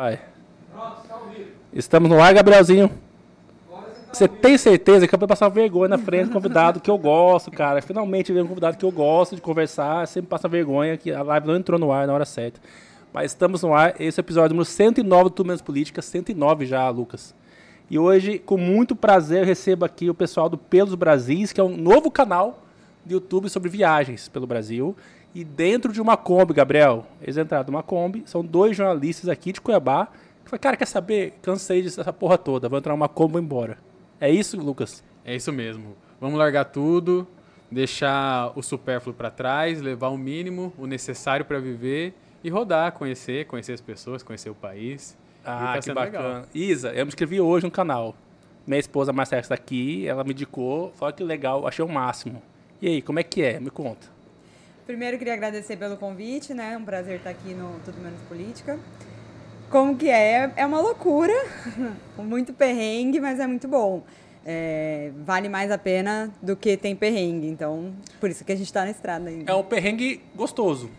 Vai. 0.00 0.18
Estamos 1.74 2.08
no 2.08 2.22
ar, 2.22 2.32
Gabrielzinho. 2.32 2.90
Você 4.10 4.26
tem 4.26 4.56
certeza 4.56 5.06
que 5.06 5.14
eu 5.14 5.18
vou 5.18 5.28
passar 5.28 5.50
vergonha 5.50 5.88
na 5.88 5.98
frente 5.98 6.28
do 6.28 6.32
convidado 6.32 6.80
que 6.80 6.90
eu 6.90 6.96
gosto, 6.96 7.50
cara? 7.50 7.82
Finalmente 7.82 8.32
veio 8.32 8.46
um 8.46 8.48
convidado 8.48 8.78
que 8.78 8.84
eu 8.86 8.90
gosto 8.90 9.36
de 9.36 9.42
conversar, 9.42 10.08
sempre 10.08 10.30
passa 10.30 10.48
vergonha 10.48 10.96
que 10.96 11.12
a 11.12 11.22
live 11.22 11.46
não 11.46 11.54
entrou 11.54 11.78
no 11.78 11.92
ar 11.92 12.06
na 12.06 12.14
hora 12.14 12.24
certa. 12.24 12.58
Mas 13.12 13.32
estamos 13.32 13.62
no 13.62 13.74
ar, 13.74 13.94
esse 14.00 14.18
é 14.18 14.22
o 14.22 14.24
episódio 14.24 14.54
número 14.54 14.64
109 14.64 15.30
do 15.36 15.44
Menos 15.44 15.60
Política, 15.60 16.00
109 16.00 16.64
já, 16.64 16.88
Lucas. 16.88 17.34
E 17.90 17.98
hoje, 17.98 18.38
com 18.38 18.56
muito 18.56 18.96
prazer, 18.96 19.40
eu 19.40 19.46
recebo 19.46 19.84
aqui 19.84 20.08
o 20.08 20.14
pessoal 20.14 20.48
do 20.48 20.56
Pelos 20.56 20.94
Brasis, 20.94 21.52
que 21.52 21.60
é 21.60 21.64
um 21.64 21.76
novo 21.76 22.10
canal 22.10 22.62
do 23.04 23.12
YouTube 23.12 23.50
sobre 23.50 23.68
viagens 23.68 24.28
pelo 24.28 24.46
Brasil. 24.46 24.96
E 25.34 25.44
dentro 25.44 25.92
de 25.92 26.00
uma 26.00 26.16
Kombi, 26.16 26.52
Gabriel, 26.52 27.06
eles 27.22 27.36
entraram 27.36 27.66
numa 27.66 27.82
Kombi, 27.82 28.24
são 28.26 28.44
dois 28.44 28.76
jornalistas 28.76 29.28
aqui 29.28 29.52
de 29.52 29.60
Cuiabá, 29.60 30.06
que 30.06 30.50
falaram, 30.50 30.62
cara, 30.62 30.76
quer 30.76 30.86
saber? 30.86 31.34
Cansei 31.40 31.82
dessa 31.82 32.12
porra 32.12 32.36
toda, 32.36 32.68
vou 32.68 32.78
entrar 32.78 32.92
numa 32.92 33.08
Kombi 33.08 33.30
e 33.30 33.34
vou 33.34 33.42
embora. 33.42 33.78
É 34.20 34.28
isso, 34.28 34.60
Lucas? 34.60 35.04
É 35.24 35.34
isso 35.34 35.52
mesmo. 35.52 35.96
Vamos 36.20 36.38
largar 36.38 36.64
tudo, 36.64 37.26
deixar 37.70 38.52
o 38.56 38.62
supérfluo 38.62 39.14
para 39.14 39.30
trás, 39.30 39.80
levar 39.80 40.08
o 40.08 40.18
mínimo, 40.18 40.72
o 40.76 40.86
necessário 40.86 41.44
para 41.44 41.60
viver 41.60 42.12
e 42.42 42.50
rodar, 42.50 42.92
conhecer, 42.92 43.46
conhecer 43.46 43.72
as 43.72 43.80
pessoas, 43.80 44.22
conhecer 44.22 44.50
o 44.50 44.54
país. 44.54 45.16
Ah, 45.44 45.74
tá 45.74 45.80
que 45.80 45.92
bacana. 45.92 46.28
Legal. 46.28 46.46
Isa, 46.54 46.90
eu 46.90 47.06
me 47.06 47.08
inscrevi 47.08 47.40
hoje 47.40 47.64
no 47.64 47.70
canal. 47.70 48.14
Minha 48.66 48.80
esposa 48.80 49.12
Marcela 49.12 49.40
está 49.40 49.54
aqui, 49.54 50.06
ela 50.06 50.24
me 50.24 50.32
indicou, 50.32 50.92
falou 50.96 51.14
que 51.14 51.22
legal, 51.22 51.66
achei 51.66 51.84
o 51.84 51.88
máximo. 51.88 52.42
E 52.82 52.88
aí, 52.88 53.02
como 53.02 53.18
é 53.18 53.22
que 53.22 53.42
é? 53.42 53.58
Me 53.58 53.70
conta. 53.70 54.08
Primeiro, 54.86 55.18
queria 55.18 55.34
agradecer 55.34 55.76
pelo 55.76 55.96
convite, 55.96 56.52
né? 56.52 56.76
Um 56.76 56.84
prazer 56.84 57.18
estar 57.18 57.30
aqui 57.30 57.54
no 57.54 57.78
Tudo 57.84 58.00
Menos 58.00 58.20
Política. 58.28 58.78
Como 59.70 59.96
que 59.96 60.08
é? 60.10 60.52
É 60.56 60.66
uma 60.66 60.80
loucura, 60.80 61.32
muito 62.18 62.52
perrengue, 62.52 63.20
mas 63.20 63.38
é 63.38 63.46
muito 63.46 63.68
bom. 63.68 64.02
É, 64.44 65.12
vale 65.18 65.48
mais 65.48 65.70
a 65.70 65.78
pena 65.78 66.32
do 66.42 66.56
que 66.56 66.76
tem 66.76 66.96
perrengue, 66.96 67.46
então 67.46 67.92
por 68.18 68.30
isso 68.30 68.44
que 68.44 68.50
a 68.50 68.56
gente 68.56 68.66
está 68.66 68.84
na 68.84 68.90
estrada 68.90 69.28
ainda. 69.28 69.52
É 69.52 69.54
um 69.54 69.62
perrengue 69.62 70.22
gostoso. 70.34 70.90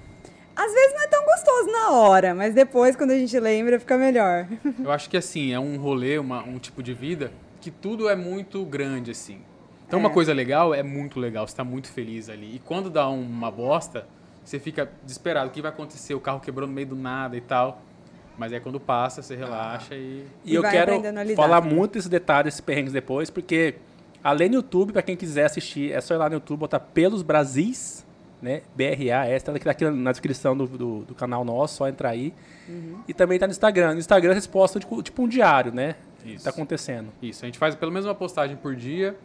Às 0.55 0.71
vezes 0.71 0.93
não 0.93 1.01
é 1.01 1.07
tão 1.07 1.25
gostoso 1.25 1.71
na 1.71 1.91
hora, 1.91 2.35
mas 2.35 2.53
depois, 2.53 2.95
quando 2.95 3.11
a 3.11 3.17
gente 3.17 3.37
lembra, 3.39 3.79
fica 3.79 3.97
melhor. 3.97 4.47
Eu 4.81 4.91
acho 4.91 5.09
que 5.09 5.17
assim, 5.17 5.51
é 5.51 5.59
um 5.59 5.77
rolê, 5.77 6.17
uma, 6.17 6.43
um 6.43 6.59
tipo 6.59 6.83
de 6.83 6.93
vida 6.93 7.31
que 7.59 7.71
tudo 7.71 8.07
é 8.09 8.15
muito 8.15 8.63
grande, 8.65 9.11
assim. 9.11 9.39
Então, 9.91 9.99
é. 9.99 10.03
uma 10.03 10.09
coisa 10.09 10.33
legal 10.33 10.73
é 10.73 10.81
muito 10.81 11.19
legal, 11.19 11.45
você 11.45 11.51
está 11.51 11.65
muito 11.65 11.89
feliz 11.89 12.29
ali. 12.29 12.55
E 12.55 12.59
quando 12.59 12.89
dá 12.89 13.09
uma 13.09 13.51
bosta, 13.51 14.07
você 14.41 14.57
fica 14.57 14.89
desesperado. 15.03 15.49
O 15.49 15.51
que 15.51 15.61
vai 15.61 15.69
acontecer? 15.69 16.13
O 16.13 16.19
carro 16.21 16.39
quebrou 16.39 16.65
no 16.65 16.73
meio 16.73 16.87
do 16.87 16.95
nada 16.95 17.35
e 17.35 17.41
tal. 17.41 17.81
Mas 18.37 18.53
aí 18.53 18.61
quando 18.61 18.79
passa, 18.79 19.21
você 19.21 19.35
relaxa 19.35 19.93
e. 19.93 20.25
E, 20.45 20.53
e 20.53 20.55
eu 20.55 20.63
quero 20.63 20.93
falar 21.35 21.59
muito 21.59 21.95
desses 21.95 22.09
detalhes, 22.09 22.45
desses 22.45 22.61
perrengues 22.61 22.93
depois, 22.93 23.29
porque 23.29 23.75
além 24.23 24.49
do 24.49 24.55
YouTube, 24.55 24.93
para 24.93 25.01
quem 25.01 25.17
quiser 25.17 25.43
assistir, 25.43 25.91
é 25.91 25.99
só 25.99 26.13
ir 26.13 26.17
lá 26.17 26.29
no 26.29 26.35
YouTube, 26.35 26.59
botar 26.59 26.79
Pelos 26.79 27.21
Brasis, 27.21 28.05
né? 28.41 28.61
BRAS, 28.73 29.43
tá 29.43 29.51
aqui 29.51 29.89
na 29.89 30.11
descrição 30.11 30.55
do, 30.55 30.67
do, 30.67 30.99
do 31.01 31.13
canal 31.13 31.43
nosso, 31.43 31.75
só 31.75 31.89
entrar 31.89 32.11
aí. 32.11 32.33
Uhum. 32.69 33.01
E 33.09 33.13
também 33.13 33.37
tá 33.37 33.45
no 33.45 33.51
Instagram. 33.51 33.91
No 33.91 33.99
Instagram 33.99 34.31
vocês 34.31 34.47
postam 34.47 34.79
tipo, 34.79 35.03
tipo 35.03 35.21
um 35.21 35.27
diário, 35.27 35.73
né? 35.73 35.95
Isso. 36.25 36.45
Tá 36.45 36.49
acontecendo. 36.49 37.09
Isso, 37.21 37.43
a 37.43 37.47
gente 37.47 37.59
faz 37.59 37.75
pelo 37.75 37.91
menos 37.91 38.05
uma 38.05 38.15
postagem 38.15 38.55
por 38.55 38.73
dia. 38.73 39.17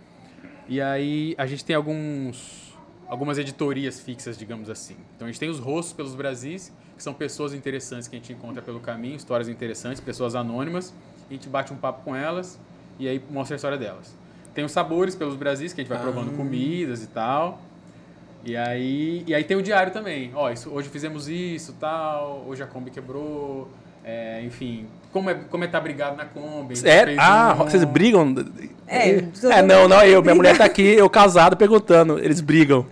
E 0.69 0.81
aí 0.81 1.35
a 1.39 1.47
gente 1.47 1.65
tem 1.65 1.77
alguns 1.77 2.67
algumas 3.09 3.39
editorias 3.39 4.01
fixas, 4.01 4.37
digamos 4.37 4.69
assim. 4.69 4.97
Então 5.15 5.27
a 5.27 5.31
gente 5.31 5.39
tem 5.39 5.49
os 5.49 5.61
rostos 5.61 5.93
pelos 5.93 6.15
Brasis, 6.15 6.73
que 6.97 7.03
são 7.03 7.15
pessoas 7.15 7.55
interessantes 7.55 8.09
que 8.09 8.17
a 8.17 8.19
gente 8.19 8.33
encontra 8.33 8.61
pelo 8.61 8.81
caminho, 8.81 9.17
histórias 9.17 9.49
interessantes, 9.49 10.01
pessoas 10.01 10.35
anônimas, 10.35 10.93
a 11.31 11.33
gente 11.33 11.49
bate 11.49 11.73
um 11.73 11.77
papo 11.77 12.03
com 12.05 12.17
elas 12.17 12.59
e 12.99 13.09
aí 13.09 13.23
mostra 13.31 13.55
a 13.55 13.57
história 13.57 13.79
delas. 13.79 14.17
Tem 14.55 14.65
os 14.65 14.73
sabores 14.73 15.15
pelos 15.15 15.37
Brasis, 15.37 15.73
que 15.73 15.81
a 15.81 15.85
gente 15.85 15.91
vai 15.91 15.99
ah. 15.99 16.03
provando 16.03 16.37
comidas 16.37 17.03
e 17.03 17.07
tal. 17.09 17.61
E 18.45 18.57
aí, 18.57 19.25
e 19.27 19.35
aí 19.35 19.45
tem 19.45 19.57
o 19.57 19.63
diário 19.63 19.93
também. 19.93 20.31
Ó, 20.35 20.51
isso, 20.51 20.71
hoje 20.71 20.89
fizemos 20.89 21.29
isso, 21.29 21.75
tal, 21.75 22.45
hoje 22.47 22.63
a 22.63 22.67
Kombi 22.67 22.91
quebrou, 22.91 23.69
é, 24.09 24.41
enfim, 24.45 24.87
como 25.13 25.29
é, 25.29 25.35
como 25.35 25.65
é 25.65 25.67
tá 25.67 25.81
brigado 25.81 26.17
na 26.17 26.25
Kombi. 26.25 26.75
É? 26.85 27.17
Ah, 27.19 27.57
um... 27.59 27.65
vocês 27.65 27.83
brigam? 27.83 28.33
É, 28.87 29.19
é 29.51 29.63
não, 29.63 29.89
não, 29.89 30.01
eu. 30.05 30.23
Minha 30.23 30.35
mulher 30.37 30.57
tá 30.57 30.65
aqui, 30.65 30.83
eu 30.83 31.11
casado, 31.11 31.57
perguntando. 31.57 32.17
Eles 32.21 32.41
brigam. 32.41 32.87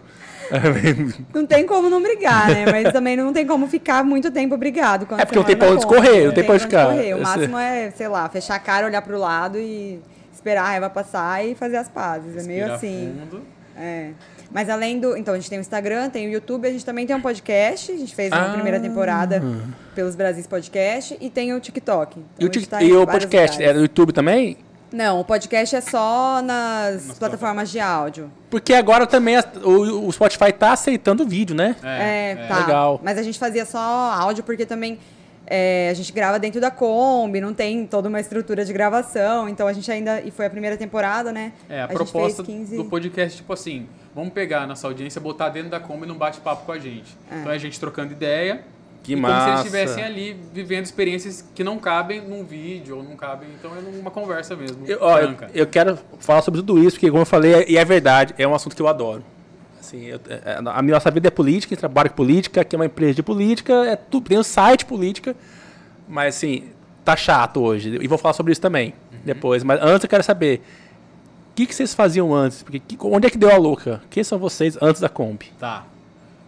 não 1.32 1.46
tem 1.46 1.64
como 1.64 1.88
não 1.88 2.02
brigar, 2.02 2.48
né? 2.48 2.66
Mas 2.66 2.92
também 2.92 3.16
não 3.16 3.32
tem 3.32 3.46
como 3.46 3.68
ficar 3.68 4.02
muito 4.02 4.28
tempo 4.32 4.56
brigado. 4.56 5.06
É 5.16 5.24
porque 5.24 5.38
não 5.38 5.44
tem 5.44 5.56
pra 5.56 5.68
onde 5.68 5.78
escorrer, 5.78 6.26
não 6.26 6.34
tem 6.34 6.42
pra 6.42 6.54
onde 6.54 6.64
ficar. 6.64 6.88
O 6.88 7.22
máximo 7.22 7.58
é, 7.58 7.92
sei 7.92 8.08
lá, 8.08 8.28
fechar 8.28 8.56
a 8.56 8.58
cara, 8.58 8.86
olhar 8.86 9.00
pro 9.00 9.16
lado 9.16 9.56
e 9.56 10.00
esperar 10.32 10.62
a 10.62 10.66
raiva 10.66 10.90
passar 10.90 11.46
e 11.46 11.54
fazer 11.54 11.76
as 11.76 11.88
pazes. 11.88 12.36
É 12.36 12.42
meio 12.42 12.72
assim. 12.72 13.14
Fundo. 13.20 13.42
É. 13.76 14.10
Mas 14.50 14.68
além 14.68 14.98
do. 14.98 15.16
Então, 15.16 15.34
a 15.34 15.36
gente 15.36 15.50
tem 15.50 15.58
o 15.58 15.60
Instagram, 15.60 16.10
tem 16.10 16.26
o 16.26 16.30
YouTube, 16.30 16.66
a 16.66 16.70
gente 16.70 16.84
também 16.84 17.06
tem 17.06 17.14
um 17.14 17.20
podcast. 17.20 17.92
A 17.92 17.96
gente 17.96 18.14
fez 18.14 18.30
uma 18.32 18.50
ah. 18.50 18.52
primeira 18.52 18.80
temporada 18.80 19.42
pelos 19.94 20.14
Brasis 20.14 20.46
Podcast 20.46 21.16
e 21.20 21.30
tem 21.30 21.52
o 21.52 21.60
TikTok. 21.60 22.20
Então, 22.38 22.60
e 22.60 22.64
o, 22.64 22.66
tá 22.66 22.82
e 22.82 22.92
o 22.92 23.06
podcast? 23.06 23.56
Lugares. 23.56 23.60
É 23.60 23.72
no 23.72 23.80
YouTube 23.80 24.12
também? 24.12 24.56
Não, 24.94 25.18
o 25.18 25.24
podcast 25.24 25.74
é 25.74 25.80
só 25.80 26.40
nas 26.40 27.08
Nossa, 27.08 27.18
plataformas 27.18 27.68
de 27.68 27.80
áudio. 27.80 28.30
Porque 28.48 28.72
agora 28.72 29.08
também 29.08 29.36
o, 29.64 30.06
o 30.06 30.12
Spotify 30.12 30.52
tá 30.52 30.72
aceitando 30.72 31.26
vídeo, 31.26 31.56
né? 31.56 31.74
É, 31.82 32.30
é, 32.30 32.46
tá. 32.46 32.58
Legal. 32.60 33.00
Mas 33.02 33.18
a 33.18 33.22
gente 33.24 33.36
fazia 33.36 33.64
só 33.64 33.78
áudio 33.80 34.44
porque 34.44 34.64
também 34.64 35.00
é, 35.46 35.88
a 35.90 35.94
gente 35.94 36.12
grava 36.12 36.38
dentro 36.38 36.60
da 36.60 36.70
Kombi, 36.70 37.40
não 37.40 37.52
tem 37.52 37.86
toda 37.86 38.08
uma 38.08 38.20
estrutura 38.20 38.64
de 38.64 38.72
gravação, 38.72 39.48
então 39.48 39.66
a 39.66 39.72
gente 39.72 39.90
ainda. 39.90 40.20
E 40.20 40.30
foi 40.30 40.46
a 40.46 40.50
primeira 40.50 40.76
temporada, 40.76 41.32
né? 41.32 41.52
É, 41.68 41.82
a, 41.82 41.84
a 41.84 41.88
proposta 41.88 42.42
15... 42.42 42.76
do 42.76 42.84
podcast, 42.86 43.36
tipo 43.38 43.52
assim, 43.52 43.86
vamos 44.14 44.32
pegar 44.32 44.62
a 44.62 44.66
nossa 44.66 44.86
audiência, 44.86 45.20
botar 45.20 45.50
dentro 45.50 45.70
da 45.70 45.80
Kombi 45.80 46.04
e 46.04 46.08
não 46.08 46.16
bate 46.16 46.40
papo 46.40 46.64
com 46.64 46.72
a 46.72 46.78
gente. 46.78 47.16
É. 47.30 47.40
Então 47.40 47.52
é 47.52 47.54
a 47.54 47.58
gente 47.58 47.78
trocando 47.78 48.12
ideia. 48.12 48.62
Que 49.02 49.12
e 49.12 49.16
massa. 49.16 49.34
como 49.34 49.44
se 49.44 49.50
eles 49.50 49.60
estivessem 49.66 50.02
ali 50.02 50.40
vivendo 50.50 50.86
experiências 50.86 51.44
que 51.54 51.62
não 51.62 51.78
cabem 51.78 52.22
num 52.22 52.42
vídeo 52.42 52.96
ou 52.96 53.02
não 53.02 53.14
cabem. 53.16 53.50
Então 53.58 53.70
é 53.76 54.00
uma 54.00 54.10
conversa 54.10 54.56
mesmo. 54.56 54.86
Eu, 54.86 54.96
ó, 55.02 55.18
eu, 55.18 55.36
eu, 55.52 55.66
quero 55.66 55.98
falar 56.18 56.40
sobre 56.40 56.60
tudo 56.60 56.78
isso, 56.78 56.92
porque, 56.92 57.10
como 57.10 57.20
eu 57.20 57.26
falei, 57.26 57.66
e 57.68 57.76
é 57.76 57.84
verdade, 57.84 58.34
é 58.38 58.48
um 58.48 58.54
assunto 58.54 58.74
que 58.74 58.80
eu 58.80 58.88
adoro. 58.88 59.22
Assim, 59.94 60.06
eu, 60.06 60.20
é, 60.28 60.56
a 60.58 60.82
nossa 60.82 61.10
vida 61.10 61.28
é 61.28 61.30
política, 61.30 61.76
trabalho 61.76 62.10
com 62.10 62.16
política, 62.16 62.60
aqui 62.60 62.74
é 62.74 62.78
uma 62.78 62.86
empresa 62.86 63.14
de 63.14 63.22
política, 63.22 63.72
é 63.86 63.94
tudo, 63.94 64.28
tem 64.28 64.38
um 64.38 64.42
site 64.42 64.84
política, 64.84 65.36
mas 66.08 66.36
assim, 66.36 66.64
tá 67.04 67.16
chato 67.16 67.62
hoje. 67.62 67.98
E 68.00 68.08
vou 68.08 68.18
falar 68.18 68.34
sobre 68.34 68.52
isso 68.52 68.60
também 68.60 68.94
uhum. 69.12 69.18
depois. 69.24 69.62
Mas 69.62 69.80
antes 69.80 70.02
eu 70.02 70.10
quero 70.10 70.24
saber. 70.24 70.60
O 71.52 71.54
que, 71.54 71.66
que 71.66 71.74
vocês 71.74 71.94
faziam 71.94 72.34
antes? 72.34 72.64
Porque, 72.64 72.80
que, 72.80 72.98
onde 73.00 73.28
é 73.28 73.30
que 73.30 73.38
deu 73.38 73.52
a 73.52 73.56
louca? 73.56 74.02
Quem 74.10 74.24
são 74.24 74.40
vocês 74.40 74.76
antes 74.82 75.00
da 75.00 75.08
Kombi? 75.08 75.52
Tá. 75.56 75.84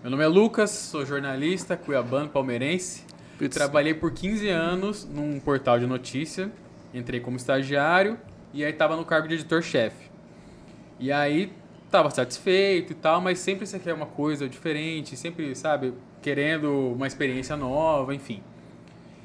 Meu 0.03 0.11
nome 0.11 0.25
é 0.25 0.27
Lucas, 0.27 0.71
sou 0.71 1.07
jornalista, 1.07 1.77
cuiabano, 1.77 2.29
palmeirense. 2.29 3.05
Eu 3.41 3.49
trabalhei 3.49 3.95
por 3.95 4.11
15 4.11 4.49
anos 4.49 5.09
num 5.09 5.39
portal 5.39 5.79
de 5.79 5.87
notícia. 5.87 6.51
Entrei 6.93 7.21
como 7.21 7.37
estagiário 7.37 8.19
e 8.53 8.65
aí 8.65 8.73
estava 8.73 8.97
no 8.97 9.05
cargo 9.05 9.29
de 9.29 9.35
editor-chefe. 9.35 10.11
E 10.99 11.13
aí 11.13 11.53
estava 11.97 12.11
satisfeito 12.11 12.93
e 12.93 12.95
tal, 12.95 13.21
mas 13.21 13.39
sempre 13.39 13.67
você 13.67 13.79
quer 13.79 13.95
uma 13.95 14.07
coisa 14.07 14.49
diferente, 14.49 15.17
sempre, 15.17 15.55
sabe, 15.55 15.95
querendo 16.21 16.93
uma 16.93 17.07
experiência 17.07 17.57
nova, 17.57 18.15
enfim. 18.15 18.43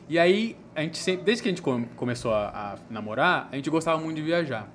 E 0.07 0.17
aí, 0.17 0.55
a 0.75 0.81
gente 0.81 0.97
sempre, 0.97 1.23
desde 1.23 1.43
que 1.43 1.49
a 1.49 1.51
gente 1.51 1.61
começou 1.95 2.33
a, 2.33 2.47
a 2.47 2.75
namorar, 2.89 3.49
a 3.51 3.55
gente 3.55 3.69
gostava 3.69 3.99
muito 4.01 4.17
de 4.17 4.23
viajar. 4.23 4.67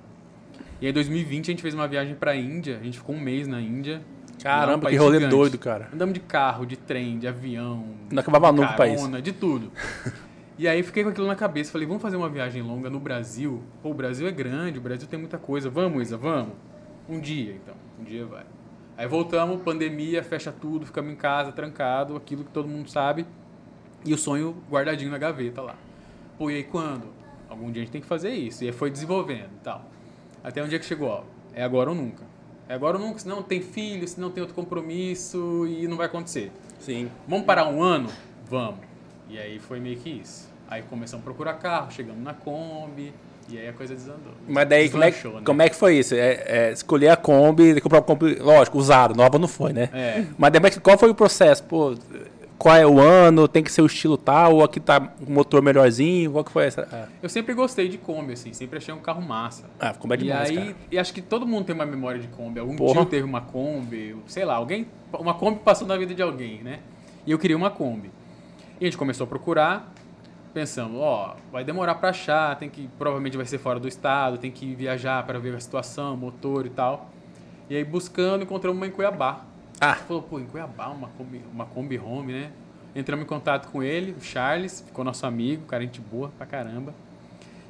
E 0.79 0.87
em 0.87 0.93
2020, 0.93 1.45
a 1.45 1.51
gente 1.51 1.61
fez 1.61 1.73
uma 1.73 1.87
viagem 1.87 2.15
para 2.15 2.31
a 2.31 2.35
Índia, 2.35 2.77
a 2.79 2.83
gente 2.83 2.99
ficou 2.99 3.15
um 3.15 3.19
mês 3.19 3.47
na 3.47 3.59
Índia. 3.59 4.01
Caramba, 4.41 4.87
um 4.87 4.89
que 4.91 4.95
rolê 4.95 5.17
gigante. 5.17 5.35
doido, 5.35 5.57
cara. 5.57 5.89
Andamos 5.91 6.13
de 6.13 6.19
carro, 6.19 6.65
de 6.65 6.77
trem, 6.77 7.17
de 7.17 7.27
avião. 7.27 7.85
Não 8.11 8.19
acabava 8.19 8.51
nunca 8.51 8.73
o 8.73 8.77
país. 8.77 9.01
De 9.23 9.31
tudo. 9.31 9.71
e 10.57 10.67
aí 10.67 10.83
fiquei 10.83 11.03
com 11.03 11.09
aquilo 11.09 11.25
na 11.25 11.35
cabeça. 11.35 11.71
Falei, 11.71 11.87
vamos 11.87 12.01
fazer 12.01 12.15
uma 12.15 12.29
viagem 12.29 12.61
longa 12.61 12.89
no 12.89 12.99
Brasil. 12.99 13.63
Pô, 13.81 13.89
o 13.89 13.93
Brasil 13.95 14.27
é 14.27 14.31
grande, 14.31 14.77
o 14.77 14.81
Brasil 14.81 15.07
tem 15.07 15.17
muita 15.17 15.39
coisa. 15.39 15.69
Vamos, 15.69 16.03
Isa, 16.03 16.17
vamos. 16.17 16.53
Um 17.09 17.19
dia, 17.19 17.53
então. 17.53 17.75
Um 17.99 18.03
dia 18.03 18.25
vai. 18.25 18.45
Aí 18.97 19.07
voltamos, 19.07 19.61
pandemia, 19.61 20.23
fecha 20.23 20.51
tudo, 20.51 20.85
ficamos 20.85 21.11
em 21.11 21.15
casa, 21.15 21.51
trancado, 21.51 22.15
aquilo 22.15 22.43
que 22.43 22.51
todo 22.51 22.67
mundo 22.67 22.89
sabe. 22.89 23.25
E 24.03 24.13
o 24.13 24.17
sonho 24.17 24.55
guardadinho 24.69 25.11
na 25.11 25.17
gaveta 25.17 25.61
lá. 25.61 25.75
Pô, 26.37 26.49
e 26.49 26.55
aí 26.55 26.63
quando? 26.63 27.07
Algum 27.49 27.71
dia 27.71 27.81
a 27.81 27.85
gente 27.85 27.91
tem 27.91 28.01
que 28.01 28.07
fazer 28.07 28.31
isso. 28.31 28.63
E 28.63 28.67
aí 28.67 28.73
foi 28.73 28.89
desenvolvendo 28.89 29.51
e 29.55 29.63
tal. 29.63 29.85
Até 30.43 30.63
um 30.63 30.67
dia 30.67 30.79
que 30.79 30.85
chegou, 30.85 31.09
ó, 31.09 31.23
é 31.53 31.63
agora 31.63 31.89
ou 31.89 31.95
nunca. 31.95 32.23
É 32.67 32.73
agora 32.73 32.97
ou 32.97 33.03
nunca, 33.03 33.19
senão 33.19 33.41
tem 33.41 33.61
filho, 33.61 34.07
senão 34.07 34.29
tem 34.29 34.41
outro 34.41 34.55
compromisso 34.55 35.65
e 35.67 35.87
não 35.87 35.95
vai 35.95 36.07
acontecer. 36.07 36.51
Sim. 36.79 37.09
Vamos 37.27 37.45
parar 37.45 37.67
um 37.67 37.81
ano? 37.81 38.09
Vamos. 38.49 38.79
E 39.29 39.37
aí 39.37 39.59
foi 39.59 39.79
meio 39.79 39.97
que 39.97 40.09
isso. 40.09 40.49
Aí 40.67 40.81
começamos 40.83 41.23
a 41.23 41.25
procurar 41.25 41.53
carro, 41.55 41.91
chegamos 41.91 42.21
na 42.23 42.33
Kombi, 42.33 43.13
e 43.49 43.57
aí 43.57 43.67
a 43.69 43.73
coisa 43.73 43.93
desandou. 43.93 44.33
Mas 44.47 44.67
daí, 44.67 44.89
como 44.89 45.03
é, 45.03 45.11
né? 45.11 45.41
como 45.45 45.61
é 45.61 45.69
que 45.69 45.75
foi 45.75 45.97
isso? 45.97 46.15
É, 46.15 46.43
é, 46.45 46.71
escolher 46.71 47.09
a 47.09 47.15
Kombi, 47.15 47.79
comprar 47.79 47.99
uma 47.99 48.05
Kombi, 48.05 48.35
lógico, 48.35 48.77
usado, 48.77 49.15
nova 49.15 49.39
não 49.39 49.47
foi, 49.47 49.73
né? 49.73 49.89
É. 49.93 50.25
Mas 50.37 50.51
daí, 50.51 50.79
qual 50.79 50.97
foi 50.97 51.09
o 51.09 51.15
processo? 51.15 51.63
Pô, 51.63 51.95
qual 52.57 52.75
é 52.75 52.85
o 52.85 52.99
ano, 52.99 53.47
tem 53.47 53.63
que 53.63 53.71
ser 53.71 53.81
o 53.81 53.85
estilo 53.85 54.17
tal, 54.17 54.55
ou 54.55 54.63
aqui 54.63 54.79
tá 54.79 55.13
o 55.25 55.31
motor 55.31 55.61
melhorzinho, 55.61 56.31
qual 56.31 56.43
que 56.43 56.51
foi 56.51 56.65
essa? 56.65 56.87
Ah. 56.91 57.07
Eu 57.21 57.29
sempre 57.29 57.53
gostei 57.53 57.87
de 57.87 57.97
Kombi, 57.97 58.33
assim, 58.33 58.51
sempre 58.51 58.77
achei 58.77 58.93
um 58.93 58.99
carro 58.99 59.21
massa. 59.21 59.69
Ah, 59.79 59.93
Kombi 59.93 60.15
é 60.15 60.17
demais, 60.17 60.49
E 60.49 60.57
aí, 60.57 60.65
cara. 60.65 60.75
e 60.91 60.99
acho 60.99 61.13
que 61.13 61.21
todo 61.21 61.45
mundo 61.45 61.65
tem 61.65 61.75
uma 61.75 61.85
memória 61.85 62.19
de 62.19 62.27
Kombi. 62.27 62.59
Algum 62.59 62.75
Porra. 62.75 63.01
tio 63.01 63.05
teve 63.05 63.23
uma 63.23 63.41
Kombi, 63.41 64.15
sei 64.25 64.43
lá, 64.43 64.55
alguém, 64.55 64.87
uma 65.13 65.35
Kombi 65.35 65.59
passou 65.59 65.87
na 65.87 65.95
vida 65.95 66.15
de 66.15 66.21
alguém, 66.21 66.63
né? 66.63 66.79
E 67.25 67.31
eu 67.31 67.37
queria 67.37 67.55
uma 67.55 67.69
Kombi. 67.69 68.11
E 68.79 68.85
a 68.85 68.87
gente 68.87 68.97
começou 68.97 69.25
a 69.25 69.27
procurar, 69.27 69.93
pensando, 70.53 70.99
ó, 70.99 71.35
vai 71.51 71.63
demorar 71.63 71.95
pra 71.95 72.09
achar, 72.09 72.57
tem 72.57 72.69
que, 72.69 72.89
provavelmente 72.97 73.37
vai 73.37 73.45
ser 73.45 73.57
fora 73.57 73.79
do 73.79 73.87
estado, 73.87 74.37
tem 74.37 74.51
que 74.51 74.73
viajar 74.73 75.25
para 75.25 75.39
ver 75.39 75.55
a 75.55 75.59
situação, 75.59 76.17
motor 76.17 76.65
e 76.65 76.69
tal. 76.69 77.09
E 77.69 77.75
aí 77.75 77.83
buscando, 77.83 78.43
encontramos 78.43 78.77
uma 78.77 78.87
em 78.87 78.91
Cuiabá. 78.91 79.45
Ah. 79.79 79.95
Falou, 79.95 80.23
pô, 80.23 80.39
em 80.39 80.45
Cuiabá, 80.45 80.87
uma 80.87 81.09
Kombi, 81.09 81.43
uma 81.53 81.65
Kombi 81.65 81.99
Home, 81.99 82.33
né? 82.33 82.51
Entramos 82.95 83.25
em 83.25 83.27
contato 83.27 83.69
com 83.71 83.83
ele, 83.83 84.13
o 84.13 84.21
Charles, 84.21 84.81
ficou 84.81 85.05
nosso 85.05 85.25
amigo, 85.25 85.65
cara, 85.65 85.83
gente 85.83 86.01
boa 86.01 86.31
pra 86.37 86.47
caramba. 86.47 86.93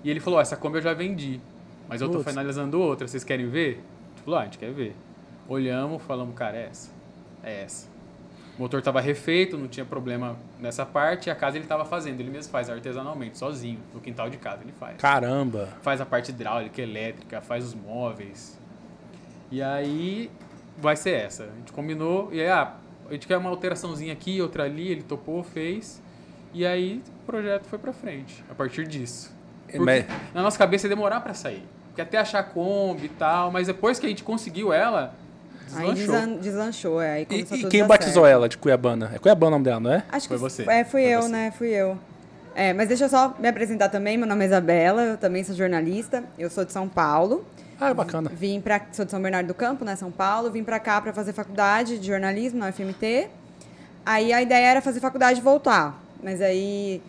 E 0.03 0.09
ele 0.09 0.19
falou, 0.19 0.39
ó, 0.39 0.41
essa 0.41 0.56
Kombi 0.56 0.77
eu 0.77 0.81
já 0.81 0.94
vendi, 0.94 1.41
mas 1.89 2.01
eu 2.01 2.09
tô 2.09 2.23
finalizando 2.23 2.80
outra, 2.80 3.07
vocês 3.07 3.23
querem 3.23 3.50
ver? 3.50 3.83
A 4.06 4.09
gente 4.09 4.23
falou, 4.23 4.39
ah, 4.39 4.41
a 4.44 4.45
gente 4.45 4.57
quer 4.57 4.71
ver. 4.71 4.95
Olhamos, 5.50 6.01
falamos, 6.03 6.35
cara, 6.35 6.57
é 6.57 6.65
essa. 6.65 6.91
É 7.44 7.63
essa. 7.63 7.96
O 8.57 8.62
motor 8.63 8.81
tava 8.81 9.00
refeito, 9.00 9.56
não 9.57 9.68
tinha 9.68 9.86
problema 9.86 10.36
nessa 10.59 10.83
parte, 10.86 11.27
e 11.27 11.30
a 11.30 11.36
casa 11.36 11.57
ele 11.57 11.68
tava 11.68 11.86
fazendo, 11.86 12.19
ele 12.19 12.31
mesmo 12.31 12.51
faz 12.51 12.69
artesanalmente, 12.69 13.38
sozinho, 13.38 13.80
no 13.94 14.00
quintal 14.01 14.30
de 14.31 14.38
casa 14.38 14.63
ele 14.63 14.74
faz 14.80 14.98
Caramba. 14.98 15.69
faz 15.83 16.01
a 16.01 16.06
parte 16.06 16.30
hidráulica, 16.31 16.81
elétrica, 16.81 17.39
faz 17.39 17.63
os 17.63 17.75
móveis. 17.75 18.57
E 19.51 19.62
aí 19.62 20.31
vai 20.77 20.95
ser 20.95 21.12
essa. 21.12 21.44
A 21.44 21.56
gente 21.59 21.71
combinou 21.71 22.30
e 22.33 22.42
aí, 22.42 22.48
ah, 22.50 22.74
a 23.07 23.13
gente 23.13 23.27
quer 23.27 23.38
uma 23.38 23.50
alteraçãozinha 23.50 24.12
aqui, 24.12 24.42
outra 24.42 24.63
ali, 24.63 24.88
ele 24.89 25.04
topou, 25.04 25.44
fez. 25.44 26.01
E 26.54 26.65
aí 26.65 27.04
o 27.21 27.26
projeto 27.26 27.66
foi 27.66 27.78
pra 27.78 27.94
frente, 27.94 28.44
a 28.49 28.56
partir 28.56 28.87
disso. 28.87 29.31
Mas- 29.80 30.06
na 30.33 30.42
nossa 30.42 30.57
cabeça 30.57 30.87
ia 30.87 30.90
demorar 30.90 31.19
pra 31.21 31.33
sair. 31.35 31.64
Porque 31.90 32.02
até 32.02 32.18
achar 32.18 32.40
a 32.40 32.44
Kombi 32.44 33.06
e 33.06 33.09
tal, 33.09 33.52
mas 33.52 33.68
depois 33.68 33.99
que 33.99 34.06
a 34.06 34.09
gente 34.09 34.23
conseguiu 34.23 34.73
ela, 34.73 35.14
Aí 35.76 35.94
deslanchou. 35.94 36.16
desan- 36.28 36.38
deslanchou, 36.42 37.02
é. 37.02 37.12
Aí 37.14 37.21
E, 37.24 37.26
começou 37.26 37.57
e 37.57 37.66
quem 37.69 37.86
batizou 37.86 38.24
certo. 38.24 38.33
ela 38.33 38.50
de 38.50 38.57
Cuiabana? 38.57 39.12
É 39.14 39.19
Cuiabana 39.19 39.47
o 39.47 39.52
nome 39.52 39.66
dela, 39.66 39.80
não 39.80 39.92
é? 39.94 40.04
Acho 40.12 40.28
Foi 40.28 40.38
que 40.38 40.42
você. 40.42 40.64
É, 40.64 40.83
fui 40.83 41.02
Foi 41.04 41.04
eu, 41.04 41.21
você. 41.24 41.28
né? 41.30 41.52
Fui 41.57 41.68
eu. 41.69 41.97
É, 42.56 42.74
mas 42.74 42.88
deixa 42.88 43.06
eu 43.06 43.09
só 43.09 43.36
me 43.40 43.47
apresentar 43.47 43.90
também. 43.90 44.18
Meu 44.18 44.28
nome 44.28 44.44
é 44.44 44.47
Isabela, 44.47 45.04
eu 45.04 45.18
também 45.18 45.44
sou 45.44 45.56
jornalista. 45.56 46.24
Eu 46.40 46.50
sou 46.50 46.66
de 46.66 46.71
São 46.71 46.88
Paulo. 46.88 47.45
Ah, 47.80 47.94
bacana. 47.94 48.31
Vim 48.33 48.59
pra, 48.59 48.81
sou 48.92 49.06
de 49.06 49.12
São 49.12 49.21
Bernardo 49.21 49.45
do 49.47 49.54
Campo, 49.54 49.86
né, 49.86 49.95
São 49.95 50.09
Paulo. 50.12 50.50
Vim 50.50 50.64
pra 50.64 50.80
cá 50.80 51.00
pra 51.00 51.14
fazer 51.14 51.33
faculdade 51.33 52.00
de 52.00 52.07
jornalismo 52.07 52.57
na 52.59 52.69
UFMT. 52.69 53.28
Aí 54.06 54.33
a 54.33 54.42
ideia 54.42 54.66
era 54.68 54.81
fazer 54.81 55.00
faculdade 55.00 55.40
e 55.40 55.44
voltar. 55.44 56.02
Mas 56.24 56.42
aí 56.42 57.02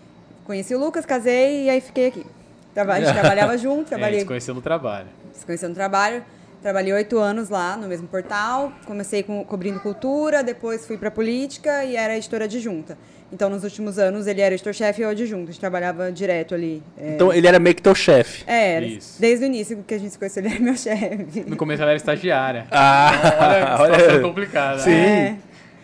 conheci 0.44 0.74
o 0.74 0.78
Lucas, 0.78 1.06
casei 1.06 1.64
e 1.64 1.70
aí 1.70 1.80
fiquei 1.80 2.08
aqui. 2.08 2.26
Traba- 2.74 2.94
A 2.94 3.00
gente 3.00 3.12
trabalhava 3.18 3.56
junto, 3.56 3.86
É, 3.86 3.88
trabalhei 3.88 4.12
gente 4.18 4.22
se 4.22 4.26
conheceu 4.28 4.54
no 4.54 4.60
trabalho. 4.60 5.06
se 5.32 5.46
conheceu 5.46 5.68
no 5.70 5.74
trabalho. 5.74 6.22
Trabalhei 6.62 6.92
oito 6.92 7.18
anos 7.18 7.48
lá 7.48 7.76
no 7.76 7.86
mesmo 7.86 8.08
portal. 8.08 8.72
Comecei 8.84 9.22
com, 9.22 9.44
cobrindo 9.44 9.78
cultura, 9.80 10.42
depois 10.42 10.84
fui 10.86 10.96
para 10.98 11.10
política 11.10 11.84
e 11.84 11.94
era 11.96 12.16
editora 12.16 12.44
adjunta. 12.46 12.98
Então, 13.30 13.50
nos 13.50 13.62
últimos 13.62 13.98
anos, 13.98 14.26
ele 14.26 14.40
era 14.40 14.54
editor-chefe 14.54 15.02
e 15.02 15.04
eu 15.04 15.10
adjunto. 15.10 15.44
A 15.44 15.46
gente 15.52 15.60
trabalhava 15.60 16.10
direto 16.10 16.54
ali. 16.54 16.82
É, 16.96 17.14
Então 17.14 17.30
ele 17.32 17.46
era 17.46 17.58
meio 17.58 17.76
que 17.76 17.82
teu 17.82 17.94
chefe. 17.94 18.42
é, 18.46 18.72
era. 18.76 18.86
Isso. 18.86 19.20
Desde 19.20 19.44
o 19.44 19.46
início 19.46 19.84
que 19.86 19.94
a 19.94 19.98
gente 19.98 20.10
se 20.12 20.18
conheceu, 20.18 20.42
ele 20.42 20.54
era 20.54 20.60
meu 20.64 20.76
chefe. 20.76 21.44
No 21.46 21.54
começo 21.56 21.82
ela 21.82 21.90
era 21.90 21.96
estagiária. 21.98 22.66
Ah, 22.70 23.76
Olha 23.80 23.94
que 23.94 24.00
situação 24.00 24.22
complicada. 24.22 24.78
Sim. 24.80 24.92
É. 24.92 25.36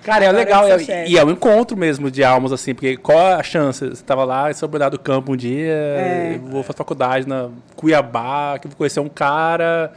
Cara, 0.03 0.25
é 0.25 0.29
Agora 0.29 0.45
legal. 0.45 0.69
é- 0.69 0.79
chefe. 0.81 1.13
e 1.13 1.17
é 1.19 1.25
um 1.25 1.31
encontro 1.31 1.77
mesmo 1.77 2.11
de 2.11 2.25
almas, 2.25 2.51
assim, 2.53 2.75
porque 2.75 2.97
qual 2.97 3.19
a 3.39 3.43
chance? 3.43 3.87
Você 3.89 4.03
tava 4.03 4.25
lá 4.25 4.51
em 4.51 4.55
São 4.55 4.69
Bernardo 4.69 4.97
do 4.99 5.03
Campo 5.03 5.33
um 5.33 5.37
dia, 5.37 5.73
É. 5.73 6.39
vou 6.43 6.63
fazer 6.63 6.77
faculdade 6.79 7.29
na 7.29 7.49
Cuiabá, 7.77 8.59
que 8.61 8.69
vou 8.69 8.77
conhecer 8.77 9.01
um 9.01 9.09
cara 9.09 9.93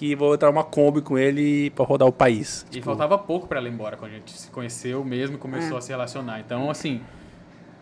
que 0.00 0.14
vou 0.14 0.32
entrar 0.32 0.48
uma 0.48 0.64
Kombi 0.64 1.02
com 1.02 1.18
ele 1.18 1.68
pra 1.72 1.84
rodar 1.84 2.08
o 2.08 2.12
país. 2.12 2.64
E 2.72 2.80
faltava 2.80 3.18
pouco 3.18 3.46
pra 3.46 3.58
ela 3.58 3.68
ir 3.68 3.72
embora 3.72 3.98
quando 3.98 4.12
a 4.12 4.14
gente 4.14 4.32
se 4.32 4.48
conheceu 4.48 5.04
mesmo 5.04 5.36
e 5.36 5.38
começou 5.38 5.76
É. 5.76 5.78
a 5.78 5.82
se 5.82 5.90
relacionar. 5.90 6.40
Então, 6.40 6.70
assim, 6.70 7.02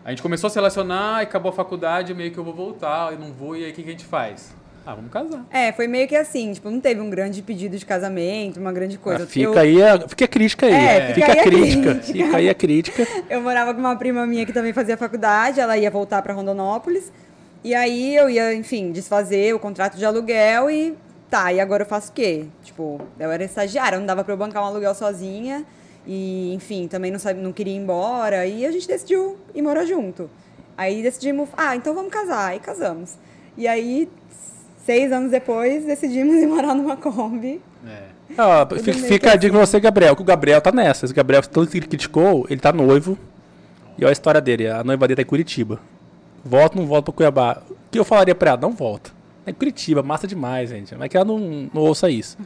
a 0.03 0.09
gente 0.09 0.21
começou 0.21 0.47
a 0.47 0.49
se 0.49 0.57
relacionar 0.57 1.21
e 1.21 1.23
acabou 1.23 1.49
a 1.49 1.53
faculdade, 1.53 2.13
meio 2.13 2.29
que 2.29 2.37
eu 2.37 2.43
vou 2.43 2.53
voltar, 2.53 3.13
eu 3.13 3.19
não 3.19 3.31
vou, 3.31 3.55
e 3.55 3.63
aí 3.63 3.71
o 3.71 3.73
que, 3.73 3.83
que 3.83 3.87
a 3.87 3.91
gente 3.93 4.03
faz? 4.03 4.53
Ah, 4.85 4.95
vamos 4.95 5.09
casar. 5.13 5.45
É, 5.49 5.71
foi 5.71 5.87
meio 5.87 6.09
que 6.09 6.15
assim, 6.17 6.51
tipo, 6.51 6.69
não 6.69 6.81
teve 6.81 6.99
um 6.99 7.09
grande 7.09 7.41
pedido 7.41 7.77
de 7.77 7.85
casamento, 7.85 8.59
uma 8.59 8.73
grande 8.73 8.97
coisa. 8.97 9.23
Ah, 9.23 9.25
fica 9.27 9.45
eu, 9.45 9.57
aí, 9.57 9.81
a, 9.81 10.05
fica 10.05 10.25
a 10.25 10.27
crítica 10.27 10.65
aí. 10.65 10.73
É, 10.73 11.13
fica, 11.13 11.13
fica 11.13 11.27
a 11.27 11.31
aí 11.31 11.39
a 11.39 11.43
crítica. 11.43 11.93
crítica. 11.93 12.13
Fica 12.25 12.37
aí 12.37 12.49
a 12.49 12.53
crítica. 12.53 13.07
Eu 13.31 13.41
morava 13.41 13.73
com 13.73 13.79
uma 13.79 13.95
prima 13.95 14.27
minha 14.27 14.45
que 14.45 14.51
também 14.51 14.73
fazia 14.73 14.97
faculdade, 14.97 15.61
ela 15.61 15.77
ia 15.77 15.89
voltar 15.89 16.21
para 16.21 16.33
Rondonópolis. 16.33 17.13
E 17.63 17.73
aí 17.73 18.15
eu 18.17 18.29
ia, 18.29 18.53
enfim, 18.53 18.91
desfazer 18.91 19.55
o 19.55 19.59
contrato 19.59 19.97
de 19.97 20.03
aluguel 20.05 20.69
e 20.69 20.97
tá, 21.29 21.53
e 21.53 21.59
agora 21.59 21.83
eu 21.83 21.87
faço 21.87 22.11
o 22.11 22.13
quê? 22.13 22.45
Tipo, 22.63 22.99
eu 23.19 23.31
era 23.31 23.43
estagiária, 23.43 23.99
não 23.99 24.05
dava 24.05 24.23
para 24.23 24.33
eu 24.33 24.37
bancar 24.37 24.63
um 24.63 24.65
aluguel 24.65 24.95
sozinha. 24.95 25.65
E, 26.05 26.53
enfim, 26.53 26.87
também 26.87 27.11
não, 27.11 27.19
sabe, 27.19 27.39
não 27.39 27.51
queria 27.51 27.73
ir 27.73 27.77
embora. 27.77 28.45
E 28.45 28.65
a 28.65 28.71
gente 28.71 28.87
decidiu 28.87 29.37
ir 29.53 29.61
morar 29.61 29.85
junto. 29.85 30.29
Aí 30.77 31.03
decidimos, 31.03 31.49
ah, 31.55 31.75
então 31.75 31.93
vamos 31.93 32.11
casar. 32.11 32.47
Aí 32.47 32.59
casamos. 32.59 33.15
E 33.57 33.67
aí, 33.67 34.09
seis 34.85 35.11
anos 35.11 35.29
depois, 35.29 35.85
decidimos 35.85 36.35
ir 36.41 36.47
morar 36.47 36.73
numa 36.73 36.97
Kombi. 36.97 37.61
É. 37.85 38.19
Tudo 38.65 38.83
fica, 38.83 38.97
fica 38.99 39.31
a 39.31 39.35
dica 39.35 39.53
pra 39.53 39.65
você, 39.65 39.79
Gabriel, 39.79 40.15
que 40.15 40.21
o 40.21 40.25
Gabriel 40.25 40.61
tá 40.61 40.71
nessa. 40.71 41.05
O 41.05 41.13
Gabriel, 41.13 41.41
tanto 41.43 41.69
que 41.69 41.77
ele 41.77 41.87
criticou, 41.87 42.45
ele 42.49 42.59
tá 42.59 42.71
noivo. 42.71 43.17
E 43.97 44.03
olha 44.03 44.11
a 44.11 44.13
história 44.13 44.39
dele. 44.39 44.67
A 44.67 44.83
noiva 44.83 45.07
dele 45.07 45.17
tá 45.17 45.21
em 45.21 45.25
Curitiba. 45.25 45.79
Volta 46.43 46.77
ou 46.77 46.81
não 46.81 46.87
volta 46.87 47.11
pra 47.11 47.13
Cuiabá? 47.17 47.61
O 47.69 47.75
que 47.91 47.99
eu 47.99 48.05
falaria 48.05 48.33
pra 48.33 48.51
ela? 48.51 48.61
Não 48.61 48.71
volta. 48.71 49.11
É 49.45 49.53
Curitiba, 49.53 50.03
massa 50.03 50.27
demais, 50.27 50.69
gente. 50.69 50.95
Mas 50.95 51.09
que 51.09 51.17
ela 51.17 51.25
não, 51.25 51.69
não 51.73 51.81
ouça 51.81 52.09
isso. 52.09 52.37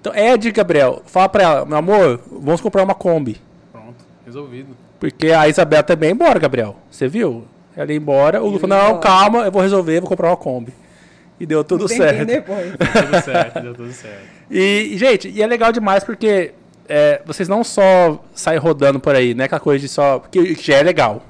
Então, 0.00 0.12
é 0.14 0.32
a 0.32 0.36
dica, 0.36 0.62
Gabriel. 0.62 1.02
Fala 1.06 1.28
pra 1.28 1.42
ela, 1.42 1.64
meu 1.64 1.76
amor, 1.78 2.20
vamos 2.30 2.60
comprar 2.60 2.82
uma 2.82 2.94
Kombi. 2.94 3.40
Pronto, 3.70 4.04
resolvido. 4.24 4.76
Porque 4.98 5.28
a 5.32 5.48
Isabela 5.48 5.82
também 5.82 6.10
ia 6.10 6.14
embora, 6.14 6.38
Gabriel. 6.38 6.76
Você 6.90 7.06
viu? 7.08 7.44
Ela 7.76 7.92
ia 7.92 7.98
embora. 7.98 8.42
O 8.42 8.48
Lu 8.48 8.58
falou, 8.58 8.76
não, 8.76 9.00
calma, 9.00 9.44
eu 9.44 9.52
vou 9.52 9.62
resolver, 9.62 10.00
vou 10.00 10.08
comprar 10.08 10.28
uma 10.28 10.36
Kombi. 10.36 10.72
E 11.38 11.46
deu 11.46 11.64
tudo 11.64 11.86
tempinho 11.86 12.08
certo. 12.08 12.26
depois. 12.26 12.72
Deu 12.72 13.02
tudo 13.04 13.24
certo, 13.24 13.60
deu 13.60 13.74
tudo 13.74 13.92
certo. 13.92 14.22
E, 14.50 14.94
gente, 14.96 15.28
e 15.28 15.42
é 15.42 15.46
legal 15.46 15.72
demais 15.72 16.04
porque 16.04 16.52
é, 16.88 17.22
vocês 17.24 17.48
não 17.48 17.64
só 17.64 18.22
saem 18.34 18.58
rodando 18.58 19.00
por 19.00 19.14
aí, 19.14 19.34
né? 19.34 19.44
Aquela 19.44 19.60
coisa 19.60 19.80
de 19.80 19.88
só. 19.88 20.18
Porque 20.18 20.54
já 20.54 20.76
é 20.76 20.82
legal. 20.82 21.22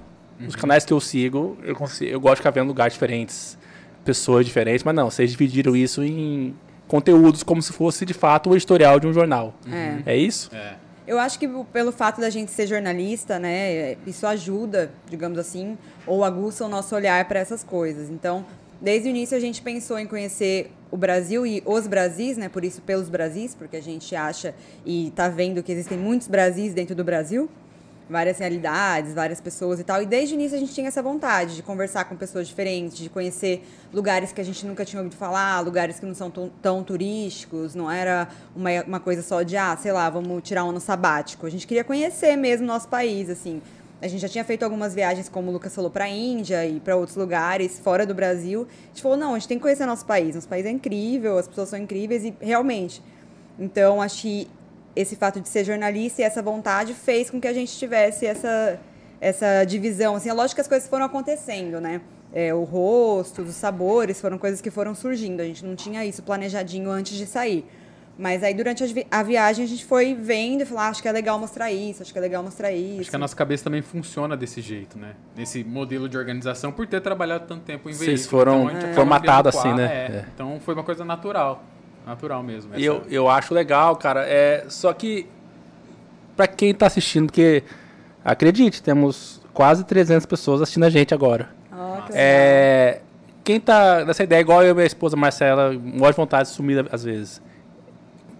Os 0.47 0.57
canais 0.57 0.85
que 0.85 0.93
eu 0.93 1.01
sigo, 1.01 1.57
eu, 1.63 1.75
consigo, 1.75 2.11
eu 2.11 2.21
gosto 2.21 2.35
de 2.35 2.41
ficar 2.41 2.51
vendo 2.51 2.67
lugares 2.67 2.95
diferentes, 2.95 3.57
pessoas 4.05 4.45
diferentes, 4.45 4.85
mas 4.85 4.95
não, 4.95 5.11
vocês 5.11 5.31
dividiram 5.31 5.77
isso 5.77 6.03
em 6.03 6.55
conteúdos 6.87 7.43
como 7.43 7.63
se 7.63 7.73
fosse 7.73 8.05
de 8.05 8.13
fato 8.13 8.51
o 8.51 8.55
editorial 8.55 9.01
de 9.01 9.07
um 9.07 9.13
jornal. 9.13 9.55
É. 9.71 10.13
É 10.13 10.17
isso? 10.17 10.51
É. 10.55 10.75
Eu 11.07 11.19
acho 11.19 11.39
que 11.39 11.49
pelo 11.73 11.91
fato 11.91 12.21
da 12.21 12.31
gente 12.31 12.51
ser 12.53 12.67
jornalista, 12.67 13.39
né, 13.39 13.97
isso 14.07 14.27
ajuda, 14.27 14.93
digamos 15.09 15.39
assim, 15.39 15.77
ou 16.07 16.23
aguça 16.23 16.65
o 16.65 16.69
nosso 16.69 16.95
olhar 16.95 17.25
para 17.27 17.41
essas 17.41 17.65
coisas. 17.65 18.09
Então, 18.09 18.45
desde 18.81 19.09
o 19.09 19.11
início 19.11 19.37
a 19.37 19.41
gente 19.41 19.61
pensou 19.63 19.99
em 19.99 20.07
conhecer 20.07 20.71
o 20.91 20.97
Brasil 20.97 21.47
e 21.47 21.63
os 21.65 21.87
Brasis, 21.87 22.37
né, 22.37 22.49
por 22.49 22.65
isso 22.65 22.83
pelos 22.83 23.09
Brasis, 23.09 23.55
porque 23.55 23.77
a 23.77 23.83
gente 23.83 24.15
acha 24.15 24.55
e 24.85 25.09
está 25.09 25.29
vendo 25.29 25.63
que 25.63 25.73
existem 25.73 25.99
muitos 25.99 26.29
Brasis 26.29 26.73
dentro 26.73 26.95
do 26.95 27.03
Brasil, 27.03 27.49
várias 28.13 28.39
realidades, 28.39 29.15
várias 29.15 29.41
pessoas 29.41 29.81
e 29.81 29.85
tal. 29.85 30.03
E 30.03 30.07
desde 30.07 30.35
o 30.35 30.37
início 30.37 30.57
a 30.57 30.61
gente 30.61 30.73
tinha 30.73 30.87
essa 30.87 31.03
vontade 31.03 31.57
de 31.57 31.63
conversar 31.63 32.05
com 32.05 32.15
pessoas 32.15 32.47
diferentes, 32.47 32.99
de 32.99 33.09
conhecer 33.09 33.67
lugares 33.93 34.31
que 34.31 34.41
a 34.41 34.45
gente 34.45 34.65
nunca 34.67 34.85
tinha 34.85 35.01
ouvido 35.01 35.17
falar, 35.17 35.61
lugares 35.61 35.99
que 35.99 36.07
não 36.07 36.15
são 36.15 36.31
tão, 36.31 36.85
turísticos, 36.85 37.75
não 37.75 37.91
era 37.91 38.29
uma, 38.55 38.71
uma 38.87 39.01
coisa 39.01 39.23
só 39.23 39.43
de, 39.43 39.57
ah, 39.57 39.77
sei 39.77 39.93
lá, 39.93 40.09
vamos 40.09 40.43
tirar 40.43 40.65
um 40.65 40.71
ano 40.71 40.81
sabático. 40.81 41.47
A 41.47 41.51
gente 41.51 41.67
queria 41.67 41.83
conhecer 41.83 42.37
mesmo 42.37 42.65
o 42.65 42.69
nosso 42.69 42.89
país, 42.89 43.29
assim. 43.31 43.61
A 44.01 44.09
gente 44.09 44.21
já 44.21 44.29
tinha 44.29 44.45
feito 44.45 44.65
algumas 44.65 44.95
viagens, 44.95 45.29
como 45.29 45.49
o 45.49 45.53
Lucas 45.53 45.73
falou, 45.73 45.89
para 45.89 46.07
a 46.07 46.09
Índia 46.09 46.67
e 46.67 46.81
para 46.81 46.97
outros 46.97 47.17
lugares 47.17 47.79
fora 47.79 48.05
do 48.05 48.13
Brasil. 48.13 48.67
A 48.85 48.87
gente 48.89 49.01
falou, 49.03 49.17
não, 49.17 49.35
a 49.35 49.39
gente 49.39 49.49
tem 49.49 49.59
que 49.59 49.63
conhecer 49.63 49.87
nosso 49.87 50.05
país. 50.05 50.35
Nosso 50.35 50.49
país 50.49 50.67
é 50.67 50.71
incrível, 50.71 51.39
as 51.39 51.47
pessoas 51.47 51.69
são 51.69 51.79
incríveis 51.79 52.25
e 52.25 52.35
realmente. 52.41 53.01
Então, 53.59 54.03
acho 54.03 54.23
que 54.23 54.49
esse 54.95 55.17
fato 55.17 55.41
de 55.41 55.49
ser 55.49 55.65
jornalista 55.65 56.23
e 56.23 56.25
essa 56.25 56.43
vontade 56.43 56.95
fez 56.95 57.31
com 57.31 57.41
que 57.41 57.49
a 57.49 57.53
gente 57.53 57.77
tivesse 57.77 58.27
essa, 58.27 58.79
essa 59.21 59.65
divisão. 59.65 60.17
Assim, 60.17 60.29
é 60.29 60.33
lógico 60.33 60.57
que 60.57 60.61
as 60.61 60.69
coisas 60.69 60.89
foram 60.89 61.07
acontecendo, 61.07 61.81
né? 61.81 62.01
É, 62.35 62.53
o 62.55 62.65
rosto, 62.65 63.43
os 63.43 63.55
sabores, 63.55 64.21
foram 64.21 64.39
coisas 64.39 64.61
que 64.61 64.71
foram 64.71 64.95
surgindo. 64.95 65.41
A 65.41 65.45
gente 65.45 65.65
não 65.65 65.75
tinha 65.77 66.05
isso 66.05 66.23
planejadinho 66.23 66.91
antes 66.91 67.17
de 67.17 67.27
sair. 67.27 67.67
Mas 68.19 68.43
aí, 68.43 68.53
durante 68.53 68.85
a, 68.85 68.87
vi- 68.87 69.07
a 69.11 69.23
viagem, 69.23 69.65
a 69.65 69.69
gente 69.69 69.87
foi 69.87 70.15
vendo 70.15 70.61
e 70.63 70.65
falou, 70.67 70.83
ah, 70.83 70.89
acho 70.89 71.01
que 71.01 71.09
é 71.09 71.13
legal 71.13 71.39
mostrar 71.39 71.73
isso, 71.73 72.03
acho 72.03 72.13
que 72.13 72.19
é 72.19 72.21
legal 72.21 72.43
mostrar 72.43 72.71
isso. 72.71 73.01
Acho 73.01 73.11
que 73.11 73.17
a 73.17 73.19
nossa 73.19 73.35
cabeça 73.35 73.65
também 73.65 73.81
funciona 73.81 74.37
desse 74.37 74.61
jeito, 74.61 74.99
né? 74.99 75.15
Nesse 75.35 75.65
modelo 75.65 76.09
de 76.11 76.19
organização, 76.19 76.71
por 76.71 76.87
ter 76.87 77.01
trabalhado 77.01 77.47
tanto 77.47 77.63
tempo 77.63 77.89
em 77.89 77.93
Vocês 77.95 78.21
veículo. 78.21 78.29
foram 78.29 78.55
Então, 78.55 78.67
a 78.69 78.73
gente 78.73 78.83
acaba 78.85 78.95
formatados 78.97 79.57
assim, 79.57 79.73
né? 79.75 79.85
é. 79.85 80.17
É. 80.19 80.25
Então 80.35 80.61
foi 80.61 80.75
uma 80.75 80.85
coisa 80.85 81.05
natural. 81.07 81.65
Natural 82.07 82.43
mesmo. 82.43 82.73
E 82.75 82.77
essa- 82.77 82.85
eu, 82.85 83.03
eu 83.11 83.29
acho 83.29 83.55
legal, 83.55 83.97
cara. 83.97 84.25
É, 84.27 84.65
só 84.69 84.93
que, 84.93 85.27
pra 86.37 86.47
quem 86.47 86.75
tá 86.75 86.87
assistindo, 86.87 87.27
porque 87.27 87.63
Acredite, 88.25 88.81
temos 88.83 89.41
quase 89.53 89.83
300 89.85 90.25
pessoas 90.27 90.63
assistindo 90.63 90.85
a 90.85 90.91
gente 90.91 91.13
agora. 91.13 91.49
Que 92.07 92.13
é, 92.15 93.01
quem 93.43 93.59
tá 93.59 94.05
nessa 94.05 94.23
ideia, 94.23 94.41
igual 94.41 94.63
eu 94.63 94.71
e 94.71 94.75
minha 94.75 94.87
esposa 94.87 95.17
Marcela, 95.17 95.75
gosta 95.75 96.13
de 96.13 96.17
vontade 96.17 96.49
de 96.49 96.55
sumir 96.55 96.87
às 96.93 97.03
vezes. 97.03 97.43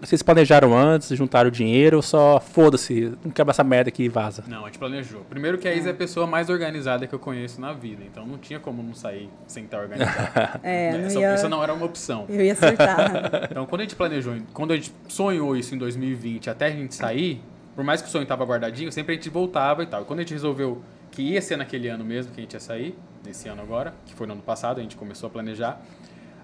Vocês 0.03 0.21
planejaram 0.21 0.77
antes, 0.77 1.15
juntaram 1.17 1.49
dinheiro 1.49 1.95
ou 1.95 2.03
só 2.03 2.37
foda-se, 2.37 3.13
não 3.23 3.31
quebra 3.31 3.51
essa 3.51 3.63
merda 3.63 3.87
aqui 3.87 4.03
e 4.03 4.09
vaza? 4.09 4.43
Não, 4.47 4.63
a 4.63 4.65
gente 4.65 4.77
planejou. 4.77 5.21
Primeiro 5.29 5.57
que 5.57 5.65
a 5.65 5.73
Isa 5.73 5.89
é 5.89 5.91
a 5.91 5.95
pessoa 5.95 6.27
mais 6.27 6.49
organizada 6.49 7.07
que 7.07 7.15
eu 7.15 7.19
conheço 7.19 7.61
na 7.61 7.71
vida, 7.71 8.03
então 8.03 8.25
não 8.25 8.37
tinha 8.37 8.59
como 8.59 8.83
não 8.83 8.93
sair 8.93 9.29
sem 9.47 9.63
estar 9.63 9.79
organizado. 9.79 10.59
é, 10.61 10.91
não 10.91 11.05
essa, 11.05 11.45
ia... 11.45 11.49
não 11.49 11.63
era 11.63 11.73
uma 11.73 11.85
opção. 11.85 12.25
Eu 12.27 12.41
ia 12.41 12.51
acertar. 12.51 13.47
então, 13.49 13.65
quando 13.65 13.79
a 13.79 13.83
gente 13.85 13.95
planejou, 13.95 14.35
quando 14.53 14.71
a 14.71 14.75
gente 14.75 14.93
sonhou 15.07 15.55
isso 15.55 15.73
em 15.73 15.77
2020 15.77 16.49
até 16.49 16.65
a 16.65 16.71
gente 16.71 16.95
sair, 16.95 17.41
por 17.73 17.85
mais 17.85 18.01
que 18.01 18.09
o 18.09 18.11
sonho 18.11 18.23
estava 18.23 18.43
guardadinho, 18.43 18.91
sempre 18.91 19.13
a 19.13 19.15
gente 19.15 19.29
voltava 19.29 19.83
e 19.83 19.85
tal. 19.85 20.01
E 20.01 20.05
quando 20.05 20.19
a 20.19 20.21
gente 20.23 20.33
resolveu 20.33 20.81
que 21.11 21.21
ia 21.21 21.41
ser 21.41 21.55
naquele 21.55 21.87
ano 21.87 22.03
mesmo 22.03 22.33
que 22.33 22.41
a 22.41 22.43
gente 22.43 22.53
ia 22.53 22.59
sair, 22.59 22.93
nesse 23.25 23.47
ano 23.47 23.61
agora, 23.61 23.93
que 24.05 24.13
foi 24.13 24.27
no 24.27 24.33
ano 24.33 24.41
passado, 24.41 24.79
a 24.79 24.81
gente 24.81 24.97
começou 24.97 25.27
a 25.27 25.29
planejar, 25.29 25.81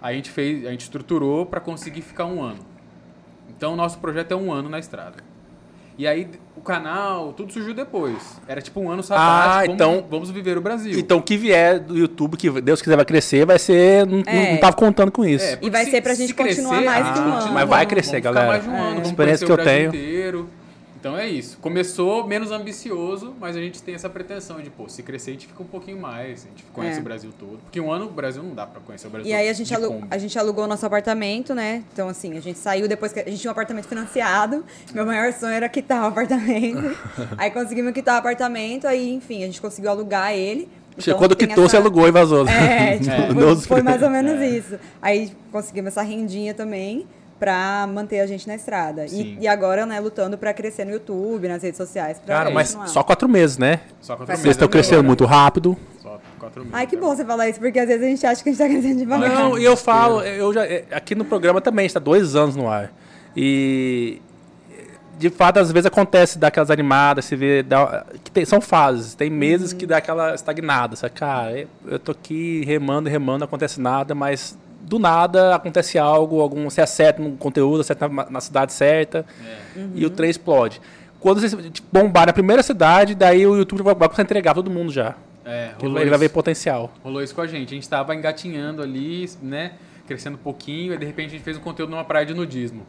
a 0.02 0.14
gente 0.14 0.30
fez, 0.30 0.66
a 0.66 0.72
gente 0.72 0.82
estruturou 0.82 1.46
para 1.46 1.60
conseguir 1.60 2.02
ficar 2.02 2.26
um 2.26 2.42
ano. 2.42 2.79
Então, 3.50 3.74
o 3.74 3.76
nosso 3.76 4.00
projeto 4.00 4.32
é 4.32 4.36
um 4.36 4.52
ano 4.52 4.70
na 4.70 4.80
estrada. 4.80 5.18
E 5.98 6.08
aí, 6.08 6.30
o 6.56 6.62
canal, 6.62 7.34
tudo 7.34 7.52
surgiu 7.52 7.74
depois. 7.74 8.40
Era 8.48 8.62
tipo 8.62 8.80
um 8.80 8.90
ano 8.90 9.04
sabático. 9.04 9.72
Ah, 9.72 9.74
então, 9.74 9.96
vamos, 9.96 10.10
vamos 10.10 10.32
viver 10.32 10.58
o 10.58 10.62
Brasil. 10.62 10.98
Então, 10.98 11.18
o 11.18 11.22
que 11.22 11.36
vier 11.36 11.78
do 11.78 11.98
YouTube, 11.98 12.38
que 12.38 12.50
Deus 12.62 12.82
quiser 12.82 12.96
vai 12.96 13.04
crescer, 13.04 13.46
vai 13.46 13.60
ser. 13.60 14.08
Não, 14.08 14.24
é. 14.26 14.54
não 14.54 14.60
tava 14.60 14.78
contando 14.78 15.12
com 15.12 15.26
isso. 15.26 15.44
É, 15.44 15.58
e 15.62 15.70
vai 15.70 15.84
se, 15.84 15.92
ser 15.92 16.02
pra 16.02 16.14
gente 16.14 16.34
continuar 16.34 16.82
crescer, 16.82 16.86
mais 16.86 17.10
que 17.12 17.20
um 17.20 17.34
ano. 17.34 17.54
Mas 17.54 17.70
vai 17.70 17.86
crescer, 17.86 18.22
galera. 18.22 18.48
Mais 18.48 18.64
de 18.64 18.70
um 18.70 18.76
ano, 18.76 19.00
é. 19.00 19.04
experiência 19.04 19.46
que 19.46 19.52
eu 19.52 19.58
tenho. 19.58 19.90
Inteiro. 19.90 20.50
Então 21.00 21.18
é 21.18 21.28
isso. 21.28 21.58
Começou 21.60 22.28
menos 22.28 22.52
ambicioso, 22.52 23.34
mas 23.40 23.56
a 23.56 23.60
gente 23.60 23.82
tem 23.82 23.96
essa 23.96 24.10
pretensão 24.10 24.60
de, 24.60 24.70
pô, 24.70 24.90
se 24.90 25.02
crescer 25.02 25.32
a 25.32 25.34
gente 25.34 25.48
fica 25.48 25.64
um 25.64 25.68
pouquinho 25.68 25.98
mais, 25.98 26.46
a 26.46 26.50
gente 26.50 26.64
conhece 26.74 26.98
é. 26.98 27.02
o 27.02 27.04
Brasil 27.04 27.32
todo. 27.40 27.60
Porque 27.60 27.80
um 27.80 27.92
ano 27.92 28.06
o 28.06 28.10
Brasil 28.10 28.44
não 28.44 28.54
dá 28.54 28.68
para 28.68 28.82
conhecer 28.82 29.08
o 29.08 29.10
Brasil 29.10 29.30
E 29.30 29.34
aí 29.34 29.48
a 29.48 29.54
gente, 29.54 29.74
alugou, 29.74 30.04
a 30.12 30.18
gente 30.18 30.38
alugou 30.38 30.68
nosso 30.68 30.86
apartamento, 30.86 31.56
né? 31.56 31.84
Então 31.94 32.10
assim, 32.10 32.38
a 32.38 32.42
gente 32.42 32.60
saiu 32.60 32.88
depois 32.88 33.14
que 33.14 33.22
a 33.22 33.26
gente 33.26 33.40
tinha 33.40 33.50
um 33.50 33.54
apartamento 33.54 33.88
financiado. 33.88 34.66
Meu 34.94 35.06
maior 35.06 35.32
sonho 35.32 35.54
era 35.54 35.70
quitar 35.70 36.04
o 36.04 36.08
apartamento. 36.08 36.98
aí 37.38 37.50
conseguimos 37.50 37.94
quitar 37.94 38.16
o 38.16 38.18
apartamento, 38.20 38.86
aí 38.86 39.10
enfim, 39.14 39.44
a 39.44 39.46
gente 39.46 39.62
conseguiu 39.62 39.92
alugar 39.92 40.34
ele. 40.34 40.68
Então, 40.98 41.18
quando 41.18 41.34
quitou, 41.34 41.64
essa... 41.64 41.72
você 41.72 41.78
alugou 41.78 42.08
e 42.10 42.12
vazou. 42.12 42.46
É, 42.46 42.98
tipo, 43.00 43.12
é. 43.12 43.34
Foi, 43.34 43.56
foi, 43.56 43.82
mais 43.82 44.02
ou 44.04 44.10
menos 44.12 44.34
é. 44.42 44.50
isso. 44.50 44.78
Aí 45.02 45.32
conseguimos 45.50 45.90
essa 45.90 46.02
rendinha 46.02 46.54
também 46.54 47.08
para 47.40 47.88
manter 47.88 48.20
a 48.20 48.28
gente 48.28 48.48
na 48.48 48.56
estrada. 48.56 49.06
E, 49.06 49.38
e, 49.40 49.48
agora, 49.48 49.86
né, 49.86 50.00
lutando 50.00 50.38
para 50.38 50.54
crescer 50.54 50.86
no 50.86 50.92
YouTube, 50.92 51.48
nas 51.48 51.64
redes 51.64 51.78
sociais. 51.78 52.22
Cara, 52.28 52.52
mas 52.52 52.78
só 52.88 53.02
quatro 53.02 53.30
meses, 53.30 53.58
né? 53.58 53.82
Só 54.02 54.16
quatro 54.16 54.28
meses. 54.28 54.44
Vocês 54.44 54.56
estão 54.56 54.68
crescendo 54.68 55.04
muito 55.04 55.26
rápido. 55.26 55.78
Só 56.02 56.20
quatro 56.38 56.62
meses. 56.62 56.76
Ai, 56.76 56.86
que 56.86 56.98
bom 56.98 57.16
você 57.16 57.24
falar 57.24 57.48
isso, 57.48 57.60
porque 57.60 57.80
às 57.80 57.88
vezes 57.88 58.04
a 58.04 58.10
gente 58.10 58.26
acha 58.26 58.44
que 58.44 58.50
a 58.50 58.52
gente 58.52 58.62
está 58.62 58.74
crescendo 58.74 59.00
devagar. 59.00 59.30
Não, 59.30 59.58
e 59.58 59.64
eu 59.64 59.78
falo, 59.78 60.22
eu 60.22 60.54
já, 60.54 60.66
é, 60.66 60.86
aqui 60.92 61.16
no 61.16 61.24
programa 61.24 61.62
também, 61.62 61.86
está 61.86 62.00
dois 62.00 62.36
anos 62.36 62.56
no 62.56 62.70
ar. 62.70 62.92
E 63.36 64.22
de 65.20 65.30
fato, 65.30 65.58
às 65.60 65.70
vezes 65.70 65.86
acontece 65.86 66.40
daquelas 66.40 66.72
animadas, 66.72 67.26
se 67.26 67.36
vê. 67.36 67.62
Dá, 67.62 68.06
que 68.24 68.32
tem, 68.32 68.46
são 68.46 68.62
fases. 68.62 69.14
Tem 69.14 69.30
meses 69.30 69.74
uhum. 69.74 69.78
que 69.78 69.86
dá 69.86 69.98
aquela 69.98 70.34
estagnada. 70.34 70.96
Sabe? 70.96 71.14
Cara, 71.14 71.68
eu 71.86 72.00
tô 72.00 72.14
aqui 72.14 72.64
remando, 72.66 73.10
remando, 73.10 73.40
não 73.40 73.46
acontece 73.46 73.82
nada, 73.82 74.16
mas 74.16 74.58
do 74.90 74.98
nada 74.98 75.56
acontece 75.56 76.00
algo, 76.00 76.42
algum, 76.42 76.68
você 76.68 76.82
acerta 76.82 77.22
no 77.22 77.38
conteúdo, 77.38 77.82
acerta 77.82 78.10
na, 78.10 78.30
na 78.30 78.42
cidade 78.42 78.74
certa 78.74 79.24
é. 79.46 79.80
uhum. 79.80 79.92
e 79.94 80.04
o 80.04 80.10
trem 80.10 80.32
explode. 80.32 80.82
Quando 81.20 81.40
você 81.40 81.56
bombar 81.92 82.26
na 82.26 82.34
primeira 82.34 82.64
cidade, 82.64 83.14
daí 83.14 83.46
o 83.46 83.56
YouTube 83.56 83.84
vai, 83.84 83.94
vai 83.94 84.08
começar 84.08 84.24
a 84.24 84.26
entregar 84.26 84.56
todo 84.56 84.72
mundo 84.72 84.92
já. 84.92 85.16
É, 85.46 85.72
ele, 85.82 86.00
ele 86.00 86.10
vai 86.10 86.18
ver 86.20 86.30
potencial. 86.30 86.92
Rolou 87.04 87.22
isso 87.22 87.36
com 87.36 87.42
a 87.42 87.48
gente. 87.48 87.68
A 87.68 87.76
gente 87.76 87.84
estava 87.84 88.16
engatinhando 88.16 88.82
ali, 88.82 89.30
né? 89.42 89.74
Crescendo 90.08 90.36
um 90.36 90.40
pouquinho, 90.40 90.94
e 90.94 90.98
de 90.98 91.06
repente 91.06 91.28
a 91.28 91.32
gente 91.34 91.44
fez 91.44 91.56
um 91.56 91.62
conteúdo 91.62 91.92
numa 91.92 92.04
praia 92.04 92.26
de 92.26 92.34
nudismo. 92.34 92.86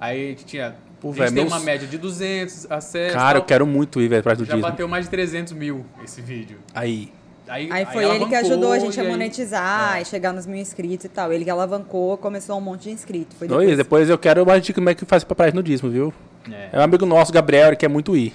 Aí 0.00 0.26
a 0.26 0.28
gente 0.30 0.44
tinha. 0.44 0.76
Pô, 1.00 1.08
a 1.08 1.10
gente 1.10 1.18
véio, 1.18 1.34
tem 1.34 1.44
meus... 1.44 1.52
uma 1.52 1.60
média 1.60 1.88
de 1.88 1.98
200 1.98 2.70
acessos. 2.70 3.14
Cara, 3.14 3.32
tal. 3.32 3.42
eu 3.42 3.44
quero 3.44 3.66
muito 3.66 4.00
ir, 4.00 4.06
velho, 4.06 4.22
praia 4.22 4.36
de 4.36 4.42
nudismo. 4.42 4.60
Já 4.60 4.68
bateu 4.68 4.86
mais 4.86 5.06
de 5.06 5.10
300 5.10 5.52
mil 5.52 5.84
esse 6.04 6.20
vídeo. 6.20 6.58
Aí. 6.72 7.10
Aí, 7.46 7.68
aí 7.70 7.84
foi 7.86 8.04
aí 8.04 8.16
ele 8.16 8.26
que 8.26 8.34
ajudou 8.34 8.72
a 8.72 8.78
gente 8.78 8.98
a 8.98 9.04
monetizar 9.04 9.98
e, 9.98 10.02
e 10.02 10.04
chegar 10.04 10.32
nos 10.32 10.46
mil 10.46 10.56
inscritos 10.56 11.04
e 11.04 11.08
tal. 11.08 11.32
Ele 11.32 11.44
que 11.44 11.50
alavancou, 11.50 12.16
começou 12.16 12.56
um 12.56 12.60
monte 12.60 12.84
de 12.84 12.90
inscritos. 12.90 13.36
Foi 13.36 13.46
depois... 13.46 13.76
depois 13.76 14.10
eu 14.10 14.18
quero 14.18 14.46
mais 14.46 14.62
dica 14.62 14.80
como 14.80 14.88
é 14.88 14.94
que 14.94 15.04
faz 15.04 15.24
pra 15.24 15.34
praia 15.34 15.52
de 15.52 15.56
nudismo, 15.56 15.90
viu? 15.90 16.12
É. 16.50 16.70
é 16.72 16.78
um 16.78 16.82
amigo 16.82 17.04
nosso, 17.04 17.32
Gabriel, 17.32 17.68
ele 17.68 17.76
quer 17.76 17.88
muito 17.88 18.16
ir. 18.16 18.32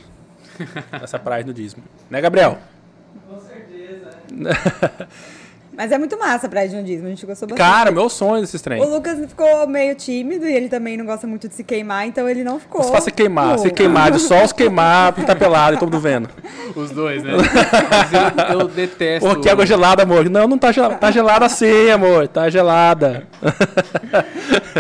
Essa 0.92 1.18
praia 1.18 1.44
de 1.44 1.48
nudismo. 1.48 1.84
Né, 2.10 2.22
Gabriel? 2.22 2.58
Com 3.28 3.40
certeza. 3.40 4.10
Mas 5.80 5.94
é 5.94 5.98
muito 5.98 6.20
massa 6.20 6.46
a 6.46 6.50
praia 6.50 6.68
de 6.68 6.76
nudismo, 6.76 7.08
a 7.08 7.10
gente 7.10 7.26
gostou 7.26 7.48
bastante. 7.48 7.66
Cara, 7.66 7.90
meu 7.90 8.10
sonho 8.10 8.42
desses 8.42 8.62
trem. 8.62 8.82
O 8.82 8.90
Lucas 8.96 9.18
ficou 9.18 9.66
meio 9.66 9.96
tímido 9.96 10.46
e 10.46 10.54
ele 10.54 10.68
também 10.68 10.98
não 10.98 11.06
gosta 11.06 11.26
muito 11.26 11.48
de 11.48 11.56
se 11.56 11.64
queimar, 11.64 12.06
então 12.06 12.28
ele 12.28 12.44
não 12.44 12.60
ficou. 12.60 12.84
Se 12.84 12.92
faça 12.92 13.10
queimar, 13.10 13.58
se 13.60 13.72
queimar 13.72 14.12
de 14.12 14.20
sol, 14.20 14.46
se 14.46 14.52
queimar, 14.54 15.14
porque 15.14 15.26
tá 15.26 15.34
pelado 15.34 15.78
e 15.78 15.80
todo 15.80 15.90
mundo 15.90 16.02
vendo. 16.02 16.30
Os 16.76 16.92
dois, 16.92 17.24
né? 17.24 17.32
Mas 17.90 18.50
eu, 18.52 18.60
eu 18.60 18.68
detesto. 18.68 19.30
Pô, 19.30 19.40
que 19.40 19.48
água 19.48 19.66
gelada, 19.66 20.04
amor. 20.04 20.30
Não, 20.30 20.50
não 20.50 20.58
tá 20.58 20.70
gelada. 20.74 20.96
Tá 20.96 21.12
gelada 21.12 21.48
sim, 21.48 21.90
amor. 21.90 22.28
Tá 22.28 22.50
gelada. 22.50 23.26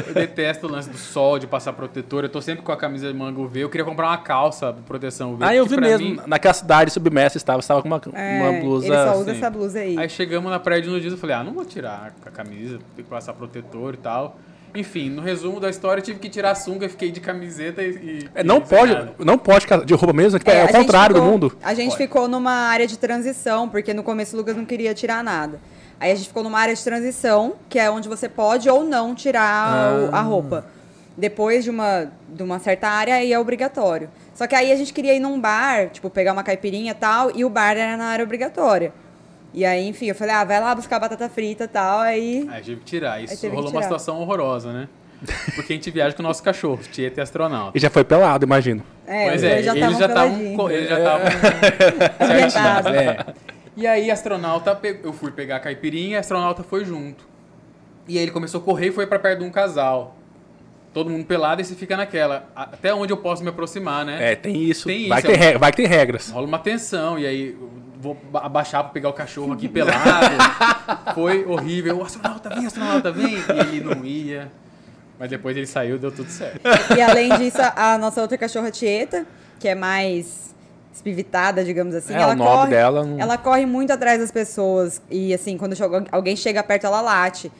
eu 0.05 0.13
detesto 0.13 0.67
o 0.67 0.69
lance 0.69 0.89
do 0.89 0.97
sol, 0.97 1.39
de 1.39 1.47
passar 1.47 1.71
protetor. 1.71 2.25
Eu 2.25 2.29
tô 2.29 2.41
sempre 2.41 2.61
com 2.61 2.73
a 2.73 2.77
camisa 2.77 3.07
de 3.07 3.17
manga 3.17 3.39
UV. 3.39 3.61
Eu 3.61 3.69
queria 3.69 3.85
comprar 3.85 4.07
uma 4.07 4.17
calça 4.17 4.73
de 4.73 4.81
proteção 4.81 5.31
UV. 5.35 5.45
Ah, 5.45 5.55
eu 5.55 5.65
vi 5.65 5.79
mesmo. 5.79 6.05
Mim... 6.05 6.19
Naquela 6.27 6.53
cidade 6.53 6.91
submersa 6.91 7.37
estava, 7.37 7.61
estava 7.61 7.81
com 7.81 7.87
uma, 7.87 8.01
é, 8.13 8.41
uma 8.41 8.59
blusa. 8.59 8.85
Ele 8.85 8.95
só 8.95 9.13
usa 9.13 9.31
assim. 9.31 9.39
essa 9.39 9.49
blusa 9.49 9.79
aí. 9.79 9.97
Aí 9.97 10.09
chegamos 10.09 10.51
na 10.51 10.59
praia 10.59 10.81
de 10.81 10.88
nudismo 10.89 11.17
e 11.17 11.19
falei, 11.19 11.36
ah, 11.36 11.43
não 11.43 11.53
vou 11.53 11.65
tirar 11.65 12.13
a 12.25 12.31
camisa, 12.31 12.79
tem 12.96 13.03
que 13.03 13.10
passar 13.10 13.34
protetor 13.34 13.93
e 13.93 13.98
tal. 13.98 14.38
Enfim, 14.75 15.10
no 15.10 15.22
resumo 15.22 15.60
da 15.60 15.69
história, 15.69 16.00
eu 16.00 16.05
tive 16.05 16.19
que 16.19 16.29
tirar 16.29 16.51
a 16.51 16.55
sunga, 16.55 16.88
fiquei 16.88 17.12
de 17.12 17.19
camiseta 17.19 17.81
e. 17.81 17.89
e 17.89 18.29
é, 18.36 18.43
não 18.43 18.62
pode, 18.62 18.96
não 19.17 19.38
pode 19.38 19.65
de 19.86 19.93
roupa 19.96 20.13
mesmo, 20.13 20.39
é, 20.46 20.51
é, 20.51 20.60
é 20.60 20.65
o 20.65 20.72
contrário 20.72 21.15
ficou, 21.15 21.27
do 21.27 21.31
mundo. 21.31 21.58
A 21.63 21.74
gente 21.74 21.91
pode. 21.91 21.98
ficou 22.03 22.27
numa 22.27 22.51
área 22.51 22.86
de 22.86 22.98
transição, 22.98 23.67
porque 23.67 23.93
no 23.93 24.03
começo 24.03 24.36
o 24.36 24.39
Lucas 24.39 24.55
não 24.55 24.65
queria 24.65 24.93
tirar 24.93 25.24
nada. 25.24 25.60
Aí 26.00 26.12
a 26.12 26.15
gente 26.15 26.27
ficou 26.27 26.43
numa 26.43 26.60
área 26.60 26.74
de 26.74 26.84
transição, 26.84 27.55
que 27.67 27.79
é 27.79 27.89
onde 27.89 28.08
você 28.08 28.29
pode 28.29 28.69
ou 28.69 28.84
não 28.84 29.15
tirar 29.15 30.10
ah. 30.13 30.19
a 30.19 30.22
roupa. 30.22 30.65
Depois 31.17 31.63
de 31.63 31.69
uma, 31.69 32.10
de 32.29 32.43
uma 32.43 32.60
certa 32.60 32.88
área, 32.88 33.15
aí 33.15 33.34
é 33.34 33.39
obrigatório. 33.39 34.10
Só 34.34 34.48
que 34.48 34.55
aí 34.55 34.72
a 34.72 34.75
gente 34.75 34.93
queria 34.93 35.13
ir 35.13 35.19
num 35.19 35.38
bar, 35.38 35.89
tipo, 35.89 36.10
pegar 36.10 36.31
uma 36.31 36.43
caipirinha 36.43 36.91
e 36.91 36.96
tal, 36.96 37.31
e 37.36 37.43
o 37.43 37.50
bar 37.50 37.75
era 37.75 37.98
na 37.98 38.05
área 38.05 38.24
obrigatória. 38.24 38.93
E 39.53 39.65
aí, 39.65 39.87
enfim, 39.87 40.05
eu 40.07 40.15
falei, 40.15 40.35
ah, 40.35 40.43
vai 40.43 40.59
lá 40.59 40.75
buscar 40.75 40.99
batata 40.99 41.27
frita 41.27 41.63
e 41.63 41.67
tal, 41.67 41.99
aí... 41.99 42.47
Aí 42.51 42.61
tive 42.61 42.79
que 42.81 42.85
tirar. 42.85 43.23
Isso 43.23 43.47
rolou 43.47 43.65
tirar. 43.65 43.77
uma 43.77 43.83
situação 43.83 44.19
horrorosa, 44.21 44.71
né? 44.71 44.87
Porque 45.55 45.73
a 45.73 45.75
gente 45.75 45.91
viaja 45.91 46.15
com 46.15 46.21
o 46.21 46.25
nosso 46.25 46.41
cachorro, 46.41 46.79
Tietê 46.91 47.19
Astronauta. 47.19 47.77
E 47.77 47.81
já 47.81 47.89
foi 47.89 48.03
pelado, 48.03 48.45
imagino. 48.45 48.83
É, 49.05 49.29
pois 49.29 49.43
é, 49.43 49.63
já 49.63 49.75
eles 49.75 49.97
já 49.97 50.05
estavam... 50.05 50.69
Eles 50.69 50.89
já 50.89 50.97
estavam... 50.99 52.93
é. 52.93 53.25
E 53.79 53.87
aí, 53.87 54.11
astronauta, 54.11 54.77
eu 55.03 55.13
fui 55.13 55.31
pegar 55.31 55.55
a 55.55 55.59
caipirinha 55.61 56.11
e 56.11 56.15
a 56.17 56.19
astronauta 56.19 56.63
foi 56.63 56.83
junto. 56.83 57.25
E 58.09 58.17
aí 58.17 58.23
ele 58.23 58.31
começou 58.31 58.59
a 58.59 58.63
correr 58.63 58.87
e 58.87 58.91
foi 58.91 59.07
para 59.07 59.17
perto 59.19 59.39
de 59.39 59.45
um 59.45 59.49
casal. 59.49 60.17
Todo 60.93 61.09
mundo 61.09 61.23
pelado 61.23 61.61
e 61.61 61.63
você 61.63 61.75
fica 61.75 61.95
naquela. 61.95 62.49
Até 62.53 62.93
onde 62.93 63.13
eu 63.13 63.17
posso 63.17 63.41
me 63.41 63.49
aproximar, 63.49 64.03
né? 64.03 64.33
É, 64.33 64.35
tem 64.35 64.57
isso. 64.57 64.85
Tem 64.85 65.07
vai, 65.07 65.19
isso, 65.19 65.27
ter 65.27 65.37
regra, 65.37 65.59
vai 65.59 65.71
ter 65.71 65.87
regras. 65.87 66.29
Rola 66.29 66.45
uma 66.45 66.59
tensão. 66.59 67.17
E 67.17 67.25
aí 67.25 67.55
vou 67.99 68.17
abaixar 68.33 68.81
pra 68.83 68.93
pegar 68.93 69.09
o 69.09 69.13
cachorro 69.13 69.51
aqui 69.51 69.67
pelado. 69.67 70.35
Foi 71.13 71.45
horrível. 71.45 71.97
O 71.97 72.03
astronauta 72.03 72.49
vem, 72.49 72.65
astronauta 72.65 73.11
vem. 73.11 73.35
E 73.35 73.59
ele 73.59 73.81
não 73.81 74.05
ia. 74.05 74.49
Mas 75.19 75.29
depois 75.29 75.57
ele 75.57 75.67
saiu, 75.67 75.99
deu 75.99 76.11
tudo 76.11 76.29
certo. 76.29 76.61
E 76.97 77.01
além 77.01 77.37
disso, 77.37 77.57
a 77.75 77.97
nossa 77.97 78.21
outra 78.21 78.37
cachorra 78.37 78.71
Tieta, 78.71 79.25
que 79.59 79.67
é 79.67 79.75
mais 79.75 80.55
espivitada, 80.93 81.63
digamos 81.63 81.93
assim, 81.93 82.13
é, 82.13 82.21
ela, 82.21 82.35
corre, 82.35 82.69
dela 82.69 83.05
não... 83.05 83.19
ela 83.19 83.37
corre 83.37 83.65
muito 83.65 83.91
atrás 83.91 84.19
das 84.19 84.31
pessoas. 84.31 85.01
E 85.09 85.33
assim, 85.33 85.57
quando 85.57 85.75
alguém 86.09 86.37
chega 86.37 86.63
perto, 86.63 86.87
ela 86.87 87.01
late. 87.01 87.51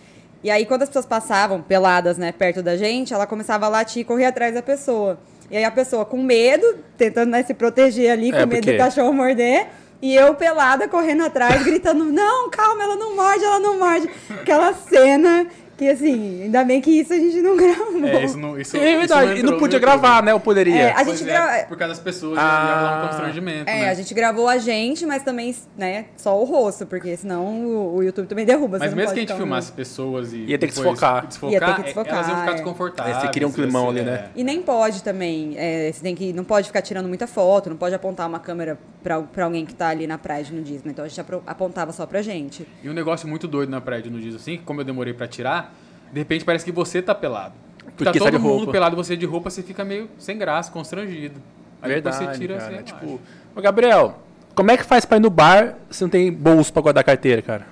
E 0.42 0.50
aí, 0.50 0.66
quando 0.66 0.84
as 0.84 0.90
pessoas 0.90 1.06
passavam 1.06 1.62
peladas, 1.62 2.18
né, 2.18 2.32
perto 2.32 2.64
da 2.64 2.78
gente, 2.78 3.14
ela 3.14 3.28
começava 3.28 3.66
a 3.66 3.70
latir 3.70 4.02
e 4.02 4.06
correr 4.06 4.26
atrás 4.26 4.54
da 4.54 4.62
pessoa. 4.62 5.20
E 5.52 5.58
aí 5.58 5.66
a 5.66 5.72
pessoa 5.72 6.06
com 6.06 6.22
medo, 6.22 6.78
tentando 6.98 7.32
né, 7.32 7.44
se 7.44 7.54
proteger 7.54 8.12
ali, 8.12 8.30
é, 8.30 8.32
com 8.32 8.38
medo 8.48 8.50
porque... 8.50 8.72
do 8.74 8.78
cachorro 8.78 9.12
morder. 9.12 9.68
E 10.02 10.16
eu 10.16 10.34
pelada 10.36 10.88
correndo 10.88 11.26
atrás, 11.26 11.64
gritando: 11.64 12.06
Não, 12.06 12.50
calma, 12.50 12.84
ela 12.84 12.96
não 12.96 13.16
morde, 13.16 13.44
ela 13.44 13.60
não 13.60 13.78
morde. 13.78 14.10
Aquela 14.30 14.74
cena 14.74 15.48
Que 15.80 15.88
assim, 15.90 16.44
ainda 16.44 16.64
bem 16.66 16.82
que 16.82 16.92
isso 16.92 17.14
a 17.14 17.16
gente 17.18 17.42
não 17.42 17.56
gravou. 17.58 18.06
É, 18.06 18.26
isso 18.26 18.38
não. 18.38 18.60
Isso, 18.60 18.76
É 18.78 18.98
verdade, 18.98 19.32
isso 19.36 19.40
e 19.40 19.44
não 19.50 19.58
podia 19.58 19.80
gravar, 19.80 20.22
né? 20.22 20.34
Eu 20.34 20.40
poderia. 20.40 20.76
É, 20.76 20.92
a 20.92 21.04
gente 21.06 21.24
é, 21.24 21.26
grava. 21.26 21.64
por 21.70 21.78
causa 21.78 21.94
das 21.94 22.04
pessoas, 22.04 22.38
Ah. 22.38 22.42
ia 22.42 22.76
rolar 22.76 22.98
um 23.04 23.08
constrangimento. 23.08 23.70
É, 23.70 23.80
né? 23.84 23.90
a 23.90 23.94
gente 23.94 24.14
gravou 24.14 24.50
a 24.50 24.58
gente, 24.58 25.06
mas 25.06 25.24
também, 25.24 25.56
né, 25.78 26.08
só 26.18 26.38
o 26.38 26.44
rosto, 26.44 26.86
porque 26.86 27.16
senão 27.16 27.46
o, 27.66 27.96
o 27.96 28.04
YouTube 28.04 28.28
também 28.28 28.46
derruba. 28.46 28.78
você 28.78 28.84
Mas 28.84 28.92
não 28.92 28.98
mesmo 28.98 29.08
pode 29.12 29.14
que 29.16 29.20
a 29.20 29.28
gente 29.28 29.34
um- 29.34 29.38
filmasse 29.38 29.72
pessoas 29.72 30.34
e. 30.34 30.38
Ia 30.46 30.58
ter 30.60 30.68
que 30.68 30.74
desfocar. 30.74 31.26
desfocar 31.28 31.54
Ia 31.54 31.60
ter 31.62 31.74
que 31.76 31.80
é- 31.80 31.84
desfocar, 31.86 32.14
Elas 32.16 32.28
iam 32.28 32.38
ficar 32.40 32.52
é. 32.52 32.54
desconfortáveis. 32.56 33.18
Você 33.18 33.28
cria 33.30 33.48
um 33.48 33.50
ia 33.52 33.56
climão 33.56 33.84
ser- 33.94 34.00
ali, 34.00 34.02
né? 34.10 34.12
é. 34.16 34.30
E 34.36 34.44
nem 34.44 34.62
pode 34.62 35.02
também, 35.02 35.54
é, 35.58 35.92
você 35.94 36.02
tem 36.02 36.14
que, 36.14 36.34
não 36.34 36.44
pode 36.44 36.68
ficar 36.68 36.82
tirando 36.82 37.08
muita 37.08 37.26
foto, 37.26 37.70
não 37.70 37.78
pode 37.78 37.96
apontar 37.96 38.28
uma 38.28 38.40
câmera 38.40 38.78
pra, 39.02 39.22
pra 39.22 39.46
alguém 39.46 39.66
que 39.66 39.74
tá 39.74 39.88
ali 39.88 40.06
na 40.08 40.18
praia 40.18 40.44
de 40.44 40.54
nudismo. 40.54 40.92
Então 40.92 41.06
a 41.06 41.08
gente 41.08 41.22
apontava 41.48 41.94
só 41.94 42.06
pra 42.06 42.22
gente. 42.22 42.68
E 42.84 42.90
um 42.90 42.94
negócio 42.94 43.30
muito 43.30 43.48
doido 43.48 43.70
na 43.70 43.80
praia 43.80 44.02
de 44.02 44.10
nudismo, 44.10 44.36
assim, 44.42 44.58
que 44.58 44.64
como 44.64 44.82
eu 44.82 44.86
demorei 44.86 45.14
pra 45.14 45.26
tirar, 45.26 45.69
de 46.12 46.20
repente 46.20 46.46
parece 46.46 46.66
que 46.66 46.72
você 46.72 47.02
tá 47.02 47.14
pelado. 47.16 47.54
Porque 47.86 48.04
tá 48.06 48.12
tá 48.14 48.20
todo 48.20 48.32
de 48.32 48.38
mundo 48.38 48.58
roupa. 48.58 48.72
pelado, 48.72 48.96
você 48.96 49.18
de 49.18 49.26
roupa, 49.26 49.50
você 49.50 49.62
fica 49.62 49.84
meio 49.84 50.10
sem 50.18 50.38
graça, 50.38 50.72
constrangido. 50.72 51.36
Aí 51.82 51.96
depois 51.96 52.16
Verdade, 52.18 52.36
você 52.38 52.40
tira 52.42 52.58
cara. 52.58 52.74
assim, 52.76 52.84
tipo, 52.84 53.20
ô 53.56 53.62
Gabriel, 53.62 54.20
como 54.56 54.72
é 54.72 54.78
que 54.78 54.84
faz 54.84 55.06
pra 55.06 55.18
ir 55.18 55.22
no 55.22 55.30
bar 55.30 55.76
se 55.90 56.02
não 56.04 56.10
tem 56.10 56.32
bolso 56.32 56.72
pra 56.74 56.82
guardar 56.82 57.02
a 57.02 57.06
carteira, 57.06 57.42
cara? 57.42 57.66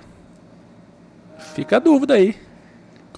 Fica 1.54 1.76
a 1.76 1.78
dúvida 1.80 2.14
aí. 2.14 2.36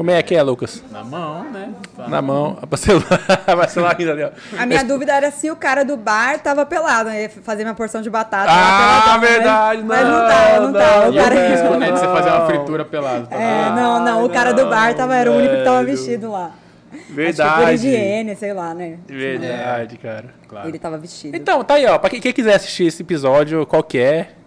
Como 0.01 0.11
é 0.11 0.23
que 0.23 0.35
é, 0.35 0.43
Lucas? 0.43 0.83
na 0.91 1.05
mão, 1.05 1.45
né? 1.51 1.75
Tá. 1.95 2.09
Na 2.09 2.23
mão, 2.23 2.57
a 3.47 3.55
vai 3.55 3.69
celular 3.69 3.97
ainda 3.99 4.13
ali, 4.13 4.23
ó. 4.25 4.31
A 4.59 4.65
minha 4.65 4.83
dúvida 4.83 5.13
era 5.13 5.31
se 5.31 5.51
o 5.51 5.57
cara 5.57 5.85
do 5.85 5.95
bar 5.95 6.39
tava 6.39 6.65
pelado, 6.65 7.11
né? 7.11 7.25
Ia 7.25 7.29
fazer 7.29 7.65
minha 7.65 7.75
porção 7.75 8.01
de 8.01 8.09
batata. 8.09 8.51
Ah, 8.51 9.19
mas- 9.21 9.31
verdade, 9.31 9.83
Mas 9.85 10.01
não 10.01 10.11
não, 10.11 10.27
tava, 10.27 10.61
não 10.61 10.73
tava. 10.73 11.01
não, 11.03 11.11
O 11.11 11.15
E 11.15 11.19
o 11.19 11.23
cara... 11.23 11.49
risco, 11.51 11.77
né, 11.77 11.93
de 11.93 11.99
você 11.99 12.07
fazer 12.07 12.31
uma 12.31 12.39
Não. 12.39 12.47
fritura 12.47 12.85
pelado. 12.87 13.27
Tá 13.27 13.37
É, 13.37 13.71
não, 13.73 14.03
não, 14.03 14.25
o 14.25 14.31
cara 14.31 14.55
do 14.55 14.65
bar 14.71 14.95
tava, 14.95 15.15
era 15.15 15.31
o 15.31 15.37
único 15.37 15.55
que 15.55 15.65
tava 15.65 15.85
vestido 15.85 16.31
lá. 16.33 16.47
Acho 16.91 17.03
que 17.03 17.07
por 17.09 17.15
Verdade. 17.17 17.75
higiene, 17.75 18.37
sei 18.37 18.55
lá, 18.55 18.73
né? 18.73 18.97
Verdade, 19.07 19.99
cara. 19.99 20.25
Claro. 20.49 20.67
Ele 20.67 20.79
tava 20.79 20.97
vestido. 20.97 21.37
Então, 21.37 21.63
tá 21.63 21.75
aí, 21.75 21.85
ó. 21.85 21.99
Pra 21.99 22.09
quem, 22.09 22.23
quem 22.23 22.33
quiser 22.33 22.55
assistir 22.55 22.87
esse 22.87 23.03
episódio, 23.03 23.67
qualquer. 23.67 24.40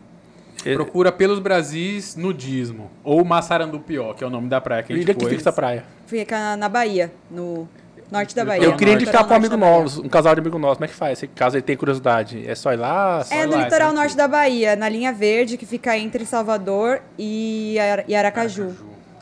Procura 0.74 1.12
pelos 1.12 1.40
Brasis 1.40 2.16
nudismo. 2.16 2.90
Ou 3.04 3.24
Massarandupió, 3.26 4.14
que 4.14 4.24
é 4.24 4.28
o 4.28 4.30
nome 4.30 4.48
da 4.48 4.62
praia 4.62 4.84
que 4.84 4.94
a 4.94 4.96
Onde 4.96 5.02
gente 5.06 5.12
é 5.12 5.14
que 5.20 5.26
fica 5.26 5.42
essa 5.42 5.52
praia? 5.52 5.84
Fica 6.08 6.56
na 6.56 6.70
Bahia, 6.70 7.12
no 7.30 7.68
norte 8.12 8.36
da 8.36 8.46
Bahia. 8.46 8.64
Eu 8.64 8.76
queria 8.76 8.94
indicar 8.94 9.24
pra 9.26 9.34
um 9.34 9.38
amigo 9.38 9.58
nosso, 9.58 10.02
um 10.04 10.10
casal 10.10 10.36
de 10.36 10.42
amigo 10.42 10.58
nosso. 10.60 10.76
Como 10.76 10.86
é 10.86 10.88
que 10.88 10.94
faz? 10.94 11.20
Se 11.20 11.28
caso 11.28 11.56
ele 11.56 11.64
tenha 11.64 11.78
curiosidade, 11.78 12.48
é 12.48 12.54
só 12.56 12.72
ir 12.72 12.78
lá? 12.78 13.24
Só 13.24 13.34
É 13.34 13.44
ir 13.44 13.48
no 13.48 13.54
lá, 13.54 13.64
litoral 13.64 13.88
certo? 13.90 13.96
norte 13.96 14.16
da 14.16 14.28
Bahia, 14.28 14.76
na 14.76 14.88
linha 14.88 15.12
verde, 15.12 15.58
que 15.58 15.66
fica 15.66 15.98
entre 15.98 16.26
Salvador 16.26 17.02
e 17.18 17.76
e 18.08 18.16
Aracaju. 18.16 18.74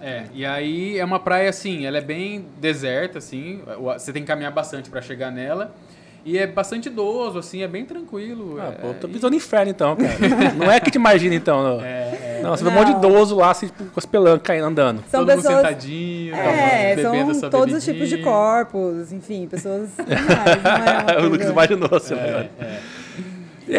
É, 0.02 0.24
e 0.34 0.44
aí 0.46 0.98
é 0.98 1.06
uma 1.06 1.20
praia 1.20 1.50
assim, 1.50 1.86
ela 1.86 2.00
é 2.00 2.02
bem 2.02 2.46
deserta, 2.60 3.20
assim, 3.20 3.62
você 3.80 4.12
tem 4.12 4.24
que 4.24 4.28
caminhar 4.28 4.52
bastante 4.52 4.90
pra 4.90 5.00
chegar 5.00 5.32
nela. 5.32 5.76
E 6.24 6.38
é 6.38 6.46
bastante 6.46 6.88
idoso, 6.88 7.40
assim, 7.40 7.64
é 7.64 7.68
bem 7.68 7.84
tranquilo. 7.84 8.58
Ah, 8.60 8.68
é, 8.68 8.72
pô, 8.74 8.94
tô 8.94 9.08
e- 9.08 9.12
pisando 9.12 9.32
no 9.32 9.38
inferno 9.38 9.72
então, 9.72 9.96
cara. 9.96 10.14
não 10.56 10.72
é 10.72 10.80
que 10.80 10.92
te 10.92 10.96
imagina 10.96 11.34
então. 11.34 11.64
Não, 11.64 11.82
É, 11.84 12.42
não 12.44 12.52
você 12.52 12.64
vê 12.64 12.70
um 12.70 12.74
monte 12.74 12.88
de 12.88 12.92
Não. 12.94 13.00
idoso 13.00 13.36
lá, 13.36 13.50
assim, 13.52 13.68
tipo, 13.68 13.86
com 13.86 14.00
as 14.00 14.06
pelancas 14.06 14.42
caindo, 14.44 14.66
andando. 14.66 15.04
São 15.10 15.22
todo 15.26 15.30
mundo 15.30 15.42
pessoas. 15.44 15.58
sentadinho, 15.58 16.36
É, 16.36 16.96
bebendo 16.96 17.34
são 17.34 17.50
todos 17.50 17.74
os 17.74 17.84
tipos 17.84 18.08
de 18.08 18.18
corpos, 18.20 19.12
enfim, 19.12 19.48
pessoas. 19.48 19.90
não 19.98 21.14
é 21.16 21.18
uma 21.18 21.26
o 21.28 21.30
Lucas 21.30 21.50
imaginou, 21.50 21.90
assim, 21.96 22.14
É, 22.14 22.50
é. 22.60 22.80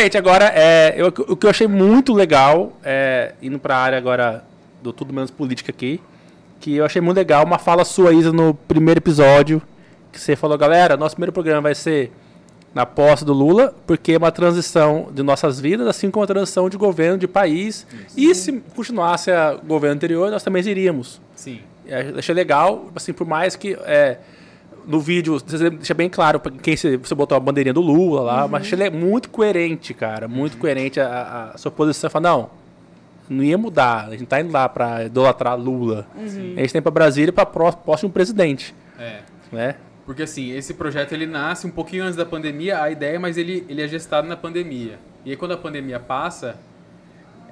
Gente, 0.01 0.17
agora, 0.17 0.47
é, 0.55 0.95
eu- 0.97 1.09
o 1.29 1.37
que 1.37 1.47
eu 1.47 1.51
achei 1.51 1.67
muito 1.69 2.13
legal, 2.13 2.73
é, 2.83 3.35
indo 3.43 3.59
pra 3.59 3.77
área 3.77 3.99
agora 3.99 4.43
do 4.83 4.93
Tudo 4.93 5.13
Menos 5.13 5.31
Política 5.31 5.71
aqui, 5.71 6.01
que 6.61 6.77
eu 6.77 6.85
achei 6.85 7.01
muito 7.01 7.19
legal, 7.19 7.45
uma 7.45 7.59
fala 7.59 7.85
sua, 7.85 8.13
Isa, 8.13 8.33
no 8.33 8.55
primeiro 8.55 8.99
episódio, 8.99 9.61
que 10.11 10.19
você 10.21 10.35
falou, 10.35 10.57
galera, 10.57 10.97
nosso 10.97 11.15
primeiro 11.15 11.33
programa 11.33 11.63
vai 11.63 11.75
ser 11.75 12.11
na 12.75 12.87
posse 12.87 13.25
do 13.25 13.33
Lula, 13.33 13.75
porque 13.87 14.13
é 14.13 14.17
uma 14.19 14.33
transição 14.33 15.09
de 15.13 15.23
nossas 15.23 15.61
vidas, 15.61 15.87
assim 15.87 16.11
como 16.11 16.25
a 16.25 16.27
transição 16.27 16.69
de 16.71 16.77
governo, 16.77 17.19
de 17.19 17.29
país. 17.29 17.87
E 18.17 18.35
se 18.35 18.53
continuasse 18.75 19.31
o 19.31 19.67
governo 19.67 19.97
anterior, 19.97 20.31
nós 20.31 20.43
também 20.43 20.63
iríamos. 20.67 21.21
Sim. 21.35 21.61
É, 21.87 22.13
achei 22.17 22.35
legal, 22.35 22.87
assim, 22.95 23.13
por 23.13 23.27
mais 23.27 23.57
que 23.57 23.77
é, 23.85 24.19
no 24.87 25.01
vídeo 25.01 25.39
você 25.39 25.69
deixa 25.69 25.93
bem 25.93 26.09
claro 26.09 26.41
pra 26.41 26.51
quem 26.51 26.75
você, 26.77 26.97
você 26.97 27.15
botou 27.15 27.37
a 27.37 27.41
bandeirinha 27.41 27.75
do 27.75 27.81
Lula 27.83 28.23
lá, 28.23 28.49
mas 28.49 28.63
achei 28.63 28.79
ele 28.81 28.89
muito 28.97 29.29
coerente, 29.29 29.93
cara, 29.93 30.27
muito 30.27 30.57
coerente 30.57 30.99
a, 31.01 31.51
a 31.55 31.59
sua 31.59 31.71
posição. 31.71 32.09
Fala, 32.09 32.23
não, 32.31 32.51
não 33.29 33.45
ia 33.45 33.59
mudar, 33.59 34.07
a 34.09 34.11
gente 34.13 34.27
tá 34.27 34.41
indo 34.41 34.53
lá 34.53 34.69
pra 34.69 35.05
idolatrar 35.05 35.59
Lula. 35.59 36.07
A 36.17 36.61
gente 36.61 36.73
tem 36.73 36.81
pra 36.81 36.91
Brasília 36.91 37.33
pra 37.33 37.45
pró- 37.45 37.73
próximo 37.73 38.11
presidente, 38.11 38.75
É. 38.99 39.19
né? 39.53 39.75
Porque 40.05 40.23
assim, 40.23 40.51
esse 40.53 40.75
projeto 40.75 41.13
ele 41.13 41.27
nasce 41.27 41.67
um 41.67 41.71
pouquinho 41.71 42.05
antes 42.05 42.17
da 42.17 42.27
pandemia, 42.27 42.83
a 42.83 42.91
ideia, 42.91 43.21
mas 43.21 43.37
ele, 43.37 43.65
ele 43.69 43.83
é 43.83 43.89
gestado 43.89 44.27
na 44.27 44.37
pandemia. 44.37 44.99
E 45.25 45.31
aí 45.31 45.37
quando 45.37 45.53
a 45.53 45.57
pandemia 45.57 46.01
passa, 46.01 46.57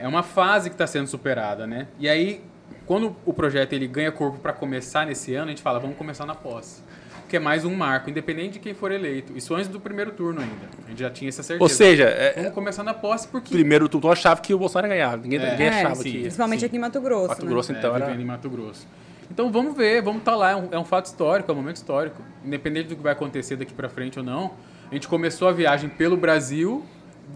é 0.00 0.08
uma 0.08 0.22
fase 0.22 0.70
que 0.70 0.74
está 0.74 0.86
sendo 0.86 1.06
superada, 1.06 1.66
né? 1.66 1.86
E 1.98 2.08
aí, 2.08 2.40
quando 2.86 3.14
o 3.26 3.32
projeto 3.34 3.74
ele 3.74 3.86
ganha 3.86 4.10
corpo 4.10 4.38
para 4.38 4.52
começar 4.52 5.06
nesse 5.06 5.34
ano, 5.34 5.46
a 5.46 5.50
gente 5.50 5.62
fala, 5.62 5.78
vamos 5.78 5.96
começar 5.96 6.24
na 6.24 6.34
posse. 6.34 6.82
Que 7.28 7.36
é 7.36 7.38
mais 7.38 7.64
um 7.64 7.72
marco, 7.72 8.10
independente 8.10 8.54
de 8.54 8.58
quem 8.58 8.74
for 8.74 8.90
eleito. 8.90 9.32
Isso 9.36 9.54
antes 9.54 9.68
do 9.68 9.78
primeiro 9.78 10.10
turno 10.10 10.40
ainda. 10.40 10.68
A 10.84 10.88
gente 10.88 10.98
já 10.98 11.10
tinha 11.10 11.28
essa 11.28 11.44
certeza. 11.44 11.62
Ou 11.62 11.68
seja, 11.68 12.04
é, 12.04 12.32
vamos 12.34 12.52
começar 12.52 12.82
na 12.82 12.92
posse 12.92 13.28
porque... 13.28 13.52
primeiro 13.54 13.88
tu 13.88 14.00
tu 14.00 14.10
achava 14.10 14.40
que 14.40 14.52
o 14.52 14.58
Bolsonaro 14.58 14.88
ia 14.88 14.94
ganhar, 14.94 15.16
ninguém, 15.18 15.38
É. 15.38 15.50
ninguém 15.52 15.66
É, 15.66 15.80
achava 15.80 15.94
sim. 15.96 16.10
que. 16.10 16.20
Principalmente 16.22 16.60
Sim. 16.60 16.66
aqui 16.66 16.76
em 16.76 16.80
Mato 16.80 17.00
Grosso. 17.00 17.28
Mato 17.28 17.44
né? 17.44 17.50
Grosso, 17.50 17.72
então, 17.72 17.94
é, 17.94 18.02
era... 18.02 18.14
em 18.14 18.24
Mato 18.24 18.50
Grosso. 18.50 18.84
Então 19.30 19.50
vamos 19.52 19.76
ver, 19.76 20.02
vamos 20.02 20.20
estar 20.20 20.34
lá. 20.34 20.50
É 20.50 20.56
um, 20.56 20.68
é 20.72 20.78
um 20.78 20.84
fato 20.84 21.06
histórico, 21.06 21.50
é 21.50 21.54
um 21.54 21.56
momento 21.56 21.76
histórico. 21.76 22.20
Independente 22.44 22.88
do 22.88 22.96
que 22.96 23.02
vai 23.02 23.12
acontecer 23.12 23.56
daqui 23.56 23.72
pra 23.72 23.88
frente 23.88 24.18
ou 24.18 24.24
não, 24.24 24.52
a 24.90 24.94
gente 24.94 25.06
começou 25.08 25.48
a 25.48 25.52
viagem 25.52 25.88
pelo 25.88 26.16
Brasil 26.16 26.84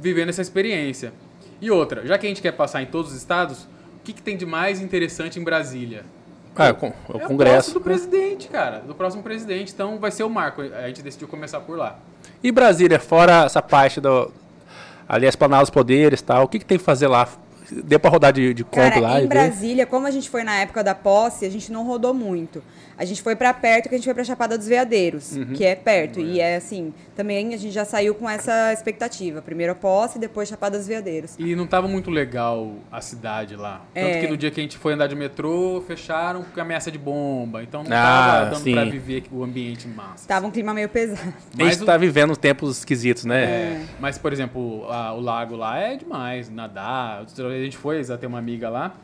vivendo 0.00 0.28
essa 0.30 0.42
experiência. 0.42 1.12
E 1.60 1.70
outra, 1.70 2.04
já 2.06 2.18
que 2.18 2.26
a 2.26 2.28
gente 2.28 2.42
quer 2.42 2.52
passar 2.52 2.82
em 2.82 2.86
todos 2.86 3.12
os 3.12 3.16
estados, 3.16 3.62
o 3.62 4.04
que, 4.04 4.12
que 4.12 4.20
tem 4.22 4.36
de 4.36 4.44
mais 4.44 4.80
interessante 4.80 5.38
em 5.38 5.44
Brasília? 5.44 6.04
Ah, 6.56 6.66
é 6.66 6.72
o, 6.72 6.74
con- 6.74 6.92
é 7.08 7.16
o 7.16 7.20
É 7.20 7.24
Congresso. 7.26 7.74
do 7.74 7.80
presidente, 7.80 8.48
cara. 8.48 8.78
Do 8.80 8.94
próximo 8.94 9.22
presidente. 9.22 9.72
Então 9.72 9.98
vai 9.98 10.10
ser 10.10 10.22
o 10.24 10.30
marco. 10.30 10.62
A 10.62 10.86
gente 10.88 11.02
decidiu 11.02 11.26
começar 11.26 11.60
por 11.60 11.76
lá. 11.76 11.98
E 12.42 12.52
Brasília, 12.52 12.98
fora 13.00 13.44
essa 13.44 13.60
parte 13.62 14.00
do. 14.00 14.30
Ali, 15.08 15.26
explanar 15.26 15.62
os 15.62 15.68
poderes 15.70 16.20
e 16.20 16.24
tal, 16.24 16.44
o 16.44 16.48
que, 16.48 16.58
que 16.58 16.64
tem 16.64 16.78
que 16.78 16.84
fazer 16.84 17.08
lá? 17.08 17.28
Deu 17.70 17.98
pra 17.98 18.10
rodar 18.10 18.32
de, 18.32 18.52
de 18.52 18.62
compra 18.64 18.90
Cara, 18.90 19.00
lá 19.00 19.20
e 19.20 19.24
em 19.24 19.28
ver? 19.28 19.28
Brasília, 19.28 19.86
como 19.86 20.06
a 20.06 20.10
gente 20.10 20.28
foi 20.28 20.44
na 20.44 20.56
época 20.56 20.84
da 20.84 20.94
posse, 20.94 21.46
a 21.46 21.50
gente 21.50 21.72
não 21.72 21.84
rodou 21.84 22.12
muito. 22.12 22.62
A 22.96 23.04
gente 23.04 23.22
foi 23.22 23.34
pra 23.34 23.52
perto, 23.52 23.88
que 23.88 23.94
a 23.94 23.98
gente 23.98 24.04
foi 24.04 24.14
pra 24.14 24.22
Chapada 24.24 24.56
dos 24.56 24.66
Veadeiros, 24.68 25.36
Uhum. 25.36 25.52
que 25.54 25.64
é 25.64 25.74
perto. 25.74 26.20
E 26.20 26.40
é 26.40 26.56
assim, 26.56 26.92
também 27.16 27.52
a 27.54 27.56
gente 27.56 27.72
já 27.72 27.84
saiu 27.84 28.14
com 28.14 28.28
essa 28.30 28.72
expectativa. 28.72 29.42
Primeiro 29.42 29.72
a 29.72 29.74
posse, 29.74 30.18
depois 30.18 30.48
Chapada 30.48 30.78
dos 30.78 30.86
Veadeiros. 30.86 31.34
E 31.38 31.56
não 31.56 31.66
tava 31.66 31.88
muito 31.88 32.10
legal 32.10 32.74
a 32.92 33.00
cidade 33.00 33.56
lá. 33.56 33.82
Tanto 33.92 34.06
É. 34.06 34.20
que 34.20 34.26
no 34.28 34.36
dia 34.36 34.50
que 34.50 34.60
a 34.60 34.62
gente 34.62 34.78
foi 34.78 34.92
andar 34.92 35.06
de 35.08 35.16
metrô, 35.16 35.82
fecharam 35.86 36.44
com 36.44 36.60
ameaça 36.60 36.90
de 36.90 36.98
bomba. 36.98 37.62
Então 37.62 37.82
não 37.82 37.90
Ah, 37.96 38.00
tava 38.38 38.50
dando 38.50 38.62
sim. 38.62 38.72
pra 38.72 38.84
viver 38.84 39.24
o 39.32 39.42
ambiente 39.42 39.88
massa. 39.88 40.28
Tava 40.28 40.46
um 40.46 40.50
clima 40.50 40.72
meio 40.72 40.88
pesado. 40.88 41.20
A 41.22 41.24
gente 41.30 41.56
Mas 41.56 41.82
o- 41.82 41.84
tá 41.86 41.96
vivendo 41.96 42.36
tempos 42.36 42.78
esquisitos, 42.78 43.24
né? 43.24 43.44
É, 43.44 43.80
mas, 43.98 44.18
por 44.18 44.32
exemplo, 44.32 44.86
a- 44.90 45.12
o 45.14 45.20
lago 45.20 45.56
lá 45.56 45.78
é 45.78 45.96
demais, 45.96 46.48
nadar. 46.50 47.24
A 47.24 47.62
gente 47.62 47.76
foi, 47.76 48.02
já 48.04 48.16
tem 48.16 48.28
uma 48.28 48.38
amiga 48.38 48.68
lá, 48.68 48.94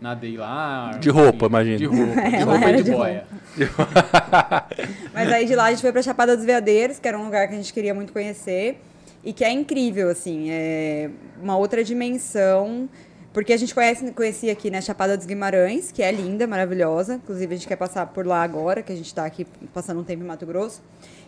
nadei 0.00 0.36
lá. 0.36 0.92
De 1.00 1.10
roupa, 1.10 1.46
imagino. 1.46 1.78
De 1.78 1.86
roupa, 1.86 2.20
de 2.28 2.36
Ela 2.36 2.52
roupa 2.52 2.70
e 2.70 2.76
de 2.76 2.82
de 2.82 2.90
boia. 2.90 3.26
Mas 5.12 5.32
aí 5.32 5.46
de 5.46 5.54
lá 5.54 5.64
a 5.66 5.70
gente 5.70 5.80
foi 5.80 5.92
pra 5.92 6.02
Chapada 6.02 6.36
dos 6.36 6.44
Veadeiros, 6.44 6.98
que 6.98 7.08
era 7.08 7.18
um 7.18 7.24
lugar 7.24 7.48
que 7.48 7.54
a 7.54 7.56
gente 7.56 7.72
queria 7.72 7.94
muito 7.94 8.12
conhecer. 8.12 8.80
E 9.24 9.32
que 9.32 9.44
é 9.44 9.50
incrível, 9.50 10.08
assim, 10.08 10.50
é 10.50 11.10
uma 11.42 11.56
outra 11.56 11.82
dimensão. 11.82 12.88
Porque 13.32 13.52
a 13.52 13.56
gente 13.56 13.74
conhece, 13.74 14.10
conhecia 14.12 14.50
aqui, 14.50 14.70
né, 14.70 14.80
Chapada 14.80 15.14
dos 15.14 15.26
Guimarães, 15.26 15.92
que 15.92 16.02
é 16.02 16.10
linda, 16.10 16.46
maravilhosa. 16.46 17.16
Inclusive, 17.16 17.54
a 17.54 17.58
gente 17.58 17.68
quer 17.68 17.76
passar 17.76 18.06
por 18.06 18.26
lá 18.26 18.42
agora, 18.42 18.82
que 18.82 18.90
a 18.90 18.96
gente 18.96 19.12
tá 19.14 19.26
aqui 19.26 19.46
passando 19.74 20.00
um 20.00 20.04
tempo 20.04 20.22
em 20.22 20.26
Mato 20.26 20.46
Grosso. 20.46 20.80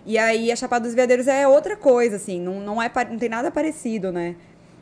E 0.07 0.17
aí, 0.17 0.51
a 0.51 0.57
Chapada 0.57 0.87
dos 0.87 0.95
Veadeiros 0.95 1.27
é 1.27 1.47
outra 1.47 1.77
coisa, 1.77 2.17
assim, 2.17 2.41
não, 2.41 2.61
não, 2.61 2.81
é, 2.81 2.91
não 3.11 3.19
tem 3.19 3.29
nada 3.29 3.51
parecido, 3.51 4.11
né? 4.11 4.37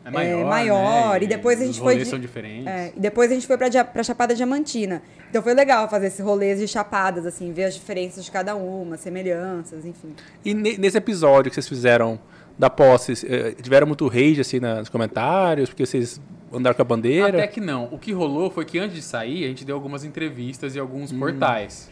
É 0.06 0.10
maior, 0.10 0.40
É 0.40 0.44
maior, 0.44 1.18
né? 1.18 1.24
e 1.24 1.26
depois 1.26 1.58
a 1.58 1.62
os 1.62 1.66
gente 1.66 1.78
foi 1.80 1.92
rolês 1.94 2.04
de- 2.04 2.10
são 2.10 2.18
diferentes. 2.20 2.66
É, 2.66 2.92
e 2.96 3.00
depois 3.00 3.30
a 3.30 3.34
gente 3.34 3.46
foi 3.46 3.58
pra 3.58 4.02
Chapada 4.04 4.34
Diamantina. 4.34 5.02
Então 5.28 5.42
foi 5.42 5.52
legal 5.52 5.88
fazer 5.90 6.06
esses 6.06 6.20
rolês 6.24 6.60
de 6.60 6.68
chapadas, 6.68 7.26
assim, 7.26 7.52
ver 7.52 7.64
as 7.64 7.74
diferenças 7.74 8.24
de 8.24 8.30
cada 8.30 8.54
uma, 8.54 8.96
semelhanças, 8.96 9.84
enfim. 9.84 10.14
E 10.44 10.54
ne- 10.54 10.78
nesse 10.78 10.96
episódio 10.96 11.50
que 11.50 11.54
vocês 11.56 11.68
fizeram 11.68 12.20
da 12.56 12.70
posse, 12.70 13.26
eh, 13.28 13.54
tiveram 13.60 13.86
muito 13.86 14.06
rage 14.06 14.40
assim 14.40 14.60
nos 14.60 14.88
comentários, 14.88 15.68
porque 15.68 15.84
vocês 15.84 16.20
andaram 16.52 16.76
com 16.76 16.82
a 16.82 16.84
bandeira? 16.84 17.28
Até 17.28 17.46
que 17.48 17.60
não. 17.60 17.88
O 17.90 17.98
que 17.98 18.12
rolou 18.12 18.48
foi 18.48 18.64
que 18.64 18.78
antes 18.78 18.94
de 18.94 19.02
sair, 19.02 19.44
a 19.44 19.48
gente 19.48 19.64
deu 19.64 19.74
algumas 19.74 20.04
entrevistas 20.04 20.76
e 20.76 20.78
alguns 20.78 21.10
Hum. 21.12 21.18
portais. 21.18 21.90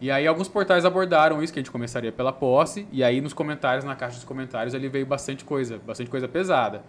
E 0.00 0.10
aí 0.10 0.26
alguns 0.26 0.48
portais 0.48 0.84
abordaram 0.84 1.42
isso, 1.42 1.52
que 1.52 1.58
a 1.58 1.62
gente 1.62 1.70
começaria 1.70 2.12
pela 2.12 2.32
posse, 2.32 2.86
e 2.92 3.02
aí 3.02 3.20
nos 3.20 3.32
comentários, 3.32 3.84
na 3.84 3.94
caixa 3.96 4.16
dos 4.16 4.24
comentários, 4.24 4.74
ali 4.74 4.88
veio 4.88 5.04
bastante 5.06 5.44
coisa, 5.44 5.78
bastante 5.84 6.08
coisa 6.10 6.28
pesada. 6.28 6.82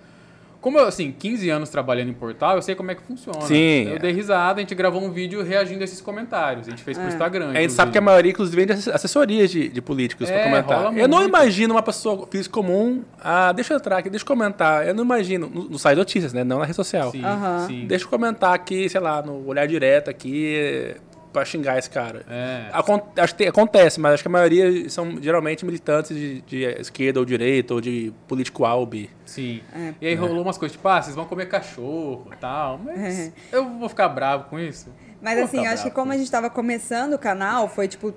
Como 0.66 0.80
eu, 0.80 0.88
assim, 0.88 1.12
15 1.12 1.48
anos 1.48 1.70
trabalhando 1.70 2.10
em 2.10 2.14
portal, 2.14 2.56
eu 2.56 2.62
sei 2.64 2.74
como 2.74 2.90
é 2.90 2.96
que 2.96 3.04
funciona. 3.04 3.40
Sim. 3.42 3.88
Eu 3.88 4.00
dei 4.00 4.12
risada, 4.12 4.58
a 4.58 4.62
gente 4.62 4.74
gravou 4.74 5.00
um 5.00 5.12
vídeo 5.12 5.44
reagindo 5.44 5.82
a 5.82 5.84
esses 5.84 6.02
comentários. 6.02 6.66
A 6.68 6.72
gente 6.72 6.82
fez 6.82 6.98
é. 6.98 7.02
pro 7.02 7.08
Instagram. 7.08 7.52
A 7.52 7.62
gente 7.62 7.74
sabe 7.74 7.92
que 7.92 8.00
a 8.00 8.02
maioria, 8.02 8.32
inclusive, 8.32 8.66
vem 8.66 8.76
de 8.76 8.90
assessorias 8.90 9.52
de, 9.52 9.70
de 9.70 9.80
políticos 9.80 10.28
é, 10.28 10.34
para 10.34 10.44
comentar. 10.50 10.98
Eu 10.98 11.08
não 11.08 11.24
imagino 11.24 11.76
uma 11.76 11.84
pessoa 11.84 12.26
física 12.32 12.52
comum. 12.52 13.04
Ah, 13.24 13.52
deixa 13.52 13.76
eu 13.76 13.78
entrar 13.78 14.00
aqui, 14.00 14.10
deixa 14.10 14.24
eu 14.24 14.28
comentar. 14.28 14.88
Eu 14.88 14.96
não 14.96 15.04
imagino. 15.04 15.48
No, 15.48 15.70
no 15.70 15.78
site 15.78 16.00
notícias, 16.00 16.34
né? 16.34 16.44
Não 16.44 16.58
na 16.58 16.66
rede 16.66 16.76
social. 16.76 17.12
Sim, 17.12 17.24
uhum. 17.24 17.68
sim. 17.68 17.86
Deixa 17.86 18.06
eu 18.06 18.10
comentar 18.10 18.52
aqui, 18.52 18.90
sei 18.90 19.00
lá, 19.00 19.22
no 19.22 19.46
olhar 19.46 19.68
direto 19.68 20.10
aqui 20.10 20.96
para 21.36 21.44
xingar 21.44 21.78
esse 21.78 21.90
cara. 21.90 22.26
É. 22.30 22.70
acho 23.22 23.36
que 23.36 23.46
acontece, 23.46 24.00
mas 24.00 24.14
acho 24.14 24.24
que 24.24 24.30
a 24.30 24.32
maioria 24.32 24.90
são 24.90 25.22
geralmente 25.22 25.66
militantes 25.66 26.16
de, 26.16 26.40
de 26.42 26.64
esquerda 26.80 27.20
ou 27.20 27.26
direita 27.26 27.74
ou 27.74 27.82
de 27.82 28.14
político 28.26 28.64
A 28.64 28.74
ou 28.74 28.86
B. 28.86 29.10
Sim. 29.26 29.62
É. 29.74 29.94
E 30.00 30.08
aí 30.08 30.16
rolou 30.16 30.42
umas 30.42 30.58
coisas, 30.58 30.78
tipo, 30.78 30.88
ah, 30.88 31.02
vocês 31.02 31.14
vão 31.14 31.26
comer 31.26 31.48
cachorro 31.48 32.30
e 32.32 32.38
tal, 32.38 32.78
mas 32.78 33.20
é. 33.20 33.34
eu 33.52 33.70
vou 33.78 33.90
ficar 33.90 34.08
bravo 34.08 34.46
com 34.46 34.58
isso. 34.58 34.88
Mas 35.22 35.38
assim, 35.40 35.66
acho 35.68 35.84
que 35.84 35.92
como 35.92 36.14
a 36.14 36.18
gente 36.18 36.32
tava 36.32 36.50
começando 36.50 37.16
o 37.16 37.20
canal, 37.20 37.68
foi 37.68 37.88
tipo 37.90 38.14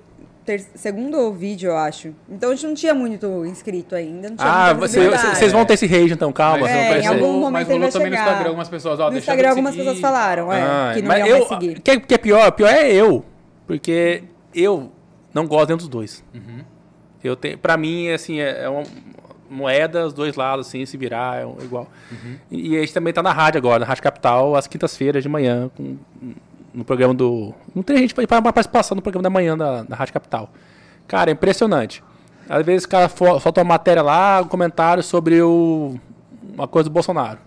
ter, 0.49 0.61
segundo 0.73 1.31
vídeo, 1.31 1.69
eu 1.69 1.77
acho. 1.77 2.11
Então 2.27 2.49
a 2.49 2.55
gente 2.55 2.65
não 2.65 2.73
tinha 2.73 2.93
muito 2.93 3.45
inscrito 3.45 3.93
ainda. 3.93 4.33
ah, 4.39 4.73
vocês 4.73 5.51
vão 5.51 5.63
ter 5.63 5.75
esse 5.75 5.85
rage 5.85 6.13
então, 6.13 6.31
calma. 6.31 6.67
É, 6.67 7.01
em 7.01 7.05
algum 7.05 7.33
momento 7.33 7.51
mas 7.51 7.67
rolou 7.67 7.89
também 7.91 8.09
no 8.09 8.15
Instagram 8.15 8.47
algumas 8.47 8.69
pessoas, 8.69 8.99
ó, 8.99 9.11
No 9.11 9.17
Instagram 9.19 9.49
algumas 9.49 9.75
pessoas 9.75 9.99
falaram, 9.99 10.51
é, 10.51 10.61
ah, 10.61 10.91
que 10.95 11.01
não 11.03 11.17
iam 11.17 11.27
eu, 11.27 11.37
mais 11.37 11.47
seguir. 11.49 11.77
O 11.77 11.81
que, 11.81 11.99
que, 11.99 12.13
é 12.15 12.17
pior? 12.17 12.51
Pior 12.51 12.69
é 12.69 12.91
eu. 12.91 13.23
Porque 13.67 14.23
eu 14.55 14.91
não 15.31 15.45
gosto 15.45 15.67
dentro 15.67 15.85
dos 15.85 15.89
dois. 15.89 16.23
Uhum. 16.33 16.63
Eu 17.23 17.35
tenho, 17.35 17.57
pra 17.57 17.77
mim, 17.77 18.09
assim, 18.09 18.39
é, 18.39 18.63
é 18.63 18.69
uma 18.69 18.83
moeda, 19.47 20.07
os 20.07 20.13
dois 20.13 20.35
lados, 20.35 20.67
assim, 20.67 20.83
se 20.85 20.97
virar, 20.97 21.43
é 21.43 21.63
igual. 21.63 21.87
Uhum. 22.11 22.35
E, 22.49 22.69
e 22.69 22.77
a 22.77 22.79
gente 22.79 22.93
também 22.93 23.13
tá 23.13 23.21
na 23.21 23.31
rádio 23.31 23.59
agora, 23.59 23.79
na 23.79 23.85
Rádio 23.85 24.01
Capital, 24.01 24.55
às 24.55 24.65
quintas-feiras 24.65 25.21
de 25.21 25.29
manhã, 25.29 25.69
com 25.75 25.97
no 26.79 26.85
programa 26.85 27.13
do. 27.13 27.53
Não 27.75 27.83
tem 27.83 27.97
gente 27.97 28.15
para 28.15 28.41
participação 28.41 28.95
no 28.95 29.01
programa 29.01 29.23
da 29.23 29.29
manhã 29.29 29.57
da, 29.57 29.83
da 29.83 29.95
Rádio 29.95 30.13
Capital. 30.13 30.49
Cara, 31.07 31.29
é 31.29 31.33
impressionante. 31.33 32.01
Às 32.47 32.65
vezes 32.65 32.85
o 32.85 32.89
cara 32.89 33.09
solta 33.09 33.61
uma 33.61 33.67
matéria 33.73 34.01
lá, 34.01 34.41
um 34.41 34.47
comentário 34.47 35.03
sobre 35.03 35.41
o, 35.41 35.95
uma 36.53 36.67
coisa 36.67 36.89
do 36.89 36.93
Bolsonaro. 36.93 37.37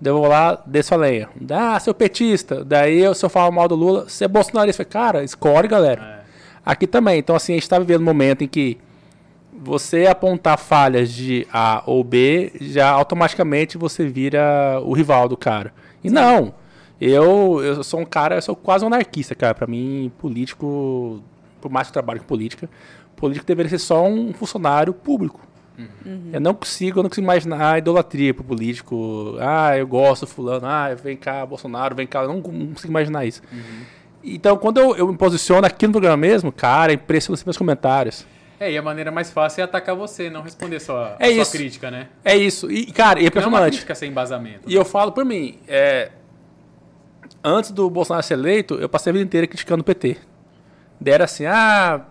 Daí 0.00 0.12
eu 0.12 0.18
vou 0.18 0.28
lá, 0.28 0.62
desço 0.66 0.94
a 0.94 0.96
lenha. 0.98 1.28
Ah, 1.50 1.80
seu 1.80 1.94
petista. 1.94 2.62
Daí 2.62 3.00
eu, 3.00 3.14
se 3.14 3.24
eu 3.24 3.30
falo 3.30 3.50
mal 3.50 3.66
do 3.66 3.74
Lula, 3.74 4.04
você 4.06 4.26
é 4.26 4.28
bolsonarista. 4.28 4.84
Cara, 4.84 5.24
escolhe, 5.24 5.66
galera. 5.66 6.22
É. 6.24 6.28
Aqui 6.64 6.86
também. 6.86 7.18
Então, 7.18 7.34
assim, 7.34 7.54
a 7.54 7.56
gente 7.56 7.62
está 7.62 7.78
vivendo 7.78 8.02
um 8.02 8.04
momento 8.04 8.44
em 8.44 8.48
que 8.48 8.78
você 9.52 10.06
apontar 10.06 10.58
falhas 10.58 11.10
de 11.10 11.46
A 11.52 11.82
ou 11.86 12.04
B, 12.04 12.52
já 12.60 12.90
automaticamente 12.90 13.76
você 13.76 14.06
vira 14.06 14.80
o 14.84 14.92
rival 14.92 15.28
do 15.28 15.36
cara. 15.36 15.72
E 16.04 16.08
Sim. 16.08 16.14
não. 16.14 16.54
Eu, 17.00 17.62
eu 17.62 17.82
sou 17.84 18.00
um 18.00 18.04
cara, 18.04 18.36
eu 18.36 18.42
sou 18.42 18.56
quase 18.56 18.84
um 18.84 18.88
anarquista, 18.88 19.34
cara. 19.34 19.54
Para 19.54 19.66
mim, 19.66 20.10
político, 20.18 21.22
por 21.60 21.70
mais 21.70 21.86
que 21.86 21.90
eu 21.90 21.94
trabalhe 21.94 22.20
com 22.20 22.26
política, 22.26 22.68
político 23.16 23.46
deveria 23.46 23.70
ser 23.70 23.78
só 23.78 24.04
um 24.04 24.32
funcionário 24.32 24.92
público. 24.92 25.40
Uhum. 25.78 26.30
Eu 26.32 26.40
não 26.40 26.54
consigo, 26.54 26.98
eu 26.98 27.02
não 27.04 27.10
consigo 27.10 27.24
imaginar 27.24 27.74
a 27.74 27.78
idolatria 27.78 28.34
pro 28.34 28.42
político. 28.42 29.36
Ah, 29.40 29.78
eu 29.78 29.86
gosto 29.86 30.26
fulano. 30.26 30.66
Ah, 30.66 30.92
vem 30.94 31.16
cá, 31.16 31.46
Bolsonaro, 31.46 31.94
vem 31.94 32.06
cá. 32.06 32.22
Eu 32.22 32.28
não, 32.28 32.36
não 32.36 32.66
consigo 32.68 32.90
imaginar 32.90 33.24
isso. 33.24 33.42
Uhum. 33.52 33.84
Então, 34.24 34.56
quando 34.56 34.78
eu, 34.78 34.96
eu 34.96 35.06
me 35.06 35.16
posiciono 35.16 35.64
aqui 35.64 35.86
no 35.86 35.92
programa 35.92 36.16
mesmo, 36.16 36.50
cara, 36.50 36.90
é 36.90 36.96
impressionante 36.96 37.46
meus 37.46 37.56
comentários. 37.56 38.26
É, 38.60 38.72
e 38.72 38.76
a 38.76 38.82
maneira 38.82 39.12
mais 39.12 39.30
fácil 39.30 39.60
é 39.60 39.64
atacar 39.64 39.94
você, 39.94 40.28
não 40.28 40.42
responder 40.42 40.80
só 40.80 41.16
é 41.20 41.32
sua 41.32 41.46
crítica, 41.46 41.92
né? 41.92 42.08
É 42.24 42.36
isso. 42.36 42.68
E, 42.70 42.86
cara, 42.86 43.20
e 43.20 43.24
é 43.24 43.28
impressionante. 43.28 43.52
Não 43.52 43.58
é 43.58 43.62
uma 43.66 43.70
crítica 43.70 43.94
sem 43.94 44.10
embasamento. 44.10 44.62
E 44.66 44.74
eu 44.74 44.84
falo 44.84 45.12
por 45.12 45.24
mim, 45.24 45.60
é, 45.68 46.10
antes 47.42 47.70
do 47.70 47.88
Bolsonaro 47.88 48.24
ser 48.24 48.34
eleito, 48.34 48.74
eu 48.74 48.88
passei 48.88 49.10
a 49.10 49.12
vida 49.12 49.24
inteira 49.24 49.46
criticando 49.46 49.82
o 49.82 49.84
PT. 49.84 50.16
Dera 51.00 51.24
assim, 51.24 51.46
ah, 51.46 52.04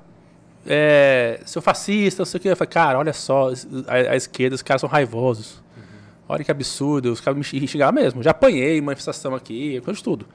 é, 0.66 1.42
seu 1.46 1.62
fascista, 1.62 2.22
não 2.22 2.26
sei 2.26 2.38
o 2.38 2.42
que. 2.42 2.48
Eu 2.50 2.56
falei, 2.56 2.72
cara, 2.72 3.00
olha 3.00 3.14
só, 3.14 3.52
a, 3.88 3.94
a 4.12 4.16
esquerda, 4.16 4.56
os 4.56 4.62
caras 4.62 4.82
são 4.82 4.90
raivosos. 4.90 5.64
Uhum. 5.76 5.84
Olha 6.30 6.44
que 6.44 6.52
absurdo, 6.52 7.12
os 7.12 7.22
caras 7.22 7.38
me 7.38 7.44
xingaram 7.44 7.94
mesmo. 7.94 8.22
Já 8.22 8.32
apanhei 8.32 8.80
manifestação 8.82 9.34
aqui, 9.36 9.82
coisa 9.82 9.98
de 9.98 10.04
tudo. 10.04 10.26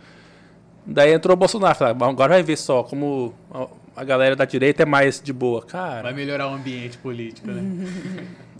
Daí 0.85 1.12
entrou 1.12 1.35
o 1.35 1.37
Bolsonaro, 1.37 1.76
falei, 1.76 1.94
ah, 1.98 2.07
agora 2.09 2.35
vai 2.35 2.42
ver 2.42 2.57
só 2.57 2.83
como 2.83 3.35
a, 3.50 3.68
a 3.96 4.05
galera 4.05 4.35
da 4.35 4.44
direita 4.44 4.83
é 4.83 4.87
mais 4.87 5.20
de 5.20 5.33
boa. 5.33 5.62
Cara. 5.62 6.02
Vai 6.02 6.12
melhorar 6.12 6.48
o 6.48 6.55
ambiente 6.55 6.98
político, 6.98 7.48
né? 7.50 7.62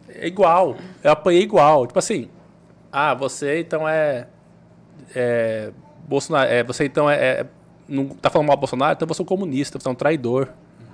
é 0.09 0.27
igual. 0.27 0.77
Eu 1.03 1.11
apanhei 1.11 1.43
igual. 1.43 1.87
Tipo 1.87 1.99
assim, 1.99 2.29
ah, 2.93 3.15
você 3.15 3.61
então 3.61 3.89
é. 3.89 4.29
é 5.15 5.73
Bolsonaro, 6.07 6.51
é, 6.51 6.63
você 6.63 6.85
então 6.85 7.09
é, 7.09 7.17
é, 7.17 7.47
não 7.89 8.09
tá 8.09 8.31
falando 8.31 8.49
mal 8.49 8.57
do 8.57 8.61
Bolsonaro, 8.61 8.95
então 8.95 9.07
você 9.07 9.21
é 9.21 9.25
um 9.25 9.27
comunista, 9.27 9.79
você 9.79 9.89
é 9.89 9.91
um 9.91 9.95
traidor. 9.95 10.49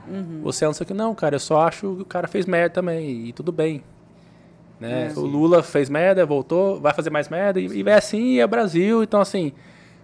Uhum. 0.09 0.41
Você 0.43 0.65
é 0.65 0.69
não 0.69 0.75
sei 0.75 0.85
o 0.85 0.87
que. 0.87 0.95
Não, 0.95 1.15
cara, 1.15 1.37
eu 1.37 1.41
só 1.41 1.63
acho 1.63 1.81
que 1.81 2.03
o 2.03 2.05
cara 2.05 2.27
fez 2.29 2.47
merda 2.47 2.71
também, 2.71 3.27
e 3.27 3.33
tudo 3.33 3.53
bem. 3.53 3.83
Né? 4.81 5.13
É, 5.15 5.19
o 5.19 5.23
Lula 5.23 5.63
fez 5.63 5.91
merda, 5.91 6.25
voltou, 6.25 6.81
vai 6.81 6.95
fazer 6.95 7.11
mais 7.11 7.29
merda, 7.29 7.61
e, 7.61 7.67
e 7.67 7.89
é 7.89 7.95
assim, 7.95 8.35
e 8.35 8.41
é 8.41 8.47
Brasil. 8.47 9.03
Então, 9.03 9.21
assim, 9.21 9.53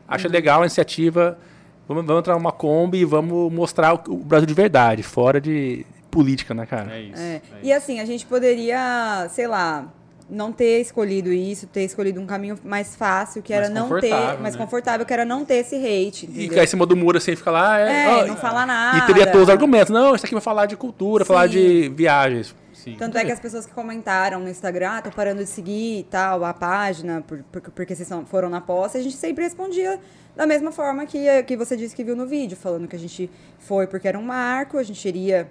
acho 0.09 0.27
uhum. 0.27 0.33
legal 0.33 0.61
a 0.61 0.65
iniciativa. 0.65 1.39
Vamos, 1.87 2.05
vamos 2.05 2.21
entrar 2.21 2.35
numa 2.35 2.53
Kombi 2.53 2.99
e 2.99 3.05
vamos 3.05 3.53
mostrar 3.53 3.95
o, 3.95 4.15
o 4.15 4.17
Brasil 4.17 4.47
de 4.47 4.55
verdade, 4.55 5.03
fora 5.03 5.41
de 5.41 5.87
política, 6.11 6.55
né, 6.55 6.65
cara? 6.65 6.95
É 6.95 7.03
isso. 7.03 7.21
É. 7.21 7.35
É 7.35 7.37
isso. 7.37 7.45
E 7.63 7.73
assim, 7.73 8.01
a 8.01 8.05
gente 8.05 8.25
poderia, 8.25 9.27
sei 9.31 9.47
lá, 9.47 9.87
não 10.35 10.53
ter 10.53 10.81
escolhido 10.81 11.33
isso, 11.33 11.67
ter 11.67 11.85
escolhido 11.85 12.21
um 12.21 12.27
caminho 12.27 12.59
mais 12.65 12.95
fácil, 12.97 13.43
que 13.43 13.53
era 13.53 13.69
não 13.69 13.89
ter, 14.01 14.11
mais 14.41 14.55
né? 14.55 14.61
confortável, 14.61 15.07
que 15.07 15.13
era 15.13 15.25
não 15.25 15.45
ter 15.45 15.57
esse 15.57 15.77
hate. 15.77 16.27
Entendeu? 16.27 16.45
E 16.45 16.49
cair 16.49 16.65
em 16.65 16.67
cima 16.67 16.85
do 16.85 16.97
muro 16.97 17.19
assim, 17.19 17.35
ficar 17.37 17.51
lá. 17.51 17.81
É, 17.81 18.21
é 18.21 18.27
não 18.27 18.37
falar 18.37 18.67
nada. 18.67 18.99
E 18.99 19.07
teria 19.07 19.27
todos 19.27 19.45
os 19.45 19.49
argumentos. 19.49 19.91
Não, 19.91 20.15
isso 20.15 20.27
aqui 20.27 20.35
vai 20.35 20.43
falar 20.43 20.67
de 20.67 20.77
cultura, 20.77 21.25
Sim. 21.25 21.29
falar 21.29 21.47
de 21.47 21.89
viagens. 21.95 22.55
Sim. 22.73 22.97
Tanto 22.99 23.17
é 23.17 23.25
que 23.25 23.33
as 23.33 23.41
pessoas 23.41 23.65
que 23.65 23.73
comentaram 23.73 24.41
no 24.41 24.49
Instagram, 24.49 24.91
ah, 24.91 25.03
tô 25.03 25.11
parando 25.11 25.43
de 25.43 25.49
seguir 25.49 26.01
e 26.01 26.03
tal, 26.03 26.45
a 26.45 26.53
página, 26.53 27.23
por, 27.27 27.43
por, 27.51 27.63
porque 27.71 27.95
vocês 27.95 28.07
foram 28.27 28.51
na 28.51 28.61
posse, 28.61 28.99
a 28.99 29.03
gente 29.03 29.17
sempre 29.17 29.43
respondia 29.43 29.99
da 30.37 30.47
mesma 30.47 30.71
forma 30.71 31.07
que, 31.07 31.43
que 31.45 31.57
você 31.57 31.77
disse 31.77 31.95
que 31.95 32.05
viu 32.05 32.15
no 32.15 32.27
vídeo, 32.27 32.57
falando 32.57 32.87
que 32.87 32.97
a 32.97 32.99
gente 32.99 33.31
foi 33.59 33.87
porque 33.87 34.07
era 34.07 34.19
um 34.19 34.23
marco, 34.23 34.77
a 34.77 34.83
gente 34.83 35.07
iria 35.07 35.49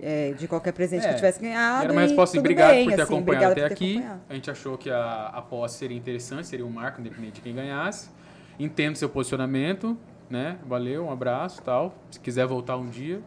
é, 0.00 0.32
de 0.32 0.48
qualquer 0.48 0.72
presente 0.72 1.04
é, 1.04 1.08
que 1.08 1.14
tivesse 1.16 1.40
ganhado. 1.40 1.84
Era 1.84 1.92
uma 1.92 2.02
resposta 2.02 2.38
obrigado 2.38 2.70
bem, 2.70 2.84
por 2.84 2.94
ter 2.96 3.02
assim, 3.02 3.14
acompanhado 3.14 3.52
até 3.52 3.64
aqui. 3.64 3.96
Acompanhado. 3.96 4.20
A 4.28 4.34
gente 4.34 4.50
achou 4.50 4.78
que 4.78 4.90
a, 4.90 5.26
a 5.34 5.42
posse 5.42 5.78
seria 5.78 5.96
interessante, 5.96 6.46
seria 6.46 6.66
um 6.66 6.70
marco, 6.70 7.00
independente 7.00 7.34
de 7.34 7.40
quem 7.40 7.54
ganhasse. 7.54 8.08
Entendo 8.58 8.96
seu 8.96 9.08
posicionamento, 9.08 9.96
né? 10.28 10.58
Valeu, 10.66 11.06
um 11.06 11.12
abraço 11.12 11.62
tal. 11.62 11.94
Se 12.10 12.20
quiser 12.20 12.46
voltar 12.46 12.76
um 12.76 12.88
dia. 12.88 13.20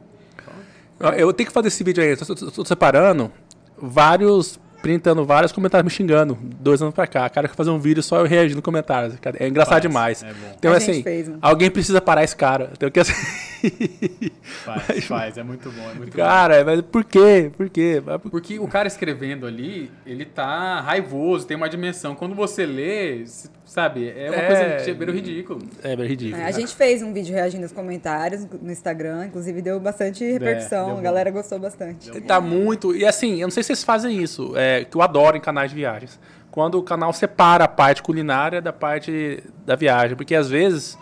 Eu 1.18 1.32
tenho 1.34 1.48
que 1.48 1.54
fazer 1.54 1.68
esse 1.68 1.84
vídeo 1.84 2.04
aí, 2.04 2.10
estou 2.10 2.66
separando 2.66 3.32
vários 3.78 4.60
printando 4.82 5.26
vários 5.26 5.52
comentários 5.52 5.84
me 5.84 5.96
xingando, 5.96 6.38
dois 6.60 6.82
anos 6.82 6.94
pra 6.94 7.08
cá. 7.08 7.28
Cara, 7.30 7.48
que 7.48 7.56
fazer 7.56 7.70
um 7.70 7.80
vídeo 7.80 8.02
só 8.02 8.20
eu 8.20 8.26
reagindo 8.26 8.62
comentários. 8.62 9.18
É 9.40 9.48
engraçado 9.48 9.74
faz, 9.74 9.82
demais. 9.82 10.24
É. 10.24 10.32
Então, 10.58 10.72
assim, 10.72 11.04
fez, 11.04 11.28
né? 11.28 11.38
alguém 11.42 11.70
precisa 11.70 12.00
parar 12.00 12.24
esse 12.24 12.36
cara. 12.36 12.72
Tem 12.78 12.90
que 12.90 13.00
assim. 13.00 13.14
Faz, 14.64 14.84
mas, 14.88 15.06
faz, 15.06 15.38
é 15.38 15.44
muito 15.44 15.72
bom. 15.72 15.90
É 15.90 15.94
muito 15.94 16.16
cara, 16.16 16.64
bom. 16.64 16.72
mas 16.72 16.82
por 16.82 17.04
quê? 17.04 17.52
Por 17.56 17.70
quê? 17.70 18.02
Porque 18.30 18.60
o 18.60 18.68
cara 18.68 18.88
escrevendo 18.88 19.46
ali, 19.46 19.92
ele 20.06 20.26
tá 20.26 20.80
raivoso, 20.82 21.46
tem 21.46 21.56
uma 21.56 21.70
dimensão. 21.70 22.16
Quando 22.16 22.36
você 22.36 22.66
lê, 22.66 23.24
sabe, 23.66 24.10
é 24.10 24.30
uma 24.30 24.40
é, 24.40 24.48
coisa 24.48 24.84
que 24.84 24.92
é 24.92 24.94
bem 24.94 25.16
ridículo. 25.16 25.60
É 25.84 25.96
bem 25.96 26.08
ridículo. 26.08 26.42
É, 26.42 26.46
a 26.46 26.52
gente 26.52 26.76
fez 26.76 27.02
um 27.02 27.14
vídeo 27.14 27.34
reagindo 27.34 27.64
aos 27.64 27.72
comentários 27.72 28.46
no 28.62 28.72
Instagram, 28.72 29.26
inclusive 29.26 29.62
deu 29.62 29.80
bastante 29.80 30.24
é, 30.24 30.34
repercussão. 30.34 30.96
É, 30.96 31.00
a 31.00 31.02
galera 31.02 31.32
gostou 31.32 31.60
bastante. 31.60 32.10
Tá 32.22 32.40
muito. 32.40 32.96
E 32.96 33.06
assim, 33.06 33.42
eu 33.42 33.48
não 33.48 33.52
sei 33.52 33.64
se 33.64 33.68
vocês 33.68 33.84
fazem 33.84 34.22
isso, 34.22 34.54
é, 34.56 34.86
que 34.86 34.96
eu 34.96 35.02
adoro 35.02 35.38
em 35.38 35.42
canais 35.42 35.70
de 35.70 35.76
viagens. 35.76 36.20
Quando 36.52 36.76
o 36.80 36.84
canal 36.84 37.14
separa 37.14 37.66
a 37.66 37.68
parte 37.68 38.02
culinária 38.02 38.62
da 38.62 38.74
parte 38.74 39.44
da 39.66 39.76
viagem. 39.76 40.18
Porque 40.18 40.34
às 40.34 40.50
vezes 40.50 40.98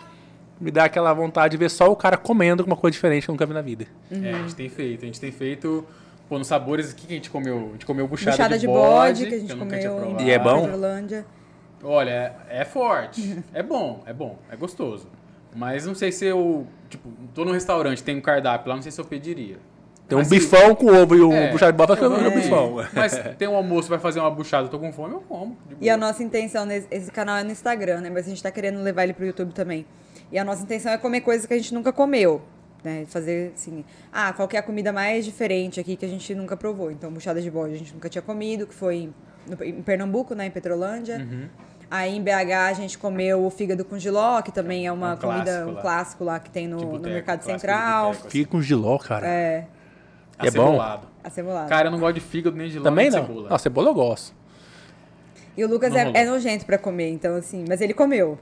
me 0.60 0.70
dá 0.70 0.84
aquela 0.84 1.12
vontade 1.12 1.52
de 1.52 1.56
ver 1.56 1.70
só 1.70 1.90
o 1.90 1.96
cara 1.96 2.16
comendo 2.16 2.62
alguma 2.62 2.76
coisa 2.76 2.92
diferente 2.92 3.24
que 3.24 3.30
eu 3.30 3.34
nunca 3.34 3.46
vi 3.46 3.52
na 3.52 3.62
vida. 3.62 3.86
Uhum. 4.10 4.24
É, 4.24 4.32
a 4.32 4.38
gente 4.38 4.54
tem 4.54 4.68
feito. 4.68 5.02
A 5.02 5.06
gente 5.06 5.20
tem 5.20 5.32
feito. 5.32 5.86
Pô, 6.28 6.38
nos 6.38 6.48
sabores, 6.48 6.92
o 6.92 6.96
que, 6.96 7.06
que 7.06 7.12
a 7.12 7.16
gente 7.16 7.30
comeu? 7.30 7.68
A 7.68 7.72
gente 7.72 7.86
comeu 7.86 8.08
buchada, 8.08 8.32
buchada 8.32 8.54
de, 8.54 8.60
de 8.62 8.66
bode, 8.66 9.26
que 9.26 9.34
a 9.34 9.38
gente 9.38 9.54
comeu 9.54 10.16
E 10.20 10.30
é 10.30 10.38
bom? 10.38 10.68
Olha, 11.84 12.10
é, 12.10 12.60
é 12.62 12.64
forte. 12.64 13.42
é 13.54 13.62
bom, 13.62 14.02
é 14.06 14.12
bom, 14.12 14.38
é 14.50 14.56
gostoso. 14.56 15.08
Mas 15.54 15.86
não 15.86 15.94
sei 15.94 16.10
se 16.10 16.24
eu. 16.24 16.66
Tipo, 16.88 17.08
tô 17.34 17.44
no 17.44 17.52
restaurante, 17.52 18.02
tem 18.02 18.16
um 18.16 18.20
cardápio 18.20 18.68
lá, 18.68 18.74
não 18.76 18.82
sei 18.82 18.92
se 18.92 19.00
eu 19.00 19.04
pediria. 19.04 19.56
Tem 20.08 20.16
um 20.16 20.20
Mas 20.20 20.28
bifão 20.28 20.74
com 20.74 20.86
ovo 20.86 21.16
e 21.16 21.22
um 21.22 21.32
é, 21.32 21.50
buchada 21.50 21.72
de 21.72 21.78
bode, 21.78 22.00
vai 22.00 22.08
comer 22.08 22.28
um 22.28 22.34
bifão. 22.34 22.76
Mas 22.94 23.18
tem 23.36 23.48
um 23.48 23.56
almoço, 23.56 23.88
vai 23.88 23.98
fazer 23.98 24.20
uma 24.20 24.30
buchada, 24.30 24.66
eu 24.66 24.70
tô 24.70 24.78
com 24.78 24.92
fome, 24.92 25.14
eu 25.14 25.20
como. 25.20 25.56
E 25.80 25.90
a 25.90 25.96
nossa 25.96 26.22
intenção, 26.22 26.64
nesse, 26.64 26.86
esse 26.90 27.10
canal 27.10 27.36
é 27.36 27.44
no 27.44 27.50
Instagram, 27.50 28.00
né? 28.02 28.10
Mas 28.10 28.26
a 28.26 28.28
gente 28.28 28.42
tá 28.42 28.50
querendo 28.50 28.80
levar 28.82 29.04
ele 29.04 29.12
pro 29.12 29.26
YouTube 29.26 29.52
também. 29.52 29.84
E 30.30 30.38
a 30.38 30.44
nossa 30.44 30.62
intenção 30.62 30.92
é 30.92 30.98
comer 30.98 31.20
coisas 31.20 31.46
que 31.46 31.54
a 31.54 31.56
gente 31.56 31.72
nunca 31.72 31.92
comeu. 31.92 32.42
Né? 32.82 33.04
Fazer 33.06 33.52
assim, 33.54 33.84
ah, 34.12 34.32
qual 34.32 34.48
é 34.52 34.58
a 34.58 34.62
comida 34.62 34.92
mais 34.92 35.24
diferente 35.24 35.80
aqui 35.80 35.96
que 35.96 36.04
a 36.04 36.08
gente 36.08 36.34
nunca 36.34 36.56
provou? 36.56 36.90
Então, 36.90 37.10
buchada 37.10 37.40
de 37.40 37.50
bode 37.50 37.74
a 37.74 37.78
gente 37.78 37.92
nunca 37.92 38.08
tinha 38.08 38.22
comido, 38.22 38.66
que 38.66 38.74
foi 38.74 38.96
em, 38.96 39.14
em 39.64 39.82
Pernambuco, 39.82 40.34
né, 40.34 40.46
em 40.46 40.50
Petrolândia. 40.50 41.18
Uhum. 41.18 41.48
Aí 41.90 42.16
em 42.16 42.22
BH 42.22 42.52
a 42.68 42.72
gente 42.72 42.98
comeu 42.98 43.44
o 43.44 43.50
fígado 43.50 43.84
com 43.84 43.98
giló, 43.98 44.42
que 44.42 44.50
também 44.50 44.86
é 44.86 44.92
uma 44.92 45.14
um 45.14 45.16
comida, 45.16 45.44
clássico 45.44 45.70
um 45.70 45.74
lá. 45.74 45.80
clássico 45.80 46.24
lá 46.24 46.40
que 46.40 46.50
tem 46.50 46.66
no, 46.66 46.98
no 46.98 47.00
Mercado 47.00 47.42
Central. 47.42 48.06
Boteco, 48.08 48.26
assim. 48.26 48.30
Fígado 48.30 48.50
com 48.50 48.62
giló, 48.62 48.98
cara. 48.98 49.26
É. 49.26 49.66
É 50.38 50.50
bom. 50.50 50.80
Acebolado. 51.24 51.68
Cara, 51.68 51.88
eu 51.88 51.92
não 51.92 51.98
gosto 51.98 52.14
de 52.14 52.20
fígado 52.20 52.56
nem 52.56 52.66
de 52.66 52.74
giló 52.74 52.84
Também 52.84 53.10
não. 53.10 53.26
cebola. 53.26 53.48
Não, 53.50 53.58
cebola 53.58 53.88
eu 53.88 53.94
gosto. 53.94 54.34
E 55.56 55.64
o 55.64 55.68
Lucas 55.68 55.94
é, 55.94 56.10
é, 56.12 56.24
nojento 56.24 56.66
pra 56.66 56.76
comer, 56.76 57.10
então 57.10 57.34
assim, 57.34 57.64
mas 57.66 57.80
ele 57.80 57.94
comeu. 57.94 58.38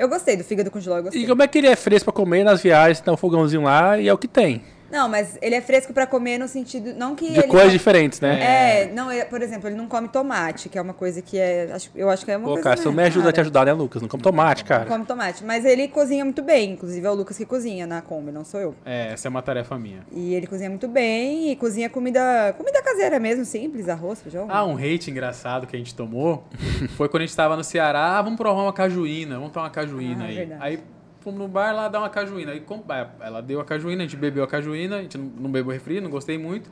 Eu 0.00 0.08
gostei 0.08 0.34
do 0.34 0.42
fígado 0.42 0.70
gostei. 1.02 1.22
E 1.22 1.26
como 1.26 1.42
é 1.42 1.46
que 1.46 1.58
ele 1.58 1.66
é 1.66 1.76
fresco 1.76 2.10
pra 2.10 2.14
comer 2.14 2.42
nas 2.42 2.62
viagens, 2.62 3.02
tem 3.02 3.12
um 3.12 3.18
fogãozinho 3.18 3.64
lá 3.64 3.98
e 3.98 4.08
é 4.08 4.12
o 4.14 4.16
que 4.16 4.26
tem. 4.26 4.62
Não, 4.90 5.08
mas 5.08 5.38
ele 5.40 5.54
é 5.54 5.60
fresco 5.60 5.92
para 5.92 6.06
comer 6.06 6.38
no 6.38 6.48
sentido. 6.48 6.92
Não 6.94 7.14
que. 7.14 7.30
De 7.30 7.42
coisas 7.44 7.72
diferentes, 7.72 8.20
né? 8.20 8.40
É, 8.82 8.92
não, 8.92 9.10
ele, 9.12 9.24
por 9.26 9.40
exemplo, 9.42 9.68
ele 9.68 9.76
não 9.76 9.86
come 9.86 10.08
tomate, 10.08 10.68
que 10.68 10.76
é 10.78 10.82
uma 10.82 10.92
coisa 10.94 11.22
que 11.22 11.38
é. 11.38 11.70
Acho, 11.72 11.90
eu 11.94 12.10
acho 12.10 12.24
que 12.24 12.30
é 12.32 12.36
uma 12.36 12.44
Pô, 12.46 12.52
coisa. 12.54 12.62
cara, 12.64 12.76
você 12.76 12.90
me 12.90 13.02
ajuda 13.04 13.28
a 13.28 13.32
te 13.32 13.40
ajudar, 13.40 13.66
né, 13.66 13.72
Lucas? 13.72 14.02
Não 14.02 14.08
come 14.08 14.22
tomate, 14.22 14.64
cara. 14.64 14.80
Não 14.84 14.88
come 14.90 15.04
tomate. 15.04 15.44
Mas 15.44 15.64
ele 15.64 15.88
cozinha 15.88 16.24
muito 16.24 16.42
bem. 16.42 16.72
Inclusive 16.72 17.06
é 17.06 17.10
o 17.10 17.14
Lucas 17.14 17.36
que 17.36 17.44
cozinha 17.46 17.86
na 17.86 18.02
Kombi, 18.02 18.32
não 18.32 18.44
sou 18.44 18.60
eu. 18.60 18.74
É, 18.84 19.12
essa 19.12 19.28
é 19.28 19.30
uma 19.30 19.42
tarefa 19.42 19.78
minha. 19.78 20.00
E 20.12 20.34
ele 20.34 20.46
cozinha 20.46 20.68
muito 20.68 20.88
bem 20.88 21.52
e 21.52 21.56
cozinha 21.56 21.88
comida. 21.88 22.54
Comida 22.56 22.82
caseira 22.82 23.18
mesmo, 23.20 23.44
simples, 23.44 23.88
arroz, 23.88 24.20
feijão. 24.20 24.46
Ah, 24.48 24.64
um 24.64 24.76
hate 24.76 25.10
engraçado 25.10 25.66
que 25.66 25.76
a 25.76 25.78
gente 25.78 25.94
tomou 25.94 26.44
foi 26.96 27.08
quando 27.08 27.22
a 27.22 27.26
gente 27.26 27.36
tava 27.36 27.56
no 27.56 27.62
Ceará. 27.64 28.18
Ah, 28.18 28.22
vamos 28.22 28.36
provar 28.38 28.62
uma 28.62 28.72
cajuína, 28.72 29.36
vamos 29.36 29.52
tomar 29.52 29.66
uma 29.66 29.70
cajuína 29.70 30.24
Ah, 30.24 30.28
aí. 30.28 30.34
verdade. 30.34 30.60
Aí 30.62 30.80
fomos 31.20 31.38
no 31.38 31.48
bar 31.48 31.72
lá 31.72 31.88
dar 31.88 32.00
uma 32.00 32.10
cajuína. 32.10 32.52
Aí 32.52 32.62
ah, 32.88 33.08
ela 33.20 33.40
deu 33.40 33.60
a 33.60 33.64
cajuína, 33.64 34.02
a 34.02 34.06
gente 34.06 34.16
bebeu 34.16 34.44
a 34.44 34.46
cajuína, 34.46 34.96
a 34.96 35.02
gente 35.02 35.16
não 35.16 35.26
não 35.26 35.50
bebeu 35.50 35.72
refri, 35.72 36.00
não 36.00 36.10
gostei 36.10 36.38
muito. 36.38 36.70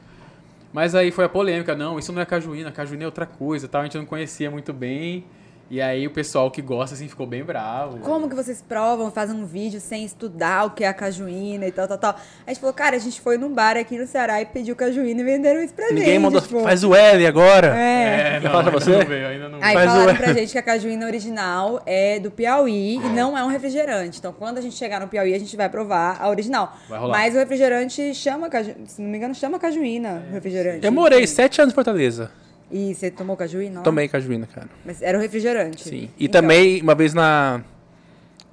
Mas 0.73 0.95
aí 0.95 1.11
foi 1.11 1.25
a 1.25 1.29
polêmica, 1.29 1.75
não, 1.75 1.99
isso 1.99 2.13
não 2.13 2.21
é 2.21 2.27
cajuína, 2.27 2.71
cajuína 2.71 3.05
é 3.05 3.07
outra 3.07 3.25
coisa, 3.25 3.67
tal, 3.67 3.81
a 3.81 3.85
gente 3.85 3.97
não 3.97 4.05
conhecia 4.05 4.51
muito 4.51 4.73
bem. 4.73 5.25
E 5.71 5.83
aí 5.83 6.07
o 6.07 6.11
pessoal 6.11 6.51
que 6.51 6.63
gosta 6.63 6.95
assim 6.95 7.09
ficou 7.09 7.27
bem 7.27 7.45
bravo. 7.45 7.99
Como 7.99 8.27
que 8.27 8.35
vocês 8.35 8.63
provam, 8.67 9.11
fazem 9.11 9.37
um 9.37 9.45
vídeo 9.45 9.79
sem 9.81 10.03
estudar 10.03 10.65
o 10.65 10.71
que 10.71 10.83
é 10.83 10.89
a 10.89 10.95
cajuína 10.95 11.67
e 11.67 11.71
tal, 11.71 11.87
tal, 11.87 11.99
tal. 11.99 12.17
A 12.47 12.51
gente 12.51 12.59
falou, 12.61 12.73
cara, 12.73 12.97
a 12.97 12.99
gente 12.99 13.21
foi 13.21 13.37
num 13.37 13.53
bar 13.53 13.77
aqui 13.77 13.99
no 13.99 14.07
Ceará 14.07 14.41
e 14.41 14.47
pediu 14.47 14.75
cajuína 14.75 15.21
e 15.21 15.25
venderam 15.25 15.61
isso 15.63 15.75
pra 15.75 15.89
gente. 15.89 15.99
Ninguém 15.99 16.19
mandou. 16.19 16.41
tipo. 16.41 16.61
Faz 16.61 16.83
o 16.83 16.95
L 16.95 17.27
agora. 17.27 17.77
É. 17.77 17.99
É, 18.09 18.37
Eu 18.39 18.51
falo 18.51 18.51
pra 18.51 18.59
ainda 18.73 18.81
você? 18.81 18.91
não 18.99 19.05
veio, 19.07 19.27
ainda 19.29 19.49
não 19.51 19.59
Aí 19.63 19.75
Faz 19.75 19.91
falaram 19.91 20.13
o- 20.13 20.17
pra 20.17 20.33
gente 20.33 20.53
que 20.53 20.59
a 20.59 20.63
cajuína 20.63 21.05
original 21.05 21.83
é 21.85 22.19
do 22.19 22.31
Piauí 22.31 22.95
e 22.97 23.09
não 23.11 23.37
é 23.37 23.45
um 23.45 23.49
refrigerante. 23.49 24.19
Então, 24.19 24.33
quando 24.33 24.57
a 24.57 24.61
gente 24.63 24.75
chegar 24.75 25.01
no 25.01 25.09
Piauí, 25.09 25.35
a 25.35 25.39
gente 25.39 25.55
vai 25.55 25.69
provar 25.69 26.17
a 26.19 26.31
original. 26.31 26.75
Vai 26.89 26.99
rolar. 26.99 27.19
Mas 27.19 27.35
o 27.35 27.39
refrigerante 27.39 28.15
chama, 28.15 28.49
caju... 28.49 28.75
se 28.87 29.03
não 29.03 29.11
me 29.11 29.19
engano, 29.19 29.35
chama 29.35 29.59
cajuína, 29.59 30.23
o 30.31 30.33
refrigerante. 30.33 30.87
Eu 30.87 30.93
morei 30.93 31.27
sete 31.27 31.61
anos 31.61 31.73
em 31.73 31.75
Fortaleza. 31.75 32.31
E 32.71 32.95
você 32.95 33.11
tomou 33.11 33.37
cajuína 33.37 33.79
lá? 33.79 33.83
Tomei 33.83 34.09
cajuína, 34.09 34.47
cara. 34.47 34.69
Mas 34.85 35.01
era 35.01 35.17
o 35.17 35.21
refrigerante. 35.21 35.89
Sim. 35.89 36.11
E 36.19 36.27
Então, 36.27 36.43
também, 36.43 36.83
uma 36.83 36.95
vez 36.95 37.15
na. 37.15 37.63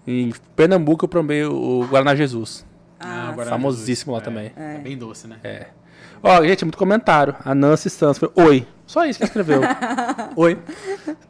Em 0.08 0.32
Pernambuco, 0.56 1.06
eu 1.06 1.10
provei 1.10 1.43
o 1.43 1.86
Guaraná 1.89 2.15
Jesus. 2.15 2.65
Ah, 2.99 3.32
Guaraná 3.36 3.58
famosíssimo 3.58 4.13
lá 4.13 4.19
Jesus. 4.19 4.34
também. 4.34 4.51
É, 4.56 4.75
é 4.75 4.78
bem 4.80 4.97
doce, 4.97 5.28
né? 5.28 5.38
É. 5.43 5.67
Ó, 6.23 6.43
gente, 6.45 6.63
muito 6.63 6.78
comentário. 6.78 7.36
A 7.43 7.54
Nancy 7.54 7.89
Santos 7.89 8.17
foi 8.17 8.32
Oi. 8.36 8.67
Só 8.86 9.04
isso 9.06 9.19
que 9.19 9.25
escreveu. 9.25 9.62
Oi. 10.38 10.58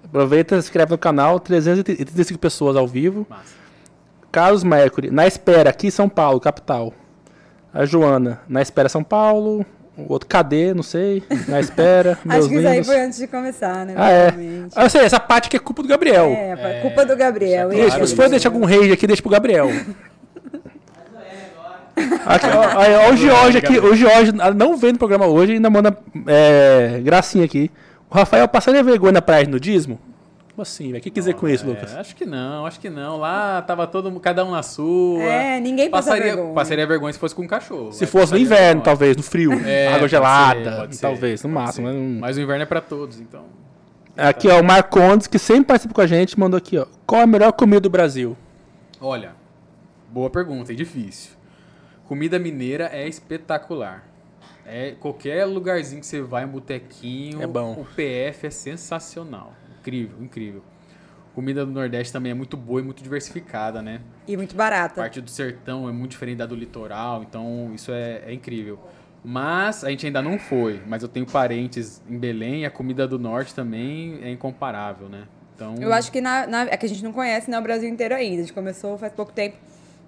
Aproveita, 0.04 0.62
se 0.62 0.68
inscreve 0.68 0.92
no 0.92 0.98
canal. 0.98 1.40
335 1.40 2.38
pessoas 2.40 2.76
ao 2.76 2.88
vivo. 2.88 3.26
Massa. 3.30 3.56
Carlos 4.32 4.64
Mercury, 4.66 5.10
na 5.12 5.26
espera, 5.26 5.70
aqui 5.70 5.88
em 5.88 5.92
São 5.92 6.10
Paulo, 6.10 6.42
capital. 6.42 6.94
A 7.74 7.86
Joana, 7.86 8.42
na 8.50 8.62
espera 8.62 8.90
São 8.90 9.04
Paulo. 9.04 9.66
O 9.98 10.12
outro, 10.12 10.28
cadê? 10.28 10.74
Não 10.74 10.84
sei. 10.84 11.24
Na 11.48 11.60
espera. 11.60 12.18
meus 12.26 12.40
Acho 12.40 12.50
que 12.50 12.56
isso 12.56 12.68
aí 12.68 12.84
foi 12.84 13.00
antes 13.00 13.18
de 13.20 13.28
começar, 13.28 13.86
né? 13.86 13.94
Ah, 13.96 14.12
é. 14.12 14.34
Ah, 14.76 14.84
eu 14.84 14.90
sei, 14.90 15.02
essa 15.02 15.20
parte 15.20 15.48
aqui 15.48 15.56
é 15.56 15.60
culpa 15.60 15.82
do 15.82 15.88
Gabriel. 15.88 16.26
É, 16.28 16.56
foi 16.58 16.74
culpa 16.82 17.06
do 17.06 17.16
Gabriel. 17.16 17.72
E- 17.72 17.76
Deixa, 17.76 17.90
Claro, 17.92 18.08
se 18.08 18.16
for 18.16 18.22
isso. 18.24 18.32
deixar 18.32 18.50
algum 18.50 18.66
rage 18.66 18.92
aqui, 18.92 19.08
deixa 19.08 19.22
pro 19.22 19.32
Gabriel. 19.32 19.70
Aqui, 22.26 22.48
ó, 22.48 22.80
aí, 22.80 22.94
ó, 22.94 23.14
o 23.14 23.16
Jorge 23.16 23.58
aqui, 23.58 23.80
o 23.80 23.96
Jorge 23.96 24.32
não 24.56 24.76
vem 24.76 24.92
no 24.92 24.98
programa 24.98 25.28
hoje 25.28 25.54
e 25.54 25.56
ainda 25.56 25.70
manda 25.70 25.98
é, 26.28 27.00
gracinha 27.02 27.46
aqui. 27.46 27.72
O 28.10 28.16
Rafael 28.16 28.48
passaria 28.50 28.84
vergonha 28.84 29.14
na 29.14 29.22
praia 29.22 29.46
de 29.46 29.52
nudismo? 29.52 29.98
Como 30.56 30.62
assim, 30.64 30.86
velho? 30.86 31.00
O 31.00 31.02
que 31.02 31.10
quer 31.10 31.20
dizer 31.20 31.34
com 31.34 31.50
isso, 31.50 31.66
É, 31.66 31.68
Lucas? 31.68 31.94
acho 31.96 32.16
que 32.16 32.26
não, 32.26 32.66
acho 32.66 32.80
que 32.80 32.90
não. 32.90 33.18
Lá 33.18 33.62
tava 33.62 33.86
todo 33.86 34.10
cada 34.22 34.46
um 34.46 34.52
na 34.52 34.64
sua. 34.64 35.22
É, 35.22 35.60
ninguém 35.60 35.90
passa 35.90 36.12
passaria, 36.12 36.34
vergonha. 36.34 36.54
Passaria 36.56 36.88
vergonha 36.88 37.12
se 37.14 37.20
fosse 37.20 37.36
com 37.36 37.42
um 37.42 37.48
cachorro. 37.48 37.92
Se 37.92 38.06
fosse 38.06 38.32
no 38.32 38.38
inverno, 38.40 38.66
vergonha. 38.66 38.84
talvez, 38.86 39.18
no 39.18 39.24
frio, 39.24 39.52
É, 39.68 39.88
água 39.88 40.00
pode 40.00 40.12
gelada, 40.12 40.64
ser, 40.72 40.78
pode 40.78 40.96
ser, 40.96 41.02
talvez, 41.02 41.44
no 41.44 41.50
pode 41.50 41.66
máximo. 41.66 41.88
ser. 41.90 41.94
mas 41.94 42.20
Mas 42.22 42.38
o 42.38 42.42
inverno 42.42 42.64
é 42.64 42.66
pra 42.66 42.80
todos, 42.80 43.20
então. 43.20 43.44
Aqui, 44.16 44.48
ó, 44.48 44.62
o 44.62 44.64
Marcondes, 44.64 45.28
que 45.28 45.38
sempre 45.38 45.66
participa 45.66 45.94
com 45.94 46.00
a 46.00 46.08
gente, 46.08 46.40
mandou 46.40 46.58
aqui, 46.58 46.78
ó. 46.78 46.86
Qual 47.06 47.22
a 47.22 47.28
melhor 47.28 47.52
comida 47.52 47.82
do 47.82 47.90
Brasil? 47.90 48.38
Olha, 49.02 49.34
boa 50.10 50.30
pergunta 50.30 50.72
e 50.72 50.76
difícil. 50.78 51.32
Comida 52.08 52.40
mineira 52.40 52.90
é 52.94 53.06
espetacular. 53.10 54.06
É 54.66 54.92
qualquer 55.00 55.44
lugarzinho 55.44 56.00
que 56.00 56.08
você 56.08 56.22
vai, 56.22 56.46
um 56.46 56.48
botequinho, 56.48 57.42
É 57.42 57.46
bom. 57.48 57.74
o 57.74 57.84
PF 57.86 58.48
é 58.48 58.50
sensacional. 58.50 59.52
Incrível, 59.86 60.18
incrível. 60.20 60.64
Comida 61.36 61.64
do 61.64 61.72
Nordeste 61.72 62.12
também 62.12 62.32
é 62.32 62.36
muito 62.36 62.58
boa 62.58 62.80
e 62.82 62.84
muito 62.84 63.04
diversificada, 63.04 63.82
né? 63.84 64.02
E 64.28 64.36
muito 64.36 64.56
A 64.56 64.58
barata. 64.58 64.96
parte 64.96 65.22
do 65.22 65.30
sertão 65.30 65.88
é 65.88 65.92
muito 65.92 66.12
diferente 66.12 66.38
da 66.38 66.46
do 66.48 66.56
litoral, 66.56 67.22
então 67.22 67.72
isso 67.76 67.92
é, 67.92 68.24
é 68.26 68.34
incrível. 68.34 68.80
Mas 69.24 69.84
a 69.84 69.90
gente 69.92 70.06
ainda 70.08 70.22
não 70.24 70.40
foi, 70.40 70.82
mas 70.88 71.04
eu 71.04 71.10
tenho 71.10 71.26
parentes 71.26 72.02
em 72.10 72.18
Belém 72.18 72.62
e 72.62 72.66
a 72.66 72.72
comida 72.72 73.08
do 73.08 73.20
norte 73.20 73.54
também 73.54 74.20
é 74.24 74.32
incomparável, 74.32 75.08
né? 75.08 75.26
Então, 75.56 75.76
Eu 75.80 75.94
acho 75.94 76.12
que 76.12 76.20
na, 76.20 76.48
na- 76.48 76.64
é 76.64 76.78
que 76.78 76.86
a 76.86 76.90
gente 76.90 77.04
não 77.04 77.14
conhece 77.14 77.50
né, 77.52 77.60
o 77.60 77.62
Brasil 77.62 77.88
inteiro 77.90 78.16
ainda. 78.16 78.38
A 78.38 78.46
gente 78.46 78.54
começou 78.54 78.98
faz 78.98 79.14
pouco 79.14 79.32
tempo. 79.32 79.56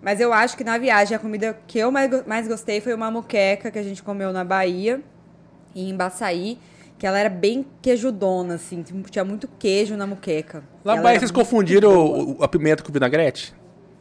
Mas 0.02 0.20
eu 0.20 0.32
acho 0.34 0.56
que 0.58 0.64
na 0.64 0.78
viagem 0.78 1.16
a 1.16 1.20
comida 1.20 1.58
que 1.68 1.78
eu 1.80 1.92
mais, 1.92 2.26
mais 2.26 2.48
gostei 2.48 2.80
foi 2.82 2.94
uma 2.94 3.10
moqueca 3.12 3.70
que 3.72 3.80
a 3.80 3.84
gente 3.84 4.02
comeu 4.04 4.32
na 4.34 4.44
Bahia, 4.44 5.02
em 5.76 5.90
Embaçaí, 5.90 6.60
que 6.98 7.06
ela 7.06 7.18
era 7.20 7.30
bem 7.30 7.66
queijudona, 7.82 8.56
assim. 8.56 8.84
Tinha 9.10 9.24
muito 9.24 9.48
queijo 9.60 9.96
na 9.96 10.08
moqueca. 10.08 10.64
Lá 10.84 10.94
E 10.94 10.98
na 10.98 11.04
Bahia 11.04 11.20
vocês 11.20 11.32
confundiram 11.32 11.92
o, 11.96 12.38
o- 12.40 12.44
a 12.44 12.48
pimenta 12.48 12.84
com 12.84 12.90
o 12.90 12.94
vinagrete? 12.94 13.54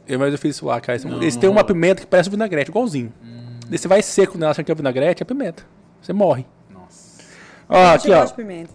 Eu, 0.08 0.18
mas 0.18 0.32
eu 0.32 0.38
fiz 0.38 0.56
isso 0.56 0.66
lá, 0.66 0.80
cara. 0.80 0.98
Não, 1.04 1.20
Eles 1.20 1.34
não 1.34 1.40
têm 1.40 1.50
uma 1.50 1.64
pimenta 1.64 2.00
que 2.02 2.06
parece 2.06 2.28
um 2.28 2.32
vinagrete, 2.32 2.70
igualzinho. 2.70 3.12
Daí 3.68 3.76
você 3.78 3.88
vai 3.88 4.00
seco 4.02 4.38
nela 4.38 4.52
achando 4.52 4.64
que 4.64 4.72
é 4.72 4.74
vinagrete, 4.74 5.22
é 5.22 5.26
pimenta. 5.26 5.64
Você 6.00 6.12
morre. 6.12 6.46
nossa. 6.72 7.22
Ó, 7.68 7.76
Eu 7.76 7.88
aqui, 7.90 8.10
ó. 8.12 8.26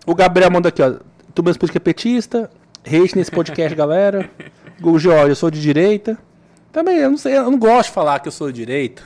O 0.05 0.13
Gabriel 0.13 0.51
mandou 0.51 0.67
aqui, 0.69 0.81
ó. 0.81 0.95
Tu 1.33 1.41
mesmo 1.43 1.59
política 1.59 1.79
petista. 1.79 2.49
Hate 2.85 3.15
nesse 3.15 3.31
podcast, 3.31 3.75
galera. 3.75 4.29
O 4.83 4.97
Jorge, 4.97 5.29
eu 5.29 5.35
sou 5.35 5.51
de 5.51 5.61
direita. 5.61 6.17
Também, 6.71 6.97
eu 6.97 7.11
não 7.11 7.17
sei, 7.17 7.37
eu 7.37 7.43
não 7.51 7.59
gosto 7.59 7.89
de 7.89 7.93
falar 7.93 8.19
que 8.19 8.27
eu 8.27 8.31
sou 8.31 8.51
de 8.51 8.57
direita. 8.65 9.03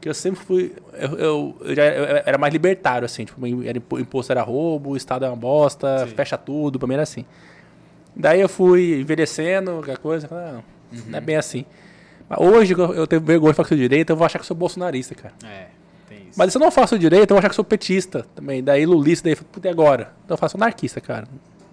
Que 0.00 0.08
eu 0.08 0.14
sempre 0.14 0.40
fui. 0.40 0.72
Eu, 0.94 1.18
eu, 1.18 1.56
eu 1.60 1.74
já 1.74 1.84
eu 1.84 2.22
era 2.24 2.38
mais 2.38 2.52
libertário, 2.52 3.04
assim. 3.04 3.24
Tipo, 3.24 3.44
era 3.64 3.76
impo- 3.78 3.98
imposto 3.98 4.32
era 4.32 4.42
roubo, 4.42 4.90
o 4.90 4.96
Estado 4.96 5.24
é 5.24 5.28
uma 5.28 5.36
bosta, 5.36 6.06
Sim. 6.08 6.14
fecha 6.14 6.38
tudo, 6.38 6.78
pra 6.78 6.88
mim 6.88 6.94
era 6.94 7.02
assim. 7.02 7.24
Daí 8.16 8.40
eu 8.40 8.48
fui 8.48 9.00
envelhecendo, 9.00 9.78
aquela 9.80 9.96
coisa. 9.98 10.26
falei, 10.26 10.44
ah, 10.44 10.52
não, 10.92 11.02
não 11.08 11.18
é 11.18 11.20
bem 11.20 11.36
assim. 11.36 11.64
Mas 12.28 12.38
hoje 12.40 12.72
eu, 12.74 12.94
eu 12.94 13.06
tenho 13.06 13.20
vergonha 13.22 13.52
de 13.52 13.56
falar 13.56 13.64
que 13.68 13.74
sou 13.74 13.78
direita, 13.78 14.12
eu 14.12 14.16
vou 14.16 14.24
achar 14.24 14.38
que 14.38 14.46
sou 14.46 14.56
bolsonarista, 14.56 15.14
cara. 15.14 15.34
É, 15.44 15.66
tem 16.08 16.18
isso. 16.28 16.38
Mas 16.38 16.52
se 16.52 16.58
eu 16.58 16.60
não 16.60 16.70
faço 16.70 16.98
direita, 16.98 17.32
eu 17.32 17.36
vou 17.36 17.38
achar 17.40 17.48
que 17.50 17.54
sou 17.54 17.64
petista 17.64 18.24
também. 18.34 18.62
Daí 18.62 18.86
lulista, 18.86 19.28
daí 19.28 19.36
puta, 19.36 19.68
e 19.68 19.70
agora? 19.70 20.12
Então 20.24 20.34
eu 20.34 20.38
faço 20.38 20.56
anarquista, 20.56 21.00
cara. 21.00 21.26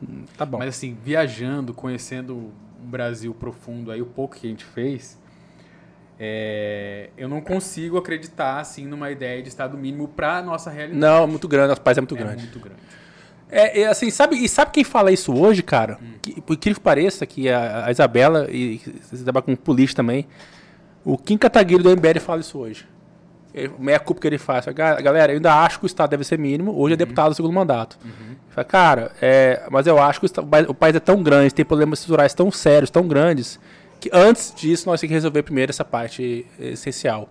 Hum, 0.04 0.24
Tá 0.38 0.46
bom. 0.46 0.58
Mas 0.60 0.70
assim, 0.70 0.98
viajando, 1.04 1.74
conhecendo 1.74 2.36
um 2.36 2.52
Brasil 2.90 3.34
profundo, 3.34 3.90
aí 3.92 4.02
o 4.02 4.06
pouco 4.06 4.36
que 4.36 4.48
a 4.48 4.50
gente 4.50 4.66
fez, 4.66 5.18
é, 6.20 7.10
eu 7.18 7.28
não 7.30 7.42
consigo 7.42 7.98
acreditar 7.98 8.60
assim 8.60 8.86
numa 8.86 9.12
ideia 9.12 9.42
de 9.42 9.50
estado 9.50 9.78
mínimo 9.78 10.08
pra 10.08 10.42
nossa 10.42 10.70
realidade. 10.70 11.00
Não, 11.00 11.24
é 11.24 11.28
muito 11.28 11.48
grande, 11.48 11.70
nosso 11.70 11.82
país 11.82 11.98
é 11.98 12.02
muito 12.02 12.16
é 12.16 12.18
grande. 12.18 12.42
muito 12.44 12.60
grande. 12.60 12.80
É, 13.50 13.82
é, 13.82 13.88
assim, 13.88 14.10
sabe, 14.10 14.36
e 14.36 14.50
sabe 14.50 14.72
quem 14.72 14.84
fala 14.84 15.12
isso 15.12 15.34
hoje, 15.34 15.64
cara? 15.64 15.98
Que, 16.22 16.42
por 16.42 16.54
incrível 16.54 16.80
que 16.80 16.84
pareça, 16.84 17.26
que 17.26 17.48
a, 17.50 17.86
a 17.86 17.92
Isabela, 17.92 18.48
e 18.52 18.82
você 19.10 19.24
trabalha 19.24 19.44
com 19.46 19.56
polícia 19.56 19.96
também, 19.96 20.28
o 21.06 21.18
Kim 21.18 21.38
Kataguiri 21.38 21.82
do 21.82 21.90
MBL 21.90 22.20
fala 22.20 22.42
isso 22.42 22.58
hoje. 22.58 22.86
Ele- 23.54 23.72
Meia 23.80 24.00
culpa 24.00 24.20
que 24.20 24.28
ele 24.28 24.38
faz. 24.38 24.66
Fala, 24.66 24.76
"Ga- 24.76 25.00
Galera, 25.02 25.32
eu 25.32 25.38
ainda 25.38 25.54
acho 25.64 25.80
que 25.80 25.86
o 25.86 25.88
Estado 25.88 26.10
deve 26.10 26.26
ser 26.26 26.38
mínimo. 26.38 26.78
Hoje 26.78 26.96
é 26.96 26.98
deputado 26.98 27.30
do 27.30 27.36
segundo 27.36 27.54
mandato. 27.54 27.98
Ele 28.04 28.14
Fala, 28.50 28.66
cara, 28.66 29.12
é, 29.22 29.64
mas 29.72 29.88
eu 29.88 29.98
acho 29.98 30.20
que 30.20 30.26
o, 30.28 30.72
o 30.72 30.74
país 30.74 30.96
é 30.96 31.00
tão 31.00 31.24
grande, 31.24 31.54
tem 31.54 31.64
problemas 31.64 32.00
estruturais 32.00 32.34
tão 32.34 32.52
sérios, 32.52 32.90
tão 32.90 33.08
grandes, 33.08 33.58
que 34.00 34.10
antes 34.14 34.54
disso 34.56 34.88
nós 34.90 35.00
temos 35.02 35.10
que 35.10 35.14
resolver 35.16 35.44
primeiro 35.44 35.70
essa 35.72 35.84
parte 35.86 36.46
eh, 36.60 36.70
essencial. 36.70 37.30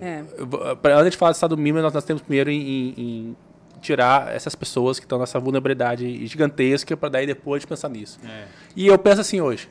É. 0.00 0.22
Eu 0.38 0.46
vou- 0.46 0.76
pra- 0.76 0.96
Antes 0.98 1.12
de 1.12 1.16
falar 1.16 1.32
do 1.32 1.34
Estado 1.34 1.56
mínimo, 1.56 1.80
nós, 1.80 1.92
nós 1.92 2.04
temos 2.04 2.22
primeiro 2.22 2.50
em, 2.50 2.94
em- 2.96 3.36
tirar 3.80 4.34
essas 4.34 4.54
pessoas 4.54 4.98
que 4.98 5.04
estão 5.04 5.18
nessa 5.18 5.38
vulnerabilidade 5.38 6.26
gigantesca 6.26 6.96
para 6.96 7.08
daí 7.10 7.26
depois 7.26 7.60
de 7.60 7.66
pensar 7.66 7.88
nisso. 7.90 8.18
É. 8.26 8.44
E 8.74 8.86
eu 8.86 8.98
penso 8.98 9.20
assim 9.20 9.40
hoje. 9.40 9.68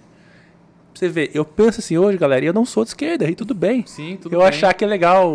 Você 0.93 1.09
ver, 1.09 1.31
eu 1.33 1.43
penso 1.43 1.79
assim 1.79 1.97
hoje, 1.97 2.19
galera, 2.19 2.45
e 2.45 2.47
eu 2.47 2.53
não 2.53 2.63
sou 2.65 2.83
de 2.83 2.91
esquerda, 2.91 3.27
e 3.27 3.33
tudo 3.33 3.55
bem. 3.55 3.83
Sim, 3.87 4.15
tudo 4.21 4.35
eu 4.35 4.39
bem. 4.39 4.47
achar 4.47 4.71
que 4.75 4.85
é 4.85 4.87
legal. 4.87 5.33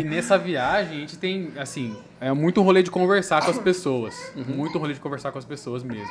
E 0.00 0.04
nessa 0.04 0.38
viagem 0.38 0.96
a 0.96 1.00
gente 1.00 1.18
tem, 1.18 1.50
assim, 1.58 1.94
é 2.18 2.32
muito 2.32 2.62
rolê 2.62 2.82
de 2.82 2.90
conversar 2.90 3.44
com 3.44 3.50
as 3.50 3.58
pessoas. 3.58 4.14
Muito 4.34 4.78
rolê 4.78 4.94
de 4.94 5.00
conversar 5.00 5.30
com 5.32 5.38
as 5.38 5.44
pessoas 5.44 5.82
mesmo. 5.82 6.08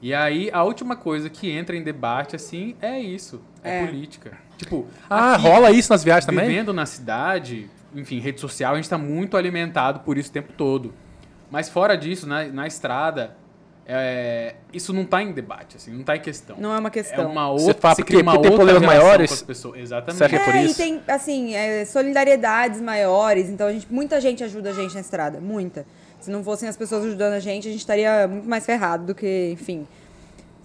E 0.00 0.14
aí, 0.14 0.48
a 0.52 0.62
última 0.62 0.94
coisa 0.94 1.28
que 1.28 1.50
entra 1.50 1.76
em 1.76 1.82
debate, 1.82 2.36
assim, 2.36 2.76
é 2.80 3.00
isso. 3.00 3.40
É, 3.62 3.82
é. 3.82 3.86
política. 3.86 4.38
Tipo, 4.56 4.86
ah, 5.08 5.34
aqui, 5.34 5.42
rola 5.42 5.70
isso 5.70 5.92
nas 5.92 6.04
viagens 6.04 6.26
também? 6.26 6.46
Vivendo 6.46 6.72
na 6.72 6.86
cidade, 6.86 7.68
enfim, 7.94 8.18
rede 8.18 8.40
social, 8.40 8.72
a 8.72 8.76
gente 8.76 8.84
está 8.84 8.98
muito 8.98 9.36
alimentado 9.36 10.00
por 10.00 10.16
isso 10.16 10.30
o 10.30 10.32
tempo 10.32 10.52
todo. 10.52 10.94
Mas 11.50 11.68
fora 11.68 11.96
disso, 11.96 12.26
na, 12.26 12.44
na 12.44 12.66
estrada, 12.66 13.36
é, 13.86 14.56
isso 14.72 14.92
não 14.92 15.02
está 15.02 15.22
em 15.22 15.32
debate, 15.32 15.78
assim, 15.78 15.90
não 15.92 16.00
está 16.00 16.14
em 16.14 16.20
questão. 16.20 16.56
Não 16.58 16.74
é 16.74 16.78
uma 16.78 16.90
questão. 16.90 17.24
É 17.24 17.26
uma 17.26 17.48
outra, 17.48 17.72
você 17.72 17.74
fala 17.74 17.96
porque, 17.96 18.16
uma 18.18 18.32
porque 18.32 18.48
tem 18.48 18.56
problemas 18.56 18.82
maiores. 18.82 19.46
Exatamente. 19.74 20.18
Você 20.18 20.36
é, 20.36 20.44
por 20.44 20.54
isso? 20.56 20.74
E 20.74 20.84
tem, 20.84 21.02
assim, 21.08 21.54
é, 21.54 21.84
solidariedades 21.86 22.82
maiores. 22.82 23.48
Então, 23.48 23.66
a 23.66 23.72
gente, 23.72 23.86
muita 23.90 24.20
gente 24.20 24.44
ajuda 24.44 24.70
a 24.70 24.72
gente 24.74 24.94
na 24.94 25.00
estrada. 25.00 25.40
Muita. 25.40 25.86
Se 26.20 26.30
não 26.30 26.42
fossem 26.42 26.68
as 26.68 26.76
pessoas 26.76 27.04
ajudando 27.04 27.34
a 27.34 27.40
gente, 27.40 27.68
a 27.68 27.70
gente 27.70 27.80
estaria 27.80 28.26
muito 28.26 28.48
mais 28.48 28.64
ferrado 28.66 29.06
do 29.06 29.14
que, 29.14 29.50
enfim 29.52 29.86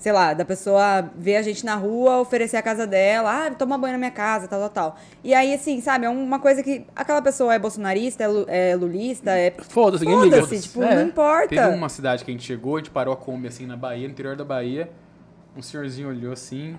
sei 0.03 0.11
lá, 0.11 0.33
da 0.33 0.43
pessoa 0.43 1.09
ver 1.15 1.37
a 1.37 1.41
gente 1.41 1.65
na 1.65 1.75
rua, 1.75 2.19
oferecer 2.19 2.57
a 2.57 2.61
casa 2.61 2.85
dela, 2.85 3.47
ah, 3.47 3.51
toma 3.51 3.77
banho 3.77 3.93
na 3.93 3.97
minha 3.97 4.11
casa, 4.11 4.49
tal, 4.49 4.59
tal, 4.59 4.69
tal. 4.69 4.97
E 5.23 5.33
aí, 5.33 5.53
assim, 5.53 5.79
sabe, 5.79 6.05
é 6.05 6.09
uma 6.09 6.39
coisa 6.39 6.61
que 6.61 6.85
aquela 6.93 7.21
pessoa 7.21 7.53
é 7.53 7.57
bolsonarista, 7.57 8.25
é, 8.49 8.71
é 8.71 8.75
lulista, 8.75 9.31
é. 9.31 9.51
Foda-se, 9.51 10.03
ninguém 10.03 10.23
liga. 10.23 10.41
Foda-se, 10.41 10.63
tipo, 10.63 10.83
é. 10.83 10.95
não 10.95 11.07
importa. 11.07 11.47
Teve 11.47 11.67
uma 11.69 11.87
cidade 11.87 12.25
que 12.25 12.31
a 12.31 12.33
gente 12.33 12.43
chegou, 12.43 12.75
a 12.75 12.79
gente 12.79 12.91
parou 12.91 13.13
a 13.13 13.17
Kombi 13.17 13.47
assim 13.47 13.65
na 13.65 13.77
Bahia, 13.77 14.05
no 14.05 14.11
interior 14.11 14.35
da 14.35 14.43
Bahia. 14.43 14.91
Um 15.55 15.61
senhorzinho 15.61 16.09
olhou 16.09 16.33
assim, 16.33 16.77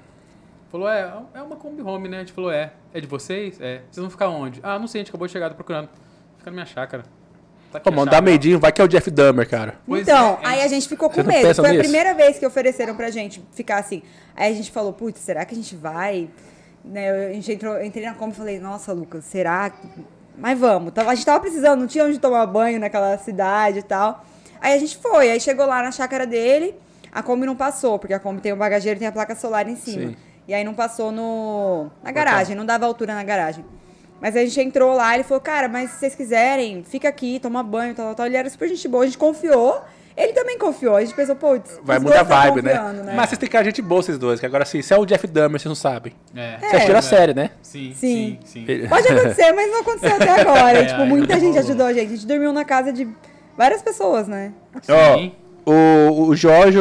falou: 0.70 0.86
É, 0.86 1.10
é 1.32 1.40
uma 1.40 1.56
Kombi 1.56 1.80
Home, 1.80 2.10
né? 2.10 2.18
A 2.18 2.20
gente 2.20 2.34
falou: 2.34 2.50
É, 2.50 2.74
é 2.92 3.00
de 3.00 3.06
vocês? 3.06 3.58
É. 3.58 3.80
Vocês 3.90 4.02
vão 4.02 4.10
ficar 4.10 4.28
onde? 4.28 4.60
Ah, 4.62 4.78
não 4.78 4.86
sei, 4.86 5.00
a 5.00 5.02
gente 5.02 5.08
acabou 5.08 5.26
de 5.26 5.32
chegar, 5.32 5.48
tô 5.48 5.54
procurando. 5.54 5.88
Fica 6.36 6.50
na 6.50 6.52
minha 6.52 6.66
chácara. 6.66 7.04
Tá 7.80 7.90
Pô, 7.90 7.90
mandar 7.90 8.22
medinho, 8.22 8.60
vai 8.60 8.70
que 8.70 8.80
é 8.80 8.84
o 8.84 8.88
Jeff 8.88 9.10
Dahmer, 9.10 9.48
cara. 9.48 9.74
Pois 9.84 10.02
então, 10.02 10.38
é, 10.42 10.44
é. 10.44 10.48
aí 10.48 10.62
a 10.62 10.68
gente 10.68 10.88
ficou 10.88 11.10
com 11.10 11.24
medo. 11.24 11.40
Foi 11.40 11.48
nisso? 11.48 11.60
a 11.60 11.82
primeira 11.82 12.14
vez 12.14 12.38
que 12.38 12.46
ofereceram 12.46 12.94
pra 12.94 13.10
gente 13.10 13.42
ficar 13.52 13.78
assim. 13.78 14.00
Aí 14.36 14.52
a 14.52 14.54
gente 14.54 14.70
falou, 14.70 14.92
putz, 14.92 15.20
será 15.20 15.44
que 15.44 15.54
a 15.54 15.56
gente 15.56 15.74
vai? 15.74 16.28
Né, 16.84 17.10
a 17.28 17.32
gente 17.32 17.50
entrou, 17.50 17.82
entrei 17.82 18.06
na 18.06 18.14
Kombi 18.14 18.32
e 18.32 18.36
falei, 18.36 18.60
nossa, 18.60 18.92
Lucas, 18.92 19.24
será? 19.24 19.72
Mas 20.38 20.56
vamos. 20.56 20.92
A 20.96 21.14
gente 21.16 21.26
tava 21.26 21.40
precisando, 21.40 21.80
não 21.80 21.88
tinha 21.88 22.04
onde 22.04 22.18
tomar 22.18 22.46
banho 22.46 22.78
naquela 22.78 23.18
cidade 23.18 23.80
e 23.80 23.82
tal. 23.82 24.24
Aí 24.60 24.74
a 24.74 24.78
gente 24.78 24.96
foi, 24.96 25.30
aí 25.30 25.40
chegou 25.40 25.66
lá 25.66 25.82
na 25.82 25.90
chácara 25.90 26.26
dele, 26.26 26.76
a 27.10 27.24
Kombi 27.24 27.44
não 27.44 27.56
passou, 27.56 27.98
porque 27.98 28.14
a 28.14 28.20
Kombi 28.20 28.40
tem 28.40 28.52
o 28.52 28.56
bagageiro 28.56 28.98
e 28.98 29.00
tem 29.00 29.08
a 29.08 29.12
placa 29.12 29.34
solar 29.34 29.68
em 29.68 29.74
cima. 29.74 30.10
Sim. 30.10 30.16
E 30.46 30.54
aí 30.54 30.62
não 30.62 30.74
passou 30.74 31.10
no, 31.10 31.90
na 32.04 32.12
garagem, 32.12 32.54
não 32.54 32.64
dava 32.64 32.86
altura 32.86 33.14
na 33.14 33.24
garagem. 33.24 33.64
Mas 34.24 34.34
a 34.36 34.40
gente 34.40 34.58
entrou 34.58 34.94
lá, 34.94 35.14
ele 35.14 35.22
falou, 35.22 35.38
cara, 35.38 35.68
mas 35.68 35.90
se 35.90 35.98
vocês 35.98 36.14
quiserem, 36.14 36.82
fica 36.82 37.06
aqui, 37.06 37.38
toma 37.38 37.62
banho, 37.62 37.94
tal, 37.94 38.14
tal, 38.14 38.24
Ele 38.24 38.38
era 38.38 38.48
super 38.48 38.66
gente 38.66 38.88
boa, 38.88 39.02
a 39.02 39.06
gente 39.06 39.18
confiou. 39.18 39.82
Ele 40.16 40.32
também 40.32 40.56
confiou. 40.56 40.96
A 40.96 41.02
gente 41.02 41.14
pensou, 41.14 41.36
pô, 41.36 41.60
vai 41.82 41.98
mudar 41.98 42.20
a 42.20 42.22
vibe, 42.22 42.62
né? 42.62 42.72
né? 42.72 43.12
Mas 43.14 43.28
vocês 43.28 43.38
têm 43.38 43.50
cara 43.50 43.62
gente 43.66 43.82
boa, 43.82 44.00
vocês 44.00 44.16
dois. 44.16 44.40
Que 44.40 44.46
agora, 44.46 44.62
assim, 44.62 44.80
se 44.80 44.94
é 44.94 44.98
o 44.98 45.04
Jeff 45.04 45.26
Dahmer, 45.26 45.60
vocês 45.60 45.68
não 45.68 45.74
sabem. 45.74 46.14
É. 46.34 46.56
Você 46.58 46.90
é. 46.90 46.96
a 46.96 47.02
série, 47.02 47.34
né? 47.34 47.50
Sim, 47.60 47.92
sim, 47.94 48.38
sim. 48.46 48.64
sim. 48.64 48.88
Pode 48.88 49.08
acontecer, 49.08 49.52
mas 49.52 49.70
não 49.70 49.80
aconteceu 49.80 50.16
até 50.16 50.30
agora. 50.40 50.78
É, 50.78 50.84
tipo, 50.86 51.04
muita 51.04 51.38
gente 51.38 51.58
ajudou 51.58 51.84
a 51.84 51.92
gente. 51.92 52.06
A 52.06 52.16
gente 52.16 52.26
dormiu 52.26 52.50
na 52.50 52.64
casa 52.64 52.94
de 52.94 53.06
várias 53.58 53.82
pessoas, 53.82 54.26
né? 54.26 54.54
Ó, 54.88 55.18
oh, 55.66 55.70
o, 55.70 56.28
o 56.28 56.34
Jorge 56.34 56.78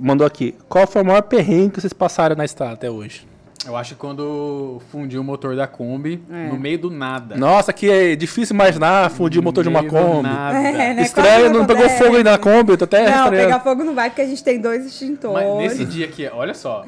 mandou 0.00 0.26
aqui. 0.26 0.54
Qual 0.66 0.86
foi 0.86 1.02
o 1.02 1.04
maior 1.04 1.20
perrengue 1.20 1.74
que 1.74 1.80
vocês 1.82 1.92
passaram 1.92 2.34
na 2.34 2.46
estrada 2.46 2.72
até 2.72 2.90
hoje? 2.90 3.35
Eu 3.66 3.76
acho 3.76 3.94
que 3.94 4.00
quando 4.00 4.80
fundiu 4.90 5.20
o 5.20 5.24
motor 5.24 5.56
da 5.56 5.66
Kombi, 5.66 6.22
é. 6.30 6.48
no 6.48 6.58
meio 6.58 6.78
do 6.78 6.90
nada. 6.90 7.36
Nossa, 7.36 7.72
que 7.72 7.90
é 7.90 8.14
difícil 8.14 8.54
imaginar 8.54 9.10
fundir 9.10 9.40
o 9.40 9.42
motor 9.42 9.64
de 9.64 9.68
uma 9.68 9.82
Kombi. 9.82 10.28
É, 10.28 10.94
né? 10.94 11.02
Estranho, 11.02 11.52
não, 11.52 11.66
pegou 11.66 11.88
fogo 11.90 12.16
ainda 12.16 12.32
na 12.32 12.38
Kombi, 12.38 12.76
tô 12.76 12.84
até 12.84 13.10
Não, 13.10 13.30
pegar 13.30 13.60
fogo 13.60 13.82
não 13.82 13.94
vai 13.94 14.08
porque 14.10 14.22
a 14.22 14.26
gente 14.26 14.42
tem 14.42 14.60
dois 14.60 14.86
extintores. 14.86 15.48
Mas 15.48 15.78
nesse 15.78 15.84
dia 15.84 16.06
aqui, 16.06 16.28
olha 16.32 16.54
só, 16.54 16.84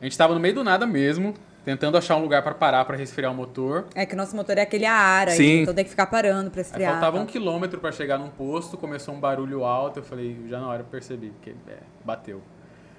a 0.00 0.04
gente 0.04 0.18
tava 0.18 0.34
no 0.34 0.40
meio 0.40 0.54
do 0.54 0.64
nada 0.64 0.86
mesmo, 0.86 1.32
tentando 1.64 1.96
achar 1.96 2.16
um 2.16 2.22
lugar 2.22 2.42
para 2.42 2.54
parar 2.54 2.84
para 2.84 2.96
resfriar 2.96 3.30
o 3.30 3.34
motor. 3.34 3.86
É 3.94 4.04
que 4.04 4.14
o 4.14 4.16
nosso 4.16 4.34
motor 4.34 4.58
é 4.58 4.62
aquele 4.62 4.84
a 4.84 4.94
ar 4.94 5.28
aí, 5.28 5.62
então 5.62 5.74
tem 5.74 5.84
que 5.84 5.90
ficar 5.90 6.06
parando 6.06 6.50
para 6.50 6.60
esfriar. 6.60 6.90
Aí 6.90 6.94
faltava 6.94 7.18
tá. 7.18 7.22
um 7.22 7.26
quilômetro 7.26 7.78
para 7.80 7.92
chegar 7.92 8.18
num 8.18 8.28
posto, 8.28 8.76
começou 8.76 9.14
um 9.14 9.20
barulho 9.20 9.64
alto, 9.64 10.00
eu 10.00 10.02
falei, 10.02 10.36
já 10.48 10.58
na 10.58 10.66
hora 10.66 10.80
eu 10.80 10.86
percebi, 10.86 11.30
porque 11.30 11.50
é, 11.68 11.78
bateu. 12.04 12.42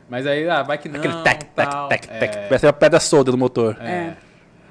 Mas 0.10 0.26
aí, 0.26 0.48
ah, 0.50 0.64
vai 0.64 0.78
que 0.78 0.88
não. 0.88 1.00
Aquele 1.00 1.22
tec, 1.24 1.44
tec, 1.44 1.70
tec, 1.90 2.08
tec. 2.08 2.36
É... 2.36 2.48
Parece 2.48 2.68
a 2.68 2.74
pedra 2.74 3.00
solda 3.00 3.32
do 3.32 3.38
motor. 3.38 3.78
É. 3.80 3.92
é. 3.92 4.18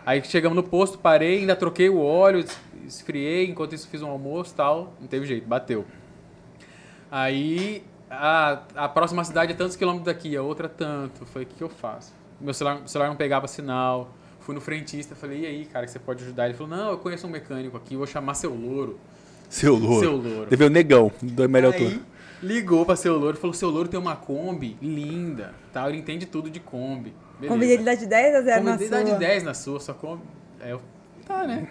Aí 0.04 0.22
chegamos 0.24 0.54
no 0.54 0.62
posto, 0.62 0.98
parei, 0.98 1.40
ainda 1.40 1.56
troquei 1.56 1.88
o 1.88 2.00
óleo, 2.00 2.44
esfriei, 2.86 3.50
enquanto 3.50 3.74
isso 3.74 3.88
fiz 3.88 4.02
um 4.02 4.08
almoço 4.08 4.52
e 4.52 4.56
tal. 4.56 4.94
Não 5.00 5.08
teve 5.08 5.26
jeito, 5.26 5.46
bateu. 5.46 5.84
Aí 7.10 7.82
a, 8.10 8.62
a 8.74 8.88
próxima 8.88 9.24
cidade 9.24 9.52
é 9.52 9.54
tantos 9.54 9.76
quilômetros 9.76 10.06
daqui, 10.06 10.36
a 10.36 10.42
outra 10.42 10.68
tanto. 10.68 11.26
Falei, 11.26 11.44
o 11.44 11.48
que, 11.48 11.56
que 11.56 11.62
eu 11.62 11.68
faço? 11.68 12.12
Meu 12.40 12.54
celular, 12.54 12.78
meu 12.78 12.88
celular 12.88 13.08
não 13.08 13.16
pegava 13.16 13.48
sinal. 13.48 14.14
Fui 14.40 14.54
no 14.54 14.60
frentista, 14.60 15.16
falei, 15.16 15.40
e 15.40 15.46
aí, 15.46 15.64
cara, 15.66 15.86
que 15.86 15.90
você 15.90 15.98
pode 15.98 16.22
ajudar? 16.22 16.44
Ele 16.44 16.54
falou, 16.54 16.76
não, 16.76 16.90
eu 16.92 16.98
conheço 16.98 17.26
um 17.26 17.30
mecânico 17.30 17.76
aqui, 17.76 17.96
vou 17.96 18.06
chamar 18.06 18.34
seu 18.34 18.54
louro. 18.54 19.00
Seu 19.48 19.74
louro. 19.74 20.00
Seu 20.00 20.16
louro. 20.16 20.46
Deve 20.48 20.64
o 20.64 20.70
negão, 20.70 21.10
do 21.20 21.48
melhor 21.48 21.72
altura. 21.72 21.98
Ligou 22.42 22.84
pra 22.84 22.96
seu 22.96 23.16
louro 23.16 23.36
e 23.36 23.40
falou: 23.40 23.54
seu 23.54 23.70
louro 23.70 23.88
tem 23.88 23.98
uma 23.98 24.16
Kombi 24.16 24.76
linda, 24.80 25.54
tal. 25.72 25.88
Ele 25.88 25.98
entende 25.98 26.26
tudo 26.26 26.50
de 26.50 26.60
Kombi. 26.60 27.14
Beleza. 27.38 27.54
Kombi 27.54 27.66
dele 27.66 27.82
dá 27.82 27.94
de 27.94 28.06
10 28.06 28.34
a 28.34 28.42
0 28.42 28.56
Kombi 28.58 28.70
na 28.70 28.78
sua? 28.78 28.88
dá 28.88 29.02
de 29.02 29.14
10 29.18 29.42
na 29.42 29.54
sua, 29.54 29.80
só 29.80 29.94
Kombi. 29.94 30.22
É, 30.60 30.72
eu, 30.72 30.80
tá, 31.26 31.46
né? 31.46 31.68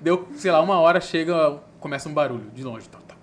Deu, 0.00 0.28
sei 0.36 0.50
lá, 0.50 0.60
uma 0.60 0.78
hora 0.78 1.00
chega, 1.00 1.58
começa 1.80 2.08
um 2.08 2.12
barulho 2.12 2.50
de 2.54 2.62
longe. 2.62 2.88
Tá, 2.88 2.98
tá, 3.06 3.14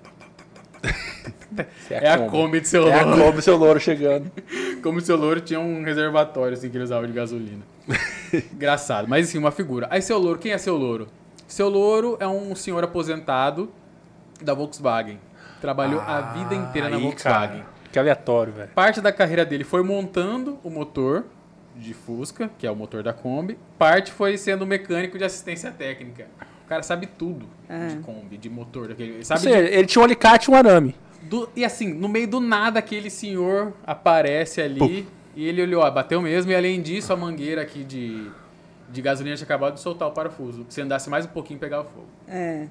tá, 1.56 1.66
é, 1.90 2.10
a, 2.10 2.30
Kombi 2.30 2.60
do 2.60 2.68
seu 2.68 2.82
louro. 2.84 2.96
É 2.96 3.02
a 3.02 3.04
Kombi 3.06 3.36
do 3.38 3.42
seu 3.42 3.58
louro 3.58 3.80
chegando. 3.80 4.32
Como 4.82 5.00
se 5.00 5.08
seu 5.08 5.16
louro 5.16 5.40
tinha 5.40 5.60
um 5.60 5.84
reservatório 5.84 6.58
assim 6.58 6.70
que 6.70 6.78
ele 6.78 6.84
usava 6.84 7.08
de 7.08 7.14
gasolina. 7.14 7.64
Engraçado. 8.54 9.08
Mas 9.08 9.30
assim, 9.30 9.38
uma 9.38 9.52
figura. 9.52 9.88
Aí 9.90 10.02
seu 10.02 10.18
louro, 10.18 10.40
quem 10.40 10.52
é 10.52 10.58
seu 10.58 10.76
louro? 10.76 11.08
Seu 11.48 11.70
louro 11.70 12.18
é 12.20 12.28
um 12.28 12.56
senhor 12.56 12.84
aposentado 12.84 13.72
da 14.42 14.54
Volkswagen. 14.54 15.20
Trabalhou 15.64 16.02
ah, 16.02 16.18
a 16.18 16.22
vida 16.34 16.54
inteira 16.54 16.90
na 16.90 16.98
Volkswagen. 16.98 17.60
Cara, 17.60 17.70
que 17.90 17.98
aleatório, 17.98 18.52
velho. 18.52 18.70
Parte 18.76 19.00
da 19.00 19.14
carreira 19.14 19.46
dele 19.46 19.64
foi 19.64 19.82
montando 19.82 20.60
o 20.62 20.70
motor 20.70 21.24
de 21.74 21.94
Fusca, 21.94 22.52
que 22.60 22.68
é 22.68 22.70
o 22.70 22.76
motor 22.76 23.02
da 23.02 23.14
Kombi. 23.14 23.58
Parte 23.80 24.12
foi 24.12 24.38
sendo 24.38 24.68
mecânico 24.68 25.18
de 25.18 25.24
assistência 25.24 25.72
técnica. 25.72 26.28
O 26.66 26.68
cara 26.68 26.84
sabe 26.84 27.08
tudo 27.08 27.46
é. 27.70 27.88
de 27.88 27.96
Kombi, 28.00 28.36
de 28.36 28.50
motor. 28.50 28.90
Daquele, 28.90 29.24
sabe 29.24 29.40
seja, 29.40 29.64
de... 29.64 29.74
ele 29.74 29.88
tinha 29.88 30.02
um 30.02 30.04
alicate 30.04 30.52
e 30.52 30.54
um 30.54 30.58
arame. 30.58 30.94
Do, 31.22 31.50
e 31.56 31.64
assim, 31.64 31.94
no 31.94 32.10
meio 32.10 32.28
do 32.28 32.42
nada, 32.42 32.80
aquele 32.80 33.10
senhor 33.10 33.72
aparece 33.88 34.62
ali 34.62 34.80
Pum. 34.80 35.06
e 35.34 35.48
ele 35.48 35.62
olhou, 35.62 35.82
ó, 35.82 35.90
bateu 35.90 36.22
mesmo. 36.22 36.52
E 36.52 36.56
além 36.56 36.82
disso, 36.82 37.14
a 37.14 37.16
mangueira 37.16 37.62
aqui 37.62 37.86
de, 37.86 38.30
de 38.90 39.02
gasolina 39.02 39.38
tinha 39.38 39.46
acabado 39.46 39.76
de 39.76 39.80
soltar 39.80 40.10
o 40.10 40.12
parafuso. 40.12 40.66
Se 40.68 40.82
andasse 40.82 41.10
mais 41.10 41.24
um 41.24 41.30
pouquinho, 41.30 41.58
pegava 41.58 41.86
fogo. 41.86 42.08
É. 42.28 42.68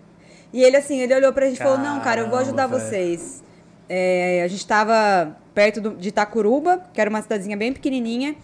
E 0.53 0.63
ele, 0.63 0.77
assim, 0.77 1.01
ele 1.01 1.15
olhou 1.15 1.33
pra 1.33 1.47
gente 1.47 1.57
e 1.57 1.63
falou: 1.63 1.79
Não, 1.79 2.01
cara, 2.01 2.21
eu 2.21 2.29
vou 2.29 2.39
ajudar 2.39 2.67
vocês. 2.67 3.43
É, 3.89 4.43
a 4.45 4.49
gente 4.49 4.67
tava 4.67 5.37
perto 5.55 5.81
do, 5.81 5.91
de 5.97 6.09
Itacuruba, 6.09 6.83
que 6.93 7.01
era 7.01 7.09
uma 7.09 7.23
cidadezinha 7.23 7.57
bem 7.57 7.73
pequenininha. 7.73 8.35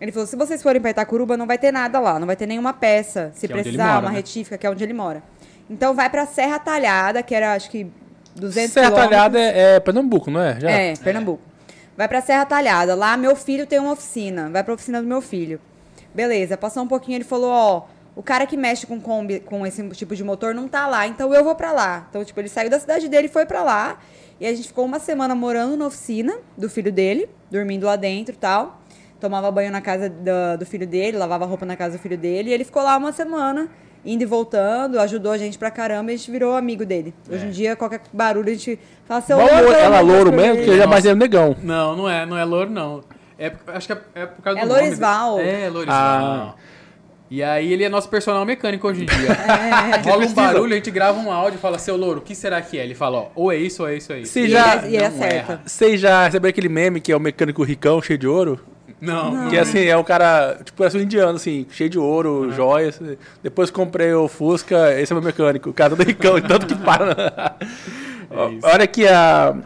Ele 0.00 0.12
falou: 0.12 0.26
se 0.26 0.36
vocês 0.36 0.62
forem 0.62 0.80
para 0.80 0.90
Itacuruba, 0.90 1.36
não 1.36 1.46
vai 1.46 1.58
ter 1.58 1.72
nada 1.72 1.98
lá, 1.98 2.18
não 2.18 2.26
vai 2.26 2.36
ter 2.36 2.46
nenhuma 2.46 2.72
peça. 2.72 3.30
Se 3.34 3.46
que 3.46 3.52
precisar, 3.52 3.84
é 3.84 3.86
mora, 3.86 4.00
uma 4.00 4.10
né? 4.10 4.16
retífica, 4.16 4.58
que 4.58 4.66
é 4.66 4.70
onde 4.70 4.82
ele 4.84 4.92
mora. 4.92 5.22
Então 5.68 5.94
vai 5.94 6.08
pra 6.08 6.26
Serra 6.26 6.58
Talhada, 6.58 7.22
que 7.22 7.34
era 7.34 7.54
acho 7.54 7.70
que 7.70 7.90
200 8.36 8.72
Serra 8.72 8.90
Talhada 8.90 9.38
é, 9.38 9.76
é, 9.76 9.80
Pernambuco, 9.80 10.30
não 10.30 10.40
é? 10.40 10.60
Já? 10.60 10.70
É, 10.70 10.94
Pernambuco. 10.96 11.42
É. 11.68 11.72
Vai 11.96 12.08
pra 12.08 12.20
Serra 12.20 12.44
Talhada. 12.44 12.94
Lá 12.94 13.16
meu 13.16 13.34
filho 13.34 13.66
tem 13.66 13.78
uma 13.78 13.92
oficina. 13.92 14.50
Vai 14.50 14.62
pra 14.62 14.74
oficina 14.74 15.00
do 15.00 15.08
meu 15.08 15.20
filho. 15.20 15.60
Beleza, 16.14 16.56
passou 16.56 16.82
um 16.82 16.88
pouquinho, 16.88 17.16
ele 17.16 17.24
falou: 17.24 17.50
Ó, 17.50 17.82
o 18.16 18.22
cara 18.22 18.46
que 18.46 18.56
mexe 18.56 18.86
com 18.86 18.98
Kombi, 18.98 19.40
com 19.40 19.66
esse 19.66 19.86
tipo 19.90 20.16
de 20.16 20.24
motor, 20.24 20.54
não 20.54 20.66
tá 20.66 20.86
lá, 20.86 21.06
então 21.06 21.32
eu 21.34 21.44
vou 21.44 21.54
para 21.54 21.70
lá. 21.70 22.06
Então, 22.08 22.24
tipo, 22.24 22.40
ele 22.40 22.48
saiu 22.48 22.70
da 22.70 22.80
cidade 22.80 23.08
dele 23.10 23.26
e 23.26 23.30
foi 23.30 23.44
para 23.44 23.62
lá. 23.62 23.98
E 24.40 24.46
a 24.46 24.54
gente 24.54 24.68
ficou 24.68 24.86
uma 24.86 24.98
semana 24.98 25.34
morando 25.34 25.76
na 25.76 25.86
oficina 25.86 26.34
do 26.56 26.68
filho 26.68 26.90
dele, 26.90 27.28
dormindo 27.50 27.84
lá 27.84 27.94
dentro 27.94 28.34
e 28.34 28.38
tal. 28.38 28.80
Tomava 29.20 29.50
banho 29.50 29.70
na 29.70 29.82
casa 29.82 30.08
do, 30.08 30.58
do 30.58 30.66
filho 30.66 30.86
dele, 30.86 31.18
lavava 31.18 31.44
roupa 31.44 31.66
na 31.66 31.76
casa 31.76 31.98
do 31.98 32.00
filho 32.00 32.16
dele. 32.16 32.50
E 32.50 32.52
ele 32.54 32.64
ficou 32.64 32.82
lá 32.82 32.96
uma 32.96 33.12
semana, 33.12 33.68
indo 34.02 34.22
e 34.22 34.26
voltando, 34.26 34.98
ajudou 34.98 35.32
a 35.32 35.38
gente 35.38 35.58
pra 35.58 35.70
caramba 35.70 36.10
e 36.10 36.14
a 36.14 36.16
gente 36.16 36.30
virou 36.30 36.54
amigo 36.54 36.86
dele. 36.86 37.14
É. 37.30 37.34
Hoje 37.34 37.46
em 37.46 37.50
dia, 37.50 37.76
qualquer 37.76 38.00
barulho, 38.14 38.48
a 38.48 38.54
gente 38.54 38.78
fala, 39.04 39.20
seu 39.20 39.36
louro. 39.36 39.72
Ela 39.72 39.98
é 39.98 40.00
louro 40.00 40.32
mesmo, 40.32 40.56
porque 40.56 40.76
já 40.76 40.86
mais 40.86 41.04
é 41.04 41.14
negão. 41.14 41.54
Não, 41.62 41.94
não 41.94 42.08
é, 42.08 42.24
não 42.24 42.38
é 42.38 42.44
louro, 42.44 42.70
não. 42.70 43.04
É, 43.38 43.52
acho 43.68 43.86
que 43.86 43.92
é, 43.92 43.98
é 44.14 44.26
por 44.26 44.42
causa 44.42 44.60
é 44.60 44.62
do 44.62 44.68
Lorisval. 44.68 45.36
nome. 45.36 45.48
É, 45.48 45.68
Lorisval. 45.68 45.94
Ah. 45.94 46.54
E 47.30 47.42
aí 47.42 47.72
ele 47.72 47.84
é 47.84 47.88
nosso 47.88 48.08
personal 48.08 48.44
mecânico 48.44 48.86
hoje 48.86 49.02
em 49.02 49.06
dia. 49.06 49.36
É. 49.66 50.08
Rola 50.08 50.26
um 50.26 50.32
barulho, 50.32 50.72
a 50.72 50.76
gente 50.76 50.90
grava 50.90 51.18
um 51.18 51.30
áudio 51.30 51.56
e 51.56 51.60
fala, 51.60 51.78
seu 51.78 51.96
louro, 51.96 52.18
o 52.20 52.22
que 52.22 52.34
será 52.34 52.60
que 52.60 52.78
é? 52.78 52.84
Ele 52.84 52.94
fala, 52.94 53.18
ó, 53.18 53.26
ou 53.34 53.52
é 53.52 53.56
isso 53.56 53.82
ou 53.82 53.88
é 53.88 53.96
isso 53.96 54.12
ou 54.12 54.18
é 54.18 54.22
isso. 54.22 54.32
Você 54.32 54.48
já, 54.48 54.86
e 54.86 54.96
acerta. 54.96 55.60
Você 55.64 55.96
já 55.96 56.24
recebeu 56.24 56.50
aquele 56.50 56.68
meme 56.68 57.00
que 57.00 57.10
é 57.10 57.16
o 57.16 57.20
mecânico 57.20 57.62
ricão, 57.62 58.00
cheio 58.00 58.18
de 58.18 58.26
ouro? 58.26 58.60
Não. 59.00 59.32
não. 59.32 59.50
Que 59.50 59.58
assim, 59.58 59.84
é 59.84 59.96
um 59.96 60.04
cara, 60.04 60.58
tipo, 60.64 60.78
parece 60.78 60.96
um 60.96 61.00
indiano, 61.00 61.36
assim, 61.36 61.66
cheio 61.70 61.90
de 61.90 61.98
ouro, 61.98 62.44
uhum. 62.44 62.52
joias. 62.52 63.00
Depois 63.42 63.70
comprei 63.70 64.12
o 64.12 64.28
Fusca, 64.28 64.92
esse 65.00 65.12
é 65.12 65.16
o 65.16 65.18
meu 65.18 65.26
mecânico, 65.26 65.70
o 65.70 65.74
cara 65.74 65.94
do 65.94 66.02
ricão, 66.02 66.40
tanto 66.40 66.66
que 66.66 66.74
para. 66.74 67.56
é 68.30 68.66
Olha 68.66 68.84
aqui 68.84 69.06
a 69.06 69.56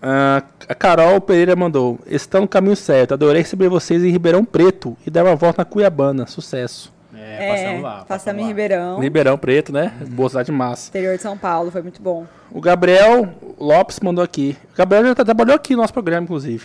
Uh, 0.00 0.42
a 0.66 0.74
Carol 0.74 1.20
Pereira 1.20 1.54
mandou. 1.54 1.98
Estão 2.06 2.42
no 2.42 2.48
caminho 2.48 2.74
certo. 2.74 3.12
Adorei 3.12 3.42
receber 3.42 3.68
vocês 3.68 4.02
em 4.02 4.10
Ribeirão 4.10 4.44
Preto 4.44 4.96
e 5.06 5.10
dar 5.10 5.24
uma 5.24 5.36
volta 5.36 5.60
na 5.60 5.64
Cuiabana. 5.64 6.26
Sucesso. 6.26 6.90
É, 7.20 7.48
passamos 7.48 7.82
lá. 7.82 8.04
Passamos 8.06 8.42
em 8.42 8.46
Ribeirão. 8.46 8.98
Ribeirão 8.98 9.38
Preto, 9.38 9.72
né? 9.72 9.92
Uhum. 10.00 10.06
Boa 10.08 10.28
cidade 10.30 10.50
massa. 10.50 10.88
Interior 10.88 11.16
de 11.16 11.22
São 11.22 11.36
Paulo, 11.36 11.70
foi 11.70 11.82
muito 11.82 12.00
bom. 12.00 12.26
O 12.50 12.60
Gabriel 12.60 13.28
Lopes 13.58 14.00
mandou 14.00 14.24
aqui. 14.24 14.56
O 14.72 14.76
Gabriel 14.76 15.06
já 15.06 15.14
trabalhou 15.14 15.54
aqui 15.54 15.74
no 15.74 15.82
nosso 15.82 15.92
programa, 15.92 16.24
inclusive. 16.24 16.64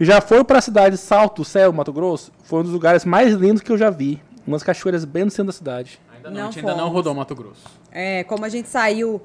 Já 0.00 0.20
foi 0.20 0.44
para 0.44 0.58
a 0.58 0.62
cidade 0.62 0.94
de 0.94 1.00
Salto 1.00 1.44
Céu, 1.44 1.72
Mato 1.72 1.92
Grosso? 1.92 2.32
Foi 2.44 2.60
um 2.60 2.62
dos 2.62 2.72
lugares 2.72 3.04
mais 3.04 3.34
lindos 3.34 3.62
que 3.62 3.72
eu 3.72 3.76
já 3.76 3.90
vi. 3.90 4.22
Umas 4.46 4.62
cachoeiras 4.62 5.04
bem 5.04 5.24
no 5.24 5.30
centro 5.30 5.46
da 5.46 5.52
cidade. 5.52 6.00
Ainda 6.14 6.30
não, 6.30 6.36
não 6.36 6.48
a 6.48 6.50
gente 6.52 6.60
ainda 6.60 6.76
não 6.76 6.88
rodou 6.88 7.12
Mato 7.14 7.34
Grosso. 7.34 7.66
É, 7.90 8.22
como 8.24 8.44
a 8.44 8.48
gente 8.48 8.68
saiu 8.68 9.20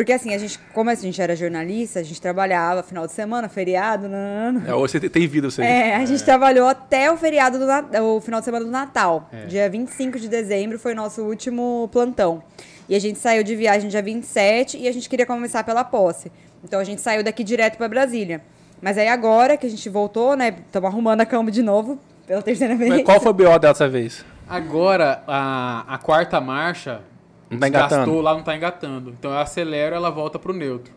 porque 0.00 0.14
assim, 0.14 0.32
a 0.32 0.38
gente, 0.38 0.58
como 0.72 0.88
a 0.88 0.94
gente 0.94 1.20
era 1.20 1.36
jornalista, 1.36 2.00
a 2.00 2.02
gente 2.02 2.18
trabalhava 2.18 2.82
final 2.82 3.06
de 3.06 3.12
semana, 3.12 3.50
feriado, 3.50 4.08
não. 4.08 4.66
É, 4.66 4.74
hoje 4.74 4.98
você 4.98 5.10
tem 5.10 5.28
vida, 5.28 5.50
você. 5.50 5.60
É, 5.60 5.94
a 5.94 6.06
gente 6.06 6.22
é. 6.22 6.24
trabalhou 6.24 6.66
até 6.66 7.12
o 7.12 7.18
feriado 7.18 7.58
do 7.58 7.66
o 8.02 8.18
final 8.18 8.40
de 8.40 8.46
semana 8.46 8.64
do 8.64 8.70
Natal. 8.70 9.28
É. 9.30 9.44
Dia 9.44 9.68
25 9.68 10.18
de 10.18 10.26
dezembro 10.26 10.78
foi 10.78 10.94
nosso 10.94 11.20
último 11.20 11.86
plantão. 11.92 12.42
E 12.88 12.94
a 12.94 12.98
gente 12.98 13.18
saiu 13.18 13.44
de 13.44 13.54
viagem 13.54 13.90
dia 13.90 14.00
27 14.00 14.78
e 14.78 14.88
a 14.88 14.92
gente 14.92 15.06
queria 15.06 15.26
começar 15.26 15.64
pela 15.64 15.84
posse. 15.84 16.32
Então 16.64 16.80
a 16.80 16.84
gente 16.84 17.02
saiu 17.02 17.22
daqui 17.22 17.44
direto 17.44 17.76
para 17.76 17.86
Brasília. 17.86 18.40
Mas 18.80 18.96
aí 18.96 19.06
agora 19.06 19.58
que 19.58 19.66
a 19.66 19.70
gente 19.70 19.86
voltou, 19.90 20.34
né, 20.34 20.56
estamos 20.64 20.88
arrumando 20.88 21.20
a 21.20 21.26
cama 21.26 21.50
de 21.50 21.62
novo 21.62 21.98
pela 22.26 22.40
terceira 22.40 22.74
vez. 22.74 22.88
Mas 22.88 23.02
qual 23.02 23.20
foi 23.20 23.32
o 23.32 23.34
BO 23.34 23.58
dessa 23.58 23.86
vez? 23.86 24.24
Agora, 24.48 25.22
a, 25.28 25.84
a 25.86 25.98
quarta 25.98 26.40
marcha 26.40 27.02
não 27.50 27.58
tá 27.58 27.68
engatando. 27.68 28.20
lá, 28.20 28.34
não 28.34 28.42
tá 28.42 28.56
engatando. 28.56 29.10
Então 29.18 29.30
eu 29.30 29.38
acelero 29.38 29.94
ela 29.96 30.10
volta 30.10 30.38
pro 30.38 30.52
neutro. 30.52 30.92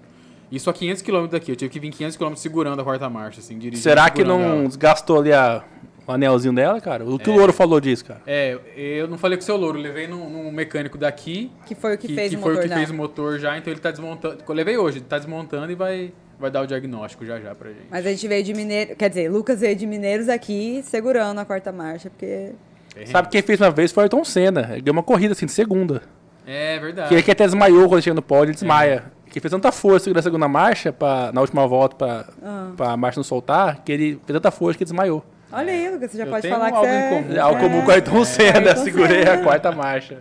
Isso 0.51 0.70
a 0.70 0.74
500 0.74 1.01
km 1.01 1.28
daqui. 1.28 1.51
Eu 1.51 1.56
tive 1.56 1.72
que 1.72 1.80
vir 1.80 1.89
500 1.89 2.16
km 2.16 2.36
segurando 2.36 2.80
a 2.80 2.84
quarta 2.84 3.10
marcha, 3.10 3.39
assim, 3.39 3.58
dirigindo. 3.58 3.82
Será 3.82 4.08
que 4.12 4.24
não 4.24 4.39
ela. 4.39 4.68
desgastou 4.68 5.20
ali 5.20 5.34
a, 5.34 5.64
o 6.06 6.12
anelzinho 6.12 6.54
dela, 6.54 6.80
cara? 6.80 7.04
O 7.04 7.18
que 7.18 7.28
é, 7.28 7.34
o 7.34 7.36
Louro 7.36 7.51
falou 7.51 7.80
disso, 7.80 8.06
cara? 8.06 8.22
É, 8.28 8.60
eu 8.76 9.08
não 9.08 9.18
falei 9.18 9.36
com 9.36 9.41
o 9.41 9.45
seu 9.45 9.58
Louro. 9.58 9.80
levei 9.80 10.08
num, 10.08 10.30
num, 10.30 10.51
mecânico 10.51 10.95
daqui. 10.95 11.51
Que 11.66 11.74
foi 11.74 11.95
o 11.95 11.97
que, 11.97 12.08
que 12.08 12.14
fez 12.14 12.30
que 12.30 12.36
o 12.36 12.39
motor. 12.39 12.51
Que 12.51 12.58
foi 12.60 12.68
o 12.68 12.70
que 12.70 12.76
fez 12.76 12.89
o 12.91 12.93
motor 12.93 13.39
já, 13.39 13.58
então 13.58 13.74
ele 13.74 13.80
tá 13.80 13.89
desmontando. 13.89 14.43
Eu 14.47 14.54
levei 14.54 14.78
hoje, 14.78 14.99
ele 14.99 15.06
tá 15.06 15.18
desmontando 15.18 15.72
e 15.72 15.76
vai, 15.76 16.14
vai 16.39 16.51
dar 16.51 16.62
o 16.62 16.68
diagnóstico 16.68 17.26
já 17.26 17.39
já 17.39 17.56
pra 17.56 17.70
gente. 17.70 17.88
Mas 17.89 18.06
a 18.06 18.10
gente 18.10 18.28
veio 18.28 18.43
de 18.43 18.54
Mineiro. 18.54 18.95
Quer 18.95 19.10
dizer, 19.10 19.30
Lucas 19.32 19.62
veio 19.62 19.76
de 19.76 19.88
Mineiros 19.88 20.30
aqui 20.30 20.84
segurando 20.84 21.39
a 21.39 21.45
quarta 21.45 21.72
marcha, 21.72 22.12
porque. 22.12 22.51
Sabe 23.08 23.30
quem 23.30 23.41
fez 23.41 23.60
uma 23.60 23.72
vez 23.72 23.91
foi 23.91 24.01
o 24.01 24.04
Ayrton 24.04 24.24
Senna. 24.24 24.70
Ele 24.74 24.84
deu 24.84 24.91
uma 24.91 25.01
corrida 25.01 25.32
assim 25.32 25.47
de 25.47 25.51
segunda. 25.51 26.04
É 26.45 26.79
verdade. 26.79 27.07
Que 27.09 27.15
ele 27.15 27.23
que 27.23 27.31
até 27.31 27.45
desmaiou 27.45 27.87
quando 27.87 28.01
chega 28.01 28.13
no 28.13 28.21
pódio, 28.21 28.51
ele 28.51 28.53
desmaia. 28.53 29.03
É. 29.07 29.29
Que 29.29 29.39
fez 29.39 29.51
tanta 29.51 29.71
força 29.71 30.11
na 30.13 30.21
segunda 30.21 30.47
marcha, 30.47 30.93
pra, 30.93 31.31
na 31.33 31.41
última 31.41 31.65
volta, 31.67 31.95
pra, 31.95 32.25
ah. 32.43 32.71
pra 32.77 32.97
marcha 32.97 33.17
não 33.17 33.23
soltar, 33.23 33.83
que 33.83 33.91
ele 33.91 34.11
fez 34.25 34.37
tanta 34.37 34.51
força 34.51 34.77
que 34.77 34.83
ele 34.83 34.89
desmaiou. 34.91 35.25
Olha 35.51 35.71
aí, 35.71 35.89
Lucas, 35.89 36.11
você 36.11 36.17
já 36.17 36.25
eu 36.25 36.29
pode 36.31 36.47
falar 36.47 36.71
que 36.71 36.77
você 36.77 36.87
é... 36.87 37.09
Comum. 37.09 37.35
É 37.35 37.39
algo 37.39 37.59
comum 37.59 37.81
com 37.81 37.87
o 37.87 37.91
Ayrton 37.91 38.21
é. 38.21 38.25
Senna, 38.25 38.75
segurei 38.75 39.23
a 39.23 39.41
quarta 39.43 39.71
marcha. 39.71 40.19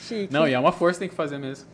Chique. 0.00 0.32
Não, 0.32 0.46
e 0.46 0.54
é 0.54 0.58
uma 0.58 0.72
força 0.72 0.94
que 0.94 1.00
tem 1.00 1.08
que 1.08 1.14
fazer 1.14 1.38
mesmo. 1.38 1.66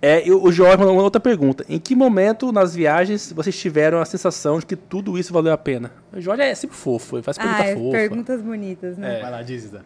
É, 0.00 0.22
o 0.30 0.52
Jorge 0.52 0.76
mandou 0.76 0.94
uma 0.94 1.02
outra 1.02 1.18
pergunta. 1.18 1.64
Em 1.66 1.78
que 1.78 1.94
momento 1.94 2.52
nas 2.52 2.74
viagens 2.74 3.32
vocês 3.32 3.58
tiveram 3.58 4.02
a 4.02 4.04
sensação 4.04 4.58
de 4.58 4.66
que 4.66 4.76
tudo 4.76 5.18
isso 5.18 5.32
valeu 5.32 5.50
a 5.52 5.56
pena? 5.56 5.90
O 6.12 6.20
Jorge 6.20 6.42
é 6.42 6.54
sempre 6.54 6.76
fofo, 6.76 7.16
ele 7.16 7.22
faz 7.22 7.38
pergunta 7.38 7.62
ah, 7.62 7.74
fofa. 7.74 7.90
perguntas 7.90 8.42
bonitas, 8.42 8.98
né? 8.98 9.18
É. 9.18 9.22
Vai 9.22 9.30
lá, 9.30 9.42
diz, 9.42 9.64
Isa. 9.64 9.82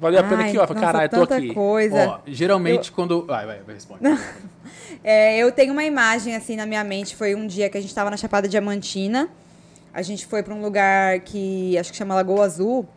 Valeu 0.00 0.20
a 0.20 0.22
pena 0.22 0.46
aqui, 0.46 0.58
ó. 0.58 0.66
Caralho, 0.66 1.10
tô 1.10 1.22
aqui. 1.22 1.52
Coisa. 1.52 2.08
Ó, 2.08 2.20
geralmente 2.26 2.88
eu... 2.88 2.94
quando. 2.94 3.26
Vai, 3.26 3.46
vai, 3.46 3.60
vai 3.60 3.74
responde. 3.74 4.00
é, 5.04 5.38
eu 5.38 5.52
tenho 5.52 5.72
uma 5.72 5.84
imagem 5.84 6.34
assim 6.34 6.56
na 6.56 6.64
minha 6.64 6.82
mente. 6.82 7.14
Foi 7.14 7.34
um 7.34 7.46
dia 7.46 7.68
que 7.68 7.76
a 7.76 7.80
gente 7.80 7.90
estava 7.90 8.10
na 8.10 8.16
Chapada 8.16 8.48
Diamantina. 8.48 9.28
A 9.92 10.02
gente 10.02 10.26
foi 10.26 10.42
para 10.42 10.54
um 10.54 10.62
lugar 10.62 11.20
que 11.20 11.76
acho 11.76 11.90
que 11.90 11.96
chama 11.96 12.14
Lagoa 12.14 12.44
Azul, 12.44 12.88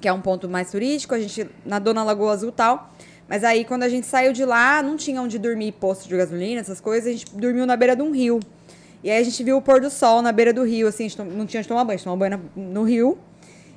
que 0.00 0.08
é 0.08 0.12
um 0.12 0.20
ponto 0.20 0.48
mais 0.48 0.70
turístico. 0.70 1.14
A 1.14 1.20
gente 1.20 1.48
nadou 1.64 1.94
na 1.94 2.02
Lagoa 2.02 2.32
Azul 2.32 2.48
e 2.48 2.52
tal. 2.52 2.90
Mas 3.28 3.44
aí, 3.44 3.64
quando 3.64 3.84
a 3.84 3.88
gente 3.88 4.06
saiu 4.06 4.32
de 4.32 4.44
lá, 4.44 4.82
não 4.82 4.96
tinha 4.96 5.20
onde 5.22 5.38
dormir, 5.38 5.72
posto 5.72 6.08
de 6.08 6.16
gasolina, 6.16 6.60
essas 6.60 6.80
coisas. 6.80 7.08
A 7.08 7.12
gente 7.12 7.26
dormiu 7.34 7.64
na 7.64 7.76
beira 7.76 7.94
de 7.94 8.02
um 8.02 8.10
rio. 8.10 8.40
E 9.02 9.10
aí 9.10 9.20
a 9.20 9.22
gente 9.22 9.42
viu 9.44 9.58
o 9.58 9.62
pôr 9.62 9.80
do 9.80 9.90
sol 9.90 10.22
na 10.22 10.32
beira 10.32 10.50
do 10.50 10.64
rio, 10.64 10.88
assim, 10.88 11.06
não 11.18 11.44
tinha 11.44 11.60
onde 11.60 11.68
tomar 11.68 11.84
banho, 11.84 11.94
a 11.94 11.96
gente 11.98 12.04
tomou 12.04 12.16
banho 12.18 12.40
no 12.56 12.84
rio. 12.84 13.18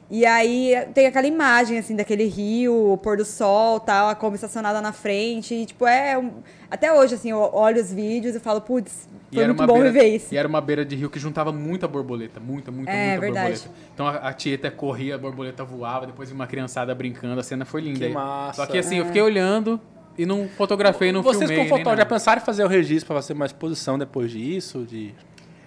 E 0.09 0.25
aí 0.25 0.73
tem 0.93 1.05
aquela 1.05 1.27
imagem, 1.27 1.77
assim, 1.77 1.95
daquele 1.95 2.25
rio, 2.25 2.93
o 2.93 2.97
pôr 2.97 3.17
do 3.17 3.25
sol, 3.25 3.79
tal, 3.79 4.07
a 4.07 4.15
Kombi 4.15 4.35
estacionada 4.35 4.81
na 4.81 4.93
frente. 4.93 5.53
E, 5.53 5.65
tipo, 5.65 5.85
é... 5.85 6.17
Um... 6.17 6.31
Até 6.71 6.93
hoje, 6.93 7.15
assim, 7.15 7.31
eu 7.31 7.39
olho 7.39 7.81
os 7.81 7.91
vídeos 7.91 8.35
e 8.35 8.39
falo, 8.39 8.61
putz, 8.61 9.07
foi 9.33 9.45
muito 9.45 9.65
bom 9.65 9.73
beira, 9.73 9.91
viver 9.91 10.15
isso. 10.15 10.33
E 10.33 10.37
era 10.37 10.47
uma 10.47 10.61
beira 10.61 10.85
de 10.85 10.95
rio 10.95 11.09
que 11.09 11.19
juntava 11.19 11.51
muita 11.51 11.87
borboleta, 11.87 12.39
muita, 12.39 12.71
muita, 12.71 12.91
é, 12.91 13.11
muita 13.11 13.21
verdade. 13.21 13.59
borboleta. 13.59 13.71
Então 13.93 14.07
a, 14.07 14.15
a 14.15 14.33
Tieta 14.33 14.71
corria, 14.71 15.15
a 15.15 15.17
borboleta 15.17 15.63
voava, 15.63 16.05
depois 16.05 16.31
uma 16.31 16.47
criançada 16.47 16.93
brincando, 16.95 17.39
a 17.39 17.43
cena 17.43 17.65
foi 17.65 17.81
linda. 17.81 18.07
Que 18.07 18.13
massa. 18.13 18.65
Só 18.65 18.71
que 18.71 18.77
assim, 18.77 18.97
é. 18.97 19.01
eu 19.01 19.05
fiquei 19.05 19.21
olhando 19.21 19.79
e 20.17 20.25
não 20.25 20.47
fotografei, 20.47 21.11
não 21.11 21.21
Vocês 21.21 21.39
filmei. 21.39 21.57
Vocês 21.57 21.69
com 21.69 21.77
fotógrafo 21.77 22.01
já 22.01 22.05
pensaram 22.05 22.41
em 22.41 22.45
fazer 22.45 22.63
o 22.63 22.67
registro 22.67 23.07
para 23.07 23.21
fazer 23.21 23.33
uma 23.33 23.45
exposição 23.45 23.97
depois 23.97 24.31
disso? 24.31 24.85
De... 24.85 25.13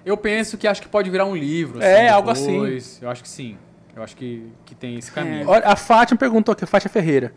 Eu 0.05 0.16
penso 0.16 0.57
que 0.57 0.66
acho 0.66 0.80
que 0.80 0.88
pode 0.88 1.11
virar 1.11 1.26
um 1.26 1.36
livro. 1.36 1.78
Assim, 1.78 1.86
é, 1.86 1.95
depois. 1.95 2.12
algo 2.12 2.30
assim. 2.30 2.78
Eu 3.03 3.11
acho 3.11 3.22
que 3.22 3.28
sim. 3.28 3.57
Eu 3.95 4.03
acho 4.03 4.16
que, 4.16 4.51
que 4.64 4.74
tem 4.74 4.97
esse 4.97 5.11
caminho. 5.11 5.49
Olha, 5.49 5.66
a 5.66 5.76
Fátima 5.76 6.18
perguntou 6.18 6.53
aqui, 6.53 6.64
a 6.64 6.66
Fátima 6.66 6.93
Ferreira. 6.93 7.32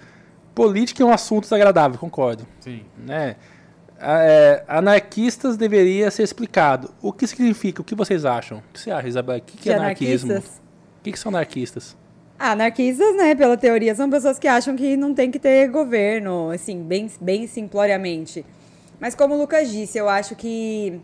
Política 0.54 1.02
é 1.02 1.06
um 1.06 1.12
assunto 1.12 1.44
desagradável, 1.44 1.98
concordo. 1.98 2.46
Sim. 2.60 2.84
Né? 2.98 3.36
É, 4.00 4.64
anarquistas 4.68 5.58
deveria 5.58 6.12
ser 6.12 6.24
explicado. 6.24 6.94
O 7.02 7.12
que 7.12 7.26
significa? 7.26 7.82
O 7.82 7.86
que 7.86 7.96
vocês 7.96 8.26
acham? 8.26 8.60
O 8.60 8.74
que 8.74 8.80
você 8.80 8.92
acha, 8.92 9.08
Isabel? 9.08 9.38
O 9.38 9.42
que, 9.42 9.58
que 9.58 9.70
é 9.72 9.76
anarquismo? 9.76 10.38
O 10.38 10.44
que, 11.02 11.12
que 11.12 11.20
são 11.20 11.30
anarquistas? 11.30 11.98
Ah, 12.38 12.52
anarquistas, 12.52 13.16
né, 13.16 13.36
pela 13.36 13.56
teoria, 13.56 13.96
são 13.96 14.10
pessoas 14.10 14.38
que 14.38 14.48
acham 14.48 14.76
que 14.76 14.98
não 14.98 15.14
tem 15.14 15.32
que 15.32 15.40
ter 15.40 15.70
governo, 15.70 16.50
assim, 16.50 16.84
bem, 16.84 17.10
bem 17.22 17.48
simploriamente. 17.48 18.46
Mas 19.00 19.16
como 19.16 19.36
o 19.36 19.38
Lucas 19.38 19.72
disse, 19.72 19.98
eu 19.98 20.10
acho 20.10 20.36
que 20.36 21.00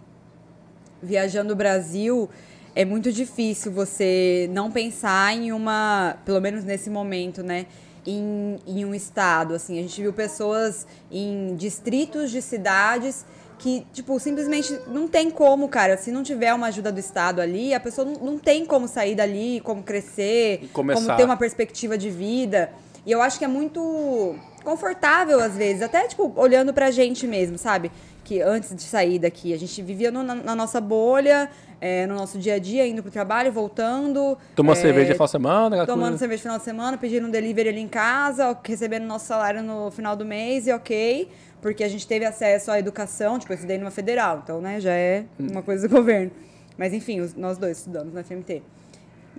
viajando 1.01 1.53
o 1.53 1.55
Brasil, 1.55 2.29
é 2.75 2.85
muito 2.85 3.11
difícil 3.11 3.71
você 3.71 4.49
não 4.51 4.71
pensar 4.71 5.35
em 5.35 5.51
uma, 5.51 6.17
pelo 6.25 6.39
menos 6.39 6.63
nesse 6.63 6.89
momento, 6.89 7.43
né? 7.43 7.65
Em, 8.05 8.57
em 8.65 8.85
um 8.85 8.95
estado, 8.95 9.53
assim, 9.53 9.77
a 9.77 9.81
gente 9.81 10.01
viu 10.01 10.13
pessoas 10.13 10.87
em 11.11 11.55
distritos 11.55 12.31
de 12.31 12.41
cidades 12.41 13.25
que, 13.59 13.85
tipo, 13.93 14.17
simplesmente 14.19 14.79
não 14.87 15.07
tem 15.07 15.29
como, 15.29 15.67
cara. 15.67 15.97
Se 15.97 16.11
não 16.11 16.23
tiver 16.23 16.53
uma 16.53 16.67
ajuda 16.67 16.91
do 16.91 16.99
Estado 16.99 17.41
ali, 17.41 17.73
a 17.73 17.79
pessoa 17.79 18.05
não, 18.05 18.13
não 18.13 18.39
tem 18.39 18.65
como 18.65 18.87
sair 18.87 19.15
dali, 19.15 19.61
como 19.63 19.83
crescer, 19.83 20.69
como 20.95 21.17
ter 21.17 21.25
uma 21.25 21.37
perspectiva 21.37 21.97
de 21.97 22.09
vida. 22.09 22.71
E 23.05 23.11
eu 23.11 23.21
acho 23.21 23.37
que 23.37 23.45
é 23.45 23.47
muito 23.47 24.35
confortável, 24.63 25.39
às 25.39 25.55
vezes, 25.55 25.81
até, 25.81 26.07
tipo, 26.07 26.31
olhando 26.35 26.73
pra 26.73 26.89
gente 26.89 27.27
mesmo, 27.27 27.57
sabe? 27.57 27.91
Que 28.29 28.43
antes 28.43 28.75
de 28.75 28.83
sair 28.83 29.17
daqui, 29.17 29.55
a 29.55 29.57
gente 29.57 29.81
vivia 29.81 30.11
no, 30.11 30.21
na, 30.21 30.35
na 30.35 30.55
nossa 30.55 30.79
bolha, 30.79 31.49
é, 31.81 32.05
no 32.05 32.13
nosso 32.13 32.37
dia 32.37 32.53
a 32.53 32.59
dia, 32.59 32.85
indo 32.85 33.01
pro 33.01 33.11
trabalho, 33.11 33.51
voltando. 33.51 34.37
Tomando 34.55 34.77
é, 34.77 34.81
cerveja 34.81 35.07
no 35.07 35.13
final 35.15 35.25
de 35.25 35.31
semana? 35.31 35.85
Tomando 35.87 36.01
coisa. 36.09 36.17
cerveja 36.19 36.37
no 36.37 36.43
final 36.43 36.57
de 36.59 36.63
semana, 36.63 36.95
pedindo 36.95 37.25
um 37.25 37.31
delivery 37.31 37.69
ali 37.69 37.81
em 37.81 37.87
casa, 37.87 38.55
recebendo 38.63 39.07
nosso 39.07 39.25
salário 39.25 39.63
no 39.63 39.89
final 39.89 40.15
do 40.15 40.23
mês 40.23 40.67
e 40.67 40.71
ok. 40.71 41.27
Porque 41.59 41.83
a 41.83 41.89
gente 41.89 42.05
teve 42.05 42.23
acesso 42.23 42.69
à 42.69 42.77
educação, 42.77 43.39
tipo, 43.39 43.51
eu 43.51 43.55
estudei 43.55 43.79
numa 43.79 43.89
federal, 43.89 44.41
então, 44.43 44.61
né, 44.61 44.79
já 44.79 44.93
é 44.93 45.25
uma 45.39 45.63
coisa 45.63 45.87
do 45.87 45.95
governo. 45.95 46.29
Mas 46.77 46.93
enfim, 46.93 47.21
os, 47.21 47.33
nós 47.33 47.57
dois 47.57 47.79
estudamos 47.79 48.13
na 48.13 48.23
FMT. 48.23 48.61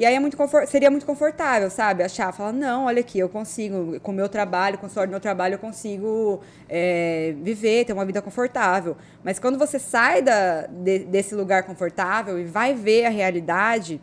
E 0.01 0.07
aí 0.07 0.15
é 0.15 0.19
muito 0.19 0.35
seria 0.67 0.91
muito 0.91 1.05
confortável, 1.05 1.69
sabe? 1.69 2.03
Achar, 2.03 2.33
falar, 2.33 2.55
não, 2.55 2.87
olha 2.87 3.01
aqui, 3.01 3.19
eu 3.19 3.29
consigo, 3.29 4.01
com 4.01 4.13
o 4.13 4.15
meu 4.15 4.31
trabalho, 4.31 4.79
com 4.79 4.87
o 4.87 4.89
sorte 4.89 5.09
do 5.09 5.11
meu 5.11 5.21
trabalho, 5.21 5.57
eu 5.57 5.59
consigo 5.59 6.41
é, 6.67 7.35
viver, 7.43 7.85
ter 7.85 7.93
uma 7.93 8.07
vida 8.07 8.23
confortável. 8.23 8.97
Mas 9.23 9.39
quando 9.39 9.59
você 9.59 9.79
sai 9.79 10.23
da, 10.23 10.67
de, 10.67 11.01
desse 11.01 11.35
lugar 11.35 11.65
confortável 11.65 12.41
e 12.41 12.45
vai 12.45 12.73
ver 12.73 13.05
a 13.05 13.11
realidade, 13.11 14.01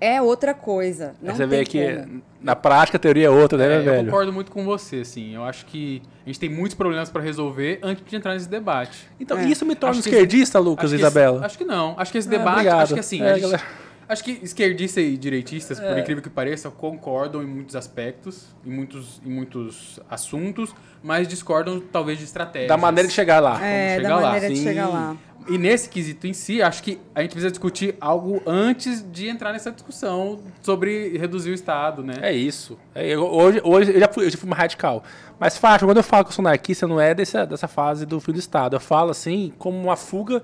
é 0.00 0.20
outra 0.20 0.52
coisa. 0.52 1.14
Não 1.22 1.32
você 1.32 1.46
vê 1.46 1.64
que 1.64 1.94
como. 1.94 2.22
na 2.40 2.56
prática 2.56 2.96
a 2.96 3.00
teoria 3.00 3.28
é 3.28 3.30
outra, 3.30 3.56
né, 3.56 3.76
é, 3.76 3.78
velho? 3.78 3.98
Eu 3.98 4.04
concordo 4.04 4.32
muito 4.32 4.50
com 4.50 4.64
você, 4.64 4.96
assim. 5.02 5.32
Eu 5.32 5.44
acho 5.44 5.64
que 5.66 6.02
a 6.26 6.28
gente 6.28 6.40
tem 6.40 6.48
muitos 6.48 6.74
problemas 6.74 7.08
para 7.08 7.22
resolver 7.22 7.78
antes 7.84 8.04
de 8.04 8.16
entrar 8.16 8.34
nesse 8.34 8.48
debate. 8.48 9.08
Então, 9.20 9.38
é. 9.38 9.44
isso 9.44 9.64
me 9.64 9.76
torna 9.76 9.96
acho 9.96 10.08
esquerdista, 10.08 10.58
esse, 10.58 10.66
Lucas 10.66 10.90
e 10.90 10.96
Isabela? 10.96 11.36
Esse, 11.36 11.46
acho 11.46 11.58
que 11.58 11.64
não. 11.64 11.94
Acho 11.96 12.10
que 12.10 12.18
esse 12.18 12.26
ah, 12.26 12.32
debate, 12.32 12.50
obrigado. 12.50 12.82
acho 12.82 12.94
que 12.94 13.00
assim, 13.00 13.22
é, 13.22 13.38
gente, 13.38 13.62
Acho 14.08 14.24
que 14.24 14.40
esquerdistas 14.42 15.04
e 15.04 15.16
direitistas, 15.16 15.78
é. 15.78 15.86
por 15.86 15.98
incrível 15.98 16.22
que 16.22 16.30
pareça, 16.30 16.70
concordam 16.70 17.42
em 17.42 17.46
muitos 17.46 17.76
aspectos, 17.76 18.46
em 18.64 18.70
muitos, 18.70 19.20
em 19.24 19.28
muitos 19.28 20.00
assuntos, 20.08 20.74
mas 21.02 21.28
discordam 21.28 21.78
talvez 21.78 22.18
de 22.18 22.24
estratégias. 22.24 22.68
Da 22.68 22.78
maneira 22.78 23.06
de 23.06 23.14
chegar 23.14 23.38
lá. 23.38 23.62
É, 23.62 23.96
chegar 23.96 24.08
da 24.08 24.16
lá. 24.16 24.32
maneira 24.32 24.54
de 24.54 24.62
chegar 24.62 24.88
lá. 24.88 25.16
E 25.48 25.56
nesse 25.56 25.88
quesito 25.88 26.26
em 26.26 26.32
si, 26.32 26.60
acho 26.60 26.82
que 26.82 26.98
a 27.14 27.22
gente 27.22 27.30
precisa 27.30 27.50
discutir 27.50 27.96
algo 28.00 28.42
antes 28.46 29.04
de 29.10 29.28
entrar 29.28 29.52
nessa 29.52 29.70
discussão 29.70 30.40
sobre 30.60 31.16
reduzir 31.16 31.50
o 31.50 31.54
Estado, 31.54 32.02
né? 32.02 32.14
É 32.20 32.32
isso. 32.32 32.78
É, 32.94 33.16
hoje, 33.16 33.60
hoje 33.64 33.92
eu 33.92 34.00
já 34.00 34.08
fui, 34.08 34.26
eu 34.26 34.30
já 34.30 34.36
fui 34.36 34.48
mais 34.48 34.60
radical. 34.60 35.02
Mas, 35.38 35.56
Fátima, 35.56 35.88
quando 35.88 35.98
eu 35.98 36.02
falo 36.02 36.24
que 36.24 36.30
eu 36.30 36.34
sou 36.34 36.42
anarquista, 36.42 36.86
não 36.86 37.00
é 37.00 37.14
dessa, 37.14 37.46
dessa 37.46 37.68
fase 37.68 38.04
do 38.04 38.20
fim 38.20 38.32
do 38.32 38.38
Estado. 38.38 38.76
Eu 38.76 38.80
falo 38.80 39.10
assim 39.10 39.52
como 39.58 39.78
uma 39.78 39.96
fuga 39.96 40.42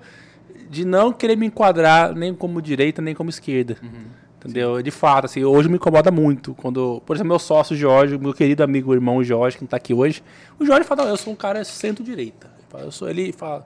de 0.74 0.84
não 0.84 1.12
querer 1.12 1.36
me 1.36 1.46
enquadrar 1.46 2.14
nem 2.14 2.34
como 2.34 2.60
direita, 2.60 3.00
nem 3.00 3.14
como 3.14 3.30
esquerda. 3.30 3.76
Uhum. 3.80 4.04
Entendeu? 4.38 4.76
Sim. 4.76 4.82
De 4.82 4.90
fato, 4.90 5.24
assim, 5.26 5.44
hoje 5.44 5.68
me 5.68 5.76
incomoda 5.76 6.10
muito. 6.10 6.52
Quando, 6.54 7.00
por 7.06 7.16
exemplo, 7.16 7.28
meu 7.28 7.38
sócio 7.38 7.76
Jorge, 7.76 8.18
meu 8.18 8.34
querido 8.34 8.62
amigo, 8.62 8.92
irmão 8.92 9.22
Jorge, 9.22 9.56
que 9.56 9.62
não 9.62 9.68
tá 9.68 9.76
aqui 9.76 9.94
hoje, 9.94 10.22
o 10.58 10.66
Jorge 10.66 10.84
fala, 10.84 11.04
eu 11.04 11.16
sou 11.16 11.32
um 11.32 11.36
cara 11.36 11.64
centro-direita. 11.64 12.52
Eu 12.74 12.90
sou, 12.90 13.08
ele 13.08 13.32
fala, 13.32 13.64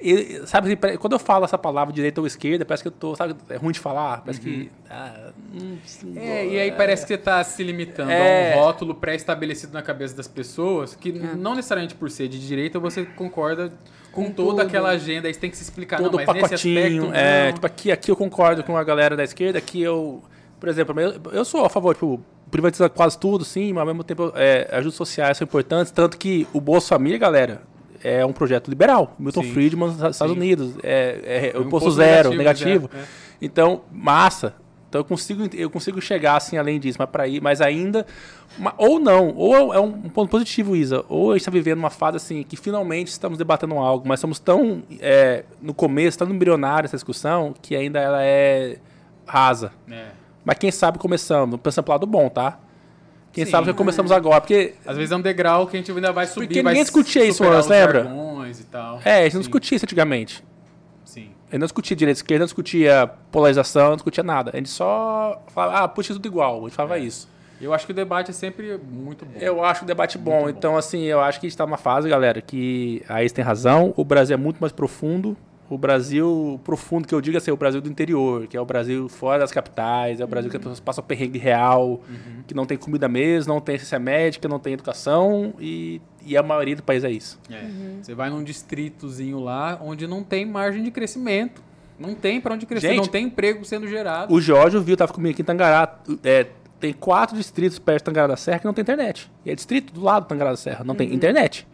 ele, 0.00 0.46
sabe, 0.46 0.72
assim, 0.72 0.96
quando 0.98 1.14
eu 1.14 1.18
falo 1.18 1.44
essa 1.44 1.58
palavra 1.58 1.92
direita 1.92 2.20
ou 2.20 2.26
esquerda, 2.26 2.64
parece 2.64 2.84
que 2.84 2.88
eu 2.88 2.92
tô, 2.92 3.16
sabe, 3.16 3.34
é 3.48 3.56
ruim 3.56 3.72
de 3.72 3.80
falar, 3.80 4.22
parece 4.22 4.38
uhum. 4.38 4.44
que... 4.44 4.70
Ah, 4.88 5.30
é, 6.16 6.46
e 6.46 6.60
aí 6.60 6.72
parece 6.72 7.02
que 7.02 7.14
você 7.14 7.18
tá 7.18 7.42
se 7.42 7.62
limitando 7.64 8.10
é, 8.10 8.54
a 8.54 8.56
um 8.56 8.60
rótulo 8.60 8.94
pré-estabelecido 8.94 9.72
na 9.72 9.82
cabeça 9.82 10.16
das 10.16 10.28
pessoas, 10.28 10.94
que 10.94 11.10
é. 11.10 11.34
não 11.34 11.56
necessariamente 11.56 11.96
por 11.96 12.10
ser 12.10 12.28
de 12.28 12.38
direita 12.38 12.78
você 12.78 13.04
concorda 13.04 13.72
com, 14.12 14.26
com 14.26 14.30
toda 14.30 14.50
tudo. 14.50 14.60
aquela 14.62 14.90
agenda, 14.90 15.26
aí 15.26 15.34
você 15.34 15.40
tem 15.40 15.50
que 15.50 15.56
se 15.56 15.64
explicar, 15.64 15.96
Todo 15.96 16.16
não, 16.16 16.24
mas 16.24 16.26
pacotinho, 16.26 17.06
aspecto, 17.06 17.14
é, 17.14 17.52
tipo, 17.52 17.66
aqui, 17.66 17.90
aqui 17.90 18.10
eu 18.10 18.16
concordo 18.16 18.62
com 18.62 18.76
a 18.76 18.84
galera 18.84 19.16
da 19.16 19.24
esquerda, 19.24 19.58
aqui 19.58 19.82
eu, 19.82 20.22
por 20.60 20.68
exemplo, 20.68 20.98
eu, 21.00 21.20
eu 21.32 21.44
sou 21.44 21.64
a 21.64 21.68
favor, 21.68 21.94
tipo, 21.94 22.20
privatizar 22.52 22.88
quase 22.88 23.18
tudo, 23.18 23.44
sim, 23.44 23.72
mas 23.72 23.80
ao 23.80 23.86
mesmo 23.86 24.04
tempo 24.04 24.32
é, 24.36 24.68
ajudas 24.70 24.94
sociais 24.94 25.36
são 25.36 25.44
importantes, 25.44 25.90
tanto 25.90 26.16
que 26.16 26.46
o 26.52 26.60
Bolsa 26.60 26.88
Família, 26.90 27.18
galera, 27.18 27.62
é 28.02 28.24
um 28.24 28.32
projeto 28.32 28.68
liberal. 28.68 29.14
Milton 29.18 29.42
Sim. 29.42 29.52
Friedman, 29.52 29.90
Estados 29.90 30.16
Sim. 30.16 30.32
Unidos, 30.32 30.74
é, 30.82 31.20
é, 31.24 31.52
é 31.54 31.58
um 31.58 31.62
imposto 31.62 31.90
zero, 31.90 32.30
negativo. 32.30 32.88
negativo. 32.88 32.90
É, 32.94 33.00
é. 33.00 33.04
Então, 33.40 33.82
massa. 33.92 34.54
Então 34.88 35.00
eu 35.02 35.04
consigo, 35.04 35.48
eu 35.54 35.68
consigo 35.68 36.00
chegar 36.00 36.36
assim 36.36 36.56
além 36.56 36.80
disso, 36.80 36.96
mas 36.98 37.10
para 37.10 37.28
ir, 37.28 37.42
mas 37.42 37.60
ainda 37.60 38.06
ou 38.78 38.98
não, 38.98 39.34
ou 39.36 39.74
é 39.74 39.78
um 39.78 39.92
ponto 39.92 40.30
positivo, 40.30 40.74
Isa, 40.74 41.04
ou 41.08 41.30
a 41.30 41.34
gente 41.34 41.42
está 41.42 41.50
vivendo 41.50 41.78
uma 41.78 41.90
fase 41.90 42.16
assim 42.16 42.42
que 42.42 42.56
finalmente 42.56 43.08
estamos 43.08 43.36
debatendo 43.36 43.74
algo, 43.74 44.08
mas 44.08 44.18
somos 44.18 44.38
tão 44.38 44.82
é, 44.98 45.44
no 45.60 45.74
começo, 45.74 46.18
tão 46.18 46.28
embrionário 46.30 46.86
essa 46.86 46.96
discussão 46.96 47.54
que 47.60 47.76
ainda 47.76 48.00
ela 48.00 48.22
é 48.22 48.78
rasa. 49.26 49.72
É. 49.90 50.06
Mas 50.42 50.56
quem 50.56 50.70
sabe 50.70 50.98
começando, 50.98 51.58
pensando 51.58 51.84
pro 51.84 51.92
lado 51.92 52.06
bom, 52.06 52.30
tá? 52.30 52.58
Quem 53.32 53.44
Sim, 53.44 53.50
sabe 53.50 53.66
já 53.66 53.74
começamos 53.74 54.10
agora, 54.10 54.40
porque... 54.40 54.74
Às 54.86 54.96
vezes 54.96 55.12
é 55.12 55.16
um 55.16 55.20
degrau 55.20 55.66
que 55.66 55.76
a 55.76 55.80
gente 55.80 55.92
ainda 55.92 56.12
vai 56.12 56.26
subir, 56.26 56.46
Porque 56.46 56.62
ninguém 56.62 56.82
discutia 56.82 57.24
isso 57.24 57.44
antes, 57.44 57.68
lembra? 57.68 58.10
E 58.48 58.64
tal. 58.64 59.00
É, 59.04 59.20
a 59.20 59.24
gente 59.24 59.34
não 59.34 59.40
discutia 59.40 59.76
isso 59.76 59.84
antigamente. 59.84 60.42
Sim. 61.04 61.30
A 61.48 61.52
gente 61.52 61.60
não 61.60 61.66
discutia 61.66 61.96
direita 61.96 62.18
esquerda, 62.18 62.40
não 62.40 62.46
discutia 62.46 63.10
polarização, 63.30 63.90
não 63.90 63.96
discutia 63.96 64.24
nada. 64.24 64.50
A 64.54 64.56
gente 64.56 64.70
só 64.70 65.42
falava, 65.48 65.84
ah, 65.84 65.88
puxa 65.88 66.14
tudo 66.14 66.26
igual, 66.26 66.60
a 66.60 66.62
gente 66.62 66.74
falava 66.74 66.98
é. 66.98 67.02
isso. 67.02 67.28
Eu 67.60 67.74
acho 67.74 67.86
que 67.86 67.92
o 67.92 67.94
debate 67.94 68.30
é 68.30 68.34
sempre 68.34 68.78
muito 68.78 69.26
bom. 69.26 69.38
Eu 69.40 69.64
acho 69.64 69.84
o 69.84 69.86
debate 69.86 70.16
bom. 70.16 70.42
bom. 70.42 70.48
Então, 70.48 70.76
assim, 70.76 71.02
eu 71.02 71.20
acho 71.20 71.40
que 71.40 71.46
a 71.46 71.48
gente 71.48 71.54
está 71.54 71.66
numa 71.66 71.76
fase, 71.76 72.08
galera, 72.08 72.40
que 72.40 73.02
a 73.08 73.22
Is 73.22 73.32
tem 73.32 73.44
razão. 73.44 73.92
O 73.96 74.04
Brasil 74.04 74.34
é 74.34 74.36
muito 74.36 74.58
mais 74.58 74.72
profundo 74.72 75.36
o 75.68 75.76
Brasil 75.76 76.58
profundo, 76.64 77.06
que 77.06 77.14
eu 77.14 77.20
digo 77.20 77.36
assim, 77.36 77.50
é 77.50 77.54
o 77.54 77.56
Brasil 77.56 77.80
do 77.80 77.88
interior, 77.88 78.46
que 78.46 78.56
é 78.56 78.60
o 78.60 78.64
Brasil 78.64 79.08
fora 79.08 79.40
das 79.40 79.52
capitais, 79.52 80.20
é 80.20 80.24
o 80.24 80.26
Brasil 80.26 80.48
uhum. 80.48 80.50
que 80.50 80.56
as 80.56 80.62
pessoas 80.62 80.80
passam 80.80 81.04
perrengue 81.04 81.38
real, 81.38 82.00
uhum. 82.08 82.42
que 82.46 82.54
não 82.54 82.64
tem 82.64 82.78
comida 82.78 83.06
mesmo, 83.06 83.52
não 83.52 83.60
tem 83.60 83.74
assistência 83.74 83.98
médica, 83.98 84.48
não 84.48 84.58
tem 84.58 84.72
educação 84.72 85.52
e, 85.60 86.00
e 86.24 86.36
a 86.36 86.42
maioria 86.42 86.76
do 86.76 86.82
país 86.82 87.04
é 87.04 87.10
isso. 87.10 87.38
É. 87.50 87.62
Uhum. 87.64 87.98
Você 88.02 88.14
vai 88.14 88.30
num 88.30 88.42
distritozinho 88.42 89.40
lá 89.40 89.78
onde 89.82 90.06
não 90.06 90.22
tem 90.22 90.46
margem 90.46 90.82
de 90.82 90.90
crescimento. 90.90 91.62
Não 91.98 92.14
tem 92.14 92.40
para 92.40 92.54
onde 92.54 92.64
crescer, 92.64 92.90
Gente, 92.90 92.98
não 92.98 93.06
tem 93.08 93.24
emprego 93.24 93.64
sendo 93.64 93.88
gerado. 93.88 94.32
O 94.32 94.40
Jorge 94.40 94.78
viu, 94.78 94.96
tava 94.96 95.12
comigo 95.12 95.32
aqui 95.32 95.42
em 95.42 95.44
Tangará. 95.44 95.98
É, 96.22 96.46
tem 96.78 96.92
quatro 96.92 97.36
distritos 97.36 97.78
perto 97.80 97.98
de 97.98 98.04
Tangará 98.04 98.28
da 98.28 98.36
Serra 98.36 98.60
que 98.60 98.64
não 98.64 98.72
tem 98.72 98.82
internet. 98.82 99.28
E 99.44 99.50
é 99.50 99.54
distrito 99.54 99.92
do 99.92 100.00
lado 100.00 100.22
do 100.22 100.28
Tangará 100.28 100.50
da 100.50 100.56
Serra, 100.56 100.84
não 100.84 100.94
tem 100.94 101.08
uhum. 101.08 101.14
internet. 101.14 101.66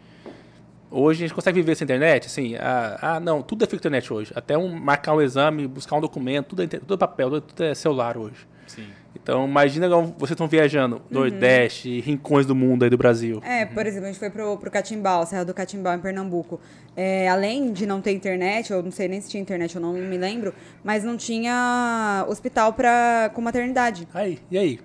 Hoje 0.89 1.23
a 1.23 1.27
gente 1.27 1.35
consegue 1.35 1.59
viver 1.59 1.75
sem 1.75 1.85
internet? 1.85 2.27
Assim, 2.27 2.55
ah, 2.55 2.97
ah 3.01 3.19
não, 3.19 3.41
tudo 3.41 3.63
é 3.63 3.67
feito 3.67 3.81
internet 3.81 4.11
hoje. 4.13 4.31
Até 4.35 4.57
um, 4.57 4.69
marcar 4.69 5.13
um 5.13 5.21
exame, 5.21 5.67
buscar 5.67 5.95
um 5.95 6.01
documento, 6.01 6.49
tudo 6.49 6.63
é, 6.63 6.67
tudo 6.67 6.93
é 6.93 6.97
papel, 6.97 7.41
tudo 7.41 7.63
é 7.63 7.73
celular 7.73 8.17
hoje. 8.17 8.47
Sim. 8.67 8.87
Então, 9.15 9.47
imagina 9.47 9.87
vocês 9.89 10.31
estão 10.31 10.47
viajando, 10.47 10.97
uhum. 10.97 11.01
Nordeste, 11.09 12.01
rincões 12.01 12.45
do 12.45 12.53
mundo 12.53 12.83
aí 12.83 12.89
do 12.89 12.97
Brasil. 12.97 13.41
É, 13.43 13.65
por 13.65 13.85
exemplo, 13.85 14.05
a 14.05 14.11
gente 14.11 14.19
foi 14.19 14.29
pro, 14.29 14.57
pro 14.57 14.69
Catimbau, 14.69 15.25
Serra 15.25 15.45
do 15.45 15.53
Catimbau, 15.53 15.95
em 15.95 15.99
Pernambuco. 15.99 16.59
É, 16.95 17.27
além 17.29 17.71
de 17.71 17.85
não 17.85 18.01
ter 18.01 18.11
internet, 18.11 18.71
eu 18.71 18.83
não 18.83 18.91
sei 18.91 19.07
nem 19.07 19.21
se 19.21 19.29
tinha 19.29 19.41
internet, 19.41 19.75
eu 19.75 19.81
não 19.81 19.93
me 19.93 20.17
lembro, 20.17 20.53
mas 20.83 21.03
não 21.03 21.15
tinha 21.15 22.25
hospital 22.27 22.73
pra, 22.73 23.31
com 23.33 23.41
maternidade. 23.41 24.07
Aí, 24.13 24.39
e 24.51 24.57
aí? 24.57 24.79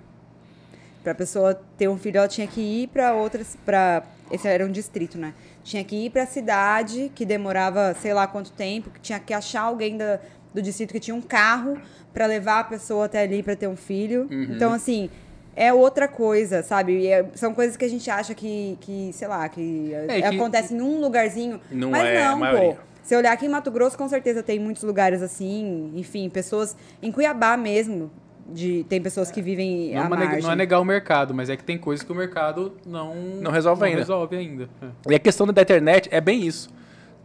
Pra 1.03 1.13
pessoa 1.13 1.59
ter 1.77 1.87
um 1.87 1.97
filho, 1.97 2.17
ela 2.17 2.27
tinha 2.27 2.47
que 2.47 2.61
ir 2.61 2.87
pra 2.87 3.13
outras, 3.13 3.57
pra... 3.65 4.03
Esse 4.31 4.47
era 4.47 4.65
um 4.65 4.71
distrito, 4.71 5.17
né? 5.17 5.33
Tinha 5.63 5.83
que 5.83 5.95
ir 5.95 6.09
para 6.09 6.23
a 6.23 6.25
cidade, 6.25 7.11
que 7.13 7.25
demorava 7.25 7.95
sei 7.99 8.13
lá 8.13 8.27
quanto 8.27 8.51
tempo, 8.51 8.89
que 8.89 8.99
tinha 8.99 9.19
que 9.19 9.33
achar 9.33 9.61
alguém 9.61 9.97
da, 9.97 10.19
do 10.53 10.61
distrito 10.61 10.91
que 10.91 10.99
tinha 10.99 11.15
um 11.15 11.21
carro 11.21 11.77
para 12.13 12.25
levar 12.25 12.59
a 12.59 12.63
pessoa 12.63 13.05
até 13.05 13.21
ali 13.23 13.41
para 13.41 13.55
ter 13.55 13.67
um 13.67 13.75
filho. 13.75 14.27
Uhum. 14.29 14.47
Então, 14.49 14.73
assim, 14.73 15.09
é 15.55 15.73
outra 15.73 16.07
coisa, 16.07 16.63
sabe? 16.63 17.07
É, 17.07 17.25
são 17.35 17.53
coisas 17.53 17.77
que 17.77 17.85
a 17.85 17.89
gente 17.89 18.09
acha 18.09 18.33
que, 18.33 18.77
que 18.81 19.11
sei 19.13 19.27
lá, 19.27 19.47
que, 19.49 19.93
é, 19.93 20.21
que 20.21 20.35
acontece 20.35 20.73
num 20.73 20.99
lugarzinho. 20.99 21.59
Não 21.71 21.91
mas 21.91 22.07
é 22.07 22.23
não, 22.23 22.39
pô. 22.39 22.75
Se 23.03 23.15
olhar 23.15 23.31
aqui 23.31 23.45
em 23.45 23.49
Mato 23.49 23.71
Grosso, 23.71 23.97
com 23.97 24.07
certeza 24.07 24.43
tem 24.43 24.59
muitos 24.59 24.83
lugares 24.83 25.21
assim, 25.21 25.91
enfim, 25.95 26.29
pessoas 26.29 26.75
em 27.01 27.11
Cuiabá 27.11 27.57
mesmo, 27.57 28.11
de, 28.53 28.83
tem 28.87 29.01
pessoas 29.01 29.31
que 29.31 29.41
vivem 29.41 29.93
não, 29.93 30.03
à 30.03 30.09
margem. 30.09 30.41
não 30.41 30.51
é 30.51 30.55
negar 30.55 30.79
o 30.79 30.85
mercado, 30.85 31.33
mas 31.33 31.49
é 31.49 31.55
que 31.55 31.63
tem 31.63 31.77
coisas 31.77 32.05
que 32.05 32.11
o 32.11 32.15
mercado 32.15 32.73
não, 32.85 33.15
não 33.15 33.51
resolve 33.51 33.81
não 33.81 33.87
ainda. 33.87 33.99
Resolve 33.99 34.35
ainda. 34.35 34.69
É. 34.81 35.11
E 35.11 35.15
a 35.15 35.19
questão 35.19 35.47
da 35.47 35.61
internet 35.61 36.09
é 36.11 36.21
bem 36.21 36.45
isso. 36.45 36.69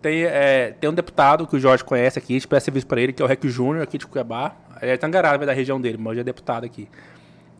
Tem, 0.01 0.25
é, 0.25 0.75
tem 0.81 0.89
um 0.89 0.95
deputado 0.95 1.47
que 1.47 1.57
o 1.57 1.59
Jorge 1.59 1.83
conhece 1.83 2.19
aqui, 2.19 2.35
a 2.35 2.37
gente 2.37 2.47
presta 2.47 2.67
serviço 2.67 2.87
para 2.87 3.01
ele, 3.01 3.13
que 3.13 3.23
é 3.23 3.25
o 3.25 3.29
Rec 3.29 3.45
Júnior, 3.47 3.83
aqui 3.83 3.99
de 3.99 4.07
Cuiabá. 4.07 4.55
Ele 4.81 4.93
é 4.93 4.97
Tangará, 4.97 5.37
da 5.37 5.53
região 5.53 5.81
dele, 5.81 5.97
mas 5.99 6.13
hoje 6.13 6.21
é 6.21 6.25
deputado 6.25 6.65
aqui. 6.65 6.89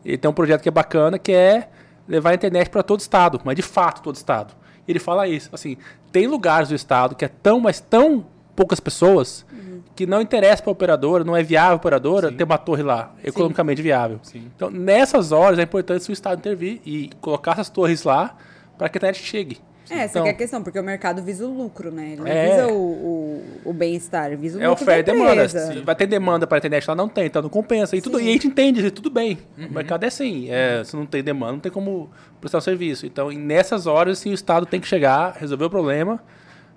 Ele 0.05 0.17
tem 0.17 0.29
um 0.29 0.33
projeto 0.33 0.61
que 0.61 0.69
é 0.69 0.71
bacana, 0.71 1.19
que 1.19 1.31
é 1.33 1.67
levar 2.07 2.31
a 2.31 2.33
internet 2.35 2.69
para 2.69 2.83
todo 2.83 2.99
estado, 2.99 3.41
mas 3.43 3.55
de 3.55 3.61
fato 3.61 4.01
todo 4.01 4.15
estado. 4.15 4.53
Ele 4.87 4.99
fala 4.99 5.27
isso, 5.27 5.49
assim, 5.51 5.75
tem 6.11 6.27
lugares 6.27 6.69
do 6.69 6.75
estado 6.75 7.15
que 7.15 7.25
é 7.25 7.27
tão, 7.27 7.59
mas 7.59 7.81
tão 7.81 8.25
poucas 8.55 8.79
pessoas 8.79 9.45
uhum. 9.51 9.76
Que 9.97 10.05
não 10.05 10.21
interessa 10.21 10.61
para 10.61 10.69
a 10.69 10.73
operadora, 10.73 11.23
não 11.23 11.35
é 11.35 11.41
viável 11.41 11.73
a 11.73 11.75
operadora 11.75 12.29
Sim. 12.29 12.35
ter 12.35 12.43
uma 12.43 12.59
torre 12.59 12.83
lá, 12.83 13.15
economicamente 13.23 13.79
Sim. 13.79 13.83
viável. 13.83 14.19
Sim. 14.21 14.51
Então, 14.55 14.69
nessas 14.69 15.31
horas 15.31 15.57
é 15.57 15.63
importante 15.63 16.07
o 16.07 16.13
Estado 16.13 16.37
intervir 16.37 16.79
e 16.85 17.09
colocar 17.19 17.53
essas 17.53 17.67
torres 17.67 18.03
lá 18.03 18.37
para 18.77 18.87
que 18.89 18.97
a 18.97 18.99
internet 18.99 19.23
chegue. 19.23 19.57
É, 19.89 19.99
essa 19.99 20.19
então, 20.19 20.27
é 20.27 20.29
a 20.29 20.33
questão, 20.33 20.61
porque 20.61 20.77
o 20.77 20.83
mercado 20.83 21.23
visa 21.23 21.47
o 21.47 21.51
lucro, 21.51 21.91
né? 21.91 22.11
Ele 22.11 22.17
não 22.17 22.27
é, 22.27 22.49
visa 22.49 22.67
o, 22.67 22.77
o, 22.77 23.43
o 23.65 23.73
bem-estar, 23.73 24.37
visa 24.37 24.59
o 24.59 24.61
é 24.61 24.67
lucro 24.69 24.83
oferta 24.83 25.11
e 25.11 25.13
demanda. 25.15 25.47
Vai 25.83 25.95
ter 25.95 26.05
demanda 26.05 26.45
para 26.45 26.57
a 26.57 26.59
internet 26.59 26.87
lá? 26.87 26.93
Não 26.93 27.09
tem, 27.09 27.25
então 27.25 27.41
não 27.41 27.49
compensa. 27.49 27.95
E, 27.95 28.01
tudo, 28.01 28.19
e 28.19 28.29
a 28.29 28.31
gente 28.33 28.47
entende, 28.47 28.91
tudo 28.91 29.09
bem. 29.09 29.39
Uhum. 29.57 29.65
O 29.65 29.71
mercado 29.71 30.03
é 30.03 30.07
assim. 30.07 30.47
É, 30.51 30.83
se 30.83 30.95
não 30.95 31.07
tem 31.07 31.23
demanda, 31.23 31.53
não 31.53 31.59
tem 31.59 31.71
como 31.71 32.11
prestar 32.39 32.59
o 32.59 32.61
serviço. 32.61 33.07
Então, 33.07 33.31
nessas 33.31 33.87
horas, 33.87 34.19
sim, 34.19 34.29
o 34.29 34.33
Estado 34.35 34.65
tem 34.67 34.79
que 34.79 34.87
chegar, 34.87 35.35
resolver 35.39 35.65
o 35.65 35.69
problema 35.71 36.21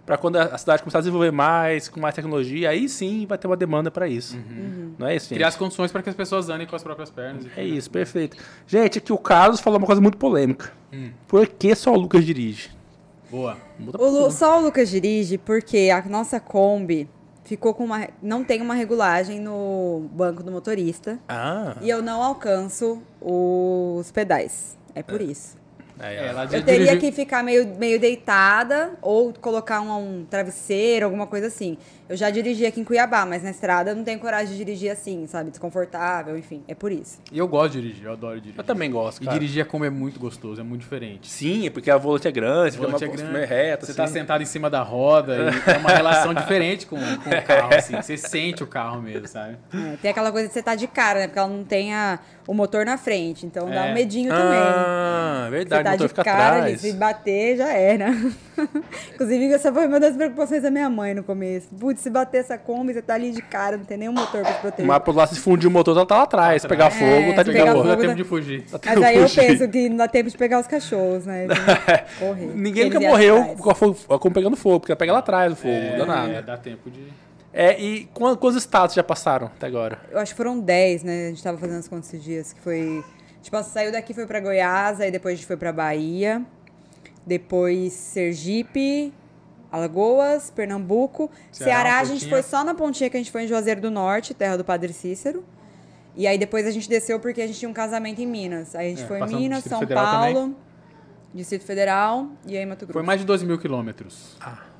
para 0.05 0.17
quando 0.17 0.37
a 0.37 0.59
cidade 0.59 0.83
começar 0.83 0.99
a 0.99 1.01
desenvolver 1.01 1.31
mais, 1.31 1.89
com 1.89 2.01
mais 2.01 2.15
tecnologia, 2.15 2.71
aí 2.71 2.89
sim 2.89 3.27
vai 3.27 3.39
ter 3.39 3.47
uma 3.47 3.57
demanda 3.57 3.91
para 3.91 4.09
isso. 4.09 4.37
Uhum. 4.37 4.43
Uhum. 4.43 4.95
Não 4.99 5.07
é 5.07 5.17
isso, 5.17 5.27
gente? 5.27 5.37
Criar 5.37 5.49
as 5.49 5.57
condições 5.57 5.93
para 5.93 6.03
que 6.03 6.11
as 6.11 6.17
pessoas 6.17 6.49
andem 6.49 6.67
com 6.67 6.75
as 6.75 6.83
próprias 6.83 7.11
pernas. 7.11 7.47
É 7.57 7.65
isso, 7.65 7.91
perfeito. 7.91 8.37
Gente, 8.67 8.99
aqui 8.99 9.13
o 9.13 9.19
Carlos 9.19 9.61
falou 9.61 9.79
uma 9.79 9.87
coisa 9.87 10.01
muito 10.01 10.19
polêmica. 10.19 10.73
Hum. 10.93 11.11
Por 11.29 11.47
que 11.47 11.75
só 11.75 11.93
o 11.93 11.97
Lucas 11.97 12.25
dirige? 12.25 12.71
Boa. 13.31 13.57
O 13.79 14.07
Lu, 14.07 14.31
só 14.31 14.59
o 14.59 14.63
Lucas 14.63 14.91
dirige 14.91 15.39
porque 15.39 15.91
a 15.95 16.03
nossa 16.09 16.41
Kombi 16.41 17.09
ficou 17.45 17.73
com 17.73 17.85
uma. 17.85 18.09
não 18.21 18.43
tem 18.43 18.61
uma 18.61 18.75
regulagem 18.75 19.41
no 19.41 20.09
banco 20.13 20.43
do 20.43 20.51
motorista. 20.51 21.19
Ah. 21.29 21.77
E 21.81 21.89
eu 21.89 22.03
não 22.03 22.23
alcanço 22.23 23.01
os 23.21 24.11
pedais. 24.11 24.77
É 24.95 25.03
por 25.03 25.21
é. 25.21 25.25
isso. 25.25 25.60
É, 26.03 26.33
eu 26.57 26.65
teria 26.65 26.97
que 26.97 27.13
ficar 27.13 27.43
meio, 27.43 27.67
meio 27.77 28.01
deitada 28.01 28.93
ou 29.03 29.33
colocar 29.35 29.81
um, 29.83 30.21
um, 30.21 30.25
travesseiro, 30.25 31.05
alguma 31.05 31.27
coisa 31.27 31.49
assim. 31.49 31.77
Eu 32.11 32.17
já 32.17 32.29
dirigi 32.29 32.67
aqui 32.67 32.81
em 32.81 32.85
Cuiabá, 32.85 33.25
mas 33.25 33.41
na 33.41 33.51
estrada 33.51 33.93
eu 33.93 33.95
não 33.95 34.03
tenho 34.03 34.19
coragem 34.19 34.49
de 34.49 34.57
dirigir 34.57 34.91
assim, 34.91 35.29
sabe? 35.29 35.51
Desconfortável, 35.51 36.37
enfim. 36.37 36.61
É 36.67 36.75
por 36.75 36.91
isso. 36.91 37.21
E 37.31 37.39
eu 37.39 37.47
gosto 37.47 37.75
de 37.75 37.83
dirigir, 37.83 38.07
eu 38.07 38.13
adoro 38.15 38.41
dirigir. 38.41 38.59
Eu 38.59 38.65
também 38.65 38.91
gosto, 38.91 39.23
cara. 39.23 39.37
E 39.37 39.39
dirigir 39.39 39.65
como 39.67 39.85
é 39.85 39.91
muito 39.91 40.19
gostoso, 40.19 40.61
é 40.61 40.65
muito 40.65 40.81
diferente. 40.81 41.31
Sim, 41.31 41.69
é 41.69 41.71
porque 41.71 41.89
a 41.89 41.97
volante 41.97 42.27
é 42.27 42.33
grande, 42.33 42.77
a 42.77 42.81
volante 42.81 43.05
é 43.05 43.07
grande, 43.07 43.37
é 43.37 43.45
reta. 43.45 43.87
Você 43.87 43.95
tá 43.95 44.03
assim. 44.03 44.15
tá 44.15 44.19
sentado 44.19 44.43
em 44.43 44.47
cima 44.47 44.69
da 44.69 44.83
roda 44.83 45.37
e 45.37 45.71
é 45.71 45.79
uma 45.79 45.91
relação 45.91 46.35
diferente 46.35 46.85
com, 46.85 46.97
com 46.97 47.31
o 47.31 47.43
carro, 47.47 47.75
assim. 47.77 47.95
Você 47.95 48.17
sente 48.17 48.65
o 48.65 48.67
carro 48.67 49.01
mesmo, 49.01 49.29
sabe? 49.29 49.57
É, 49.73 49.97
tem 50.03 50.11
aquela 50.11 50.33
coisa 50.33 50.49
de 50.49 50.53
você 50.53 50.65
tá 50.65 50.75
de 50.75 50.89
cara, 50.89 51.21
né? 51.21 51.27
Porque 51.29 51.39
ela 51.39 51.49
não 51.49 51.63
tem 51.63 51.95
a 51.95 52.19
o 52.51 52.55
motor 52.55 52.85
na 52.85 52.99
frente. 52.99 53.47
Então 53.47 53.69
é. 53.69 53.75
dá 53.77 53.85
um 53.85 53.95
medinho 53.95 54.29
também. 54.29 54.59
Ah, 54.59 55.47
verdade. 55.49 55.83
Você 55.83 55.85
tá 55.85 55.89
o 55.89 55.93
motor 55.93 56.07
de 56.07 56.09
fica 56.09 56.25
cara 56.25 56.47
atrás. 56.57 56.65
ali, 56.65 56.79
se 56.79 56.93
bater, 56.95 57.57
já 57.57 57.73
era. 57.73 58.09
Inclusive, 59.15 59.53
essa 59.53 59.73
foi 59.73 59.87
uma 59.87 60.01
das 60.01 60.17
preocupações 60.17 60.61
da 60.61 60.69
minha 60.69 60.91
mãe 60.91 61.15
no 61.15 61.23
começo. 61.23 61.69
Putz, 61.79 62.00
se 62.01 62.11
bater 62.11 62.39
essa 62.39 62.59
Kombi, 62.59 62.93
você 62.93 63.03
tá 63.03 63.15
ali 63.15 63.31
de 63.31 63.43
cara, 63.43 63.77
não 63.77 63.85
tem 63.85 63.97
nenhum 63.97 64.13
motor 64.13 64.43
pra 64.43 64.53
te 64.53 64.61
proteger. 64.61 64.87
Mas 64.87 65.03
por 65.03 65.15
lá, 65.15 65.27
se 65.27 65.39
fundir 65.39 65.69
o 65.69 65.71
motor, 65.71 65.97
ela 65.97 66.07
tá 66.07 66.17
lá 66.17 66.23
atrás. 66.23 66.63
Se 66.63 66.69
pegar 66.69 66.87
é, 66.87 66.91
fogo, 66.91 67.35
tá 67.35 67.43
de 67.43 67.53
boa. 67.53 67.75
Não 67.75 67.87
dá 67.87 67.97
tempo 67.97 68.15
de 68.15 68.25
fugir. 68.25 68.65
Mas 68.73 69.03
aí 69.03 69.17
eu 69.17 69.29
penso 69.29 69.69
que 69.69 69.89
não 69.89 69.97
dá 69.97 70.09
tempo 70.09 70.31
de 70.31 70.37
pegar 70.37 70.61
os 70.61 70.67
cachorros, 70.67 71.27
né? 71.27 71.47
Correr. 72.19 72.47
Ninguém 72.55 72.85
nunca 72.87 73.01
morreu 73.01 73.57
com 73.57 73.71
a 74.15 74.19
Kombi 74.19 74.35
pegando 74.35 74.57
fogo, 74.57 74.81
porque 74.81 74.93
ela 74.93 74.99
pega 74.99 75.13
lá 75.13 75.19
atrás 75.19 75.53
o 75.53 75.57
fogo, 75.57 75.75
é, 75.75 75.97
danado. 75.97 76.33
É, 76.33 76.43
dá 76.43 76.57
tempo 76.57 76.91
de... 76.91 77.01
É, 77.53 77.81
e 77.81 78.09
quantos 78.15 78.57
estados 78.57 78.95
já 78.95 79.03
passaram 79.03 79.49
até 79.49 79.67
agora? 79.67 79.99
Eu 80.11 80.19
acho 80.19 80.33
que 80.33 80.37
foram 80.37 80.61
10, 80.61 81.03
né? 81.03 81.27
A 81.27 81.29
gente 81.31 81.43
tava 81.43 81.59
fazendo 81.59 81.79
as 81.79 81.89
contas 81.89 82.07
esses 82.09 82.25
dias, 82.25 82.53
que 82.53 82.61
foi... 82.61 83.05
Tipo, 83.43 83.63
saiu 83.63 83.91
daqui, 83.91 84.15
foi 84.15 84.27
pra 84.27 84.39
Goiás, 84.39 85.01
aí 85.01 85.11
depois 85.11 85.35
a 85.35 85.37
gente 85.37 85.47
foi 85.47 85.57
pra 85.57 85.73
Bahia, 85.73 86.43
depois 87.27 87.93
Sergipe, 87.93 89.13
Alagoas, 89.71 90.51
Pernambuco. 90.51 91.31
Ceará, 91.53 91.73
Ceará 91.73 92.01
a 92.01 92.05
gente 92.05 92.29
foi 92.29 92.43
só 92.43 92.65
na 92.65 92.75
pontinha 92.75 93.09
que 93.09 93.17
a 93.17 93.21
gente 93.21 93.31
foi 93.31 93.45
em 93.45 93.49
Juazeiro 93.49 93.81
do 93.81 93.91
Norte, 93.91 94.35
terra 94.35 94.57
do 94.57 94.65
Padre 94.65 94.93
Cícero. 94.93 95.45
E 96.17 96.27
aí 96.27 96.37
depois 96.37 96.67
a 96.67 96.71
gente 96.71 96.89
desceu 96.89 97.21
porque 97.21 97.41
a 97.41 97.47
gente 97.47 97.59
tinha 97.59 97.69
um 97.69 97.75
casamento 97.75 98.21
em 98.21 98.27
Minas. 98.27 98.75
Aí 98.75 98.89
a 98.89 98.91
gente 98.91 99.05
é, 99.05 99.07
foi 99.07 99.21
em 99.21 99.27
Minas, 99.27 99.65
São 99.65 99.79
Federal 99.79 100.05
Paulo, 100.05 100.35
também. 100.35 100.57
Distrito 101.33 101.65
Federal 101.65 102.29
e 102.47 102.57
aí 102.57 102.67
Mato 102.67 102.85
Grosso. 102.85 102.93
Foi 102.93 103.03
mais 103.03 103.21
de 103.21 103.27
2 103.27 103.43
mil 103.45 103.59
quilômetros. 103.59 104.37
Ah. 104.41 104.71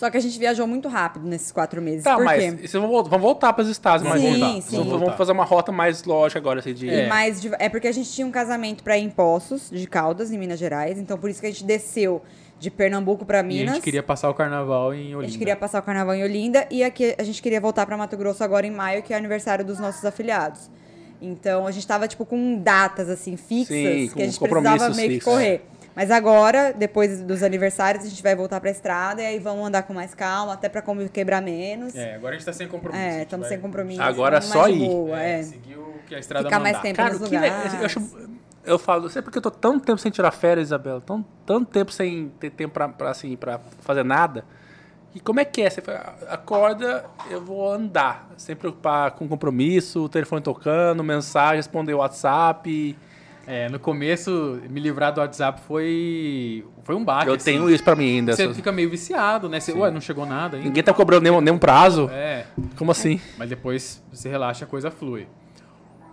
Só 0.00 0.08
que 0.08 0.16
a 0.16 0.20
gente 0.20 0.38
viajou 0.38 0.66
muito 0.66 0.88
rápido 0.88 1.26
nesses 1.26 1.52
quatro 1.52 1.82
meses. 1.82 2.04
Tá, 2.04 2.16
Por 2.16 2.24
mas 2.24 2.42
quê? 2.42 2.50
vocês 2.52 2.72
vão, 2.72 3.04
vão 3.04 3.18
voltar 3.18 3.52
para 3.52 3.62
os 3.62 3.68
estados, 3.68 4.06
mas 4.06 4.18
sim, 4.18 4.30
voltar. 4.30 4.62
Sim, 4.62 4.82
Vamos 4.82 5.14
fazer 5.14 5.32
uma 5.32 5.44
rota 5.44 5.70
mais 5.70 6.04
lógica 6.04 6.38
agora, 6.38 6.60
assim, 6.60 6.72
de... 6.72 6.88
É. 6.88 7.06
Mais 7.06 7.38
de... 7.38 7.50
é 7.58 7.68
porque 7.68 7.86
a 7.86 7.92
gente 7.92 8.10
tinha 8.10 8.26
um 8.26 8.30
casamento 8.30 8.82
para 8.82 8.96
ir 8.96 9.02
em 9.02 9.10
Poços, 9.10 9.68
de 9.68 9.86
Caldas, 9.86 10.30
em 10.30 10.38
Minas 10.38 10.58
Gerais. 10.58 10.98
Então, 10.98 11.18
por 11.18 11.28
isso 11.28 11.38
que 11.38 11.46
a 11.48 11.50
gente 11.50 11.64
desceu 11.64 12.22
de 12.60 12.70
Pernambuco 12.70 13.24
para 13.24 13.42
Minas. 13.42 13.66
E 13.66 13.70
a 13.70 13.74
gente 13.74 13.82
queria 13.82 14.02
passar 14.02 14.28
o 14.28 14.34
carnaval 14.34 14.92
em 14.92 15.14
Olinda. 15.14 15.18
A 15.18 15.26
gente 15.26 15.38
queria 15.38 15.56
passar 15.56 15.80
o 15.80 15.82
carnaval 15.82 16.14
em 16.14 16.22
Olinda. 16.22 16.66
E 16.70 16.84
aqui 16.84 17.16
a 17.18 17.22
gente 17.24 17.40
queria 17.40 17.60
voltar 17.60 17.86
para 17.86 17.96
Mato 17.96 18.16
Grosso 18.16 18.44
agora 18.44 18.66
em 18.66 18.70
maio, 18.70 19.02
que 19.02 19.14
é 19.14 19.16
aniversário 19.16 19.64
dos 19.64 19.80
nossos 19.80 20.04
afiliados. 20.04 20.70
Então, 21.22 21.66
a 21.66 21.70
gente 21.70 21.86
tava, 21.86 22.06
tipo, 22.06 22.24
com 22.24 22.56
datas, 22.56 23.08
assim, 23.08 23.36
fixas, 23.36 23.76
sim, 23.76 24.10
que 24.14 24.22
a 24.22 24.26
gente 24.26 24.38
precisava 24.38 24.90
meio 24.90 25.10
que 25.10 25.20
correr. 25.20 25.54
É. 25.54 25.60
Mas 25.94 26.10
agora, 26.10 26.72
depois 26.72 27.20
dos 27.20 27.42
aniversários, 27.42 28.04
a 28.04 28.08
gente 28.08 28.22
vai 28.22 28.36
voltar 28.36 28.60
pra 28.60 28.70
estrada 28.70 29.22
e 29.22 29.26
aí 29.26 29.38
vamos 29.38 29.66
andar 29.66 29.82
com 29.82 29.92
mais 29.92 30.14
calma, 30.14 30.54
até 30.54 30.68
pra 30.68 30.82
quebrar 31.12 31.42
menos. 31.42 31.94
É, 31.94 32.14
agora 32.14 32.34
a 32.34 32.38
gente 32.38 32.46
tá 32.46 32.52
sem 32.52 32.68
compromisso. 32.68 33.02
É, 33.02 33.22
estamos 33.22 33.44
vai... 33.44 33.56
sem 33.56 33.60
compromisso. 33.60 34.02
Agora 34.02 34.40
só 34.40 34.68
ir. 34.68 34.78
Boa, 34.78 35.20
é, 35.20 35.40
é. 35.40 35.42
Seguir 35.42 35.76
o 35.76 35.94
que 36.06 36.14
a 36.14 36.18
estrada 36.18 36.46
Ficar 36.46 36.60
mais 36.60 36.80
tempo 36.80 36.96
Cara, 36.96 37.14
nos 37.14 37.28
que 37.28 37.34
lugares. 37.34 37.74
eu, 37.74 37.84
acho, 37.84 38.30
eu 38.64 38.78
falo, 38.78 39.08
sei 39.08 39.22
porque 39.22 39.38
eu 39.38 39.42
tô 39.42 39.50
tanto 39.50 39.84
tempo 39.84 39.98
sem 39.98 40.10
tirar 40.10 40.30
férias, 40.30 40.68
Isabela, 40.68 41.00
tão, 41.00 41.24
tanto 41.46 41.70
tempo 41.70 41.92
sem 41.92 42.30
ter 42.38 42.50
tempo 42.50 42.74
pra, 42.74 42.88
pra, 42.88 43.10
assim, 43.10 43.36
pra 43.36 43.60
fazer 43.80 44.04
nada. 44.04 44.44
E 45.14 45.18
como 45.18 45.40
é 45.40 45.44
que 45.44 45.62
é? 45.62 45.68
Você 45.68 45.82
acorda, 46.28 47.04
eu 47.28 47.44
vou 47.44 47.72
andar, 47.72 48.30
sem 48.36 48.54
preocupar 48.54 49.10
com 49.12 49.26
compromisso, 49.26 50.04
o 50.04 50.08
telefone 50.08 50.40
tocando, 50.40 51.02
mensagem, 51.02 51.56
responder 51.56 51.94
o 51.94 51.98
WhatsApp. 51.98 52.96
É, 53.46 53.68
no 53.68 53.80
começo, 53.80 54.60
me 54.68 54.78
livrar 54.78 55.12
do 55.12 55.20
WhatsApp 55.20 55.62
foi, 55.66 56.64
foi 56.84 56.94
um 56.94 57.04
baque. 57.04 57.28
Eu 57.28 57.34
assim. 57.34 57.46
tenho 57.46 57.68
isso 57.68 57.82
pra 57.82 57.96
mim 57.96 58.18
ainda. 58.18 58.36
Você 58.36 58.54
fica 58.54 58.70
meio 58.70 58.88
viciado, 58.88 59.48
né? 59.48 59.58
Você, 59.58 59.72
ué, 59.72 59.90
não 59.90 60.00
chegou 60.00 60.24
nada 60.24 60.56
ainda. 60.56 60.68
Ninguém 60.68 60.84
tá 60.84 60.94
cobrando 60.94 61.22
nenhum, 61.22 61.40
nenhum 61.40 61.58
prazo. 61.58 62.08
É. 62.12 62.46
Como 62.76 62.92
assim? 62.92 63.20
Mas 63.36 63.48
depois 63.48 64.00
você 64.12 64.28
relaxa, 64.28 64.64
a 64.64 64.68
coisa 64.68 64.90
flui. 64.92 65.26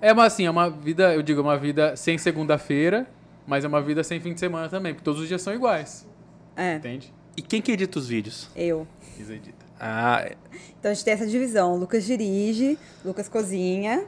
É 0.02 0.14
uma, 0.14 0.26
assim, 0.26 0.46
é 0.46 0.50
uma 0.50 0.70
vida, 0.70 1.14
eu 1.14 1.22
digo, 1.24 1.42
uma 1.42 1.58
vida 1.58 1.96
sem 1.96 2.18
segunda-feira, 2.18 3.08
mas 3.46 3.64
é 3.64 3.68
uma 3.68 3.82
vida 3.82 4.04
sem 4.04 4.20
fim 4.20 4.34
de 4.34 4.40
semana 4.40 4.70
também, 4.70 4.94
porque 4.94 5.04
todos 5.04 5.22
os 5.22 5.28
dias 5.28 5.42
são 5.42 5.54
iguais. 5.54 6.08
É. 6.56 6.76
Entende? 6.76 7.14
E 7.36 7.42
quem 7.42 7.62
que 7.62 7.72
edita 7.72 8.00
os 8.00 8.08
vídeos? 8.08 8.50
Eu. 8.56 8.88
Isa 9.20 9.34
edita. 9.34 9.66
Ah. 9.80 10.22
É. 10.24 10.36
Então 10.80 10.92
a 10.92 10.94
gente 10.94 11.04
tem 11.04 11.14
essa 11.14 11.28
divisão. 11.28 11.74
O 11.74 11.78
Lucas 11.78 12.04
dirige, 12.04 12.78
Lucas 13.06 13.30
cozinha, 13.30 14.06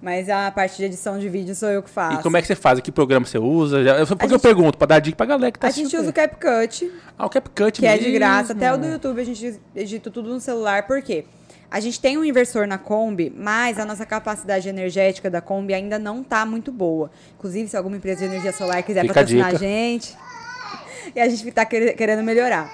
mas 0.00 0.28
a 0.28 0.50
parte 0.50 0.76
de 0.76 0.84
edição 0.84 1.18
de 1.18 1.28
vídeo 1.28 1.54
sou 1.54 1.68
eu 1.68 1.82
que 1.82 1.90
faço. 1.90 2.20
E 2.20 2.22
como 2.22 2.36
é 2.36 2.40
que 2.40 2.46
você 2.46 2.54
faz? 2.54 2.80
Que 2.80 2.90
programa 2.90 3.26
você 3.26 3.38
usa? 3.38 3.82
Já, 3.84 4.06
porque 4.06 4.24
gente, 4.24 4.32
eu 4.32 4.40
pergunto, 4.40 4.78
pra 4.78 4.86
dar 4.86 4.98
dica 5.00 5.16
pra 5.16 5.26
galera 5.26 5.52
que 5.52 5.58
tá 5.58 5.66
A 5.66 5.70
gente 5.70 5.96
usa 5.96 6.10
o 6.10 6.12
CapCut. 6.12 6.90
Ah, 7.18 7.26
o 7.26 7.28
CapCut 7.28 7.80
Que 7.80 7.86
mesmo. 7.86 8.00
é 8.00 8.04
de 8.04 8.12
graça. 8.12 8.52
Até 8.52 8.72
o 8.72 8.78
do 8.78 8.86
YouTube 8.86 9.20
a 9.20 9.24
gente 9.24 9.60
edita 9.74 10.10
tudo 10.10 10.30
no 10.30 10.40
celular. 10.40 10.86
Por 10.86 11.02
quê? 11.02 11.24
A 11.70 11.78
gente 11.78 12.00
tem 12.00 12.18
um 12.18 12.24
inversor 12.24 12.66
na 12.66 12.78
Kombi, 12.78 13.32
mas 13.34 13.78
a 13.78 13.84
nossa 13.84 14.04
capacidade 14.04 14.68
energética 14.68 15.30
da 15.30 15.40
Kombi 15.40 15.72
ainda 15.72 15.98
não 16.00 16.22
tá 16.22 16.44
muito 16.44 16.72
boa. 16.72 17.10
Inclusive, 17.38 17.68
se 17.68 17.76
alguma 17.76 17.96
empresa 17.96 18.20
de 18.20 18.24
energia 18.26 18.52
solar 18.52 18.82
quiser 18.82 19.02
Fica 19.02 19.14
patrocinar 19.14 19.46
a, 19.46 19.50
a, 19.50 19.54
gente, 19.54 20.16
e 21.14 21.20
a 21.20 21.28
gente 21.28 21.48
tá 21.52 21.64
querendo 21.64 22.24
melhorar. 22.24 22.68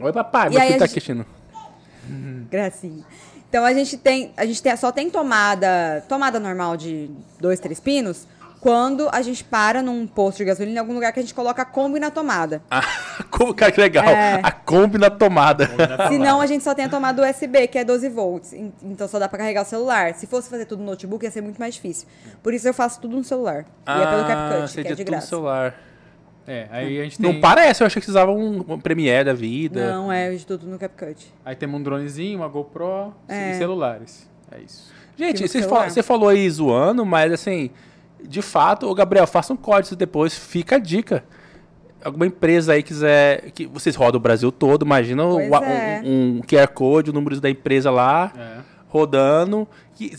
Oi, 0.00 0.12
papai, 0.12 0.50
meu 0.50 0.60
filho 0.60 0.72
tá 0.72 0.78
gente... 0.78 0.84
assistindo. 0.84 1.26
Gracinha. 2.50 3.04
Então 3.48 3.64
a 3.64 3.72
gente 3.72 3.96
tem, 3.96 4.32
a 4.36 4.44
gente 4.44 4.62
tem, 4.62 4.76
só 4.76 4.90
tem 4.90 5.08
tomada, 5.08 6.04
tomada 6.08 6.40
normal 6.40 6.76
de 6.76 7.10
dois, 7.40 7.60
três 7.60 7.80
pinos, 7.80 8.26
quando 8.60 9.08
a 9.12 9.22
gente 9.22 9.44
para 9.44 9.82
num 9.82 10.06
posto 10.06 10.38
de 10.38 10.44
gasolina 10.44 10.76
em 10.76 10.80
algum 10.80 10.94
lugar 10.94 11.12
que 11.12 11.20
a 11.20 11.22
gente 11.22 11.34
coloca 11.34 11.62
a 11.62 11.64
Kombi 11.64 11.98
na 11.98 12.10
tomada. 12.10 12.62
Ah, 12.70 13.24
como, 13.30 13.52
cara, 13.52 13.72
que 13.72 13.80
legal. 13.80 14.04
É. 14.04 14.40
A 14.42 14.52
Kombi 14.52 14.98
na 14.98 15.10
tomada. 15.10 15.68
Senão 16.08 16.40
a 16.40 16.46
gente 16.46 16.62
só 16.62 16.74
tem 16.74 16.84
a 16.84 16.88
tomada 16.88 17.28
USB, 17.28 17.66
que 17.66 17.78
é 17.78 17.84
12 17.84 18.08
volts. 18.08 18.52
Então 18.82 19.08
só 19.08 19.18
dá 19.18 19.28
para 19.28 19.38
carregar 19.38 19.62
o 19.62 19.64
celular. 19.64 20.14
Se 20.14 20.26
fosse 20.26 20.48
fazer 20.48 20.64
tudo 20.64 20.80
no 20.80 20.86
notebook, 20.86 21.24
ia 21.24 21.30
ser 21.30 21.40
muito 21.40 21.58
mais 21.58 21.74
difícil. 21.74 22.06
Por 22.42 22.54
isso 22.54 22.68
eu 22.68 22.74
faço 22.74 23.00
tudo 23.00 23.16
no 23.16 23.24
celular. 23.24 23.64
Ah, 23.84 23.98
e 23.98 24.02
é 24.02 24.06
pelo 24.06 24.26
CapCut, 24.26 24.82
que 24.82 24.92
é 24.92 24.94
de 24.94 25.04
graça. 25.04 25.26
no 25.26 25.28
celular. 25.28 25.74
É, 26.46 26.66
aí 26.70 27.00
a 27.00 27.04
gente 27.04 27.18
tem... 27.18 27.32
Não 27.32 27.40
parece, 27.40 27.82
eu 27.82 27.86
achei 27.86 28.00
que 28.00 28.08
usavam 28.08 28.36
um, 28.38 28.64
um 28.66 28.80
Premiere 28.80 29.24
da 29.24 29.34
vida. 29.34 29.92
Não, 29.92 30.10
é 30.10 30.30
de 30.30 30.46
tudo 30.46 30.66
no 30.66 30.78
CapCut. 30.78 31.32
Aí 31.44 31.54
temos 31.54 31.78
um 31.78 31.82
dronezinho, 31.82 32.38
uma 32.38 32.48
GoPro 32.48 33.14
é. 33.28 33.50
e 33.50 33.54
celulares. 33.58 34.26
É 34.50 34.60
isso. 34.60 34.90
Gente, 35.16 35.46
você, 35.46 35.62
fal 35.62 35.90
você 35.90 36.02
falou 36.02 36.28
aí 36.28 36.48
zoando, 36.48 37.04
mas 37.04 37.32
assim, 37.32 37.70
de 38.22 38.42
fato, 38.42 38.86
o 38.86 38.94
Gabriel, 38.94 39.26
faça 39.26 39.52
um 39.52 39.56
código 39.56 39.96
depois, 39.96 40.36
fica 40.36 40.76
a 40.76 40.78
dica. 40.78 41.24
Alguma 42.02 42.26
empresa 42.26 42.72
aí 42.72 42.82
quiser. 42.82 43.50
que 43.50 43.66
Vocês 43.66 43.96
rodam 43.96 44.18
o 44.18 44.22
Brasil 44.22 44.52
todo, 44.52 44.84
imagina 44.84 45.24
o, 45.24 45.40
é. 45.40 46.00
um, 46.04 46.38
um, 46.38 46.42
QR 46.42 46.68
Code, 46.68 47.10
o 47.10 47.12
número 47.12 47.40
da 47.40 47.50
empresa 47.50 47.90
lá, 47.90 48.32
é. 48.36 48.58
rodando. 48.88 49.66
Que, 49.94 50.16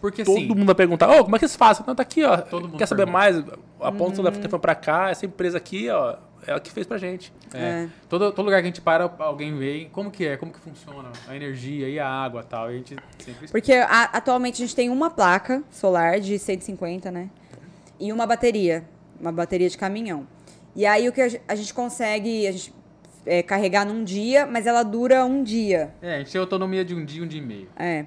porque 0.00 0.24
todo 0.24 0.36
assim, 0.36 0.48
mundo 0.48 0.66
vai 0.66 0.74
perguntar, 0.74 1.08
ô, 1.08 1.20
oh, 1.20 1.24
como 1.24 1.36
é 1.36 1.38
que 1.38 1.46
vocês 1.46 1.56
fazem? 1.56 1.84
Não, 1.86 1.94
tá 1.94 2.02
aqui, 2.02 2.24
ó. 2.24 2.38
Quer 2.76 2.86
saber 2.86 3.06
pergunta. 3.06 3.06
mais? 3.06 3.36
Aponta 3.80 4.20
uhum. 4.20 4.28
o 4.28 4.32
telefone 4.32 4.60
pra 4.60 4.74
cá, 4.74 5.10
essa 5.10 5.24
empresa 5.24 5.58
aqui, 5.58 5.88
ó. 5.88 6.16
Ela 6.46 6.58
que 6.60 6.70
fez 6.70 6.86
pra 6.86 6.98
gente. 6.98 7.32
É. 7.54 7.58
é. 7.58 7.88
Todo, 8.08 8.32
todo 8.32 8.44
lugar 8.44 8.60
que 8.60 8.66
a 8.66 8.70
gente 8.70 8.80
para, 8.80 9.10
alguém 9.18 9.56
vê 9.56 9.88
como 9.92 10.10
que 10.10 10.26
é, 10.26 10.36
como 10.36 10.52
que 10.52 10.58
funciona 10.58 11.10
a 11.28 11.36
energia 11.36 11.88
e 11.88 11.98
a 11.98 12.08
água 12.08 12.42
tal. 12.42 12.70
E 12.70 12.74
a 12.74 12.76
gente 12.78 12.96
sempre 13.18 13.48
Porque 13.48 13.72
a, 13.72 14.04
atualmente 14.04 14.62
a 14.62 14.66
gente 14.66 14.74
tem 14.74 14.90
uma 14.90 15.10
placa 15.10 15.62
solar 15.70 16.20
de 16.20 16.38
150, 16.38 17.10
né? 17.10 17.30
E 17.98 18.12
uma 18.12 18.26
bateria. 18.26 18.84
Uma 19.20 19.30
bateria 19.30 19.68
de 19.68 19.78
caminhão. 19.78 20.26
E 20.74 20.84
aí 20.84 21.08
o 21.08 21.12
que 21.12 21.20
a 21.20 21.54
gente 21.54 21.72
consegue. 21.72 22.46
A 22.46 22.52
gente 22.52 22.74
é, 23.24 23.42
carregar 23.42 23.86
num 23.86 24.02
dia, 24.02 24.46
mas 24.46 24.66
ela 24.66 24.82
dura 24.82 25.24
um 25.24 25.42
dia. 25.42 25.94
É, 26.02 26.16
a 26.16 26.18
gente 26.18 26.32
tem 26.32 26.40
autonomia 26.40 26.84
de 26.84 26.94
um 26.94 27.04
dia, 27.04 27.22
um 27.22 27.26
dia 27.26 27.40
e 27.40 27.44
meio. 27.44 27.68
É. 27.76 28.06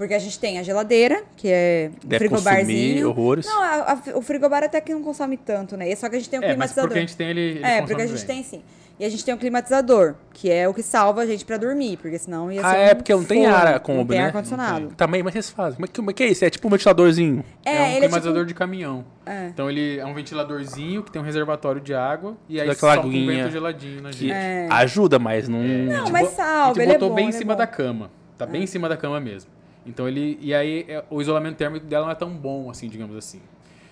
Porque 0.00 0.14
a 0.14 0.18
gente 0.18 0.38
tem 0.38 0.58
a 0.58 0.62
geladeira, 0.62 1.24
que 1.36 1.46
é 1.46 1.90
o 2.02 2.16
frigobarzinho. 2.16 3.10
horrores. 3.10 3.44
Não, 3.44 3.62
a, 3.62 3.92
a, 3.92 4.16
o 4.16 4.22
frigobar 4.22 4.64
até 4.64 4.80
que 4.80 4.94
não 4.94 5.02
consome 5.02 5.36
tanto, 5.36 5.76
né? 5.76 5.94
Só 5.94 6.08
que 6.08 6.16
a 6.16 6.18
gente 6.18 6.30
tem 6.30 6.40
um 6.40 6.42
é, 6.42 6.48
climatizador. 6.48 6.84
Mas 6.84 6.88
porque 6.88 6.98
a 6.98 7.02
gente 7.02 7.16
tem 7.18 7.28
ele, 7.28 7.40
ele 7.40 7.62
É, 7.62 7.82
porque 7.82 8.00
a 8.00 8.06
gente 8.06 8.24
bem. 8.24 8.36
tem 8.36 8.42
sim. 8.42 8.62
E 8.98 9.04
a 9.04 9.10
gente 9.10 9.22
tem 9.22 9.34
um 9.34 9.36
climatizador, 9.36 10.14
que 10.32 10.50
é 10.50 10.66
o 10.66 10.72
que 10.72 10.82
salva 10.82 11.20
a 11.20 11.26
gente 11.26 11.44
pra 11.44 11.58
dormir, 11.58 11.98
porque 11.98 12.18
senão 12.18 12.50
ia 12.50 12.62
ah, 12.62 12.70
ser. 12.70 12.76
Ah, 12.76 12.78
é, 12.78 12.94
porque 12.94 13.12
não 13.12 13.24
tem 13.24 13.44
ar 13.44 13.74
a 13.74 13.78
Kombi, 13.78 13.98
não 13.98 14.06
tem 14.06 14.18
né? 14.20 14.24
ar-condicionado. 14.24 14.88
Também, 14.96 15.22
mas 15.22 15.34
vocês 15.34 15.50
fazem? 15.50 15.78
É, 15.84 15.86
que, 15.86 16.00
é 16.00 16.12
que 16.14 16.22
é 16.22 16.26
isso? 16.28 16.44
É 16.46 16.48
tipo 16.48 16.66
um 16.66 16.70
ventiladorzinho? 16.70 17.44
É, 17.62 17.76
é 17.76 17.80
um 17.80 17.86
ele 17.88 18.00
climatizador 18.00 18.38
é 18.38 18.40
tipo... 18.40 18.46
de 18.46 18.54
caminhão. 18.54 19.04
É. 19.26 19.48
Então 19.48 19.68
ele 19.68 19.98
é 19.98 20.06
um 20.06 20.14
ventiladorzinho 20.14 21.02
que 21.02 21.12
tem 21.12 21.20
um 21.20 21.24
reservatório 21.26 21.78
de 21.78 21.92
água 21.92 22.38
e 22.48 22.58
aí 22.58 22.66
Daquela 22.66 22.94
solta 22.94 23.06
um 23.06 23.26
vento 23.26 23.50
geladinho 23.50 24.00
na 24.00 24.12
gente. 24.12 24.32
É. 24.32 24.66
Ajuda, 24.70 25.18
mas 25.18 25.46
não. 25.46 25.62
Não, 25.62 26.08
mas 26.08 26.30
salva. 26.30 26.62
A 26.62 26.66
gente 26.68 26.80
ele 26.80 26.92
botou 26.94 27.08
é 27.08 27.10
bom, 27.10 27.16
bem 27.16 27.26
em 27.26 27.28
é 27.28 27.32
cima 27.32 27.54
da 27.54 27.66
cama. 27.66 28.10
Tá 28.38 28.46
bem 28.46 28.62
em 28.62 28.66
cima 28.66 28.88
da 28.88 28.96
cama 28.96 29.20
mesmo. 29.20 29.59
Então 29.90 30.08
ele. 30.08 30.38
E 30.40 30.54
aí 30.54 30.86
é, 30.88 31.04
o 31.10 31.20
isolamento 31.20 31.56
térmico 31.56 31.86
dela 31.86 32.06
não 32.06 32.12
é 32.12 32.14
tão 32.14 32.30
bom, 32.30 32.70
assim, 32.70 32.88
digamos 32.88 33.16
assim. 33.16 33.40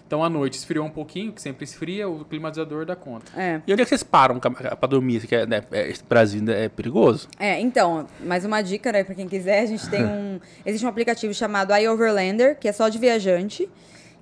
Então 0.08 0.24
à 0.24 0.30
noite 0.30 0.54
esfriou 0.54 0.86
um 0.86 0.90
pouquinho, 0.90 1.32
que 1.32 1.42
sempre 1.42 1.64
esfria, 1.64 2.08
o 2.08 2.24
climatizador 2.24 2.86
dá 2.86 2.96
conta. 2.96 3.30
É. 3.38 3.60
E 3.66 3.72
onde 3.72 3.82
é 3.82 3.84
que 3.84 3.90
vocês 3.90 4.02
param 4.02 4.40
pra 4.40 4.88
dormir? 4.88 5.26
Que 5.26 5.34
é, 5.34 5.46
né, 5.46 5.62
é, 5.70 5.90
esse 5.90 6.02
Brasil 6.02 6.42
é 6.50 6.66
perigoso? 6.70 7.28
É, 7.38 7.60
então, 7.60 8.06
mais 8.18 8.42
uma 8.42 8.62
dica, 8.62 8.90
né, 8.90 9.04
pra 9.04 9.14
quem 9.14 9.28
quiser, 9.28 9.60
a 9.60 9.66
gente 9.66 9.86
tem 9.90 10.02
um. 10.02 10.40
Existe 10.64 10.86
um 10.86 10.88
aplicativo 10.88 11.34
chamado 11.34 11.74
iOverlander, 11.74 12.58
que 12.58 12.66
é 12.66 12.72
só 12.72 12.88
de 12.88 12.98
viajante. 12.98 13.68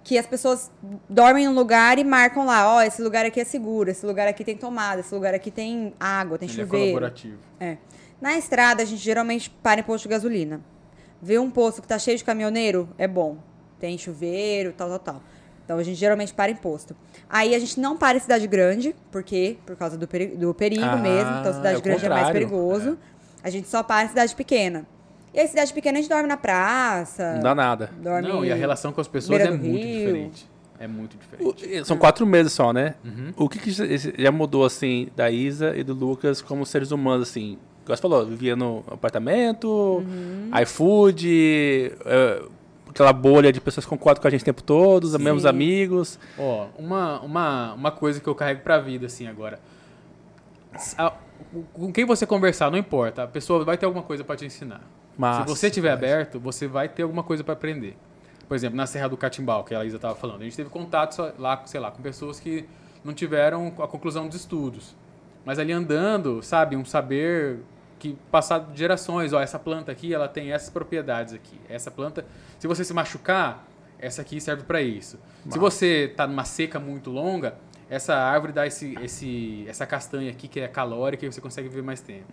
Que 0.02 0.18
as 0.18 0.26
pessoas 0.26 0.70
dormem 1.08 1.46
num 1.46 1.54
lugar 1.54 1.98
e 1.98 2.04
marcam 2.04 2.46
lá, 2.46 2.74
ó, 2.74 2.78
oh, 2.78 2.80
esse 2.80 3.02
lugar 3.02 3.26
aqui 3.26 3.40
é 3.40 3.44
seguro, 3.44 3.90
esse 3.90 4.06
lugar 4.06 4.28
aqui 4.28 4.44
tem 4.44 4.56
tomada, 4.56 5.00
esse 5.00 5.12
lugar 5.12 5.34
aqui 5.34 5.50
tem 5.50 5.92
água, 5.98 6.38
tem 6.38 6.48
Ele 6.48 6.56
chuveiro. 6.56 6.84
É 6.84 6.90
colaborativo. 6.90 7.38
É. 7.58 7.76
Na 8.20 8.38
estrada, 8.38 8.82
a 8.82 8.86
gente 8.86 9.02
geralmente 9.02 9.50
para 9.50 9.80
em 9.80 9.82
posto 9.82 10.04
de 10.04 10.10
gasolina. 10.10 10.60
Vê 11.20 11.38
um 11.38 11.50
posto 11.50 11.80
que 11.82 11.88
tá 11.88 11.98
cheio 11.98 12.16
de 12.16 12.24
caminhoneiro, 12.24 12.88
é 12.98 13.08
bom. 13.08 13.38
Tem 13.78 13.96
chuveiro, 13.96 14.72
tal, 14.72 14.88
tal, 14.88 14.98
tal. 14.98 15.22
Então 15.64 15.78
a 15.78 15.82
gente 15.82 15.96
geralmente 15.96 16.32
para 16.32 16.50
em 16.50 16.56
posto. 16.56 16.94
Aí 17.28 17.54
a 17.54 17.58
gente 17.58 17.80
não 17.80 17.96
para 17.96 18.16
em 18.16 18.20
cidade 18.20 18.46
grande, 18.46 18.94
porque 19.10 19.58
por 19.66 19.76
causa 19.76 19.98
do, 19.98 20.06
peri 20.06 20.28
do 20.28 20.54
perigo 20.54 20.84
ah, 20.84 20.96
mesmo. 20.96 21.30
Então 21.40 21.52
cidade 21.52 21.78
é 21.78 21.80
grande 21.80 22.00
contrário. 22.02 22.06
é 22.06 22.22
mais 22.22 22.32
perigoso. 22.32 22.98
É. 23.42 23.46
A 23.46 23.50
gente 23.50 23.68
só 23.68 23.82
para 23.82 24.04
em 24.04 24.08
cidade 24.08 24.34
pequena. 24.34 24.86
E 25.36 25.40
aí, 25.40 25.46
cidade 25.48 25.70
pequena, 25.74 25.98
a 25.98 26.00
gente 26.00 26.08
dorme 26.08 26.26
na 26.26 26.36
praça. 26.38 27.34
Não 27.34 27.42
dá 27.42 27.54
nada. 27.54 27.90
Dorme 28.02 28.26
Não, 28.26 28.42
e 28.42 28.50
a 28.50 28.54
relação 28.54 28.90
com 28.90 29.02
as 29.02 29.06
pessoas 29.06 29.38
é 29.42 29.50
muito 29.50 29.66
rio. 29.66 29.98
diferente. 29.98 30.48
É 30.78 30.86
muito 30.86 31.16
diferente. 31.18 31.80
O, 31.82 31.84
são 31.84 31.98
quatro 31.98 32.26
meses 32.26 32.54
só, 32.54 32.72
né? 32.72 32.94
Uhum. 33.04 33.34
O 33.36 33.46
que, 33.46 33.58
que 33.58 33.70
já 33.70 34.32
mudou, 34.32 34.64
assim, 34.64 35.08
da 35.14 35.30
Isa 35.30 35.76
e 35.76 35.84
do 35.84 35.92
Lucas 35.92 36.40
como 36.40 36.64
seres 36.64 36.90
humanos, 36.90 37.28
assim? 37.28 37.58
Igual 37.86 37.96
você 37.96 38.02
falou, 38.02 38.26
vivia 38.26 38.56
no 38.56 38.82
apartamento, 38.90 39.68
uhum. 39.68 40.50
iFood, 40.60 41.92
uh, 42.00 42.50
aquela 42.90 43.12
bolha 43.12 43.52
de 43.52 43.60
pessoas 43.60 43.86
que 43.86 43.90
concordam 43.90 44.20
com 44.20 44.26
a 44.26 44.30
gente 44.30 44.42
o 44.42 44.44
tempo 44.44 44.60
todo, 44.60 45.04
os 45.04 45.16
mesmos 45.16 45.46
amigos. 45.46 46.18
Ó, 46.36 46.66
uma, 46.76 47.20
uma, 47.20 47.74
uma 47.74 47.90
coisa 47.92 48.20
que 48.20 48.26
eu 48.26 48.34
carrego 48.34 48.62
pra 48.62 48.80
vida, 48.80 49.06
assim, 49.06 49.28
agora. 49.28 49.60
Com 51.74 51.92
quem 51.92 52.04
você 52.04 52.26
conversar, 52.26 52.72
não 52.72 52.78
importa, 52.78 53.22
a 53.22 53.28
pessoa 53.28 53.64
vai 53.64 53.78
ter 53.78 53.86
alguma 53.86 54.02
coisa 54.02 54.24
para 54.24 54.34
te 54.34 54.44
ensinar. 54.44 54.80
Massa, 55.16 55.42
Se 55.42 55.48
você 55.48 55.66
estiver 55.68 55.92
aberto, 55.92 56.40
você 56.40 56.66
vai 56.66 56.88
ter 56.88 57.04
alguma 57.04 57.22
coisa 57.22 57.44
para 57.44 57.52
aprender. 57.52 57.96
Por 58.48 58.56
exemplo, 58.56 58.76
na 58.76 58.86
Serra 58.86 59.08
do 59.08 59.16
Catimbau, 59.16 59.62
que 59.62 59.76
a 59.76 59.84
Isa 59.84 59.94
estava 59.94 60.16
falando, 60.16 60.40
a 60.40 60.44
gente 60.44 60.56
teve 60.56 60.70
contato 60.70 61.32
lá, 61.38 61.62
sei 61.66 61.78
lá, 61.78 61.92
com 61.92 62.02
pessoas 62.02 62.40
que 62.40 62.64
não 63.04 63.14
tiveram 63.14 63.72
a 63.78 63.86
conclusão 63.86 64.26
dos 64.26 64.34
estudos. 64.40 64.96
Mas 65.44 65.60
ali 65.60 65.72
andando, 65.72 66.42
sabe, 66.42 66.74
um 66.74 66.84
saber 66.84 67.60
que 67.98 68.16
passado 68.30 68.72
de 68.72 68.78
gerações, 68.78 69.32
ó, 69.32 69.40
essa 69.40 69.58
planta 69.58 69.90
aqui, 69.92 70.12
ela 70.12 70.28
tem 70.28 70.52
essas 70.52 70.70
propriedades 70.70 71.34
aqui. 71.34 71.58
Essa 71.68 71.90
planta, 71.90 72.24
se 72.58 72.66
você 72.66 72.84
se 72.84 72.92
machucar, 72.92 73.66
essa 73.98 74.22
aqui 74.22 74.40
serve 74.40 74.64
para 74.64 74.82
isso. 74.82 75.18
Se 75.48 75.58
você 75.58 76.08
está 76.10 76.26
numa 76.26 76.44
seca 76.44 76.78
muito 76.78 77.10
longa, 77.10 77.54
essa 77.88 78.14
árvore 78.14 78.52
dá 78.52 78.66
esse, 78.66 78.94
esse, 79.02 79.64
essa 79.68 79.86
castanha 79.86 80.30
aqui 80.30 80.48
que 80.48 80.60
é 80.60 80.68
calórica 80.68 81.24
e 81.24 81.32
você 81.32 81.40
consegue 81.40 81.68
viver 81.68 81.82
mais 81.82 82.00
tempo. 82.00 82.32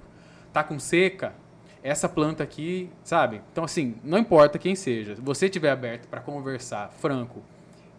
Tá 0.51 0.63
com 0.63 0.77
seca, 0.79 1.33
essa 1.83 2.07
planta 2.09 2.43
aqui, 2.43 2.89
sabe? 3.03 3.41
Então, 3.51 3.63
assim, 3.63 3.95
não 4.03 4.17
importa 4.17 4.57
quem 4.57 4.75
seja, 4.75 5.15
se 5.15 5.21
você 5.21 5.45
estiver 5.45 5.69
aberto 5.69 6.07
para 6.07 6.21
conversar 6.21 6.89
franco 6.89 7.41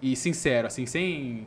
e 0.00 0.16
sincero, 0.16 0.66
assim, 0.66 0.86
sem. 0.86 1.46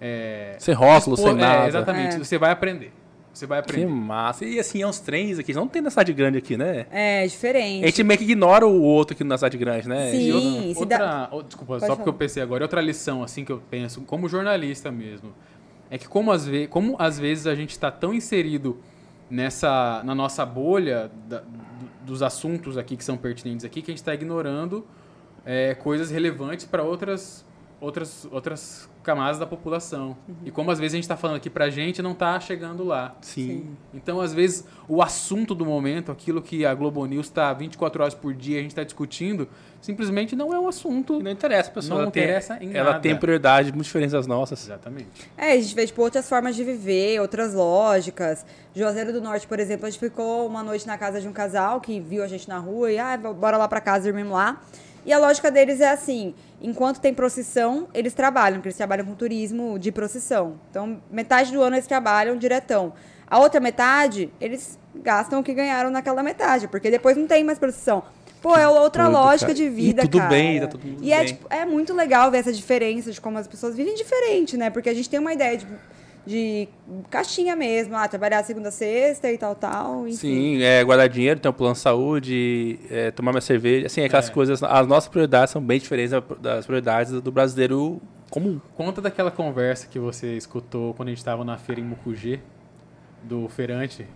É, 0.00 0.56
sem 0.58 0.74
rótulo, 0.74 1.14
expor, 1.14 1.30
sem 1.30 1.38
é, 1.38 1.46
nada. 1.46 1.68
exatamente, 1.68 2.16
é. 2.16 2.18
você 2.18 2.38
vai 2.38 2.50
aprender. 2.50 2.92
Você 3.32 3.46
vai 3.46 3.60
aprender. 3.60 3.86
Que 3.86 3.92
massa. 3.92 4.44
E 4.44 4.58
assim, 4.58 4.82
é 4.82 4.86
uns 4.86 5.00
trens 5.00 5.38
aqui. 5.38 5.54
Não 5.54 5.66
tem 5.66 5.80
na 5.80 5.90
cidade 5.90 6.12
grande 6.12 6.38
aqui, 6.38 6.56
né? 6.56 6.86
É, 6.90 7.26
diferente. 7.26 7.84
A 7.84 7.86
gente 7.86 8.02
meio 8.04 8.18
que 8.18 8.24
ignora 8.24 8.66
o 8.66 8.82
outro 8.82 9.14
aqui 9.14 9.24
na 9.24 9.38
cidade 9.38 9.56
grande, 9.56 9.88
né? 9.88 10.10
Sim. 10.10 10.74
outra, 10.76 10.98
dá... 10.98 11.28
oh, 11.32 11.42
desculpa, 11.42 11.74
Pode 11.74 11.80
só 11.80 11.86
falar. 11.86 11.96
porque 11.96 12.08
eu 12.10 12.14
pensei 12.14 12.42
agora. 12.42 12.64
Outra 12.64 12.80
lição, 12.80 13.22
assim, 13.22 13.44
que 13.44 13.52
eu 13.52 13.62
penso, 13.70 14.02
como 14.02 14.28
jornalista 14.28 14.92
mesmo, 14.92 15.32
é 15.90 15.96
que 15.96 16.06
como 16.06 16.30
às, 16.30 16.46
ve 16.46 16.66
como 16.66 16.94
às 16.98 17.18
vezes 17.18 17.46
a 17.46 17.54
gente 17.54 17.70
está 17.70 17.90
tão 17.90 18.12
inserido 18.12 18.78
nessa, 19.30 20.02
na 20.04 20.14
nossa 20.14 20.44
bolha 20.44 21.10
da, 21.26 21.42
dos 22.04 22.22
assuntos 22.22 22.76
aqui 22.76 22.96
que 22.96 23.04
são 23.04 23.16
pertinentes 23.16 23.64
aqui, 23.64 23.80
que 23.80 23.90
a 23.90 23.92
gente 23.92 24.00
está 24.00 24.12
ignorando 24.12 24.86
é, 25.44 25.74
coisas 25.74 26.10
relevantes 26.10 26.66
para 26.66 26.82
outras, 26.82 27.44
outras, 27.82 28.26
outras 28.30 28.88
camadas 29.02 29.38
da 29.38 29.46
população. 29.46 30.16
Uhum. 30.28 30.34
E 30.44 30.50
como 30.52 30.70
às 30.70 30.78
vezes 30.78 30.94
a 30.94 30.96
gente 30.96 31.04
está 31.04 31.16
falando 31.16 31.36
aqui 31.36 31.50
para 31.50 31.64
a 31.64 31.70
gente 31.70 32.00
não 32.00 32.12
está 32.12 32.38
chegando 32.38 32.84
lá. 32.84 33.16
Sim. 33.20 33.76
Então, 33.92 34.20
às 34.20 34.32
vezes, 34.32 34.64
o 34.88 35.02
assunto 35.02 35.52
do 35.52 35.66
momento, 35.66 36.12
aquilo 36.12 36.40
que 36.40 36.64
a 36.64 36.72
Globo 36.72 37.04
News 37.04 37.26
está 37.26 37.52
24 37.52 38.02
horas 38.02 38.14
por 38.14 38.32
dia, 38.32 38.58
a 38.58 38.62
gente 38.62 38.70
está 38.70 38.84
discutindo, 38.84 39.48
simplesmente 39.80 40.36
não 40.36 40.54
é 40.54 40.60
um 40.60 40.68
assunto. 40.68 41.18
E 41.18 41.22
não 41.24 41.30
interessa 41.32 41.70
a 41.70 41.72
pessoa. 41.72 41.94
Não 41.94 42.02
ela 42.02 42.08
interessa 42.08 42.54
tem, 42.54 42.68
em 42.68 42.76
Ela 42.76 43.00
tem 43.00 43.16
prioridade 43.16 43.72
muito 43.72 43.84
diferentes 43.84 44.12
das 44.12 44.28
nossas. 44.28 44.64
Exatamente. 44.64 45.28
É, 45.36 45.52
a 45.52 45.60
gente 45.60 45.74
vê, 45.74 45.84
tipo, 45.84 46.00
outras 46.00 46.28
formas 46.28 46.54
de 46.54 46.62
viver, 46.62 47.20
outras 47.20 47.52
lógicas. 47.52 48.46
Juazeiro 48.74 49.12
do 49.12 49.20
Norte, 49.20 49.46
por 49.46 49.58
exemplo, 49.58 49.86
a 49.86 49.90
gente 49.90 49.98
ficou 49.98 50.46
uma 50.46 50.62
noite 50.62 50.86
na 50.86 50.96
casa 50.96 51.20
de 51.20 51.26
um 51.26 51.32
casal 51.32 51.80
que 51.80 51.98
viu 51.98 52.22
a 52.22 52.28
gente 52.28 52.48
na 52.48 52.58
rua 52.58 52.92
e, 52.92 52.98
ah, 52.98 53.16
bora 53.16 53.56
lá 53.56 53.66
para 53.66 53.80
casa, 53.80 54.04
dormimos 54.04 54.32
lá. 54.32 54.62
E 55.04 55.12
a 55.12 55.18
lógica 55.18 55.50
deles 55.50 55.80
é 55.80 55.90
assim: 55.90 56.34
enquanto 56.60 57.00
tem 57.00 57.12
procissão, 57.12 57.88
eles 57.92 58.14
trabalham, 58.14 58.58
porque 58.58 58.68
eles 58.68 58.76
trabalham 58.76 59.04
com 59.04 59.14
turismo 59.14 59.78
de 59.78 59.90
procissão. 59.90 60.58
Então, 60.70 61.00
metade 61.10 61.52
do 61.52 61.62
ano 61.62 61.76
eles 61.76 61.86
trabalham 61.86 62.36
diretão. 62.36 62.92
A 63.26 63.38
outra 63.38 63.60
metade, 63.60 64.30
eles 64.40 64.78
gastam 64.94 65.40
o 65.40 65.42
que 65.42 65.54
ganharam 65.54 65.90
naquela 65.90 66.22
metade, 66.22 66.68
porque 66.68 66.90
depois 66.90 67.16
não 67.16 67.26
tem 67.26 67.42
mais 67.42 67.58
procissão. 67.58 68.02
Pô, 68.42 68.56
é 68.56 68.66
outra 68.66 69.06
lógica 69.06 69.52
cara. 69.52 69.54
de 69.54 69.68
vida, 69.68 70.02
e 70.02 70.04
tudo 70.04 70.18
cara. 70.18 70.30
bem, 70.30 70.60
tá 70.60 70.66
tudo 70.66 70.98
E 71.00 71.12
é, 71.12 71.24
tipo, 71.24 71.46
é 71.48 71.64
muito 71.64 71.94
legal 71.94 72.28
ver 72.28 72.38
essa 72.38 72.52
diferença 72.52 73.12
de 73.12 73.20
como 73.20 73.38
as 73.38 73.46
pessoas 73.46 73.76
vivem 73.76 73.94
diferente, 73.94 74.56
né? 74.56 74.68
Porque 74.68 74.88
a 74.88 74.94
gente 74.94 75.08
tem 75.08 75.20
uma 75.20 75.32
ideia 75.32 75.56
de 75.56 75.66
de 76.26 76.68
caixinha 77.10 77.56
mesmo, 77.56 77.96
ah, 77.96 78.06
trabalhar 78.06 78.42
segunda 78.44 78.68
a 78.68 78.72
sexta 78.72 79.30
e 79.30 79.38
tal, 79.38 79.54
tal. 79.54 80.06
Enfim. 80.06 80.16
Sim, 80.16 80.62
é, 80.62 80.82
guardar 80.84 81.08
dinheiro, 81.08 81.40
ter 81.40 81.48
um 81.48 81.52
plano 81.52 81.74
de 81.74 81.80
saúde, 81.80 82.78
é, 82.90 83.10
tomar 83.10 83.32
minha 83.32 83.40
cerveja, 83.40 83.86
assim, 83.86 84.02
aquelas 84.02 84.28
é. 84.28 84.32
coisas, 84.32 84.62
as 84.62 84.86
nossas 84.86 85.08
prioridades 85.08 85.52
são 85.52 85.62
bem 85.62 85.78
diferentes 85.78 86.12
das 86.40 86.64
prioridades 86.64 87.12
do 87.20 87.32
brasileiro 87.32 88.00
comum. 88.30 88.60
Conta 88.74 89.00
daquela 89.00 89.30
conversa 89.30 89.86
que 89.86 89.98
você 89.98 90.36
escutou 90.36 90.94
quando 90.94 91.08
a 91.08 91.10
gente 91.10 91.18
estava 91.18 91.44
na 91.44 91.58
feira 91.58 91.80
em 91.80 91.84
Mucugê, 91.84 92.40
do 93.22 93.48
feirante, 93.48 94.06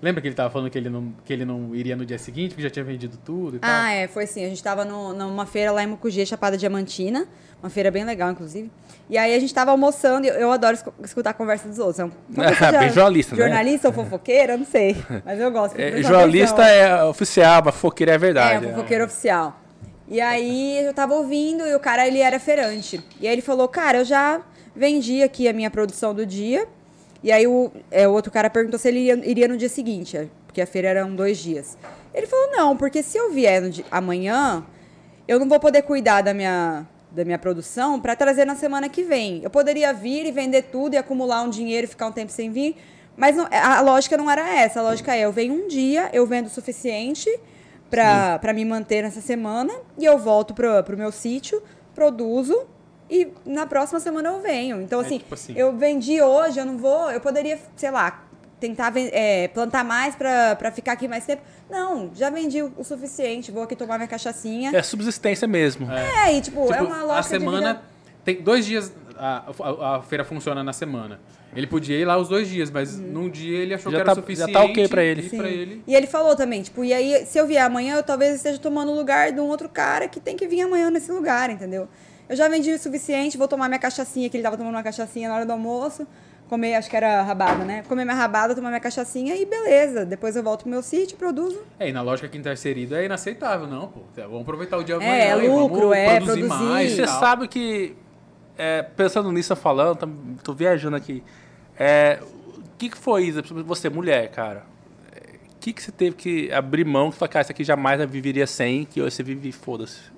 Lembra 0.00 0.20
que 0.20 0.28
ele 0.28 0.34
estava 0.34 0.50
falando 0.50 0.70
que 0.70 0.76
ele, 0.76 0.90
não, 0.90 1.12
que 1.24 1.32
ele 1.32 1.44
não 1.44 1.74
iria 1.74 1.96
no 1.96 2.04
dia 2.04 2.18
seguinte, 2.18 2.50
porque 2.50 2.62
já 2.62 2.70
tinha 2.70 2.84
vendido 2.84 3.16
tudo 3.24 3.56
e 3.56 3.58
tal? 3.58 3.70
Ah, 3.70 3.90
é, 3.92 4.06
foi 4.06 4.24
assim. 4.24 4.44
A 4.44 4.48
gente 4.48 4.58
estava 4.58 4.84
numa 4.84 5.46
feira 5.46 5.72
lá 5.72 5.82
em 5.82 5.86
Mucugê, 5.86 6.26
Chapada 6.26 6.56
Diamantina. 6.56 7.26
Uma 7.62 7.70
feira 7.70 7.90
bem 7.90 8.04
legal, 8.04 8.30
inclusive. 8.30 8.70
E 9.08 9.16
aí 9.16 9.34
a 9.34 9.38
gente 9.38 9.48
estava 9.48 9.70
almoçando, 9.70 10.26
e 10.26 10.28
eu 10.28 10.52
adoro 10.52 10.76
escutar 11.02 11.30
a 11.30 11.34
conversa 11.34 11.66
dos 11.66 11.78
outros. 11.78 11.98
É 11.98 12.04
um 12.04 12.10
bem 12.78 12.90
jornalista, 12.90 13.34
né? 13.34 13.42
Jornalista 13.42 13.88
ou 13.88 13.94
fofoqueira, 13.94 14.52
eu 14.52 14.58
não 14.58 14.66
sei. 14.66 14.96
Mas 15.24 15.40
eu 15.40 15.50
gosto. 15.50 15.76
É, 15.80 16.02
jornalista 16.02 16.62
é 16.62 17.04
oficial, 17.04 17.62
mas 17.64 17.74
fofoqueira 17.74 18.12
é 18.12 18.18
verdade. 18.18 18.66
É, 18.66 18.70
fofoqueira 18.70 19.04
é. 19.04 19.06
oficial. 19.06 19.60
E 20.08 20.20
aí 20.20 20.84
eu 20.84 20.92
tava 20.92 21.14
ouvindo 21.14 21.66
e 21.66 21.74
o 21.74 21.80
cara, 21.80 22.06
ele 22.06 22.20
era 22.20 22.38
feirante. 22.38 23.02
E 23.20 23.26
aí 23.26 23.32
ele 23.32 23.42
falou, 23.42 23.66
cara, 23.66 23.98
eu 23.98 24.04
já 24.04 24.40
vendi 24.74 25.22
aqui 25.22 25.48
a 25.48 25.52
minha 25.52 25.70
produção 25.70 26.14
do 26.14 26.26
dia 26.26 26.68
e 27.26 27.32
aí 27.32 27.44
o, 27.44 27.72
é, 27.90 28.06
o 28.06 28.12
outro 28.12 28.30
cara 28.30 28.48
perguntou 28.48 28.78
se 28.78 28.86
ele 28.86 29.00
iria, 29.00 29.28
iria, 29.28 29.48
no 29.48 29.56
dia 29.56 29.68
seguinte, 29.68 30.16
é, 30.16 30.28
porque 30.46 30.60
a 30.60 30.66
feira 30.66 30.86
eram 30.86 31.12
dois 31.12 31.38
dias. 31.38 31.76
Ele 32.14 32.24
falou, 32.24 32.52
não, 32.52 32.76
porque 32.76 33.02
se 33.02 33.18
eu 33.18 33.32
vier 33.32 33.68
dia, 33.68 33.84
amanhã, 33.90 34.64
eu 35.26 35.40
não 35.40 35.48
vou 35.48 35.58
poder 35.58 35.82
cuidar 35.82 36.22
da 36.22 36.32
minha, 36.32 36.86
da 37.10 37.24
minha 37.24 37.36
produção 37.36 38.00
para 38.00 38.14
trazer 38.14 38.44
na 38.44 38.54
semana 38.54 38.88
que 38.88 39.02
vem. 39.02 39.40
Eu 39.42 39.50
poderia 39.50 39.92
vir 39.92 40.24
e 40.24 40.30
vender 40.30 40.66
tudo 40.70 40.94
e 40.94 40.96
acumular 40.96 41.42
um 41.42 41.50
dinheiro 41.50 41.84
e 41.84 41.88
ficar 41.88 42.06
um 42.06 42.12
tempo 42.12 42.30
sem 42.30 42.48
vir, 42.48 42.76
mas 43.16 43.34
não, 43.34 43.48
a 43.50 43.80
lógica 43.80 44.16
não 44.16 44.30
era 44.30 44.48
essa. 44.48 44.78
A 44.78 44.84
lógica 44.84 45.16
é, 45.16 45.22
eu 45.22 45.32
venho 45.32 45.52
um 45.52 45.66
dia, 45.66 46.08
eu 46.12 46.24
vendo 46.28 46.46
o 46.46 46.50
suficiente 46.50 47.28
para 47.90 48.52
me 48.54 48.64
manter 48.64 49.02
nessa 49.02 49.20
semana 49.20 49.74
e 49.98 50.04
eu 50.04 50.16
volto 50.16 50.54
para 50.54 50.94
o 50.94 50.96
meu 50.96 51.10
sítio, 51.10 51.60
produzo 51.92 52.68
e 53.10 53.32
na 53.44 53.66
próxima 53.66 54.00
semana 54.00 54.28
eu 54.28 54.40
venho. 54.40 54.80
Então, 54.80 55.00
é, 55.00 55.06
assim, 55.06 55.18
tipo 55.18 55.34
assim, 55.34 55.54
eu 55.56 55.76
vendi 55.76 56.20
hoje, 56.20 56.58
eu 56.58 56.64
não 56.64 56.76
vou. 56.76 57.10
Eu 57.10 57.20
poderia, 57.20 57.58
sei 57.76 57.90
lá, 57.90 58.24
tentar 58.58 58.92
é, 58.96 59.48
plantar 59.48 59.84
mais 59.84 60.14
para 60.14 60.70
ficar 60.72 60.92
aqui 60.92 61.06
mais 61.06 61.24
tempo. 61.24 61.42
Não, 61.70 62.10
já 62.14 62.30
vendi 62.30 62.62
o, 62.62 62.72
o, 62.76 62.84
suficiente, 62.84 63.50
vou 63.50 63.62
aqui 63.62 63.76
tomar 63.76 63.96
minha 63.96 64.08
cachaçinha. 64.08 64.70
É 64.74 64.82
subsistência 64.82 65.46
mesmo. 65.46 65.90
É, 65.90 66.30
é 66.30 66.36
e 66.36 66.40
tipo, 66.40 66.64
é 66.64 66.66
tipo, 66.66 66.74
é 66.74 66.82
uma 66.82 67.02
lógica. 67.02 67.20
A 67.20 67.22
semana 67.22 67.82
tem 68.24 68.42
dois 68.42 68.66
dias. 68.66 68.92
A, 69.18 69.50
a, 69.60 69.96
a, 69.96 70.02
feira 70.02 70.24
funciona 70.24 70.62
na 70.62 70.72
semana. 70.72 71.20
Ele 71.54 71.66
podia 71.66 71.96
ir 71.96 72.04
lá 72.04 72.18
os 72.18 72.28
dois 72.28 72.48
dias, 72.48 72.70
mas 72.70 72.98
hum. 72.98 73.02
num 73.12 73.30
dia 73.30 73.58
ele 73.58 73.72
achou 73.72 73.90
já 73.90 73.96
que 73.96 74.00
era 74.02 74.10
tá, 74.10 74.20
suficiente. 74.20 74.52
Já 74.52 74.58
tá 74.58 74.64
ok 74.64 74.88
pra 74.88 75.02
ele. 75.02 75.22
pra 75.30 75.48
ele. 75.48 75.82
E 75.86 75.94
ele 75.94 76.06
falou 76.06 76.36
também, 76.36 76.62
tipo, 76.62 76.84
e 76.84 76.92
aí, 76.92 77.24
se 77.24 77.38
eu 77.38 77.46
vier 77.46 77.64
amanhã, 77.64 77.96
eu 77.96 78.02
talvez 78.02 78.34
esteja 78.34 78.58
tomando 78.58 78.92
o 78.92 78.94
lugar 78.94 79.32
de 79.32 79.40
um 79.40 79.46
outro 79.46 79.68
cara 79.68 80.06
que 80.06 80.20
tem 80.20 80.36
que 80.36 80.46
vir 80.46 80.60
amanhã 80.60 80.90
nesse 80.90 81.10
lugar, 81.10 81.48
entendeu? 81.48 81.88
Eu 82.28 82.36
já 82.36 82.48
vendi 82.48 82.72
o 82.72 82.78
suficiente, 82.78 83.36
vou 83.36 83.46
tomar 83.46 83.68
minha 83.68 83.78
cachaçinha, 83.78 84.28
que 84.28 84.36
ele 84.36 84.42
tava 84.42 84.56
tomando 84.56 84.74
uma 84.74 84.82
cachaçinha 84.82 85.28
na 85.28 85.36
hora 85.36 85.46
do 85.46 85.52
almoço. 85.52 86.06
Comer, 86.48 86.74
acho 86.74 86.88
que 86.88 86.96
era 86.96 87.22
rabada, 87.22 87.64
né? 87.64 87.82
Comer 87.88 88.04
minha 88.04 88.16
rabada, 88.16 88.54
tomar 88.54 88.68
minha 88.68 88.80
cachaçinha 88.80 89.34
e 89.34 89.44
beleza. 89.44 90.04
Depois 90.04 90.36
eu 90.36 90.42
volto 90.44 90.62
pro 90.62 90.70
meu 90.70 90.82
sítio, 90.82 91.16
produzo. 91.16 91.60
É, 91.78 91.88
e 91.88 91.92
na 91.92 92.02
lógica 92.02 92.28
que 92.28 92.38
intercerida 92.38 93.02
é 93.02 93.06
inaceitável, 93.06 93.66
não, 93.66 93.88
pô. 93.88 94.00
Vamos 94.14 94.42
aproveitar 94.42 94.76
o 94.76 94.84
dia 94.84 94.96
amanhã. 94.96 95.10
É, 95.10 95.28
é 95.28 95.34
lucro, 95.34 95.92
é, 95.92 96.16
produzir, 96.16 96.46
produzir. 96.46 96.64
mais. 96.64 96.92
Você 96.92 97.06
sabe 97.06 97.48
que, 97.48 97.96
é, 98.56 98.82
pensando 98.82 99.32
nisso, 99.32 99.56
falando, 99.56 99.98
tô, 99.98 100.08
tô 100.44 100.52
viajando 100.54 100.96
aqui. 100.96 101.22
É, 101.76 102.20
o 102.22 102.78
que, 102.78 102.90
que 102.90 102.96
foi 102.96 103.24
isso? 103.24 103.42
Você, 103.64 103.88
mulher, 103.88 104.30
cara. 104.30 104.64
O 105.52 105.58
que, 105.58 105.72
que 105.72 105.82
você 105.82 105.90
teve 105.90 106.14
que 106.14 106.52
abrir 106.52 106.84
mão 106.84 107.10
que 107.10 107.16
falar, 107.16 107.28
cara, 107.28 107.42
isso 107.42 107.50
aqui 107.50 107.64
jamais 107.64 108.00
eu 108.00 108.06
viveria 108.06 108.46
sem, 108.46 108.84
que 108.84 109.02
hoje 109.02 109.16
você 109.16 109.22
vive, 109.24 109.50
foda-se. 109.50 110.15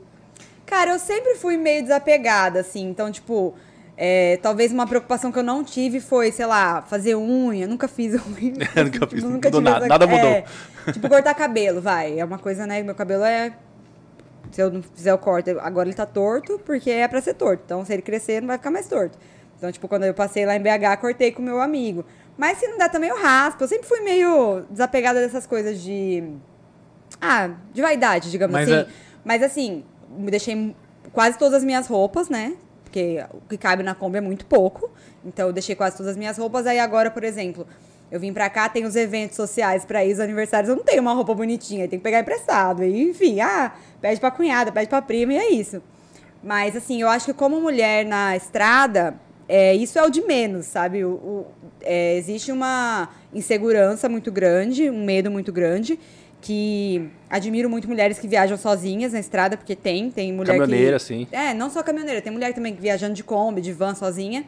Cara, 0.68 0.90
eu 0.90 0.98
sempre 0.98 1.34
fui 1.34 1.56
meio 1.56 1.82
desapegada, 1.82 2.60
assim. 2.60 2.86
Então, 2.90 3.10
tipo, 3.10 3.54
é, 3.96 4.38
talvez 4.42 4.70
uma 4.70 4.86
preocupação 4.86 5.32
que 5.32 5.38
eu 5.38 5.42
não 5.42 5.64
tive 5.64 5.98
foi, 5.98 6.30
sei 6.30 6.44
lá, 6.44 6.82
fazer 6.82 7.16
unha. 7.16 7.66
Nunca 7.66 7.88
fiz 7.88 8.12
unha. 8.36 8.52
nunca 8.84 9.06
fiz. 9.06 9.24
Nunca 9.24 9.50
nada, 9.60 9.78
essa... 9.78 9.88
nada 9.88 10.06
mudou. 10.06 10.30
É, 10.30 10.44
tipo, 10.92 11.08
cortar 11.08 11.34
cabelo, 11.34 11.80
vai. 11.80 12.20
É 12.20 12.24
uma 12.24 12.38
coisa, 12.38 12.66
né? 12.66 12.82
Meu 12.82 12.94
cabelo 12.94 13.24
é. 13.24 13.54
Se 14.52 14.62
eu 14.62 14.70
não 14.70 14.82
fizer 14.82 15.12
o 15.12 15.18
corte, 15.18 15.50
agora 15.50 15.88
ele 15.88 15.96
tá 15.96 16.06
torto, 16.06 16.58
porque 16.64 16.90
é 16.90 17.08
pra 17.08 17.20
ser 17.20 17.34
torto. 17.34 17.62
Então, 17.64 17.84
se 17.84 17.92
ele 17.92 18.02
crescer, 18.02 18.40
não 18.40 18.48
vai 18.48 18.58
ficar 18.58 18.70
mais 18.70 18.86
torto. 18.86 19.18
Então, 19.56 19.72
tipo, 19.72 19.88
quando 19.88 20.04
eu 20.04 20.14
passei 20.14 20.44
lá 20.44 20.54
em 20.54 20.60
BH, 20.60 21.00
cortei 21.00 21.32
com 21.32 21.42
meu 21.42 21.60
amigo. 21.60 22.04
Mas 22.36 22.58
se 22.58 22.68
não 22.68 22.78
der 22.78 22.90
também, 22.90 23.08
eu 23.08 23.18
raspo. 23.18 23.64
Eu 23.64 23.68
sempre 23.68 23.88
fui 23.88 24.00
meio 24.00 24.64
desapegada 24.70 25.18
dessas 25.20 25.46
coisas 25.46 25.80
de. 25.80 26.24
Ah, 27.20 27.50
de 27.72 27.80
vaidade, 27.80 28.30
digamos 28.30 28.52
Mas 28.52 28.70
assim. 28.70 28.80
É... 28.80 28.86
Mas 29.24 29.42
assim, 29.42 29.84
deixei 30.08 30.74
quase 31.12 31.38
todas 31.38 31.54
as 31.54 31.64
minhas 31.64 31.86
roupas, 31.86 32.28
né? 32.28 32.56
Porque 32.84 33.24
o 33.32 33.40
que 33.48 33.58
cabe 33.58 33.82
na 33.82 33.94
Kombi 33.94 34.18
é 34.18 34.20
muito 34.20 34.46
pouco. 34.46 34.90
Então 35.24 35.48
eu 35.48 35.52
deixei 35.52 35.74
quase 35.74 35.96
todas 35.96 36.12
as 36.12 36.16
minhas 36.16 36.38
roupas. 36.38 36.66
Aí 36.66 36.78
agora, 36.78 37.10
por 37.10 37.22
exemplo, 37.24 37.66
Eu 38.10 38.18
vim 38.18 38.32
pra 38.32 38.48
cá, 38.48 38.68
tem 38.68 38.84
os 38.86 38.96
eventos 38.96 39.36
sociais 39.36 39.84
pra 39.84 40.04
ir, 40.04 40.12
os 40.12 40.20
aniversários, 40.20 40.70
eu 40.70 40.76
não 40.76 40.82
tenho 40.82 41.02
uma 41.02 41.12
roupa 41.12 41.34
bonitinha, 41.34 41.86
tem 41.86 41.98
que 41.98 42.02
pegar 42.02 42.20
emprestado. 42.20 42.82
E, 42.82 43.10
enfim, 43.10 43.40
ah, 43.40 43.72
pede 44.00 44.18
pra 44.18 44.30
cunhada, 44.30 44.72
pede 44.72 44.88
pra 44.88 45.02
prima 45.02 45.34
e 45.34 45.36
é 45.36 45.52
isso. 45.52 45.82
Mas, 46.42 46.74
assim, 46.74 47.02
eu 47.02 47.08
acho 47.08 47.26
que 47.26 47.34
como 47.34 47.60
mulher 47.60 48.06
na 48.06 48.34
estrada, 48.34 49.14
é, 49.46 49.74
isso 49.74 49.98
é 49.98 50.02
o 50.02 50.08
de 50.08 50.22
menos, 50.22 50.66
sabe? 50.66 51.04
O, 51.04 51.10
o 51.10 51.46
é, 51.82 52.16
existe 52.16 52.50
uma 52.50 53.10
insegurança 53.34 54.08
muito 54.08 54.32
grande, 54.32 54.88
um 54.88 55.04
medo 55.04 55.30
muito 55.30 55.52
grande, 55.52 55.98
que 56.40 57.10
admiro 57.28 57.68
muito 57.68 57.88
mulheres 57.88 58.18
que 58.18 58.28
viajam 58.28 58.56
sozinhas 58.56 59.12
na 59.12 59.20
estrada, 59.20 59.56
porque 59.56 59.74
tem, 59.74 60.10
tem 60.10 60.32
mulher 60.32 60.58
caminhoneira, 60.58 60.96
que... 60.98 61.02
sim. 61.04 61.26
É, 61.32 61.52
não 61.52 61.68
só 61.70 61.82
caminhoneira, 61.82 62.20
tem 62.20 62.32
mulher 62.32 62.54
também 62.54 62.74
viajando 62.74 63.14
de 63.14 63.24
Kombi, 63.24 63.60
de 63.60 63.72
van 63.72 63.94
sozinha. 63.94 64.44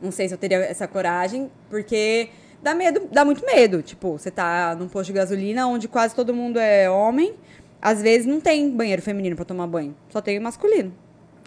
Não 0.00 0.10
sei 0.10 0.28
se 0.28 0.34
eu 0.34 0.38
teria 0.38 0.58
essa 0.58 0.86
coragem, 0.88 1.50
porque 1.68 2.30
dá 2.62 2.74
medo, 2.74 3.02
dá 3.10 3.24
muito 3.24 3.44
medo. 3.44 3.82
Tipo, 3.82 4.12
você 4.12 4.30
tá 4.30 4.74
num 4.78 4.88
posto 4.88 5.08
de 5.08 5.12
gasolina 5.14 5.66
onde 5.66 5.88
quase 5.88 6.14
todo 6.14 6.32
mundo 6.32 6.58
é 6.58 6.88
homem, 6.88 7.34
às 7.82 8.00
vezes 8.00 8.26
não 8.26 8.40
tem 8.40 8.70
banheiro 8.70 9.02
feminino 9.02 9.36
para 9.36 9.44
tomar 9.44 9.66
banho, 9.66 9.94
só 10.08 10.20
tem 10.20 10.38
masculino. 10.38 10.92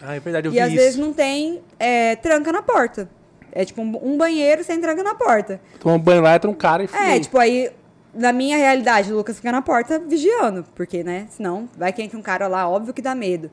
Ah, 0.02 0.14
é 0.14 0.20
verdade, 0.20 0.48
eu 0.48 0.52
e 0.52 0.54
vi 0.54 0.60
às 0.60 0.68
isso. 0.68 0.76
vezes 0.76 0.98
não 0.98 1.12
tem 1.12 1.62
é, 1.78 2.16
tranca 2.16 2.52
na 2.52 2.62
porta. 2.62 3.08
É 3.50 3.64
tipo 3.64 3.80
um, 3.80 4.00
um 4.02 4.18
banheiro 4.18 4.64
sem 4.64 4.80
tranca 4.80 5.02
na 5.02 5.14
porta. 5.14 5.60
Toma 5.78 5.94
um 5.94 5.98
banho 5.98 6.20
lá, 6.20 6.34
entra 6.34 6.50
um 6.50 6.54
cara 6.54 6.82
e 6.82 6.88
É, 6.92 7.20
tipo, 7.20 7.38
aí, 7.38 7.70
na 8.14 8.32
minha 8.32 8.56
realidade, 8.56 9.12
o 9.12 9.16
Lucas 9.16 9.36
fica 9.36 9.50
na 9.52 9.62
porta 9.62 9.98
vigiando, 9.98 10.64
porque, 10.74 11.02
né, 11.02 11.26
senão 11.30 11.68
vai 11.76 11.92
que 11.92 12.02
entra 12.02 12.18
um 12.18 12.22
cara 12.22 12.46
lá, 12.46 12.68
óbvio 12.68 12.94
que 12.94 13.02
dá 13.02 13.14
medo. 13.14 13.50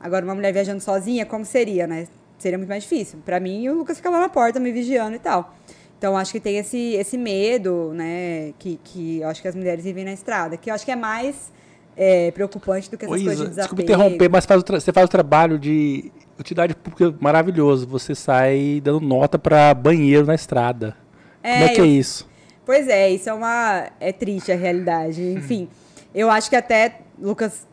Agora, 0.00 0.24
uma 0.24 0.34
mulher 0.34 0.52
viajando 0.52 0.80
sozinha, 0.80 1.24
como 1.24 1.44
seria, 1.44 1.86
né? 1.86 2.06
Seria 2.38 2.58
muito 2.58 2.68
mais 2.68 2.82
difícil. 2.82 3.18
Pra 3.24 3.40
mim, 3.40 3.68
o 3.68 3.74
Lucas 3.74 3.96
fica 3.96 4.10
lá 4.10 4.20
na 4.20 4.28
porta 4.28 4.60
me 4.60 4.70
vigiando 4.70 5.16
e 5.16 5.18
tal. 5.18 5.54
Então, 5.98 6.16
acho 6.16 6.32
que 6.32 6.40
tem 6.40 6.58
esse, 6.58 6.92
esse 6.94 7.16
medo, 7.16 7.92
né, 7.94 8.52
que, 8.58 8.78
que 8.84 9.20
eu 9.20 9.28
acho 9.28 9.40
que 9.40 9.48
as 9.48 9.54
mulheres 9.54 9.82
vivem 9.84 10.04
na 10.04 10.12
estrada, 10.12 10.56
que 10.56 10.68
eu 10.70 10.74
acho 10.74 10.84
que 10.84 10.90
é 10.90 10.96
mais 10.96 11.50
é, 11.96 12.30
preocupante 12.32 12.90
do 12.90 12.98
que 12.98 13.06
essas 13.06 13.20
Ô, 13.20 13.24
coisas 13.24 13.36
de 13.38 13.42
Isa, 13.44 13.50
desapego. 13.50 13.76
desculpa 13.76 13.82
interromper, 13.82 14.28
mas 14.28 14.44
faz 14.44 14.62
você 14.62 14.92
faz 14.92 15.06
o 15.06 15.08
trabalho 15.10 15.58
de 15.58 16.12
utilidade 16.38 16.74
pública 16.74 17.16
maravilhoso. 17.20 17.86
Você 17.86 18.14
sai 18.14 18.80
dando 18.84 19.00
nota 19.00 19.38
pra 19.38 19.72
banheiro 19.72 20.26
na 20.26 20.34
estrada. 20.34 20.94
Como 21.40 21.54
é 21.64 21.68
que 21.70 21.80
eu- 21.80 21.84
é 21.84 21.88
isso? 21.88 22.28
Pois 22.64 22.88
é, 22.88 23.10
isso 23.10 23.28
é 23.28 23.32
uma. 23.34 23.88
É 24.00 24.12
triste 24.12 24.50
a 24.52 24.56
realidade. 24.56 25.22
Enfim, 25.22 25.68
eu 26.14 26.30
acho 26.30 26.48
que 26.48 26.56
até 26.56 26.96
Lucas 27.18 27.66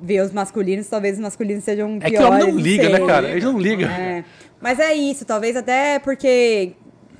vê 0.00 0.20
os 0.20 0.32
masculinos, 0.32 0.86
talvez 0.86 1.14
os 1.16 1.20
masculinos 1.20 1.64
sejam 1.64 1.96
É 2.00 2.08
que 2.10 2.16
o 2.16 2.18
piores. 2.18 2.42
homem 2.44 2.52
não 2.54 2.60
liga, 2.60 2.82
sei. 2.84 2.92
né, 2.92 3.06
cara? 3.06 3.28
Ele 3.30 3.44
não 3.44 3.58
liga. 3.58 3.86
É. 3.86 4.24
Mas 4.60 4.78
é 4.78 4.94
isso, 4.94 5.24
talvez 5.24 5.56
até 5.56 5.98
porque 5.98 6.72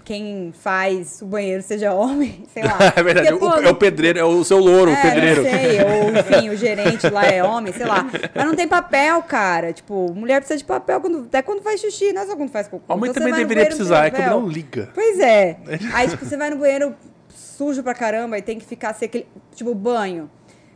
quem 0.09 0.52
faz 0.59 1.20
o 1.20 1.26
banheiro 1.26 1.62
seja 1.62 1.92
homem, 1.92 2.42
sei 2.54 2.62
lá. 2.62 2.78
é 2.96 3.02
verdade. 3.02 3.28
Porque, 3.28 3.44
o- 3.44 3.50
pô, 3.50 3.61
é 3.61 3.68
o 3.68 3.74
pedreiro, 3.74 4.18
é 4.18 4.24
o 4.24 4.42
seu 4.42 4.56
louro, 4.56 4.90
o 4.90 4.94
é, 4.94 5.02
pedreiro. 5.02 5.42
Não 5.42 5.50
sei, 5.50 5.84
ou 5.84 6.16
enfim, 6.16 6.48
o 6.48 6.56
gerente 6.56 7.11
lá 7.11 7.26
é 7.26 7.44
homem, 7.44 7.74
sei 7.74 7.84
lá. 7.84 8.06
Mas 8.34 8.46
não 8.46 8.54
tem 8.56 8.66
papel, 8.66 9.22
cara. 9.24 9.70
Tipo, 9.70 10.11
mulher 10.14 10.40
precisa 10.40 10.56
de 10.56 10.64
papel 10.64 10.98
quando, 11.02 11.24
até 11.24 11.42
quando 11.42 11.61
faz 11.61 11.82
xixi, 11.82 12.14
não 12.14 12.22
é 12.22 12.26
só 12.26 12.34
quando 12.36 12.50
faz 12.50 12.66
cocô. 12.68 12.94
Homem 12.94 13.11
Então 13.11 13.22
também 13.22 13.34
deveria 13.34 13.64
banheiro, 13.64 13.76
precisar, 13.76 14.06
é 14.06 14.11
que 14.11 14.22
o 14.22 14.30
não 14.30 14.48
liga. 14.48 14.88
Pois 14.94 15.20
é. 15.20 15.59
Aí, 15.92 16.09
tipo, 16.09 16.24
você 16.24 16.38
vai 16.38 16.48
no 16.48 16.56
banheiro 16.56 16.94
sujo 17.28 17.82
pra 17.82 17.92
caramba 17.92 18.38
e 18.38 18.40
tem 18.40 18.59
que 18.59 18.64
ficar 18.64 18.90
assim, 18.92 19.04
aquele, 19.04 19.26
tipo, 19.54 19.74
banho. 19.74 20.30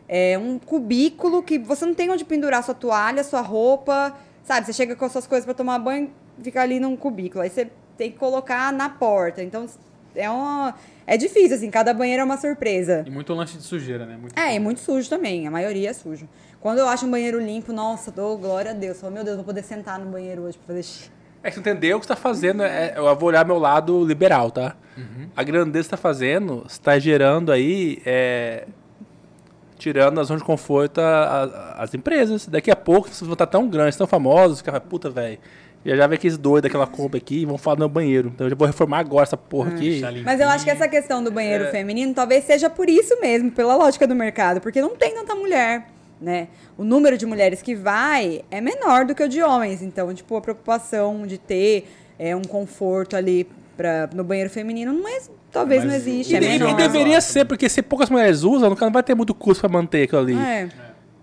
É 0.07 0.37
um 0.37 0.59
cubículo 0.59 1.43
que 1.43 1.59
você 1.59 1.87
não 1.87 1.95
tem 1.95 2.11
onde 2.11 2.23
pendurar 2.23 2.63
sua 2.63 2.75
toalha, 2.75 3.25
sua 3.25 3.41
roupa, 3.41 4.15
sabe? 4.45 4.67
Você 4.67 4.75
chega 4.75 4.95
com 4.95 5.07
as 5.07 5.13
suas 5.13 5.27
coisas 5.27 5.47
pra 5.47 5.55
tomar 5.55 5.79
banho, 5.79 6.11
fica 6.43 6.61
ali 6.61 6.79
num 6.79 6.95
cubículo. 6.97 7.43
Aí 7.43 7.49
você 7.49 7.71
tem 7.97 8.11
que 8.11 8.19
colocar 8.19 8.73
na 8.73 8.89
porta. 8.89 9.43
Então, 9.43 9.67
é 10.15 10.29
uma... 10.31 10.75
É 11.07 11.17
difícil, 11.17 11.57
assim, 11.57 11.71
cada 11.71 11.93
banheiro 11.93 12.23
é 12.23 12.25
uma 12.25 12.37
surpresa. 12.37 13.03
E 13.07 13.11
muito 13.11 13.33
lanche 13.35 13.57
de 13.57 13.63
sujeira, 13.65 14.07
né? 14.07 14.17
Muito 14.17 14.39
É, 14.39 14.55
e 14.55 14.59
muito 14.61 14.81
sujo 14.81 15.09
também. 15.09 15.47
A 15.47 15.51
maioria 15.51 15.91
é 15.91 15.93
sujo. 15.93 16.29
Quando 16.61 16.79
eu 16.79 16.89
acho 16.89 17.05
um 17.07 17.11
banheiro 17.11 17.41
limpo, 17.41 17.73
nossa, 17.73 18.11
dou 18.13 18.39
glória 18.39 18.71
a 18.71 18.75
Deus. 18.75 19.01
Falo, 19.01 19.13
meu 19.13 19.25
Deus, 19.25 19.37
vou 19.37 19.45
poder 19.45 19.65
sentar 19.65 19.99
no 19.99 20.07
banheiro 20.11 20.43
hoje 20.43 20.57
pra 20.59 20.69
fazer 20.69 20.83
xixi. 20.85 21.11
É 21.43 21.49
que 21.51 21.55
você 21.57 21.61
entendeu 21.61 21.97
o 21.97 22.01
que 22.01 22.07
você 22.07 22.15
tá 22.15 22.17
fazendo. 22.21 22.63
É, 22.63 22.93
eu 22.97 23.17
vou 23.17 23.29
olhar 23.31 23.45
meu 23.45 23.59
lado 23.59 24.05
liberal, 24.05 24.49
tá? 24.51 24.77
A 25.35 25.43
grandeza 25.43 25.85
que 25.85 25.85
você 25.87 25.91
tá 25.91 25.97
fazendo, 25.97 26.63
você 26.69 26.81
tá 26.81 26.97
gerando 27.01 27.51
aí. 27.51 28.01
é, 28.07 28.67
tirando 29.79 30.21
a 30.21 30.23
zona 30.23 30.39
de 30.39 30.45
conforto 30.47 31.01
a- 31.01 31.43
a- 31.77 31.83
as 31.83 31.93
empresas. 31.95 32.47
Daqui 32.47 32.71
a 32.71 32.77
pouco, 32.77 33.09
vocês 33.09 33.23
vão 33.23 33.33
estar 33.33 33.47
tão 33.49 33.69
grandes, 33.69 33.97
tão 33.99 34.07
famosos, 34.07 34.63
que 34.63 34.71
puta, 34.81 35.11
velho. 35.11 35.39
Já 35.85 35.97
já 35.97 36.07
vem 36.07 36.17
aqueles 36.17 36.39
doidos 36.39 36.63
daquela 36.71 36.87
compra 36.87 37.19
aqui 37.19 37.43
e 37.43 37.45
vão 37.45 37.59
falar 37.59 37.79
no 37.81 37.89
banheiro. 37.89 38.31
Então 38.35 38.47
eu 38.47 38.51
já 38.51 38.57
vou 38.57 38.67
reformar 38.67 38.99
agora 39.01 39.25
essa 39.25 39.37
porra 39.37 39.71
aqui. 39.71 39.91
Deixar 39.91 40.09
limpinho. 40.11 40.25
Mas 40.27 40.41
eu 40.41 40.49
acho 40.49 40.65
que 40.65 40.71
essa 40.71 40.87
questão 40.89 41.23
do 41.23 41.31
É. 41.31 41.33
banheiro 41.33 41.71
feminino 41.71 42.15
talvez 42.15 42.45
seja 42.45 42.71
por 42.71 42.89
isso 42.89 43.21
mesmo, 43.21 43.51
pela 43.51 43.75
lógica 43.77 44.07
do 44.07 44.15
mercado, 44.15 44.61
porque 44.61 44.81
não 44.81 44.95
tem 44.97 45.15
tanta 45.15 45.35
mulher, 45.35 45.89
né? 46.21 46.49
O 46.79 46.85
número 46.85 47.19
de 47.19 47.27
mulheres 47.27 47.63
que 47.63 47.75
vai 47.75 48.43
é 48.51 48.61
menor 48.61 49.05
do 49.05 49.15
que 49.15 49.23
o 49.25 49.29
de 49.29 49.43
homens, 49.43 49.83
então, 49.83 50.13
tipo, 50.15 50.37
a 50.37 50.41
preocupação 50.41 51.27
de 51.27 51.37
ter 51.39 51.89
é, 52.19 52.37
um 52.37 52.43
conforto 52.43 53.17
ali 53.17 53.49
pra, 53.77 54.09
no 54.15 54.23
banheiro 54.23 54.51
feminino 54.51 54.93
não 54.93 55.09
é, 55.09 55.19
talvez 55.51 55.83
Mas 55.83 55.91
não 55.91 55.97
existe, 55.99 56.33
E, 56.33 56.37
é 56.37 56.39
de- 56.41 56.47
e 56.47 56.49
menor. 56.51 56.77
deveria 56.77 57.21
ser, 57.21 57.45
porque 57.45 57.69
se 57.69 57.83
poucas 57.83 58.09
mulheres 58.09 58.45
usam, 58.45 58.71
no 58.71 58.77
caso 58.77 58.87
não 58.87 58.93
vai 58.93 59.03
ter 59.03 59.17
muito 59.17 59.35
custo 59.35 59.63
pra 59.63 59.69
manter 59.69 60.05
aquilo 60.05 60.21
ali. 60.21 60.37
É. 60.39 60.69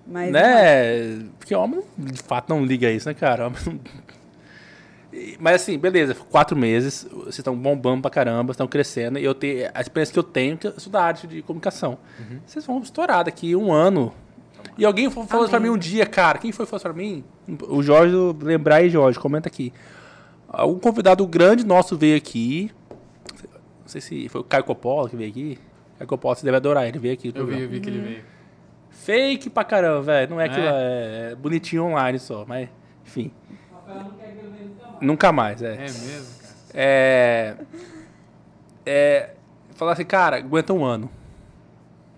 Mas 0.05 0.31
né? 0.31 1.19
Porque 1.37 1.53
homem, 1.55 1.79
de 1.97 2.21
fato, 2.23 2.49
não 2.49 2.65
liga 2.65 2.89
isso, 2.91 3.07
né, 3.07 3.13
cara? 3.13 3.47
Homem 3.47 3.59
não- 3.65 3.79
Mas 5.39 5.61
assim, 5.63 5.77
beleza, 5.77 6.13
quatro 6.13 6.55
meses, 6.55 7.07
vocês 7.11 7.39
estão 7.39 7.55
bombando 7.55 8.01
pra 8.03 8.11
caramba, 8.11 8.51
estão 8.51 8.67
crescendo, 8.67 9.17
e 9.17 9.23
eu 9.23 9.33
tenho, 9.33 9.69
a 9.73 9.81
experiência 9.81 10.13
que 10.13 10.19
eu 10.19 10.23
tenho, 10.23 10.55
que 10.57 10.71
sou 10.79 10.91
da 10.91 11.01
área 11.03 11.27
de 11.27 11.41
comunicação. 11.41 11.97
Vocês 12.45 12.63
vão 12.65 12.79
estourar 12.79 13.23
daqui 13.23 13.55
um 13.55 13.71
ano. 13.71 14.13
E 14.77 14.85
alguém 14.85 15.09
fa- 15.09 15.25
falou 15.25 15.45
isso 15.45 15.51
pra 15.51 15.59
mim 15.59 15.69
um 15.69 15.77
dia, 15.77 16.05
cara, 16.05 16.37
quem 16.37 16.51
foi 16.51 16.65
falou 16.65 16.77
isso 16.77 16.83
pra 16.83 16.93
mim? 16.93 17.23
O 17.67 17.81
Jorge, 17.81 18.13
lembrar 18.41 18.75
aí, 18.77 18.89
Jorge, 18.89 19.17
comenta 19.19 19.47
aqui. 19.49 19.73
Um 20.65 20.77
convidado 20.77 21.25
grande 21.25 21.65
nosso 21.65 21.97
veio 21.97 22.15
aqui, 22.15 22.71
não 23.81 23.87
sei 23.87 24.01
se 24.01 24.29
foi 24.29 24.41
o 24.41 24.43
Caio 24.43 24.63
Coppola 24.63 25.09
que 25.09 25.15
veio 25.15 25.29
aqui. 25.31 25.57
Caio 25.97 26.07
Coppola, 26.07 26.35
você 26.35 26.45
deve 26.45 26.57
adorar, 26.57 26.87
ele 26.87 26.99
veio 26.99 27.13
aqui. 27.15 27.31
Eu 27.33 27.45
vi, 27.47 27.61
eu 27.61 27.67
vi 27.69 27.79
que 27.79 27.89
ele 27.89 27.99
veio. 27.99 28.23
Fake 28.91 29.49
pra 29.49 29.63
caramba, 29.63 30.01
velho. 30.01 30.29
Não 30.29 30.39
é 30.41 30.45
É? 30.45 30.49
aquilo, 30.49 30.65
é, 30.67 31.29
é 31.31 31.35
bonitinho 31.35 31.85
online 31.85 32.19
só, 32.19 32.45
mas 32.47 32.69
enfim. 33.05 33.31
Rafael 33.71 34.03
não 34.05 34.11
quer 34.11 34.28
nunca 35.01 35.31
mais. 35.31 35.61
É. 35.61 35.73
É 35.73 35.77
mesmo, 35.81 36.27
cara. 36.41 36.55
É. 36.73 37.55
É. 38.85 39.29
Falar 39.75 39.93
assim, 39.93 40.05
cara, 40.05 40.37
aguenta 40.37 40.73
um 40.73 40.83
ano. 40.83 41.09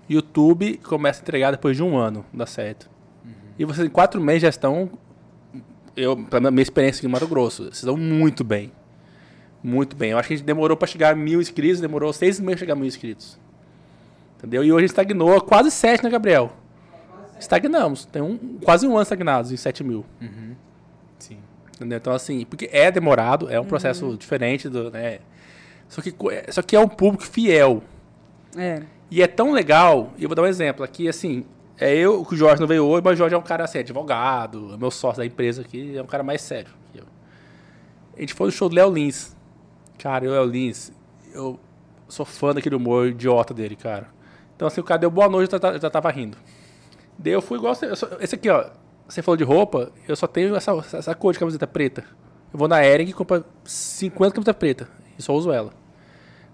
YouTube 0.10 0.78
começa 0.84 1.22
a 1.22 1.24
entregar 1.24 1.52
depois 1.52 1.78
de 1.78 1.84
um 1.84 1.96
ano, 1.96 2.26
dá 2.34 2.46
certo. 2.46 2.90
E 3.58 3.64
vocês 3.64 3.86
em 3.86 3.90
quatro 3.90 4.20
meses 4.20 4.42
já 4.42 4.50
estão. 4.50 4.90
Eu, 5.96 6.18
pela 6.18 6.50
minha 6.50 6.64
experiência 6.64 7.00
aqui 7.00 7.08
no 7.08 7.12
Mato 7.12 7.28
Grosso, 7.28 7.64
vocês 7.64 7.78
estão 7.78 7.96
muito 7.98 8.44
bem. 8.44 8.72
Muito 9.64 9.96
bem. 9.96 10.12
Eu 10.12 10.18
acho 10.18 10.28
que 10.28 10.34
a 10.34 10.38
gente 10.38 10.46
demorou 10.46 10.76
pra 10.76 10.88
chegar 10.88 11.14
a 11.14 11.16
mil 11.16 11.40
inscritos, 11.40 11.80
demorou 11.80 12.12
seis 12.12 12.40
meses 12.40 12.56
pra 12.56 12.60
chegar 12.60 12.74
a 12.74 12.76
mil 12.76 12.88
inscritos. 12.88 13.38
Entendeu? 14.38 14.64
E 14.64 14.72
hoje 14.72 14.86
estagnou 14.86 15.40
quase 15.42 15.70
sete, 15.70 16.04
né, 16.04 16.10
Gabriel? 16.10 16.52
Estagnamos. 17.42 18.06
Tem 18.06 18.22
um, 18.22 18.60
quase 18.64 18.88
um 18.88 18.92
ano 18.92 19.02
estagnados 19.02 19.52
em 19.52 19.58
7 19.58 19.84
mil. 19.84 20.06
Sim. 20.20 20.56
Entendeu? 21.82 21.98
Então, 21.98 22.14
assim, 22.14 22.46
porque 22.46 22.70
é 22.72 22.92
demorado, 22.92 23.50
é 23.50 23.60
um 23.60 23.66
processo 23.66 24.16
diferente 24.16 24.70
do. 24.70 24.92
Né? 24.92 25.20
Só, 25.90 26.00
que, 26.00 26.14
é- 26.30 26.52
só 26.52 26.62
que 26.62 26.76
é 26.76 26.80
um 26.80 26.88
público 26.88 27.26
fiel. 27.26 27.82
É. 28.56 28.84
E 29.10 29.22
é 29.22 29.28
tão 29.28 29.52
legal, 29.52 30.14
e 30.18 30.24
eu 30.24 30.30
vou 30.30 30.36
dar 30.36 30.44
um 30.44 30.48
exemplo 30.48 30.86
aqui, 30.86 31.10
assim, 31.10 31.44
é 31.80 31.94
eu, 31.96 32.24
que 32.24 32.36
o 32.36 32.38
Jorge 32.38 32.62
não 32.62 32.68
veio 32.68 32.86
hoje, 32.86 33.02
mas 33.04 33.14
o 33.14 33.18
Jorge 33.18 33.34
é 33.34 33.38
um 33.38 33.42
cara 33.42 33.64
assim, 33.64 33.80
advogado, 33.80 34.74
é 34.74 34.78
meu 34.78 34.92
sócio 34.92 35.18
da 35.18 35.26
empresa 35.26 35.64
aqui, 35.64 35.98
é 35.98 36.02
um 36.02 36.06
cara 36.06 36.24
mais 36.24 36.42
sério 36.42 36.72
que 36.94 37.00
eu. 37.00 37.06
A 38.16 38.20
gente 38.22 38.34
foi 38.36 38.46
no 38.46 38.52
show 38.52 38.70
do 38.70 38.76
Léo 38.76 38.94
Lins. 38.94 39.36
Cara, 39.98 40.24
eu, 40.24 40.32
Léo 40.32 40.46
Lins, 40.46 40.94
eu 41.34 41.60
sou 42.08 42.26
fã 42.26 42.54
daquele 42.54 42.76
humor 42.76 43.08
idiota 43.08 43.54
dele, 43.54 43.76
cara. 43.76 44.08
Então, 44.56 44.68
assim, 44.68 44.80
o 44.80 44.84
cara 44.84 45.00
deu 45.00 45.10
boa 45.10 45.28
noite, 45.28 45.52
eu 45.54 45.60
já, 45.60 45.78
já 45.78 45.90
tava 45.90 46.12
rindo. 46.12 46.38
Daí 47.18 47.34
eu 47.34 47.42
fui 47.42 47.58
igual, 47.58 47.74
esse 48.20 48.36
aqui, 48.36 48.50
ó, 48.50 48.70
você 49.08 49.22
falou 49.22 49.38
de 49.38 49.44
roupa, 49.44 49.92
eu 50.08 50.16
só 50.16 50.28
tenho 50.28 50.56
essa, 50.56 50.72
essa 50.94 51.16
cor 51.16 51.34
de 51.34 51.40
camiseta 51.40 51.68
preta. 51.68 52.04
Eu 52.54 52.60
vou 52.60 52.68
na 52.68 52.86
Ering 52.86 53.10
e 53.10 53.14
compro 53.14 53.46
50 53.64 54.34
camisetas 54.34 54.60
preta, 54.60 54.90
e 55.18 55.22
só 55.22 55.34
uso 55.34 55.52
ela. 55.52 55.74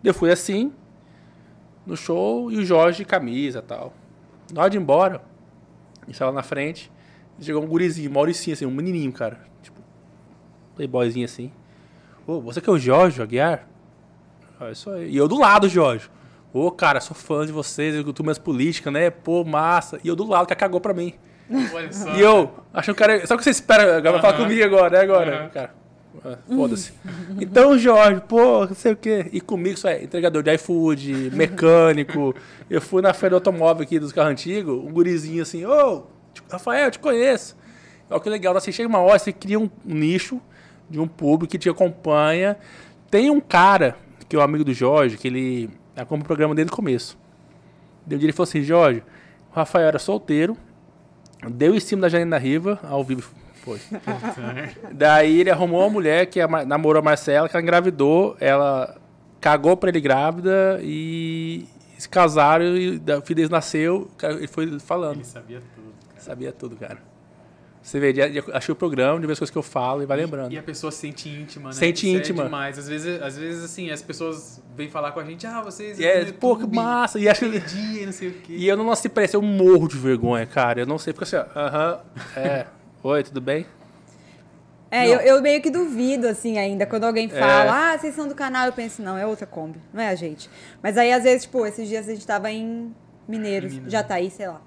Eu 0.03 0.13
fui 0.13 0.31
assim, 0.31 0.71
no 1.85 1.97
show 1.97 2.51
e 2.51 2.57
o 2.57 2.65
Jorge 2.65 2.99
de 2.99 3.05
camisa 3.05 3.61
tal. 3.61 3.93
Na 4.53 4.61
hora 4.61 4.69
de 4.69 4.77
ir 4.77 4.81
embora, 4.81 5.21
a 6.01 6.05
gente 6.05 6.19
tava 6.19 6.31
na 6.31 6.43
frente, 6.43 6.91
chegou 7.39 7.63
um 7.63 7.67
gurizinho, 7.67 8.11
Mauricinho, 8.11 8.53
assim, 8.53 8.65
um 8.65 8.71
menininho, 8.71 9.11
cara. 9.11 9.39
Tipo, 9.61 9.81
playboyzinho 10.75 11.25
assim. 11.25 11.51
Ô, 12.25 12.41
você 12.41 12.61
que 12.61 12.69
é 12.69 12.73
o 12.73 12.77
Jorge 12.77 13.21
Aguiar? 13.21 13.67
Ah, 14.59 14.71
isso 14.71 14.89
aí. 14.89 15.11
E 15.11 15.17
eu 15.17 15.27
do 15.27 15.39
lado, 15.39 15.69
Jorge. 15.69 16.09
Ô, 16.53 16.71
cara, 16.71 16.99
sou 16.99 17.15
fã 17.15 17.45
de 17.45 17.51
vocês, 17.51 17.93
eu 17.93 18.03
culto 18.03 18.23
minhas 18.23 18.39
políticas, 18.39 18.91
né? 18.91 19.09
Pô, 19.09 19.43
massa. 19.43 19.99
E 20.03 20.07
eu 20.07 20.15
do 20.15 20.25
lado, 20.25 20.47
que 20.47 20.55
cagou 20.55 20.81
pra 20.81 20.93
mim. 20.93 21.13
Só. 21.91 22.15
E 22.15 22.21
eu, 22.21 22.51
achando 22.73 22.95
que 22.95 23.03
o 23.03 23.07
cara. 23.07 23.17
O 23.17 23.37
que 23.37 23.43
você 23.43 23.49
espera? 23.49 24.01
Vai 24.01 24.21
falar 24.21 24.37
comigo 24.37 24.63
agora, 24.63 24.97
né? 24.97 25.03
Agora, 25.03 25.37
Aham. 25.37 25.49
cara. 25.49 25.87
Foda-se. 26.47 26.93
Então, 27.39 27.77
Jorge, 27.77 28.21
pô, 28.27 28.65
não 28.65 28.75
sei 28.75 28.93
o 28.93 28.95
quê. 28.95 29.27
E 29.31 29.39
comigo 29.39 29.75
isso 29.75 29.87
é 29.87 30.03
entregador 30.03 30.43
de 30.43 30.53
iFood, 30.55 31.31
mecânico. 31.33 32.35
eu 32.69 32.81
fui 32.81 33.01
na 33.01 33.13
feira 33.13 33.31
do 33.31 33.35
automóvel 33.35 33.83
aqui 33.83 33.99
dos 33.99 34.11
carros 34.11 34.31
antigos, 34.31 34.73
um 34.73 34.91
gurizinho 34.91 35.43
assim, 35.43 35.65
ô, 35.65 36.03
Rafael, 36.49 36.85
eu 36.85 36.91
te 36.91 36.99
conheço. 36.99 37.55
Olha 38.09 38.19
que 38.19 38.29
legal, 38.29 38.55
assim, 38.55 38.71
chega 38.71 38.89
uma 38.89 38.99
hora, 38.99 39.19
você 39.19 39.31
cria 39.31 39.59
um 39.59 39.69
nicho 39.85 40.41
de 40.89 40.99
um 40.99 41.07
público 41.07 41.51
que 41.51 41.57
te 41.57 41.69
acompanha. 41.69 42.57
Tem 43.11 43.29
um 43.29 43.39
cara, 43.39 43.95
que 44.27 44.35
é 44.35 44.39
o 44.39 44.41
um 44.41 44.45
amigo 44.45 44.63
do 44.63 44.73
Jorge, 44.73 45.17
que 45.17 45.27
ele 45.27 45.69
acompanha 45.95 46.23
o 46.23 46.25
programa 46.25 46.55
desde 46.55 46.71
o 46.71 46.75
começo. 46.75 47.17
Deu 48.05 48.15
um 48.15 48.19
dia 48.19 48.27
ele 48.27 48.33
falou 48.33 48.47
assim, 48.47 48.63
Jorge, 48.63 49.03
o 49.51 49.55
Rafael 49.55 49.87
era 49.87 49.99
solteiro, 49.99 50.57
deu 51.49 51.75
em 51.75 51.79
cima 51.79 52.03
da 52.03 52.09
Janina 52.09 52.37
Riva, 52.37 52.79
ao 52.83 53.03
vivo, 53.03 53.29
foi. 53.63 53.79
Daí 54.91 55.41
ele 55.41 55.49
arrumou 55.49 55.81
uma 55.81 55.89
mulher 55.89 56.25
que 56.27 56.39
namorou 56.65 56.99
a 56.99 57.03
Marcela, 57.03 57.49
que 57.49 57.55
ela 57.55 57.63
engravidou, 57.63 58.35
ela 58.39 58.95
cagou 59.39 59.75
pra 59.77 59.89
ele 59.89 60.01
grávida 60.01 60.79
e 60.81 61.67
se 61.97 62.07
casaram 62.07 62.65
e 62.77 62.97
o 62.97 63.21
filho 63.21 63.35
deles 63.35 63.49
nasceu, 63.49 64.09
ele 64.21 64.47
foi 64.47 64.79
falando. 64.79 65.17
Ele 65.17 65.25
sabia 65.25 65.61
tudo. 65.75 65.93
Cara. 66.07 66.21
Sabia 66.21 66.51
tudo, 66.51 66.75
cara. 66.75 66.97
Você 67.87 68.01
vê, 68.01 68.13
achei 68.51 68.73
o 68.73 68.75
programa, 68.75 69.17
de 69.17 69.25
ver 69.25 69.31
as 69.31 69.39
coisas 69.39 69.49
que 69.49 69.57
eu 69.57 69.63
falo 69.63 70.03
e 70.03 70.05
vai 70.05 70.17
lembrando. 70.17 70.51
E 70.51 70.57
a 70.57 70.61
pessoa 70.61 70.91
se 70.91 70.97
sente 70.97 71.29
íntima, 71.29 71.69
né? 71.69 71.73
Sente 71.73 72.05
Isso 72.05 72.17
íntima. 72.17 72.41
É 72.41 72.45
demais. 72.45 72.77
Às 72.77 72.89
vezes, 72.89 73.21
às 73.21 73.37
vezes, 73.37 73.63
assim, 73.63 73.89
as 73.89 74.01
pessoas 74.01 74.61
vêm 74.75 74.89
falar 74.89 75.13
com 75.13 75.21
a 75.21 75.23
gente, 75.23 75.47
ah, 75.47 75.61
vocês. 75.61 75.97
E 75.97 76.03
é, 76.03 76.25
pô, 76.33 76.57
que 76.57 76.67
massa. 76.67 77.17
E, 77.17 77.29
acho... 77.29 77.49
dia, 77.49 78.05
não 78.05 78.11
sei 78.11 78.27
o 78.27 78.33
quê. 78.33 78.57
e 78.57 78.67
eu 78.67 78.75
não 78.75 78.85
nasci 78.85 79.07
pra 79.07 79.23
isso, 79.23 79.37
eu 79.37 79.41
morro 79.41 79.87
de 79.87 79.97
vergonha, 79.97 80.45
cara. 80.45 80.81
Eu 80.81 80.85
não 80.85 80.97
sei, 80.97 81.13
porque 81.13 81.33
assim, 81.33 81.49
aham, 81.55 81.93
uh 81.93 82.19
-huh, 82.19 82.37
é. 82.37 82.67
Oi, 83.01 83.23
tudo 83.23 83.39
bem? 83.39 83.65
É, 84.91 85.07
eu, 85.07 85.21
eu, 85.21 85.41
meio 85.41 85.61
que 85.61 85.69
duvido, 85.69 86.27
assim, 86.27 86.57
ainda. 86.57 86.85
Quando 86.85 87.05
alguém 87.05 87.29
fala, 87.29 87.63
é. 87.63 87.69
ah, 87.69 87.97
vocês 87.97 88.13
são 88.13 88.27
do 88.27 88.35
canal, 88.35 88.65
eu 88.65 88.73
penso, 88.73 89.01
não, 89.01 89.17
é 89.17 89.25
outra 89.25 89.45
Kombi, 89.45 89.79
não 89.93 90.01
é 90.01 90.09
a 90.09 90.15
gente. 90.15 90.49
Mas 90.83 90.97
aí, 90.97 91.13
às 91.13 91.23
vezes, 91.23 91.43
tipo, 91.43 91.65
esses 91.65 91.87
dias 91.87 92.05
a 92.09 92.11
gente 92.11 92.27
tava 92.27 92.51
em 92.51 92.93
Mineiros, 93.25 93.73
Minas. 93.73 93.93
já 93.93 94.03
tá 94.03 94.15
aí, 94.15 94.29
sei 94.29 94.49
lá. 94.49 94.61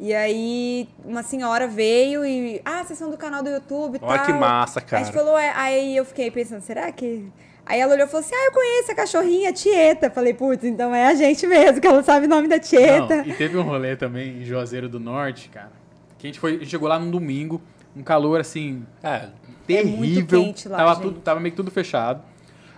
E 0.00 0.14
aí, 0.14 0.88
uma 1.04 1.24
senhora 1.24 1.66
veio 1.66 2.24
e, 2.24 2.62
ah, 2.64 2.84
vocês 2.84 2.98
são 2.98 3.10
do 3.10 3.16
canal 3.16 3.42
do 3.42 3.50
YouTube 3.50 3.96
e 3.96 3.98
tal. 3.98 4.08
Olha 4.08 4.22
que 4.22 4.32
massa, 4.32 4.80
cara. 4.80 4.98
Aí 4.98 5.02
a 5.02 5.04
gente 5.06 5.14
falou, 5.14 5.36
é, 5.36 5.52
aí 5.56 5.96
eu 5.96 6.04
fiquei 6.04 6.30
pensando, 6.30 6.60
será 6.60 6.90
que... 6.92 7.28
Aí 7.66 7.80
ela 7.80 7.92
olhou 7.92 8.06
e 8.06 8.08
falou 8.08 8.24
assim, 8.24 8.34
ah, 8.34 8.46
eu 8.46 8.52
conheço 8.52 8.92
a 8.92 8.94
cachorrinha, 8.94 9.50
a 9.50 9.52
Tieta. 9.52 10.08
Falei, 10.08 10.32
putz, 10.32 10.64
então 10.64 10.94
é 10.94 11.08
a 11.08 11.14
gente 11.14 11.46
mesmo, 11.46 11.80
que 11.80 11.86
ela 11.86 12.02
sabe 12.02 12.26
o 12.26 12.28
nome 12.28 12.48
da 12.48 12.58
Tieta. 12.58 13.16
Não, 13.16 13.26
e 13.26 13.34
teve 13.34 13.58
um 13.58 13.62
rolê 13.62 13.96
também 13.96 14.38
em 14.40 14.44
Juazeiro 14.44 14.88
do 14.88 14.98
Norte, 15.00 15.50
cara, 15.50 15.72
que 16.16 16.26
a 16.26 16.28
gente, 16.28 16.40
foi, 16.40 16.52
a 16.52 16.58
gente 16.60 16.70
chegou 16.70 16.88
lá 16.88 16.98
num 16.98 17.10
domingo, 17.10 17.60
um 17.94 18.02
calor, 18.02 18.40
assim, 18.40 18.86
é, 19.02 19.28
terrível. 19.66 20.40
É 20.40 20.42
muito 20.44 20.68
lá, 20.70 20.76
tava, 20.78 20.94
gente. 20.94 21.02
tudo, 21.02 21.20
tava 21.20 21.40
meio 21.40 21.52
que 21.52 21.56
tudo 21.56 21.70
fechado. 21.70 22.22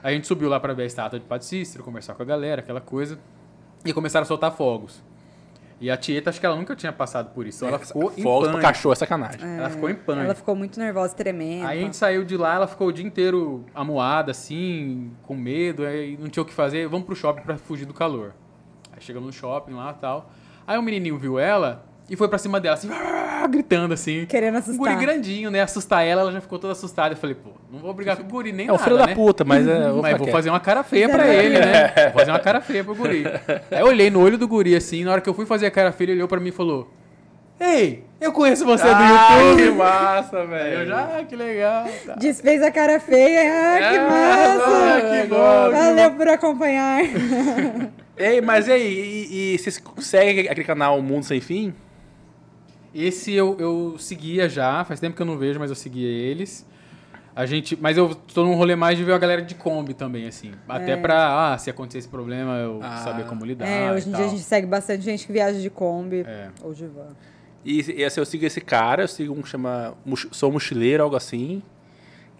A 0.02 0.10
gente 0.10 0.26
subiu 0.26 0.48
lá 0.48 0.58
pra 0.58 0.72
ver 0.72 0.84
a 0.84 0.86
estátua 0.86 1.20
de 1.20 1.26
Padre 1.26 1.46
Cícero, 1.46 1.84
conversar 1.84 2.14
com 2.14 2.22
a 2.22 2.26
galera, 2.26 2.62
aquela 2.62 2.80
coisa. 2.80 3.18
E 3.84 3.92
começaram 3.92 4.24
a 4.24 4.26
soltar 4.26 4.50
fogos. 4.52 5.02
E 5.80 5.90
a 5.90 5.96
Tieta, 5.96 6.28
acho 6.28 6.38
que 6.38 6.44
ela 6.44 6.56
nunca 6.56 6.76
tinha 6.76 6.92
passado 6.92 7.30
por 7.30 7.46
isso. 7.46 7.64
Ela 7.64 7.78
ficou 7.78 8.12
em 8.14 8.22
Fogos 8.22 8.48
pânico. 8.48 8.62
cachorro 8.62 8.92
é 8.92 8.96
sacanagem. 8.96 9.40
É, 9.42 9.56
Ela 9.56 9.70
ficou 9.70 9.88
em 9.88 9.94
pânico. 9.94 10.24
Ela 10.26 10.34
ficou 10.34 10.54
muito 10.54 10.78
nervosa, 10.78 11.14
tremendo. 11.14 11.66
Aí 11.66 11.78
a 11.78 11.82
gente 11.82 11.96
saiu 11.96 12.22
de 12.22 12.36
lá, 12.36 12.54
ela 12.54 12.66
ficou 12.66 12.88
o 12.88 12.92
dia 12.92 13.06
inteiro 13.06 13.64
amuada, 13.74 14.30
assim, 14.30 15.10
com 15.22 15.34
medo, 15.34 15.86
aí 15.86 16.18
não 16.18 16.28
tinha 16.28 16.42
o 16.42 16.46
que 16.46 16.52
fazer. 16.52 16.86
Vamos 16.86 17.06
pro 17.06 17.16
shopping 17.16 17.42
pra 17.42 17.56
fugir 17.56 17.86
do 17.86 17.94
calor. 17.94 18.34
Aí 18.92 19.00
chegamos 19.00 19.26
no 19.26 19.32
shopping 19.32 19.72
lá 19.72 19.94
e 19.96 20.00
tal. 20.00 20.30
Aí 20.66 20.76
o 20.78 20.82
menininho 20.82 21.16
viu 21.16 21.38
ela 21.38 21.82
e 22.10 22.16
foi 22.16 22.28
pra 22.28 22.36
cima 22.38 22.58
dela, 22.60 22.74
assim, 22.74 22.90
gritando, 23.48 23.94
assim. 23.94 24.26
Querendo 24.26 24.56
Um 24.56 24.58
assustar. 24.58 24.78
guri 24.78 24.96
grandinho, 25.06 25.50
né? 25.50 25.62
Assustar 25.62 26.04
ela, 26.04 26.22
ela 26.22 26.32
já 26.32 26.40
ficou 26.40 26.58
toda 26.58 26.72
assustada. 26.72 27.14
Eu 27.14 27.16
falei, 27.18 27.34
pô, 27.36 27.50
não 27.72 27.78
vou 27.78 27.94
brigar 27.94 28.16
com 28.16 28.22
o 28.24 28.26
guri 28.26 28.52
nem 28.52 28.66
É 28.66 28.70
o 28.70 28.74
nada, 28.74 28.84
filho 28.84 28.98
né? 28.98 29.06
da 29.06 29.14
puta, 29.14 29.44
mas 29.44 29.66
é. 29.66 29.88
vou 29.90 30.02
Mas 30.02 30.18
vou 30.18 30.26
fazer 30.28 30.50
uma 30.50 30.60
cara 30.60 30.82
feia 30.82 31.08
pra 31.08 31.26
ele, 31.26 31.58
né? 31.58 31.88
Vou 32.12 32.18
fazer 32.20 32.30
uma 32.32 32.40
cara 32.40 32.60
feia 32.60 32.84
pro 32.84 32.94
guri. 32.94 33.24
Aí 33.70 33.80
eu 33.80 33.86
olhei 33.86 34.10
no 34.10 34.20
olho 34.20 34.36
do 34.36 34.46
guri, 34.48 34.74
assim, 34.76 35.04
na 35.04 35.12
hora 35.12 35.20
que 35.20 35.28
eu 35.28 35.34
fui 35.34 35.46
fazer 35.46 35.66
a 35.66 35.70
cara 35.70 35.92
feia, 35.92 36.08
ele 36.08 36.14
olhou 36.18 36.28
pra 36.28 36.40
mim 36.40 36.48
e 36.48 36.52
falou: 36.52 36.92
Ei, 37.58 38.04
eu 38.20 38.32
conheço 38.32 38.64
você 38.64 38.84
do 38.84 38.90
Ah, 38.94 39.38
YouTube. 39.42 39.62
que 39.62 39.70
massa, 39.70 40.46
velho. 40.46 40.80
eu 40.80 40.86
já, 40.86 41.00
ah, 41.18 41.24
que 41.24 41.36
legal. 41.36 41.86
Tá. 42.06 42.14
Desfez 42.14 42.62
a 42.62 42.70
cara 42.70 42.98
feia. 43.00 43.40
Ah, 43.42 43.78
que 43.78 43.96
Ah, 43.98 44.08
massa. 44.08 45.22
que 45.22 45.26
bom. 45.28 45.70
Valeu 45.70 46.10
por 46.12 46.28
acompanhar. 46.28 47.02
Ei, 48.16 48.40
mas 48.42 48.68
e 48.68 48.72
aí? 48.72 49.26
E, 49.30 49.54
e 49.54 49.58
vocês 49.58 49.82
seguem 50.00 50.46
aquele 50.48 50.64
canal 50.66 51.00
Mundo 51.00 51.24
Sem 51.24 51.40
Fim? 51.40 51.72
Esse 52.94 53.32
eu, 53.32 53.56
eu 53.58 53.96
seguia 53.98 54.48
já, 54.48 54.84
faz 54.84 54.98
tempo 54.98 55.14
que 55.16 55.22
eu 55.22 55.26
não 55.26 55.38
vejo, 55.38 55.58
mas 55.60 55.70
eu 55.70 55.76
seguia 55.76 56.08
eles. 56.08 56.66
A 57.36 57.46
gente, 57.46 57.76
mas 57.80 57.96
eu 57.96 58.12
tô 58.14 58.44
num 58.44 58.54
rolê 58.54 58.74
mais 58.74 58.98
de 58.98 59.04
ver 59.04 59.12
a 59.12 59.18
galera 59.18 59.40
de 59.42 59.54
Kombi 59.54 59.94
também, 59.94 60.26
assim. 60.26 60.50
Até 60.68 60.96
pra, 60.96 61.52
ah, 61.52 61.58
se 61.58 61.70
acontecer 61.70 61.98
esse 61.98 62.08
problema, 62.08 62.56
eu 62.58 62.80
Ah. 62.82 62.96
saber 62.98 63.24
como 63.26 63.44
lidar. 63.46 63.66
É, 63.66 63.92
hoje 63.92 64.08
em 64.08 64.12
dia 64.12 64.24
a 64.24 64.28
gente 64.28 64.42
segue 64.42 64.66
bastante 64.66 65.04
gente 65.04 65.26
que 65.26 65.32
viaja 65.32 65.58
de 65.60 65.70
Kombi 65.70 66.24
É. 66.26 66.48
ou 66.62 66.74
de 66.74 66.86
van. 66.86 67.14
E, 67.64 68.00
e 68.00 68.04
assim, 68.04 68.20
eu 68.20 68.26
sigo 68.26 68.44
esse 68.44 68.60
cara, 68.60 69.04
eu 69.04 69.08
sigo 69.08 69.32
um 69.32 69.42
que 69.42 69.48
chama 69.48 69.94
Moch- 70.04 70.26
Sou 70.32 70.50
Mochileiro, 70.50 71.02
algo 71.04 71.14
assim. 71.14 71.62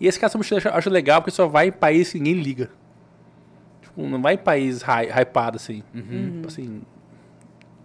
E 0.01 0.07
esse 0.09 0.19
cara 0.19 0.31
Sou 0.31 0.39
Mochileiro 0.41 0.69
eu 0.69 0.75
acho 0.75 0.91
legal 0.91 1.21
porque 1.23 1.31
só 1.31 1.47
vai 1.47 1.69
em 1.69 1.73
país 1.73 2.11
que 2.11 2.19
ninguém 2.19 2.35
liga. 2.43 2.69
Tipo, 3.83 4.03
não 4.09 4.21
vai 4.21 4.35
em 4.35 4.39
país 4.39 4.83
hy- 4.83 5.09
hypado, 5.21 5.57
assim. 5.57 5.85
Tipo 5.95 6.49
assim, 6.49 6.83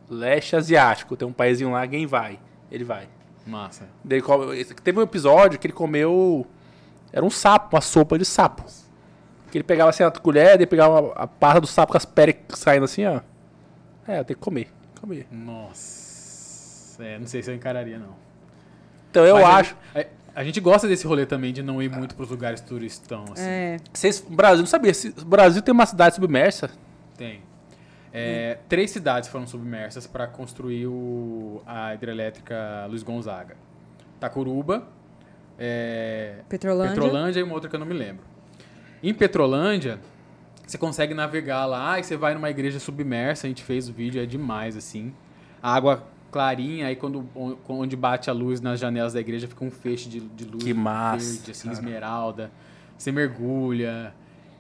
leste 0.10 0.56
asiático, 0.56 1.16
tem 1.16 1.28
um 1.28 1.34
paísinho 1.34 1.72
lá, 1.72 1.82
ninguém 1.84 2.06
vai. 2.08 2.40
Ele 2.72 2.84
vai. 2.84 3.08
Massa. 3.46 3.88
Ele 4.10 4.22
come- 4.22 4.66
teve 4.66 5.00
um 5.00 5.04
episódio 5.04 5.60
que 5.60 5.68
ele 5.68 5.74
comeu. 5.74 6.46
Era 7.14 7.24
um 7.26 7.30
sapo, 7.30 7.76
uma 7.76 7.82
sopa 7.82 8.18
de 8.18 8.26
sapo. 8.26 8.64
Que 9.52 9.58
ele 9.60 9.64
pegava 9.64 9.90
assim 9.92 10.04
a 10.04 10.12
colher, 10.12 10.58
daí 10.58 10.66
pegava 10.66 11.14
a 11.16 11.28
parra 11.28 11.62
do 11.62 11.68
sapo 11.68 11.92
com 11.92 11.98
as 11.98 12.06
peles 12.06 12.36
saindo 12.56 12.84
assim, 12.86 13.06
ó. 13.06 13.22
É, 14.08 14.20
eu 14.20 14.26
tenho 14.26 14.38
que 14.38 14.44
comer. 14.44 14.68
comer. 15.00 15.28
Nossa. 15.32 17.04
É, 17.04 17.20
não 17.20 17.28
sei 17.28 17.42
se 17.44 17.52
eu 17.52 17.56
encararia, 17.56 17.98
não. 18.00 18.16
Então 19.12 19.26
eu 19.26 19.36
Mas 19.36 19.44
a 19.46 19.50
acho. 19.58 19.76
gente- 19.96 20.08
A, 20.36 20.40
a 20.42 20.44
gente 20.44 20.60
gosta 20.60 20.88
desse 20.88 21.06
rolê 21.08 21.26
também 21.26 21.54
de 21.54 21.62
não 21.64 21.82
ir 21.82 21.90
muito 21.90 22.16
pros 22.16 22.30
lugares 22.30 22.60
turistão, 22.62 23.24
assim. 23.32 23.44
É. 23.46 23.78
Vocês, 23.94 24.20
o 24.28 24.34
Brasil, 24.36 24.60
não 24.60 24.66
sabia. 24.68 24.92
Brasil 25.26 25.62
tem 25.62 25.72
uma 25.74 25.86
cidade 25.86 26.16
submersa. 26.16 26.70
Tem. 27.18 27.42
É, 28.18 28.58
Três 28.70 28.92
cidades 28.92 29.28
foram 29.30 29.46
submersas 29.46 30.08
para 30.08 30.26
construir 30.28 30.88
o- 30.88 31.62
a 31.66 31.94
hidrelétrica 31.94 32.86
Luiz 32.90 33.04
Gonzaga. 33.04 33.56
Tacuruba, 34.20 34.88
é, 35.60 36.36
Petrolândia. 36.50 36.94
Petrolândia 36.96 37.40
e 37.40 37.44
uma 37.44 37.54
outra 37.54 37.70
que 37.70 37.76
eu 37.76 37.80
não 37.80 37.86
me 37.88 37.94
lembro. 37.94 38.24
Em 39.04 39.14
Petrolândia, 39.14 40.00
você 40.66 40.78
consegue 40.78 41.14
navegar 41.14 41.66
lá 41.66 42.00
e 42.00 42.04
você 42.04 42.16
vai 42.18 42.34
numa 42.34 42.50
igreja 42.50 42.80
submersa. 42.80 43.46
A 43.48 43.50
gente 43.50 43.64
fez 43.64 43.90
o 43.90 43.94
vídeo, 43.94 44.22
é 44.22 44.26
demais, 44.26 44.76
assim. 44.78 45.14
A 45.62 45.74
água 45.76 46.04
clarinha, 46.32 46.88
aí 46.88 46.96
quando 46.96 47.28
on- 47.36 47.56
onde 47.68 47.96
bate 47.96 48.30
a 48.30 48.34
luz 48.34 48.60
nas 48.62 48.80
janelas 48.80 49.14
da 49.14 49.20
igreja 49.20 49.48
fica 49.48 49.64
um 49.64 49.72
feixe 49.72 50.10
de, 50.10 50.20
de 50.22 50.46
luz 50.46 50.64
Que 50.64 50.74
massa, 50.74 51.34
verde, 51.34 51.52
assim, 51.52 51.64
cara. 51.70 51.74
esmeralda. 51.74 52.52
Você 52.98 53.12
mergulha. 53.12 54.14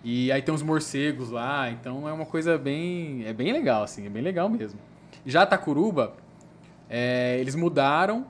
E 0.07 0.31
aí 0.31 0.39
tem 0.39 0.53
uns 0.53 0.61
morcegos 0.61 1.31
lá, 1.31 1.67
então 1.71 2.07
é 2.07 2.13
uma 2.13 2.27
coisa 2.27 2.59
bem. 2.59 3.25
É 3.25 3.33
bem 3.33 3.51
legal, 3.51 3.81
assim, 3.81 4.05
é 4.05 4.09
bem 4.09 4.21
legal 4.21 4.47
mesmo. 4.47 4.79
Já 5.25 5.47
Tacuruba, 5.47 6.13
é, 6.87 7.37
eles 7.39 7.55
mudaram. 7.55 8.27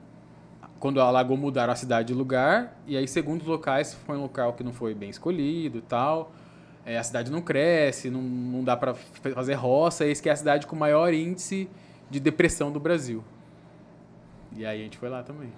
Quando 0.80 1.00
alagou, 1.02 1.36
mudaram 1.36 1.72
a 1.72 1.76
cidade 1.76 2.08
de 2.08 2.14
lugar. 2.14 2.74
E 2.86 2.96
aí, 2.96 3.06
segundo 3.06 3.42
os 3.42 3.46
locais, 3.46 3.92
foi 3.92 4.16
um 4.16 4.22
local 4.22 4.54
que 4.54 4.64
não 4.64 4.72
foi 4.72 4.94
bem 4.94 5.10
escolhido 5.10 5.76
e 5.78 5.82
tal. 5.82 6.32
É, 6.84 6.96
a 6.96 7.02
cidade 7.02 7.30
não 7.30 7.42
cresce, 7.42 8.08
não, 8.08 8.22
não 8.22 8.64
dá 8.64 8.74
pra 8.76 8.92
f- 8.94 9.32
fazer 9.32 9.54
roça. 9.54 10.06
E 10.06 10.10
esse 10.10 10.22
que 10.22 10.30
é 10.30 10.32
a 10.32 10.36
cidade 10.36 10.66
com 10.66 10.76
maior 10.76 11.12
índice 11.12 11.68
de 12.10 12.18
depressão 12.20 12.72
do 12.72 12.80
Brasil. 12.80 13.22
E 14.56 14.64
aí 14.64 14.80
a 14.80 14.84
gente 14.84 14.96
foi 14.96 15.08
lá 15.10 15.22
também. 15.22 15.50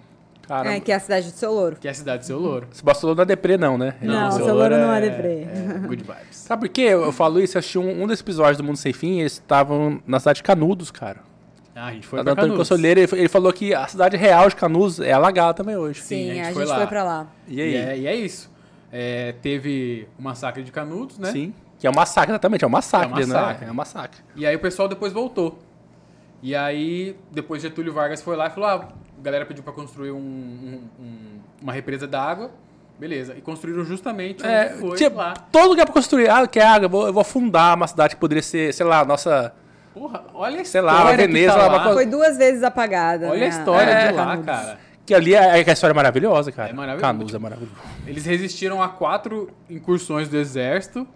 Cara, 0.49 0.75
É, 0.75 0.81
que 0.81 0.91
é 0.91 0.95
a 0.95 1.01
cidade 1.01 1.31
do 1.31 1.37
seu 1.37 1.53
louro. 1.53 1.77
Que 1.79 1.87
é 1.87 1.91
a 1.91 1.95
cidade 1.95 2.21
do 2.23 2.27
seu 2.27 2.39
louro. 2.39 2.67
esse 2.73 2.83
Barcelona 2.83 3.17
não 3.17 3.23
é 3.23 3.27
deprê, 3.27 3.59
não, 3.59 3.77
né? 3.77 3.95
Não, 4.01 4.33
seu 4.33 4.47
seu 4.47 4.55
louro 4.55 4.77
não 4.79 4.93
é 4.93 5.01
deprê. 5.03 5.43
é 5.43 5.79
good 5.87 6.03
vibes. 6.03 6.37
Sabe 6.39 6.67
por 6.67 6.73
quê? 6.73 6.81
Eu, 6.81 7.05
eu 7.05 7.13
falo 7.13 7.39
isso, 7.39 7.57
eu 7.57 7.59
assisti 7.61 7.79
um, 7.79 8.03
um 8.03 8.07
desses 8.07 8.23
episódios 8.23 8.57
do 8.57 8.65
Mundo 8.65 8.77
Sem 8.79 8.93
Fim, 8.95 9.21
eles 9.21 9.33
estavam 9.35 10.01
na 10.07 10.19
cidade 10.19 10.39
de 10.39 10.43
Canudos, 10.43 10.91
cara. 10.91 11.19
Ah, 11.77 11.87
a 11.89 11.93
gente 11.93 12.07
foi 12.07 12.17
Foi 12.19 12.25
pra 12.25 12.33
Antônio 12.33 12.53
Canudos. 12.57 12.71
Ele, 12.85 13.01
ele 13.13 13.29
falou 13.29 13.53
que 13.53 13.73
a 13.75 13.87
cidade 13.87 14.17
real 14.17 14.49
de 14.49 14.57
Canudos 14.57 14.99
é 14.99 15.13
alagada 15.13 15.55
também 15.55 15.77
hoje. 15.77 16.01
Sim, 16.03 16.31
a 16.31 16.35
gente 16.35 16.41
a 16.41 16.45
gente, 16.47 16.55
foi 16.55 16.67
foi, 16.67 16.77
lá. 16.77 16.87
pra 16.87 17.05
lá. 17.05 17.27
E 17.47 17.57
E 17.57 17.61
aí? 17.61 17.77
é, 17.77 17.99
e 17.99 18.07
é 18.07 18.17
isso. 18.17 18.51
É, 18.91 19.35
teve 19.43 20.09
o 20.19 20.23
massacre 20.23 20.63
de 20.65 20.73
Canudos, 20.73 21.19
né? 21.19 21.31
Sim. 21.31 21.53
Que 21.79 21.87
é 21.87 21.91
um 21.91 21.95
massacre, 21.95 22.33
exatamente. 22.33 22.65
É 22.65 22.67
um 22.67 22.71
massacre, 22.71 23.07
É 23.23 23.25
um 23.25 23.29
massacre. 23.29 23.65
né? 23.65 23.69
É 23.69 23.73
um 23.73 23.77
massacre. 23.77 24.21
E 24.35 24.47
aí 24.47 24.57
o 24.57 24.59
pessoal 24.59 24.89
depois 24.89 25.13
voltou. 25.13 25.59
E 26.43 26.55
aí, 26.55 27.17
depois 27.33 27.63
Getúlio 27.63 27.93
Vargas 27.93 28.23
foi 28.23 28.37
lá 28.37 28.47
e 28.47 28.51
falou: 28.51 28.69
ah, 28.69 28.89
a 29.19 29.23
galera 29.23 29.45
pediu 29.47 29.63
pra 29.65 29.73
construir 29.73 30.11
um- 30.13 30.17
um- 30.17 30.83
um- 31.01 31.41
uma 31.63 31.73
represa 31.73 32.07
d'água. 32.07 32.51
Beleza. 32.99 33.35
E 33.37 33.41
construíram 33.41 33.85
justamente 33.85 34.43
onde 34.43 34.53
É, 34.53 34.69
foi 34.71 34.97
tinha 34.97 35.11
lá. 35.11 35.33
todo 35.53 35.69
lugar 35.69 35.85
pra 35.85 35.95
construir. 35.95 36.29
Ah, 36.29 36.47
quer 36.49 36.67
água? 36.67 36.87
Eu 36.87 36.91
vou, 36.91 37.07
eu 37.07 37.13
vou 37.13 37.21
afundar 37.21 37.77
uma 37.77 37.87
cidade 37.87 38.15
que 38.17 38.21
poderia 38.21 38.43
ser, 38.43 38.75
sei 38.75 38.85
lá, 38.85 39.05
nossa. 39.05 39.53
Porra, 39.95 40.25
olha 40.35 40.61
a 40.61 40.65
Sei 40.65 40.81
lá, 40.81 41.11
que 41.11 41.17
Veneza, 41.17 41.55
tá 41.55 41.67
lá, 41.69 41.93
Foi 41.93 42.07
duas 42.07 42.37
vezes 42.37 42.63
apagada. 42.63 43.29
Olha 43.31 43.41
né, 43.41 43.47
a 43.47 43.49
história 43.49 43.97
a- 43.97 44.07
de 44.09 44.13
lá, 44.15 44.25
Canudos. 44.27 44.47
cara. 44.47 44.79
Que 45.07 45.15
ali 45.15 45.35
é, 45.35 45.39
é 45.61 45.71
a 45.71 45.73
história 45.73 45.93
é 45.93 45.97
maravilhosa, 45.97 46.53
cara. 46.53 46.71
É 46.71 46.73
maravilhoso. 46.73 47.01
Canudos 47.01 47.35
é 47.35 47.39
maravilhoso. 47.39 47.75
Eles 48.07 48.25
resistiram 48.27 48.83
a 48.83 48.89
quatro 48.89 49.49
incursões 49.71 50.29
do 50.29 50.37
exército, 50.37 51.07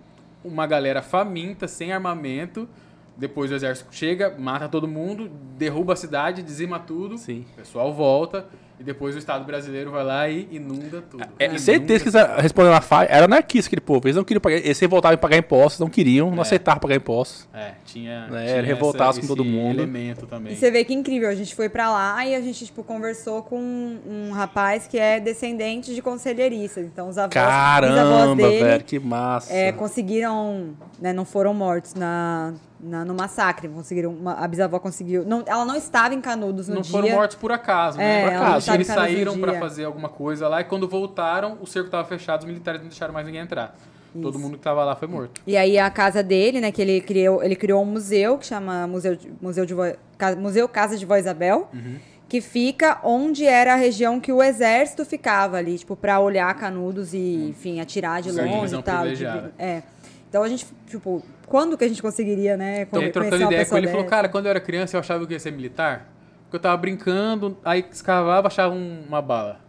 uma 0.45 0.67
galera 0.67 1.03
faminta, 1.03 1.69
sem 1.69 1.93
armamento. 1.93 2.69
Depois 3.17 3.51
o 3.51 3.55
exército 3.55 3.89
chega, 3.93 4.35
mata 4.39 4.69
todo 4.69 4.89
mundo, 4.89 5.31
derruba 5.57 5.93
a 5.93 5.97
cidade, 5.97 6.43
dizima 6.43 6.79
tudo. 6.79 7.19
Sim. 7.19 7.45
O 7.53 7.57
pessoal 7.57 7.93
volta. 7.93 8.47
E 8.81 8.85
depois 8.85 9.15
o 9.15 9.19
Estado 9.19 9.45
brasileiro 9.45 9.93
vai 9.93 10.03
lá 10.03 10.29
e 10.29 10.49
inunda 10.51 11.03
tudo. 11.03 11.23
É, 11.39 11.45
Inunda 11.45 11.61
certeza 11.61 12.03
que 12.03 12.09
eles 12.17 12.43
responderam 12.43 12.77
a 12.77 12.81
falha. 12.81 13.07
Era 13.09 13.27
anarquista 13.27 13.69
aquele 13.69 13.81
povo. 13.83 14.07
Eles 14.09 14.17
não 14.17 14.25
queriam 14.25 14.41
pagar. 14.41 14.57
Eles 14.57 14.81
voltavam 14.81 15.15
a 15.15 15.19
pagar 15.19 15.37
impostos, 15.37 15.79
não 15.79 15.89
queriam, 15.89 16.31
não 16.33 16.39
É. 16.39 16.41
aceitavam 16.41 16.81
pagar 16.81 16.97
impostos. 16.97 17.47
É, 17.55 17.75
tinha. 17.85 18.29
É, 18.33 18.47
tinha 18.47 18.63
revoltados 18.63 19.21
com 19.21 19.27
todo 19.29 19.45
mundo. 19.45 19.83
elemento 19.83 20.27
também. 20.27 20.55
E 20.55 20.57
você 20.57 20.69
vê 20.71 20.85
que 20.85 20.93
incrível, 20.93 21.29
a 21.29 21.35
gente 21.35 21.55
foi 21.55 21.69
pra 21.69 21.93
lá 21.93 22.27
e 22.27 22.35
a 22.35 22.41
gente, 22.41 22.65
tipo, 22.67 22.83
conversou 22.83 23.43
com 23.45 23.57
um, 23.61 24.33
rapaz 24.33 24.89
que 24.89 24.99
é 24.99 25.21
descendente 25.21 25.95
de 25.95 26.03
conselheiristas. 26.03 26.85
Então, 26.85 27.09
os 27.09 27.19
avós, 27.19 27.31
os 27.31 27.37
avós 27.37 27.81
Caramba, 27.85 28.35
dele 28.43 28.65
velho, 28.65 28.85
que 28.85 28.99
massa. 28.99 29.53
é, 29.55 29.71
conseguiram, 29.71 30.71
né, 31.01 31.13
não 31.13 31.25
foram 31.25 31.55
mortos 31.55 31.95
na, 31.95 32.53
na- 32.83 33.05
no 33.05 33.15
massacre, 33.15 33.69
conseguiram, 33.69 34.11
uma- 34.11 34.35
a 34.35 34.49
bisavó 34.49 34.79
conseguiu, 34.79 35.25
não, 35.25 35.43
ela 35.47 35.65
não 35.65 35.77
estava 35.77 36.15
em 36.15 36.21
Canudos 36.21 36.69
no 36.69 36.75
não 36.77 36.83
dia. 36.83 36.91
foram 36.91 37.11
mortos 37.11 37.37
por 37.37 37.53
acaso, 37.53 38.01
É, 38.01 38.05
né? 38.05 38.23
Por 38.23 38.29
ela 38.29 38.37
não 38.39 38.43
acaso. 38.47 38.59
estava 38.59 38.77
Eles 38.77 38.87
saíram 38.89 39.39
pra 39.39 39.51
dia. 39.53 39.61
fazer 39.61 39.85
alguma 39.85 40.09
coisa 40.09 40.49
lá 40.49 40.61
e 40.61 40.65
quando 40.65 40.89
voltaram, 40.89 41.59
o 41.61 41.67
cerco 41.67 41.89
tava 41.91 42.05
fechado, 42.09 42.41
os 42.41 42.47
militares 42.47 42.81
não 42.81 42.89
deixaram 42.89 43.15
mais 43.15 43.25
ninguém 43.27 43.41
entrar. 43.43 43.77
Todo 44.21 44.39
mundo 44.39 44.59
que 44.59 44.63
tava 44.65 44.85
lá 44.85 44.95
foi 44.95 45.09
morto. 45.09 45.41
E 45.47 45.57
aí 45.57 45.79
a 45.79 45.89
casa 45.89 46.23
dele, 46.23 46.61
né, 46.61 46.71
que 46.71 46.83
ele 46.83 47.01
criou, 47.01 47.43
ele 47.43 47.57
criou 47.57 47.83
um 47.83 47.87
museu 47.87 48.37
que 48.37 48.45
chama 48.47 48.87
Museu 48.87 49.17
de, 49.17 49.33
Museu 49.41 49.65
de 49.65 49.73
Vo- 49.73 49.97
Museu 50.39 50.69
Casa 50.69 50.99
de 50.99 51.07
Vó 51.07 51.17
Isabel, 51.17 51.71
Uhum. 51.73 51.97
que 52.29 52.43
fica 52.43 52.99
onde 53.03 53.47
era 53.47 53.73
a 53.73 53.77
região 53.77 54.21
que 54.21 54.31
o 54.31 54.43
exército 54.43 55.03
ficava 55.07 55.57
ali, 55.57 55.79
tipo, 55.79 55.97
pra 55.97 56.21
olhar 56.21 56.53
Canudos 56.57 57.15
e, 57.15 57.49
enfim, 57.49 57.81
atirar 57.81 58.21
de 58.21 58.31
longe 58.33 58.75
e 58.77 58.83
tal. 58.83 58.97
privilegiada. 58.99 59.53
é. 59.59 59.83
Então 60.29 60.43
a 60.43 60.49
gente, 60.49 60.67
tipo, 60.87 61.23
quando 61.53 61.77
que 61.77 61.85
a 61.85 61.89
gente 61.89 62.01
conseguiria, 62.01 62.57
né, 62.57 62.81
E 62.83 62.87
conhecer 62.87 63.13
trocando 63.13 63.37
uma 63.45 63.53
ideia 63.53 63.67
com 63.67 63.77
ele, 63.77 63.85
ele 63.87 63.93
falou, 63.93 64.07
cara, 64.07 64.27
quando 64.27 64.47
eu 64.47 64.51
era 64.51 64.59
criança 64.61 64.97
eu 64.97 65.01
achava 65.01 65.27
que 65.27 65.33
eu 65.33 65.37
ia 65.37 65.39
ser 65.41 65.53
militar, 65.53 66.09
porque 66.45 66.57
eu 66.57 66.61
tava 66.61 66.75
brincando, 66.79 67.59
aí 67.63 67.85
escavava, 67.93 68.47
achava 68.49 68.75
um- 68.75 69.03
uma 69.07 69.21
bala. 69.21 69.61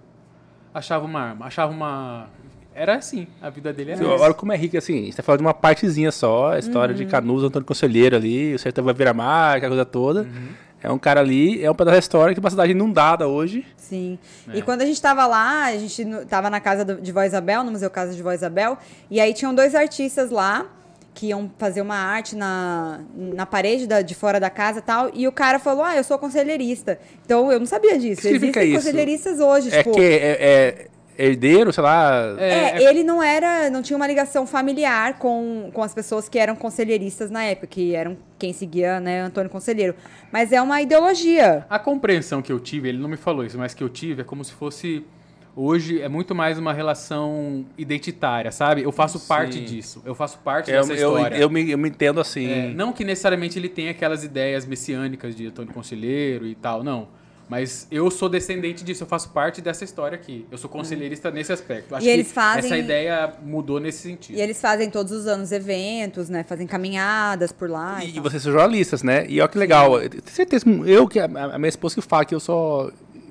Achava 0.73 1.05
uma 1.05 1.19
arma, 1.21 1.45
achava 1.45 1.71
uma... 1.73 2.27
Era 2.73 2.95
assim, 2.95 3.27
a 3.41 3.49
vida 3.49 3.71
dele 3.73 3.91
era 3.91 4.01
essa. 4.01 4.09
Olha 4.23 4.33
como 4.33 4.53
é 4.53 4.55
rico, 4.55 4.77
assim, 4.77 5.11
você 5.11 5.17
tá 5.17 5.23
falando 5.23 5.39
de 5.41 5.45
uma 5.45 5.53
partezinha 5.53 6.09
só, 6.11 6.53
a 6.53 6.59
história 6.59 6.93
Uhum. 6.93 6.97
de 6.97 7.05
Canudos, 7.05 7.43
Antônio 7.43 7.65
Conselheiro 7.67 8.15
ali, 8.15 8.55
o 8.55 8.59
sertão 8.59 8.83
vai 8.85 8.93
virar 8.93 9.13
mar, 9.13 9.57
aquela 9.57 9.71
coisa 9.71 9.85
toda. 9.85 10.21
Uhum. 10.21 10.47
É 10.81 10.89
um 10.91 10.97
cara 10.97 11.19
ali, 11.19 11.63
é 11.63 11.69
um 11.69 11.75
pedaço 11.75 11.95
da 11.95 11.99
história 11.99 12.33
que 12.33 12.39
é 12.39 12.43
uma 12.43 12.49
cidade 12.49 12.71
inundada 12.71 13.27
hoje. 13.27 13.65
Sim. 13.77 14.17
É. 14.51 14.57
E 14.57 14.61
quando 14.61 14.81
a 14.81 14.85
gente 14.85 15.01
tava 15.01 15.25
lá, 15.27 15.65
a 15.65 15.77
gente 15.77 16.03
no- 16.05 16.25
tava 16.25 16.49
na 16.49 16.59
casa 16.59 16.83
do- 16.83 16.99
de 17.01 17.11
Vó 17.11 17.21
Isabel, 17.23 17.63
no 17.63 17.71
Museu 17.71 17.89
Casa 17.89 18.13
de 18.15 18.23
Vó 18.23 18.31
Isabel, 18.31 18.77
e 19.11 19.19
aí 19.21 19.33
tinham 19.33 19.53
dois 19.53 19.75
artistas 19.75 20.31
lá 20.31 20.65
que 21.13 21.27
iam 21.27 21.51
fazer 21.57 21.81
uma 21.81 21.95
arte 21.95 22.35
na, 22.35 23.01
na 23.15 23.45
parede 23.45 23.85
da- 23.87 24.01
de 24.01 24.15
fora 24.15 24.39
da 24.39 24.49
casa 24.49 24.79
e 24.79 24.81
tal, 24.81 25.11
e 25.13 25.27
o 25.27 25.31
cara 25.31 25.59
falou, 25.59 25.83
ah, 25.83 25.95
eu 25.95 26.03
sou 26.03 26.17
conselheirista. 26.17 26.99
Então, 27.25 27.51
eu 27.51 27.59
não 27.59 27.65
sabia 27.67 27.97
disso. 27.99 28.21
que 28.21 28.27
Existem 28.29 28.63
isso? 28.69 28.75
conselheiristas 28.85 29.39
hoje, 29.39 29.69
É 29.73 29.77
tipo... 29.83 29.91
que 29.95 30.01
é, 30.01 30.37
é 30.39 30.87
herdeiro, 31.15 31.71
sei 31.71 31.83
lá. 31.83 32.35
É, 32.39 32.83
É, 32.83 32.89
ele 32.89 33.03
não 33.03 33.21
era, 33.21 33.69
não 33.69 33.83
tinha 33.83 33.95
uma 33.95 34.07
ligação 34.07 34.47
familiar 34.47 35.19
com, 35.19 35.69
com 35.71 35.83
as 35.83 35.93
pessoas 35.93 36.27
que 36.27 36.39
eram 36.39 36.55
conselheiristas 36.55 37.29
na 37.29 37.43
época, 37.43 37.67
que 37.67 37.93
eram 37.93 38.17
quem 38.39 38.51
seguia, 38.51 38.99
né, 38.99 39.21
Antônio 39.21 39.49
Conselheiro. 39.51 39.93
Mas 40.31 40.51
é 40.51 40.59
uma 40.59 40.81
ideologia. 40.81 41.65
A 41.69 41.77
compreensão 41.77 42.41
que 42.41 42.51
eu 42.51 42.59
tive, 42.59 42.89
ele 42.89 42.97
não 42.97 43.07
me 43.07 43.17
falou 43.17 43.45
isso, 43.45 43.57
mas 43.59 43.75
que 43.75 43.83
eu 43.83 43.89
tive 43.89 44.21
é 44.21 44.25
como 44.25 44.43
se 44.43 44.51
fosse. 44.53 45.05
Hoje 45.55 46.01
é 46.01 46.09
muito 46.09 46.33
mais 46.33 46.57
uma 46.57 46.73
relação 46.73 47.63
identitária, 47.77 48.51
sabe? 48.51 48.81
Eu 48.81 48.91
faço 48.91 49.19
parte 49.19 49.59
Sim. 49.59 49.65
disso. 49.65 50.01
Eu 50.03 50.15
faço 50.15 50.39
parte 50.39 50.71
Eu, 50.71 50.81
dessa 50.81 50.93
eu, 50.93 51.11
história. 51.15 51.35
eu, 51.37 51.49
me, 51.49 51.69
eu 51.69 51.77
me 51.77 51.89
entendo 51.89 52.19
assim. 52.19 52.49
É, 52.49 52.73
não 52.73 52.91
que 52.91 53.03
necessariamente 53.03 53.59
ele 53.59 53.69
tenha 53.69 53.91
aquelas 53.91 54.23
ideias 54.23 54.65
messiânicas 54.65 55.35
de 55.35 55.45
Antônio 55.47 55.71
Conselheiro 55.71 56.47
e 56.47 56.55
tal, 56.55 56.83
não. 56.83 57.07
Mas 57.47 57.85
eu 57.91 58.09
sou 58.09 58.29
descendente 58.29 58.83
disso, 58.83 59.03
eu 59.03 59.07
faço 59.07 59.29
parte 59.29 59.61
dessa 59.61 59.83
história 59.83 60.15
aqui. 60.15 60.47
Eu 60.49 60.57
sou 60.57 60.67
conselheirista 60.67 61.29
nesse 61.29 61.51
aspecto. 61.53 61.93
Acho 61.93 62.03
E 62.03 62.09
eles 62.09 62.27
que 62.29 62.33
fazem- 62.33 62.65
essa 62.65 62.77
ideia 62.77 63.33
mudou 63.43 63.79
nesse 63.79 63.99
sentido. 63.99 64.35
E 64.37 64.41
eles 64.41 64.59
fazem 64.59 64.89
todos 64.89 65.11
os 65.11 65.27
anos 65.27 65.51
eventos, 65.51 66.29
né? 66.29 66.43
Fazem 66.43 66.65
caminhadas 66.65 67.51
por 67.51 67.69
lá. 67.69 68.03
E, 68.03 68.15
E, 68.17 68.19
vocês 68.19 68.41
são 68.41 68.51
jornalistas, 68.51 69.03
né? 69.03 69.27
E 69.29 69.39
olha 69.39 69.47
que 69.49 69.57
legal. 69.59 70.01
Eu 70.01 70.09
Tenho 70.09 70.23
certeza, 70.25 70.65
eu 70.87 71.07
que 71.07 71.19
a, 71.19 71.25
a 71.25 71.59
minha 71.59 71.69
esposa 71.69 71.93
que 71.93 72.01
fala 72.01 72.25
que 72.25 72.33
eu 72.33 72.39
só 72.39 72.89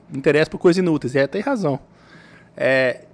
me 0.09 0.19
interesso 0.19 0.51
por 0.53 0.59
coisas 0.59 0.79
inúteis. 0.79 1.17
E 1.17 1.19
ela 1.19 1.27
tem 1.27 1.41
razão. 1.41 1.81
É, 2.57 3.05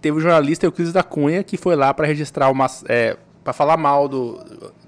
teve 0.00 0.16
um 0.16 0.20
jornalista, 0.20 0.66
Euclides 0.66 0.92
da 0.92 1.02
Cunha, 1.02 1.42
que 1.42 1.56
foi 1.56 1.76
lá 1.76 1.92
para 1.92 2.06
registrar 2.06 2.50
uma. 2.50 2.66
É, 2.88 3.16
para 3.44 3.52
falar 3.52 3.76
mal 3.76 4.08
do, 4.08 4.38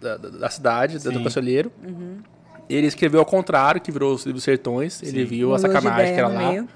da, 0.00 0.16
da- 0.16 0.28
da 0.28 0.50
cidade, 0.50 0.98
do 0.98 1.12
Sim. 1.12 1.22
Conselheiro. 1.22 1.72
Uhum. 1.82 2.18
Ele 2.68 2.86
escreveu 2.86 3.20
ao 3.20 3.26
contrário, 3.26 3.80
que 3.80 3.90
virou 3.90 4.14
os 4.14 4.24
livros 4.24 4.44
Sertões. 4.44 5.02
Ele 5.02 5.22
Sim. 5.22 5.24
viu 5.24 5.48
Uma 5.48 5.56
a 5.56 5.58
sacanagem 5.58 6.12
que 6.14 6.18
era 6.18 6.28
lá. 6.28 6.38
meio. 6.50 6.68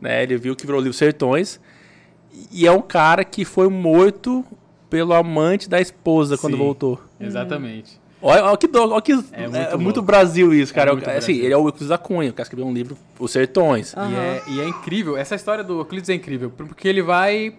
né? 0.00 0.22
Ele 0.22 0.36
viu 0.36 0.54
que 0.56 0.66
virou 0.66 0.80
o 0.80 0.82
livro 0.82 0.96
Sertões. 0.96 1.60
E 2.52 2.66
é 2.66 2.72
um 2.72 2.82
cara 2.82 3.24
que 3.24 3.44
foi 3.44 3.68
morto 3.68 4.44
pelo 4.88 5.12
amante 5.14 5.68
da 5.68 5.80
esposa 5.80 6.36
quando 6.36 6.54
Sim. 6.54 6.58
voltou. 6.58 7.00
Exatamente. 7.18 7.98
Olha, 8.22 8.44
olha 8.44 8.56
que 8.56 8.66
do, 8.66 8.82
olha 8.90 9.00
que 9.02 9.12
É 9.12 9.16
é 9.42 9.48
muito 9.48 9.78
muito, 9.78 9.96
louco. 9.96 10.02
Brasil 10.02 10.52
isso, 10.52 10.74
cara. 10.74 10.90
É 10.90 10.92
muito 10.92 11.08
É 11.08 11.16
assim, 11.16 11.32
Brasil. 11.32 11.44
ele 11.44 11.54
é 11.54 11.56
o 11.56 11.60
Euclides 11.66 11.88
da 11.88 11.98
Cunha, 11.98 12.30
o 12.30 12.32
cara 12.34 12.42
escreveu 12.44 12.66
um 12.66 12.72
livro, 12.72 12.96
Os 13.18 13.30
Sertões. 13.30 13.94
Aham. 13.96 14.10
E, 14.10 14.16
é, 14.16 14.42
e 14.48 14.60
é 14.60 14.68
incrível, 14.68 15.16
essa 15.16 15.34
história 15.34 15.64
do 15.64 15.80
Euclides 15.80 16.10
é 16.10 16.14
incrível, 16.14 16.50
porque 16.50 16.86
ele 16.86 17.00
vai 17.02 17.54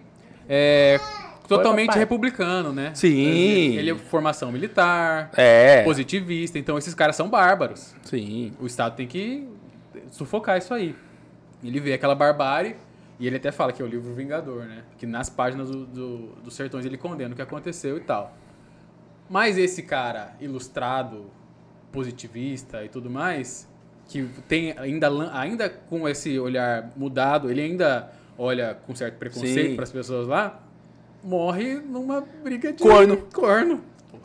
é, 0.48 1.00
totalmente 1.48 1.96
republicano, 1.98 2.72
né? 2.72 2.92
Sim. 2.94 3.76
Ele 3.76 3.90
é 3.90 3.94
formação 3.96 4.52
militar, 4.52 5.30
É, 5.36 5.82
positivista, 5.82 6.58
então 6.58 6.78
esses 6.78 6.94
caras 6.94 7.16
são 7.16 7.28
bárbaros. 7.28 7.94
sim. 8.04 8.52
O 8.60 8.66
Estado 8.66 8.94
tem 8.96 9.06
que 9.06 9.48
sufocar 10.10 10.58
isso 10.58 10.72
aí. 10.72 10.94
Ele 11.64 11.80
vê 11.80 11.92
aquela 11.92 12.14
barbárie 12.14 12.76
e 13.20 13.26
ele 13.26 13.36
até 13.36 13.52
fala 13.52 13.72
que 13.72 13.80
é 13.80 13.84
o 13.84 13.88
livro 13.88 14.12
Vingador, 14.14 14.64
né? 14.64 14.82
Que 14.98 15.06
nas 15.06 15.28
páginas 15.30 15.70
do, 15.70 15.86
do, 15.86 16.18
dos 16.42 16.54
Sertões 16.54 16.84
ele 16.84 16.96
condena 16.96 17.32
o 17.32 17.36
que 17.36 17.42
aconteceu 17.42 17.96
e 17.96 18.00
tal. 18.00 18.36
Mas 19.32 19.56
esse 19.56 19.82
cara 19.82 20.36
ilustrado, 20.38 21.24
positivista 21.90 22.84
e 22.84 22.88
tudo 22.90 23.08
mais, 23.08 23.66
que 24.06 24.28
tem 24.46 24.74
ainda, 24.78 25.08
ainda 25.32 25.70
com 25.70 26.06
esse 26.06 26.38
olhar 26.38 26.90
mudado, 26.94 27.50
ele 27.50 27.62
ainda 27.62 28.12
olha 28.38 28.76
com 28.86 28.94
certo 28.94 29.16
preconceito 29.16 29.74
para 29.74 29.84
as 29.84 29.90
pessoas 29.90 30.28
lá, 30.28 30.60
morre 31.24 31.76
numa 31.76 32.22
briga 32.44 32.74
de 32.74 32.82
Corno. 32.82 33.16
corno. 33.32 33.80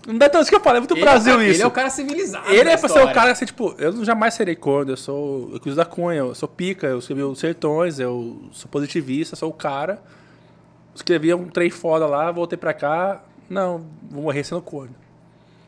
Não 0.05 0.17
dá 0.17 0.27
tão 0.29 0.41
isso 0.41 0.49
que 0.49 0.55
eu 0.55 0.59
falo, 0.61 0.77
é 0.77 0.79
muito 0.81 0.93
Ele 0.93 1.01
Brasil 1.01 1.33
é, 1.33 1.35
o 1.35 1.39
ca- 1.39 1.45
isso. 1.45 1.53
Ele 1.55 1.63
é 1.63 1.67
o 1.67 1.71
cara 1.71 1.89
civilizado. 1.89 2.49
Ele 2.49 2.69
é 2.69 2.77
pra 2.77 2.89
ser 2.89 2.99
o 3.01 3.13
cara 3.13 3.31
assim, 3.31 3.45
tipo, 3.45 3.75
eu 3.77 4.03
jamais 4.03 4.33
serei 4.33 4.55
corno, 4.57 4.91
eu 4.91 4.97
sou 4.97 5.51
Euclides 5.53 5.75
da 5.77 5.85
Cunha, 5.85 6.19
eu 6.19 6.35
sou 6.35 6.49
pica, 6.49 6.85
eu 6.87 6.99
escrevi 6.99 7.23
os 7.23 7.39
Sertões, 7.39 7.97
eu 7.99 8.41
sou 8.51 8.69
positivista, 8.69 9.37
sou 9.37 9.49
o 9.49 9.53
cara. 9.53 10.01
Escrevi 10.93 11.33
um 11.33 11.47
trem 11.47 11.69
foda 11.69 12.05
lá, 12.07 12.29
voltei 12.31 12.57
pra 12.57 12.73
cá, 12.73 13.21
não, 13.49 13.85
vou 14.09 14.23
morrer 14.23 14.43
sendo 14.43 14.61
corno. 14.61 14.95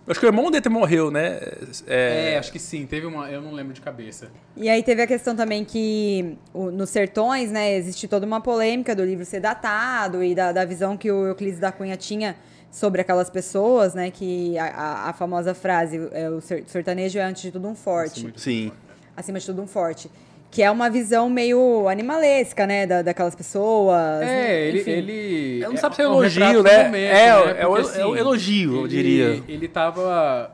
Acho 0.07 0.19
que 0.19 0.25
o 0.25 0.29
irmão 0.29 0.49
dele 0.49 0.67
morreu, 0.69 1.11
né? 1.11 1.39
É, 1.85 2.35
acho 2.39 2.51
que 2.51 2.57
sim. 2.57 2.87
Teve 2.87 3.05
uma. 3.05 3.29
Eu 3.29 3.43
não 3.43 3.51
lembro 3.51 3.73
de 3.73 3.81
cabeça. 3.81 4.31
E 4.57 4.67
aí 4.67 4.81
teve 4.81 5.03
a 5.03 5.07
questão 5.07 5.35
também 5.35 5.63
que 5.63 6.35
o- 6.51 6.71
nos 6.71 6.89
sertões, 6.89 7.51
né, 7.51 7.75
existe 7.75 8.07
toda 8.07 8.25
uma 8.25 8.41
polêmica 8.41 8.95
do 8.95 9.05
livro 9.05 9.23
ser 9.23 9.39
datado 9.39 10.23
e 10.23 10.33
da, 10.33 10.51
da 10.51 10.65
visão 10.65 10.97
que 10.97 11.11
o 11.11 11.27
Euclides 11.27 11.59
da 11.59 11.71
Cunha 11.71 11.95
tinha 11.95 12.35
sobre 12.71 13.01
aquelas 13.01 13.29
pessoas, 13.29 13.93
né, 13.93 14.09
que 14.09 14.57
a, 14.57 14.65
a- 14.65 15.09
a 15.09 15.13
famosa 15.13 15.53
frase, 15.53 15.99
é, 16.11 16.27
o 16.27 16.41
ser- 16.41 16.63
sertanejo 16.65 17.19
é 17.19 17.21
antes 17.23 17.43
de 17.43 17.51
tudo 17.51 17.67
um 17.67 17.75
forte, 17.75 18.33
Sim. 18.35 18.71
acima 19.15 19.37
de 19.39 19.45
tudo 19.45 19.61
um 19.61 19.67
forte. 19.67 20.09
Que 20.51 20.63
é 20.63 20.71
uma 20.71 20.89
visão 20.89 21.29
meio 21.29 21.87
animalesca, 21.87 22.65
né, 22.65 22.87
da, 22.87 23.01
daquelas 23.03 23.35
pessoas. 23.35 24.21
É, 24.23 24.67
ele. 24.67 24.79
enfim. 24.81 24.91
ele 24.91 25.59
Eu 25.63 25.69
não 25.69 25.75
é 25.75 25.77
sabe 25.77 25.95
se 25.95 26.01
é 26.01 26.07
um 26.07 26.11
elogio, 26.13 26.63
né? 26.63 26.83
momento, 26.85 26.95
É, 27.13 27.27
é 27.27 27.67
o- 27.67 27.75
Porque, 27.75 27.99
é 27.99 28.05
o 28.05 28.15
elogio, 28.15 28.73
eu 28.75 28.79
ele- 28.79 28.87
diria. 28.89 29.43
Ele 29.47 29.67
tava. 29.67 30.51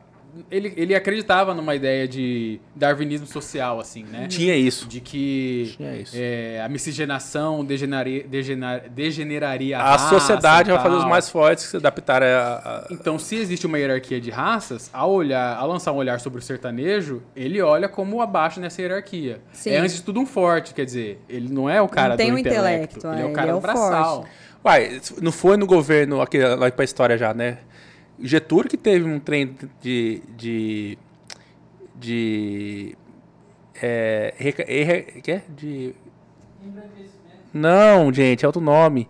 Ele, 0.52 0.74
ele 0.76 0.94
acreditava 0.94 1.54
numa 1.54 1.76
ideia 1.76 2.08
de 2.08 2.60
darwinismo 2.76 3.26
social, 3.28 3.80
assim, 3.80 4.04
né? 4.04 4.28
Tinha 4.28 4.56
isso. 4.56 4.88
De 4.88 5.00
que 5.00 5.74
Tinha 5.78 5.96
isso. 5.96 6.14
é, 6.18 6.62
a 6.62 6.68
miscigenação 6.70 7.64
degeneraria, 7.64 8.24
degener- 8.28 8.90
degeneraria 8.90 9.78
a, 9.78 9.82
A 9.82 9.92
raça 9.92 10.10
sociedade 10.10 10.72
vai 10.72 10.82
fazer 10.82 10.96
os 10.96 11.06
mais 11.06 11.30
fortes 11.30 11.64
que 11.66 11.72
se 11.72 11.78
adaptarem 11.78 12.28
a, 12.30 12.54
a- 12.64 12.88
Então, 12.92 13.18
se 13.18 13.36
existe 13.36 13.66
uma 13.66 13.80
hierarquia 13.80 14.20
de 14.20 14.30
raças, 14.30 14.90
ao 14.94 15.12
olhar, 15.12 15.56
ao 15.58 15.68
lançar 15.68 15.92
um 15.92 15.98
olhar 15.98 16.20
sobre 16.20 16.40
o 16.40 16.42
sertanejo, 16.42 17.22
ele 17.36 17.62
olha 17.62 17.88
como 17.88 18.22
abaixo 18.22 18.60
nessa 18.60 18.82
hierarquia. 18.82 19.40
Sim. 19.54 19.72
É 19.72 19.78
antes 19.78 19.96
de 19.96 20.02
tudo 20.04 20.20
um 20.20 20.26
forte, 20.26 20.74
quer 20.74 20.86
dizer, 20.86 21.20
ele 21.30 21.48
não 21.52 21.70
é 21.70 21.82
o 21.82 21.88
cara 21.88 22.10
Não 22.10 22.18
tem 22.18 22.30
do 22.32 22.36
o 22.36 22.40
intelecto, 22.40 22.98
intelecto, 22.98 23.08
ele 23.08 23.18
é 23.18 23.22
é, 23.22 23.24
o 23.26 23.28
ele 23.28 23.36
cara 23.36 23.48
é 23.50 23.52
do 23.52 23.58
o 23.58 23.62
braçal. 23.62 24.16
forte. 24.24 24.32
Uai, 24.66 25.00
não 25.22 25.32
foi 25.32 25.58
no 25.58 25.68
governo, 25.68 26.20
aqui 26.22 26.40
lá 26.40 26.70
pra 26.72 26.84
história 26.84 27.18
já, 27.18 27.34
né? 27.34 27.60
Getúlio 28.22 28.70
que 28.70 28.78
teve 28.78 29.06
um 29.06 29.20
trem 29.20 29.56
de. 29.82 30.22
de. 30.38 30.98
de. 31.96 32.98
É, 33.82 34.34
reca- 34.38 34.64
que 34.64 35.32
é? 35.32 35.44
De 35.50 35.94
Não, 37.54 38.12
gente, 38.14 38.44
é 38.44 38.48
outro 38.48 38.62
nome. 38.62 39.08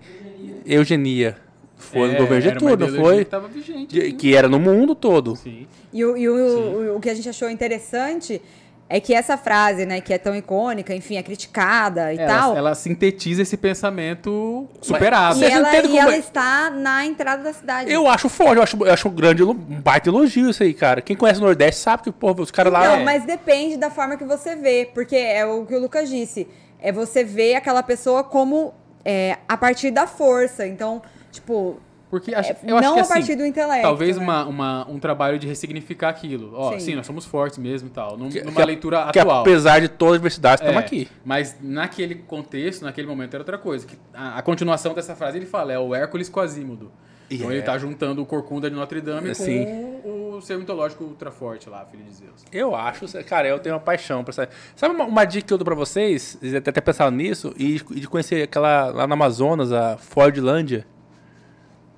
Eugenia. 0.65 1.37
Foi 1.77 2.07
no 2.07 2.15
É, 2.15 2.17
governo 2.17 2.49
era 2.49 2.59
uma 2.59 2.69
Getúlio, 2.71 2.91
não 2.91 3.03
foi? 3.03 3.17
Que 3.19 3.25
tava 3.25 3.47
vigente. 3.47 3.93
De- 3.99 4.11
que 4.13 4.35
era 4.35 4.47
no 4.47 4.59
mundo 4.59 4.95
todo. 4.95 5.35
Sim. 5.35 5.67
E, 5.93 6.03
o, 6.03 6.17
e 6.17 6.27
o, 6.27 6.33
o, 6.33 6.97
o 6.97 6.99
que 6.99 7.09
a 7.09 7.13
gente 7.13 7.29
achou 7.29 7.49
interessante 7.49 8.41
é 8.87 8.99
que 8.99 9.13
essa 9.13 9.35
frase, 9.35 9.85
né, 9.85 9.99
que 9.99 10.13
é 10.13 10.17
tão 10.17 10.35
icônica, 10.35 10.93
enfim, 10.93 11.17
é 11.17 11.23
criticada 11.23 12.13
e 12.13 12.19
Ela, 12.19 12.27
tal. 12.39 12.55
ela 12.57 12.75
sintetiza 12.75 13.41
esse 13.41 13.57
pensamento 13.57 14.67
superado. 14.81 15.39
e 15.39 15.43
ela, 15.45 15.75
e 15.75 15.81
como 15.81 15.97
ela 15.99 16.13
é? 16.13 16.17
está 16.19 16.69
na 16.69 17.05
entrada 17.05 17.43
da 17.43 17.51
cidade. 17.53 17.91
Eu 17.91 18.07
acho 18.07 18.29
forte, 18.29 18.57
eu 18.57 18.63
acho, 18.63 18.77
eu 18.85 18.93
acho 18.93 19.07
um 19.07 19.11
grande, 19.11 19.43
um 19.43 19.53
baita 19.53 20.09
elogio 20.09 20.49
isso 20.49 20.61
aí, 20.61 20.73
cara. 20.73 21.01
Quem 21.01 21.15
conhece 21.15 21.39
o 21.39 21.43
Nordeste 21.43 21.81
sabe 21.81 22.03
que, 22.03 22.11
pô, 22.11 22.31
os 22.33 22.51
caras 22.51 22.71
lá. 22.71 22.87
Não, 22.87 22.95
é- 22.97 23.03
mas 23.03 23.25
depende 23.25 23.77
da 23.77 23.89
forma 23.89 24.17
que 24.17 24.23
você 24.25 24.55
vê, 24.55 24.89
porque 24.93 25.15
é 25.15 25.45
o 25.45 25.65
que 25.65 25.75
o 25.75 25.79
Lucas 25.79 26.07
disse. 26.09 26.47
É 26.79 26.91
você 26.91 27.23
ver 27.23 27.55
aquela 27.55 27.81
pessoa 27.81 28.23
como 28.23 28.73
é, 29.03 29.37
a 29.47 29.57
partir 29.57 29.89
da 29.91 30.05
força. 30.05 30.67
Então, 30.67 31.01
tipo, 31.31 31.79
Porque 32.09 32.33
acho, 32.35 32.51
É, 32.51 32.57
eu 32.67 32.77
acho 32.77 32.87
não 32.87 32.93
que 32.93 32.99
a 32.99 33.01
assim, 33.03 33.13
partir 33.13 33.35
do 33.35 33.45
intelecto, 33.45 33.81
Talvez 33.81 34.15
né? 34.17 34.23
uma, 34.23 34.45
uma- 34.45 34.89
um 34.89 34.99
trabalho 34.99 35.39
de 35.39 35.47
ressignificar 35.47 36.09
aquilo. 36.09 36.51
Ó, 36.55 36.73
Sim. 36.73 36.79
sim. 36.79 36.95
nós 36.95 37.05
somos 37.05 37.25
fortes 37.25 37.57
mesmo 37.57 37.87
e 37.87 37.91
tal. 37.91 38.15
Num- 38.17 38.29
que- 38.29 38.41
numa 38.43 38.53
que- 38.59 38.65
leitura 38.65 39.09
que 39.11 39.19
atual. 39.19 39.41
apesar 39.41 39.79
de 39.81 39.87
toda 39.87 40.13
a 40.13 40.17
diversidade, 40.17 40.61
É, 40.61 40.65
estamos 40.65 40.79
aqui. 40.85 41.07
Mas 41.25 41.57
naquele 41.61 42.15
contexto, 42.15 42.83
naquele 42.83 43.07
momento, 43.07 43.33
era 43.33 43.41
outra 43.41 43.57
coisa. 43.57 43.85
Que 43.87 43.97
a, 44.13 44.37
a 44.37 44.41
continuação 44.41 44.93
dessa 44.93 45.15
frase 45.15 45.37
ele 45.37 45.45
fala, 45.47 45.73
é 45.73 45.79
o 45.79 45.93
Hércules 45.95 46.29
Quasímodo. 46.29 46.91
E 47.27 47.35
Então 47.37 47.49
é. 47.49 47.55
ele 47.55 47.63
tá 47.63 47.75
juntando 47.77 48.21
o 48.21 48.25
Corcunda 48.25 48.69
de 48.69 48.75
Notre 48.75 49.01
Dame 49.01 49.33
Sim. 49.33 49.65
com 50.03 50.33
o 50.37 50.41
ser 50.43 50.59
mitológico 50.59 51.03
ultra 51.05 51.31
forte 51.31 51.67
lá, 51.67 51.83
filho 51.85 52.03
de 52.03 52.13
Zeus. 52.13 52.45
Eu 52.53 52.75
acho, 52.75 53.07
cara, 53.23 53.47
eu 53.47 53.57
tenho 53.57 53.73
uma 53.73 53.81
paixão 53.81 54.23
pra 54.23 54.29
essa. 54.31 54.47
Sabe 54.75 54.93
uma, 54.93 55.05
uma 55.05 55.25
dica 55.25 55.47
que 55.47 55.51
eu 55.53 55.57
dou 55.57 55.65
pra 55.65 55.73
vocês? 55.73 56.37
Vocês 56.39 56.53
até, 56.53 56.69
até 56.69 56.81
pensaram 56.81 57.09
nisso? 57.09 57.51
E, 57.57 57.81
e 57.91 57.99
de 58.01 58.07
conhecer 58.07 58.43
aquela 58.43 58.91
lá 58.91 59.07
no 59.07 59.13
Amazonas, 59.13 59.71
a 59.71 59.97
Fordlândia, 59.97 60.85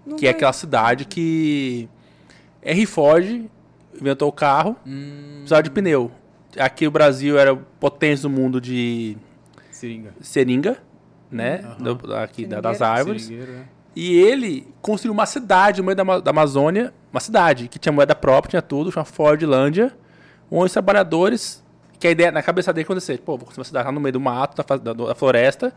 não 0.07 0.15
que 0.17 0.27
é 0.27 0.29
aquela 0.31 0.53
cidade 0.53 1.05
que 1.05 1.87
Henry 2.63 2.85
Ford 2.85 3.45
inventou 3.99 4.29
o 4.29 4.31
carro, 4.31 4.75
Hum, 4.85 5.35
precisava 5.39 5.63
de 5.63 5.71
pneu. 5.71 6.11
Aqui 6.57 6.87
o 6.87 6.91
Brasil 6.91 7.37
era 7.37 7.55
potência 7.79 8.23
do 8.23 8.29
mundo 8.29 8.59
de 8.61 9.15
seringa. 9.71 10.13
seringa, 10.21 10.77
né? 11.31 11.61
Aham. 11.63 11.95
Do- 11.95 12.15
aqui 12.15 12.45
da- 12.45 12.61
das 12.61 12.81
árvores. 12.81 13.29
Né? 13.29 13.65
E 13.95 14.15
ele 14.15 14.67
construiu 14.81 15.13
uma 15.13 15.25
cidade 15.25 15.81
no 15.81 15.85
meio 15.85 15.95
da, 15.95 16.19
da 16.19 16.31
Amazônia, 16.31 16.93
uma 17.11 17.19
cidade 17.19 17.67
que 17.67 17.79
tinha 17.79 17.91
moeda 17.91 18.13
própria, 18.15 18.49
tinha 18.51 18.61
tudo, 18.61 18.91
chama 18.91 19.05
Fordlândia, 19.05 19.91
onde 20.51 20.65
os 20.67 20.71
trabalhadores, 20.73 21.63
que 21.99 22.07
a 22.07 22.11
ideia 22.11 22.31
na 22.31 22.43
cabeça 22.43 22.71
dele 22.71 22.85
acontecer, 22.85 23.17
pô, 23.19 23.37
vou 23.37 23.45
construir 23.45 23.61
uma 23.61 23.65
cidade 23.65 23.85
lá 23.87 23.91
no 23.91 23.99
meio 23.99 24.13
do 24.13 24.19
mato, 24.19 24.55
da, 24.63 24.77
da- 24.77 24.93
da 24.93 25.15
floresta, 25.15 25.73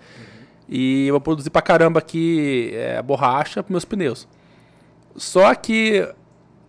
e 0.71 1.09
eu 1.09 1.15
vou 1.15 1.21
produzir 1.21 1.51
pra 1.51 1.61
caramba 1.61 1.99
aqui 1.99 2.71
é, 2.75 3.03
borracha 3.03 3.61
para 3.61 3.73
meus 3.73 3.85
pneus. 3.85 4.29
Só 5.17 5.53
que 5.57 6.09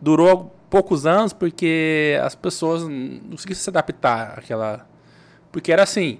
durou 0.01 0.55
poucos 0.71 1.05
anos 1.05 1.33
porque 1.33 2.19
as 2.23 2.33
pessoas 2.33 2.81
não 2.87 3.19
conseguiam 3.29 3.55
se 3.55 3.69
adaptar 3.69 4.39
àquela. 4.39 4.87
Porque 5.51 5.71
era 5.71 5.83
assim, 5.83 6.19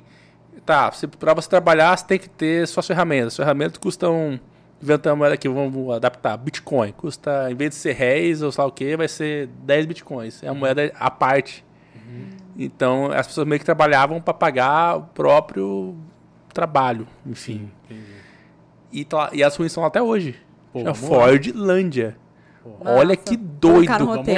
tá, 0.64 0.92
você, 0.92 1.08
pra 1.08 1.34
você 1.34 1.50
trabalhar, 1.50 1.98
você 1.98 2.06
tem 2.06 2.20
que 2.20 2.30
ter 2.30 2.68
suas 2.68 2.86
ferramentas. 2.86 3.30
As 3.30 3.38
ferramentas 3.38 3.80
custam. 3.80 4.40
Inventamos 4.80 5.18
moeda 5.18 5.36
aqui, 5.36 5.48
vamos 5.48 5.96
adaptar. 5.96 6.38
Bitcoin. 6.38 6.92
Custa, 6.92 7.52
em 7.52 7.56
vez 7.56 7.72
de 7.72 7.76
ser 7.78 7.94
réis 7.94 8.44
ou 8.44 8.52
sei 8.52 8.62
lá 8.62 8.68
o 8.68 8.72
que, 8.72 8.96
vai 8.96 9.08
ser 9.08 9.48
10 9.64 9.86
bitcoins. 9.88 10.44
É 10.44 10.52
uma 10.52 10.60
moeda 10.60 10.92
à 11.00 11.10
parte. 11.10 11.66
Então, 12.58 13.12
as 13.12 13.28
pessoas 13.28 13.48
meio 13.48 13.60
que 13.60 13.66
trabalhavam 13.66 14.22
para 14.22 14.34
pagar 14.34 14.98
o 14.98 15.04
próprio 15.04 15.96
trabalho, 16.54 17.08
enfim. 17.26 17.70
Entendi. 17.86 18.02
E, 18.92 19.06
tá- 19.06 19.30
e 19.34 19.44
as 19.44 19.56
ruínas 19.56 19.72
estão 19.72 19.82
lá 19.82 19.88
até 19.88 20.02
hoje. 20.02 20.36
Pô, 20.74 20.84
lá. 20.84 20.94
Fordlândia. 20.94 22.18
Olha 22.82 23.16
que 23.16 23.36
doido, 23.36 23.88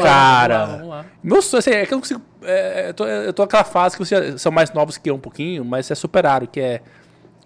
cara. 0.02 0.66
Vamos 0.66 0.88
lá. 0.88 1.06
Meu 1.22 1.42
sonho 1.42 1.60
assim, 1.60 1.72
é 1.72 1.86
que 1.86 1.94
eu 1.94 1.98
não 1.98 2.02
consigo. 2.02 2.22
é, 2.44 2.90
eu, 2.90 2.94
tô, 2.94 3.06
eu 3.06 3.34
tô 3.34 3.42
naquela 3.44 3.64
fase 3.66 3.98
que 3.98 4.06
vocês 4.06 4.42
são 4.42 4.52
mais 4.52 4.72
novos 4.72 4.98
que 4.98 5.10
eu 5.10 5.16
um 5.16 5.20
pouquinho, 5.20 5.66
mas 5.66 5.90
é 5.92 5.96
superaram, 5.96 6.48
que 6.48 6.60
é. 6.60 6.82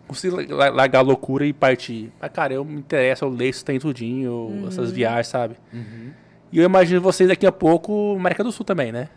Consigo 0.08 0.38
la- 0.56 0.70
largar 0.70 1.00
a 1.00 1.02
loucura 1.02 1.46
e 1.46 1.52
partir. 1.52 2.12
Mas, 2.22 2.32
cara, 2.32 2.54
eu 2.54 2.64
me 2.64 2.76
interesso, 2.80 3.26
eu 3.26 3.30
leio 3.30 3.50
isso 3.50 3.66
tem 3.66 3.78
tudinho, 3.80 4.32
Uhum. 4.32 4.68
essas 4.68 4.92
viagens, 4.92 5.28
sabe? 5.28 5.56
Uhum. 5.74 6.12
E 6.52 6.60
eu 6.60 6.64
imagino 6.64 7.02
vocês 7.02 7.28
daqui 7.28 7.46
a 7.46 7.52
pouco, 7.52 8.16
América 8.18 8.42
do 8.44 8.52
Sul 8.52 8.64
também, 8.66 8.90
né? 8.92 9.10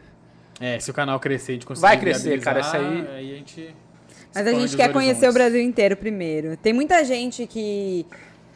É, 0.58 0.80
se 0.80 0.90
o 0.90 0.94
canal 0.94 1.20
crescer 1.20 1.52
a 1.52 1.54
gente 1.54 1.66
conseguir 1.66 1.86
Vai 1.86 1.96
crescer, 2.00 2.40
cara, 2.40 2.58
isso 2.60 2.74
aí- 2.76 3.06
aí 3.16 3.32
a 3.32 3.36
gente... 3.36 3.74
Mas 4.34 4.46
a 4.46 4.52
gente 4.52 4.76
quer 4.76 4.92
conhecer 4.92 5.26
o 5.26 5.28
horizontes. 5.28 5.34
Brasil 5.34 5.60
inteiro 5.60 5.96
primeiro. 5.96 6.56
Tem 6.56 6.72
muita 6.72 7.04
gente 7.04 7.46
que, 7.46 8.06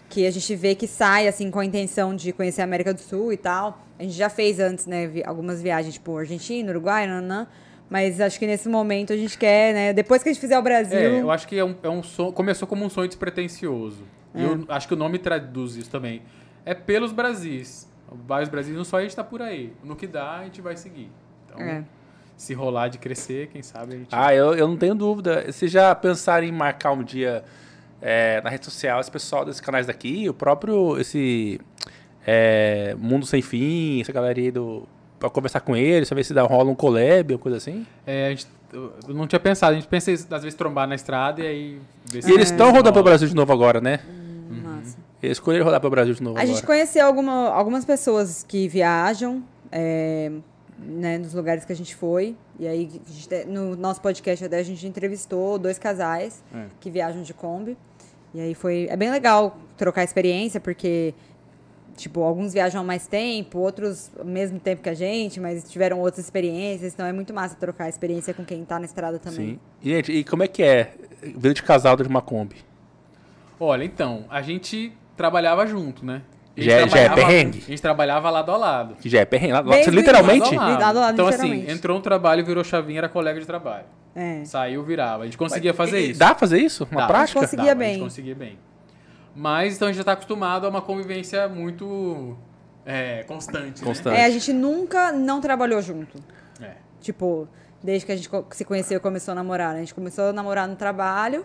que 0.08 0.26
a 0.26 0.30
gente 0.30 0.54
vê 0.54 0.74
que 0.74 0.86
sai 0.86 1.26
assim 1.26 1.50
com 1.50 1.58
a 1.58 1.64
intenção 1.64 2.14
de 2.14 2.32
conhecer 2.32 2.60
a 2.60 2.64
América 2.64 2.94
do 2.94 3.00
Sul 3.00 3.32
e 3.32 3.36
tal. 3.36 3.78
A 3.98 4.02
gente 4.02 4.14
já 4.14 4.28
fez 4.28 4.58
antes, 4.60 4.86
né, 4.86 5.10
algumas 5.24 5.60
viagens, 5.62 5.94
tipo 5.94 6.16
Argentina, 6.16 6.70
Uruguai, 6.70 7.06
nanã. 7.06 7.46
Mas 7.90 8.20
acho 8.20 8.38
que 8.38 8.46
nesse 8.46 8.68
momento 8.68 9.12
a 9.12 9.16
gente 9.16 9.36
quer, 9.36 9.74
né, 9.74 9.92
depois 9.92 10.22
que 10.22 10.28
a 10.28 10.32
gente 10.32 10.40
fizer 10.40 10.58
o 10.58 10.62
Brasil, 10.62 10.98
É, 10.98 11.20
eu 11.20 11.30
acho 11.30 11.46
que 11.46 11.56
é 11.58 11.64
um, 11.64 11.76
é 11.82 11.88
um 11.88 12.02
sonho, 12.02 12.32
começou 12.32 12.66
como 12.66 12.84
um 12.84 12.88
sonho 12.88 13.06
despretensioso. 13.08 14.02
E 14.34 14.42
É. 14.42 14.46
eu 14.46 14.64
acho 14.68 14.88
que 14.88 14.94
o 14.94 14.96
nome 14.96 15.18
traduz 15.18 15.76
isso 15.76 15.90
também. 15.90 16.22
É 16.64 16.72
pelos 16.74 17.12
Brasis. 17.12 17.86
Vários 18.26 18.48
Brasis, 18.48 18.74
não 18.74 18.84
só 18.84 18.98
a 18.98 19.02
gente 19.02 19.14
tá 19.14 19.22
por 19.24 19.42
aí. 19.42 19.72
No 19.82 19.94
que 19.96 20.06
dá, 20.06 20.38
a 20.38 20.44
gente 20.44 20.60
vai 20.60 20.76
seguir. 20.76 21.10
Então, 21.46 21.60
É. 21.60 21.84
se 22.36 22.52
rolar 22.54 22.88
de 22.88 22.98
crescer, 22.98 23.48
quem 23.48 23.62
sabe 23.62 23.94
a 23.94 23.96
gente... 23.98 24.08
Ah, 24.12 24.34
eu, 24.34 24.54
eu 24.54 24.66
não 24.68 24.76
tenho 24.76 24.94
dúvida. 24.94 25.44
Vocês 25.50 25.70
já 25.70 25.94
pensaram 25.94 26.46
em 26.46 26.52
marcar 26.52 26.92
um 26.92 27.02
dia 27.02 27.44
é, 28.02 28.40
na 28.42 28.50
rede 28.50 28.64
social 28.64 29.00
esse 29.00 29.10
pessoal 29.10 29.44
desses 29.44 29.60
canais 29.60 29.86
daqui? 29.86 30.28
O 30.28 30.34
próprio, 30.34 30.98
esse 31.00 31.60
é, 32.26 32.94
Mundo 32.98 33.24
Sem 33.26 33.40
Fim, 33.42 34.00
essa 34.00 34.12
galera 34.12 34.38
aí 34.38 34.50
do. 34.50 34.86
Pra 35.18 35.30
conversar 35.30 35.60
com 35.60 35.74
eles, 35.76 36.08
saber 36.08 36.22
se 36.24 36.34
dá, 36.34 36.42
rola 36.42 36.70
um 36.70 36.74
collab 36.74 37.32
ou 37.32 37.38
coisa 37.38 37.56
assim? 37.56 37.86
É, 38.06 38.26
a 38.26 38.30
gente, 38.30 38.46
eu 38.72 38.92
não 39.08 39.26
tinha 39.26 39.40
pensado. 39.40 39.72
A 39.72 39.74
gente 39.76 39.88
pensa 39.88 40.10
em, 40.10 40.14
às 40.14 40.42
vezes 40.42 40.54
trombar 40.54 40.86
na 40.86 40.94
estrada 40.96 41.40
e 41.42 41.46
aí... 41.46 41.78
ver 42.04 42.22
se 42.22 42.30
E 42.30 42.34
eles 42.34 42.50
estão 42.50 42.66
rola. 42.66 42.78
rodando 42.78 42.92
pelo 42.92 43.04
Brasil 43.04 43.28
de 43.28 43.34
novo 43.34 43.50
agora, 43.52 43.80
né? 43.80 44.00
massa. 44.62 44.98
Eles 45.22 45.36
escolheram 45.38 45.64
rodar 45.64 45.80
pelo 45.80 45.90
Brasil 45.92 46.12
de 46.12 46.22
novo 46.22 46.36
A 46.38 46.44
gente 46.44 46.58
agora. 46.58 46.66
conheceu 46.66 47.06
alguma, 47.06 47.48
algumas 47.48 47.84
pessoas 47.86 48.44
que 48.46 48.68
viajam, 48.68 49.42
é, 49.72 50.30
né, 50.78 51.18
nos 51.18 51.34
lugares 51.34 51.64
que 51.64 51.72
a 51.72 51.76
gente 51.76 51.94
foi. 51.94 52.36
E 52.58 52.66
aí, 52.66 52.90
gente- 53.06 53.44
no 53.46 53.76
nosso 53.76 54.00
podcast 54.00 54.44
até 54.44 54.58
a 54.58 54.62
gente 54.62 54.86
entrevistou 54.86 55.58
dois 55.58 55.78
casais 55.78 56.42
É. 56.54 56.66
que 56.80 56.90
viajam 56.90 57.22
de 57.22 57.32
Kombi. 57.34 57.76
E 58.34 58.40
aí 58.40 58.54
foi. 58.54 58.86
É 58.90 58.96
bem 58.96 59.10
legal 59.10 59.56
trocar 59.76 60.02
experiência, 60.02 60.58
porque, 60.60 61.14
tipo, 61.96 62.20
alguns 62.22 62.52
viajam 62.52 62.80
há 62.80 62.84
mais 62.84 63.06
tempo, 63.06 63.58
outros 63.60 64.10
ao 64.18 64.24
mesmo 64.24 64.58
tempo 64.58 64.82
que 64.82 64.88
a 64.88 64.94
gente, 64.94 65.38
mas 65.38 65.62
tiveram 65.70 66.00
outras 66.00 66.24
experiências. 66.24 66.92
Então 66.94 67.06
é 67.06 67.12
muito 67.12 67.32
massa 67.32 67.54
trocar 67.54 67.88
experiência 67.88 68.34
com 68.34 68.44
quem 68.44 68.64
tá 68.64 68.78
na 68.80 68.86
estrada 68.86 69.18
também. 69.20 69.50
Sim. 69.54 69.60
E, 69.82 69.90
gente, 69.90 70.12
e 70.12 70.24
como 70.24 70.42
é 70.42 70.48
que 70.48 70.62
é? 70.64 70.94
Vida 71.22 71.54
de 71.54 71.62
casal 71.62 71.96
de 71.96 72.02
uma 72.02 72.20
Kombi. 72.20 72.56
Olha, 73.60 73.84
então, 73.84 74.24
a 74.28 74.42
gente 74.42 74.92
trabalhava 75.16 75.64
junto, 75.66 76.04
né? 76.04 76.22
A 76.56 76.60
gente 76.60 76.70
Já 76.70 76.76
é- 76.76 76.78
já 76.78 76.84
é 76.84 77.04
trabalhava- 77.06 77.14
perrengue? 77.16 77.58
A 77.58 77.70
gente 77.70 77.82
trabalhava 77.82 78.30
lado 78.30 78.50
a 78.52 78.56
lado. 78.56 78.94
Que 78.96 79.08
já 79.08 79.20
é 79.20 79.24
perrengue. 79.24 79.52
lá- 79.54 79.62
Bem 79.62 79.82
Você 79.84 79.90
do 79.90 79.96
literalmente. 79.96 80.46
início. 80.48 80.56
Lado 80.56 80.82
a 80.98 81.00
lado, 81.00 81.12
então, 81.14 81.26
assim, 81.26 81.36
literalmente. 81.42 81.72
entrou 81.72 81.98
um 81.98 82.00
trabalho, 82.00 82.44
virou 82.44 82.62
chavinha, 82.62 83.00
era 83.00 83.08
colega 83.08 83.40
de 83.40 83.46
trabalho. 83.46 83.86
É. 84.14 84.44
Saiu, 84.44 84.84
virava. 84.84 85.22
A 85.22 85.26
gente 85.26 85.36
conseguia 85.36 85.74
fazer 85.74 85.98
E- 86.00 86.10
isso. 86.10 86.20
Dá 86.20 86.26
pra 86.28 86.36
fazer 86.38 86.58
isso? 86.60 86.86
Uma 86.92 87.00
Dá. 87.00 87.06
prática? 87.08 87.40
Conseguia 87.40 87.64
Dava, 87.66 87.76
A 87.80 87.84
bem. 87.84 87.94
gente 87.94 88.02
conseguia 88.04 88.34
bem. 88.36 88.58
Mas, 89.34 89.74
então, 89.74 89.88
a 89.88 89.90
gente 89.90 89.98
já 89.98 90.04
tá 90.04 90.12
acostumado 90.12 90.64
a 90.66 90.70
uma 90.70 90.80
convivência 90.80 91.48
muito 91.48 92.36
é, 92.86 93.24
constante, 93.24 93.80
né? 93.80 93.86
Constante. 93.86 94.16
É, 94.16 94.24
a 94.26 94.30
gente 94.30 94.52
nunca 94.52 95.10
não 95.10 95.40
trabalhou 95.40 95.80
junto. 95.82 96.22
É. 96.60 96.72
Tipo, 97.00 97.48
desde 97.82 98.06
que 98.06 98.12
a 98.12 98.16
gente 98.16 98.28
se 98.52 98.64
conheceu 98.64 98.98
e 98.98 99.00
começou 99.00 99.32
a 99.32 99.34
namorar. 99.34 99.72
né? 99.72 99.78
A 99.78 99.80
gente 99.80 99.94
começou 99.94 100.26
a 100.28 100.32
namorar 100.32 100.68
no 100.68 100.76
trabalho 100.76 101.44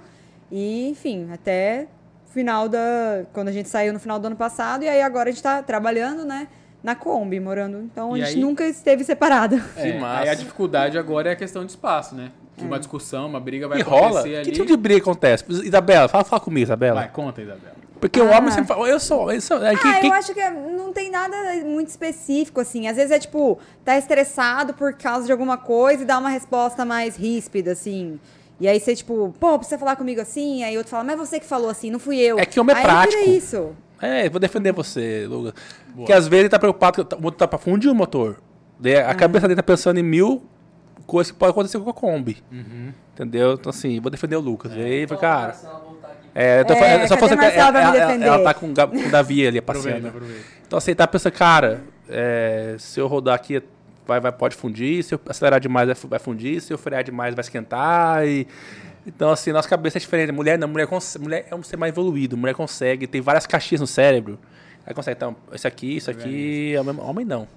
e, 0.52 0.88
enfim, 0.90 1.30
até 1.32 1.88
final 2.30 2.70
da. 2.70 3.24
Quando 3.34 3.48
a 3.50 3.52
gente 3.52 3.68
saiu 3.70 3.94
no 3.94 4.00
final 4.00 4.20
do 4.20 4.28
ano 4.28 4.36
passado, 4.36 4.84
e 4.84 4.90
aí 4.90 5.02
agora 5.02 5.30
a 5.30 5.32
gente 5.32 5.44
tá 5.44 5.62
trabalhando, 5.62 6.24
né? 6.26 6.48
Na 6.84 6.96
Kombi, 6.96 7.40
morando. 7.40 7.80
Então 7.82 8.14
a 8.14 8.18
E 8.18 8.22
gente 8.22 8.36
aí- 8.36 8.42
nunca 8.42 8.66
esteve 8.66 9.04
separada. 9.04 9.62
É, 9.76 9.98
massa. 10.00 10.22
Aí 10.24 10.30
a 10.30 10.34
dificuldade 10.34 10.98
agora 10.98 11.30
é 11.30 11.34
a 11.34 11.36
questão 11.36 11.66
de 11.66 11.72
espaço, 11.72 12.16
né? 12.16 12.32
Que 12.56 12.64
uma 12.64 12.80
discussão, 12.80 13.28
uma 13.28 13.40
briga 13.40 13.68
vai 13.68 13.80
E 13.80 13.82
rola? 13.82 14.20
acontecer 14.20 14.36
ali. 14.38 14.46
Que 14.46 14.52
tipo 14.52 14.66
de 14.66 14.78
briga 14.78 15.02
acontece? 15.02 15.44
Isabela, 15.50 16.08
fala, 16.08 16.24
fala 16.24 16.40
comigo, 16.42 16.64
Isabela. 16.64 17.02
Vai, 17.02 17.10
conta, 17.10 17.42
Isabela. 17.42 17.80
Porque 18.00 18.20
o 18.22 18.32
Ah. 18.34 18.38
homem 18.38 18.50
sempre 18.52 18.68
fala, 18.68 18.88
eu 18.88 18.98
sou. 19.00 19.30
Eu 19.32 19.42
sou 19.42 19.58
é 19.66 19.76
que- 19.76 19.86
Ah, 19.88 20.00
que- 20.00 20.08
eu 20.08 20.14
acho 20.14 20.34
que 20.34 20.40
é- 20.40 20.50
não 20.52 20.94
tem 20.94 21.10
nada 21.12 21.36
muito 21.66 21.90
específico, 21.90 22.62
assim. 22.62 22.88
Às 22.88 22.96
vezes 22.96 23.12
é 23.12 23.20
tipo, 23.20 23.60
tá 23.84 23.98
estressado 23.98 24.74
por 24.74 24.94
causa 24.94 25.26
de 25.26 25.32
alguma 25.34 25.58
coisa 25.58 26.04
e 26.04 26.06
dá 26.06 26.18
uma 26.18 26.30
resposta 26.30 26.86
mais 26.86 27.18
ríspida, 27.18 27.74
assim. 27.74 28.18
E 28.60 28.68
aí 28.68 28.80
você, 28.80 28.96
tipo, 28.96 29.34
pô, 29.40 29.58
precisa 29.58 29.78
falar 29.78 29.96
comigo 29.96 30.20
assim? 30.20 30.64
Aí 30.64 30.78
outro 30.78 30.92
fala, 30.92 31.04
mas 31.04 31.18
você 31.18 31.40
que 31.40 31.46
falou 31.46 31.70
assim, 31.70 31.90
não 31.90 32.00
fui 32.00 32.20
eu. 32.20 32.38
É 32.38 32.46
que 32.46 32.60
homem 32.60 32.76
é 32.76 32.80
aí 32.80 32.84
prático. 32.84 33.24
vira 33.24 33.38
isso. 33.38 33.72
É, 34.02 34.30
vou 34.30 34.40
defender 34.40 34.72
você, 34.72 35.26
Lucas. 35.28 35.54
Porque 35.96 36.12
às 36.14 36.28
vezes 36.28 36.42
ele 36.42 36.50
tá 36.50 36.60
preocupado 36.60 37.06
que 37.06 37.16
o 37.16 37.22
motor 37.22 37.38
tá 37.38 37.48
pra 37.48 37.60
fundir 37.60 37.90
o 37.90 37.96
motor. 37.96 38.38
Uhum. 38.84 39.10
A 39.10 39.14
cabeça 39.14 39.48
dele 39.48 39.58
tá 39.58 39.64
pensando 39.64 40.00
em 40.00 40.04
mil 40.04 40.44
coisa 41.10 41.34
que 41.34 41.40
pode 41.40 41.52
acontecer 41.52 41.80
com 41.80 41.90
a 41.90 41.94
Kombi. 41.94 42.38
Uhum. 42.52 42.94
Entendeu? 43.14 43.54
Então, 43.54 43.72
assim, 43.72 44.00
vou 44.00 44.12
defender 44.12 44.36
o 44.36 44.40
Lucas. 44.40 44.72
É. 44.72 44.84
Aí, 44.84 45.08
cara. 45.08 45.56
É, 46.36 46.64
tô, 46.64 46.74
é, 46.74 47.08
só 47.08 47.18
fosse, 47.18 47.34
ela, 47.34 47.46
ela, 47.46 47.80
ela, 47.80 48.26
ela, 48.26 48.44
tá 48.44 48.54
com, 48.54 48.72
com 48.74 49.08
o 49.08 49.12
Davi 49.12 49.48
ali 49.48 49.60
passeando. 49.60 50.08
Aproveita, 50.08 50.18
aproveita. 50.18 50.46
Então, 50.66 50.78
assim, 50.78 50.94
tá 50.94 51.08
pensando, 51.08 51.34
cara, 51.34 51.82
é, 52.08 52.76
se 52.78 53.00
eu 53.00 53.08
rodar 53.08 53.36
aqui, 53.36 53.62
vai, 54.10 54.20
vai, 54.20 54.32
pode 54.32 54.56
fundir, 54.56 55.04
se 55.04 55.14
eu 55.14 55.22
acelerar 55.28 55.60
demais, 55.60 55.88
vai, 55.88 55.96
vai 56.10 56.20
fundir, 56.20 56.60
se 56.60 56.74
eu 56.74 56.78
frear 56.78 57.04
demais, 57.04 57.36
vai 57.36 57.42
esquentar. 57.42 58.26
E, 58.28 58.48
então, 59.06 59.30
assim, 59.30 59.52
nossa 59.52 59.70
cabeça 59.70 59.98
é 59.98 60.02
diferente. 60.02 60.32
Mulher 60.32 60.58
não, 60.58 60.68
mulher, 60.68 60.88
mulher 61.20 61.48
é 61.50 61.56
um 61.56 61.62
ser 61.62 61.78
mais 61.78 61.94
evoluído, 61.94 62.36
mulher 62.36 62.56
consegue, 62.56 63.06
tem 63.06 63.22
várias 63.22 63.46
caixinhas 63.46 63.82
no 63.82 63.88
cérebro. 63.88 64.40
Aí 64.86 64.94
consegue, 64.94 65.16
então, 65.16 65.36
isso 65.54 65.68
aqui, 65.68 65.98
isso 65.98 66.10
aqui, 66.10 66.74
é 66.76 66.82
homem 66.82 67.24
não. 67.24 67.48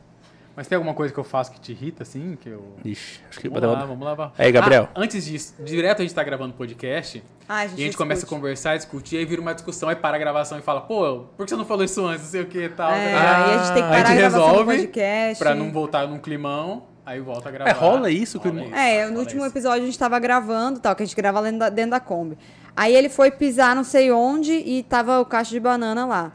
Mas 0.54 0.66
tem 0.66 0.76
alguma 0.76 0.94
coisa 0.94 1.12
que 1.12 1.18
eu 1.18 1.24
faço 1.24 1.50
que 1.50 1.60
te 1.60 1.72
irrita, 1.72 2.02
assim? 2.02 2.36
Que 2.40 2.50
eu... 2.50 2.76
Ixi, 2.84 3.20
acho 3.30 3.40
que... 3.40 3.48
Vamos 3.48 3.72
lá, 3.72 3.84
vamos 3.86 4.04
lá. 4.04 4.32
Aí, 4.36 4.52
Gabriel. 4.52 4.88
Ah, 4.94 5.00
antes 5.00 5.24
disso, 5.24 5.54
direto 5.64 6.00
a 6.00 6.02
gente 6.02 6.14
tá 6.14 6.22
gravando 6.22 6.52
podcast. 6.54 7.22
Ah, 7.48 7.60
a 7.60 7.66
gente 7.66 7.78
e 7.78 7.82
a 7.82 7.84
gente 7.86 7.96
começa 7.96 8.26
a 8.26 8.28
conversar, 8.28 8.76
discutir, 8.76 9.16
aí 9.16 9.24
vira 9.24 9.40
uma 9.40 9.54
discussão, 9.54 9.88
aí 9.88 9.96
para 9.96 10.16
a 10.16 10.20
gravação 10.20 10.58
e 10.58 10.62
fala, 10.62 10.82
pô, 10.82 11.24
por 11.36 11.44
que 11.44 11.50
você 11.50 11.56
não 11.56 11.64
falou 11.64 11.84
isso 11.84 12.04
antes? 12.04 12.24
Não 12.24 12.30
sei 12.30 12.42
o 12.42 12.46
que 12.46 12.64
e 12.64 12.68
tal. 12.68 12.92
É, 12.92 13.14
ah, 13.14 13.44
aí 13.44 13.54
a 13.54 13.58
gente 13.58 13.74
tem 13.74 13.82
que 13.82 13.88
parar 13.88 14.02
a, 14.02 14.12
gente 14.12 14.18
a 14.18 14.28
resolve 14.28 14.76
podcast. 14.76 15.38
pra 15.42 15.54
não 15.54 15.72
voltar 15.72 16.06
num 16.06 16.18
climão. 16.18 16.92
Aí 17.04 17.18
volta 17.18 17.48
a 17.48 17.52
gravar. 17.52 17.70
É, 17.70 17.72
rola 17.72 18.10
isso? 18.10 18.38
Rola 18.38 18.62
isso 18.62 18.74
é, 18.74 19.08
no 19.08 19.18
último 19.18 19.40
isso. 19.40 19.50
episódio 19.50 19.82
a 19.82 19.86
gente 19.86 19.98
tava 19.98 20.18
gravando, 20.20 20.78
tal, 20.78 20.94
que 20.94 21.02
a 21.02 21.06
gente 21.06 21.16
grava 21.16 21.42
dentro 21.42 21.58
da, 21.58 21.68
dentro 21.68 21.90
da 21.90 22.00
Kombi. 22.00 22.38
Aí 22.76 22.94
ele 22.94 23.08
foi 23.08 23.30
pisar 23.30 23.74
não 23.74 23.82
sei 23.82 24.12
onde 24.12 24.52
e 24.52 24.82
tava 24.84 25.20
o 25.20 25.26
cacho 25.26 25.50
de 25.50 25.58
banana 25.58 26.06
lá. 26.06 26.32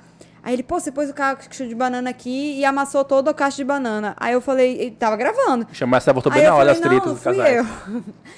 Aí 0.47 0.53
ele, 0.53 0.63
pô, 0.63 0.79
você 0.79 0.93
pôs 0.93 1.09
o 1.09 1.13
cacho 1.13 1.67
de 1.67 1.75
banana 1.75 2.09
aqui 2.09 2.57
e 2.57 2.63
amassou 2.63 3.03
todo 3.03 3.29
o 3.29 3.33
cacho 3.33 3.57
de 3.57 3.65
banana. 3.65 4.15
Aí 4.15 4.31
eu 4.31 4.39
falei, 4.39 4.79
ele 4.79 4.91
tava 4.91 5.17
gravando. 5.17 5.67
Chamar 5.73 5.97
essa 5.97 6.13
voltou 6.13 6.31
bem 6.31 6.41
na 6.41 6.55
hora 6.55 6.71
as 6.71 6.79
tretas 6.79 7.11
dos 7.11 7.21
casais. 7.21 7.57
Eu. 7.57 7.65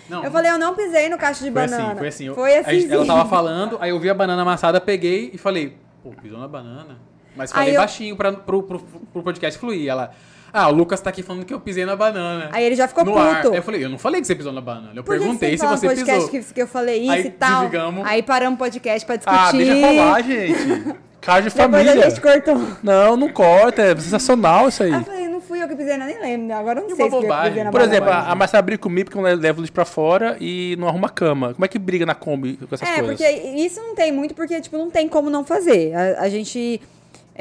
Não, 0.10 0.23
eu 0.23 0.31
falei, 0.31 0.49
eu 0.49 0.57
não 0.57 0.73
pisei 0.73 1.07
no 1.07 1.19
cacho 1.19 1.44
de 1.44 1.52
foi 1.52 1.61
assim, 1.61 1.76
banana. 1.76 1.91
Assim, 1.91 1.99
foi 1.99 2.07
assim, 2.07 2.34
foi 2.34 2.57
assim. 2.57 2.80
Gente, 2.80 2.94
ela 2.94 3.06
tava 3.06 3.30
falando, 3.30 3.77
aí 3.80 3.91
eu 3.91 3.99
vi 3.99 4.10
a 4.10 4.15
banana 4.15 4.41
amassada, 4.41 4.81
peguei 4.81 5.30
e 5.31 5.38
falei, 5.38 5.77
pô, 6.02 6.10
pisou 6.10 6.40
na 6.40 6.48
banana. 6.48 6.98
Mas 7.36 7.52
falei 7.52 7.76
eu... 7.76 7.80
baixinho 7.80 8.15
pra, 8.15 8.34
pro, 8.34 8.64
pro, 8.64 8.80
pro 8.80 9.22
podcast 9.22 9.60
fluir. 9.60 9.88
Ela, 9.88 10.11
ah, 10.52 10.70
o 10.70 10.74
Lucas 10.74 11.00
tá 11.02 11.10
aqui 11.10 11.22
falando 11.22 11.46
que 11.46 11.54
eu 11.54 11.60
pisei 11.60 11.86
na 11.86 11.96
banana. 11.96 12.50
Aí 12.52 12.64
ele 12.64 12.76
já 12.76 12.88
ficou 12.88 13.06
no 13.06 13.12
puto. 13.12 13.24
Ar. 13.24 13.46
Eu 13.46 13.64
falei, 13.64 13.84
eu 13.84 13.90
não 13.90 13.98
falei 13.98 14.22
que 14.22 14.28
você 14.28 14.36
pisou 14.36 14.52
na 14.52 14.62
banana. 14.62 14.94
Eu 14.96 15.04
Por 15.04 15.18
perguntei 15.18 15.58
se 15.58 15.66
você 15.66 15.90
pisou. 15.90 16.30
Que, 16.30 16.42
que 16.42 16.62
eu 16.62 16.68
falei 16.68 17.02
isso 17.02 17.12
aí, 17.12 17.26
e 17.28 17.32
tal. 17.32 17.62
Desligamos. 17.62 18.06
Aí 18.08 18.24
paramos 18.24 18.56
o 18.56 18.58
podcast 18.58 19.06
pra 19.06 19.16
discutir. 19.16 19.38
Ah, 19.38 19.52
deixa 19.52 19.82
falar, 19.82 20.22
gente. 20.22 20.96
Caso 21.22 21.44
de 21.44 21.50
família. 21.50 21.94
Depois 21.94 22.06
a 22.06 22.10
gente 22.10 22.22
cortou. 22.22 22.62
Não, 22.82 23.18
não 23.18 23.30
corta. 23.30 23.82
É 23.82 23.96
sensacional 23.96 24.70
isso 24.70 24.84
aí. 24.84 24.92
eu 24.92 25.04
falei, 25.04 25.28
não 25.28 25.42
fui 25.42 25.62
eu 25.62 25.68
que 25.68 25.76
pisei, 25.76 25.98
nem 25.98 26.20
lembro. 26.20 26.48
Né? 26.48 26.54
Agora 26.54 26.80
eu 26.80 26.88
não 26.88 26.96
sei 26.96 27.06
se 27.06 27.12
bobagem. 27.12 27.46
eu 27.46 27.50
pisei 27.50 27.64
na 27.66 27.72
Por 27.72 27.82
exemplo, 27.82 28.10
a 28.10 28.36
Marcela 28.36 28.62
briga 28.62 28.82
comigo 28.82 29.10
porque 29.10 29.20
eu 29.20 29.36
levo 29.36 29.62
lixo 29.62 29.74
pra 29.74 29.86
fora 29.86 30.38
e 30.40 30.76
não 30.80 30.88
arruma 30.88 31.10
cama. 31.10 31.54
Como 31.54 31.66
é 31.66 31.68
que 31.68 31.78
briga 31.78 32.06
na 32.06 32.16
Kombi 32.16 32.56
com 32.56 32.74
essas 32.74 32.88
é, 32.88 33.02
coisas? 33.02 33.22
É, 33.22 33.32
porque 33.32 33.48
isso 33.50 33.82
não 33.82 33.96
tem 33.96 34.12
muito, 34.12 34.34
porque, 34.34 34.60
tipo, 34.62 34.78
não 34.78 34.90
tem 34.90 35.10
como 35.10 35.30
não 35.30 35.44
fazer. 35.44 35.94
A, 35.94 36.22
a 36.22 36.30
gente 36.30 36.82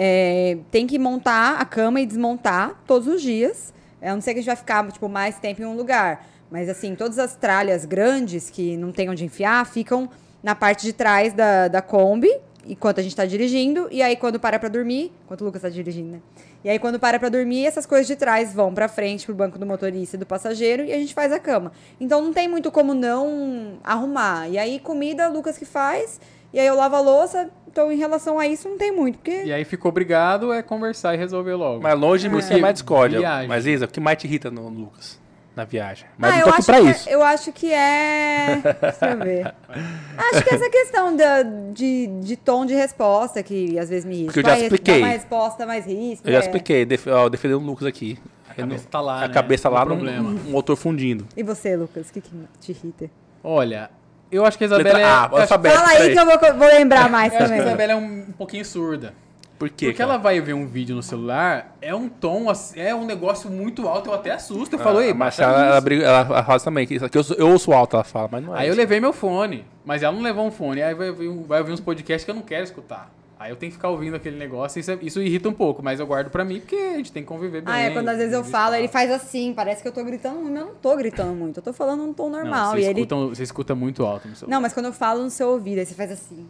é, 0.01 0.59
tem 0.71 0.87
que 0.87 0.97
montar 0.97 1.61
a 1.61 1.65
cama 1.65 2.01
e 2.01 2.07
desmontar 2.07 2.81
todos 2.87 3.09
os 3.09 3.21
dias. 3.21 3.75
Eu 4.01 4.15
não 4.15 4.21
sei 4.21 4.33
que 4.33 4.39
a 4.39 4.43
gente 4.43 4.47
vai 4.47 4.57
ficar, 4.57 4.93
tipo, 4.93 5.09
mais 5.09 5.41
tempo 5.41 5.61
em 5.61 5.65
um 5.65 5.77
lugar. 5.77 6.25
Mas, 6.49 6.69
assim, 6.69 6.95
todas 6.95 7.19
as 7.19 7.35
tralhas 7.35 7.85
grandes 7.85 8.49
que 8.49 8.77
não 8.77 8.93
tem 8.93 9.11
onde 9.11 9.25
enfiar 9.25 9.67
ficam 9.67 10.09
na 10.41 10.55
parte 10.55 10.87
de 10.87 10.93
trás 10.93 11.33
da, 11.33 11.67
da 11.67 11.83
Kombi 11.83 12.31
enquanto 12.69 12.99
a 12.99 13.03
gente 13.03 13.13
está 13.13 13.25
dirigindo, 13.25 13.89
e 13.91 14.03
aí 14.03 14.15
quando 14.15 14.39
para 14.39 14.59
para 14.59 14.69
dormir, 14.69 15.11
enquanto 15.25 15.41
o 15.41 15.45
Lucas 15.45 15.61
está 15.61 15.71
dirigindo, 15.71 16.11
né? 16.11 16.21
E 16.63 16.69
aí 16.69 16.79
quando 16.79 16.99
para 16.99 17.19
para 17.19 17.29
dormir, 17.29 17.65
essas 17.65 17.87
coisas 17.87 18.07
de 18.07 18.15
trás 18.15 18.53
vão 18.53 18.75
para 18.75 18.89
frente 18.89 19.25
pro 19.25 19.35
banco 19.35 19.59
do 19.59 19.65
motorista 19.65 20.17
e 20.17 20.19
do 20.19 20.27
passageiro 20.27 20.85
e 20.85 20.93
a 20.93 20.97
gente 20.97 21.15
faz 21.15 21.33
a 21.33 21.39
cama. 21.39 21.73
Então 21.99 22.21
não 22.21 22.33
tem 22.33 22.47
muito 22.47 22.71
como 22.71 22.93
não 22.93 23.79
arrumar. 23.83 24.49
E 24.49 24.59
aí 24.59 24.79
comida, 24.79 25.29
Lucas 25.29 25.57
que 25.57 25.65
faz, 25.65 26.21
e 26.53 26.59
aí 26.59 26.67
eu 26.67 26.75
lavo 26.75 26.97
a 26.97 27.01
louça, 27.01 27.51
então, 27.67 27.93
em 27.93 27.97
relação 27.97 28.39
a 28.39 28.47
isso, 28.47 28.69
não 28.69 28.79
tem 28.79 28.91
muito. 28.91 29.19
Porque... 29.19 29.45
E 29.45 29.53
aí 29.53 29.65
ficou 29.65 29.91
obrigado 29.91 30.53
é 30.53 30.63
conversar 30.63 31.15
e 31.15 31.17
resolver 31.17 31.55
logo. 31.55 31.83
Mas 31.83 31.99
longe 31.99 32.29
de 32.29 32.35
você 32.35 32.55
é 32.55 32.59
mais 32.59 32.75
discórdia. 32.75 33.21
Mas, 33.47 33.67
Isa, 33.67 33.85
o 33.85 33.89
que 33.89 34.01
mais 34.01 34.19
te 34.19 34.27
irrita 34.27 34.51
no 34.51 34.69
Lucas? 34.69 35.19
na 35.59 35.65
viagem. 35.65 36.07
Mas 36.17 36.37
ah, 36.37 36.43
tô 36.45 36.51
aqui 36.51 36.65
pra 36.67 36.81
isso. 36.81 37.09
É, 37.09 37.15
eu 37.15 37.23
acho 37.23 37.53
que 37.53 37.73
é. 37.73 38.63
Deixa 38.81 39.07
eu 39.07 39.19
ver. 39.19 39.55
acho 40.17 40.45
que 40.45 40.55
essa 40.55 40.71
questão 40.71 41.17
da, 41.17 41.43
de, 41.43 42.07
de 42.21 42.37
tom 42.37 42.65
de 42.65 42.75
resposta 42.75 43.43
que 43.43 43.77
às 43.77 43.89
vezes 43.89 44.05
me 44.05 44.15
irrita. 44.15 44.27
Porque 44.27 44.39
eu 44.39 44.45
já 44.45 44.51
Vai, 44.51 44.63
expliquei. 44.63 44.99
uma 44.99 45.09
resposta 45.09 45.67
mais 45.67 45.85
ríspida. 45.85 46.31
Eu 46.31 46.33
já 46.33 46.39
é. 46.39 46.43
expliquei. 46.43 46.87
Def, 46.87 47.09
ó, 47.09 47.29
defendendo 47.29 47.61
o 47.61 47.67
Lucas 47.67 47.89
aqui. 47.89 48.17
A 48.49 48.55
cabeça 48.55 48.89
tá 48.89 49.01
lá. 49.01 49.25
A 49.25 49.29
né? 49.29 49.35
cabeça 49.35 49.69
lá 49.69 49.85
no, 49.85 49.95
um 49.97 50.51
motor 50.51 50.77
fundindo. 50.77 51.27
E 51.37 51.43
você, 51.43 51.75
Lucas? 51.75 52.09
O 52.09 52.13
que, 52.13 52.21
que 52.21 52.31
te 52.61 52.71
irrita? 52.71 53.11
Olha, 53.43 53.91
eu 54.31 54.45
acho 54.45 54.59
que 54.59 54.65
a 54.65 54.67
Isabela 54.67 55.01
é. 55.01 55.05
Ah, 55.05 55.31
Fala 55.47 55.89
aí 55.89 56.13
que 56.13 56.19
eu 56.19 56.27
vou, 56.27 56.39
vou 56.59 56.69
lembrar 56.69 57.09
mais 57.11 57.33
eu 57.33 57.39
também. 57.39 57.55
Acho 57.55 57.63
que 57.63 57.69
a 57.69 57.73
Isabela 57.73 57.93
é 57.93 57.97
um, 57.97 58.21
um 58.29 58.33
pouquinho 58.33 58.65
surda. 58.65 59.15
Por 59.59 59.69
quê? 59.69 59.87
Porque 59.87 59.99
cara? 59.99 60.13
ela 60.13 60.19
vai 60.19 60.41
ver 60.41 60.53
um 60.53 60.69
vídeo 60.69 60.95
no 60.95 61.03
celular, 61.03 61.77
é 61.83 61.93
um 61.93 62.09
tom, 62.09 62.47
é 62.77 62.95
um 62.95 63.05
negócio 63.05 63.51
muito 63.51 63.89
alto, 63.89 64.11
eu 64.11 64.15
até 64.15 64.31
assusto. 64.31 64.77
Eu 64.77 64.81
ah, 64.81 64.85
falo, 64.85 65.01
ei, 65.01 65.13
mas 65.13 65.37
ela, 65.41 65.67
ela, 65.67 65.81
briga, 65.81 66.05
ela, 66.05 66.21
ela 66.21 66.45
fala 66.45 66.61
também, 66.61 66.87
que 66.87 66.95
eu, 66.95 67.23
eu 67.37 67.49
ouço 67.49 67.73
alto, 67.73 67.97
ela 67.97 68.05
fala, 68.05 68.29
mas 68.31 68.45
não 68.45 68.55
é. 68.55 68.61
Aí 68.61 68.67
isso. 68.67 68.75
eu 68.75 68.77
levei 68.77 69.01
meu 69.01 69.13
fone, 69.13 69.67
mas 69.85 70.05
ela 70.05 70.15
não 70.15 70.23
levou 70.23 70.47
um 70.47 70.51
fone, 70.53 70.81
aí 70.81 70.95
vai, 70.95 71.11
vai 71.11 71.59
ouvir 71.59 71.73
uns 71.73 71.81
podcasts 71.81 72.25
que 72.25 72.31
eu 72.31 72.37
não 72.37 72.43
quero 72.43 72.63
escutar. 72.63 73.11
Aí 73.39 73.53
eu 73.53 73.57
tenho 73.57 73.71
que 73.71 73.77
ficar 73.77 73.89
ouvindo 73.89 74.17
aquele 74.17 74.37
negócio, 74.37 74.81
isso, 74.81 74.91
é, 74.91 74.99
isso 75.01 75.23
irrita 75.23 75.49
um 75.49 75.53
pouco, 75.53 75.81
mas 75.81 76.01
eu 76.01 76.07
guardo 76.07 76.29
pra 76.29 76.45
mim 76.45 76.59
porque 76.59 76.75
a 76.75 76.97
gente 76.97 77.13
tem 77.13 77.23
que 77.23 77.29
conviver 77.29 77.63
bem. 77.63 77.73
Ah, 77.73 77.79
é 77.79 77.91
quando 77.91 78.09
às 78.09 78.17
vezes 78.17 78.33
eu 78.33 78.43
falo, 78.43 78.75
ele 78.75 78.89
faz 78.89 79.13
assim, 79.13 79.53
parece 79.55 79.81
que 79.81 79.87
eu 79.87 79.93
tô 79.93 80.03
gritando, 80.03 80.41
mas 80.41 80.57
eu 80.57 80.67
não 80.67 80.75
tô 80.75 80.97
gritando 80.97 81.33
muito, 81.35 81.59
eu 81.59 81.63
tô 81.63 81.73
falando 81.73 82.03
um 82.03 82.13
tom 82.13 82.31
normal. 82.31 82.67
Não, 82.67 82.73
você, 82.73 82.79
e 82.79 82.91
escuta, 82.91 83.15
ele... 83.15 83.29
você 83.29 83.43
escuta 83.45 83.75
muito 83.77 84.05
alto 84.05 84.27
no 84.27 84.35
celular. 84.35 84.57
Não, 84.57 84.61
mas 84.61 84.73
quando 84.73 84.87
eu 84.87 84.93
falo 84.93 85.23
no 85.23 85.31
seu 85.31 85.51
ouvido, 85.51 85.79
aí 85.79 85.87
você 85.87 85.95
faz 85.95 86.11
assim. 86.11 86.49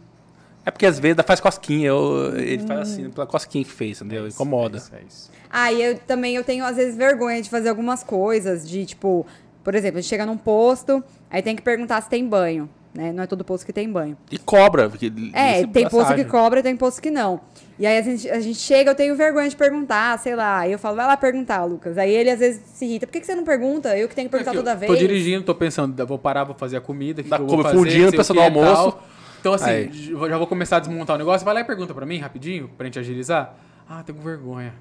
É 0.65 0.71
porque 0.71 0.85
às 0.87 0.97
vezes 0.97 1.23
faz 1.25 1.39
cosquinha, 1.39 1.89
eu, 1.89 2.35
ele 2.35 2.63
hum. 2.63 2.67
faz 2.67 2.79
assim, 2.79 3.09
pela 3.11 3.27
cosquinha 3.27 3.63
que 3.63 3.71
fez, 3.71 4.01
entendeu? 4.01 4.25
É 4.25 4.27
isso, 4.27 4.37
Incomoda. 4.37 4.77
É 4.77 4.79
isso, 4.79 4.95
é 4.95 5.01
isso. 5.07 5.31
Ah, 5.47 5.71
e 5.71 5.81
eu 5.83 5.99
também 5.99 6.35
eu 6.35 6.43
tenho, 6.43 6.65
às 6.65 6.75
vezes, 6.75 6.95
vergonha 6.95 7.39
de 7.39 7.51
fazer 7.51 7.69
algumas 7.69 8.03
coisas, 8.03 8.67
de 8.67 8.85
tipo, 8.87 9.27
por 9.63 9.75
exemplo, 9.75 9.99
a 9.99 10.01
gente 10.01 10.09
chega 10.09 10.25
num 10.25 10.37
posto, 10.37 11.03
aí 11.29 11.43
tem 11.43 11.55
que 11.55 11.61
perguntar 11.61 12.01
se 12.01 12.09
tem 12.09 12.27
banho. 12.27 12.67
Né? 12.93 13.11
Não 13.11 13.23
é 13.23 13.27
todo 13.27 13.43
posto 13.43 13.65
que 13.65 13.73
tem 13.73 13.91
banho. 13.91 14.17
E 14.31 14.37
cobra. 14.37 14.89
Porque 14.89 15.11
é, 15.33 15.65
tem 15.67 15.87
posto 15.87 16.15
que 16.15 16.25
cobra 16.25 16.59
e 16.59 16.63
tem 16.63 16.75
posto 16.75 17.01
que 17.01 17.11
não. 17.11 17.39
E 17.77 17.85
aí 17.85 17.97
a 17.97 18.01
gente, 18.01 18.29
a 18.29 18.39
gente 18.39 18.59
chega, 18.59 18.91
eu 18.91 18.95
tenho 18.95 19.15
vergonha 19.15 19.47
de 19.47 19.55
perguntar, 19.55 20.17
sei 20.19 20.35
lá. 20.35 20.59
Aí 20.59 20.71
eu 20.71 20.79
falo, 20.79 20.95
vai 20.95 21.05
lá 21.05 21.15
perguntar, 21.15 21.63
Lucas. 21.65 21.97
Aí 21.97 22.11
ele 22.11 22.31
às 22.31 22.39
vezes 22.39 22.61
se 22.65 22.85
irrita. 22.85 23.05
Por 23.05 23.13
que, 23.13 23.19
que 23.21 23.27
você 23.27 23.35
não 23.35 23.43
pergunta? 23.43 23.95
Eu 23.95 24.07
que 24.09 24.15
tenho 24.15 24.27
que 24.27 24.31
perguntar 24.31 24.51
é 24.51 24.53
que 24.53 24.59
toda 24.59 24.75
vez. 24.75 24.91
Tô 24.91 24.97
dirigindo, 24.97 25.45
tô 25.45 25.53
pensando, 25.53 26.05
vou 26.05 26.17
parar 26.17 26.45
pra 26.45 26.55
fazer 26.55 26.77
a 26.77 26.81
comida. 26.81 27.21
Que 27.21 27.29
da 27.29 27.37
que 27.37 27.43
eu 27.43 27.47
vou 27.47 27.61
fazer, 27.61 27.77
fundindo, 27.77 28.11
pensando 28.11 28.37
no 28.37 28.43
almoço. 28.43 28.97
Então, 29.39 29.53
assim, 29.53 29.69
Aí. 29.69 29.89
já 30.29 30.37
vou 30.37 30.47
começar 30.47 30.77
a 30.77 30.79
desmontar 30.79 31.15
o 31.15 31.19
negócio. 31.19 31.45
Vai 31.45 31.53
lá 31.53 31.61
e 31.61 31.63
pergunta 31.63 31.93
pra 31.93 32.05
mim, 32.05 32.17
rapidinho, 32.17 32.69
pra 32.75 32.85
gente 32.85 32.99
agilizar. 32.99 33.55
Ah, 33.87 34.03
com 34.05 34.21
vergonha. 34.21 34.73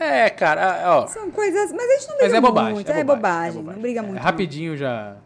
É, 0.00 0.30
cara, 0.30 0.82
ó. 0.86 1.06
São 1.06 1.30
coisas. 1.30 1.72
Mas 1.72 1.90
a 1.90 1.94
gente 1.94 2.08
não 2.08 2.16
briga 2.16 2.28
mas 2.28 2.34
é 2.34 2.40
bobagem, 2.40 2.74
muito. 2.74 2.90
É, 2.90 3.00
é, 3.00 3.04
bobagem, 3.04 3.48
é 3.48 3.52
bobagem, 3.52 3.74
não 3.76 3.82
briga 3.82 4.02
muito. 4.02 4.18
É, 4.18 4.20
rapidinho 4.20 4.76
já. 4.76 5.16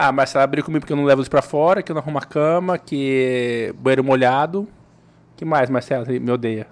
Ah, 0.00 0.12
mas 0.12 0.32
ela 0.32 0.46
briga 0.46 0.64
comigo 0.64 0.82
porque 0.82 0.92
eu 0.92 0.96
não 0.96 1.02
levo 1.02 1.20
eles 1.20 1.28
pra 1.28 1.42
fora, 1.42 1.82
que 1.82 1.90
eu 1.90 1.94
não 1.94 2.00
arrumo 2.00 2.18
a 2.18 2.22
cama, 2.22 2.78
que 2.78 3.74
banheiro 3.78 4.04
molhado. 4.04 4.68
que 5.36 5.44
mais, 5.44 5.68
Marcelo? 5.68 6.06
Me 6.06 6.30
odeia. 6.30 6.68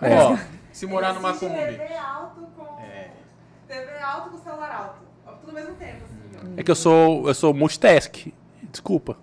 É. 0.00 0.16
Ó, 0.16 0.38
se 0.72 0.86
morar 0.86 1.12
numa 1.12 1.34
Kombi. 1.34 1.54
TV 1.54 1.94
alto 1.98 2.48
com. 2.56 2.64
É. 2.80 3.10
TV 3.68 3.98
alto 4.02 4.30
com 4.30 4.38
celular 4.38 4.72
alto. 4.72 5.38
Tudo 5.40 5.50
ao 5.50 5.54
mesmo 5.54 5.74
tempo. 5.74 6.02
Assim, 6.02 6.54
é 6.56 6.62
que 6.62 6.70
eu 6.70 6.74
sou, 6.74 7.28
eu 7.28 7.34
sou 7.34 7.52
multitask. 7.52 8.28
Desculpa. 8.62 9.14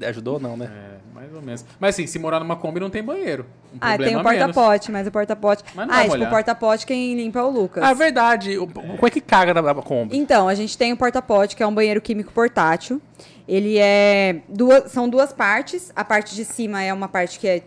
Ajudou 0.00 0.40
não, 0.40 0.56
né? 0.56 0.70
É, 0.72 1.14
mais 1.14 1.34
ou 1.34 1.42
menos. 1.42 1.64
Mas 1.78 1.94
assim, 1.94 2.06
se 2.06 2.18
morar 2.18 2.40
numa 2.40 2.56
Kombi 2.56 2.80
não 2.80 2.88
tem 2.88 3.02
banheiro. 3.02 3.46
Um 3.74 3.78
ah, 3.80 3.98
tem 3.98 4.16
o 4.16 4.22
porta-pote, 4.22 4.90
mas 4.90 5.06
o 5.06 5.10
porta-pote. 5.10 5.64
Ah, 5.76 6.02
tipo, 6.04 6.16
o 6.16 6.30
porta-pote 6.30 6.86
quem 6.86 7.14
limpa 7.14 7.40
é 7.40 7.42
o 7.42 7.50
Lucas. 7.50 7.82
Ah, 7.84 7.90
é 7.90 7.94
verdade. 7.94 8.56
O, 8.58 8.66
como 8.66 9.06
é 9.06 9.10
que 9.10 9.20
caga 9.20 9.52
na 9.52 9.74
Kombi? 9.74 10.16
Então, 10.16 10.48
a 10.48 10.54
gente 10.54 10.76
tem 10.78 10.92
o 10.92 10.96
porta-pote, 10.96 11.54
que 11.54 11.62
é 11.62 11.66
um 11.66 11.74
banheiro 11.74 12.00
químico 12.00 12.32
portátil. 12.32 13.00
Ele 13.46 13.76
é. 13.78 14.40
Duas, 14.48 14.90
são 14.90 15.08
duas 15.08 15.32
partes. 15.32 15.92
A 15.94 16.04
parte 16.04 16.34
de 16.34 16.44
cima 16.44 16.82
é 16.82 16.92
uma 16.92 17.08
parte 17.08 17.38
que 17.38 17.46
é 17.46 17.62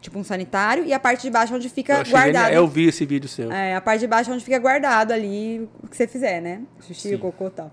tipo 0.00 0.18
um 0.18 0.24
sanitário, 0.24 0.84
e 0.84 0.92
a 0.92 1.00
parte 1.00 1.22
de 1.22 1.30
baixo 1.30 1.54
onde 1.54 1.68
fica 1.68 1.98
eu 1.98 2.10
guardado. 2.10 2.52
Eu 2.52 2.66
vi 2.66 2.88
esse 2.88 3.06
vídeo 3.06 3.28
seu. 3.28 3.50
É, 3.50 3.74
a 3.74 3.80
parte 3.80 4.00
de 4.00 4.06
baixo 4.06 4.30
onde 4.30 4.44
fica 4.44 4.58
guardado 4.58 5.12
ali 5.12 5.68
o 5.82 5.88
que 5.88 5.96
você 5.96 6.06
fizer, 6.06 6.40
né? 6.40 6.62
Xixi, 6.82 7.16
cocô 7.16 7.46
e 7.46 7.50
tal. 7.50 7.70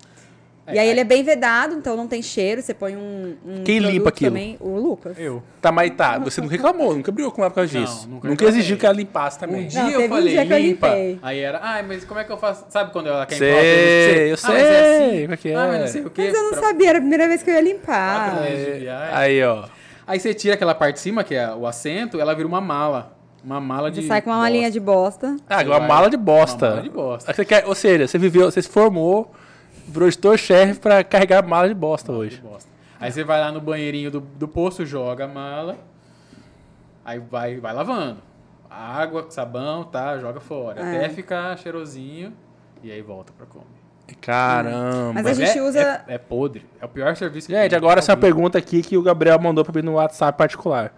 É, 0.68 0.76
e 0.76 0.80
aí 0.80 0.90
ele 0.90 1.00
é 1.00 1.04
bem 1.06 1.24
vedado, 1.24 1.76
então 1.76 1.96
não 1.96 2.08
tem 2.08 2.22
cheiro. 2.22 2.62
Você 2.62 2.74
põe 2.74 2.98
um. 2.98 3.38
um 3.46 3.64
Quem 3.64 3.80
limpa 3.80 4.10
aquilo? 4.10 4.32
Também, 4.32 4.58
o 4.60 4.78
Lucas. 4.78 5.18
Eu. 5.18 5.42
Tá, 5.62 5.72
mas 5.72 5.90
tá. 5.96 6.20
Você 6.20 6.42
não 6.42 6.50
reclamou, 6.50 6.94
nunca 6.94 7.10
brigou 7.10 7.32
com 7.32 7.42
ela 7.42 7.50
por 7.50 7.56
causa 7.56 7.80
disso. 7.80 8.06
Não, 8.06 8.16
nunca, 8.16 8.28
nunca 8.28 8.46
exigiu 8.46 8.78
que 8.78 8.86
ela 8.86 8.94
limpasse 8.96 9.40
também. 9.40 9.64
Um 9.64 9.68
dia 9.68 9.84
não, 9.84 9.90
eu 9.92 10.10
falei, 10.10 10.40
um 10.40 10.46
dia 10.46 10.60
limpa. 10.60 10.88
Aí 11.22 11.40
era, 11.40 11.60
ai, 11.64 11.84
mas 11.84 12.04
como 12.04 12.20
é 12.20 12.26
que 12.26 12.32
eu 12.32 12.38
faço? 12.38 12.66
Sabe 12.70 12.92
quando 12.92 13.08
ela 13.08 13.26
quer 13.26 13.36
limpar? 13.36 13.62
Sei, 13.62 14.30
eu 14.30 14.34
ah, 14.34 14.38
sei. 14.38 14.54
Mas 14.54 14.64
é 14.64 14.98
assim. 14.98 15.22
Como 15.22 15.34
é 15.34 15.38
que 15.38 15.50
é? 15.50 15.56
Ah, 15.56 15.68
mas 15.68 15.80
não 15.80 15.88
sei 15.88 16.02
o 16.02 16.10
quê. 16.10 16.24
Mas 16.26 16.34
eu 16.34 16.44
não 16.44 16.52
pra... 16.52 16.62
sabia, 16.62 16.90
era 16.90 16.98
a 16.98 17.02
primeira 17.02 17.28
vez 17.30 17.42
que 17.42 17.50
eu 17.50 17.54
ia 17.54 17.62
limpar. 17.62 18.38
Ah, 18.38 18.46
é. 18.46 19.10
Aí, 19.14 19.44
ó. 19.44 19.64
Aí 20.06 20.20
você 20.20 20.34
tira 20.34 20.56
aquela 20.56 20.76
parte 20.76 20.96
de 20.96 21.02
cima, 21.02 21.24
que 21.24 21.34
é 21.34 21.50
o 21.54 21.66
assento, 21.66 22.20
ela 22.20 22.34
vira 22.36 22.48
uma 22.48 22.62
mala 22.62 23.18
uma 23.44 23.62
mala 23.62 23.90
de 23.90 24.02
Você 24.02 24.08
sai 24.08 24.22
com 24.22 24.30
uma 24.30 24.40
malinha 24.40 24.70
de 24.70 24.80
bosta. 24.80 25.38
Ah, 25.50 25.62
uma 25.64 25.80
mala 25.80 26.10
de 26.10 26.18
bosta. 26.18 26.66
uma 26.66 26.72
mala 26.72 26.84
de 26.84 26.90
bosta. 26.90 27.32
Aí 27.32 27.36
Você 27.36 27.46
quer, 27.46 27.66
ou 27.66 27.74
seja, 27.74 28.06
você 28.06 28.18
viveu, 28.18 28.52
você 28.52 28.62
se 28.62 28.68
formou, 28.68 29.32
virou 29.88 30.08
editor-chefe 30.08 30.80
pra 30.80 31.04
carregar 31.04 31.46
mala 31.46 31.68
de 31.68 31.74
bosta 31.74 32.12
de 32.12 32.18
hoje. 32.18 32.42
bosta. 32.42 32.70
Aí 33.00 33.12
você 33.12 33.24
vai 33.24 33.40
lá 33.40 33.52
no 33.52 33.62
banheirinho 33.62 34.10
do, 34.12 34.20
do 34.22 34.48
poço, 34.48 34.86
joga 34.86 35.26
a 35.26 35.28
mala, 35.28 35.78
aí 37.06 37.20
vai, 37.20 37.58
vai 37.60 37.74
lavando. 37.74 38.18
Água, 38.70 39.28
sabão, 39.30 39.84
tá? 39.84 40.18
Joga 40.20 40.40
fora. 40.40 40.82
É. 40.82 40.98
Até 40.98 41.10
ficar 41.10 41.58
cheirosinho 41.58 42.34
e 42.84 42.92
aí 42.92 43.02
volta 43.02 43.32
pra 43.36 43.46
comer. 43.46 43.66
Caramba. 44.22 45.14
Mas 45.14 45.26
a 45.28 45.34
gente 45.34 45.58
é, 45.58 45.62
usa- 45.64 46.04
É, 46.08 46.16
é 46.16 46.18
podre. 46.18 46.66
É 46.82 46.86
o 46.86 46.90
pior 46.90 47.16
serviço 47.16 47.48
que 47.48 47.54
Gente, 47.54 47.70
tem. 47.70 47.78
agora 47.78 48.00
essa 48.00 48.12
é 48.12 48.16
uma 48.16 48.22
pergunta 48.22 48.58
aqui 48.58 48.82
que 48.82 48.98
o 48.98 49.02
Gabriel 49.02 49.40
mandou 49.40 49.64
pra 49.66 49.74
mim 49.74 49.86
no 49.86 49.94
WhatsApp 49.94 50.38
particular. 50.38 50.94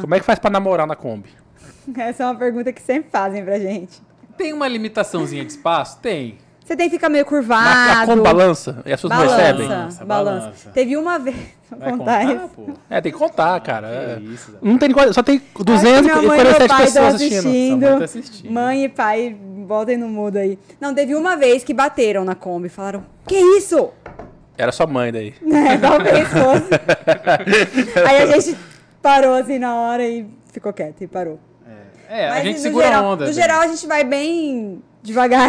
Como 0.00 0.14
é 0.14 0.18
que 0.20 0.24
faz 0.26 0.38
pra 0.38 0.50
namorar 0.50 0.86
na 0.86 0.94
Kombi? 0.96 1.30
Essa 1.96 2.22
é 2.24 2.26
uma 2.26 2.34
pergunta 2.34 2.72
que 2.72 2.82
sempre 2.82 3.10
fazem 3.10 3.44
pra 3.44 3.58
gente. 3.58 4.00
Tem 4.36 4.52
uma 4.52 4.66
limitaçãozinha 4.68 5.44
de 5.44 5.52
espaço? 5.52 5.98
Tem. 6.00 6.38
Você 6.70 6.76
tem 6.76 6.88
que 6.88 6.94
ficar 6.94 7.08
meio 7.08 7.24
curvado. 7.24 7.98
na 7.98 8.06
Kombi 8.06 8.20
balança? 8.22 8.80
E 8.86 8.92
as 8.92 9.00
pessoas 9.02 9.18
não 9.18 9.28
recebem? 9.28 9.66
Balança, 9.66 10.04
Balança, 10.04 10.04
balança. 10.04 10.40
balança. 10.40 10.70
Teve 10.70 10.96
uma 10.96 11.18
vez. 11.18 11.36
Vou 11.68 11.78
Vai 11.80 11.90
contar 11.90 12.20
contar, 12.26 12.34
isso. 12.36 12.76
É, 12.88 13.00
tem 13.00 13.10
que 13.12 13.18
contar, 13.18 13.60
cara. 13.60 13.88
Que 13.88 13.94
É. 13.94 14.32
isso, 14.32 14.52
Zé. 14.52 14.58
Não 14.62 14.78
tem, 14.78 14.90
só 15.12 15.20
tem 15.20 15.36
Acho 15.36 15.64
que 15.64 15.64
minha 15.64 16.22
mãe 16.22 16.40
e 16.40 16.44
meu 16.44 16.52
247 16.54 16.68
pai 16.68 16.84
estão 16.84 17.02
pessoas 17.02 17.14
assistindo. 17.16 17.38
assistindo. 17.48 17.80
Mãe 17.90 17.98
tá 17.98 18.04
assistindo. 18.04 18.52
Mãe 18.52 18.84
e 18.84 18.88
pai, 18.88 19.36
voltem 19.66 19.96
no 19.96 20.08
mudo 20.08 20.36
aí. 20.36 20.56
Não, 20.80 20.94
teve 20.94 21.16
uma 21.16 21.36
vez 21.36 21.64
que 21.64 21.74
bateram 21.74 22.24
na 22.24 22.36
Kombi. 22.36 22.68
Falaram, 22.68 23.04
que 23.26 23.34
isso? 23.36 23.90
Era 24.56 24.70
sua 24.70 24.86
mãe 24.86 25.10
daí. 25.10 25.34
É, 25.52 25.76
talvez 25.76 26.28
fosse. 26.28 26.70
aí 28.08 28.22
a 28.22 28.26
gente 28.38 28.56
parou 29.02 29.34
assim 29.34 29.58
na 29.58 29.74
hora 29.74 30.06
e 30.06 30.24
ficou 30.52 30.72
quieto 30.72 31.02
e 31.02 31.08
parou. 31.08 31.40
É, 32.08 32.26
a 32.28 32.30
Mas 32.34 32.42
gente 32.44 32.56
no 32.56 32.62
segura 32.62 32.86
geral, 32.86 33.04
a 33.04 33.08
onda. 33.08 33.24
No 33.24 33.30
né? 33.30 33.32
geral, 33.32 33.60
a 33.60 33.66
gente 33.68 33.86
vai 33.86 34.02
bem 34.02 34.82
devagar. 35.02 35.48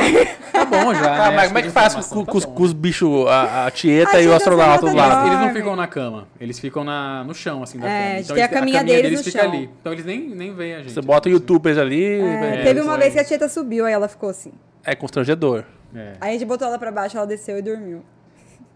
Tá 0.52 0.66
bom 0.66 0.94
já. 0.94 1.28
Ah, 1.28 1.30
né? 1.32 1.36
mas 1.36 1.48
como 1.48 1.60
é 1.60 1.62
que 1.62 1.68
a 1.70 1.72
faz 1.72 1.94
com, 1.96 2.24
tá 2.26 2.32
com 2.32 2.42
com 2.42 2.64
os 2.64 2.74
bichos, 2.74 3.28
a, 3.28 3.66
a 3.68 3.72
tieta 3.72 4.18
A 4.18 4.22
e 4.22 4.28
o 4.28 4.34
astronauta 4.34 4.86
do 4.90 4.96
lado? 4.96 5.28
Eles 5.28 5.40
não 5.40 5.54
ficam 5.54 5.76
na 5.76 5.88
cama, 5.88 6.28
eles 6.40 6.60
ficam 6.60 6.84
na, 6.84 7.24
no 7.24 7.34
chão, 7.34 7.64
assim, 7.64 7.80
da 7.80 7.88
É, 7.88 7.90
cama. 7.90 8.16
a 8.16 8.20
Então 8.22 8.36
tem 8.36 8.44
a 8.44 8.48
eles- 8.48 8.60
caminha 8.60 8.84
deles 8.84 9.12
no 9.20 9.24
fica 9.24 9.42
chão. 9.42 9.52
ali. 9.52 9.70
Então 9.80 9.94
eles 9.94 10.06
nem, 10.06 10.30
nem 10.30 10.54
veem 10.54 10.76
a 10.76 10.78
gente. 10.80 10.92
Você 10.94 11.02
bota 11.02 11.30
youtubers 11.30 11.78
ali, 11.78 12.04
É, 12.22 12.60
é, 12.60 12.64
teve 12.64 12.82
uma 12.82 12.94
aí. 12.94 13.00
vez 13.00 13.14
que 13.14 13.20
a 13.20 13.24
Tieta 13.24 13.48
subiu, 13.50 13.86
aí 13.86 13.94
ela 13.94 14.08
ficou 14.08 14.30
assim. 14.30 14.52
é 14.84 14.96
constrangedor. 14.96 15.64
É. 15.96 16.14
Aí 16.22 16.30
a 16.30 16.34
gente 16.34 16.46
botou 16.46 16.68
ela 16.68 16.78
pra 16.80 16.92
baixo, 16.92 17.18
ela 17.18 17.28
desceu 17.28 17.58
e 17.58 17.62
dormiu. 17.62 18.02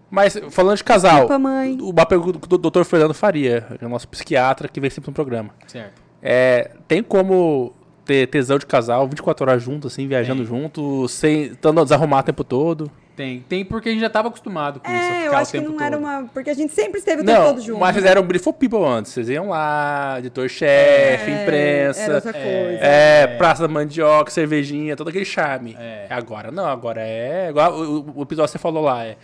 Mas, 0.09 0.37
falando 0.51 0.77
de 0.77 0.83
casal, 0.83 1.11
Desculpa, 1.11 1.39
mãe. 1.39 1.77
uma 1.81 2.05
pergunta 2.05 2.39
que 2.39 2.53
o 2.53 2.57
doutor 2.57 2.85
Fernando 2.85 3.13
Faria, 3.13 3.65
que 3.77 3.83
é 3.83 3.87
o 3.87 3.89
nosso 3.89 4.07
psiquiatra 4.07 4.67
que 4.67 4.79
vem 4.79 4.89
sempre 4.89 5.09
no 5.09 5.13
programa. 5.13 5.49
Certo. 5.67 6.01
É, 6.21 6.71
tem 6.87 7.01
como 7.03 7.73
ter 8.05 8.27
tesão 8.27 8.57
de 8.59 8.65
casal 8.65 9.07
24 9.07 9.49
horas 9.49 9.63
junto, 9.63 9.87
assim, 9.87 10.07
viajando 10.07 10.45
Tem. 10.45 10.47
junto, 10.61 11.07
sem 11.07 11.43
estando 11.47 11.83
desarrumado 11.83 12.21
o 12.21 12.25
tempo 12.25 12.43
todo? 12.43 12.89
Tem. 13.15 13.39
Tem 13.47 13.63
porque 13.63 13.87
a 13.87 13.91
gente 13.93 14.01
já 14.01 14.09
tava 14.09 14.27
acostumado 14.27 14.81
com 14.81 14.91
isso, 14.91 15.01
a 15.01 15.15
É, 15.15 15.27
eu 15.27 15.31
o 15.31 15.35
acho 15.37 15.51
que 15.51 15.57
tempo 15.57 15.69
não 15.71 15.77
todo. 15.77 15.85
era 15.87 15.97
uma. 15.97 16.23
Porque 16.33 16.49
a 16.49 16.53
gente 16.53 16.73
sempre 16.73 16.99
esteve 16.99 17.21
o 17.21 17.25
tempo 17.25 17.39
Não, 17.39 17.47
todo 17.47 17.61
junto. 17.61 17.79
mas 17.79 17.93
vocês 17.95 18.05
eram 18.05 18.21
Beautiful 18.23 18.51
People 18.53 18.83
antes. 18.83 19.13
Vocês 19.13 19.29
iam 19.29 19.47
lá, 19.49 20.15
editor-chefe, 20.19 21.31
É, 21.31 21.43
imprensa. 21.43 22.01
Era 22.01 22.15
outra 22.15 22.33
coisa. 22.33 22.79
É, 22.81 23.27
Praça 23.37 23.61
da 23.65 23.73
Mandioca, 23.73 24.29
cervejinha, 24.31 24.97
todo 24.97 25.07
aquele 25.07 25.23
charme. 25.23 25.77
É. 25.79 26.07
Agora 26.09 26.51
não, 26.51 26.65
agora 26.65 27.01
é. 27.01 27.47
Igual 27.49 27.73
o, 27.73 28.19
o 28.19 28.21
episódio 28.23 28.49
que 28.51 28.57
você 28.57 28.59
falou 28.61 28.83
lá, 28.83 29.05
é. 29.05 29.15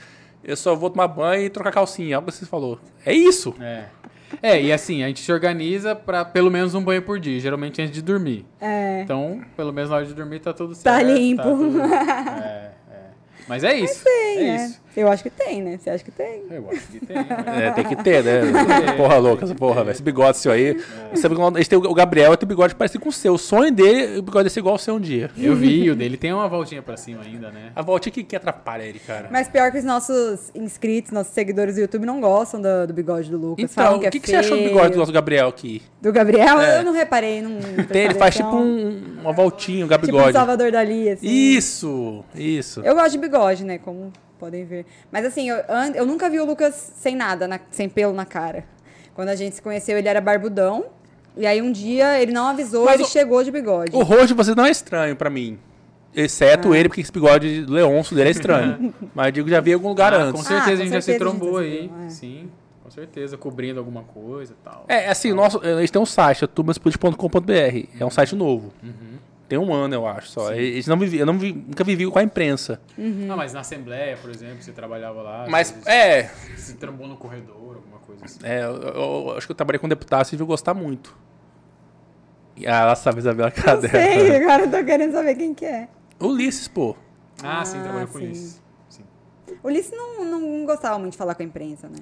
Eu 0.44 0.56
só 0.56 0.74
vou 0.74 0.90
tomar 0.90 1.08
banho 1.10 1.44
e 1.44 1.50
trocar 1.50 1.72
calcinha, 1.72 2.16
algo 2.16 2.32
que 2.32 2.34
você 2.38 2.46
falou. 2.46 2.80
É 3.06 3.14
isso. 3.14 3.54
É. 3.62 3.84
É, 4.42 4.62
e 4.62 4.72
assim, 4.72 5.04
a 5.04 5.08
gente 5.08 5.20
se 5.22 5.32
organiza 5.32 5.96
pra 5.96 6.24
pelo 6.26 6.50
menos 6.52 6.74
um 6.76 6.84
banho 6.84 7.02
por 7.02 7.20
dia, 7.20 7.40
geralmente 7.40 7.82
antes 7.82 7.94
de 7.94 8.02
dormir. 8.02 8.46
É. 8.60 9.02
Então, 9.02 9.42
pelo 9.58 9.72
menos 9.74 9.90
na 9.90 9.98
hora 9.98 10.06
de 10.06 10.14
dormir 10.14 10.40
tá 10.40 10.54
tudo 10.54 10.74
certo. 10.76 10.84
Tá 10.96 11.02
limpo. 11.04 11.44
tudo- 11.44 11.82
É, 11.84 12.72
é. 12.92 13.02
Mas 13.48 13.64
é 13.64 13.74
isso. 13.76 14.04
Tem, 14.04 14.38
é 14.38 14.44
né? 14.58 14.66
isso. 14.66 14.82
Eu 14.96 15.08
acho 15.10 15.24
que 15.24 15.30
tem, 15.30 15.62
né? 15.62 15.78
Você 15.78 15.90
acha 15.90 16.04
que 16.04 16.12
tem? 16.12 16.44
Eu 16.50 16.70
acho 16.70 16.88
que 16.88 17.06
tem. 17.06 17.16
né? 17.24 17.68
É, 17.68 17.72
tem 17.72 17.86
que 17.86 17.96
ter, 17.96 18.24
né? 18.24 18.42
porra 18.98 19.18
louca, 19.18 19.46
essa 19.46 19.56
porra, 19.56 19.84
velho. 19.84 19.92
Esse 19.92 20.04
bigode 20.04 20.38
seu 20.38 20.52
aí. 20.52 20.80
Você, 21.14 21.28
a 21.28 21.58
gente 21.58 21.70
tem 21.70 21.78
o 21.78 21.94
Gabriel, 21.94 22.36
tem 22.36 22.46
o 22.46 22.50
bigode 22.50 22.76
parecido 22.76 23.04
com 23.04 23.10
o 23.10 23.12
seu. 23.12 23.34
O 23.34 23.38
sonho 23.38 23.72
dele, 23.72 24.20
o 24.20 24.22
bigode 24.22 24.46
desse 24.46 24.60
igual 24.60 24.76
ao 24.76 24.80
seu 24.80 24.96
um 24.96 25.00
dia. 25.00 25.30
Eu 25.38 25.56
vi, 25.56 25.90
o 25.90 25.96
dele 25.96 26.18
tem 26.18 26.34
uma 26.34 26.48
voltinha 26.48 26.82
pra 26.82 26.98
cima 26.98 27.24
ainda, 27.24 27.52
né? 27.52 27.72
A 27.76 27.82
voltinha 27.82 28.12
que, 28.12 28.24
que 28.24 28.36
atrapalha 28.36 28.84
ele, 28.84 29.00
cara. 29.00 29.30
Mas 29.32 29.48
pior 29.48 29.72
que 29.72 29.78
os 29.78 29.84
nossos 29.84 30.52
inscritos, 30.56 31.12
nossos 31.12 31.34
seguidores 31.34 31.76
do 31.76 31.82
YouTube 31.82 32.06
não 32.06 32.20
gostam 32.20 32.62
do, 32.62 32.88
do 32.88 32.94
bigode 32.94 33.30
do 33.30 33.38
Lucas. 33.38 33.72
Então, 33.72 33.86
falam 33.86 34.00
o 34.00 34.02
que, 34.02 34.10
que, 34.12 34.18
é 34.18 34.20
que 34.20 34.28
você 34.28 34.36
achou 34.36 34.58
do 34.58 34.64
bigode 34.64 34.94
do 34.94 35.00
nosso 35.00 35.12
Gabriel 35.12 35.48
aqui? 35.48 35.82
Do 36.02 36.12
Gabriel? 36.12 36.60
É. 36.60 36.80
Eu 36.80 36.84
não 36.84 36.94
reparei. 36.94 37.42
Não 37.42 37.60
Tem, 37.86 38.06
ele 38.06 38.16
faz 38.16 38.36
tipo 38.36 38.56
um, 38.56 39.20
uma 39.22 39.32
voltinha, 39.32 39.86
um 39.86 39.88
Tipo 39.88 40.00
gabigode. 40.08 40.30
o 40.30 40.34
Salvador 40.34 40.72
Dali, 40.72 41.10
assim. 41.10 41.28
Isso, 41.28 42.24
isso. 42.36 42.82
Eu 42.82 42.96
gosto 42.96 43.12
de 43.12 43.18
bigode, 43.18 43.64
né? 43.64 43.78
Como 43.78 44.12
podem 44.42 44.66
ver. 44.66 44.86
Mas 45.12 45.24
assim, 45.26 45.48
eu, 45.50 45.58
eu 45.96 46.06
nunca 46.06 46.28
vi 46.30 46.40
o 46.40 46.46
Lucas 46.46 46.74
sem 46.96 47.16
nada, 47.16 47.48
na- 47.48 47.60
sem 47.70 47.88
pelo 47.88 48.12
na 48.12 48.26
cara. 48.26 48.66
Quando 49.14 49.30
a 49.30 49.36
gente 49.36 49.56
se 49.56 49.62
conheceu, 49.62 49.98
ele 49.98 50.08
era 50.08 50.20
barbudão. 50.20 50.86
E 51.38 51.46
aí 51.46 51.62
um 51.62 51.72
dia 51.72 52.20
ele 52.22 52.32
não 52.34 52.48
avisou, 52.48 52.84
Mas 52.86 52.96
ele 52.96 53.04
o- 53.04 53.08
chegou 53.08 53.44
de 53.44 53.52
bigode. 53.52 53.96
O 53.96 54.02
rosto 54.04 54.28
de 54.28 54.34
vocês 54.34 54.56
não 54.56 54.66
é 54.66 54.72
estranho 54.72 55.16
pra 55.16 55.30
mim. 55.30 55.58
Exceto 56.14 56.76
ele, 56.76 56.90
porque 56.90 57.00
esse 57.02 57.12
bigode 57.12 57.66
Leonço 57.70 58.14
dele 58.16 58.30
é 58.30 58.32
estranho. 58.32 58.94
Mas 59.16 59.28
eu 59.28 59.32
digo, 59.32 59.50
já 59.50 59.62
vi 59.62 59.72
em 59.72 59.76
algum 59.76 59.88
lugar 59.90 60.14
Ah, 60.14 60.24
antes. 60.24 60.42
com 60.42 60.46
certeza 60.48 60.72
Ah, 60.72 60.74
a 60.74 60.76
gente 60.76 60.88
com 60.90 60.94
já 60.96 61.02
se 61.02 61.06
certeza 61.06 61.30
a 61.30 61.32
gente 61.32 61.40
trombou 61.40 61.64
já 61.64 61.70
se 61.70 61.74
aí. 61.76 61.88
viu, 61.88 62.06
é. 62.06 62.10
Sim, 62.10 62.50
com 62.84 62.90
certeza. 62.92 63.38
Cobrindo 63.38 63.80
alguma 63.80 64.04
coisa 64.04 64.52
e 64.52 64.64
tal. 64.64 64.86
É, 64.90 65.08
assim, 65.08 65.32
o 65.32 65.36
nosso, 65.36 65.60
a 65.62 65.80
gente 65.80 65.92
tem 65.94 66.02
um 66.02 66.06
site, 66.06 66.44
é 66.44 66.48
turmasput.com.br. 66.48 67.88
É 67.98 68.06
um 68.06 68.10
site 68.10 68.36
novo. 68.36 68.74
Tem 69.52 69.58
um 69.60 69.74
ano, 69.74 69.94
eu 69.94 70.08
acho, 70.08 70.30
só. 70.30 70.54
Eles 70.54 70.88
não 70.88 70.98
vivi, 70.98 71.18
eu 71.18 71.26
não 71.26 71.38
vi- 71.38 71.52
nunca 71.52 71.84
vivi 71.84 72.10
com 72.10 72.18
a 72.18 72.24
imprensa. 72.24 72.80
Ah, 73.30 73.36
mas 73.36 73.52
na 73.52 73.60
Assembleia, 73.60 74.16
por 74.16 74.30
exemplo, 74.30 74.62
você 74.64 74.72
trabalhava 74.72 75.22
lá. 75.22 75.46
Mas, 75.50 75.76
é, 75.86 76.30
Se 76.56 76.76
trombou 76.76 77.06
no 77.06 77.18
corredor, 77.18 77.76
alguma 77.76 77.98
coisa 78.00 78.24
assim. 78.24 78.40
é 78.44 78.64
eu, 78.64 78.76
eu- 78.78 78.94
eu 78.94 79.32
acho 79.38 79.46
que 79.46 79.52
eu 79.52 79.56
trabalhei 79.58 79.78
com 79.78 79.90
deputado, 79.90 80.24
vocês 80.26 80.40
vão 80.40 80.48
gostar 80.48 80.74
muito. 80.74 81.14
E 82.56 82.66
ah, 82.66 82.80
ela 82.84 82.96
sabe, 82.96 83.20
Isabela 83.20 83.52
Não 83.54 83.62
Cadê? 83.62 83.90
sei, 83.90 84.38
agora 84.38 84.64
eu 84.64 84.72
tô 84.72 84.86
querendo 84.86 85.12
saber 85.12 85.36
quem 85.36 85.54
que 85.54 85.66
é. 85.66 85.90
Ulisses, 86.18 86.70
pô. 86.70 86.96
Ah, 87.44 87.66
sim, 87.66 87.80
Ah, 87.80 87.84
trabalhou 87.84 88.08
com 88.08 88.20
sim. 88.20 88.32
isso. 88.32 88.62
Sim. 88.88 89.04
O 89.62 89.68
Ulisses 89.68 89.92
não, 89.92 90.24
não 90.24 90.66
gostava 90.66 90.98
muito 90.98 91.12
de 91.12 91.18
falar 91.18 91.36
com 91.36 91.44
a 91.44 91.46
imprensa, 91.46 91.90
né? 91.90 92.00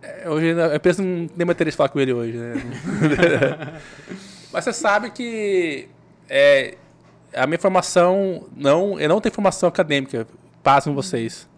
É, 0.00 0.30
Hoje 0.30 0.58
a 0.58 0.76
imprensa 0.76 1.02
não 1.02 1.28
tem 1.28 1.44
mais 1.44 1.56
interesse 1.56 1.74
em 1.74 1.76
falar 1.76 1.90
com 1.90 2.00
ele 2.00 2.14
hoje, 2.14 2.38
né? 2.38 2.54
Mas 4.50 4.64
você 4.64 4.72
sabe 4.72 5.10
que 5.10 5.86
é, 6.30 6.76
a 7.34 7.46
minha 7.46 7.58
formação 7.58 8.46
não, 8.56 8.98
eu 9.00 9.08
não 9.08 9.20
tenho 9.20 9.34
formação 9.34 9.68
acadêmica, 9.68 10.26
passam 10.62 10.94
vocês. 10.94 11.48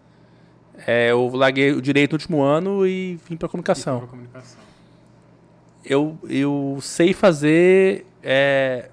É, 0.87 1.11
eu 1.11 1.27
larguei 1.35 1.71
o 1.71 1.81
direito 1.81 2.13
no 2.13 2.15
último 2.15 2.41
ano 2.41 2.85
e 2.85 3.19
vim 3.29 3.37
para 3.37 3.47
comunicação. 3.47 3.99
pra 3.99 4.07
comunicação. 4.07 4.59
Eu, 5.85 6.17
eu 6.27 6.79
sei 6.81 7.13
fazer 7.13 8.05
é, 8.23 8.89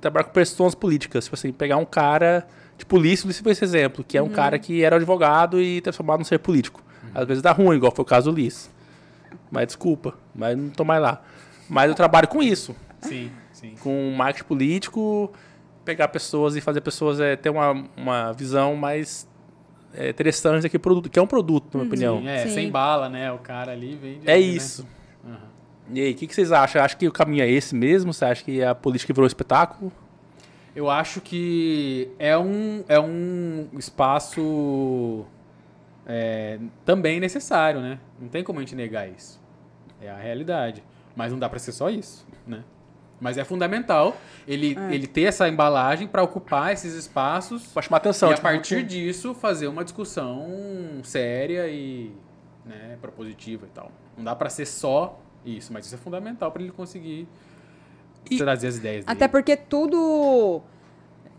trabalhar 0.00 0.24
com 0.24 0.32
pessoas 0.32 0.74
políticas, 0.74 1.24
tipo 1.24 1.34
assim, 1.34 1.52
pegar 1.52 1.78
um 1.78 1.84
cara 1.84 2.46
de 2.76 2.86
polícia, 2.86 3.26
Ulisses 3.26 3.42
foi 3.42 3.52
esse 3.52 3.64
exemplo, 3.64 4.04
que 4.04 4.16
é 4.16 4.22
um 4.22 4.28
cara 4.28 4.56
que 4.56 4.84
era 4.84 4.94
advogado 4.94 5.60
e 5.60 5.80
transformado 5.80 6.20
num 6.20 6.24
ser 6.24 6.38
político. 6.38 6.80
Às 7.12 7.26
vezes 7.26 7.42
dá 7.42 7.50
ruim, 7.50 7.74
igual 7.76 7.92
foi 7.92 8.02
o 8.02 8.06
caso 8.06 8.30
do 8.30 8.34
Ulisses. 8.34 8.70
Mas 9.50 9.66
desculpa, 9.66 10.14
mas 10.32 10.56
não 10.56 10.68
tô 10.68 10.84
mais 10.84 11.02
lá. 11.02 11.20
Mas 11.68 11.88
eu 11.88 11.94
trabalho 11.96 12.28
com 12.28 12.40
isso, 12.40 12.76
Sim, 13.00 13.30
sim. 13.60 13.74
com 13.80 14.12
marketing 14.16 14.46
político, 14.46 15.32
pegar 15.84 16.08
pessoas 16.08 16.56
e 16.56 16.60
fazer 16.60 16.80
pessoas 16.80 17.18
é, 17.18 17.36
ter 17.36 17.50
uma, 17.50 17.84
uma 17.96 18.32
visão 18.32 18.76
mais 18.76 19.28
é, 19.94 20.10
interessante 20.10 20.62
daquele 20.62 20.82
produto, 20.82 21.10
que 21.10 21.18
é 21.18 21.22
um 21.22 21.26
produto, 21.26 21.76
na 21.76 21.84
minha 21.84 21.88
opinião. 21.88 22.18
Sim, 22.20 22.28
é, 22.28 22.46
Sim. 22.46 22.54
sem 22.54 22.70
bala, 22.70 23.08
né? 23.08 23.32
O 23.32 23.38
cara 23.38 23.72
ali 23.72 23.96
vende. 23.96 24.28
É 24.28 24.34
né? 24.34 24.38
isso. 24.38 24.86
Aham. 25.24 25.48
E 25.90 26.00
aí, 26.00 26.12
o 26.12 26.14
que, 26.14 26.26
que 26.26 26.34
vocês 26.34 26.52
acham? 26.52 26.82
Acho 26.82 26.96
que 26.98 27.08
o 27.08 27.12
caminho 27.12 27.42
é 27.42 27.50
esse 27.50 27.74
mesmo? 27.74 28.12
Você 28.12 28.24
acha 28.24 28.44
que 28.44 28.62
a 28.62 28.74
política 28.74 29.12
virou 29.12 29.26
espetáculo? 29.26 29.90
Eu 30.76 30.90
acho 30.90 31.20
que 31.20 32.10
é 32.18 32.36
um, 32.36 32.84
é 32.86 33.00
um 33.00 33.68
espaço 33.72 35.24
é, 36.06 36.58
também 36.84 37.18
necessário, 37.18 37.80
né? 37.80 37.98
Não 38.20 38.28
tem 38.28 38.44
como 38.44 38.58
a 38.58 38.62
gente 38.62 38.76
negar 38.76 39.08
isso. 39.08 39.40
É 40.00 40.10
a 40.10 40.16
realidade. 40.16 40.84
Mas 41.16 41.32
não 41.32 41.38
dá 41.38 41.48
pra 41.48 41.58
ser 41.58 41.72
só 41.72 41.88
isso, 41.88 42.26
né? 42.46 42.62
Mas 43.20 43.36
é 43.36 43.44
fundamental 43.44 44.16
ele, 44.46 44.76
ele 44.90 45.06
ter 45.06 45.22
essa 45.22 45.48
embalagem 45.48 46.06
para 46.06 46.22
ocupar 46.22 46.72
esses 46.72 46.94
espaços 46.94 47.66
Pra 47.66 47.82
chamar 47.82 47.96
atenção. 47.96 48.28
e 48.28 48.32
a 48.32 48.34
tipo, 48.36 48.46
partir 48.46 48.82
disso 48.84 49.34
fazer 49.34 49.66
uma 49.66 49.82
discussão 49.84 50.46
séria 51.02 51.66
e 51.68 52.12
né, 52.64 52.96
propositiva 53.00 53.66
e 53.66 53.70
tal. 53.70 53.90
Não 54.16 54.22
dá 54.24 54.36
pra 54.36 54.48
ser 54.48 54.66
só 54.66 55.18
isso, 55.44 55.72
mas 55.72 55.86
isso 55.86 55.94
é 55.94 55.98
fundamental 55.98 56.52
para 56.52 56.62
ele 56.62 56.70
conseguir 56.70 57.26
E- 58.30 58.36
trazer 58.38 58.68
as 58.68 58.76
ideias 58.76 59.04
dele. 59.04 59.16
Até 59.16 59.26
porque 59.26 59.56
tudo, 59.56 60.60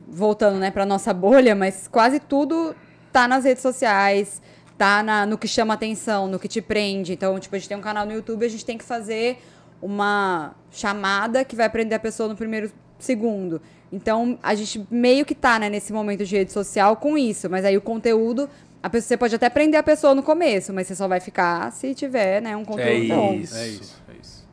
voltando 0.08 0.58
né, 0.60 0.72
pra 0.72 0.86
nossa 0.86 1.14
bolha, 1.14 1.56
mas 1.56 1.88
quase 1.88 2.20
tudo 2.20 2.76
tá 3.12 3.28
nas 3.28 3.44
redes 3.46 3.62
sociais, 3.62 4.42
tá 4.78 5.04
na- 5.04 5.26
no 5.26 5.38
que 5.38 5.48
chama 5.48 5.74
atenção, 5.74 6.28
no 6.28 6.40
que 6.40 6.48
te 6.48 6.62
prende. 6.62 7.14
Então, 7.14 7.38
tipo, 7.40 7.56
a 7.56 7.60
gente 7.60 7.68
tem 7.68 7.78
um 7.78 7.82
canal 7.82 8.06
no 8.06 8.12
YouTube, 8.14 8.46
a 8.46 8.50
gente 8.50 8.66
tem 8.66 8.78
que 8.78 8.84
fazer 8.84 9.42
uma 9.82 10.56
chamada 10.72 11.44
que 11.46 11.56
vai 11.56 11.70
prender 11.70 11.96
a 11.96 12.00
pessoa 12.00 12.30
no 12.30 12.36
primeiro 12.36 12.72
segundo. 12.98 13.62
Então, 13.92 14.38
a 14.44 14.54
gente 14.54 14.86
meio 14.92 15.26
que 15.26 15.34
tá, 15.34 15.58
né, 15.58 15.70
nesse 15.70 15.92
momento 15.92 16.24
de 16.24 16.36
rede 16.36 16.52
social 16.52 16.96
com 16.98 17.18
isso. 17.18 17.50
Mas 17.50 17.66
aí 17.66 17.76
o 17.76 17.82
conteúdo, 17.82 18.50
a 18.84 18.90
pessoa, 18.90 19.08
você 19.08 19.18
pode 19.18 19.36
até 19.36 19.50
prender 19.50 19.80
a 19.80 19.84
pessoa 19.84 20.14
no 20.14 20.22
começo, 20.22 20.72
mas 20.74 20.88
você 20.88 20.96
só 20.96 21.08
vai 21.08 21.20
ficar 21.20 21.72
se 21.72 21.96
tiver, 21.96 22.42
né, 22.42 22.56
um 22.56 22.64
conteúdo 22.66 23.12
É 23.12 23.16
bom. 23.16 23.34
isso. 23.34 23.56
É 23.58 23.68
isso, 23.68 24.02
é 24.08 24.14
isso. 24.22 24.48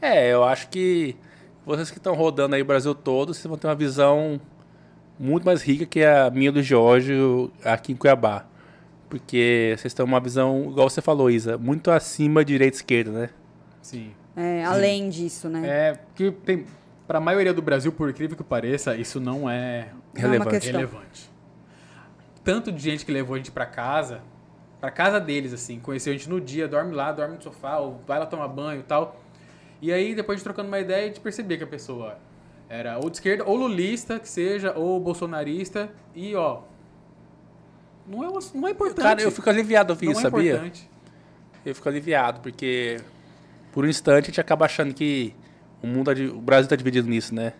É, 0.00 0.32
eu 0.32 0.44
acho 0.44 0.68
que 0.68 1.16
vocês 1.66 1.90
que 1.90 1.98
estão 1.98 2.14
rodando 2.14 2.54
aí 2.54 2.62
o 2.62 2.64
Brasil 2.64 2.94
todo, 2.94 3.34
vocês 3.34 3.46
vão 3.46 3.58
ter 3.58 3.66
uma 3.66 3.74
visão 3.74 4.40
muito 5.18 5.44
mais 5.44 5.62
rica 5.62 5.84
que 5.84 6.02
a 6.02 6.30
minha 6.30 6.50
do 6.50 6.62
Jorge 6.62 7.12
aqui 7.64 7.92
em 7.92 7.96
Cuiabá. 7.96 8.46
Porque 9.08 9.74
vocês 9.76 9.92
têm 9.92 10.04
uma 10.04 10.20
visão, 10.20 10.68
igual 10.70 10.88
você 10.88 11.02
falou, 11.02 11.28
Isa, 11.28 11.58
muito 11.58 11.90
acima 11.90 12.44
de 12.44 12.52
direita 12.52 12.76
e 12.76 12.78
esquerda, 12.78 13.10
né? 13.10 13.30
Sim. 13.82 14.12
É, 14.40 14.64
além 14.64 15.08
disso, 15.10 15.48
né? 15.48 15.62
É, 15.66 15.92
porque 15.94 16.30
tem, 16.30 16.66
pra 17.06 17.20
maioria 17.20 17.52
do 17.52 17.60
Brasil, 17.60 17.92
por 17.92 18.08
incrível 18.08 18.36
que 18.36 18.44
pareça, 18.44 18.96
isso 18.96 19.20
não 19.20 19.48
é 19.50 19.88
Não 20.14 20.20
é 20.20 20.20
relevante. 20.22 20.50
questão. 20.50 20.72
relevante. 20.80 21.30
Tanto 22.42 22.72
de 22.72 22.80
gente 22.82 23.04
que 23.04 23.12
levou 23.12 23.34
a 23.34 23.38
gente 23.38 23.50
pra 23.50 23.66
casa, 23.66 24.22
pra 24.80 24.90
casa 24.90 25.20
deles, 25.20 25.52
assim, 25.52 25.78
conheceu 25.78 26.12
a 26.12 26.16
gente 26.16 26.28
no 26.28 26.40
dia, 26.40 26.66
dorme 26.66 26.94
lá, 26.94 27.12
dorme 27.12 27.36
no 27.36 27.42
sofá, 27.42 27.78
ou 27.78 28.00
vai 28.06 28.18
lá 28.18 28.26
tomar 28.26 28.48
banho 28.48 28.80
e 28.80 28.84
tal. 28.84 29.20
E 29.82 29.92
aí, 29.92 30.14
depois 30.14 30.38
de 30.38 30.44
trocando 30.44 30.68
uma 30.68 30.78
ideia, 30.80 31.04
a 31.04 31.06
gente 31.08 31.20
percebia 31.20 31.56
que 31.58 31.64
a 31.64 31.66
pessoa 31.66 32.16
era 32.68 32.96
ou 32.98 33.10
de 33.10 33.16
esquerda, 33.16 33.44
ou 33.44 33.56
lulista, 33.56 34.18
que 34.18 34.28
seja, 34.28 34.72
ou 34.76 34.98
bolsonarista, 35.00 35.90
e 36.14 36.34
ó. 36.34 36.62
Não 38.06 38.24
é, 38.24 38.38
não 38.54 38.68
é 38.68 38.70
importante. 38.70 39.02
Cara, 39.02 39.22
eu 39.22 39.30
fico 39.30 39.48
aliviado 39.50 39.92
ouvir 39.92 40.06
não 40.06 40.12
isso, 40.12 40.20
é 40.26 40.30
sabia? 40.30 40.52
importante. 40.52 40.88
Eu 41.64 41.74
fico 41.74 41.88
aliviado, 41.88 42.40
porque 42.40 42.96
por 43.72 43.84
um 43.84 43.88
instante 43.88 44.24
a 44.24 44.26
gente 44.26 44.40
acaba 44.40 44.64
achando 44.64 44.92
que 44.94 45.34
o 45.82 45.86
mundo, 45.86 46.14
di- 46.14 46.26
o 46.26 46.40
Brasil 46.40 46.68
tá 46.68 46.76
dividido 46.76 47.08
nisso, 47.08 47.34
né? 47.34 47.52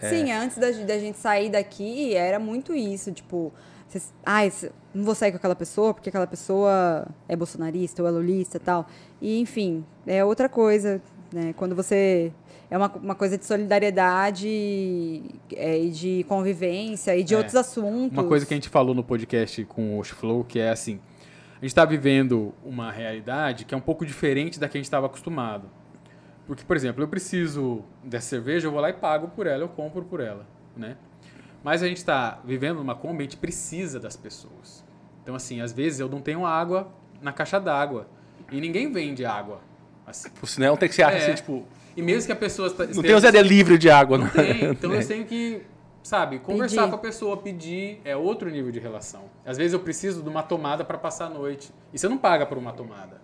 É. 0.00 0.08
Sim, 0.10 0.30
antes 0.32 0.56
da, 0.58 0.70
da 0.70 0.98
gente 0.98 1.18
sair 1.18 1.50
daqui, 1.50 2.14
era 2.14 2.38
muito 2.38 2.72
isso, 2.74 3.10
tipo, 3.10 3.52
vocês, 3.88 4.12
ai, 4.24 4.50
cê- 4.50 4.70
não 4.94 5.04
vou 5.04 5.14
sair 5.14 5.32
com 5.32 5.36
aquela 5.38 5.56
pessoa 5.56 5.92
porque 5.92 6.08
aquela 6.08 6.26
pessoa 6.26 7.06
é 7.28 7.34
bolsonarista 7.34 8.02
ou 8.02 8.08
é 8.08 8.10
lulista 8.12 8.58
e 8.58 8.60
tal. 8.60 8.86
E, 9.20 9.40
enfim, 9.40 9.84
é 10.06 10.24
outra 10.24 10.48
coisa, 10.48 11.02
né? 11.32 11.52
Quando 11.56 11.74
você. 11.74 12.32
É 12.70 12.76
uma, 12.76 12.92
uma 12.96 13.14
coisa 13.14 13.38
de 13.38 13.46
solidariedade 13.46 15.22
é, 15.56 15.78
e 15.78 15.90
de 15.90 16.24
convivência 16.28 17.16
e 17.16 17.22
de 17.24 17.34
É. 17.34 17.36
outros 17.36 17.56
assuntos. 17.56 18.12
Uma 18.16 18.24
coisa 18.24 18.44
que 18.46 18.52
a 18.54 18.56
gente 18.56 18.68
falou 18.68 18.94
no 18.94 19.02
podcast 19.02 19.64
com 19.64 19.98
o 19.98 20.04
Flow, 20.04 20.44
que 20.44 20.58
é 20.58 20.70
assim, 20.70 21.00
a 21.60 21.64
gente 21.64 21.70
está 21.70 21.84
vivendo 21.84 22.54
uma 22.64 22.90
realidade 22.92 23.64
que 23.64 23.74
é 23.74 23.76
um 23.76 23.80
pouco 23.80 24.06
diferente 24.06 24.58
da 24.60 24.68
que 24.68 24.76
a 24.76 24.80
gente 24.80 24.86
estava 24.86 25.06
acostumado. 25.06 25.68
Porque, 26.46 26.64
por 26.64 26.76
exemplo, 26.76 27.02
eu 27.02 27.08
preciso 27.08 27.84
dessa 28.02 28.28
cerveja, 28.28 28.66
eu 28.68 28.72
vou 28.72 28.80
lá 28.80 28.88
e 28.90 28.94
pago 28.94 29.28
por 29.28 29.46
ela, 29.46 29.62
eu 29.64 29.68
compro 29.68 30.02
por 30.04 30.20
ela, 30.20 30.46
né? 30.76 30.96
Mas 31.62 31.82
a 31.82 31.88
gente 31.88 31.98
está 31.98 32.40
vivendo 32.44 32.76
numa 32.78 32.94
Kombi, 32.94 33.18
a 33.18 33.22
gente 33.24 33.36
precisa 33.36 33.98
das 34.00 34.16
pessoas. 34.16 34.84
Então, 35.22 35.34
assim, 35.34 35.60
às 35.60 35.72
vezes 35.72 36.00
eu 36.00 36.08
não 36.08 36.20
tenho 36.20 36.46
água 36.46 36.88
na 37.20 37.32
caixa 37.32 37.58
d'água. 37.60 38.08
E 38.50 38.60
ninguém 38.60 38.90
vende 38.90 39.26
água. 39.26 39.60
Assim. 40.06 40.30
Senão 40.44 40.74
tem 40.76 40.88
que 40.88 40.94
ser 40.94 41.02
É. 41.02 41.16
assim, 41.16 41.34
tipo. 41.34 41.66
E 41.94 42.00
mesmo 42.00 42.26
que 42.26 42.32
a 42.32 42.36
pessoa... 42.36 42.68
Não 42.68 42.84
esteja- 42.84 43.02
tem 43.02 43.14
o 43.14 43.20
Zé 43.20 43.42
livre 43.42 43.76
de 43.76 43.90
água, 43.90 44.16
não 44.16 44.24
né? 44.26 44.30
tem. 44.34 44.64
Então 44.70 44.94
eu 44.94 45.06
tenho 45.06 45.26
que, 45.26 45.60
sabe, 46.02 46.38
conversar 46.38 46.82
Pedir. 46.82 46.90
com 46.90 46.96
a 46.96 46.98
pessoa, 46.98 47.36
pedir, 47.36 48.00
é 48.04 48.16
outro 48.16 48.50
nível 48.50 48.70
de 48.72 48.78
relação. 48.78 49.24
Às 49.44 49.56
vezes 49.56 49.72
eu 49.72 49.80
preciso 49.80 50.22
de 50.22 50.28
uma 50.28 50.42
tomada 50.42 50.84
para 50.84 50.98
passar 50.98 51.26
a 51.26 51.30
noite. 51.30 51.72
E 51.92 51.98
você 51.98 52.08
não 52.08 52.18
paga 52.18 52.46
por 52.46 52.56
uma 52.56 52.72
tomada. 52.72 53.20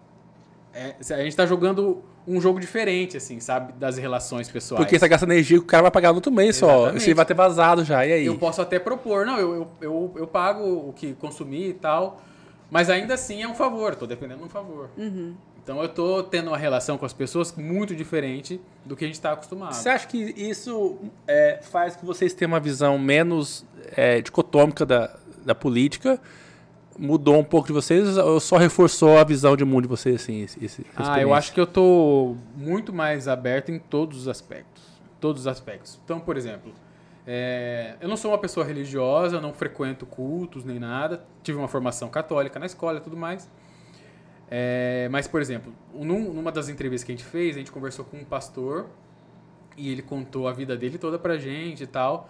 É, 0.73 0.97
a 0.99 1.23
gente 1.23 1.37
tá 1.37 1.47
jogando 1.47 2.03
um 2.27 2.41
jogo 2.41 2.59
diferente, 2.59 3.17
assim, 3.17 3.39
sabe, 3.39 3.73
das 3.75 3.97
relações 3.97 4.49
pessoais. 4.49 4.85
Porque 4.85 4.99
você 4.99 5.07
gasta 5.07 5.25
energia 5.25 5.59
que 5.59 5.65
o 5.65 5.67
cara 5.67 5.83
vai 5.83 5.91
pagar 5.91 6.09
no 6.09 6.17
outro 6.17 6.33
mês 6.33 6.57
só. 6.57 6.91
Você 6.93 7.15
vai 7.15 7.25
ter 7.25 7.35
vazado 7.35 7.85
já, 7.85 8.05
e 8.05 8.13
aí? 8.13 8.27
Eu 8.27 8.37
posso 8.37 8.61
até 8.61 8.79
propor, 8.79 9.25
não, 9.25 9.39
eu, 9.39 9.55
eu, 9.55 9.69
eu, 9.81 10.13
eu 10.17 10.27
pago 10.27 10.89
o 10.89 10.93
que 10.93 11.13
consumir 11.15 11.69
e 11.69 11.75
tal, 11.75 12.21
mas 12.71 12.91
ainda 12.91 13.15
assim 13.15 13.43
é 13.43 13.49
um 13.49 13.55
favor, 13.55 13.95
tô 13.95 14.07
dependendo 14.07 14.41
de 14.41 14.47
um 14.47 14.49
favor. 14.49 14.91
Então 15.65 15.83
eu 15.83 15.89
tô 15.89 16.23
tendo 16.23 16.49
uma 16.49 16.59
relação 16.59 16.97
com 16.99 17.07
as 17.07 17.13
pessoas 17.15 17.53
muito 17.57 17.97
diferente 17.97 18.61
do 18.85 18.95
que 18.95 19.03
a 19.05 19.09
gente 19.09 19.19
tá 19.21 19.33
acostumado. 19.33 19.73
Você 19.73 19.89
acha 19.89 20.07
que 20.07 20.19
isso 20.37 20.99
é, 21.27 21.59
faz 21.63 21.97
que 21.97 22.05
vocês 22.05 22.33
tenham 22.35 22.53
uma 22.53 22.61
visão 22.61 22.99
menos 22.99 23.65
é, 23.97 24.21
dicotômica 24.21 24.85
da, 24.85 25.17
da 25.45 25.55
política? 25.55 26.21
Mudou 26.99 27.39
um 27.39 27.45
pouco 27.45 27.67
de 27.67 27.73
vocês 27.73 28.17
ou 28.19 28.39
só 28.39 28.57
reforçou 28.59 29.17
a 29.19 29.25
visão 29.25 29.57
de 29.57 29.65
mundo 29.65 29.83
de 29.83 29.89
vocês, 29.89 30.17
assim? 30.17 30.43
Esse, 30.43 30.65
esse- 30.65 30.87
Ah, 30.95 31.21
eu 31.21 31.33
acho 31.35 31.53
que 31.53 31.59
eu 31.61 31.67
tô 31.67 32.37
muito 32.55 32.93
mais 32.93 33.27
aberto 33.27 33.73
em 33.73 33.79
todos 33.79 34.19
os 34.19 34.29
aspectos. 34.29 34.83
Todos 35.19 35.41
os 35.43 35.47
aspectos. 35.49 35.99
Então, 36.05 36.21
por 36.21 36.37
exemplo, 36.37 36.73
é, 37.27 37.95
eu 38.01 38.09
não 38.09 38.17
sou 38.19 38.31
uma 38.31 38.39
pessoa 38.39 38.65
religiosa, 38.67 39.41
não 39.41 39.53
frequento 39.53 40.05
cultos 40.05 40.63
nem 40.65 40.79
nada. 40.79 41.25
Tive 41.43 41.57
uma 41.59 41.69
formação 41.69 42.09
católica 42.11 42.59
na 42.61 42.67
escola 42.67 42.99
e 42.99 43.01
tudo 43.01 43.17
mais. 43.17 43.49
É, 44.51 45.09
mas, 45.11 45.27
por 45.27 45.41
exemplo, 45.41 45.73
num- 45.93 46.33
numa 46.33 46.53
das 46.53 46.69
entrevistas 46.69 47.05
que 47.05 47.13
a 47.13 47.17
gente 47.17 47.25
fez, 47.27 47.57
a 47.57 47.59
gente 47.59 47.73
conversou 47.73 48.05
com 48.05 48.19
um 48.19 48.25
pastor 48.25 48.87
e 49.77 49.91
ele 49.91 50.03
contou 50.03 50.47
a 50.47 50.53
vida 50.53 50.77
dele 50.77 50.99
toda 50.99 51.19
pra 51.19 51.37
gente 51.39 51.83
e 51.83 51.87
tal. 51.87 52.29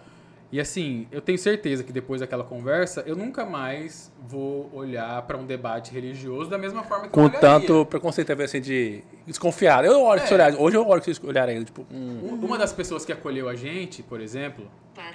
E 0.51 0.59
assim, 0.59 1.07
eu 1.11 1.21
tenho 1.21 1.37
certeza 1.37 1.83
que 1.83 1.91
depois 1.91 2.21
daquela 2.21 2.43
conversa, 2.43 3.03
eu 3.05 3.15
nunca 3.15 3.45
mais 3.45 4.11
vou 4.25 4.69
olhar 4.73 5.21
pra 5.23 5.35
um 5.37 5.45
debate 5.45 5.91
religioso 5.91 6.49
da 6.49 6.57
mesma 6.57 6.83
forma 6.83 7.03
que 7.03 7.07
eu 7.09 7.11
Com 7.11 7.21
olharia. 7.23 7.39
tanto 7.41 7.85
preconceito 7.87 8.31
assim, 8.41 8.61
de 8.61 9.03
desconfiado. 9.25 9.85
Eu 9.85 10.01
olho 10.03 10.21
É. 10.21 10.33
olharem. 10.33 10.57
Hoje 10.57 10.77
eu 10.77 10.87
olho 10.87 11.01
que 11.01 11.05
vocês 11.13 11.21
olharem 11.23 11.55
ainda. 11.55 11.65
Tipo, 11.65 11.85
hum, 11.91 12.19
Um- 12.23 12.45
Uma 12.45 12.57
das 12.57 12.71
pessoas 12.71 13.03
que 13.03 13.11
acolheu 13.11 13.49
a 13.49 13.55
gente, 13.55 14.01
por 14.01 14.21
exemplo, 14.21 14.69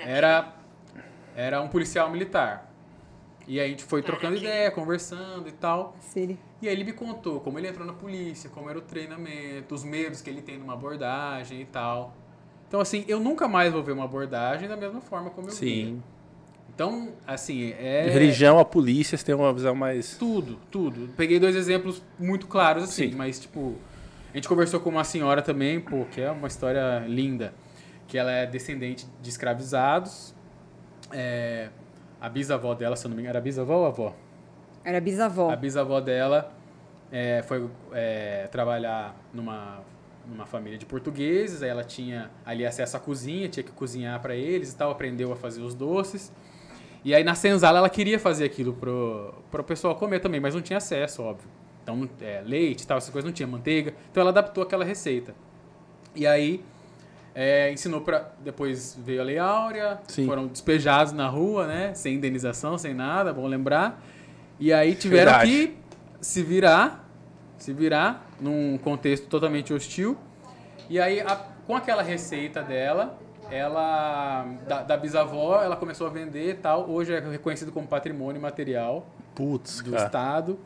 era, 0.05 0.52
era 1.35 1.62
um 1.62 1.68
policial 1.68 2.10
militar. 2.10 2.70
E 3.47 3.59
aí 3.59 3.66
a 3.66 3.70
gente 3.70 3.85
foi 3.85 4.02
trocando 4.02 4.36
ideia, 4.36 4.70
conversando 4.70 5.48
e 5.48 5.52
tal. 5.52 5.97
Siri. 6.01 6.39
E 6.62 6.69
aí 6.69 6.74
ele 6.74 6.85
me 6.85 6.93
contou 6.93 7.41
como 7.41 7.59
ele 7.59 7.69
entrou 7.69 7.87
na 7.87 7.93
polícia, 7.93 8.51
como 8.51 8.69
era 8.69 8.78
o 8.78 8.82
treinamento, 8.82 9.74
os 9.74 9.82
medos 9.82 10.20
que 10.20 10.28
ele 10.28 10.43
tem 10.43 10.59
numa 10.59 10.74
abordagem 10.74 11.61
e 11.61 11.65
tal. 11.65 12.15
Então, 12.69 12.81
assim, 12.81 13.05
eu 13.09 13.19
nunca 13.19 13.49
mais 13.49 13.73
vou 13.73 13.82
ver 13.82 13.93
uma 13.93 14.05
abordagem 14.05 14.69
da 14.69 14.77
mesma 14.77 15.01
forma 15.01 15.31
como 15.31 15.49
eu 15.49 15.53
vi. 15.53 15.57
sim. 15.57 16.03
Então, 16.73 17.12
assim, 17.27 17.74
é... 17.78 18.05
De 18.05 18.11
religião 18.11 18.59
a 18.59 18.65
polícia, 18.65 19.19
você 19.19 19.24
tem 19.24 19.35
uma 19.35 19.53
visão 19.53 19.74
mais. 19.74 20.16
Tudo, 20.16 20.57
tudo. 20.70 21.12
Peguei 21.15 21.39
dois 21.39 21.55
exemplos 21.55 22.03
muito 22.19 22.47
claros, 22.47 22.85
assim, 22.85 23.11
Sim. 23.11 23.16
mas, 23.16 23.39
tipo, 23.39 23.74
a 24.32 24.37
gente 24.37 24.49
conversou 24.49 24.81
com 24.81 24.89
uma 24.89 25.05
senhora 25.05 25.43
também, 25.43 25.78
pô, 25.78 26.07
que 26.11 26.20
é 26.23 26.31
uma 26.31 26.49
história 26.49 27.01
linda, 27.07 27.53
que 28.07 28.16
ela 28.16 28.31
é 28.31 28.47
descendente 28.47 29.07
de 29.20 29.28
escravizados. 29.28 30.35
É, 31.12 31.69
a 32.20 32.28
bisavó 32.31 32.74
dela, 32.74 32.97
se 32.97 33.05
eu 33.05 33.09
não 33.11 33.16
me 33.16 33.23
engano, 33.23 33.37
era 33.37 33.43
bisavó 33.43 33.78
ou 33.81 33.87
avó? 33.87 34.16
Era 34.91 35.01
bisavó. 35.01 35.51
A 35.51 35.55
bisavó 35.55 36.01
dela 36.01 36.53
é, 37.12 37.43
foi 37.43 37.65
é, 37.93 38.49
trabalhar 38.51 39.15
numa, 39.33 39.79
numa 40.29 40.47
família 40.47 40.77
de 40.77 40.85
portugueses, 40.85 41.62
aí 41.62 41.69
ela 41.69 41.85
tinha 41.85 42.29
ali 42.45 42.67
acesso 42.67 42.97
à 42.97 43.01
cozinha, 43.01 43.49
tinha 43.49 43.62
que 43.62 43.71
cozinhar 43.71 44.21
para 44.21 44.35
eles 44.35 44.73
e 44.73 44.77
tal, 44.77 44.91
aprendeu 44.91 45.33
a 45.33 45.37
fazer 45.37 45.62
os 45.62 45.77
doces. 45.77 46.33
E 47.05 47.15
aí 47.15 47.23
na 47.23 47.37
senzala 47.37 47.79
ela 47.79 47.89
queria 47.89 48.19
fazer 48.19 48.45
aquilo 48.45 48.73
pro, 48.73 49.33
pro 49.49 49.62
pessoal 49.62 49.95
comer 49.95 50.19
também, 50.19 50.41
mas 50.41 50.57
não 50.57 50.61
tinha 50.61 50.79
acesso, 50.79 51.23
óbvio. 51.23 51.49
Então, 51.85 52.09
é, 52.21 52.43
leite 52.45 52.83
e 52.83 52.87
tal, 52.87 52.99
essas 52.99 53.11
coisas 53.11 53.25
não 53.25 53.33
tinha, 53.33 53.47
manteiga. 53.47 53.95
Então 54.11 54.21
ela 54.21 54.31
adaptou 54.31 54.65
aquela 54.65 54.85
receita. 54.85 55.37
E 56.17 56.27
aí 56.27 56.65
é, 57.33 57.73
ensinou 57.73 58.01
para 58.01 58.33
Depois 58.41 58.99
veio 59.05 59.21
a 59.21 59.25
Lei 59.25 59.39
Áurea, 59.39 60.01
Sim. 60.09 60.27
foram 60.27 60.49
despejados 60.49 61.12
na 61.12 61.29
rua, 61.29 61.69
né? 61.69 61.95
Sem 61.95 62.17
indenização, 62.17 62.77
sem 62.77 62.93
nada, 62.93 63.33
bom 63.33 63.47
lembrar. 63.47 64.03
E 64.61 64.73
aí 64.73 64.95
tiveram 64.95 65.32
Verdade. 65.32 65.51
que 65.51 65.77
se 66.20 66.43
virar, 66.43 67.09
se 67.57 67.73
virar 67.73 68.28
num 68.41 68.78
contexto 68.78 69.27
totalmente 69.27 69.73
hostil. 69.73 70.16
E 70.89 71.01
aí, 71.01 71.20
a- 71.20 71.47
com 71.66 71.74
aquela 71.74 72.03
receita 72.03 72.62
dela, 72.62 73.19
ela 73.51 74.45
da, 74.69 74.82
da 74.82 74.97
bisavó, 74.97 75.62
ela 75.62 75.77
começou 75.77 76.07
a 76.07 76.11
vender 76.11 76.51
e 76.51 76.55
tal. 76.55 76.89
Hoje 76.91 77.12
é 77.12 77.20
reconhecido 77.20 77.73
como 77.73 77.87
patrimônio 77.87 78.41
material 78.41 79.07
Putz, 79.35 79.81
do 79.82 79.93
cara. 79.93 80.05
estado. 80.05 80.59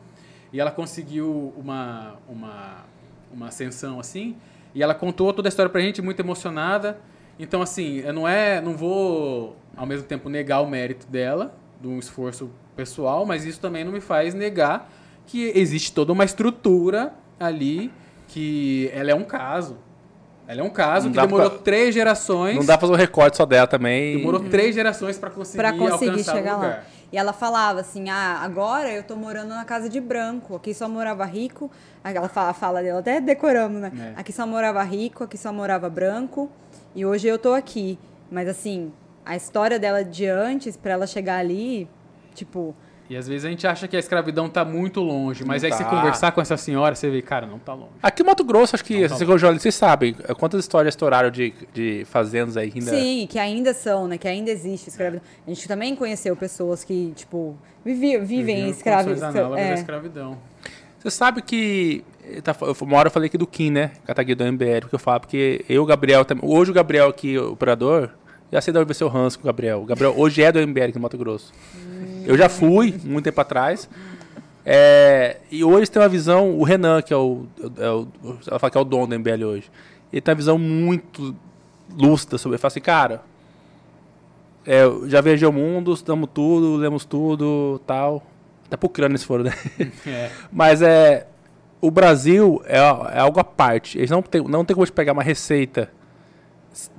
E 0.51 0.59
ela 0.59 0.71
conseguiu 0.71 1.53
uma, 1.57 2.15
uma, 2.27 2.83
uma 3.33 3.47
ascensão 3.47 3.99
assim. 3.99 4.35
E 4.73 4.83
ela 4.83 4.93
contou 4.93 5.31
toda 5.33 5.47
a 5.47 5.49
história 5.49 5.69
pra 5.69 5.79
gente, 5.81 6.01
muito 6.01 6.19
emocionada. 6.19 6.99
Então, 7.39 7.61
assim, 7.61 7.99
eu 7.99 8.13
não 8.13 8.27
é. 8.27 8.59
Não 8.61 8.75
vou 8.75 9.55
ao 9.75 9.85
mesmo 9.85 10.05
tempo 10.05 10.27
negar 10.29 10.61
o 10.61 10.67
mérito 10.67 11.07
dela, 11.07 11.55
de 11.81 11.87
um 11.87 11.97
esforço 11.99 12.49
pessoal, 12.75 13.25
mas 13.25 13.45
isso 13.45 13.59
também 13.59 13.83
não 13.83 13.91
me 13.91 14.01
faz 14.01 14.33
negar 14.33 14.89
que 15.25 15.51
existe 15.55 15.91
toda 15.93 16.11
uma 16.13 16.23
estrutura 16.25 17.13
ali 17.39 17.91
que 18.27 18.89
ela 18.93 19.11
é 19.11 19.15
um 19.15 19.23
caso. 19.23 19.77
Ela 20.47 20.61
é 20.61 20.63
um 20.63 20.69
caso 20.69 21.07
Não 21.07 21.13
que 21.13 21.19
demorou 21.21 21.49
pra- 21.49 21.59
três 21.59 21.93
gerações. 21.95 22.55
Não 22.55 22.63
dá 22.65 22.77
pra 22.77 22.81
fazer 22.87 22.93
um 22.93 22.97
recorte 23.03 23.37
só 23.37 23.45
dela 23.47 23.65
também. 23.65 24.17
Demorou 24.17 24.41
três 24.41 24.75
gerações 24.75 25.17
pra 25.17 25.31
conseguir, 25.31 25.57
Pra 25.57 25.73
conseguir 25.73 26.23
chegar 26.23 26.55
lugar. 26.57 26.69
lá. 26.69 26.83
E 27.11 27.17
ela 27.17 27.33
falava 27.33 27.79
assim: 27.79 28.09
ah, 28.09 28.39
agora 28.43 28.91
eu 28.91 29.01
tô 29.01 29.15
morando 29.15 29.49
na 29.49 29.65
casa 29.65 29.89
de 29.89 29.99
branco. 29.99 30.55
Aqui 30.55 30.71
só 30.73 30.87
morava 30.87 31.25
rico. 31.25 31.71
Ela 32.03 32.29
fala, 32.29 32.53
fala 32.53 32.83
dela, 32.83 32.99
até 32.99 33.19
decoramos, 33.19 33.81
né? 33.81 33.91
É. 34.15 34.19
Aqui 34.19 34.31
só 34.31 34.45
morava 34.45 34.83
rico, 34.83 35.23
aqui 35.23 35.37
só 35.37 35.51
morava 35.51 35.89
branco. 35.89 36.51
E 36.93 37.03
hoje 37.05 37.27
eu 37.27 37.39
tô 37.39 37.53
aqui. 37.53 37.97
Mas 38.29 38.47
assim, 38.47 38.91
a 39.25 39.35
história 39.35 39.79
dela 39.79 40.03
de 40.03 40.27
antes, 40.27 40.77
para 40.77 40.91
ela 40.91 41.07
chegar 41.07 41.37
ali, 41.39 41.87
tipo, 42.35 42.75
e 43.09 43.15
às 43.15 43.27
vezes 43.27 43.45
a 43.45 43.49
gente 43.49 43.65
acha 43.67 43.87
que 43.87 43.95
a 43.95 43.99
escravidão 43.99 44.49
tá 44.49 44.65
muito 44.65 44.99
longe, 44.99 45.43
mas 45.45 45.61
Não 45.61 45.67
aí 45.67 45.71
tá. 45.71 45.77
você 45.77 45.83
conversar 45.83 46.31
com 46.31 46.41
essa 46.41 46.57
senhora, 46.57 46.95
você 46.95 47.07
vê, 47.09 47.21
cara, 47.21 47.45
não 47.45 47.59
tá 47.59 47.71
longe. 47.73 47.91
Aqui 48.01 48.23
em 48.23 48.25
Mato 48.25 48.43
Grosso, 48.43 48.75
acho 48.75 48.83
que 48.83 49.01
Não, 49.01 49.07
tá 49.09 49.15
vocês, 49.15 49.41
vocês 49.61 49.75
sabem 49.75 50.15
é, 50.27 50.33
quantas 50.33 50.59
histórias 50.61 50.93
estouraram 50.93 51.29
de, 51.29 51.53
de 51.71 52.03
fazendas 52.05 52.57
aí 52.57 52.71
ainda. 52.73 52.89
Sim, 52.91 53.27
que 53.29 53.37
ainda 53.37 53.73
são, 53.75 54.07
né? 54.07 54.17
Que 54.17 54.27
ainda 54.27 54.49
existe 54.49 54.89
escravidão. 54.89 55.21
A 55.45 55.49
gente 55.51 55.67
também 55.67 55.95
conheceu 55.95 56.35
pessoas 56.35 56.83
que, 56.83 57.13
tipo, 57.15 57.55
vivi, 57.85 58.17
vivem 58.17 58.45
Viviam 58.55 58.69
escravi... 58.69 59.09
condições 59.09 59.35
análogas 59.35 59.59
à 59.65 59.69
É. 59.69 59.73
escravidão. 59.75 60.37
Você 60.99 61.11
sabe 61.11 61.41
que. 61.43 62.03
Tá, 62.43 62.55
eu- 62.59 62.75
uma 62.81 62.97
hora 62.97 63.05
eu 63.07 63.11
falei 63.11 63.27
aqui 63.27 63.37
do 63.37 63.45
Kim, 63.45 63.69
né? 63.69 63.91
Cataguiri 64.07 64.33
do 64.33 64.43
MBL, 64.51 64.79
porque 64.81 64.95
eu 64.95 64.99
falo, 64.99 65.19
porque 65.19 65.63
eu, 65.69 65.83
o 65.83 65.85
Gabriel, 65.85 66.25
também- 66.25 66.49
hoje 66.49 66.71
o 66.71 66.73
Gabriel 66.73 67.07
aqui, 67.07 67.37
o 67.37 67.51
operador, 67.51 68.09
já 68.51 68.59
sei 68.61 68.71
de 68.73 68.79
onde 68.79 68.87
vai 68.87 68.95
ser 68.95 69.03
o 69.03 69.07
ranço 69.09 69.37
com 69.37 69.43
o 69.43 69.45
Gabriel. 69.45 69.83
O 69.83 69.85
Gabriel 69.85 70.15
hoje 70.17 70.41
é 70.41 70.51
do 70.51 70.57
MBL 70.59 70.85
aqui 70.85 70.95
no 70.95 71.01
Mato 71.01 71.19
Grosso. 71.19 71.53
Eu 72.25 72.37
já 72.37 72.49
fui, 72.49 72.95
muito 73.03 73.23
tempo 73.25 73.39
atrás. 73.39 73.89
É, 74.65 75.37
e 75.51 75.63
hoje 75.63 75.91
tem 75.91 76.01
uma 76.01 76.09
visão, 76.09 76.57
o 76.57 76.63
Renan, 76.63 77.01
que 77.01 77.13
é 77.13 77.17
o, 77.17 77.45
é 77.77 77.89
o. 77.89 78.07
Ela 78.47 78.59
fala 78.59 78.71
que 78.71 78.77
é 78.77 78.81
o 78.81 78.83
dono 78.83 79.07
do 79.07 79.19
MBL 79.19 79.43
hoje. 79.45 79.71
Ele 80.11 80.21
tem 80.21 80.31
uma 80.31 80.35
visão 80.35 80.57
muito 80.57 81.35
lúcida 81.95 82.37
sobre. 82.37 82.55
Ele 82.55 82.61
fala 82.61 82.69
assim, 82.69 82.81
cara. 82.81 83.21
É, 84.65 84.83
já 85.05 85.21
viajei 85.21 85.47
o 85.47 85.51
mundo, 85.51 85.93
estudamos 85.93 86.27
tudo, 86.33 86.77
lemos 86.77 87.05
tudo, 87.05 87.79
tal. 87.85 88.23
Até 88.65 88.75
pro 88.75 88.89
crânio 88.89 89.17
se 89.17 89.25
for, 89.25 89.43
né? 89.43 89.53
É. 90.07 90.31
Mas 90.51 90.81
é. 90.81 91.27
O 91.79 91.91
Brasil 91.91 92.63
é, 92.65 92.77
é 92.77 93.19
algo 93.19 93.39
à 93.39 93.43
parte. 93.43 93.99
Eles 93.99 94.09
não 94.09 94.23
tem, 94.23 94.41
não 94.41 94.65
tem 94.65 94.73
como 94.73 94.83
gente 94.83 94.95
pegar 94.95 95.13
uma 95.13 95.21
receita 95.21 95.91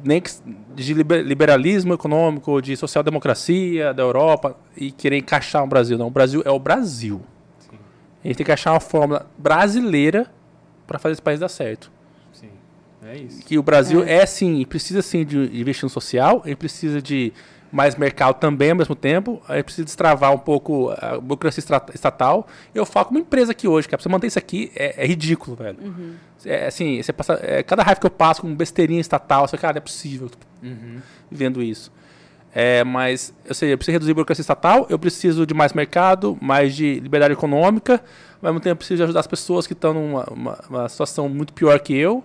nem 0.05 0.21
que, 0.21 0.31
de 0.75 0.95
liber- 0.95 1.23
liberalismo 1.25 1.93
econômico, 1.95 2.61
de 2.63 2.77
social-democracia 2.77 3.93
da 3.93 4.03
Europa 4.03 4.57
e 4.77 4.91
querer 4.91 5.19
encaixar 5.19 5.63
no 5.63 5.69
Brasil. 5.69 5.99
Não, 5.99 6.07
o 6.07 6.11
Brasil 6.11 6.43
é 6.45 6.51
o 6.51 6.59
Brasil. 6.59 7.21
Sim, 7.59 7.77
A 8.25 8.27
gente 8.29 8.37
tem 8.37 8.47
que 8.47 8.53
achar 8.53 8.73
uma 8.73 8.81
fórmula 8.81 9.27
brasileira 9.39 10.31
para 10.87 10.99
fazer 10.99 11.15
esse 11.15 11.23
país 11.23 11.41
dar 11.41 11.49
certo. 11.49 11.91
sim. 12.33 12.49
É 13.07 13.17
isso. 13.19 13.45
Que 13.45 13.59
o 13.59 13.63
Brasil 13.63 14.03
é, 14.05 14.25
sim, 14.27 14.65
precisa 14.65 15.03
sim 15.03 15.25
de 15.25 15.49
de 15.49 15.61
investir 15.61 15.85
no 15.85 15.91
social, 15.91 16.43
ele 16.45 16.57
precisa 16.57 17.01
de 17.03 17.33
mais 17.77 17.95
mercado 17.95 18.37
também 18.37 18.71
ao 18.71 18.77
mesmo 18.77 18.95
tempo, 18.95 19.43
aí 19.47 19.63
precisa 19.63 19.85
destravar 19.85 20.33
um 20.33 20.39
pouco 20.39 20.91
a 20.97 21.21
burocracia 21.21 21.63
estatal. 21.95 22.47
Eu 22.75 22.87
falo 22.87 23.07
como 23.07 23.19
empresa 23.19 23.53
aqui 23.53 23.69
hoje, 23.69 23.87
cara, 23.87 23.99
pra 23.99 24.03
você 24.03 24.09
manter 24.09 24.29
isso 24.29 24.39
aqui 24.39 24.73
é, 24.75 25.05
é 25.05 25.07
ridículo, 25.07 25.55
velho. 25.55 25.79
É, 26.45 26.67
assim, 26.67 27.03
você 27.03 27.13
passa, 27.13 27.39
é, 27.43 27.63
cada 27.63 27.83
raiva 27.83 28.01
que 28.01 28.07
eu 28.07 28.11
passo 28.11 28.41
com 28.41 28.55
besteirinha 28.55 29.01
estatal, 29.01 29.47
você, 29.47 29.59
cara, 29.59 29.75
não 29.75 29.79
é 29.79 29.81
possível 29.81 30.31
Uhum. 30.63 31.01
vendo 31.31 31.63
isso. 31.63 31.93
É, 32.55 32.83
mas, 32.83 33.35
eu 33.45 33.55
sei, 33.55 33.71
eu 33.75 33.77
preciso 33.77 33.93
reduzir 33.93 34.13
a 34.13 34.15
burocracia 34.15 34.41
estatal, 34.41 34.87
eu 34.89 34.99
preciso 34.99 35.47
de 35.47 35.53
mais 35.53 35.75
mercado, 35.75 36.39
mais 36.41 36.75
de 36.75 36.99
liberdade 37.01 37.35
econômica, 37.35 38.03
ao 38.41 38.49
mesmo 38.51 38.61
tempo 38.61 38.73
eu 38.73 38.77
preciso 38.77 39.03
ajudar 39.05 39.21
as 39.21 39.27
pessoas 39.27 39.67
que 39.67 39.75
estão 39.75 39.93
numa 39.93 40.25
uma, 40.31 40.59
uma 40.71 40.89
situação 40.89 41.29
muito 41.29 41.53
pior 41.53 41.79
que 41.81 41.95
eu. 41.95 42.25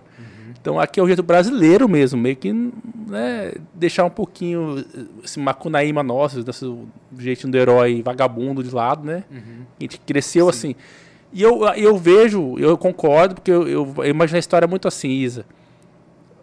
Então 0.62 0.78
aqui 0.78 1.00
é 1.00 1.02
o 1.02 1.06
jeito 1.08 1.24
brasileiro 1.24 1.88
mesmo, 1.88 2.20
meio 2.20 2.36
que 2.36 2.52
né, 2.52 3.52
deixar 3.74 4.04
um 4.04 4.10
pouquinho 4.10 4.84
esse 5.22 5.40
macunaíma 5.40 6.04
nosso, 6.04 6.44
desse 6.44 6.72
jeitinho 7.18 7.50
do 7.50 7.58
herói 7.58 8.00
vagabundo 8.00 8.62
de 8.62 8.72
lado, 8.72 9.04
né? 9.04 9.24
Uhum. 9.28 9.64
A 9.80 9.82
gente 9.82 9.98
cresceu 9.98 10.48
assim. 10.48 10.76
E 11.32 11.42
eu, 11.42 11.66
eu 11.74 11.96
vejo, 11.98 12.56
eu 12.60 12.78
concordo, 12.78 13.34
porque 13.34 13.50
eu, 13.50 13.66
eu, 13.66 13.94
eu 13.98 14.06
imagino 14.06 14.36
a 14.36 14.38
história 14.38 14.68
muito 14.68 14.86
assim, 14.86 15.08
Isa. 15.10 15.44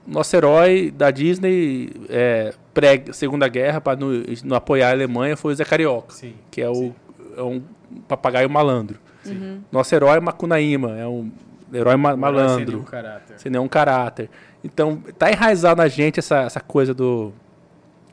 Nosso 0.05 0.35
herói 0.35 0.91
da 0.91 1.11
Disney, 1.11 1.89
é, 2.09 2.53
pré-segunda 2.73 3.47
guerra, 3.47 3.79
para 3.79 3.97
não, 3.97 4.09
não 4.43 4.57
apoiar 4.57 4.89
a 4.89 4.91
Alemanha, 4.91 5.37
foi 5.37 5.53
o 5.53 5.55
Zé 5.55 5.63
Carioca, 5.63 6.13
Sim. 6.13 6.33
que 6.51 6.61
é, 6.61 6.69
o, 6.69 6.73
sim. 6.73 6.93
é 7.37 7.41
um 7.41 7.61
papagaio 8.05 8.49
malandro. 8.49 8.99
Sim. 9.23 9.61
Nosso 9.71 9.95
herói 9.95 10.17
é 10.17 10.19
Macunaíma, 10.19 10.97
é 10.97 11.07
um 11.07 11.31
herói 11.73 11.95
ma- 11.95 12.11
Sem 12.11 12.19
malandro, 12.19 12.71
nenhum 12.71 12.83
caráter. 12.83 13.39
sem 13.39 13.51
nenhum 13.51 13.67
caráter. 13.67 14.29
Então, 14.63 14.97
tá 15.17 15.31
enraizado 15.31 15.81
na 15.81 15.87
gente 15.87 16.19
essa, 16.19 16.39
essa 16.41 16.59
coisa 16.59 16.93
do 16.93 17.31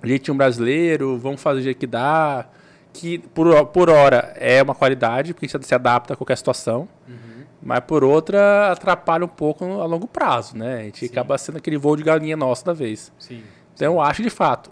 jeitinho 0.02 0.36
brasileiro, 0.36 1.18
vamos 1.18 1.42
fazer 1.42 1.60
o 1.60 1.62
jeito 1.62 1.78
que 1.78 1.86
dá, 1.86 2.46
que 2.92 3.18
por, 3.18 3.66
por 3.66 3.90
hora 3.90 4.32
é 4.36 4.62
uma 4.62 4.74
qualidade, 4.74 5.34
porque 5.34 5.46
a 5.46 5.48
gente 5.48 5.66
se 5.66 5.74
adapta 5.74 6.14
a 6.14 6.16
qualquer 6.16 6.36
situação, 6.36 6.88
Uhum. 7.08 7.44
mas 7.62 7.80
por 7.80 8.04
outra 8.04 8.70
atrapalha 8.72 9.24
um 9.24 9.28
pouco 9.28 9.64
a 9.64 9.84
longo 9.86 10.06
prazo, 10.06 10.56
né? 10.56 10.80
A 10.80 10.82
gente 10.84 11.00
Sim. 11.00 11.06
acaba 11.12 11.36
sendo 11.38 11.58
aquele 11.58 11.76
voo 11.76 11.96
de 11.96 12.02
galinha 12.02 12.36
nosso 12.36 12.64
da 12.64 12.72
vez. 12.72 13.12
Sim. 13.18 13.42
Então, 13.74 13.94
eu 13.94 14.00
acho 14.00 14.22
de 14.22 14.30
fato, 14.30 14.70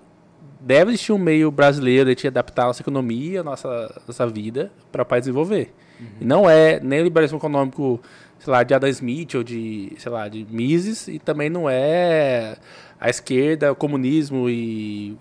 deve 0.61 0.93
existir 0.93 1.13
um 1.13 1.19
meio 1.19 1.51
brasileiro 1.51 2.15
de 2.15 2.27
adaptar 2.29 2.63
a 2.63 2.67
nossa 2.69 2.83
economia, 2.83 3.41
a 3.41 3.45
nossa, 3.45 4.01
nossa 4.07 4.27
vida 4.27 4.71
para 4.93 5.03
o 5.03 5.07
país 5.07 5.23
desenvolver. 5.25 5.75
E 6.21 6.25
não 6.25 6.49
é 6.51 6.81
nem 6.81 7.01
o 7.01 7.05
liberalismo 7.05 7.39
econômico, 7.39 8.01
sei 8.45 8.53
lá, 8.53 8.63
de 8.63 8.75
Adam 8.75 8.91
Smith 8.91 9.35
ou 9.35 9.43
de, 9.43 9.93
sei 9.97 10.13
lá, 10.13 10.29
de 10.29 10.47
Mises, 10.51 11.09
e 11.09 11.19
também 11.19 11.49
não 11.49 11.69
é 11.69 12.57
a 13.01 13.09
esquerda, 13.11 13.73
o 13.73 13.75
comunismo 13.75 14.49
e. 14.51 15.17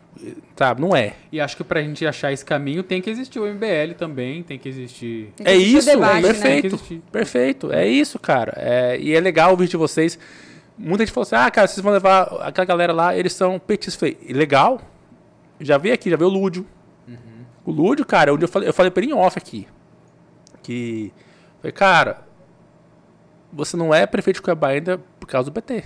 Sabe, 0.56 0.82
não 0.82 0.95
é. 0.95 1.14
E 1.32 1.40
acho 1.41 1.56
que 1.58 1.64
pra 1.64 1.82
gente 1.82 2.06
achar 2.06 2.32
esse 2.34 2.44
caminho 2.45 2.84
tem 2.84 3.02
que 3.02 3.10
existir 3.10 3.40
o 3.40 3.45
MBL 3.45 3.94
também, 3.98 4.44
tem 4.44 4.60
que 4.60 4.68
existir. 4.70 5.32
Tem 5.38 5.45
que 5.45 5.52
É 5.52 5.56
existir 5.56 5.76
o 5.76 5.80
isso, 5.80 5.90
debate, 5.90 6.16
né? 6.16 6.22
Perfeito. 6.34 6.66
existir. 6.68 7.02
Perfeito, 7.12 7.72
é 7.74 7.88
isso, 7.88 8.20
cara. 8.20 8.54
É, 8.58 9.00
e 9.00 9.14
é 9.16 9.20
legal 9.20 9.52
ouvir 9.52 9.68
de 9.68 9.78
vocês. 9.78 10.20
Muita 10.78 11.06
gente 11.06 11.14
falou 11.14 11.24
assim: 11.24 11.36
ah, 11.36 11.50
cara, 11.50 11.68
vocês 11.68 11.82
vão 11.82 11.94
levar 11.94 12.24
aquela 12.41 12.66
galera 12.66 12.91
lá, 12.94 13.16
eles 13.16 13.34
são 13.34 13.58
petistas. 13.60 13.95
Falei, 13.95 14.18
"E 14.28 14.34
legal. 14.34 14.82
Já 15.60 15.78
veio 15.78 15.94
aqui, 15.94 16.10
já 16.10 16.18
veio 16.18 16.30
o 16.30 16.34
Lúdio. 16.34 16.66
O 17.66 17.72
Lúdio, 17.72 18.06
cara, 18.06 18.34
onde 18.34 18.44
eu 18.44 18.50
falei, 18.50 18.68
eu 18.68 18.74
falei 18.74 18.91
pra 18.91 19.02
ele 19.02 19.12
em 19.14 19.16
off 19.16 19.38
aqui. 19.38 19.66
Que. 20.62 21.12
Falei, 21.62 21.72
cara, 21.72 22.22
você 23.54 23.78
não 23.78 23.94
é 23.94 24.06
prefeito 24.06 24.38
de 24.38 24.42
Cuiabá 24.42 24.70
ainda 24.70 24.98
por 25.20 25.28
causa 25.28 25.50
do 25.50 25.54
PT. 25.54 25.84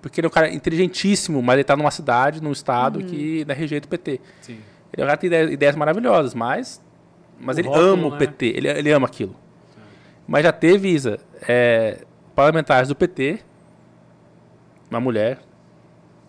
Porque 0.00 0.20
ele 0.20 0.26
é 0.26 0.28
um 0.28 0.32
cara 0.32 0.52
inteligentíssimo, 0.52 1.42
mas 1.42 1.54
ele 1.54 1.64
tá 1.64 1.76
numa 1.76 1.90
cidade, 1.90 2.42
num 2.42 2.52
estado 2.52 3.02
que 3.02 3.44
né, 3.46 3.54
rejeita 3.54 3.86
o 3.86 3.90
PT. 3.90 4.20
Sim. 4.40 4.60
Ele 4.92 5.02
é 5.02 5.04
um 5.04 5.06
cara 5.06 5.16
que 5.16 5.20
tem 5.22 5.26
ideias, 5.28 5.52
ideias 5.52 5.76
maravilhosas, 5.76 6.34
mas, 6.34 6.80
mas 7.38 7.56
O 7.56 7.60
ele 7.60 7.68
rótulo, 7.68 7.86
ama 7.86 8.06
o 8.06 8.10
né? 8.12 8.18
PT, 8.18 8.46
ele, 8.46 8.68
ele 8.68 8.92
ama 8.92 9.06
aquilo. 9.06 9.34
Mas 10.26 10.44
já 10.44 10.52
teve, 10.52 10.88
Isa, 10.88 11.18
é, 11.48 12.04
parlamentares 12.34 12.88
do 12.88 12.94
PT, 12.94 13.40
uma 14.90 15.00
mulher, 15.00 15.40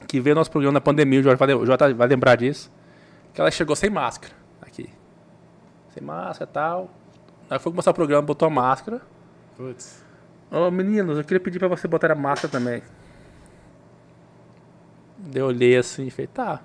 que 0.07 0.19
veio 0.19 0.35
nosso 0.35 0.49
programa 0.49 0.73
na 0.73 0.81
pandemia, 0.81 1.19
o 1.19 1.23
Jorge 1.23 1.37
vai, 1.37 1.53
o 1.53 1.65
Jorge 1.65 1.93
vai 1.93 2.07
lembrar 2.07 2.35
disso, 2.35 2.71
que 3.33 3.39
ela 3.39 3.51
chegou 3.51 3.75
sem 3.75 3.89
máscara 3.89 4.33
aqui. 4.61 4.89
Sem 5.93 6.01
máscara 6.03 6.49
e 6.49 6.53
tal. 6.53 6.89
Aí 7.49 7.59
foi 7.59 7.71
começar 7.71 7.91
o 7.91 7.93
programa, 7.93 8.21
botou 8.23 8.47
a 8.47 8.49
máscara. 8.49 9.01
Putz. 9.59 10.01
Ô 10.49 10.71
meninos, 10.71 11.17
eu 11.17 11.23
queria 11.25 11.39
pedir 11.41 11.59
pra 11.59 11.67
você 11.67 11.85
botar 11.85 12.09
a 12.13 12.15
máscara 12.15 12.49
também. 12.49 12.81
Eu 15.35 15.47
olhei 15.47 15.75
assim 15.75 16.07
e 16.07 16.09
falei, 16.09 16.27
tá. 16.27 16.61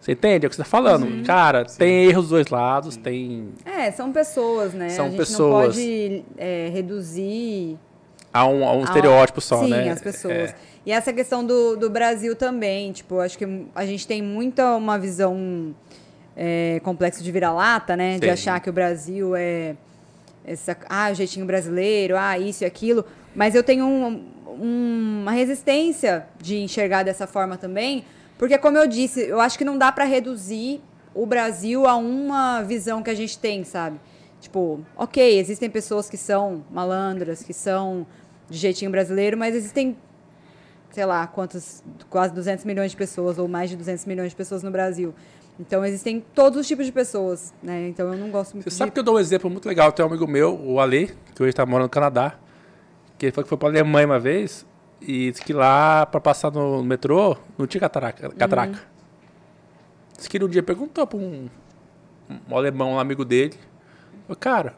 Você 0.00 0.10
entende? 0.10 0.44
É 0.44 0.48
o 0.48 0.50
que 0.50 0.56
você 0.56 0.62
tá 0.62 0.68
falando. 0.68 1.24
Cara, 1.24 1.64
tem 1.64 2.06
erros 2.06 2.24
dos 2.24 2.30
dois 2.30 2.48
lados, 2.48 2.96
tem. 2.96 3.50
É, 3.64 3.92
são 3.92 4.10
pessoas, 4.12 4.74
né? 4.74 4.88
São 4.88 5.06
a 5.06 5.08
gente 5.08 5.18
pessoas. 5.18 5.76
não 5.76 5.84
pode 5.84 6.24
é, 6.36 6.68
reduzir 6.72 7.78
Há 8.32 8.44
um, 8.48 8.66
há 8.68 8.72
um 8.72 8.80
a- 8.80 8.84
estereótipo 8.84 9.40
só, 9.40 9.62
Sim, 9.62 9.70
né? 9.70 9.90
as 9.90 10.02
pessoas. 10.02 10.50
É. 10.50 10.54
E 10.84 10.90
essa 10.90 11.12
questão 11.12 11.46
do, 11.46 11.76
do 11.76 11.88
Brasil 11.88 12.34
também, 12.34 12.90
tipo, 12.90 13.20
acho 13.20 13.38
que 13.38 13.46
a 13.72 13.86
gente 13.86 14.04
tem 14.04 14.20
muita 14.20 14.74
uma 14.76 14.98
visão 14.98 15.72
é, 16.36 16.80
complexo 16.82 17.22
de 17.22 17.30
vira-lata, 17.30 17.96
né? 17.96 18.18
De 18.18 18.28
achar 18.28 18.58
que 18.58 18.68
o 18.68 18.72
Brasil 18.72 19.36
é 19.36 19.76
essa, 20.44 20.76
ah, 20.88 21.10
o 21.10 21.14
jeitinho 21.14 21.46
brasileiro, 21.46 22.16
ah, 22.16 22.38
isso 22.38 22.64
e 22.64 22.66
aquilo. 22.66 23.04
Mas 23.34 23.54
eu 23.54 23.62
tenho 23.62 23.84
um- 23.86 24.24
um- 24.60 25.20
uma 25.22 25.32
resistência 25.32 26.26
de 26.40 26.58
enxergar 26.58 27.02
dessa 27.02 27.26
forma 27.26 27.56
também, 27.56 28.04
porque 28.38 28.56
como 28.58 28.76
eu 28.76 28.86
disse, 28.86 29.20
eu 29.22 29.40
acho 29.40 29.56
que 29.58 29.64
não 29.64 29.78
dá 29.78 29.90
para 29.90 30.04
reduzir 30.04 30.80
o 31.14 31.24
Brasil 31.26 31.86
a 31.86 31.96
uma 31.96 32.62
visão 32.62 33.02
que 33.02 33.10
a 33.10 33.14
gente 33.14 33.38
tem, 33.38 33.64
sabe? 33.64 33.98
Tipo, 34.40 34.80
ok, 34.96 35.38
existem 35.38 35.70
pessoas 35.70 36.10
que 36.10 36.16
são 36.16 36.64
malandras, 36.70 37.42
que 37.42 37.52
são 37.54 38.06
de 38.50 38.58
jeitinho 38.58 38.90
brasileiro, 38.90 39.38
mas 39.38 39.54
existem, 39.54 39.96
sei 40.90 41.06
lá, 41.06 41.26
quantos, 41.26 41.82
quase 42.10 42.34
200 42.34 42.64
milhões 42.64 42.90
de 42.90 42.96
pessoas, 42.96 43.38
ou 43.38 43.48
mais 43.48 43.70
de 43.70 43.76
200 43.76 44.04
milhões 44.04 44.30
de 44.30 44.36
pessoas 44.36 44.62
no 44.62 44.70
Brasil. 44.70 45.14
Então 45.58 45.84
existem 45.84 46.20
todos 46.34 46.58
os 46.60 46.66
tipos 46.66 46.84
de 46.84 46.90
pessoas, 46.92 47.54
né? 47.62 47.88
Então 47.88 48.12
eu 48.12 48.18
não 48.18 48.30
gosto 48.30 48.54
muito 48.54 48.64
Você 48.64 48.70
de... 48.70 48.76
sabe 48.76 48.90
que 48.90 48.98
eu 48.98 49.04
dou 49.04 49.14
um 49.16 49.18
exemplo 49.20 49.48
muito 49.48 49.66
legal. 49.68 49.92
Tem 49.92 50.04
um 50.04 50.08
amigo 50.08 50.26
meu, 50.26 50.58
o 50.60 50.80
Ale, 50.80 51.14
que 51.34 51.42
hoje 51.42 51.52
tá 51.52 51.64
morando 51.64 51.84
no 51.84 51.90
Canadá, 51.90 52.34
que 53.16 53.26
ele 53.26 53.32
falou 53.32 53.44
que 53.44 53.48
foi 53.48 53.58
pra 53.58 53.68
Alemanha 53.68 54.06
uma 54.06 54.18
vez 54.18 54.66
e 55.00 55.30
disse 55.30 55.44
que 55.44 55.52
lá, 55.52 56.06
pra 56.06 56.20
passar 56.20 56.50
no 56.50 56.82
metrô, 56.82 57.36
não 57.56 57.66
tinha 57.66 57.80
catraca. 57.80 58.30
catraca. 58.30 58.80
Disse 60.16 60.28
que 60.28 60.36
ele 60.36 60.44
um 60.44 60.48
dia 60.48 60.62
perguntou 60.62 61.06
pra 61.06 61.18
um, 61.18 61.48
um 62.50 62.56
alemão, 62.56 62.92
um 62.94 62.98
amigo 62.98 63.24
dele, 63.24 63.54
falou, 64.26 64.36
cara, 64.38 64.74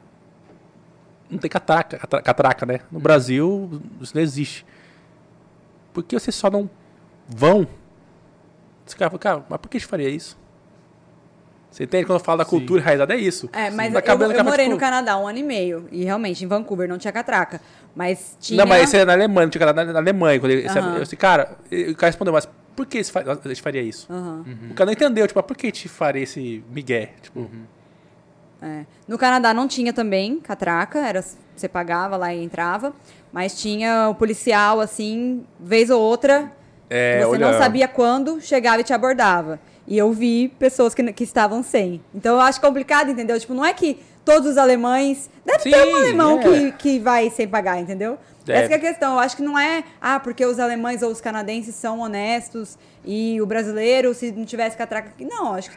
não 1.30 1.38
tem 1.38 1.48
catraca, 1.50 1.98
catra- 1.98 2.22
catraca, 2.22 2.66
né? 2.66 2.80
No 2.90 3.00
Brasil, 3.00 3.80
isso 4.00 4.14
não 4.14 4.22
existe. 4.22 4.66
por 5.94 6.02
que 6.02 6.18
vocês 6.18 6.34
só 6.34 6.50
não 6.50 6.68
vão? 7.28 7.66
Esse 8.86 8.94
cara 8.94 9.10
falou, 9.10 9.18
cara, 9.20 9.44
mas 9.48 9.58
por 9.58 9.68
que 9.70 9.76
a 9.78 9.80
gente 9.80 9.88
faria 9.88 10.08
isso? 10.10 10.36
Você 11.76 11.84
entende? 11.84 12.06
Quando 12.06 12.18
eu 12.20 12.24
falo 12.24 12.38
da 12.38 12.44
cultura 12.46 12.80
enraizada, 12.80 13.12
é 13.12 13.18
isso. 13.18 13.50
É, 13.52 13.68
mas 13.68 13.92
Tá 13.92 14.00
eu, 14.14 14.32
eu 14.32 14.44
morei 14.44 14.64
tipo, 14.64 14.70
no 14.74 14.80
Canadá 14.80 15.18
um 15.18 15.28
ano 15.28 15.38
e 15.38 15.42
meio. 15.42 15.86
E 15.92 16.04
realmente, 16.04 16.42
em 16.42 16.46
Vancouver 16.46 16.88
não 16.88 16.96
tinha 16.96 17.12
catraca. 17.12 17.60
Mas 17.94 18.34
tinha. 18.40 18.56
Não, 18.56 18.66
mas 18.66 18.84
isso 18.84 18.96
é 18.96 19.04
na 19.04 19.12
Alemanha, 19.12 19.44
não 19.44 19.50
tinha 19.50 19.60
cara 19.66 19.84
na, 19.84 19.98
Alemanha. 19.98 20.40
Quando 20.40 20.52
ele, 20.52 20.66
Aham. 20.66 20.94
Eu 20.96 21.02
disse, 21.02 21.16
cara, 21.16 21.58
o 21.70 21.94
cara 21.94 22.06
respondeu, 22.06 22.32
mas 22.32 22.48
por 22.74 22.86
que 22.86 22.96
a 22.96 23.48
gente 23.48 23.60
faria 23.60 23.82
isso? 23.82 24.10
Aham. 24.10 24.42
O 24.70 24.74
cara 24.74 24.86
não 24.86 24.92
entendeu, 24.94 25.26
tipo, 25.26 25.42
por 25.42 25.54
que 25.54 25.66
a 25.66 25.68
gente 25.68 25.86
faria 25.86 26.22
esse 26.22 26.64
migué? 26.72 27.10
Tipo, 27.20 27.46
É. 28.62 28.86
No 29.06 29.18
Canadá 29.18 29.52
não 29.52 29.68
tinha 29.68 29.92
também 29.92 30.40
catraca, 30.40 31.00
era 31.06 31.22
você 31.54 31.68
pagava 31.68 32.16
lá 32.16 32.32
e 32.34 32.42
entrava, 32.42 32.94
mas 33.30 33.60
tinha 33.60 34.08
o 34.08 34.14
policial 34.14 34.80
assim, 34.80 35.44
vez 35.60 35.90
ou 35.90 36.00
outra, 36.00 36.50
É, 36.88 37.18
que 37.18 37.24
você 37.26 37.30
olha- 37.36 37.52
não 37.52 37.58
sabia 37.58 37.86
quando 37.86 38.40
chegava 38.40 38.80
e 38.80 38.84
te 38.84 38.94
abordava. 38.94 39.60
E 39.88 39.96
eu 39.96 40.12
vi 40.12 40.48
pessoas 40.58 40.94
que, 40.94 41.12
que 41.12 41.24
estavam 41.24 41.62
sem. 41.62 42.00
Então 42.14 42.34
eu 42.34 42.40
acho 42.40 42.60
complicado, 42.60 43.10
entendeu? 43.10 43.38
Tipo, 43.38 43.54
não 43.54 43.64
é 43.64 43.72
que 43.72 43.98
todos 44.24 44.50
os 44.50 44.56
alemães. 44.56 45.30
Deve 45.44 45.60
Sim, 45.60 45.70
ter 45.70 45.86
um 45.88 45.96
alemão 45.96 46.40
é. 46.40 46.42
que, 46.42 46.72
que 46.72 46.98
vai 46.98 47.30
sem 47.30 47.46
pagar, 47.46 47.80
entendeu? 47.80 48.18
Deve. 48.44 48.58
Essa 48.60 48.68
que 48.68 48.74
é 48.74 48.76
a 48.76 48.80
questão. 48.92 49.12
Eu 49.14 49.18
acho 49.20 49.36
que 49.36 49.42
não 49.42 49.58
é, 49.58 49.84
ah, 50.00 50.18
porque 50.20 50.44
os 50.44 50.58
alemães 50.58 51.02
ou 51.02 51.10
os 51.10 51.20
canadenses 51.20 51.74
são 51.74 52.00
honestos 52.00 52.76
e 53.04 53.40
o 53.40 53.46
brasileiro, 53.46 54.12
se 54.14 54.32
não 54.32 54.44
tivesse 54.44 54.76
catraca. 54.76 55.12
Não, 55.20 55.54
acho 55.54 55.70
que. 55.70 55.76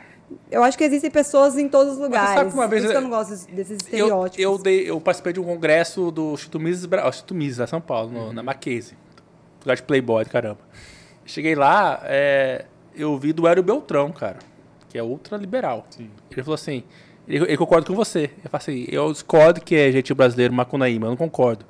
Eu 0.51 0.63
acho 0.63 0.77
que 0.77 0.83
existem 0.83 1.09
pessoas 1.09 1.57
em 1.57 1.67
todos 1.67 1.93
os 1.93 1.99
lugares. 1.99 2.29
sabe 2.35 2.53
uma 2.53 2.67
vez 2.67 2.83
Por 2.83 2.85
isso 2.85 2.91
que 2.91 2.97
eu 2.97 3.01
eu- 3.01 3.01
não 3.01 3.09
gosto 3.09 3.47
desses 3.51 3.71
eu, 3.71 3.77
estereótipos. 3.77 4.39
eu, 4.43 4.57
dei, 4.59 4.87
eu 4.89 5.01
participei 5.01 5.33
de 5.33 5.39
um 5.39 5.43
congresso 5.43 6.11
do 6.11 6.33
Instituto 6.33 6.59
Mises, 6.59 6.83
Instituto 6.83 7.33
São 7.65 7.81
Paulo, 7.81 8.11
no- 8.11 8.33
na 8.33 8.43
Mackenzie. 8.43 8.95
Lugar 9.61 9.75
de 9.75 9.81
playboy, 9.83 10.23
caramba. 10.25 10.59
Cheguei 11.25 11.55
lá, 11.55 11.99
é, 12.03 12.65
eu 12.99 13.17
vi 13.17 13.33
do 13.33 13.47
Hélio 13.47 13.63
Beltrão, 13.63 14.11
cara, 14.11 14.37
que 14.89 14.97
é 14.97 15.03
ultraliberal. 15.03 15.85
Sim. 15.89 16.09
Ele 16.31 16.43
falou 16.43 16.55
assim, 16.55 16.83
ele, 17.27 17.45
ele 17.45 17.57
concorda 17.57 17.85
com 17.87 17.95
você. 17.95 18.31
Eu 18.43 18.49
falei 18.49 18.83
assim, 18.83 18.85
eu 18.91 19.11
discordo 19.11 19.61
que 19.61 19.75
é 19.75 19.91
jeitinho 19.91 20.15
brasileiro, 20.15 20.53
macunaíma, 20.53 21.05
eu 21.07 21.09
não 21.11 21.17
concordo. 21.17 21.65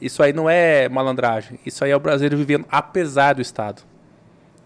Isso 0.00 0.22
aí 0.22 0.32
não 0.32 0.50
é 0.50 0.88
malandragem, 0.88 1.58
isso 1.64 1.84
aí 1.84 1.90
é 1.90 1.96
o 1.96 2.00
brasileiro 2.00 2.36
vivendo 2.36 2.64
apesar 2.70 3.34
do 3.34 3.42
Estado. 3.42 3.82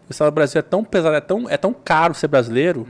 O 0.08 0.12
Estado 0.12 0.30
do 0.30 0.34
Brasil 0.34 0.58
é 0.58 0.62
tão 0.62 0.82
pesado, 0.84 1.16
é 1.16 1.20
tão, 1.20 1.50
é 1.50 1.56
tão 1.56 1.74
caro 1.74 2.14
ser 2.14 2.28
brasileiro, 2.28 2.86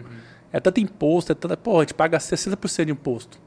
é 0.52 0.60
tanto 0.60 0.78
imposto, 0.80 1.32
é 1.32 1.34
tanta, 1.34 1.56
porra, 1.56 1.78
a 1.78 1.80
gente 1.82 1.94
paga 1.94 2.18
60% 2.18 2.84
de 2.84 2.92
imposto. 2.92 3.38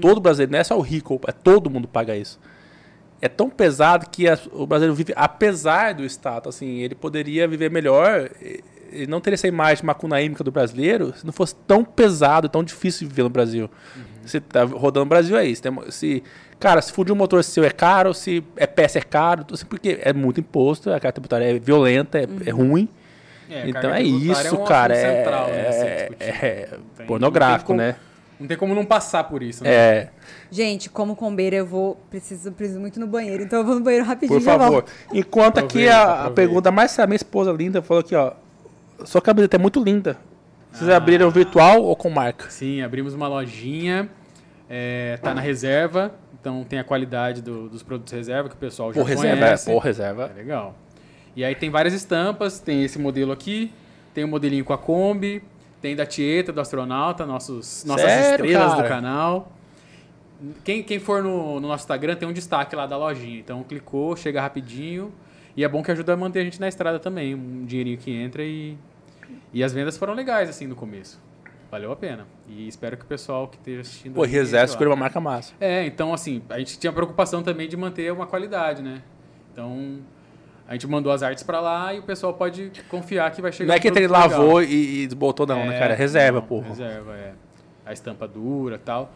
Todo 0.00 0.20
brasileiro, 0.20 0.52
não 0.52 0.58
é 0.58 0.64
só 0.64 0.78
o 0.78 0.80
rico, 0.80 1.20
é 1.26 1.32
todo 1.32 1.68
mundo 1.68 1.88
paga 1.88 2.14
isso. 2.16 2.38
É 3.20 3.28
tão 3.28 3.48
pesado 3.50 4.08
que 4.08 4.28
as- 4.28 4.46
o 4.52 4.66
brasileiro 4.66 4.94
vive 4.94 5.12
apesar 5.16 5.94
do 5.94 6.04
Estado. 6.04 6.48
Assim, 6.48 6.78
ele 6.80 6.94
poderia 6.94 7.48
viver 7.48 7.70
melhor, 7.70 8.30
ele 8.94 9.06
não 9.06 9.20
teria 9.20 9.34
essa 9.34 9.48
imagem 9.48 9.84
macunaímica 9.84 10.42
do 10.44 10.50
brasileiro 10.52 11.12
se 11.16 11.24
não 11.26 11.32
fosse 11.32 11.54
tão 11.66 11.84
pesado, 11.84 12.48
tão 12.48 12.62
difícil 12.64 13.00
de 13.06 13.12
viver 13.12 13.22
no 13.24 13.30
Brasil. 13.30 13.68
Você 14.24 14.40
tá 14.40 14.64
rodando 14.64 15.04
no 15.04 15.08
Brasil 15.10 15.36
é 15.36 15.44
isso. 15.46 15.60
Tem 15.62 15.72
se, 15.90 16.22
cara, 16.58 16.80
se 16.80 16.92
fundir 16.92 17.12
um 17.12 17.16
motor 17.16 17.42
seu 17.44 17.64
é 17.64 17.70
caro, 17.70 18.14
se 18.14 18.42
é 18.56 18.66
peça 18.66 18.98
é 18.98 19.02
caro, 19.02 19.44
assim, 19.52 19.66
porque 19.66 19.98
é 20.00 20.12
muito 20.12 20.40
imposto, 20.40 20.88
a 20.90 21.00
carta 21.00 21.12
tributária 21.20 21.44
é 21.56 21.58
violenta, 21.58 22.18
é, 22.18 22.26
é 22.46 22.50
ruim. 22.50 22.88
É, 23.50 23.68
então 23.68 23.82
carga 23.82 23.98
é 24.00 24.02
tributária 24.02 24.48
isso, 24.48 24.56
um 24.60 24.64
cara. 24.64 24.94
É, 24.96 25.16
central, 25.16 25.46
né, 25.48 25.68
a 25.68 25.72
ser 25.72 25.86
é- 25.86 25.96
discutido. 26.08 26.24
é 26.46 26.68
Tem- 26.96 27.06
pornográfico, 27.06 27.72
não 27.72 27.78
tem 27.78 27.86
né? 27.88 27.92
como- 27.92 28.14
Não 28.40 28.48
tem 28.48 28.56
como 28.56 28.74
não 28.74 28.84
passar 28.84 29.24
por 29.24 29.42
isso, 29.42 29.62
né? 29.62 29.70
É, 29.70 30.08
Gente, 30.50 30.88
como 30.90 31.14
combeira, 31.14 31.54
eu 31.56 31.66
vou. 31.66 31.96
Preciso, 32.10 32.50
preciso 32.52 32.80
muito 32.80 32.98
no 32.98 33.06
banheiro, 33.06 33.42
então 33.42 33.58
eu 33.60 33.64
vou 33.64 33.74
no 33.76 33.80
banheiro 33.82 34.04
rapidinho 34.06 34.40
por 34.40 34.44
já 34.44 34.52
favor. 34.58 34.70
volto. 34.72 34.92
Enquanto 35.12 35.58
aqui 35.58 35.86
Aproveita, 35.88 35.94
a, 35.96 36.00
a 36.00 36.12
aproveita. 36.12 36.34
pergunta 36.34 36.70
mais 36.72 36.90
séria, 36.90 37.06
minha 37.06 37.16
esposa 37.16 37.52
linda 37.52 37.80
falou 37.82 38.00
aqui, 38.00 38.14
ó. 38.14 38.32
Sua 39.04 39.20
camiseta 39.20 39.56
é 39.56 39.58
muito 39.58 39.82
linda. 39.82 40.16
Vocês 40.70 40.88
Ah. 40.90 40.96
abriram 40.96 41.30
virtual 41.30 41.82
ou 41.82 41.94
com 41.96 42.10
marca? 42.10 42.50
Sim, 42.50 42.82
abrimos 42.82 43.14
uma 43.14 43.28
lojinha, 43.28 44.08
é, 44.68 45.18
tá 45.22 45.34
na 45.34 45.40
reserva, 45.40 46.12
então 46.40 46.64
tem 46.64 46.78
a 46.78 46.84
qualidade 46.84 47.40
do- 47.42 47.68
dos 47.68 47.82
produtos 47.82 48.12
reserva 48.12 48.48
que 48.48 48.54
o 48.54 48.58
pessoal 48.58 48.92
já 48.92 49.00
Por 49.00 49.06
reserva, 49.08 49.36
é, 49.36 49.40
conhece. 49.40 49.70
por 49.70 49.78
reserva. 49.78 50.30
É 50.34 50.36
legal. 50.38 50.74
E 51.36 51.44
aí 51.44 51.54
tem 51.54 51.70
várias 51.70 51.94
estampas, 51.94 52.60
tem 52.60 52.82
esse 52.84 52.98
modelo 52.98 53.32
aqui, 53.32 53.72
tem 54.12 54.24
um 54.24 54.28
modelinho 54.28 54.64
com 54.64 54.72
a 54.72 54.78
Kombi, 54.78 55.42
tem 55.80 55.94
da 55.94 56.06
Tieta, 56.06 56.52
do 56.52 56.60
astronauta, 56.60 57.26
nossos, 57.26 57.84
nossas 57.84 58.10
Sério, 58.10 58.44
estrelas 58.46 58.70
cara? 58.72 58.82
do 58.82 58.88
canal. 58.88 59.52
Quem, 60.64 60.82
quem 60.82 60.98
for 60.98 61.22
no, 61.22 61.60
no 61.60 61.68
nosso 61.68 61.84
Instagram 61.84 62.16
tem 62.16 62.28
um 62.28 62.32
destaque 62.32 62.74
lá 62.74 62.86
da 62.86 62.96
lojinha. 62.96 63.38
Então 63.38 63.62
clicou, 63.62 64.16
chega 64.16 64.40
rapidinho. 64.40 65.12
E 65.56 65.64
é 65.64 65.68
bom 65.68 65.82
que 65.82 65.90
ajuda 65.90 66.12
a 66.14 66.16
manter 66.16 66.40
a 66.40 66.44
gente 66.44 66.60
na 66.60 66.68
estrada 66.68 66.98
também. 66.98 67.34
Um 67.34 67.64
dinheirinho 67.64 67.98
que 67.98 68.10
entra 68.10 68.42
e. 68.42 68.76
E 69.52 69.62
as 69.62 69.72
vendas 69.72 69.96
foram 69.96 70.14
legais, 70.14 70.48
assim, 70.48 70.66
no 70.66 70.74
começo. 70.74 71.20
Valeu 71.70 71.90
a 71.90 71.96
pena. 71.96 72.26
E 72.48 72.68
espero 72.68 72.96
que 72.96 73.04
o 73.04 73.06
pessoal 73.06 73.48
que 73.48 73.56
esteja 73.56 73.80
assistindo. 73.80 74.14
Pô, 74.14 74.22
reserva 74.24 74.66
escolheu 74.66 74.90
uma 74.90 74.96
marca 74.96 75.20
massa. 75.20 75.54
É, 75.60 75.84
então 75.84 76.12
assim, 76.12 76.42
a 76.48 76.58
gente 76.58 76.78
tinha 76.78 76.92
preocupação 76.92 77.42
também 77.42 77.68
de 77.68 77.76
manter 77.76 78.12
uma 78.12 78.26
qualidade, 78.26 78.82
né? 78.82 79.02
Então, 79.52 79.98
a 80.68 80.72
gente 80.72 80.86
mandou 80.86 81.12
as 81.12 81.22
artes 81.22 81.42
pra 81.42 81.60
lá 81.60 81.92
e 81.94 81.98
o 81.98 82.02
pessoal 82.02 82.34
pode 82.34 82.70
confiar 82.88 83.30
que 83.30 83.42
vai 83.42 83.52
chegar 83.52 83.68
Não 83.68 83.74
é 83.74 83.80
que 83.80 83.88
ele 83.88 84.06
lavou 84.06 84.62
e, 84.62 85.02
e 85.02 85.08
botou, 85.14 85.46
não, 85.46 85.66
né, 85.66 85.76
É, 85.76 85.78
cara? 85.78 85.94
É 85.94 85.96
reserva, 85.96 86.40
não, 86.40 86.46
porra. 86.46 86.68
Reserva, 86.68 87.16
é. 87.16 87.32
A 87.84 87.92
estampa 87.92 88.26
dura 88.26 88.76
e 88.76 88.78
tal. 88.78 89.12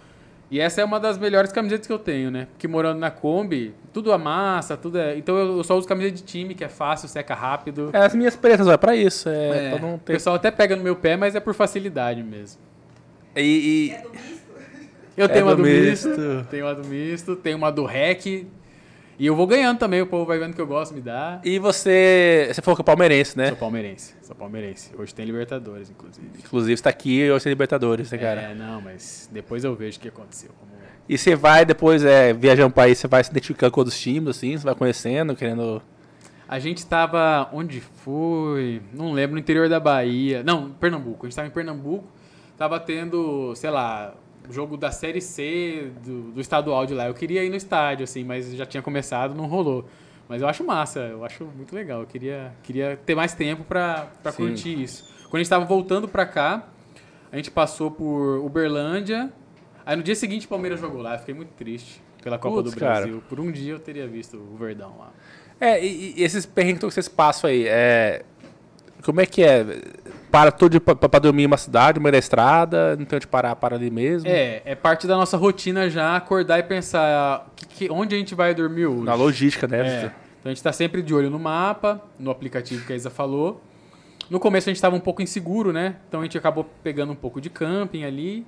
E 0.51 0.59
essa 0.61 0.81
é 0.81 0.85
uma 0.85 0.99
das 0.99 1.19
melhores 1.19 1.53
camisetas 1.53 1.87
que 1.87 1.93
eu 1.93 1.99
tenho, 1.99 2.31
né? 2.31 2.47
Porque 2.53 2.67
morando 2.67 2.99
na 2.99 3.11
Kombi, 3.11 3.75
tudo 3.93 4.13
amassa, 4.13 4.79
tudo 4.79 4.97
é... 4.99 5.15
Então 5.17 5.37
eu 5.37 5.63
só 5.63 5.77
uso 5.77 5.87
camiseta 5.87 6.17
de 6.17 6.23
time, 6.23 6.55
que 6.55 6.65
é 6.65 6.69
fácil, 6.69 7.07
seca 7.07 7.35
rápido. 7.35 7.91
É, 7.93 7.99
as 7.99 8.15
minhas 8.15 8.35
pretas, 8.35 8.67
ó, 8.67 8.73
é 8.73 8.77
pra 8.79 8.97
isso. 8.97 9.29
É, 9.29 9.67
É, 9.67 9.71
pra 9.71 9.79
não 9.79 9.97
O 9.97 9.99
ter. 9.99 10.15
pessoal 10.15 10.37
até 10.37 10.51
pega 10.51 10.75
no 10.75 10.83
meu 10.83 10.97
pé, 10.97 11.17
mas 11.19 11.35
é 11.35 11.41
por 11.41 11.53
facilidade 11.53 12.23
mesmo. 12.23 12.61
E, 13.37 13.43
e- 13.93 13.97
Eu 15.19 15.25
É 15.27 15.29
tenho 15.29 15.45
uma 15.47 15.55
do 15.57 15.63
do 15.63 15.69
misto, 15.69 16.09
misto. 16.09 16.47
tenho 16.49 16.65
uma 16.65 16.75
do 16.75 16.89
misto, 16.89 17.37
tenho 17.37 17.57
uma 17.59 17.71
do 17.73 17.85
REC. 17.85 18.47
E 19.19 19.27
eu 19.27 19.35
vou 19.35 19.49
ganhando 19.49 19.79
também, 19.79 20.01
o 20.01 20.07
povo 20.07 20.25
vai 20.25 20.39
vendo 20.39 20.55
que 20.55 20.61
eu 20.61 20.67
gosto, 20.67 20.95
me 20.95 21.01
dá. 21.01 21.41
e 21.45 21.59
você. 21.59 22.49
Você 22.53 22.63
falou 22.63 22.77
que 22.77 22.83
é 22.83 22.85
palmeirense, 22.85 23.37
né? 23.37 23.49
Sou 23.49 23.57
palmeirense, 23.57 24.15
sou 24.23 24.37
palmeirense. 24.37 24.91
Hoje 24.97 25.13
tem 25.13 25.27
Libertadores, 25.27 25.91
inclusive. 25.91 26.29
Inclusive, 26.39 26.77
você 26.77 26.83
tá 26.85 26.91
aqui 26.91 27.23
e 27.23 27.31
hoje 27.31 27.43
tem 27.43 27.51
Libertadores, 27.51 28.13
né, 28.13 28.19
cara? 28.19 28.43
É, 28.43 28.55
não, 28.55 28.81
mas 28.81 29.29
depois 29.33 29.65
eu 29.65 29.75
vejo 29.75 29.99
o 29.99 30.01
que 30.01 30.09
aconteceu. 30.09 30.51
Como... 30.61 30.71
E 31.09 31.19
você 31.19 31.35
vai 31.35 31.65
depois, 31.65 32.05
é, 32.05 32.33
viajando 32.33 32.71
pro 32.71 32.83
país, 32.83 32.99
você 32.99 33.09
vai 33.09 33.25
se 33.25 33.31
identificando 33.31 33.73
com 33.73 33.81
outros 33.81 33.99
times, 33.99 34.37
assim, 34.37 34.57
você 34.57 34.65
vai 34.65 34.75
conhecendo, 34.77 35.35
querendo. 35.35 35.83
A 36.47 36.61
gente 36.61 36.87
tava. 36.87 37.49
Onde 37.53 37.81
foi? 37.81 38.81
Não 38.93 39.13
lembro, 39.13 39.35
no 39.35 39.41
interior 39.41 39.69
da 39.69 39.81
Bahia. 39.81 40.45
Não, 40.45 40.71
Pernambuco. 40.71 41.27
A 41.27 41.29
gente 41.29 41.37
tava 41.37 41.49
em 41.49 41.51
Pernambuco. 41.51 42.07
Tava 42.57 42.79
tendo, 42.79 43.55
sei 43.55 43.71
lá, 43.71 44.15
jogo 44.51 44.77
da 44.77 44.91
Série 44.91 45.21
C 45.21 45.91
do, 46.05 46.33
do 46.33 46.41
estadual 46.41 46.87
de 46.87 46.95
lá. 46.95 47.07
Eu 47.07 47.15
queria 47.15 47.45
ir 47.45 47.51
no 47.51 47.57
estádio, 47.57 48.05
assim, 48.05 48.25
mas 48.25 48.53
já 48.55 48.67
tinha 48.67 48.83
começado, 48.83 49.35
não 49.35 49.47
rolou. 49.47 49.89
Mas 50.29 50.43
eu 50.43 50.49
acho 50.49 50.63
massa, 50.63 51.01
eu 51.01 51.25
acho 51.25 51.45
muito 51.45 51.75
legal. 51.75 52.01
Eu 52.01 52.07
queria, 52.07 52.53
queria 52.63 52.99
ter 53.05 53.15
mais 53.15 53.33
tempo 53.35 53.65
Sim. 53.65 54.33
curtir 54.33 54.83
isso. 54.83 55.05
Quando 55.25 55.37
a 55.37 55.39
gente 55.39 55.51
tava 55.51 55.65
voltando 55.65 56.07
pra 56.07 56.27
cá, 56.27 56.69
a 57.33 57.37
gente 57.37 57.51
passou 57.51 57.91
por 57.91 58.39
Uberlândia. 58.45 59.33
Aí 59.87 59.97
no 59.97 60.03
dia 60.03 60.15
seguinte 60.15 60.45
o 60.47 60.49
Palmeiras 60.49 60.81
jogou 60.81 61.01
lá. 61.01 61.15
Eu 61.15 61.19
fiquei 61.21 61.35
muito 61.35 61.51
triste 61.55 62.03
pela 62.23 62.39
Copa 62.39 62.57
Putz, 62.57 62.75
do 62.75 62.79
cara. 62.79 63.01
Brasil. 63.01 63.23
Por 63.29 63.41
um 63.41 63.51
dia 63.51 63.73
eu 63.73 63.79
teria 63.79 64.07
visto 64.07 64.37
o 64.37 64.57
Verdão 64.57 64.97
lá. 64.99 65.13
É, 65.61 65.83
e, 65.85 66.15
e 66.17 66.23
esses 66.23 66.45
perrengues 66.45 66.81
que 66.81 66.91
vocês 66.91 67.09
passam 67.09 67.49
aí, 67.49 67.67
é. 67.67 68.23
Como 69.03 69.21
é 69.21 69.27
que 69.27 69.43
é? 69.43 69.65
Para 70.31 70.53
tudo 70.53 70.79
pra 70.81 71.19
dormir 71.19 71.45
em 71.45 71.47
uma 71.47 71.57
cidade, 71.57 71.99
da 72.13 72.19
estrada, 72.19 72.97
não 72.97 73.05
tem 73.07 73.17
onde 73.17 73.27
parar, 73.27 73.57
para 73.57 73.77
ali 73.77 73.91
mesmo. 73.91 74.29
É, 74.29 74.61
é 74.65 74.75
parte 74.75 75.07
da 75.07 75.17
nossa 75.17 75.37
rotina 75.37 75.89
já 75.89 76.17
acordar 76.17 76.59
e 76.59 76.63
pensar 76.63 77.47
que- 77.57 77.67
que- 77.67 77.91
onde 77.91 78.15
a 78.15 78.19
gente 78.19 78.35
vai 78.35 78.55
dormir 78.55 78.87
hoje. 78.87 79.05
Na 79.05 79.15
logística, 79.15 79.67
né? 79.67 79.79
É. 79.81 80.01
Então 80.41 80.45
a 80.45 80.49
gente 80.51 80.63
tá 80.63 80.73
sempre 80.73 81.03
de 81.03 81.15
olho 81.15 81.31
no 81.31 81.39
mapa, 81.39 82.01
no 82.19 82.31
aplicativo 82.31 82.85
que 82.87 82.93
a 82.93 82.97
Isa 82.97 83.11
falou. 83.11 83.61
No 84.31 84.39
começo 84.39 84.69
a 84.69 84.73
gente 84.73 84.81
tava 84.83 84.95
um 84.95 85.01
pouco 85.01 85.23
inseguro, 85.23 85.73
né? 85.73 85.97
Então 86.09 86.21
a 86.21 86.23
gente 86.23 86.37
acabou 86.37 86.65
pegando 86.83 87.13
um 87.13 87.17
pouco 87.17 87.41
de 87.41 87.49
camping 87.49 88.05
ali. 88.05 88.47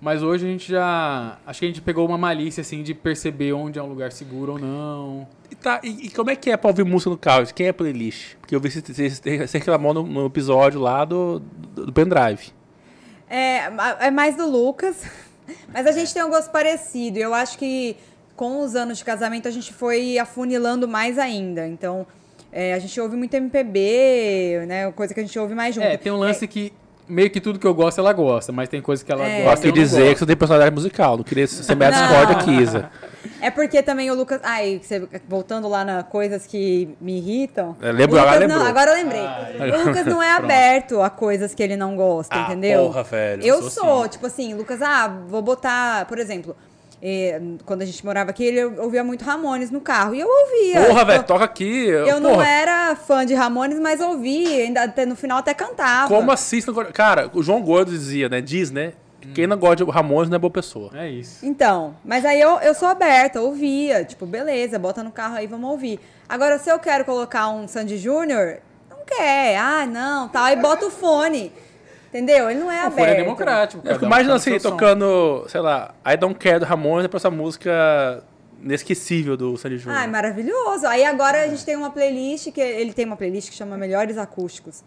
Mas 0.00 0.22
hoje 0.22 0.46
a 0.46 0.48
gente 0.48 0.70
já. 0.70 1.38
Acho 1.46 1.60
que 1.60 1.64
a 1.66 1.68
gente 1.68 1.80
pegou 1.80 2.06
uma 2.06 2.18
malícia, 2.18 2.60
assim, 2.60 2.82
de 2.82 2.92
perceber 2.92 3.52
onde 3.52 3.78
é 3.78 3.82
um 3.82 3.86
lugar 3.86 4.12
seguro 4.12 4.52
ou 4.52 4.58
não. 4.58 5.26
E, 5.50 5.54
tá, 5.54 5.80
e, 5.82 6.06
e 6.06 6.10
como 6.10 6.30
é 6.30 6.36
que 6.36 6.50
é 6.50 6.56
pra 6.56 6.68
ouvir 6.68 6.84
música 6.84 7.10
no 7.10 7.16
carro? 7.16 7.46
Quem 7.54 7.68
é 7.68 7.72
playlist? 7.72 8.34
Porque 8.36 8.54
eu 8.54 8.60
vi 8.60 8.68
que 8.70 8.92
você, 8.92 9.08
você, 9.08 9.58
reclamou 9.58 9.94
no, 9.94 10.02
no 10.02 10.26
episódio 10.26 10.80
lá 10.80 11.04
do, 11.04 11.40
do, 11.40 11.86
do 11.86 11.92
pendrive. 11.92 12.52
É, 13.28 13.70
é 14.00 14.10
mais 14.10 14.36
do 14.36 14.46
Lucas, 14.46 15.04
mas 15.72 15.86
a 15.86 15.92
gente 15.92 16.12
tem 16.12 16.22
um 16.22 16.30
gosto 16.30 16.50
parecido. 16.50 17.18
e 17.18 17.22
Eu 17.22 17.32
acho 17.32 17.56
que 17.56 17.96
com 18.36 18.60
os 18.60 18.74
anos 18.74 18.98
de 18.98 19.04
casamento 19.04 19.48
a 19.48 19.50
gente 19.50 19.72
foi 19.72 20.18
afunilando 20.18 20.86
mais 20.86 21.18
ainda. 21.18 21.66
Então, 21.66 22.06
é, 22.52 22.74
a 22.74 22.78
gente 22.78 23.00
ouve 23.00 23.16
muito 23.16 23.34
MPB, 23.34 24.64
né? 24.66 24.92
Coisa 24.92 25.14
que 25.14 25.20
a 25.20 25.22
gente 25.22 25.38
ouve 25.38 25.54
mais 25.54 25.74
junto. 25.74 25.86
É, 25.86 25.96
tem 25.96 26.12
um 26.12 26.18
lance 26.18 26.46
que 26.46 26.72
meio 27.08 27.30
que 27.30 27.40
tudo 27.40 27.58
que 27.58 27.66
eu 27.66 27.74
gosto 27.74 27.98
ela 27.98 28.12
gosta, 28.12 28.50
mas 28.52 28.68
tem 28.68 28.80
coisa 28.80 29.04
que 29.04 29.10
ela 29.12 29.24
É. 29.26 29.42
Gosta. 29.44 29.66
e 29.66 29.68
não 29.68 29.74
dizer 29.74 30.12
que 30.14 30.18
você 30.20 30.26
tem 30.26 30.36
personalidade 30.36 30.74
musical. 30.74 31.16
Não 31.16 31.24
queria 31.24 31.46
ser 31.46 31.74
Não. 31.74 31.90
discórdia 31.90 32.36
aqui, 32.36 32.50
Isa. 32.52 32.90
É 33.40 33.50
porque 33.50 33.82
também 33.82 34.10
o 34.10 34.14
Lucas. 34.14 34.40
Ai, 34.42 34.80
você- 34.82 35.06
voltando 35.28 35.68
lá 35.68 35.84
na 35.84 36.02
coisas 36.02 36.46
que 36.46 36.94
me 37.00 37.18
irritam. 37.18 37.76
É, 37.80 37.90
lembrou, 37.92 38.20
o 38.20 38.24
Lucas 38.24 38.42
agora 38.42 38.48
não- 38.48 38.66
agora 38.66 38.90
eu 38.90 38.94
lembrei. 38.96 39.20
Ah, 39.20 39.48
o 39.82 39.86
Lucas 39.88 40.06
não 40.06 40.22
é 40.22 40.30
aberto 40.32 41.00
a 41.02 41.10
coisas 41.10 41.54
que 41.54 41.62
ele 41.62 41.76
não 41.76 41.96
gosta, 41.96 42.34
Ah, 42.34 42.42
entendeu? 42.46 42.84
porra, 42.86 43.02
velho. 43.02 43.42
Eu 43.42 43.60
Sou 43.62 43.70
sou, 43.70 44.02
sim. 44.04 44.08
tipo 44.10 44.26
assim, 44.26 44.54
Lucas, 44.54 44.80
ah, 44.82 45.08
vou 45.28 45.42
botar, 45.42 46.06
por 46.06 46.18
exemplo. 46.18 46.56
Eh, 47.06 47.38
quando 47.66 47.82
a 47.82 47.84
gente 47.84 48.02
morava 48.04 48.30
aqui, 48.30 48.42
ele 48.44 48.64
ouvia 48.64 49.04
muito 49.04 49.22
Ramones 49.24 49.70
no 49.70 49.80
carro. 49.80 50.14
E 50.14 50.20
eu 50.20 50.26
ouvia. 50.28 50.86
Porra, 50.86 51.04
velho, 51.04 51.22
toca 51.24 51.44
aqui. 51.44 51.86
Eu 51.86 52.18
não 52.18 52.30
porra, 52.30 52.48
era 52.48 52.96
fã 52.96 53.26
de 53.26 53.34
Ramones, 53.34 53.78
mas 53.78 54.00
ouvia. 54.00 54.64
Ainda, 54.64 54.84
até, 54.84 55.04
no 55.04 55.14
final 55.14 55.36
até 55.38 55.52
cantava. 55.52 56.08
Como 56.08 56.20
não 56.20 56.26
gosta- 56.26 56.84
Cara, 56.92 57.30
o 57.34 57.42
João 57.42 57.60
Gordo 57.62 57.90
dizia, 57.90 58.28
né? 58.30 58.40
Diz, 58.40 58.70
né? 58.70 58.94
Quem 59.34 59.46
não 59.46 59.56
gosta 59.56 59.84
de 59.84 59.90
Ramones 59.90 60.28
não 60.28 60.36
é 60.36 60.38
boa 60.38 60.50
pessoa. 60.50 60.90
É 60.94 61.08
isso. 61.08 61.44
Então, 61.46 61.96
mas 62.04 62.24
aí 62.26 62.38
eu, 62.40 62.58
eu 62.60 62.74
sou 62.74 62.88
aberta, 62.88 63.40
ouvia. 63.40 64.04
Tipo, 64.04 64.26
beleza, 64.26 64.78
bota 64.78 65.02
no 65.02 65.10
carro 65.10 65.36
aí, 65.36 65.46
vamos 65.46 65.70
ouvir. 65.70 65.98
Agora, 66.28 66.58
se 66.58 66.70
eu 66.70 66.78
quero 66.78 67.04
colocar 67.04 67.48
um 67.48 67.66
Sandy 67.66 67.96
Júnior, 67.96 68.58
não 68.90 68.98
quer. 69.06 69.56
Ah, 69.56 69.86
não, 69.86 70.28
tal. 70.28 70.44
Aí 70.44 70.56
bota 70.56 70.86
o 70.86 70.90
fone. 70.90 71.52
Entendeu? 72.14 72.48
Ele 72.48 72.60
não 72.60 72.70
é 72.70 72.84
O 72.84 72.86
aberto. 72.86 72.94
fone 72.96 73.10
é 73.10 73.14
democrático. 73.24 73.78
Eu 73.80 73.82
cada 73.82 73.94
fico 73.94 74.04
um 74.04 74.08
imaginando 74.08 74.36
assim, 74.36 74.58
tocando, 74.60 75.44
sei 75.48 75.60
lá, 75.60 75.92
I 76.06 76.16
Don't 76.16 76.38
Care 76.38 76.60
do 76.60 76.64
Ramones, 76.64 77.02
depois 77.02 77.20
essa 77.20 77.30
música 77.30 78.22
inesquecível 78.62 79.36
do 79.36 79.56
Sandy 79.56 79.78
Júnior. 79.78 80.00
Ai, 80.00 80.06
maravilhoso. 80.06 80.86
Aí 80.86 81.04
agora 81.04 81.42
a 81.42 81.48
gente 81.48 81.64
tem 81.64 81.74
uma 81.74 81.90
playlist, 81.90 82.52
que 82.52 82.60
ele 82.60 82.92
tem 82.92 83.04
uma 83.04 83.16
playlist 83.16 83.50
que 83.50 83.56
chama 83.56 83.76
Melhores 83.76 84.16
Acústicos. 84.16 84.84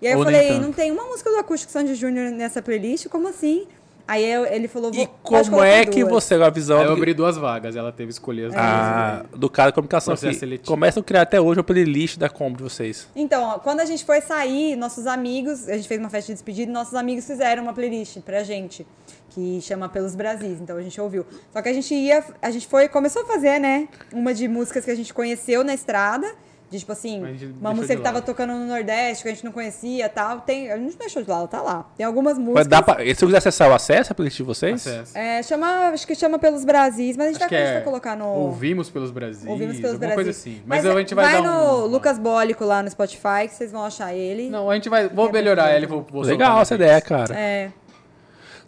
E 0.00 0.06
aí 0.06 0.14
Ou 0.14 0.20
eu 0.20 0.24
falei, 0.24 0.46
tanto. 0.46 0.60
não 0.62 0.72
tem 0.72 0.92
uma 0.92 1.04
música 1.06 1.28
do 1.28 1.36
Acústico 1.38 1.72
Sandy 1.72 1.96
Júnior 1.96 2.30
nessa 2.30 2.62
playlist? 2.62 3.08
Como 3.08 3.26
assim? 3.26 3.66
Aí 4.06 4.24
eu- 4.24 4.44
ele 4.46 4.66
falou, 4.68 4.90
E 4.94 5.08
como 5.22 5.62
é 5.62 5.84
que 5.84 6.00
duas. 6.00 6.24
você, 6.24 6.36
com 6.38 6.44
a 6.44 6.50
visão 6.50 6.78
Aí 6.80 6.86
eu 6.86 6.92
abri 6.92 7.14
duas 7.14 7.36
vagas, 7.36 7.76
ela 7.76 7.92
teve 7.92 8.08
que 8.08 8.12
escolher 8.14 8.46
as 8.46 8.52
duas. 8.52 8.64
ah, 8.64 9.24
do 9.36 9.48
cara 9.48 9.70
de 9.70 9.74
comunicação 9.74 10.14
que 10.16 10.58
começam 10.58 11.00
a 11.00 11.04
criar 11.04 11.22
até 11.22 11.40
hoje 11.40 11.58
uma 11.58 11.64
playlist 11.64 12.18
da 12.18 12.28
Combo 12.28 12.56
de 12.58 12.62
vocês? 12.64 13.08
Então, 13.14 13.42
ó, 13.44 13.58
quando 13.58 13.80
a 13.80 13.84
gente 13.84 14.04
foi 14.04 14.20
sair, 14.20 14.76
nossos 14.76 15.06
amigos, 15.06 15.68
a 15.68 15.76
gente 15.76 15.86
fez 15.88 16.00
uma 16.00 16.10
festa 16.10 16.28
de 16.28 16.34
despedida 16.34 16.70
e 16.70 16.74
nossos 16.74 16.94
amigos 16.94 17.24
fizeram 17.26 17.62
uma 17.62 17.72
playlist 17.72 18.18
pra 18.20 18.42
gente, 18.42 18.86
que 19.30 19.60
chama 19.62 19.88
Pelos 19.88 20.14
Brasis, 20.16 20.60
então 20.60 20.76
a 20.76 20.82
gente 20.82 21.00
ouviu. 21.00 21.24
Só 21.52 21.62
que 21.62 21.68
a 21.68 21.72
gente 21.72 21.94
ia, 21.94 22.24
a 22.42 22.50
gente 22.50 22.66
foi, 22.66 22.88
começou 22.88 23.22
a 23.22 23.26
fazer, 23.26 23.58
né, 23.60 23.88
uma 24.12 24.34
de 24.34 24.48
músicas 24.48 24.84
que 24.84 24.90
a 24.90 24.94
gente 24.96 25.14
conheceu 25.14 25.62
na 25.62 25.72
estrada, 25.74 26.26
de 26.70 26.78
tipo 26.78 26.92
assim, 26.92 27.20
Mas 27.20 27.42
uma 27.42 27.74
música 27.74 27.96
que 27.96 28.02
tava 28.02 28.22
tocando 28.22 28.52
no 28.52 28.64
Nordeste, 28.66 29.24
que 29.24 29.28
a 29.28 29.32
gente 29.32 29.44
não 29.44 29.50
conhecia 29.50 30.08
tal. 30.08 30.40
Tem, 30.40 30.70
a 30.70 30.78
gente 30.78 30.92
não 30.92 30.98
deixou 30.98 31.20
de 31.20 31.28
lado, 31.28 31.48
tá 31.48 31.60
lá. 31.60 31.84
Tem 31.96 32.06
algumas 32.06 32.38
Mas 32.38 32.46
músicas. 32.46 32.66
dá 32.68 32.80
pra, 32.80 32.98
se 32.98 33.10
eu 33.10 33.26
quiser 33.26 33.38
acessar 33.38 33.68
o 33.68 33.74
acesso 33.74 34.12
a 34.12 34.14
playlist 34.14 34.36
de 34.36 34.42
vocês? 34.44 34.86
Acesso. 34.86 35.18
É, 35.18 35.42
chama, 35.42 35.88
acho 35.88 36.06
que 36.06 36.14
chama 36.14 36.38
Pelos 36.38 36.64
Brasis, 36.64 37.16
mas 37.16 37.26
a 37.26 37.32
gente, 37.32 37.42
Acho 37.42 37.50
vai, 37.50 37.58
a 37.58 37.64
gente 37.64 37.70
é 37.70 37.74
vai 37.74 37.84
colocar 37.84 38.16
no... 38.16 38.26
Ouvimos 38.26 38.88
pelos 38.88 39.10
Brasis, 39.10 39.44
Ouvimos 39.48 39.76
pelos 39.76 39.94
alguma 39.94 40.14
Brasis. 40.14 40.14
coisa 40.14 40.30
assim. 40.30 40.62
Mas, 40.64 40.86
a 40.86 40.98
gente 41.00 41.14
vai, 41.14 41.24
vai 41.24 41.42
dar 41.42 41.48
no 41.50 41.84
um... 41.84 41.86
Lucas 41.86 42.18
Bólico 42.20 42.64
lá 42.64 42.84
no 42.84 42.90
Spotify, 42.90 43.48
que 43.48 43.54
vocês 43.54 43.72
vão 43.72 43.84
achar 43.84 44.14
ele. 44.14 44.48
Não, 44.48 44.70
a 44.70 44.74
gente 44.74 44.88
vai... 44.88 45.08
Vou 45.08 45.30
melhorar 45.32 45.70
ela 45.70 45.84
e 45.84 45.86
vou, 45.88 46.06
vou 46.08 46.22
Legal 46.22 46.62
essa 46.62 46.76
ideia, 46.76 47.00
cara. 47.00 47.36
É. 47.36 47.72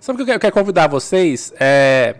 Sabe 0.00 0.16
o 0.16 0.16
que 0.16 0.22
eu 0.22 0.26
quero, 0.26 0.36
eu 0.36 0.40
quero 0.40 0.54
convidar 0.54 0.88
vocês? 0.88 1.54
É, 1.60 2.16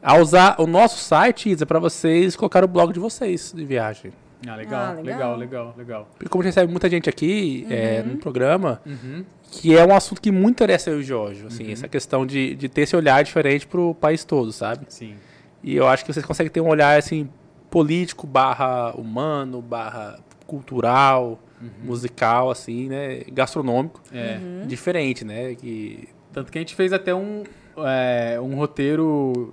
a 0.00 0.16
usar 0.16 0.60
o 0.60 0.66
nosso 0.68 0.98
site, 0.98 1.50
Isa, 1.50 1.66
pra 1.66 1.80
vocês 1.80 2.36
colocar 2.36 2.62
o 2.62 2.68
blog 2.68 2.92
de 2.92 3.00
vocês 3.00 3.52
de 3.52 3.64
viagem. 3.64 4.12
Ah, 4.46 4.54
legal, 4.54 4.80
Ah, 4.80 4.92
legal, 4.92 5.02
legal. 5.04 5.36
legal, 5.38 5.74
legal. 5.76 6.08
Porque 6.12 6.28
como 6.28 6.42
a 6.42 6.44
gente 6.44 6.54
recebe 6.54 6.70
muita 6.70 6.88
gente 6.88 7.08
aqui 7.08 7.66
é, 7.68 8.02
Uhum. 8.06 8.12
no 8.12 8.16
programa, 8.18 8.80
Uhum. 8.86 9.24
que 9.50 9.76
é 9.76 9.84
um 9.84 9.94
assunto 9.94 10.20
que 10.20 10.30
muito 10.30 10.56
interessa 10.56 10.90
eu 10.90 10.98
e 10.98 11.00
o 11.00 11.02
Jorge, 11.02 11.44
assim, 11.46 11.72
essa 11.72 11.88
questão 11.88 12.24
de, 12.24 12.54
de 12.54 12.68
ter 12.68 12.82
esse 12.82 12.94
olhar 12.94 13.22
diferente 13.24 13.66
pro 13.66 13.94
país 13.94 14.24
todo, 14.24 14.52
sabe? 14.52 14.86
Sim. 14.88 15.14
E 15.62 15.74
eu 15.74 15.88
acho 15.88 16.04
que 16.04 16.12
vocês 16.12 16.24
conseguem 16.24 16.52
ter 16.52 16.60
um 16.60 16.68
olhar, 16.68 16.96
assim, 16.98 17.28
político, 17.68 18.26
barra 18.26 18.92
humano, 18.96 19.60
barra 19.60 20.20
cultural, 20.46 21.38
musical, 21.82 22.50
assim, 22.50 22.88
né? 22.88 23.22
Gastronômico, 23.32 24.00
É. 24.12 24.38
diferente, 24.66 25.24
né? 25.24 25.54
Que... 25.56 26.08
Tanto 26.32 26.52
que 26.52 26.58
a 26.58 26.60
gente 26.60 26.74
fez 26.76 26.92
até 26.92 27.12
um, 27.14 27.42
é, 27.78 28.38
um 28.40 28.54
roteiro, 28.54 29.52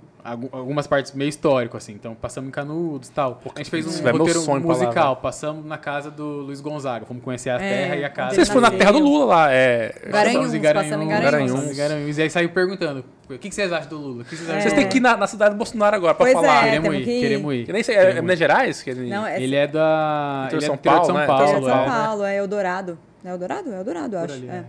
algumas 0.52 0.86
partes 0.86 1.12
meio 1.12 1.28
histórico, 1.28 1.76
assim. 1.76 1.92
Então, 1.92 2.14
passamos 2.14 2.48
em 2.48 2.50
Canudos 2.50 3.08
e 3.08 3.12
tal. 3.12 3.40
A 3.54 3.58
gente 3.58 3.70
fez 3.70 3.86
um 3.86 4.06
é 4.06 4.10
roteiro 4.10 4.44
lá, 4.46 4.60
musical. 4.60 5.16
passamos 5.16 5.64
na 5.64 5.78
casa 5.78 6.10
do 6.10 6.24
Luiz 6.24 6.60
Gonzaga. 6.60 7.06
Fomos 7.06 7.22
conhecer 7.22 7.50
a 7.50 7.54
É, 7.54 7.58
terra 7.58 7.96
e 7.96 8.04
a 8.04 8.10
casa. 8.10 8.34
Vocês 8.34 8.48
foram 8.48 8.62
na 8.62 8.70
terra 8.70 8.92
do 8.92 8.98
Lula 8.98 9.24
lá, 9.24 9.52
é... 9.52 9.94
Garanhuns, 10.08 10.52
Passamos 10.52 10.54
em 10.54 10.60
passamos 10.62 11.04
em 11.04 11.08
Garanhuns. 11.08 11.50
passamos 11.52 11.72
em 11.72 11.76
Garanhuns. 11.76 12.18
E 12.18 12.22
aí 12.22 12.30
saiu 12.30 12.48
perguntando, 12.50 13.04
o 13.28 13.38
que, 13.38 13.48
que 13.48 13.54
vocês 13.54 13.72
acham 13.72 13.88
do 13.88 13.98
Lula? 13.98 14.22
O 14.22 14.24
que 14.24 14.36
vocês 14.36 14.48
acham 14.48 14.60
Vocês 14.60 14.72
do 14.72 14.76
têm 14.76 14.84
Lula? 14.84 14.92
que 14.92 14.98
ir 14.98 15.00
na, 15.00 15.16
na 15.16 15.26
cidade 15.26 15.54
do 15.54 15.56
Bolsonaro 15.56 15.96
agora 15.96 16.14
pra 16.14 16.24
Pois 16.26 16.32
falar. 16.34 16.66
é, 16.66 16.70
Queremos 16.70 16.94
ir, 16.94 17.04
que 17.04 17.10
ir. 17.10 17.20
queremos 17.20 17.54
ir. 17.54 17.64
Que 17.66 17.72
nem 17.72 17.82
sei, 17.82 17.94
é, 17.94 17.98
é 17.98 18.00
Queremos 18.02 18.22
Minas 18.22 18.34
ir. 18.34 18.38
Gerais? 18.38 18.82
Que 18.82 18.90
ele... 18.90 19.08
Não, 19.10 19.26
é, 19.26 19.42
Ele 19.42 19.56
é 19.56 19.66
da... 19.66 20.48
Ele 20.50 20.58
de 20.58 20.64
é 20.64 20.66
São 20.66 20.74
interior 20.74 21.00
de 21.00 21.06
Paulo, 21.06 21.06
São 21.06 21.14
né? 21.16 21.26
Paulo, 21.26 21.46
São 21.66 21.80
é. 21.82 21.86
Paulo, 21.86 22.24
é 22.24 22.36
Eldorado. 22.36 22.98
É 23.24 23.30
Eldorado? 23.30 23.72
É 23.72 23.78
Eldorado, 23.78 24.14
eu 24.16 24.20
acho. 24.20 24.34
ali, 24.34 24.46
é. 24.48 24.52
né? 24.52 24.64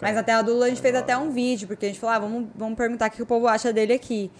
Mas 0.00 0.16
até 0.16 0.32
a 0.32 0.42
Dula 0.42 0.66
a 0.66 0.68
gente 0.68 0.80
fez 0.82 0.94
até 0.94 1.16
um 1.16 1.30
vídeo, 1.30 1.66
porque 1.66 1.86
a 1.86 1.88
gente 1.88 1.98
falou, 1.98 2.14
ah, 2.14 2.18
vamos, 2.18 2.46
vamos 2.54 2.76
perguntar 2.76 3.08
o 3.08 3.10
que 3.10 3.22
o 3.22 3.26
povo 3.26 3.48
acha 3.48 3.72
dele 3.72 3.92
aqui. 3.94 4.30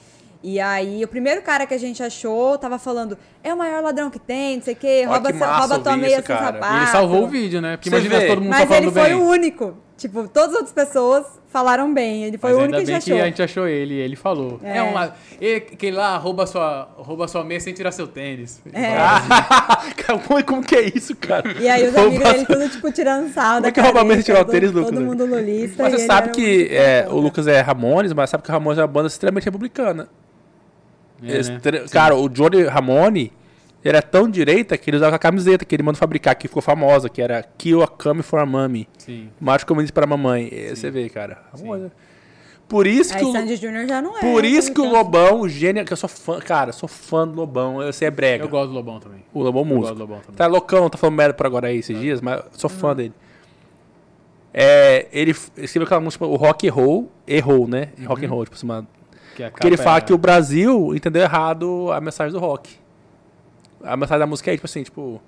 E 0.43 0.59
aí, 0.59 1.05
o 1.05 1.09
primeiro 1.09 1.40
cara 1.43 1.66
que 1.66 1.74
a 1.74 1.78
gente 1.78 2.02
achou 2.02 2.59
tava 2.59 2.78
falando, 2.78 3.16
é 3.44 3.55
o 3.55 3.56
maior 3.56 3.81
ladrão 3.82 4.10
que 4.10 4.19
tem, 4.19 4.56
não 4.56 4.62
sei 4.64 4.74
o 4.74 4.77
quê, 4.77 5.05
rouba, 5.05 5.32
que 5.32 5.39
massa 5.39 5.59
rouba 5.60 5.78
tua 5.78 5.97
meia 5.97 6.16
isso, 6.19 6.27
sem 6.27 6.36
cara. 6.36 6.47
sapato. 6.55 6.74
E 6.74 6.77
ele 6.78 6.86
salvou 6.89 7.23
o 7.24 7.28
vídeo, 7.28 7.60
né? 7.60 7.77
Porque 7.77 7.89
Você 7.90 7.97
imagina 7.97 8.19
vê. 8.19 8.27
todo 8.27 8.40
mundo 8.40 8.51
Mas 8.51 8.60
tá 8.62 8.66
falando 8.66 8.82
ele 8.82 8.90
foi 8.93 9.02
bem. 9.05 9.14
o 9.14 9.23
único. 9.28 9.77
Tipo, 9.97 10.27
todas 10.27 10.48
as 10.48 10.55
outras 10.56 10.73
pessoas 10.73 11.24
falaram 11.48 11.94
bem. 11.94 12.24
Ele 12.24 12.36
foi 12.36 12.51
Mas 12.51 12.59
o 12.59 12.62
ainda 12.64 12.77
único 12.78 12.81
que 12.81 12.86
bem 12.86 12.97
a 12.97 12.98
gente 12.98 13.05
achou. 13.12 13.16
que 13.16 13.23
a 13.23 13.27
gente 13.27 13.43
achou 13.43 13.69
ele, 13.69 13.94
ele 13.94 14.16
falou. 14.16 14.59
É. 14.64 14.78
É, 14.78 14.82
um 14.82 14.93
la- 14.93 15.14
e- 15.40 15.55
aquele 15.55 15.97
lá 15.97 16.16
rouba 16.16 16.44
sua, 16.44 16.89
rouba 16.97 17.28
sua 17.28 17.44
meia 17.44 17.60
sem 17.60 17.73
tirar 17.73 17.93
seu 17.93 18.09
tênis. 18.09 18.60
É. 18.73 18.97
como, 20.27 20.44
como 20.44 20.62
que 20.64 20.74
é 20.74 20.82
isso, 20.97 21.14
cara? 21.14 21.52
E 21.60 21.69
aí 21.69 21.86
os 21.86 21.94
Rouba- 21.94 22.09
amigos 22.09 22.32
dele 22.32 22.47
tudo, 22.47 22.69
tipo, 22.69 22.90
tirando 22.90 23.32
sarro 23.32 23.51
Como 23.60 23.62
da 23.62 23.69
é 23.69 23.73
que 23.73 23.81
rouba 23.81 23.93
cara 23.94 24.05
mesmo 24.05 24.14
dele, 24.16 24.23
tirar 24.24 24.40
o 24.40 24.44
todo- 24.44 24.52
tênis, 24.52 24.73
Lucas? 24.73 24.90
Todo 24.90 25.05
mundo 25.05 25.24
lulista. 25.24 25.82
Mas 25.85 25.93
e 25.93 25.97
você 25.97 26.02
ele 26.02 26.06
sabe 26.09 26.23
era 26.28 26.32
que 26.36 26.69
é, 26.73 27.06
o 27.09 27.16
Lucas 27.20 27.47
é 27.47 27.60
Ramones, 27.60 28.12
mas 28.12 28.28
sabe 28.31 28.43
que 28.43 28.48
o 28.48 28.52
Ramones 28.52 28.78
é 28.78 28.82
uma 28.82 28.89
banda 28.89 29.06
extremamente 29.06 29.44
republicana. 29.44 30.09
É, 31.23 31.27
né? 31.27 31.39
Extre- 31.39 31.89
Cara, 31.90 32.16
o 32.16 32.28
Johnny 32.28 32.62
Ramone 32.65 33.32
ele 33.85 33.97
era 33.97 34.03
tão 34.03 34.28
direita 34.31 34.77
que 34.78 34.89
ele 34.90 34.97
usava 34.97 35.16
a 35.16 35.19
camiseta 35.19 35.65
que 35.65 35.74
ele 35.74 35.82
mandou 35.82 35.99
fabricar, 35.99 36.35
que 36.36 36.47
ficou 36.47 36.62
famosa, 36.62 37.09
que 37.09 37.20
era 37.20 37.43
Kill 37.59 37.82
a 37.82 37.89
Come 37.89 38.23
for 38.23 38.39
a 38.39 38.47
Mommy. 38.47 38.89
Sim. 38.99 39.28
Macho 39.40 39.66
comunista 39.66 39.93
para 39.93 40.05
a 40.05 40.07
mamãe. 40.07 40.49
E 40.53 40.69
Você 40.77 40.90
vê, 40.90 41.09
cara. 41.09 41.39
Ramones. 41.53 41.90
Por 42.69 42.86
isso 42.86 43.12
que 43.12 43.19
Aí 43.19 43.24
o, 43.24 43.32
Sandy 43.32 43.57
Júnior 43.57 43.86
já 43.86 44.01
não 44.01 44.16
é. 44.16 44.20
por 44.20 44.44
isso 44.44 44.73
que 44.73 44.81
o. 44.81 44.89
Lobão, 44.90 45.40
o 45.40 45.49
gênio, 45.49 45.85
que 45.85 45.93
eu 45.93 45.97
sou 45.97 46.09
fã, 46.09 46.39
cara, 46.39 46.70
eu 46.70 46.73
sou 46.73 46.89
fã 46.89 47.27
do 47.28 47.35
Lobão, 47.35 47.82
eu 47.82 47.93
sei 47.93 48.09
é 48.09 48.11
brega. 48.11 48.44
Eu 48.44 48.49
gosto 48.49 48.69
do 48.69 48.74
Lobão 48.74 48.99
também. 48.99 49.23
O 49.35 49.43
Lobão 49.43 49.62
Eu 49.62 49.66
gosto 49.69 49.78
músico. 49.78 49.94
do 49.97 50.01
Lobão 50.01 50.20
também. 50.20 50.36
Tá 50.36 50.47
loucão, 50.47 50.89
tá 50.89 50.97
falando 50.97 51.16
merda 51.16 51.35
por 51.35 51.44
agora 51.44 51.69
aí 51.69 51.78
esses 51.78 51.99
dias, 51.99 52.20
mas 52.23 52.39
eu 52.39 52.44
sou 52.53 52.70
Hum. 52.70 52.74
fã 52.74 52.94
dele. 52.97 53.12
É, 54.55 55.07
ele 55.12 55.32
escreveu 55.57 55.85
aquela 55.85 56.01
música, 56.01 56.24
o 56.27 56.36
rock 56.36 56.66
errou, 56.66 57.11
errou, 57.27 57.66
né? 57.66 57.89
Rock 58.07 58.24
and 58.24 58.28
roll, 58.28 58.44
tipo, 58.44 58.57
assim, 58.57 58.66
uma- 58.66 58.86
Que 59.37 59.45
a 59.45 59.51
porque 59.51 59.67
ele 59.67 59.77
fala 59.77 59.99
é- 59.99 60.01
que 60.03 60.13
o 60.13 60.19
Brasil 60.19 60.95
entendeu 60.95 61.23
errado 61.23 61.91
a 61.93 62.01
mensagem 62.01 62.33
do 62.33 62.39
rock. 62.39 62.77
A 63.83 63.97
mensagem 63.97 64.21
da 64.21 64.27
música 64.27 64.51
é 64.53 64.55
tipo 64.55 64.67
assim, 64.67 64.83
tipo, 64.83 65.21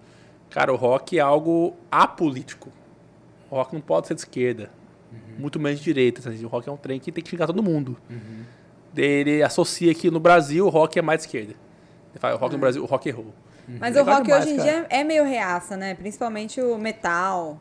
cara, 0.50 0.72
o 0.72 0.76
rock 0.76 1.18
é 1.18 1.20
algo 1.22 1.74
apolítico. 1.90 2.70
O 3.50 3.56
rock 3.56 3.74
não 3.74 3.80
pode 3.80 4.06
ser 4.08 4.14
de 4.14 4.20
esquerda, 4.20 4.70
muito 5.38 5.58
menos 5.60 5.78
de 5.78 5.84
direita. 5.84 6.28
assim, 6.28 6.44
O 6.44 6.48
rock 6.48 6.68
é 6.68 6.72
um 6.72 6.76
trem 6.76 6.98
que 7.00 7.10
tem 7.12 7.22
que 7.22 7.30
xingar 7.30 7.46
todo 7.46 7.62
mundo. 7.62 7.96
Daí 8.92 9.04
Ele 9.04 9.42
associa 9.42 9.92
que 9.94 10.10
no 10.10 10.20
Brasil 10.20 10.66
o 10.66 10.68
rock 10.68 10.98
é 10.98 11.02
mais 11.02 11.20
de 11.20 11.26
esquerda. 11.26 11.52
Ele 12.12 12.20
fala, 12.20 12.34
o 12.34 12.38
rock 12.38 12.52
no 12.54 12.60
Brasil, 12.60 12.82
o 12.82 12.86
rock 12.86 13.08
errou. 13.08 13.34
Mas 13.66 13.96
o 13.96 13.98
Legal 14.00 14.14
rock 14.16 14.24
demais, 14.26 14.44
hoje 14.44 14.54
em 14.54 14.56
cara. 14.58 14.70
dia 14.70 14.86
é 14.90 15.02
meio 15.02 15.24
reaça, 15.24 15.76
né? 15.76 15.94
Principalmente 15.94 16.60
o 16.60 16.76
metal. 16.78 17.58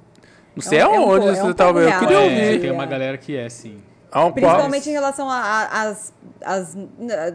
Não 0.56 0.62
sei 0.62 0.78
É 0.80 0.88
um- 0.88 0.94
é 0.94 1.00
um 1.00 1.04
aonde 1.04 1.26
po- 1.26 1.32
é 1.32 1.36
você 1.36 1.42
um 1.42 1.54
tá 1.54 1.66
Eu 1.70 2.00
queria 2.00 2.18
É, 2.18 2.24
ouvir. 2.24 2.62
tem 2.62 2.72
uma 2.72 2.86
galera 2.86 3.18
que 3.18 3.36
é, 3.36 3.50
sim. 3.50 3.78
Um 4.16 4.32
Principalmente 4.32 4.84
qual- 4.84 4.90
em 4.92 4.94
relação 4.94 5.28
às 5.30 6.78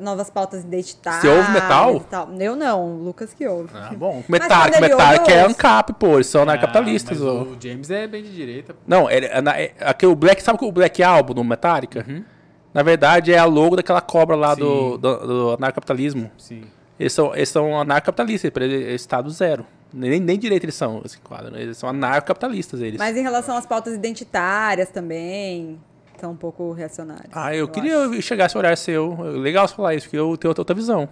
novas 0.00 0.30
pautas 0.30 0.62
identitárias. 0.64 1.22
Você 1.22 1.28
ouve 1.28 1.50
metal? 1.52 2.00
tal. 2.08 2.28
Eu 2.38 2.54
não, 2.56 2.84
o 2.84 3.02
Lucas 3.04 3.32
que 3.34 3.46
ouve. 3.46 3.70
Ah, 3.74 3.90
bom. 3.96 4.22
Quando 4.26 4.34
ele 4.36 4.78
Metallica 4.78 5.22
ouve, 5.22 5.32
é 5.32 5.40
ANCAP, 5.44 5.92
pô. 5.94 6.14
Eles 6.14 6.26
são 6.26 6.42
anarcapitalistas. 6.42 7.20
Ah, 7.20 7.24
ó. 7.24 7.44
mas 7.44 7.48
o 7.48 7.56
James 7.60 7.90
é 7.90 8.06
bem 8.06 8.22
de 8.22 8.34
direita. 8.34 8.74
pô. 8.74 8.80
Não, 8.86 9.10
ele, 9.10 9.26
é 9.26 9.40
na- 9.40 9.58
é- 9.58 9.72
aquele, 9.80 10.12
o 10.12 10.16
Black, 10.16 10.42
sabe 10.42 10.58
o 10.62 10.72
Black 10.72 11.02
Album 11.02 11.34
do 11.34 11.44
Metallica? 11.44 12.04
Uhum. 12.08 12.24
Na 12.72 12.82
verdade, 12.82 13.32
é 13.32 13.38
a 13.38 13.44
logo 13.44 13.76
daquela 13.76 14.00
cobra 14.00 14.36
lá 14.36 14.54
do, 14.54 14.92
Sim. 14.94 14.98
do, 15.00 15.26
do 15.26 15.50
anarcapitalismo. 15.58 16.30
Sim. 16.36 16.64
Eles 17.00 17.12
são, 17.12 17.34
eles 17.34 17.48
são 17.48 17.80
anarcapitalistas, 17.80 18.50
eles 18.56 18.86
é 18.88 18.94
estado 18.94 19.30
zero. 19.30 19.64
Nem, 19.92 20.20
nem 20.20 20.38
direito 20.38 20.64
eles 20.64 20.74
são, 20.74 21.00
esse 21.04 21.16
quadro. 21.18 21.50
né? 21.50 21.62
Eles 21.62 21.78
são 21.78 21.88
anarcapitalistas, 21.88 22.80
eles. 22.82 22.98
Mas 22.98 23.16
em 23.16 23.22
relação 23.22 23.56
às 23.56 23.64
pautas 23.64 23.94
identitárias 23.94 24.90
também, 24.90 25.80
são 26.20 26.32
um 26.32 26.36
pouco 26.36 26.72
reacionários. 26.72 27.28
ah, 27.32 27.54
eu, 27.54 27.68
queria 27.68 28.20
chegar 28.20 28.44
a 28.44 28.46
esse 28.46 28.58
horário 28.58 28.76
seu. 28.76 29.16
Legal 29.22 29.66
você 29.66 29.74
falar 29.74 29.94
isso, 29.94 30.06
porque 30.06 30.18
eu 30.18 30.36
tenho 30.36 30.54
outra, 30.56 30.74
visão. 30.74 31.08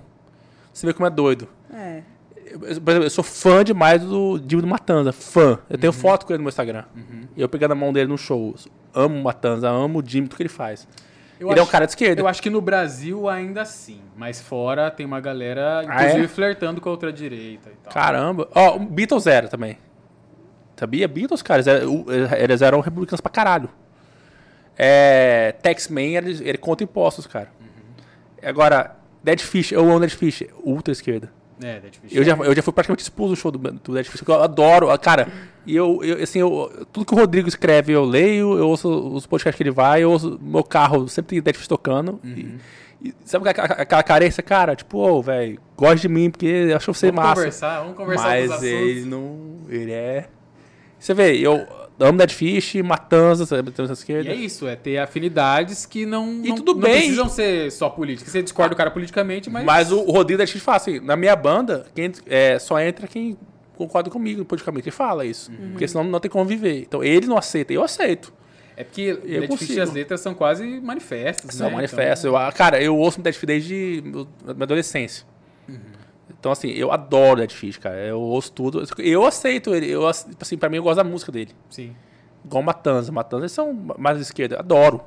Você 0.72 0.86
vê 0.86 0.92
como 0.92 1.06
é 1.06 1.10
doido. 1.10 1.48
É. 1.72 2.02
Eu, 2.50 2.58
por 2.60 2.68
exemplo, 2.68 2.92
eu 3.04 3.10
sou 3.10 3.24
fã 3.24 3.64
demais 3.64 4.02
do 4.02 4.38
Dimo 4.38 4.62
do 4.62 4.68
Matanza. 4.68 5.12
Fã. 5.12 5.58
Eu 5.68 5.74
Uhum. 5.74 5.80
tenho 5.80 5.92
foto 5.92 6.26
com 6.26 6.32
ele 6.32 6.38
no 6.38 6.44
meu 6.44 6.48
Instagram. 6.50 6.84
E 7.36 7.40
eu 7.40 7.48
pegando 7.48 7.72
a 7.72 7.74
mão 7.74 7.92
dele 7.92 8.08
no 8.08 8.16
show. 8.18 8.54
Amo 8.94 9.18
o 9.18 9.22
Matanza, 9.22 9.68
amo 9.68 9.98
o 10.00 10.02
Jimmy, 10.06 10.28
tudo 10.28 10.36
que 10.36 10.42
ele 10.42 10.48
faz. 10.48 10.86
Eu 11.38 11.48
ele 11.48 11.54
acho, 11.54 11.60
é 11.60 11.62
um 11.64 11.70
cara 11.70 11.84
de 11.84 11.92
esquerda. 11.92 12.20
Eu 12.22 12.26
acho 12.28 12.40
que 12.40 12.48
no 12.48 12.62
Brasil 12.62 13.28
ainda 13.28 13.64
sim, 13.66 14.00
mas 14.16 14.40
fora 14.40 14.90
tem 14.90 15.04
uma 15.04 15.20
galera, 15.20 15.82
inclusive, 15.84 16.20
ah, 16.20 16.24
é? 16.24 16.28
flertando 16.28 16.80
com 16.80 16.88
a 16.88 16.92
outra 16.92 17.12
direita 17.12 17.68
e 17.68 17.76
tal. 17.84 17.92
Caramba. 17.92 18.48
Ó, 18.54 18.76
oh, 18.76 18.78
Beatles 18.78 19.26
era 19.26 19.46
também. 19.48 19.76
Sabia? 20.76 21.06
Beatles, 21.08 21.42
cara, 21.42 21.58
eles 21.60 21.66
eram, 21.66 22.04
eles 22.38 22.62
eram 22.62 22.80
republicanos 22.80 23.20
pra 23.20 23.30
caralho. 23.30 23.68
É, 24.78 25.52
Taxman, 25.62 26.16
ele, 26.16 26.48
ele 26.48 26.58
conta 26.58 26.84
impostos, 26.84 27.26
cara. 27.26 27.50
Uhum. 27.60 28.48
Agora, 28.48 28.96
Dead 29.22 29.40
Fish, 29.40 29.72
eu 29.72 29.80
amo 29.80 30.00
Dead 30.00 30.10
Fish, 30.10 30.44
ultra 30.62 30.92
esquerda. 30.92 31.32
É, 31.62 31.80
Dead 31.80 31.94
Fish. 31.94 32.14
Eu, 32.14 32.22
já, 32.22 32.36
eu 32.36 32.54
já 32.54 32.62
fui 32.62 32.72
praticamente 32.72 33.02
expulso 33.02 33.34
do 33.34 33.36
show 33.36 33.50
do, 33.50 33.58
do 33.58 33.94
Dead 33.94 34.04
Fish, 34.04 34.20
porque 34.20 34.30
eu 34.30 34.42
adoro. 34.42 34.96
Cara, 34.98 35.28
e 35.64 35.74
eu, 35.74 36.00
eu, 36.04 36.22
assim, 36.22 36.40
eu, 36.40 36.86
tudo 36.92 37.06
que 37.06 37.14
o 37.14 37.16
Rodrigo 37.16 37.48
escreve 37.48 37.92
eu 37.92 38.04
leio, 38.04 38.58
eu 38.58 38.68
ouço 38.68 38.88
os 38.88 39.26
podcasts 39.26 39.56
que 39.56 39.62
ele 39.62 39.70
vai, 39.70 40.02
eu 40.02 40.10
ouço 40.10 40.38
meu 40.40 40.62
carro, 40.62 41.08
sempre 41.08 41.30
tem 41.30 41.42
Dead 41.42 41.56
Fish 41.56 41.66
tocando. 41.66 42.20
Uhum. 42.22 42.58
E, 43.00 43.08
e, 43.08 43.14
sabe 43.24 43.48
aquela, 43.48 43.66
aquela 43.68 44.02
carência, 44.02 44.42
cara? 44.42 44.76
Tipo, 44.76 44.98
ô, 44.98 45.18
oh, 45.18 45.22
velho, 45.22 45.58
gosta 45.76 45.96
de 45.96 46.08
mim 46.08 46.30
porque 46.30 46.72
acho 46.76 46.92
você 46.92 47.06
vamos 47.06 47.24
massa. 47.24 47.28
Vamos 47.28 47.38
conversar, 47.38 47.80
vamos 47.80 47.96
conversar 47.96 48.48
Mas 48.48 48.62
ele 48.62 49.04
não. 49.06 49.56
Ele 49.68 49.92
é. 49.92 50.28
Você 50.98 51.14
vê, 51.14 51.36
eu 51.36 51.66
amo 51.98 52.18
Dead 52.18 52.30
Fish, 52.30 52.74
Matanza 52.76 53.44
esquerda. 53.92 54.30
E 54.30 54.32
é 54.32 54.34
isso, 54.34 54.66
é 54.66 54.76
ter 54.76 54.98
afinidades 54.98 55.86
que 55.86 56.04
não, 56.04 56.44
e 56.44 56.48
não, 56.48 56.56
tudo 56.56 56.74
não 56.74 56.80
bem. 56.80 56.98
precisam 56.98 57.28
ser 57.28 57.70
só 57.72 57.88
políticas. 57.88 58.32
Você 58.32 58.42
discorda 58.42 58.74
do 58.74 58.76
cara 58.76 58.90
politicamente, 58.90 59.48
mas. 59.50 59.64
Mas 59.64 59.92
o, 59.92 60.02
Rodrigo 60.02 60.38
Dead 60.38 60.48
Fish 60.48 60.62
fala 60.62 60.76
assim: 60.76 61.00
na 61.00 61.16
minha 61.16 61.34
banda, 61.34 61.86
quem, 61.94 62.12
é, 62.26 62.58
só 62.58 62.80
entra 62.80 63.06
quem 63.06 63.36
concorda 63.76 64.10
comigo 64.10 64.44
politicamente. 64.44 64.88
Ele 64.88 64.96
fala 64.96 65.24
isso. 65.24 65.50
Uhum. 65.50 65.70
Porque 65.72 65.86
senão 65.86 66.04
não 66.04 66.20
tem 66.20 66.30
como 66.30 66.44
viver. 66.44 66.82
Então 66.82 67.02
ele 67.02 67.26
não 67.26 67.36
aceita, 67.36 67.72
eu 67.72 67.82
aceito. 67.82 68.32
É 68.76 68.84
porque 68.84 69.14
Dead 69.14 69.56
Fish 69.56 69.70
e 69.70 69.80
as 69.80 69.92
letras 69.92 70.20
são 70.20 70.34
quase 70.34 70.64
manifestos. 70.80 71.54
São 71.54 71.68
né? 71.70 71.76
manifestos. 71.76 72.26
Então... 72.26 72.40
Eu, 72.40 72.52
cara, 72.52 72.82
eu 72.82 72.96
ouço 72.96 73.20
Dead 73.20 73.34
Fish 73.34 73.46
desde 73.46 74.02
minha 74.04 74.62
adolescência. 74.62 75.24
Então, 76.46 76.52
assim, 76.52 76.68
eu 76.68 76.92
adoro 76.92 77.40
Dead 77.40 77.50
Fish, 77.50 77.76
cara. 77.76 77.96
Eu 77.96 78.20
ouço 78.20 78.52
tudo. 78.52 78.84
Eu 78.98 79.26
aceito 79.26 79.74
ele. 79.74 79.90
Eu, 79.90 80.06
assim, 80.06 80.56
pra 80.56 80.68
mim, 80.68 80.76
eu 80.76 80.82
gosto 80.84 80.98
da 80.98 81.02
música 81.02 81.32
dele. 81.32 81.50
Sim. 81.68 81.92
Igual 82.44 82.62
Matanza. 82.62 83.10
Matanza, 83.10 83.42
eles 83.42 83.52
são 83.52 83.72
mais 83.98 84.20
esquerda. 84.20 84.60
Adoro. 84.60 85.00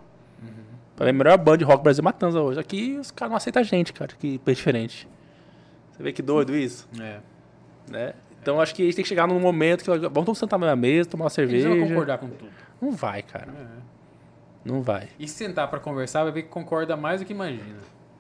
Uhum. 0.44 0.50
Pra 0.98 1.06
mim, 1.06 1.12
a 1.12 1.14
melhor 1.14 1.38
banda 1.38 1.60
de 1.60 1.64
rock 1.64 1.82
Brasil 1.82 2.02
é 2.02 2.04
Matanza 2.04 2.42
hoje. 2.42 2.60
Aqui, 2.60 2.98
os 3.00 3.10
caras 3.10 3.30
não 3.30 3.38
aceitam 3.38 3.62
a 3.62 3.64
gente, 3.64 3.94
cara. 3.94 4.12
Que 4.20 4.38
é 4.46 4.52
diferente. 4.52 5.08
Você 5.94 6.04
vê 6.04 6.12
que 6.12 6.22
doido 6.22 6.54
isso? 6.54 6.90
É. 7.00 7.20
Né? 7.90 8.14
Então, 8.42 8.60
acho 8.60 8.76
que 8.76 8.82
a 8.82 8.86
gente 8.86 8.96
tem 8.96 9.04
que 9.04 9.08
chegar 9.08 9.26
num 9.26 9.40
momento 9.40 9.86
que... 9.86 10.10
Vamos 10.10 10.38
sentar 10.38 10.60
na 10.60 10.76
mesa, 10.76 11.10
tomar 11.10 11.24
uma 11.24 11.30
cerveja. 11.30 11.70
Eles 11.70 11.80
vão 11.80 11.88
concordar 11.88 12.18
com 12.18 12.28
tudo. 12.28 12.52
Não 12.82 12.92
vai, 12.92 13.24
cara. 13.24 13.48
É. 13.50 13.66
Não 14.66 14.82
vai. 14.82 15.08
E 15.18 15.26
se 15.26 15.36
sentar 15.36 15.70
pra 15.70 15.80
conversar, 15.80 16.24
vai 16.24 16.34
ver 16.34 16.44
que 16.44 16.50
concorda 16.50 16.98
mais 16.98 17.22
do 17.22 17.26
que 17.26 17.32
imagina. 17.32 17.80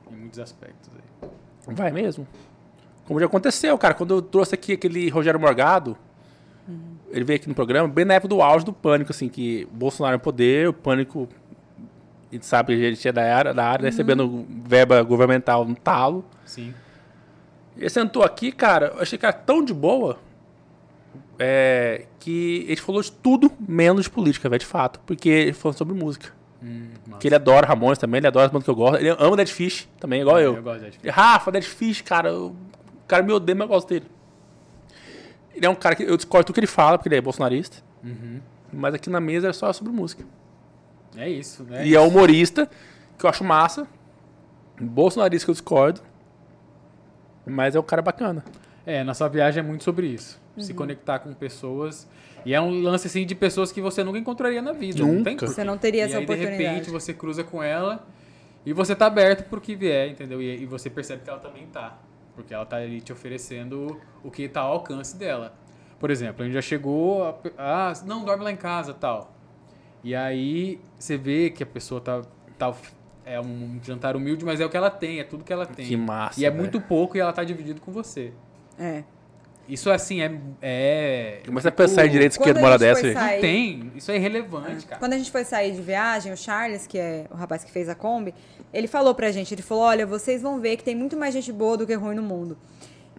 Em 0.09 0.15
muitos 0.15 0.39
aspectos 0.39 0.89
aí. 0.95 1.29
Vai 1.75 1.91
mesmo? 1.91 2.25
Como 3.09 3.19
já 3.19 3.25
aconteceu, 3.25 3.75
cara. 3.75 3.95
Quando 3.95 4.13
eu 4.13 4.21
trouxe 4.21 4.53
aqui 4.53 4.73
aquele 4.73 5.09
Rogério 5.09 5.39
Morgado, 5.39 5.97
uhum. 6.67 6.95
ele 7.09 7.23
veio 7.23 7.37
aqui 7.39 7.49
no 7.49 7.55
programa, 7.55 7.87
bem 7.87 8.05
na 8.05 8.13
época 8.13 8.27
do 8.27 8.39
auge 8.39 8.63
do 8.63 8.71
pânico, 8.71 9.11
assim, 9.11 9.27
que 9.27 9.67
Bolsonaro 9.71 10.17
no 10.17 10.19
poder, 10.19 10.69
o 10.69 10.73
pânico. 10.73 11.27
A 12.31 12.35
gente 12.35 12.45
sabe 12.45 12.77
que 12.77 12.83
ele 12.83 12.95
tinha 12.95 13.11
da 13.11 13.35
área, 13.35 13.51
da 13.51 13.65
área 13.65 13.81
uhum. 13.81 13.89
recebendo 13.89 14.45
verba 14.63 15.01
governamental 15.01 15.65
no 15.65 15.73
talo. 15.73 16.23
Sim. 16.45 16.71
Ele 17.75 17.89
sentou 17.89 18.21
aqui, 18.21 18.51
cara, 18.51 18.93
eu 18.95 19.01
achei 19.01 19.17
que 19.17 19.25
era 19.25 19.33
tão 19.33 19.65
de 19.65 19.73
boa 19.73 20.19
é, 21.39 22.05
que 22.19 22.63
ele 22.67 22.79
falou 22.79 23.01
de 23.01 23.11
tudo 23.11 23.51
menos 23.67 24.03
de 24.03 24.11
política, 24.11 24.47
velho, 24.47 24.59
de 24.59 24.67
fato. 24.67 24.99
Porque 25.03 25.29
ele 25.29 25.53
falou 25.53 25.75
sobre 25.75 25.95
música. 25.95 26.31
Hum, 26.61 26.89
que 27.19 27.27
ele 27.27 27.33
adora 27.33 27.65
Ramones 27.65 27.97
também, 27.97 28.19
ele 28.19 28.27
adora 28.27 28.45
as 28.45 28.51
bandas 28.51 28.65
que 28.65 28.69
eu 28.69 28.75
gosto. 28.75 28.97
Ele 28.97 29.09
ama 29.17 29.35
Dead 29.35 29.47
Fish 29.47 29.89
também, 29.99 30.21
igual 30.21 30.37
é, 30.37 30.45
eu. 30.45 30.57
Eu 30.57 30.61
gosto 30.61 30.77
de 30.77 30.91
Dead 30.91 30.93
Fish. 31.01 31.11
Rafa, 31.11 31.51
Dead 31.51 31.63
Fish, 31.63 32.01
cara, 32.01 32.29
eu 32.29 32.55
cara 33.09 33.23
me 33.23 33.33
odeia, 33.33 33.55
mas 33.55 33.67
eu 33.67 33.73
gosto 33.73 33.89
dele. 33.89 34.05
Ele 35.53 35.65
é 35.65 35.69
um 35.69 35.75
cara 35.75 35.95
que 35.95 36.03
eu 36.03 36.15
discordo 36.15 36.45
tudo 36.45 36.53
que 36.53 36.59
ele 36.59 36.67
fala, 36.67 36.97
porque 36.97 37.09
ele 37.09 37.17
é 37.17 37.21
bolsonarista. 37.21 37.77
Uhum. 38.03 38.39
Mas 38.71 38.93
aqui 38.93 39.09
na 39.09 39.19
mesa 39.19 39.49
é 39.49 39.53
só 39.53 39.73
sobre 39.73 39.91
música. 39.91 40.23
É 41.17 41.27
isso, 41.27 41.63
né? 41.63 41.85
E 41.85 41.95
é 41.95 41.99
humorista, 41.99 42.69
que 43.17 43.25
eu 43.25 43.29
acho 43.29 43.43
massa. 43.43 43.87
Bolsonarista 44.79 45.45
que 45.45 45.51
eu 45.51 45.53
discordo. 45.53 46.01
Mas 47.45 47.75
é 47.75 47.79
um 47.79 47.83
cara 47.83 48.01
bacana. 48.01 48.43
É, 48.85 49.03
nossa 49.03 49.27
viagem 49.27 49.61
é 49.61 49.65
muito 49.65 49.83
sobre 49.83 50.07
isso. 50.07 50.39
Uhum. 50.55 50.63
Se 50.63 50.73
conectar 50.73 51.19
com 51.19 51.33
pessoas. 51.33 52.07
E 52.45 52.53
é 52.53 52.61
um 52.61 52.81
lance 52.81 53.07
assim 53.07 53.25
de 53.25 53.35
pessoas 53.35 53.71
que 53.71 53.81
você 53.81 54.03
nunca 54.03 54.19
encontraria 54.19 54.61
na 54.61 54.71
vida. 54.71 55.01
Nunca. 55.01 55.15
Não 55.15 55.23
tem 55.23 55.37
você 55.37 55.63
não 55.63 55.77
teria 55.77 56.03
e 56.03 56.05
essa 56.05 56.17
aí, 56.17 56.23
oportunidade. 56.23 56.57
De 56.57 56.63
repente 56.63 56.89
você 56.89 57.13
cruza 57.13 57.43
com 57.43 57.61
ela 57.61 58.07
e 58.65 58.71
você 58.71 58.95
tá 58.95 59.07
aberto 59.07 59.49
pro 59.49 59.59
que 59.59 59.75
vier, 59.75 60.09
entendeu? 60.09 60.41
E, 60.41 60.61
e 60.61 60.65
você 60.65 60.89
percebe 60.89 61.23
que 61.23 61.29
ela 61.29 61.39
também 61.39 61.65
tá. 61.67 61.97
Porque 62.39 62.53
ela 62.53 62.63
está 62.63 62.77
ali 62.77 63.01
te 63.01 63.11
oferecendo 63.11 63.99
o 64.23 64.31
que 64.31 64.43
está 64.43 64.61
ao 64.61 64.71
alcance 64.73 65.17
dela. 65.17 65.53
Por 65.99 66.09
exemplo, 66.09 66.41
a 66.41 66.45
gente 66.45 66.53
já 66.53 66.61
chegou 66.61 67.25
a, 67.25 67.35
ah, 67.57 67.93
não, 68.05 68.23
dorme 68.23 68.45
lá 68.45 68.51
em 68.51 68.55
casa, 68.55 68.93
tal. 68.93 69.33
E 70.01 70.15
aí 70.15 70.79
você 70.97 71.17
vê 71.17 71.49
que 71.49 71.61
a 71.61 71.65
pessoa 71.65 71.99
tá, 71.99 72.21
tá 72.57 72.73
é 73.25 73.39
um 73.41 73.77
jantar 73.83 74.15
humilde, 74.15 74.45
mas 74.45 74.61
é 74.61 74.65
o 74.65 74.69
que 74.69 74.77
ela 74.77 74.89
tem, 74.89 75.19
é 75.19 75.25
tudo 75.25 75.43
que 75.43 75.51
ela 75.51 75.65
tem. 75.65 75.85
Que 75.85 75.97
massa. 75.97 76.39
E 76.39 76.45
é 76.45 76.49
véio. 76.49 76.61
muito 76.61 76.79
pouco 76.79 77.17
e 77.17 77.19
ela 77.19 77.33
tá 77.33 77.43
dividido 77.43 77.81
com 77.81 77.91
você. 77.91 78.31
É. 78.77 79.03
Isso 79.69 79.91
assim 79.91 80.21
é. 80.21 80.39
é 80.61 81.41
Começa 81.45 81.69
a 81.69 81.71
pensar 81.71 82.07
em 82.07 82.09
direito 82.09 82.31
esquerdo 82.31 82.57
uma 82.57 82.69
hora 82.69 82.77
dessa. 82.77 83.01
Sair... 83.01 83.35
Não 83.35 83.41
tem. 83.41 83.91
Isso 83.95 84.11
é 84.11 84.15
irrelevante, 84.15 84.87
cara. 84.87 84.99
Quando 84.99 85.13
a 85.13 85.17
gente 85.17 85.29
foi 85.29 85.43
sair 85.45 85.73
de 85.73 85.81
viagem, 85.81 86.33
o 86.33 86.37
Charles, 86.37 86.87
que 86.87 86.97
é 86.97 87.27
o 87.29 87.35
rapaz 87.35 87.63
que 87.63 87.71
fez 87.71 87.87
a 87.87 87.93
Kombi, 87.93 88.33
ele 88.73 88.87
falou 88.87 89.13
pra 89.13 89.31
gente, 89.31 89.53
ele 89.53 89.61
falou, 89.61 89.83
olha, 89.83 90.07
vocês 90.07 90.41
vão 90.41 90.59
ver 90.59 90.75
que 90.75 90.83
tem 90.83 90.95
muito 90.95 91.15
mais 91.15 91.35
gente 91.35 91.51
boa 91.51 91.77
do 91.77 91.85
que 91.85 91.93
ruim 91.93 92.15
no 92.15 92.23
mundo. 92.23 92.57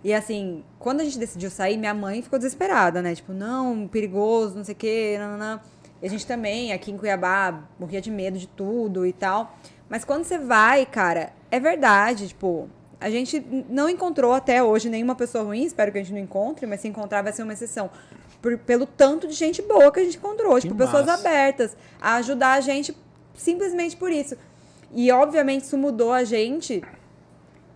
E 0.03 0.13
assim, 0.13 0.65
quando 0.79 1.03
a 1.03 1.05
gente 1.05 1.19
decidiu 1.19 1.51
sair, 1.51 1.77
minha 1.77 1.95
mãe 1.95 2.21
ficou 2.21 2.39
desesperada, 2.39 3.01
né? 3.01 3.15
Tipo, 3.15 3.33
não, 3.33 3.87
perigoso, 3.87 4.57
não 4.57 4.65
sei 4.65 4.75
o 4.75 4.77
quê, 4.77 5.17
não, 5.21 5.33
não, 5.33 5.39
não. 5.39 5.61
E 6.03 6.07
a 6.07 6.11
gente 6.11 6.27
também, 6.27 6.73
aqui 6.73 6.91
em 6.91 6.97
Cuiabá, 6.97 7.63
morria 7.79 8.01
de 8.01 8.11
medo 8.11 8.39
de 8.39 8.49
tudo 8.49 9.07
e 9.07 9.13
tal. 9.13 9.57
Mas 9.89 10.05
quando 10.05 10.25
você 10.25 10.39
vai, 10.39 10.85
cara, 10.87 11.33
é 11.51 11.61
verdade, 11.61 12.29
tipo, 12.29 12.69
a 13.01 13.09
gente 13.09 13.43
não 13.69 13.89
encontrou 13.89 14.33
até 14.33 14.63
hoje 14.63 14.91
nenhuma 14.91 15.15
pessoa 15.15 15.43
ruim, 15.43 15.65
espero 15.65 15.91
que 15.91 15.99
a 15.99 16.03
gente 16.03 16.13
não 16.13 16.21
encontre, 16.21 16.67
mas 16.67 16.81
se 16.81 16.89
encontrar 16.89 17.23
vai 17.23 17.33
ser 17.33 17.43
uma 17.43 17.55
exceção. 17.55 17.91
Por, 18.43 18.59
pelo 18.59 18.87
tanto 18.87 19.27
de 19.27 19.35
gente 19.35 19.63
boa 19.63 19.91
que 19.91 20.01
a 20.01 20.05
gente 20.05 20.19
encontrou, 20.19 20.55
que 20.57 20.63
tipo, 20.63 20.75
massa. 20.75 20.93
pessoas 20.93 21.09
abertas 21.09 21.77
a 22.01 22.17
ajudar 22.17 22.53
a 22.53 22.61
gente 22.61 22.95
simplesmente 23.35 23.97
por 23.97 24.13
isso. 24.13 24.37
E 24.93 25.11
obviamente 25.11 25.65
isso 25.65 25.79
mudou 25.79 26.13
a 26.13 26.25
gente 26.25 26.83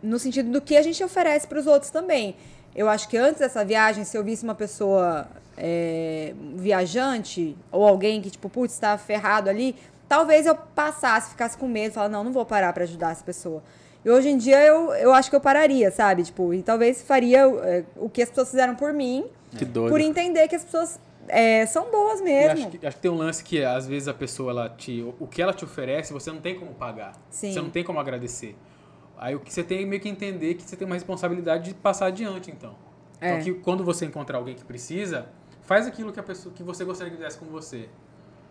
no 0.03 0.19
sentido 0.19 0.51
do 0.51 0.61
que 0.61 0.77
a 0.77 0.83
gente 0.83 1.03
oferece 1.03 1.47
para 1.47 1.59
os 1.59 1.67
outros 1.67 1.91
também. 1.91 2.37
Eu 2.75 2.89
acho 2.89 3.09
que 3.09 3.17
antes 3.17 3.41
dessa 3.41 3.65
viagem, 3.65 4.05
se 4.05 4.17
eu 4.17 4.23
visse 4.25 4.45
uma 4.45 4.55
pessoa 4.55 5.27
é, 5.57 6.35
viajante 6.57 7.57
ou 7.71 7.87
alguém 7.87 8.21
que, 8.21 8.31
tipo, 8.31 8.51
putz, 8.51 8.75
está 8.75 8.99
ferrado 8.99 9.49
ali, 9.49 9.77
talvez 10.09 10.45
eu 10.45 10.55
passasse, 10.55 11.31
ficasse 11.31 11.57
com 11.57 11.67
medo, 11.67 11.93
falasse, 11.93 12.13
não, 12.13 12.25
não 12.25 12.33
vou 12.33 12.45
parar 12.45 12.73
para 12.73 12.85
ajudar 12.85 13.13
essa 13.13 13.25
pessoa. 13.25 13.63
E 14.05 14.11
hoje 14.11 14.29
em 14.29 14.37
dia 14.37 14.61
eu, 14.67 14.93
eu 14.95 15.13
acho 15.13 15.31
que 15.31 15.37
eu 15.37 15.41
pararia, 15.41 15.91
sabe? 15.91 16.23
Tipo, 16.23 16.53
e 16.53 16.63
talvez 16.63 17.03
faria 17.03 17.41
é, 17.41 17.85
o 17.97 18.09
que 18.09 18.23
as 18.23 18.29
pessoas 18.29 18.51
fizeram 18.51 18.75
por 18.75 18.93
mim. 18.93 19.25
Que 19.57 19.65
doido. 19.65 19.91
Por 19.91 20.01
entender 20.01 20.47
que 20.49 20.57
as 20.57 20.65
pessoas 20.65 21.01
é, 21.29 21.65
são 21.67 21.91
boas 21.91 22.21
mesmo. 22.21 22.67
Acho 22.67 22.79
que, 22.79 22.87
acho 22.87 22.97
que, 22.97 23.03
tem 23.03 23.11
um 23.11 23.17
lance 23.17 23.43
que 23.43 23.65
às 23.65 23.87
vezes 23.87 24.09
a 24.09 24.15
pessoa 24.15 24.51
ela 24.51 24.69
te, 24.69 25.03
o 25.19 25.27
que 25.27 25.41
ela 25.41 25.53
te 25.53 25.65
oferece 25.65 26.13
você 26.13 26.31
não 26.31 26.41
tem 26.41 26.59
como 26.59 26.75
pagar. 26.75 27.13
Sim. 27.31 27.53
Você 27.53 27.61
não 27.61 27.71
tem 27.71 27.83
como 27.83 27.99
agradecer. 27.99 28.57
Aí 29.17 29.35
o 29.35 29.41
que 29.41 29.53
você 29.53 29.63
tem 29.63 29.83
é 29.83 29.87
meio 29.87 30.03
que 30.03 30.09
entender 30.09 30.55
que 30.55 30.63
você 30.63 30.77
tem 30.77 30.85
uma 30.85 30.97
responsabilidade 30.97 31.71
de 31.71 31.75
passar 31.75 32.07
adiante, 32.07 32.51
então. 32.51 32.75
É. 33.21 33.31
Então 33.31 33.45
que 33.45 33.55
quando 33.61 33.85
você 33.85 34.05
encontrar 34.05 34.39
alguém 34.39 34.55
que 34.55 34.65
precisa, 34.65 35.27
faz 35.63 35.87
aquilo 35.87 36.13
que 36.13 36.21
a 36.21 36.23
pessoa 36.23 36.55
que 36.55 36.63
você 36.63 36.85
gostaria 36.85 37.11
que 37.11 37.17
fizesse 37.17 37.39
com 37.39 37.47
você. 37.47 37.89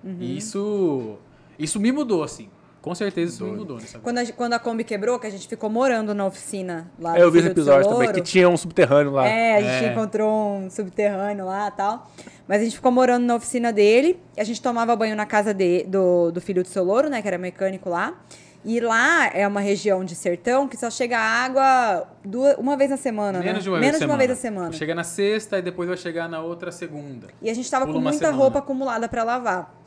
Uhum. 0.04 0.18
E 0.20 0.38
isso 0.38 1.18
isso 1.60 1.80
me 1.80 1.92
mudou 1.92 2.24
assim. 2.24 2.50
Com 2.84 2.94
certeza 2.94 3.36
isso 3.36 3.46
me 3.46 3.56
mudou 3.56 3.78
nessa 3.78 3.98
quando 3.98 4.18
a, 4.18 4.26
quando 4.34 4.54
a 4.54 4.60
Kombi 4.60 4.84
quebrou, 4.84 5.18
que 5.18 5.26
a 5.26 5.30
gente 5.30 5.48
ficou 5.48 5.70
morando 5.70 6.14
na 6.14 6.26
oficina 6.26 6.92
lá. 7.00 7.18
É, 7.18 7.24
eu 7.24 7.32
vi 7.32 7.40
esse 7.40 7.48
episódio 7.48 7.90
também, 7.90 8.12
que 8.12 8.20
tinha 8.20 8.50
um 8.50 8.58
subterrâneo 8.58 9.14
lá. 9.14 9.26
É, 9.26 9.56
a 9.56 9.62
gente 9.62 9.86
é. 9.86 9.92
encontrou 9.94 10.58
um 10.58 10.70
subterrâneo 10.70 11.46
lá 11.46 11.70
e 11.70 11.72
tal. 11.72 12.12
Mas 12.46 12.60
a 12.60 12.66
gente 12.66 12.76
ficou 12.76 12.92
morando 12.92 13.26
na 13.26 13.36
oficina 13.36 13.72
dele. 13.72 14.20
A 14.38 14.44
gente 14.44 14.62
tomava 14.62 14.94
banho 14.98 15.16
na 15.16 15.26
casa 15.26 15.54
de, 15.54 15.86
do, 15.86 16.30
do 16.30 16.42
filho 16.42 16.62
do 16.62 16.68
seu 16.68 16.84
louro, 16.84 17.10
né? 17.10 17.22
Que 17.22 17.28
era 17.30 17.38
mecânico 17.38 17.90
lá. 17.90 18.22
E 18.66 18.82
lá 18.82 19.28
é 19.28 19.48
uma 19.48 19.62
região 19.62 20.04
de 20.04 20.14
sertão 20.14 20.68
que 20.68 20.76
só 20.76 20.90
chega 20.90 21.18
água 21.18 22.06
duas, 22.24 22.58
uma 22.58 22.76
vez 22.76 22.90
na 22.90 22.98
semana, 22.98 23.40
Menos 23.40 23.56
né? 23.56 23.60
de 23.62 23.70
uma, 23.70 23.80
Menos 23.80 23.92
vez, 23.92 24.00
de 24.00 24.06
uma 24.06 24.18
vez 24.18 24.30
na 24.30 24.36
semana. 24.36 24.72
Chega 24.74 24.94
na 24.94 25.04
sexta 25.06 25.58
e 25.60 25.62
depois 25.62 25.88
vai 25.88 25.98
chegar 25.98 26.28
na 26.28 26.42
outra 26.42 26.70
segunda. 26.70 27.28
E 27.42 27.50
a 27.50 27.54
gente 27.54 27.70
tava 27.70 27.86
Pula 27.86 27.98
com 27.98 28.04
muita 28.04 28.30
roupa 28.32 28.60
acumulada 28.60 29.08
para 29.08 29.24
lavar. 29.24 29.83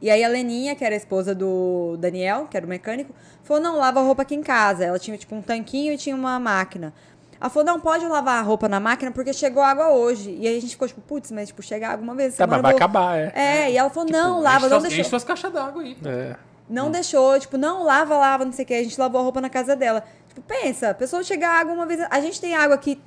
E 0.00 0.10
aí 0.10 0.24
a 0.24 0.28
Leninha, 0.28 0.74
que 0.74 0.84
era 0.84 0.94
a 0.94 0.96
esposa 0.96 1.34
do 1.34 1.96
Daniel, 1.98 2.46
que 2.50 2.56
era 2.56 2.64
o 2.64 2.68
mecânico, 2.68 3.14
falou: 3.42 3.62
não, 3.62 3.76
lava 3.76 4.00
a 4.00 4.02
roupa 4.02 4.22
aqui 4.22 4.34
em 4.34 4.42
casa. 4.42 4.84
Ela 4.84 4.98
tinha 4.98 5.16
tipo 5.16 5.34
um 5.34 5.42
tanquinho 5.42 5.92
e 5.92 5.98
tinha 5.98 6.16
uma 6.16 6.38
máquina. 6.40 6.92
Ela 7.40 7.50
falou: 7.50 7.66
não, 7.66 7.80
pode 7.80 8.06
lavar 8.06 8.38
a 8.38 8.42
roupa 8.42 8.68
na 8.68 8.80
máquina 8.80 9.10
porque 9.10 9.32
chegou 9.32 9.62
água 9.62 9.90
hoje. 9.90 10.36
E 10.38 10.46
aí 10.46 10.56
a 10.56 10.60
gente 10.60 10.70
ficou 10.70 10.88
tipo, 10.88 11.00
putz, 11.00 11.30
mas 11.30 11.48
tipo, 11.48 11.62
chega 11.62 11.88
água 11.88 12.02
uma 12.02 12.14
vez. 12.14 12.36
Tá, 12.36 12.46
mas 12.46 12.62
vai 12.62 12.72
vou... 12.72 12.76
acabar, 12.78 13.18
é. 13.18 13.32
É, 13.34 13.72
e 13.72 13.76
ela 13.76 13.90
falou: 13.90 14.06
tipo, 14.06 14.18
não, 14.18 14.40
lava, 14.40 14.68
não 14.68 14.80
deixa. 14.80 15.00
Enche 15.00 15.10
suas 15.10 15.24
caixas 15.24 15.52
d'água 15.52 15.82
aí. 15.82 15.96
É. 16.04 16.36
não 16.68 16.88
hum. 16.88 16.90
deixou, 16.90 17.38
tipo, 17.38 17.58
não, 17.58 17.84
lava, 17.84 18.16
lava, 18.16 18.44
não 18.44 18.52
sei 18.52 18.64
o 18.64 18.68
que. 18.68 18.74
A 18.74 18.82
gente 18.82 18.98
lavou 18.98 19.20
a 19.20 19.24
roupa 19.24 19.40
na 19.40 19.50
casa 19.50 19.76
dela. 19.76 20.02
Tipo, 20.28 20.40
pensa, 20.42 20.90
a 20.90 20.94
pessoa 20.94 21.22
chegar 21.22 21.60
água 21.60 21.74
uma 21.74 21.84
vez. 21.86 22.00
A 22.10 22.20
gente 22.20 22.40
tem 22.40 22.54
água 22.54 22.74
aqui. 22.74 23.00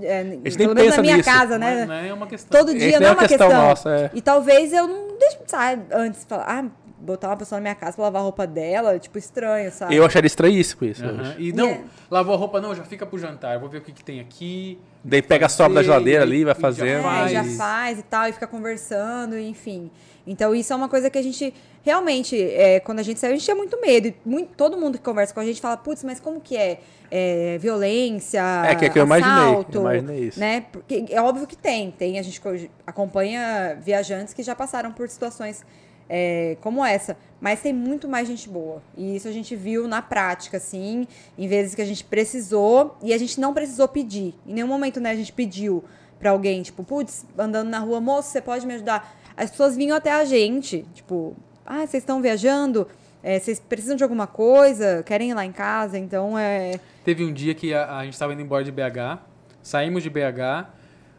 É, 0.00 0.24
pelo 0.56 0.74
menos 0.74 0.96
na 0.96 1.02
minha 1.02 1.16
nisso. 1.16 1.30
casa, 1.30 1.58
né? 1.58 1.86
Não 1.86 1.94
é 1.94 2.12
uma 2.12 2.26
questão. 2.26 2.60
Todo 2.60 2.76
dia 2.76 3.00
não 3.00 3.08
é 3.08 3.10
uma 3.12 3.26
questão. 3.26 3.48
questão. 3.48 3.68
Nossa, 3.68 3.90
é. 3.90 4.10
E 4.14 4.20
talvez 4.20 4.72
eu 4.72 4.86
não 4.86 5.18
deixe, 5.18 5.38
sabe, 5.46 5.82
antes 5.92 6.24
falar, 6.24 6.44
ah, 6.46 6.64
botar 7.02 7.28
uma 7.28 7.36
pessoa 7.36 7.58
na 7.58 7.62
minha 7.62 7.74
casa 7.74 7.96
pra 7.96 8.04
lavar 8.04 8.20
a 8.20 8.22
roupa 8.22 8.46
dela, 8.46 8.98
tipo, 8.98 9.18
estranho, 9.18 9.70
sabe? 9.72 9.94
Eu 9.94 10.04
acharia 10.04 10.26
estranhíssimo 10.26 10.86
isso. 10.88 11.04
Uhum. 11.04 11.34
E 11.38 11.52
não, 11.52 11.66
yeah. 11.66 11.84
lavou 12.10 12.34
a 12.34 12.38
roupa, 12.38 12.60
não, 12.60 12.74
já 12.74 12.84
fica 12.84 13.04
pro 13.04 13.18
jantar, 13.18 13.58
vou 13.58 13.68
ver 13.68 13.78
o 13.78 13.80
que, 13.80 13.92
que 13.92 14.04
tem 14.04 14.20
aqui. 14.20 14.78
Daí 15.02 15.20
pega 15.20 15.46
a 15.46 15.48
sobra 15.48 15.74
da 15.74 15.82
geladeira 15.82 16.22
ali, 16.22 16.44
vai 16.44 16.54
fazendo. 16.54 17.02
Já 17.02 17.10
faz. 17.10 17.30
É, 17.30 17.34
já 17.34 17.44
faz 17.56 17.98
e 17.98 18.02
tal, 18.02 18.28
e 18.28 18.32
fica 18.32 18.46
conversando, 18.46 19.36
enfim. 19.36 19.90
Então, 20.26 20.54
isso 20.54 20.72
é 20.72 20.76
uma 20.76 20.88
coisa 20.88 21.10
que 21.10 21.18
a 21.18 21.22
gente 21.22 21.52
realmente, 21.82 22.40
é, 22.40 22.80
quando 22.80 23.00
a 23.00 23.02
gente 23.02 23.18
saiu, 23.18 23.32
a 23.32 23.36
gente 23.36 23.44
tinha 23.44 23.56
muito 23.56 23.80
medo. 23.80 24.14
Muito, 24.24 24.54
todo 24.56 24.76
mundo 24.76 24.98
que 24.98 25.04
conversa 25.04 25.34
com 25.34 25.40
a 25.40 25.44
gente 25.44 25.60
fala, 25.60 25.76
putz, 25.76 26.04
mas 26.04 26.20
como 26.20 26.40
que 26.40 26.56
é? 26.56 26.80
é 27.10 27.58
violência, 27.58 28.42
é, 28.64 28.74
que 28.74 28.86
é 28.86 28.88
que 28.88 28.98
eu 28.98 29.04
assalto, 29.04 29.80
imaginei, 29.80 30.00
imaginei 30.00 30.28
isso. 30.28 30.40
né? 30.40 30.64
Porque 30.72 31.04
é 31.10 31.20
óbvio 31.20 31.46
que 31.46 31.56
tem, 31.56 31.90
tem, 31.90 32.18
a 32.18 32.22
gente 32.22 32.40
acompanha 32.86 33.76
viajantes 33.80 34.32
que 34.32 34.42
já 34.42 34.54
passaram 34.54 34.92
por 34.92 35.08
situações 35.08 35.62
é, 36.08 36.56
como 36.60 36.84
essa. 36.84 37.16
Mas 37.40 37.60
tem 37.60 37.72
muito 37.72 38.08
mais 38.08 38.28
gente 38.28 38.48
boa. 38.48 38.82
E 38.96 39.16
isso 39.16 39.26
a 39.26 39.32
gente 39.32 39.56
viu 39.56 39.88
na 39.88 40.00
prática, 40.00 40.58
assim, 40.58 41.06
em 41.36 41.48
vezes 41.48 41.74
que 41.74 41.82
a 41.82 41.84
gente 41.84 42.04
precisou 42.04 42.96
e 43.02 43.12
a 43.12 43.18
gente 43.18 43.40
não 43.40 43.52
precisou 43.52 43.88
pedir. 43.88 44.34
Em 44.46 44.54
nenhum 44.54 44.68
momento, 44.68 45.00
né, 45.00 45.10
a 45.10 45.16
gente 45.16 45.32
pediu 45.32 45.82
para 46.18 46.30
alguém, 46.30 46.62
tipo, 46.62 46.84
putz, 46.84 47.26
andando 47.36 47.68
na 47.68 47.80
rua, 47.80 48.00
moço, 48.00 48.30
você 48.30 48.40
pode 48.40 48.64
me 48.64 48.74
ajudar? 48.74 49.20
As 49.36 49.50
pessoas 49.50 49.76
vinham 49.76 49.96
até 49.96 50.12
a 50.12 50.24
gente, 50.24 50.84
tipo, 50.94 51.36
ah, 51.64 51.86
vocês 51.86 52.02
estão 52.02 52.20
viajando? 52.20 52.86
É, 53.22 53.38
vocês 53.38 53.60
precisam 53.60 53.96
de 53.96 54.02
alguma 54.02 54.26
coisa? 54.26 55.02
Querem 55.04 55.30
ir 55.30 55.34
lá 55.34 55.44
em 55.44 55.52
casa? 55.52 55.98
Então 55.98 56.38
é. 56.38 56.80
Teve 57.04 57.24
um 57.24 57.32
dia 57.32 57.54
que 57.54 57.72
a, 57.72 57.98
a 57.98 58.04
gente 58.04 58.14
estava 58.14 58.32
indo 58.32 58.42
embora 58.42 58.64
de 58.64 58.72
BH, 58.72 59.18
saímos 59.62 60.02
de 60.02 60.10
BH, 60.10 60.68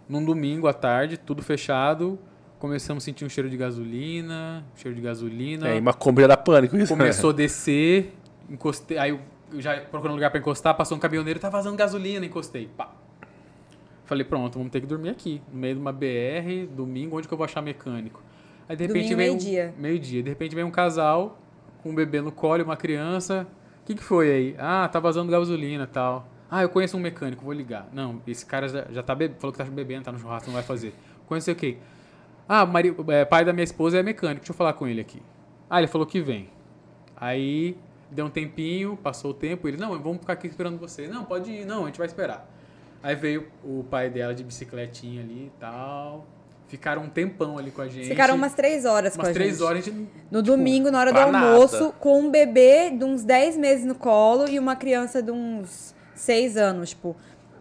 num 0.07 0.23
domingo 0.23 0.67
à 0.67 0.73
tarde, 0.73 1.17
tudo 1.17 1.41
fechado 1.41 2.19
começamos 2.63 3.03
a 3.03 3.05
sentir 3.05 3.25
um 3.25 3.29
cheiro 3.29 3.49
de 3.49 3.57
gasolina, 3.57 4.63
cheiro 4.77 4.95
de 4.95 5.01
gasolina. 5.01 5.67
É, 5.67 5.77
uma 5.77 5.93
compra 5.93 6.25
da 6.29 6.37
pânico 6.37 6.77
isso. 6.77 6.95
Começou 6.95 7.31
né? 7.31 7.33
a 7.33 7.37
descer, 7.39 8.13
encostei, 8.49 8.97
aí 8.97 9.09
eu 9.09 9.19
já 9.59 9.81
procurando 9.81 10.15
lugar 10.15 10.29
para 10.31 10.39
encostar, 10.39 10.73
passou 10.73 10.95
um 10.95 10.99
caminhoneiro, 10.99 11.41
tá 11.41 11.49
vazando 11.49 11.75
gasolina, 11.75 12.25
encostei. 12.25 12.69
Pá. 12.77 12.89
Falei, 14.05 14.23
pronto, 14.25 14.57
vamos 14.57 14.71
ter 14.71 14.81
que 14.81 14.87
dormir 14.87 15.09
aqui, 15.09 15.41
no 15.51 15.59
meio 15.59 15.75
de 15.75 15.81
uma 15.81 15.93
BR, 15.93 16.67
domingo, 16.75 17.17
onde 17.17 17.27
que 17.27 17.33
eu 17.33 17.37
vou 17.37 17.45
achar 17.45 17.61
mecânico? 17.61 18.21
Aí 18.67 18.75
de 18.75 18.85
repente 18.85 19.09
domingo, 19.09 19.17
veio 19.17 19.31
meio-dia. 19.31 19.73
Um, 19.77 19.81
meio-dia, 19.81 20.23
de 20.23 20.29
repente 20.29 20.55
vem 20.55 20.63
um 20.63 20.71
casal 20.71 21.39
com 21.81 21.89
um 21.89 21.95
bebê 21.95 22.21
no 22.21 22.31
colo, 22.31 22.63
uma 22.63 22.77
criança. 22.77 23.47
O 23.81 23.85
que 23.85 23.95
que 23.95 24.03
foi 24.03 24.31
aí? 24.31 24.55
Ah, 24.57 24.87
tá 24.91 24.99
vazando 24.99 25.31
gasolina, 25.31 25.87
tal. 25.87 26.27
Ah, 26.49 26.61
eu 26.61 26.69
conheço 26.69 26.95
um 26.95 26.99
mecânico, 26.99 27.43
vou 27.43 27.53
ligar. 27.53 27.87
Não, 27.91 28.21
esse 28.27 28.45
cara 28.45 28.67
já, 28.67 28.85
já 28.91 29.01
tá 29.01 29.15
bebendo, 29.15 29.39
falou 29.39 29.51
que 29.51 29.57
tá 29.57 29.63
bebendo, 29.65 30.03
tá 30.03 30.11
no 30.11 30.19
churrasco, 30.19 30.47
não 30.47 30.53
vai 30.53 30.63
fazer. 30.63 30.93
Conhece 31.25 31.51
o 31.51 31.55
quê? 31.55 31.77
Ah, 32.47 32.65
Mari, 32.65 32.95
é, 33.07 33.25
pai 33.25 33.43
da 33.43 33.53
minha 33.53 33.63
esposa 33.63 33.97
é 33.97 34.03
mecânico, 34.03 34.41
deixa 34.41 34.51
eu 34.51 34.55
falar 34.55 34.73
com 34.73 34.87
ele 34.87 35.01
aqui. 35.01 35.21
Ah, 35.69 35.79
ele 35.79 35.87
falou 35.87 36.05
que 36.05 36.21
vem. 36.21 36.49
Aí 37.15 37.77
deu 38.11 38.25
um 38.25 38.29
tempinho, 38.29 38.97
passou 38.97 39.31
o 39.31 39.33
tempo, 39.33 39.67
ele, 39.67 39.77
não, 39.77 39.97
vamos 39.99 40.19
ficar 40.19 40.33
aqui 40.33 40.47
esperando 40.47 40.77
você. 40.77 41.07
Não, 41.07 41.25
pode 41.25 41.51
ir, 41.51 41.65
não, 41.65 41.83
a 41.83 41.85
gente 41.87 41.97
vai 41.97 42.07
esperar. 42.07 42.52
Aí 43.03 43.15
veio 43.15 43.45
o 43.63 43.83
pai 43.83 44.09
dela 44.09 44.33
de 44.33 44.45
bicicletinha 44.45 45.21
ali 45.21 45.47
e 45.47 45.51
tal. 45.59 46.25
Ficaram 46.69 47.03
um 47.03 47.09
tempão 47.09 47.57
ali 47.57 47.69
com 47.69 47.81
a 47.81 47.87
gente. 47.87 48.07
Ficaram 48.07 48.33
umas 48.33 48.53
três 48.53 48.85
horas 48.85 49.13
umas 49.13 49.25
com 49.25 49.29
a 49.29 49.33
três 49.33 49.51
gente. 49.51 49.63
horas 49.63 49.85
gente. 49.85 50.09
No 50.31 50.41
tipo, 50.41 50.55
domingo, 50.55 50.89
na 50.89 50.99
hora 50.99 51.11
do 51.11 51.19
almoço, 51.19 51.83
nada. 51.83 51.95
com 51.99 52.21
um 52.21 52.31
bebê 52.31 52.89
de 52.89 53.03
uns 53.03 53.23
10 53.23 53.57
meses 53.57 53.85
no 53.85 53.93
colo 53.93 54.49
e 54.49 54.57
uma 54.57 54.75
criança 54.75 55.21
de 55.21 55.29
uns 55.29 55.93
6 56.15 56.57
anos, 56.57 56.91
tipo. 56.91 57.15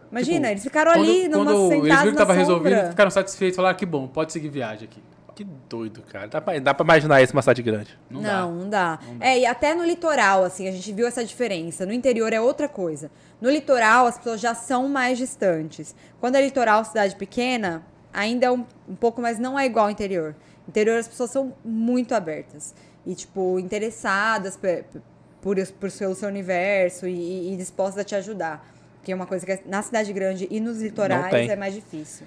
Imagina, 0.09 0.39
tipo, 0.39 0.51
eles 0.51 0.63
ficaram 0.63 0.93
quando, 0.93 1.03
ali 1.03 1.27
numa 1.27 1.45
quando 1.45 1.73
eles 1.73 1.83
viram 1.83 2.11
que 2.11 2.17
tava 2.17 2.33
resolvido, 2.33 2.89
ficaram 2.89 3.11
satisfeitos, 3.11 3.55
falaram 3.55 3.77
que 3.77 3.85
bom, 3.85 4.07
pode 4.07 4.31
seguir 4.31 4.49
viagem 4.49 4.87
aqui. 4.89 5.01
Que 5.35 5.43
doido, 5.67 6.03
cara. 6.03 6.27
Dá 6.27 6.39
pra, 6.39 6.59
dá 6.59 6.73
pra 6.73 6.83
imaginar 6.83 7.21
isso 7.21 7.33
numa 7.33 7.41
cidade 7.41 7.63
grande. 7.63 7.97
Não, 8.09 8.21
não, 8.21 8.29
dá. 8.29 8.41
não, 8.41 8.69
dá. 8.69 8.99
não 9.07 9.17
dá. 9.17 9.25
É, 9.25 9.39
e 9.39 9.45
até 9.45 9.73
no 9.73 9.83
litoral, 9.83 10.43
assim, 10.43 10.67
a 10.67 10.71
gente 10.71 10.91
viu 10.93 11.07
essa 11.07 11.25
diferença. 11.25 11.85
No 11.85 11.93
interior 11.93 12.31
é 12.31 12.39
outra 12.39 12.67
coisa. 12.69 13.09
No 13.41 13.49
litoral, 13.49 14.05
as 14.05 14.17
pessoas 14.17 14.39
já 14.39 14.53
são 14.53 14.87
mais 14.87 15.17
distantes. 15.17 15.95
Quando 16.19 16.35
é 16.35 16.41
litoral, 16.41 16.85
cidade 16.85 17.15
pequena, 17.15 17.83
ainda 18.13 18.45
é 18.45 18.51
um, 18.51 18.63
um 18.87 18.95
pouco, 18.95 19.21
mas 19.21 19.39
não 19.39 19.57
é 19.57 19.65
igual 19.65 19.85
ao 19.85 19.91
interior. 19.91 20.35
No 20.65 20.69
interior, 20.69 20.99
as 20.99 21.07
pessoas 21.07 21.31
são 21.31 21.53
muito 21.65 22.13
abertas. 22.13 22.75
E, 23.05 23.15
tipo, 23.15 23.59
interessadas 23.59 24.55
por, 24.55 25.01
por, 25.41 25.67
por 25.79 25.91
seu, 25.91 26.13
seu 26.13 26.29
universo 26.29 27.07
e, 27.07 27.53
e 27.53 27.57
dispostas 27.57 27.99
a 27.99 28.03
te 28.03 28.15
ajudar. 28.15 28.65
Que 29.01 29.11
é 29.11 29.15
uma 29.15 29.25
coisa 29.25 29.45
que 29.45 29.67
na 29.67 29.81
cidade 29.81 30.13
grande 30.13 30.47
e 30.49 30.59
nos 30.59 30.81
litorais 30.81 31.49
é 31.49 31.55
mais 31.55 31.73
difícil. 31.73 32.25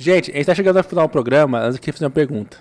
Gente, 0.00 0.30
a 0.30 0.34
gente 0.34 0.42
está 0.42 0.54
chegando 0.54 0.76
ao 0.76 0.84
final 0.84 1.08
do 1.08 1.10
programa. 1.10 1.58
Antes 1.58 1.74
eu 1.74 1.80
queria 1.80 1.92
fazer 1.92 2.04
uma 2.04 2.10
pergunta. 2.12 2.56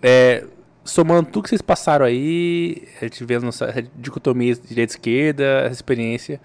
É, 0.00 0.46
somando 0.84 1.28
tudo 1.28 1.42
que 1.42 1.48
vocês 1.48 1.60
passaram 1.60 2.06
aí, 2.06 2.86
a 3.00 3.04
gente 3.06 3.24
vê 3.24 3.34
essa 3.34 3.82
dicotomia 3.96 4.54
direita-esquerda, 4.54 5.44
essa 5.62 5.72
experiência 5.72 6.40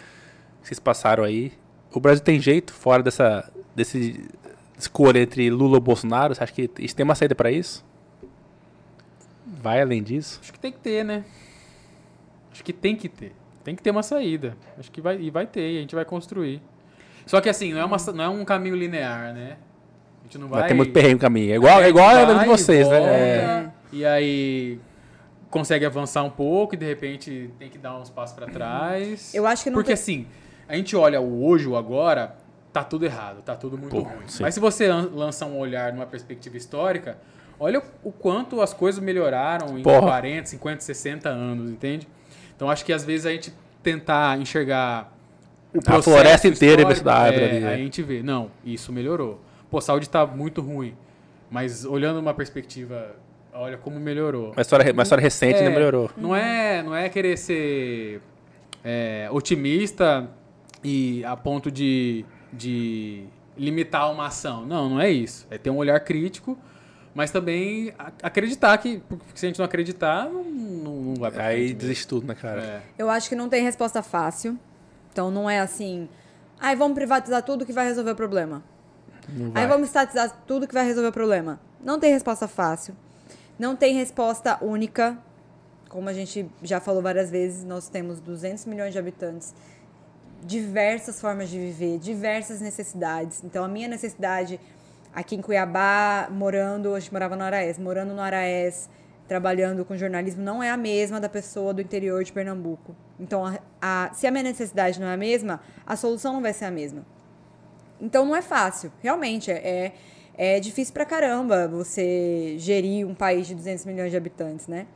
que 0.61 0.67
vocês 0.67 0.79
passaram 0.79 1.23
aí. 1.23 1.53
O 1.93 1.99
Brasil 1.99 2.23
tem 2.23 2.39
jeito 2.39 2.73
fora 2.73 3.03
dessa 3.03 3.51
desse 3.75 4.27
escolha 4.75 5.19
entre 5.19 5.47
Lula 5.51 5.75
ou 5.75 5.81
Bolsonaro? 5.81 6.33
Você 6.33 6.43
acha 6.43 6.53
que 6.53 6.67
tem 6.67 7.03
uma 7.03 7.13
saída 7.13 7.35
para 7.35 7.51
isso? 7.51 7.85
Vai 9.45 9.81
além 9.81 10.01
disso? 10.01 10.39
Acho 10.41 10.51
que 10.51 10.59
tem 10.59 10.71
que 10.71 10.79
ter, 10.79 11.05
né? 11.05 11.23
Acho 12.51 12.63
que 12.63 12.73
tem 12.73 12.95
que 12.95 13.07
ter. 13.07 13.33
Tem 13.63 13.75
que 13.75 13.83
ter 13.83 13.91
uma 13.91 14.01
saída. 14.01 14.57
Acho 14.79 14.91
que 14.91 14.99
vai, 14.99 15.21
e 15.21 15.29
vai 15.29 15.45
ter, 15.45 15.73
e 15.73 15.77
a 15.77 15.81
gente 15.81 15.93
vai 15.93 16.05
construir. 16.05 16.59
Só 17.29 17.39
que 17.39 17.47
assim, 17.47 17.73
não 17.73 17.81
é, 17.81 17.85
uma, 17.85 17.97
não 18.15 18.23
é 18.23 18.27
um 18.27 18.43
caminho 18.43 18.75
linear, 18.75 19.31
né? 19.35 19.57
A 20.19 20.23
gente 20.23 20.39
não 20.39 20.47
vai. 20.47 20.61
Vai 20.61 20.69
ter 20.69 20.73
muito 20.73 20.91
perrengue 20.91 21.13
no 21.13 21.19
caminho. 21.19 21.51
É 21.53 21.55
igual, 21.57 21.79
é, 21.79 21.87
igual 21.87 22.09
a 22.09 22.33
de 22.33 22.45
vocês, 22.47 22.89
né? 22.89 22.97
volta, 22.97 23.11
né? 23.11 23.27
É. 23.27 23.71
E 23.93 24.03
aí 24.03 24.79
consegue 25.47 25.85
avançar 25.85 26.23
um 26.23 26.29
pouco 26.31 26.73
e 26.73 26.77
de 26.77 26.87
repente 26.87 27.51
tem 27.59 27.69
que 27.69 27.77
dar 27.77 27.95
uns 27.99 28.09
passos 28.09 28.35
para 28.35 28.47
trás. 28.47 29.31
Eu 29.31 29.45
acho 29.45 29.63
que 29.63 29.69
não 29.69 29.75
Porque 29.75 29.89
tem... 29.89 29.93
assim, 29.93 30.27
a 30.67 30.75
gente 30.75 30.95
olha 30.95 31.21
o 31.21 31.45
hoje, 31.45 31.67
o 31.67 31.75
agora, 31.75 32.35
tá 32.73 32.83
tudo 32.83 33.05
errado, 33.05 33.43
tá 33.43 33.55
tudo 33.55 33.77
muito 33.77 33.95
Pô, 33.95 34.01
ruim. 34.01 34.27
Sim. 34.27 34.41
Mas 34.41 34.55
se 34.55 34.59
você 34.59 34.91
lança 34.91 35.45
um 35.45 35.59
olhar 35.59 35.93
numa 35.93 36.07
perspectiva 36.07 36.57
histórica, 36.57 37.15
olha 37.59 37.79
o 38.03 38.11
quanto 38.11 38.59
as 38.59 38.73
coisas 38.73 39.03
melhoraram 39.03 39.77
em 39.77 39.83
Porra. 39.83 40.01
40, 40.01 40.47
50, 40.47 40.81
60 40.81 41.29
anos, 41.29 41.69
entende? 41.69 42.07
Então 42.55 42.71
acho 42.71 42.83
que 42.83 42.91
às 42.91 43.05
vezes 43.05 43.27
a 43.27 43.31
gente 43.31 43.53
tentar 43.83 44.35
enxergar 44.39 45.13
o 45.73 45.81
processo 45.81 46.09
a 46.09 46.13
floresta 46.13 46.47
inteira 46.47 46.81
em 46.81 47.03
da 47.03 47.15
árvore 47.15 47.43
é, 47.43 47.49
ali, 47.49 47.59
né? 47.59 47.73
a 47.73 47.77
gente 47.77 48.01
vê, 48.01 48.23
não, 48.23 48.49
isso 48.65 48.91
melhorou. 48.91 49.39
Pô, 49.69 49.77
a 49.77 49.81
saúde 49.81 50.05
está 50.05 50.25
muito 50.25 50.61
ruim, 50.61 50.95
mas 51.49 51.85
olhando 51.85 52.19
uma 52.19 52.33
perspectiva, 52.33 53.15
olha 53.53 53.77
como 53.77 53.99
melhorou. 53.99 54.51
Uma 54.51 54.61
história, 54.61 54.91
uma 54.91 55.03
história 55.03 55.21
recente 55.21 55.55
é, 55.55 55.59
ainda 55.59 55.71
melhorou. 55.71 56.09
Não 56.17 56.35
é, 56.35 56.81
não 56.81 56.95
é 56.95 57.07
querer 57.07 57.37
ser 57.37 58.21
é, 58.83 59.27
otimista 59.31 60.27
e 60.83 61.23
a 61.23 61.35
ponto 61.35 61.69
de, 61.69 62.25
de 62.51 63.25
limitar 63.57 64.11
uma 64.11 64.27
ação. 64.27 64.65
Não, 64.65 64.89
não 64.89 64.99
é 64.99 65.11
isso. 65.11 65.45
É 65.51 65.57
ter 65.57 65.69
um 65.69 65.77
olhar 65.77 65.99
crítico 65.99 66.57
mas 67.13 67.31
também 67.31 67.93
acreditar 68.23 68.77
que, 68.77 68.99
porque 68.99 69.25
se 69.33 69.45
a 69.45 69.49
gente 69.49 69.57
não 69.57 69.65
acreditar, 69.65 70.29
não, 70.29 70.43
não 70.43 71.15
vai 71.15 71.31
pra 71.31 71.47
Aí 71.47 71.73
desiste 71.73 72.07
tudo, 72.07 72.27
né, 72.27 72.35
cara? 72.35 72.61
É. 72.61 72.81
Eu 72.97 73.09
acho 73.09 73.27
que 73.27 73.35
não 73.35 73.49
tem 73.49 73.63
resposta 73.63 74.01
fácil. 74.01 74.57
Então 75.11 75.31
não 75.31 75.49
é 75.49 75.59
assim, 75.59 76.07
ai, 76.59 76.75
vamos 76.75 76.95
privatizar 76.95 77.43
tudo 77.43 77.65
que 77.65 77.73
vai 77.73 77.85
resolver 77.85 78.11
o 78.11 78.15
problema. 78.15 78.63
Aí 79.53 79.67
vamos 79.67 79.87
estatizar 79.87 80.43
tudo 80.47 80.67
que 80.67 80.73
vai 80.73 80.85
resolver 80.85 81.09
o 81.09 81.13
problema. 81.13 81.59
Não 81.83 81.99
tem 81.99 82.11
resposta 82.11 82.47
fácil. 82.47 82.95
Não 83.57 83.75
tem 83.75 83.93
resposta 83.95 84.57
única. 84.61 85.17
Como 85.87 86.07
a 86.09 86.13
gente 86.13 86.49
já 86.63 86.79
falou 86.79 87.01
várias 87.01 87.29
vezes, 87.29 87.63
nós 87.63 87.89
temos 87.89 88.19
200 88.19 88.65
milhões 88.65 88.93
de 88.93 88.99
habitantes, 88.99 89.53
diversas 90.43 91.19
formas 91.19 91.49
de 91.49 91.57
viver, 91.57 91.99
diversas 91.99 92.61
necessidades. 92.61 93.43
Então 93.43 93.63
a 93.63 93.67
minha 93.67 93.87
necessidade 93.87 94.59
aqui 95.13 95.35
em 95.35 95.41
Cuiabá, 95.41 96.27
morando, 96.31 96.93
a 96.93 96.99
gente 96.99 97.11
morava 97.11 97.35
no 97.35 97.43
Araés, 97.43 97.77
morando 97.77 98.13
no 98.13 98.21
Araés, 98.21 98.89
trabalhando 99.29 99.85
com 99.85 99.95
jornalismo, 99.95 100.43
não 100.43 100.61
é 100.61 100.71
a 100.71 100.75
mesma 100.75 101.19
da 101.19 101.29
pessoa 101.29 101.71
do 101.71 101.81
interior 101.81 102.23
de 102.23 102.33
Pernambuco. 102.33 102.95
Então, 103.19 103.45
a, 103.45 103.59
a, 103.79 104.11
se 104.11 104.25
a 104.25 104.31
minha 104.31 104.43
necessidade 104.43 104.99
não 104.99 105.07
é 105.07 105.13
a 105.13 105.17
mesma, 105.17 105.61
a 105.85 105.95
solução 105.95 106.33
não 106.33 106.41
vai 106.41 106.51
ser 106.51 106.65
a 106.65 106.71
mesma. 106.71 107.05
Então, 108.01 108.25
não 108.25 108.35
é 108.35 108.41
fácil, 108.41 108.91
realmente. 109.03 109.51
É, 109.51 109.93
é, 110.35 110.57
é 110.57 110.59
difícil 110.59 110.93
pra 110.93 111.05
caramba 111.05 111.67
você 111.67 112.55
gerir 112.57 113.07
um 113.07 113.13
país 113.13 113.45
de 113.45 113.53
200 113.53 113.85
milhões 113.85 114.09
de 114.09 114.17
habitantes, 114.17 114.67
né? 114.67 114.87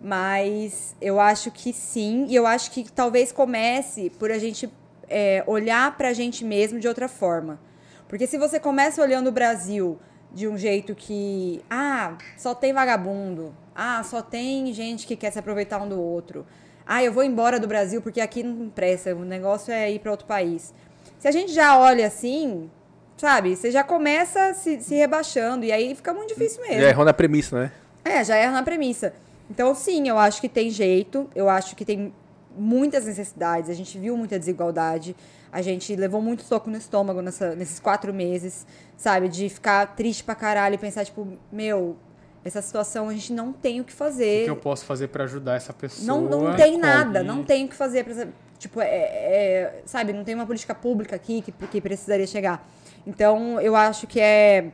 Mas 0.00 0.96
eu 0.98 1.20
acho 1.20 1.50
que 1.50 1.72
sim, 1.72 2.26
e 2.28 2.34
eu 2.34 2.46
acho 2.46 2.70
que 2.70 2.90
talvez 2.90 3.30
comece 3.30 4.10
por 4.18 4.30
a 4.30 4.38
gente 4.38 4.70
é, 5.08 5.44
olhar 5.46 5.96
pra 5.98 6.14
gente 6.14 6.44
mesmo 6.44 6.80
de 6.80 6.88
outra 6.88 7.08
forma. 7.08 7.60
Porque 8.08 8.26
se 8.26 8.38
você 8.38 8.58
começa 8.58 9.02
olhando 9.02 9.28
o 9.28 9.32
Brasil 9.32 9.98
de 10.36 10.46
um 10.46 10.58
jeito 10.58 10.94
que, 10.94 11.64
ah, 11.70 12.18
só 12.36 12.54
tem 12.54 12.70
vagabundo, 12.70 13.54
ah, 13.74 14.02
só 14.04 14.20
tem 14.20 14.70
gente 14.74 15.06
que 15.06 15.16
quer 15.16 15.30
se 15.32 15.38
aproveitar 15.38 15.80
um 15.80 15.88
do 15.88 15.98
outro. 15.98 16.44
Ah, 16.86 17.02
eu 17.02 17.10
vou 17.10 17.24
embora 17.24 17.58
do 17.58 17.66
Brasil 17.66 18.02
porque 18.02 18.20
aqui 18.20 18.42
não 18.42 18.68
presta, 18.68 19.14
o 19.14 19.24
negócio 19.24 19.72
é 19.72 19.90
ir 19.90 19.98
para 19.98 20.10
outro 20.10 20.26
país. 20.26 20.74
Se 21.18 21.26
a 21.26 21.32
gente 21.32 21.54
já 21.54 21.78
olha 21.78 22.06
assim, 22.06 22.70
sabe, 23.16 23.56
você 23.56 23.70
já 23.70 23.82
começa 23.82 24.52
se, 24.52 24.78
se 24.82 24.94
rebaixando 24.94 25.64
e 25.64 25.72
aí 25.72 25.94
fica 25.94 26.12
muito 26.12 26.28
difícil 26.28 26.60
mesmo. 26.60 26.82
Já 26.82 26.88
errou 26.90 27.04
na 27.06 27.14
premissa, 27.14 27.58
né? 27.58 27.72
É, 28.04 28.22
já 28.22 28.36
erra 28.36 28.52
na 28.52 28.62
premissa. 28.62 29.14
Então, 29.50 29.74
sim, 29.74 30.06
eu 30.06 30.18
acho 30.18 30.38
que 30.38 30.50
tem 30.50 30.68
jeito, 30.68 31.30
eu 31.34 31.48
acho 31.48 31.74
que 31.74 31.84
tem 31.84 32.12
muitas 32.54 33.06
necessidades, 33.06 33.70
a 33.70 33.74
gente 33.74 33.98
viu 33.98 34.18
muita 34.18 34.38
desigualdade, 34.38 35.16
a 35.50 35.62
gente 35.62 35.94
levou 35.96 36.20
muito 36.20 36.42
soco 36.42 36.70
no 36.70 36.76
estômago 36.76 37.20
nessa, 37.20 37.54
nesses 37.54 37.78
quatro 37.80 38.12
meses, 38.12 38.66
sabe? 38.96 39.28
De 39.28 39.48
ficar 39.48 39.94
triste 39.94 40.24
pra 40.24 40.34
caralho 40.34 40.74
e 40.74 40.78
pensar, 40.78 41.04
tipo, 41.04 41.26
meu, 41.50 41.96
essa 42.44 42.60
situação 42.62 43.08
a 43.08 43.12
gente 43.12 43.32
não 43.32 43.52
tem 43.52 43.80
o 43.80 43.84
que 43.84 43.92
fazer. 43.92 44.42
O 44.42 44.44
que 44.44 44.50
eu 44.50 44.56
posso 44.56 44.84
fazer 44.84 45.08
para 45.08 45.24
ajudar 45.24 45.56
essa 45.56 45.72
pessoa? 45.72 46.06
Não, 46.06 46.22
não 46.22 46.56
tem 46.56 46.78
nada, 46.78 47.22
não 47.22 47.42
tem 47.42 47.64
o 47.64 47.68
que 47.68 47.74
fazer. 47.74 48.04
Pra, 48.04 48.26
tipo, 48.58 48.80
é, 48.80 48.86
é, 48.86 49.82
sabe, 49.84 50.12
não 50.12 50.24
tem 50.24 50.34
uma 50.34 50.46
política 50.46 50.74
pública 50.74 51.16
aqui 51.16 51.42
que, 51.42 51.52
que 51.52 51.80
precisaria 51.80 52.26
chegar. 52.26 52.68
Então, 53.06 53.60
eu 53.60 53.74
acho 53.76 54.06
que 54.06 54.20
é 54.20 54.70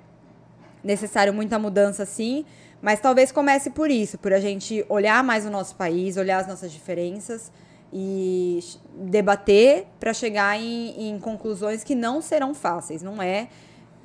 necessário 0.83 1.33
muita 1.33 1.59
mudança, 1.59 2.05
sim. 2.05 2.45
Mas 2.81 2.99
talvez 2.99 3.31
comece 3.31 3.71
por 3.71 3.91
isso, 3.91 4.19
por 4.19 4.33
a 4.33 4.41
gente 4.41 4.85
olhar 4.89 5.23
mais 5.23 5.47
o 5.47 5.51
nosso 5.51 5.77
país, 5.77 6.17
olhar 6.17 6.39
as 6.39 6.49
nossas 6.49 6.73
diferenças 6.73 7.53
e 7.93 8.61
debater 8.95 9.87
para 10.01 10.15
chegar 10.15 10.59
em, 10.59 11.11
em, 11.11 11.19
conclusões 11.19 11.85
que 11.85 11.95
não 11.95 12.23
serão 12.23 12.55
fáceis. 12.55 13.03
Não 13.03 13.23
é, 13.23 13.49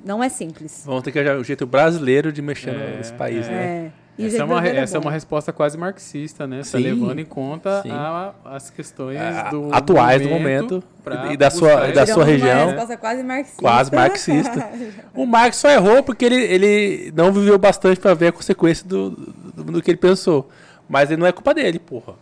não 0.04 0.22
é 0.22 0.28
simples. 0.28 0.82
Vamos 0.84 1.02
ter 1.02 1.12
que 1.12 1.18
achar 1.18 1.36
o 1.36 1.44
jeito 1.44 1.66
brasileiro 1.66 2.30
de 2.30 2.42
mexer 2.42 2.70
é, 2.70 2.96
nesse 2.98 3.12
país, 3.14 3.48
é. 3.48 3.50
né? 3.50 3.92
É. 3.94 4.08
Essa, 4.26 4.38
é 4.38 4.44
uma, 4.44 4.66
é 4.66 4.76
essa 4.76 4.96
é 4.96 5.00
uma 5.00 5.12
resposta 5.12 5.52
quase 5.52 5.78
marxista, 5.78 6.44
né? 6.44 6.62
Tá 6.68 6.76
levando 6.76 7.20
em 7.20 7.24
conta 7.24 7.84
a, 7.88 8.34
as 8.56 8.68
questões 8.68 9.16
do 9.48 9.72
atuais 9.72 10.20
do 10.20 10.28
momento, 10.28 10.80
do 10.80 11.10
momento 11.10 11.32
e 11.32 11.36
da 11.36 11.50
sua, 11.50 11.86
da 11.92 12.04
sua 12.04 12.24
região. 12.24 12.62
Uma 12.62 12.72
resposta 12.72 12.96
quase 12.96 13.22
marxista. 13.22 13.62
Quase 13.62 13.94
marxista. 13.94 14.70
o 15.14 15.24
Marx 15.24 15.58
só 15.58 15.70
errou 15.70 16.02
porque 16.02 16.24
ele, 16.24 16.34
ele 16.34 17.12
não 17.14 17.32
viveu 17.32 17.56
bastante 17.58 18.00
para 18.00 18.12
ver 18.12 18.28
a 18.28 18.32
consequência 18.32 18.84
do, 18.84 19.10
do, 19.10 19.64
do, 19.64 19.80
que 19.80 19.92
ele 19.92 19.98
pensou. 19.98 20.48
Mas 20.88 21.12
ele 21.12 21.20
não 21.20 21.26
é 21.26 21.30
culpa 21.30 21.54
dele, 21.54 21.78
porra. 21.78 22.14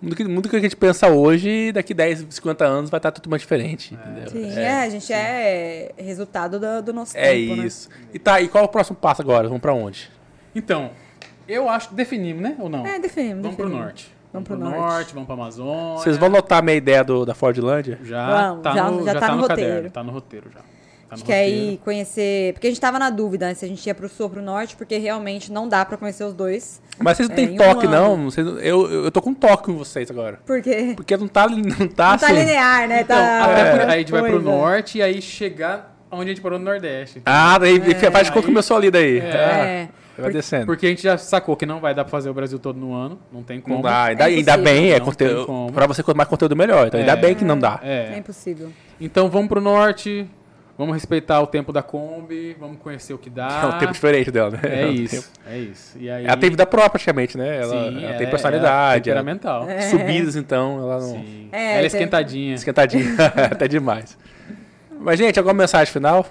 Muito 0.00 0.16
que, 0.16 0.24
muito 0.24 0.48
que 0.48 0.54
a 0.56 0.60
gente 0.60 0.76
pensa 0.76 1.08
hoje, 1.08 1.72
daqui 1.72 1.92
10, 1.92 2.26
50 2.30 2.64
anos 2.64 2.90
vai 2.90 2.98
estar 2.98 3.10
tudo 3.10 3.28
mais 3.28 3.42
diferente, 3.42 3.96
é. 3.96 4.10
entendeu? 4.10 4.30
Sim, 4.30 4.58
é, 4.58 4.62
é 4.62 4.80
a 4.82 4.88
gente 4.88 5.06
sim. 5.06 5.12
é 5.12 5.92
resultado 5.98 6.60
do, 6.60 6.82
do 6.82 6.92
nosso 6.92 7.16
é 7.16 7.32
tempo, 7.32 7.60
É 7.60 7.66
isso. 7.66 7.88
Né? 7.90 7.96
E 8.14 8.18
tá, 8.18 8.40
e 8.40 8.48
qual 8.48 8.62
é 8.62 8.66
o 8.66 8.70
próximo 8.70 8.96
passo 8.96 9.20
agora? 9.22 9.48
Vamos 9.48 9.60
para 9.60 9.74
onde? 9.74 10.08
Então, 10.54 10.90
eu 11.48 11.68
acho 11.68 11.88
que 11.88 11.94
definimos, 11.96 12.42
né? 12.42 12.56
Ou 12.60 12.68
não? 12.68 12.86
É, 12.86 12.98
definimos. 13.00 13.42
Vamos 13.42 13.56
definimos. 13.56 13.76
pro 13.76 13.84
norte. 13.84 14.18
Vamos 14.32 14.48
pro, 14.48 14.56
norte. 14.58 14.76
norte, 14.78 15.14
vamos 15.14 15.26
pra 15.26 15.34
Amazônia. 15.34 15.96
Vocês 15.96 16.16
vão 16.16 16.28
notar 16.28 16.58
a 16.58 16.62
minha 16.62 16.76
ideia 16.76 17.02
do, 17.02 17.24
da 17.24 17.34
Fordlândia? 17.34 17.98
Já, 18.04 18.26
Vamos, 18.50 18.62
tá, 18.62 18.72
já- 18.74 18.90
no, 18.90 19.04
já 19.04 19.12
já 19.14 19.20
tá 19.20 19.26
tá 19.26 19.32
no 19.32 19.36
no 19.36 19.42
roteiro. 19.48 19.70
caderno. 19.70 19.90
Tá 19.90 20.02
no 20.04 20.12
roteiro 20.12 20.50
já. 20.52 20.60
Tá 21.08 21.14
A 21.14 21.16
gente 21.16 21.26
quer 21.26 21.44
roteiro. 21.44 21.72
ir 21.72 21.76
conhecer. 21.78 22.52
Porque 22.52 22.66
a 22.66 22.70
gente 22.70 22.80
tava 22.80 22.98
na 22.98 23.08
dúvida 23.08 23.46
né, 23.46 23.54
se 23.54 23.64
a 23.64 23.68
gente 23.68 23.86
ia 23.86 23.94
pro 23.94 24.08
sul 24.10 24.24
ou 24.26 24.30
pro 24.30 24.42
norte, 24.42 24.76
porque 24.76 24.98
realmente 24.98 25.50
não 25.50 25.66
dá 25.66 25.82
pra 25.84 25.96
conhecer 25.96 26.22
os 26.24 26.34
dois. 26.34 26.82
Mas 26.98 27.16
vocês 27.16 27.28
não 27.30 27.34
É, 27.34 27.36
têm 27.38 27.50
um 27.54 27.56
toque, 27.56 27.86
ano. 27.86 27.94
não? 27.96 28.24
Vocês- 28.30 28.46
eu, 28.46 29.04
eu, 29.04 29.10
tô 29.10 29.22
com 29.22 29.32
toque 29.32 29.64
com 29.64 29.76
vocês 29.78 30.10
agora. 30.10 30.38
Porque 30.44 30.92
Porque 30.94 31.16
não 31.16 31.26
tá, 31.26 31.48
não 31.48 31.62
tá 31.62 31.78
não 31.78 31.88
tá 31.88 32.14
assim. 32.14 32.32
linear, 32.34 32.86
né? 32.88 33.00
Então, 33.00 33.16
Tá 33.16 33.44
até 33.44 33.64
por- 33.64 33.70
outra 33.78 33.86
aí 33.92 33.94
a 33.94 33.98
gente 34.00 34.12
vai 34.12 34.22
pro 34.30 34.42
norte 34.42 34.98
e 34.98 35.02
aí 35.02 35.22
chegar 35.22 35.96
onde 36.10 36.24
a 36.24 36.28
gente 36.34 36.42
parou 36.42 36.58
no 36.58 36.64
Nordeste. 36.66 37.22
Ah, 37.24 37.56
daí 37.58 37.80
faz 37.94 38.26
de 38.26 38.32
conta 38.32 38.40
que 38.42 38.46
começou 38.52 38.76
ali 38.76 38.90
daí. 38.90 39.18
É. 39.18 39.88
Ah, 40.18 40.22
vai 40.22 40.32
descendo. 40.32 40.66
Porque 40.66 40.84
a 40.84 40.88
gente 40.90 41.02
já 41.02 41.16
sacou 41.16 41.56
que 41.56 41.64
não 41.64 41.80
vai 41.80 41.94
dar 41.94 42.04
pra 42.04 42.10
fazer 42.10 42.28
o 42.28 42.34
Brasil 42.34 42.58
todo 42.58 42.78
no 42.78 42.92
ano. 42.92 43.18
Não 43.32 43.42
tem 43.42 43.60
como. 43.62 43.76
Não 43.76 43.82
dá, 43.82 44.04
ainda, 44.04 44.24
É 44.24 44.26
ainda 44.26 44.56
bem, 44.58 44.90
é 44.90 44.98
Não 44.98 45.06
conteúdo. 45.06 45.72
Pra 45.72 45.86
você 45.86 46.02
quanto 46.02 46.16
mais 46.18 46.28
conteúdo 46.28 46.54
melhor. 46.54 46.88
Então 46.88 47.00
ainda 47.00 47.12
É. 47.12 47.16
bem 47.16 47.34
que 47.34 47.44
não 47.44 47.58
dá. 47.58 47.80
É 47.82 48.14
É. 48.14 48.18
impossível. 48.18 48.68
Então 49.00 49.30
vamos 49.30 49.48
pro 49.48 49.60
norte. 49.60 50.28
Vamos 50.78 50.94
respeitar 50.94 51.40
o 51.42 51.46
tempo 51.48 51.72
da 51.72 51.82
Kombi. 51.82 52.56
Vamos 52.58 52.78
conhecer 52.78 53.12
o 53.12 53.18
que 53.18 53.28
dá. 53.28 53.62
É 53.64 53.66
um 53.66 53.78
tempo 53.80 53.92
diferente 53.92 54.30
dela, 54.30 54.50
né? 54.50 54.60
É 54.62 54.86
um 54.86 54.92
isso. 54.92 55.16
tempo- 55.16 55.28
É 55.50 55.58
isso. 55.58 55.98
E 55.98 56.08
aí, 56.08 56.24
Ela 56.24 56.36
tem 56.36 56.50
vida 56.50 56.64
própria, 56.64 56.90
praticamente, 56.90 57.36
né? 57.36 57.56
Ela, 57.56 57.66
Sim, 57.90 58.04
ela 58.04 58.14
é- 58.14 58.16
tem 58.16 58.26
é 58.28 58.30
personalidade. 58.30 59.10
ela- 59.10 59.20
temperamental. 59.20 59.68
É. 59.68 59.80
Subidas, 59.80 60.36
então, 60.36 60.78
ela 60.78 61.00
não. 61.00 61.14
Sim. 61.14 61.48
É, 61.50 61.62
Ela 61.62 61.72
é 61.72 61.76
tem- 61.78 61.86
esquentadinha. 61.86 62.54
Esquentadinha. 62.54 63.04
Até 63.50 63.66
demais. 63.66 64.16
Mas, 65.00 65.18
gente, 65.18 65.36
alguma 65.36 65.54
mensagem 65.54 65.92
final? 65.92 66.24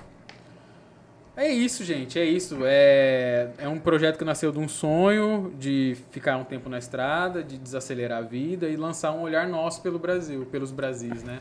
É 1.36 1.50
isso, 1.50 1.84
gente, 1.84 2.18
é 2.18 2.24
isso. 2.26 2.60
É, 2.64 3.50
é 3.60 3.68
um 3.68 3.78
projeto 3.78 4.18
que 4.18 4.24
nasceu 4.26 4.52
de 4.52 4.58
um 4.58 4.68
sonho 4.68 5.54
de 5.60 5.96
ficar 6.10 6.36
um 6.38 6.44
tempo 6.44 6.68
na 6.70 6.80
estrada, 6.80 7.44
de 7.44 7.58
desacelerar 7.60 8.20
a 8.20 8.22
vida 8.22 8.68
e 8.68 8.76
lançar 8.76 9.12
um 9.12 9.22
olhar 9.22 9.46
nosso 9.48 9.82
pelo 9.84 10.00
Brasil, 10.00 10.48
pelos 10.52 10.72
Brasis, 10.72 11.22
né? 11.24 11.40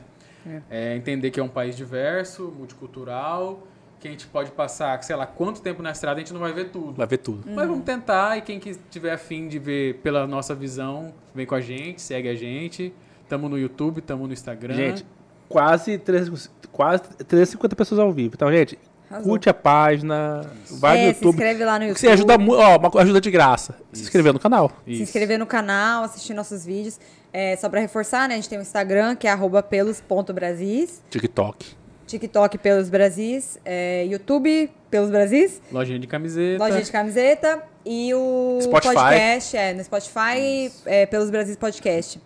É, 0.71 0.97
entender 0.97 1.31
que 1.31 1.41
é 1.41 1.43
um 1.43 1.49
país 1.49 1.77
diverso, 1.77 2.53
multicultural, 2.57 3.67
que 3.99 4.09
a 4.09 4.11
gente 4.11 4.27
pode 4.27 4.51
passar, 4.51 5.03
sei 5.03 5.17
lá, 5.17 5.27
quanto 5.27 5.61
tempo 5.61 5.83
na 5.83 5.91
estrada 5.91 6.17
a 6.17 6.21
gente 6.21 6.33
não 6.33 6.41
vai 6.41 6.53
ver 6.53 6.71
tudo. 6.71 6.93
Vai 6.95 7.07
ver 7.07 7.19
tudo. 7.19 7.45
Mas 7.51 7.67
vamos 7.67 7.85
tentar 7.85 8.37
e 8.37 8.43
quem 8.43 8.61
que 8.61 8.75
tiver 8.91 9.13
afim 9.13 9.49
de 9.49 9.59
ver 9.59 9.95
pela 10.03 10.27
nossa 10.27 10.55
visão, 10.55 11.13
vem 11.35 11.47
com 11.47 11.55
a 11.55 11.61
gente, 11.61 12.01
segue 12.01 12.29
a 12.29 12.35
gente. 12.35 12.93
Tamo 13.29 13.49
no 13.49 13.59
YouTube, 13.59 14.01
tamo 14.01 14.27
no 14.27 14.33
Instagram. 14.33 14.75
Gente, 14.75 15.07
quase, 15.49 15.99
3, 15.99 16.51
quase 16.71 17.03
350 17.03 17.75
pessoas 17.75 17.99
ao 17.99 18.13
vivo. 18.13 18.35
Então, 18.35 18.53
gente, 18.53 18.79
Arrasou. 19.11 19.31
curte 19.31 19.49
a 19.49 19.55
página, 19.55 20.43
vai 20.79 20.99
é, 20.99 21.07
no 21.09 21.15
se 21.15 21.15
YouTube. 21.21 21.35
inscreve 21.35 21.65
lá 21.65 21.79
no 21.79 21.85
YouTube. 21.87 22.01
Você 22.01 22.09
ajuda 22.09 22.39
muito, 22.39 22.61
ó, 22.61 22.77
uma 22.77 23.01
ajuda 23.01 23.21
de 23.21 23.31
graça. 23.31 23.73
Se 23.73 23.79
Isso. 23.95 24.03
inscrever 24.05 24.33
no 24.33 24.39
canal. 24.39 24.71
Se 24.85 24.93
Isso. 24.93 25.03
inscrever 25.03 25.39
no 25.39 25.47
canal, 25.47 26.05
assistir 26.05 26.35
nossos 26.35 26.65
vídeos. 26.65 27.01
É, 27.39 27.55
só 27.55 27.69
pra 27.69 27.81
reforçar, 27.81 28.27
né? 28.27 28.33
A 28.33 28.37
gente 28.39 28.49
tem 28.49 28.59
o 28.59 28.63
Instagram, 28.63 29.15
que 29.15 29.27
é 29.29 29.31
arroba 29.31 29.63
pelos.brasis. 29.63 31.03
TikTok. 31.11 31.67
TikTok 32.07 32.57
pelos 32.57 32.89
Brasis. 32.89 33.59
é, 33.63 34.07
YouTube 34.07 34.71
pelos 34.91 35.11
Brasis. 35.11 35.61
Lojinha 35.71 35.99
de 35.99 36.07
camiseta. 36.07 36.65
Loja 36.65 36.81
de 36.81 36.91
camiseta. 36.91 37.63
E 37.85 38.15
o 38.15 38.59
Spotify. 38.63 38.95
podcast, 38.95 39.55
é, 39.55 39.75
no 39.75 39.85
Spotify, 39.85 40.73
é, 40.87 41.05
pelos 41.05 41.29
Brasis 41.29 41.57
Podcast. 41.57 42.19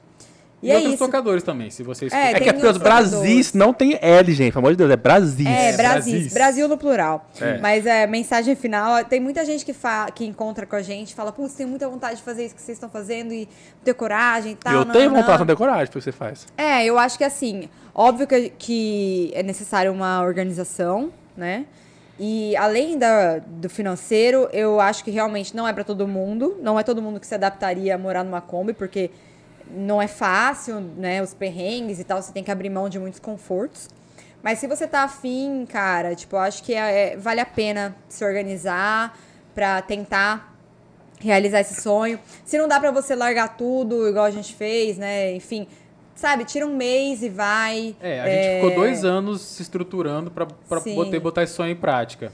E, 0.62 0.69
E, 0.69 0.70
é 0.70 0.74
outros 0.77 0.95
isso. 0.95 1.05
tocadores 1.05 1.43
também, 1.43 1.70
se 1.70 1.82
vocês 1.82 2.12
É, 2.12 2.32
É, 2.32 2.41
que 2.41 2.49
é 2.49 2.53
porque 2.53 2.66
os 2.66 2.77
Brasis 2.77 3.55
não 3.55 3.73
tem 3.73 3.99
L, 4.01 4.32
gente. 4.32 4.53
Pelo 4.53 4.61
amor 4.66 4.73
de 4.73 4.78
Deus, 4.78 4.91
é 4.91 4.97
Brasis. 4.97 5.47
É, 5.47 5.70
É, 5.70 5.77
Brasis. 5.77 6.12
Brasis. 6.12 6.32
Brasil 6.35 6.69
no 6.69 6.77
plural. 6.77 7.28
É. 7.41 7.59
Mas 7.59 7.87
é 7.87 8.07
mensagem 8.07 8.55
final. 8.55 9.05
Tem 9.05 9.20
muita 9.20 9.45
gente 9.45 9.65
que, 9.65 9.73
fa 9.73 10.11
que 10.11 10.24
encontra 10.24 10.66
com 10.66 10.77
a 10.77 10.82
gente 10.82 11.15
fala, 11.15 11.32
putz, 11.32 11.55
tenho 11.55 11.69
muita 11.69 11.89
vontade 11.89 12.16
de 12.16 12.23
fazer 12.23 12.45
isso 12.45 12.55
que 12.55 12.61
vocês 12.62 12.77
estão 12.77 12.91
fazendo 12.91 13.32
e 13.32 13.49
ter 13.85 13.95
coragem 13.95 14.53
e 14.53 14.57
tal. 14.57 14.74
eu 14.74 14.85
tenho 14.85 15.07
nananã." 15.07 15.20
vontade 15.20 15.43
de 15.43 15.47
ter 15.47 15.57
coragem 15.57 15.87
pro 15.87 15.99
que 15.99 16.05
você 16.05 16.12
faz. 16.12 16.47
É, 16.57 16.85
eu 16.85 16.99
acho 16.99 17.16
que 17.16 17.24
assim, 17.24 17.69
óbvio 17.95 18.27
que, 18.27 18.53
que 18.59 19.31
é 19.35 19.43
necessário 19.43 19.91
uma 19.93 20.23
organização, 20.23 21.11
né? 21.37 21.65
E 22.23 22.55
além 22.57 22.99
da, 22.99 23.39
do 23.39 23.70
financeiro, 23.70 24.47
eu 24.53 24.78
acho 24.78 25.03
que 25.03 25.11
realmente 25.11 25.57
não 25.57 25.66
é 25.66 25.73
para 25.73 25.82
todo 25.85 26.07
mundo. 26.07 26.59
Não 26.61 26.78
é 26.78 26.82
todo 26.82 27.01
mundo 27.01 27.19
que 27.19 27.27
se 27.27 27.35
adaptaria 27.35 27.95
a 27.95 27.99
morar 27.99 28.23
numa 28.23 28.43
Kombi, 28.43 28.74
porque 28.74 29.11
não 29.74 30.01
é 30.01 30.09
fácil, 30.09 30.80
né? 30.80 31.22
Os 31.22 31.34
perrengues 31.34 31.98
e 31.98 32.05
tal, 32.05 32.20
você 32.20 32.32
tem 32.32 32.42
que 32.44 32.51
abrir 32.51 32.70
mão 32.70 32.88
de 32.88 32.98
muitos 32.98 33.20
confortos. 33.20 33.88
Mas 34.42 34.59
se 34.59 34.66
você 34.66 34.86
tá 34.86 35.02
afim, 35.02 35.66
cara, 35.66 36.14
tipo, 36.14 36.36
eu 36.36 36.40
acho 36.40 36.62
que 36.62 36.72
é- 36.74 37.12
é- 37.12 37.16
vale 37.16 37.40
a 37.40 37.47
pena 37.47 37.94
se 38.09 38.24
organizar 38.24 39.18
pra 39.55 39.82
tentar 39.82 40.56
realizar 41.20 41.60
esse 41.60 41.80
sonho. 41.80 42.18
Se 42.44 42.56
não 42.56 42.66
dá 42.66 42.80
pra 42.80 42.90
você 42.90 43.14
largar 43.14 43.56
tudo, 43.56 44.09
igual 44.09 44.24
a 44.24 44.30
gente 44.30 44.55
fez, 44.55 44.97
né? 44.97 45.32
Enfim, 45.34 45.66
sabe, 46.14 46.44
tira 46.44 46.66
um 46.66 46.74
mês 46.74 47.22
e 47.22 47.28
vai. 47.28 47.94
É, 48.01 48.20
a 48.20 48.28
gente 48.28 48.55
ficou 48.56 48.74
dois 48.82 49.05
anos 49.05 49.42
se 49.42 49.62
estruturando 49.62 50.32
Sim. 50.82 50.94
poder 50.94 51.20
botar 51.20 51.42
esse 51.42 51.52
sonho 51.52 51.72
em 51.72 51.76
prática. 51.76 52.32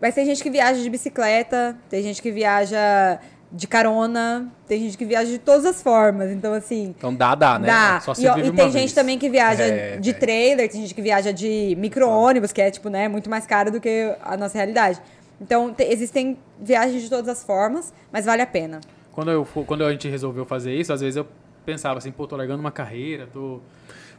Mas 0.00 0.14
tem 0.14 0.24
gente 0.24 0.42
que 0.42 0.50
viaja 0.50 0.80
de 0.80 0.90
bicicleta, 0.90 1.76
tem 1.88 2.02
gente 2.02 2.20
que 2.22 2.30
viaja 2.30 3.20
de 3.50 3.66
carona, 3.66 4.46
tem 4.66 4.80
gente 4.80 4.98
que 4.98 5.04
viaja 5.06 5.30
de 5.30 5.38
todas 5.38 5.64
as 5.64 5.82
formas. 5.82 6.30
Então, 6.30 6.52
assim, 6.52 6.94
Então 6.96 7.14
dá, 7.14 7.34
dá, 7.34 7.58
né? 7.58 7.66
Dá. 7.66 8.00
Só 8.00 8.12
se 8.14 8.26
E, 8.26 8.34
vive 8.34 8.48
e 8.48 8.52
tem 8.52 8.64
uma 8.64 8.70
gente 8.70 8.80
vez. 8.80 8.92
também 8.92 9.18
que 9.18 9.28
viaja 9.30 9.62
É, 9.64 9.96
de 9.96 10.10
velho. 10.10 10.20
trailer, 10.20 10.70
tem 10.70 10.82
gente 10.82 10.94
que 10.94 11.00
viaja 11.02 11.32
de 11.32 11.74
micro-ônibus, 11.78 12.52
que 12.52 12.60
é, 12.60 12.70
tipo, 12.70 12.88
né, 12.90 13.08
muito 13.08 13.30
mais 13.30 13.46
caro 13.46 13.70
do 13.70 13.80
que 13.80 14.14
a 14.22 14.36
nossa 14.36 14.56
realidade. 14.58 15.00
Então, 15.40 15.72
te- 15.72 15.84
existem 15.84 16.36
viagens 16.60 17.02
de 17.02 17.08
todas 17.08 17.28
as 17.28 17.42
formas, 17.42 17.92
mas 18.12 18.26
vale 18.26 18.42
a 18.42 18.46
pena. 18.46 18.80
Quando, 19.12 19.30
eu, 19.30 19.44
quando 19.66 19.84
a 19.84 19.90
gente 19.92 20.08
resolveu 20.08 20.44
fazer 20.44 20.74
isso, 20.74 20.92
às 20.92 21.00
vezes 21.00 21.16
eu 21.16 21.26
pensava 21.64 21.98
assim, 21.98 22.10
pô, 22.12 22.26
tô 22.26 22.36
largando 22.36 22.60
uma 22.60 22.70
carreira, 22.72 23.28
tô... 23.32 23.60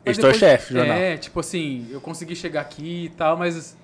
Mas 0.06 0.18
Editor-chefe, 0.18 0.73
depois- 0.73 0.88
jornal. 0.88 0.97
É, 1.03 1.18
tipo 1.18 1.39
assim, 1.39 1.88
eu 1.91 1.99
consegui 2.01 2.35
chegar 2.35 2.61
aqui 2.61 3.06
e 3.06 3.10
tal, 3.10 3.38
mas 3.38 3.76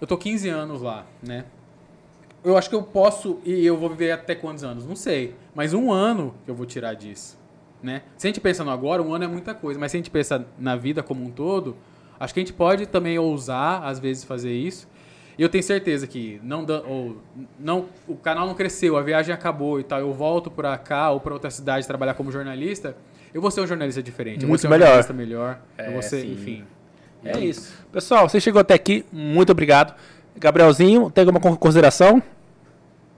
eu 0.00 0.06
tô 0.06 0.16
15 0.16 0.48
anos 0.48 0.80
lá, 0.80 1.04
né? 1.22 1.44
Eu 2.44 2.56
acho 2.56 2.68
que 2.68 2.74
eu 2.74 2.82
posso, 2.82 3.40
e 3.44 3.66
eu 3.66 3.76
vou 3.76 3.90
viver 3.90 4.12
até 4.12 4.34
quantos 4.34 4.62
anos? 4.62 4.86
Não 4.86 4.96
sei. 4.96 5.34
Mas 5.54 5.74
um 5.74 5.92
ano 5.92 6.34
que 6.44 6.50
eu 6.50 6.54
vou 6.54 6.66
tirar 6.66 6.94
disso, 6.94 7.38
né? 7.82 8.02
Se 8.16 8.26
a 8.26 8.28
gente 8.28 8.40
pensa 8.40 8.64
no 8.64 8.70
agora, 8.70 9.02
um 9.02 9.12
ano 9.12 9.24
é 9.24 9.28
muita 9.28 9.54
coisa. 9.54 9.78
Mas 9.78 9.90
se 9.90 9.96
a 9.96 9.98
gente 9.98 10.10
pensa 10.10 10.46
na 10.58 10.76
vida 10.76 11.02
como 11.02 11.24
um 11.24 11.30
todo, 11.30 11.76
acho 12.18 12.32
que 12.32 12.40
a 12.40 12.42
gente 12.42 12.52
pode 12.52 12.86
também 12.86 13.18
ousar, 13.18 13.84
às 13.84 13.98
vezes, 13.98 14.24
fazer 14.24 14.52
isso. 14.52 14.88
E 15.38 15.42
eu 15.42 15.48
tenho 15.48 15.62
certeza 15.62 16.06
que 16.06 16.40
não, 16.42 16.66
ou, 16.86 17.16
não 17.58 17.86
o 18.08 18.16
canal 18.16 18.46
não 18.46 18.54
cresceu, 18.54 18.96
a 18.96 19.02
viagem 19.02 19.32
acabou 19.32 19.78
e 19.78 19.84
tal, 19.84 20.00
eu 20.00 20.12
volto 20.12 20.50
para 20.50 20.76
cá 20.76 21.12
ou 21.12 21.20
para 21.20 21.32
outra 21.32 21.48
cidade 21.48 21.86
trabalhar 21.86 22.14
como 22.14 22.32
jornalista, 22.32 22.96
eu 23.32 23.40
vou 23.40 23.48
ser 23.50 23.60
um 23.60 23.66
jornalista 23.66 24.02
diferente. 24.02 24.44
Muito 24.44 24.44
eu 24.44 24.48
vou 24.48 24.58
ser 24.58 24.66
um 24.66 24.70
melhor. 24.70 24.86
jornalista 24.86 25.12
melhor. 25.12 25.60
É, 25.78 25.88
eu 25.88 25.92
vou 25.92 26.02
ser, 26.02 26.22
sim. 26.22 26.32
enfim. 26.32 26.64
É 27.24 27.38
isso. 27.38 27.72
Pessoal, 27.92 28.28
você 28.28 28.40
chegou 28.40 28.60
até 28.60 28.74
aqui, 28.74 29.04
muito 29.12 29.50
obrigado. 29.52 29.94
Gabrielzinho, 30.38 31.10
tem 31.10 31.24
alguma 31.24 31.56
consideração? 31.56 32.22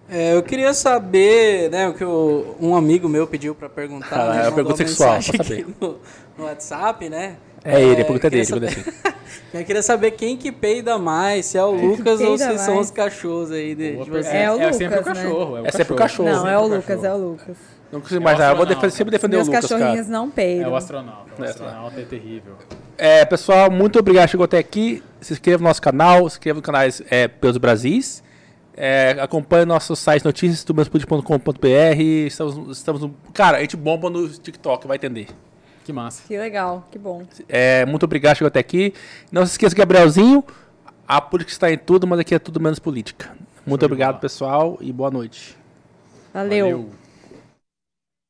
É, 0.09 0.35
eu 0.35 0.43
queria 0.43 0.75
saber, 0.75 1.71
né, 1.71 1.89
o 1.89 1.95
que 1.95 2.05
o, 2.05 2.57
um 2.61 2.75
amigo 2.75 3.09
meu 3.09 3.29
pediu 3.29 3.55
para 3.55 3.69
perguntar. 3.69 4.21
Ah, 4.21 4.35
né, 4.35 4.41
é 4.41 4.49
uma 4.49 4.53
pergunta 4.53 4.77
sexual, 4.77 5.19
no, 5.81 5.99
no, 6.37 6.45
WhatsApp, 6.45 7.09
né? 7.09 7.37
É, 7.65 7.81
ele, 7.81 8.03
a 8.03 8.05
pergunta 8.05 8.27
é 8.27 8.31
dele. 8.31 8.45
Saber... 8.45 8.95
eu 9.55 9.65
queria 9.65 9.83
saber 9.83 10.11
quem 10.13 10.37
que 10.37 10.51
peida 10.51 10.99
mais, 10.99 11.47
se 11.47 11.59
é 11.59 11.65
o 11.65 11.77
é, 11.77 11.81
Lucas 11.81 12.21
ou 12.21 12.37
se 12.37 12.45
mais. 12.45 12.61
são 12.63 12.79
os 12.79 12.91
cachorros 12.91 13.53
aí 13.53 13.73
de, 13.77 13.99
de 13.99 14.11
vocês. 14.11 14.35
É 14.35 14.51
o 14.51 14.55
Lucas, 14.55 14.69
é 14.69 14.73
sempre 14.73 14.99
o 14.99 15.05
cachorro. 15.05 15.55
Né? 15.55 15.59
É, 15.59 15.63
o 15.63 15.67
é 15.67 15.71
sempre 15.71 15.93
o 15.93 15.97
cachorro. 15.97 16.29
Não, 16.29 16.49
é 16.49 16.59
o 16.59 16.67
Lucas, 16.67 17.05
é 17.05 17.13
o 17.13 17.17
Lucas. 17.17 17.57
Não 17.93 18.01
consigo 18.01 18.29
é 18.29 18.51
eu 18.51 18.57
vou 18.57 18.67
defender, 18.67 18.91
sempre 18.91 19.11
defender 19.11 19.37
Meus 19.37 19.49
o 19.49 19.51
Lucas, 19.51 19.69
cachorrinhos 19.69 20.07
cara. 20.07 20.19
não 20.19 20.31
peidam. 20.31 20.67
É 20.67 20.69
o 20.69 20.77
astronauta, 20.77 21.31
o 21.43 21.45
astronauta 21.45 22.01
é 22.01 22.05
terrível. 22.05 22.55
É, 22.97 23.25
pessoal, 23.25 23.71
muito 23.71 23.99
obrigado 23.99 24.29
chegou 24.29 24.45
até 24.45 24.59
aqui. 24.59 25.03
Se 25.21 25.33
inscreva 25.33 25.63
no 25.63 25.69
nosso 25.69 25.83
canal, 25.83 26.21
se 26.29 26.37
inscreva 26.37 26.59
no 26.59 26.63
canal 26.63 26.83
é, 27.11 27.27
Pelos 27.27 27.57
Brasis. 27.57 28.23
É, 28.77 29.17
acompanhe 29.21 29.65
nosso 29.65 29.97
site 29.97 30.25
notícias 30.25 30.59
Estamos, 32.27 32.79
estamos 32.79 33.03
no, 33.03 33.15
cara, 33.35 33.59
a 33.59 33.61
gente 33.61 33.77
bomba 33.77 34.09
no 34.09 34.29
TikTok, 34.29 34.87
vai 34.87 34.97
entender. 34.97 35.27
Que 35.85 35.93
massa. 35.93 36.23
Que 36.29 36.39
legal, 36.39 36.87
que 36.91 36.99
bom. 36.99 37.25
É, 37.49 37.85
muito 37.87 38.05
obrigado, 38.05 38.37
chegou 38.37 38.49
até 38.49 38.61
aqui. 38.61 38.95
Não 39.33 39.45
se 39.45 39.53
esqueça, 39.53 39.75
Gabrielzinho, 39.75 40.45
a 41.07 41.21
política 41.21 41.53
está 41.53 41.73
em 41.73 41.77
tudo, 41.77 42.07
mas 42.07 42.21
aqui 42.21 42.35
é 42.35 42.39
tudo 42.39 42.61
menos 42.61 42.79
política. 42.79 43.31
Muito 43.67 43.81
Show 43.81 43.87
obrigado, 43.87 44.21
pessoal, 44.21 44.79
e 44.81 44.93
boa 44.93 45.11
noite. 45.11 45.59
Valeu. 46.33 46.67
Valeu. 46.67 47.00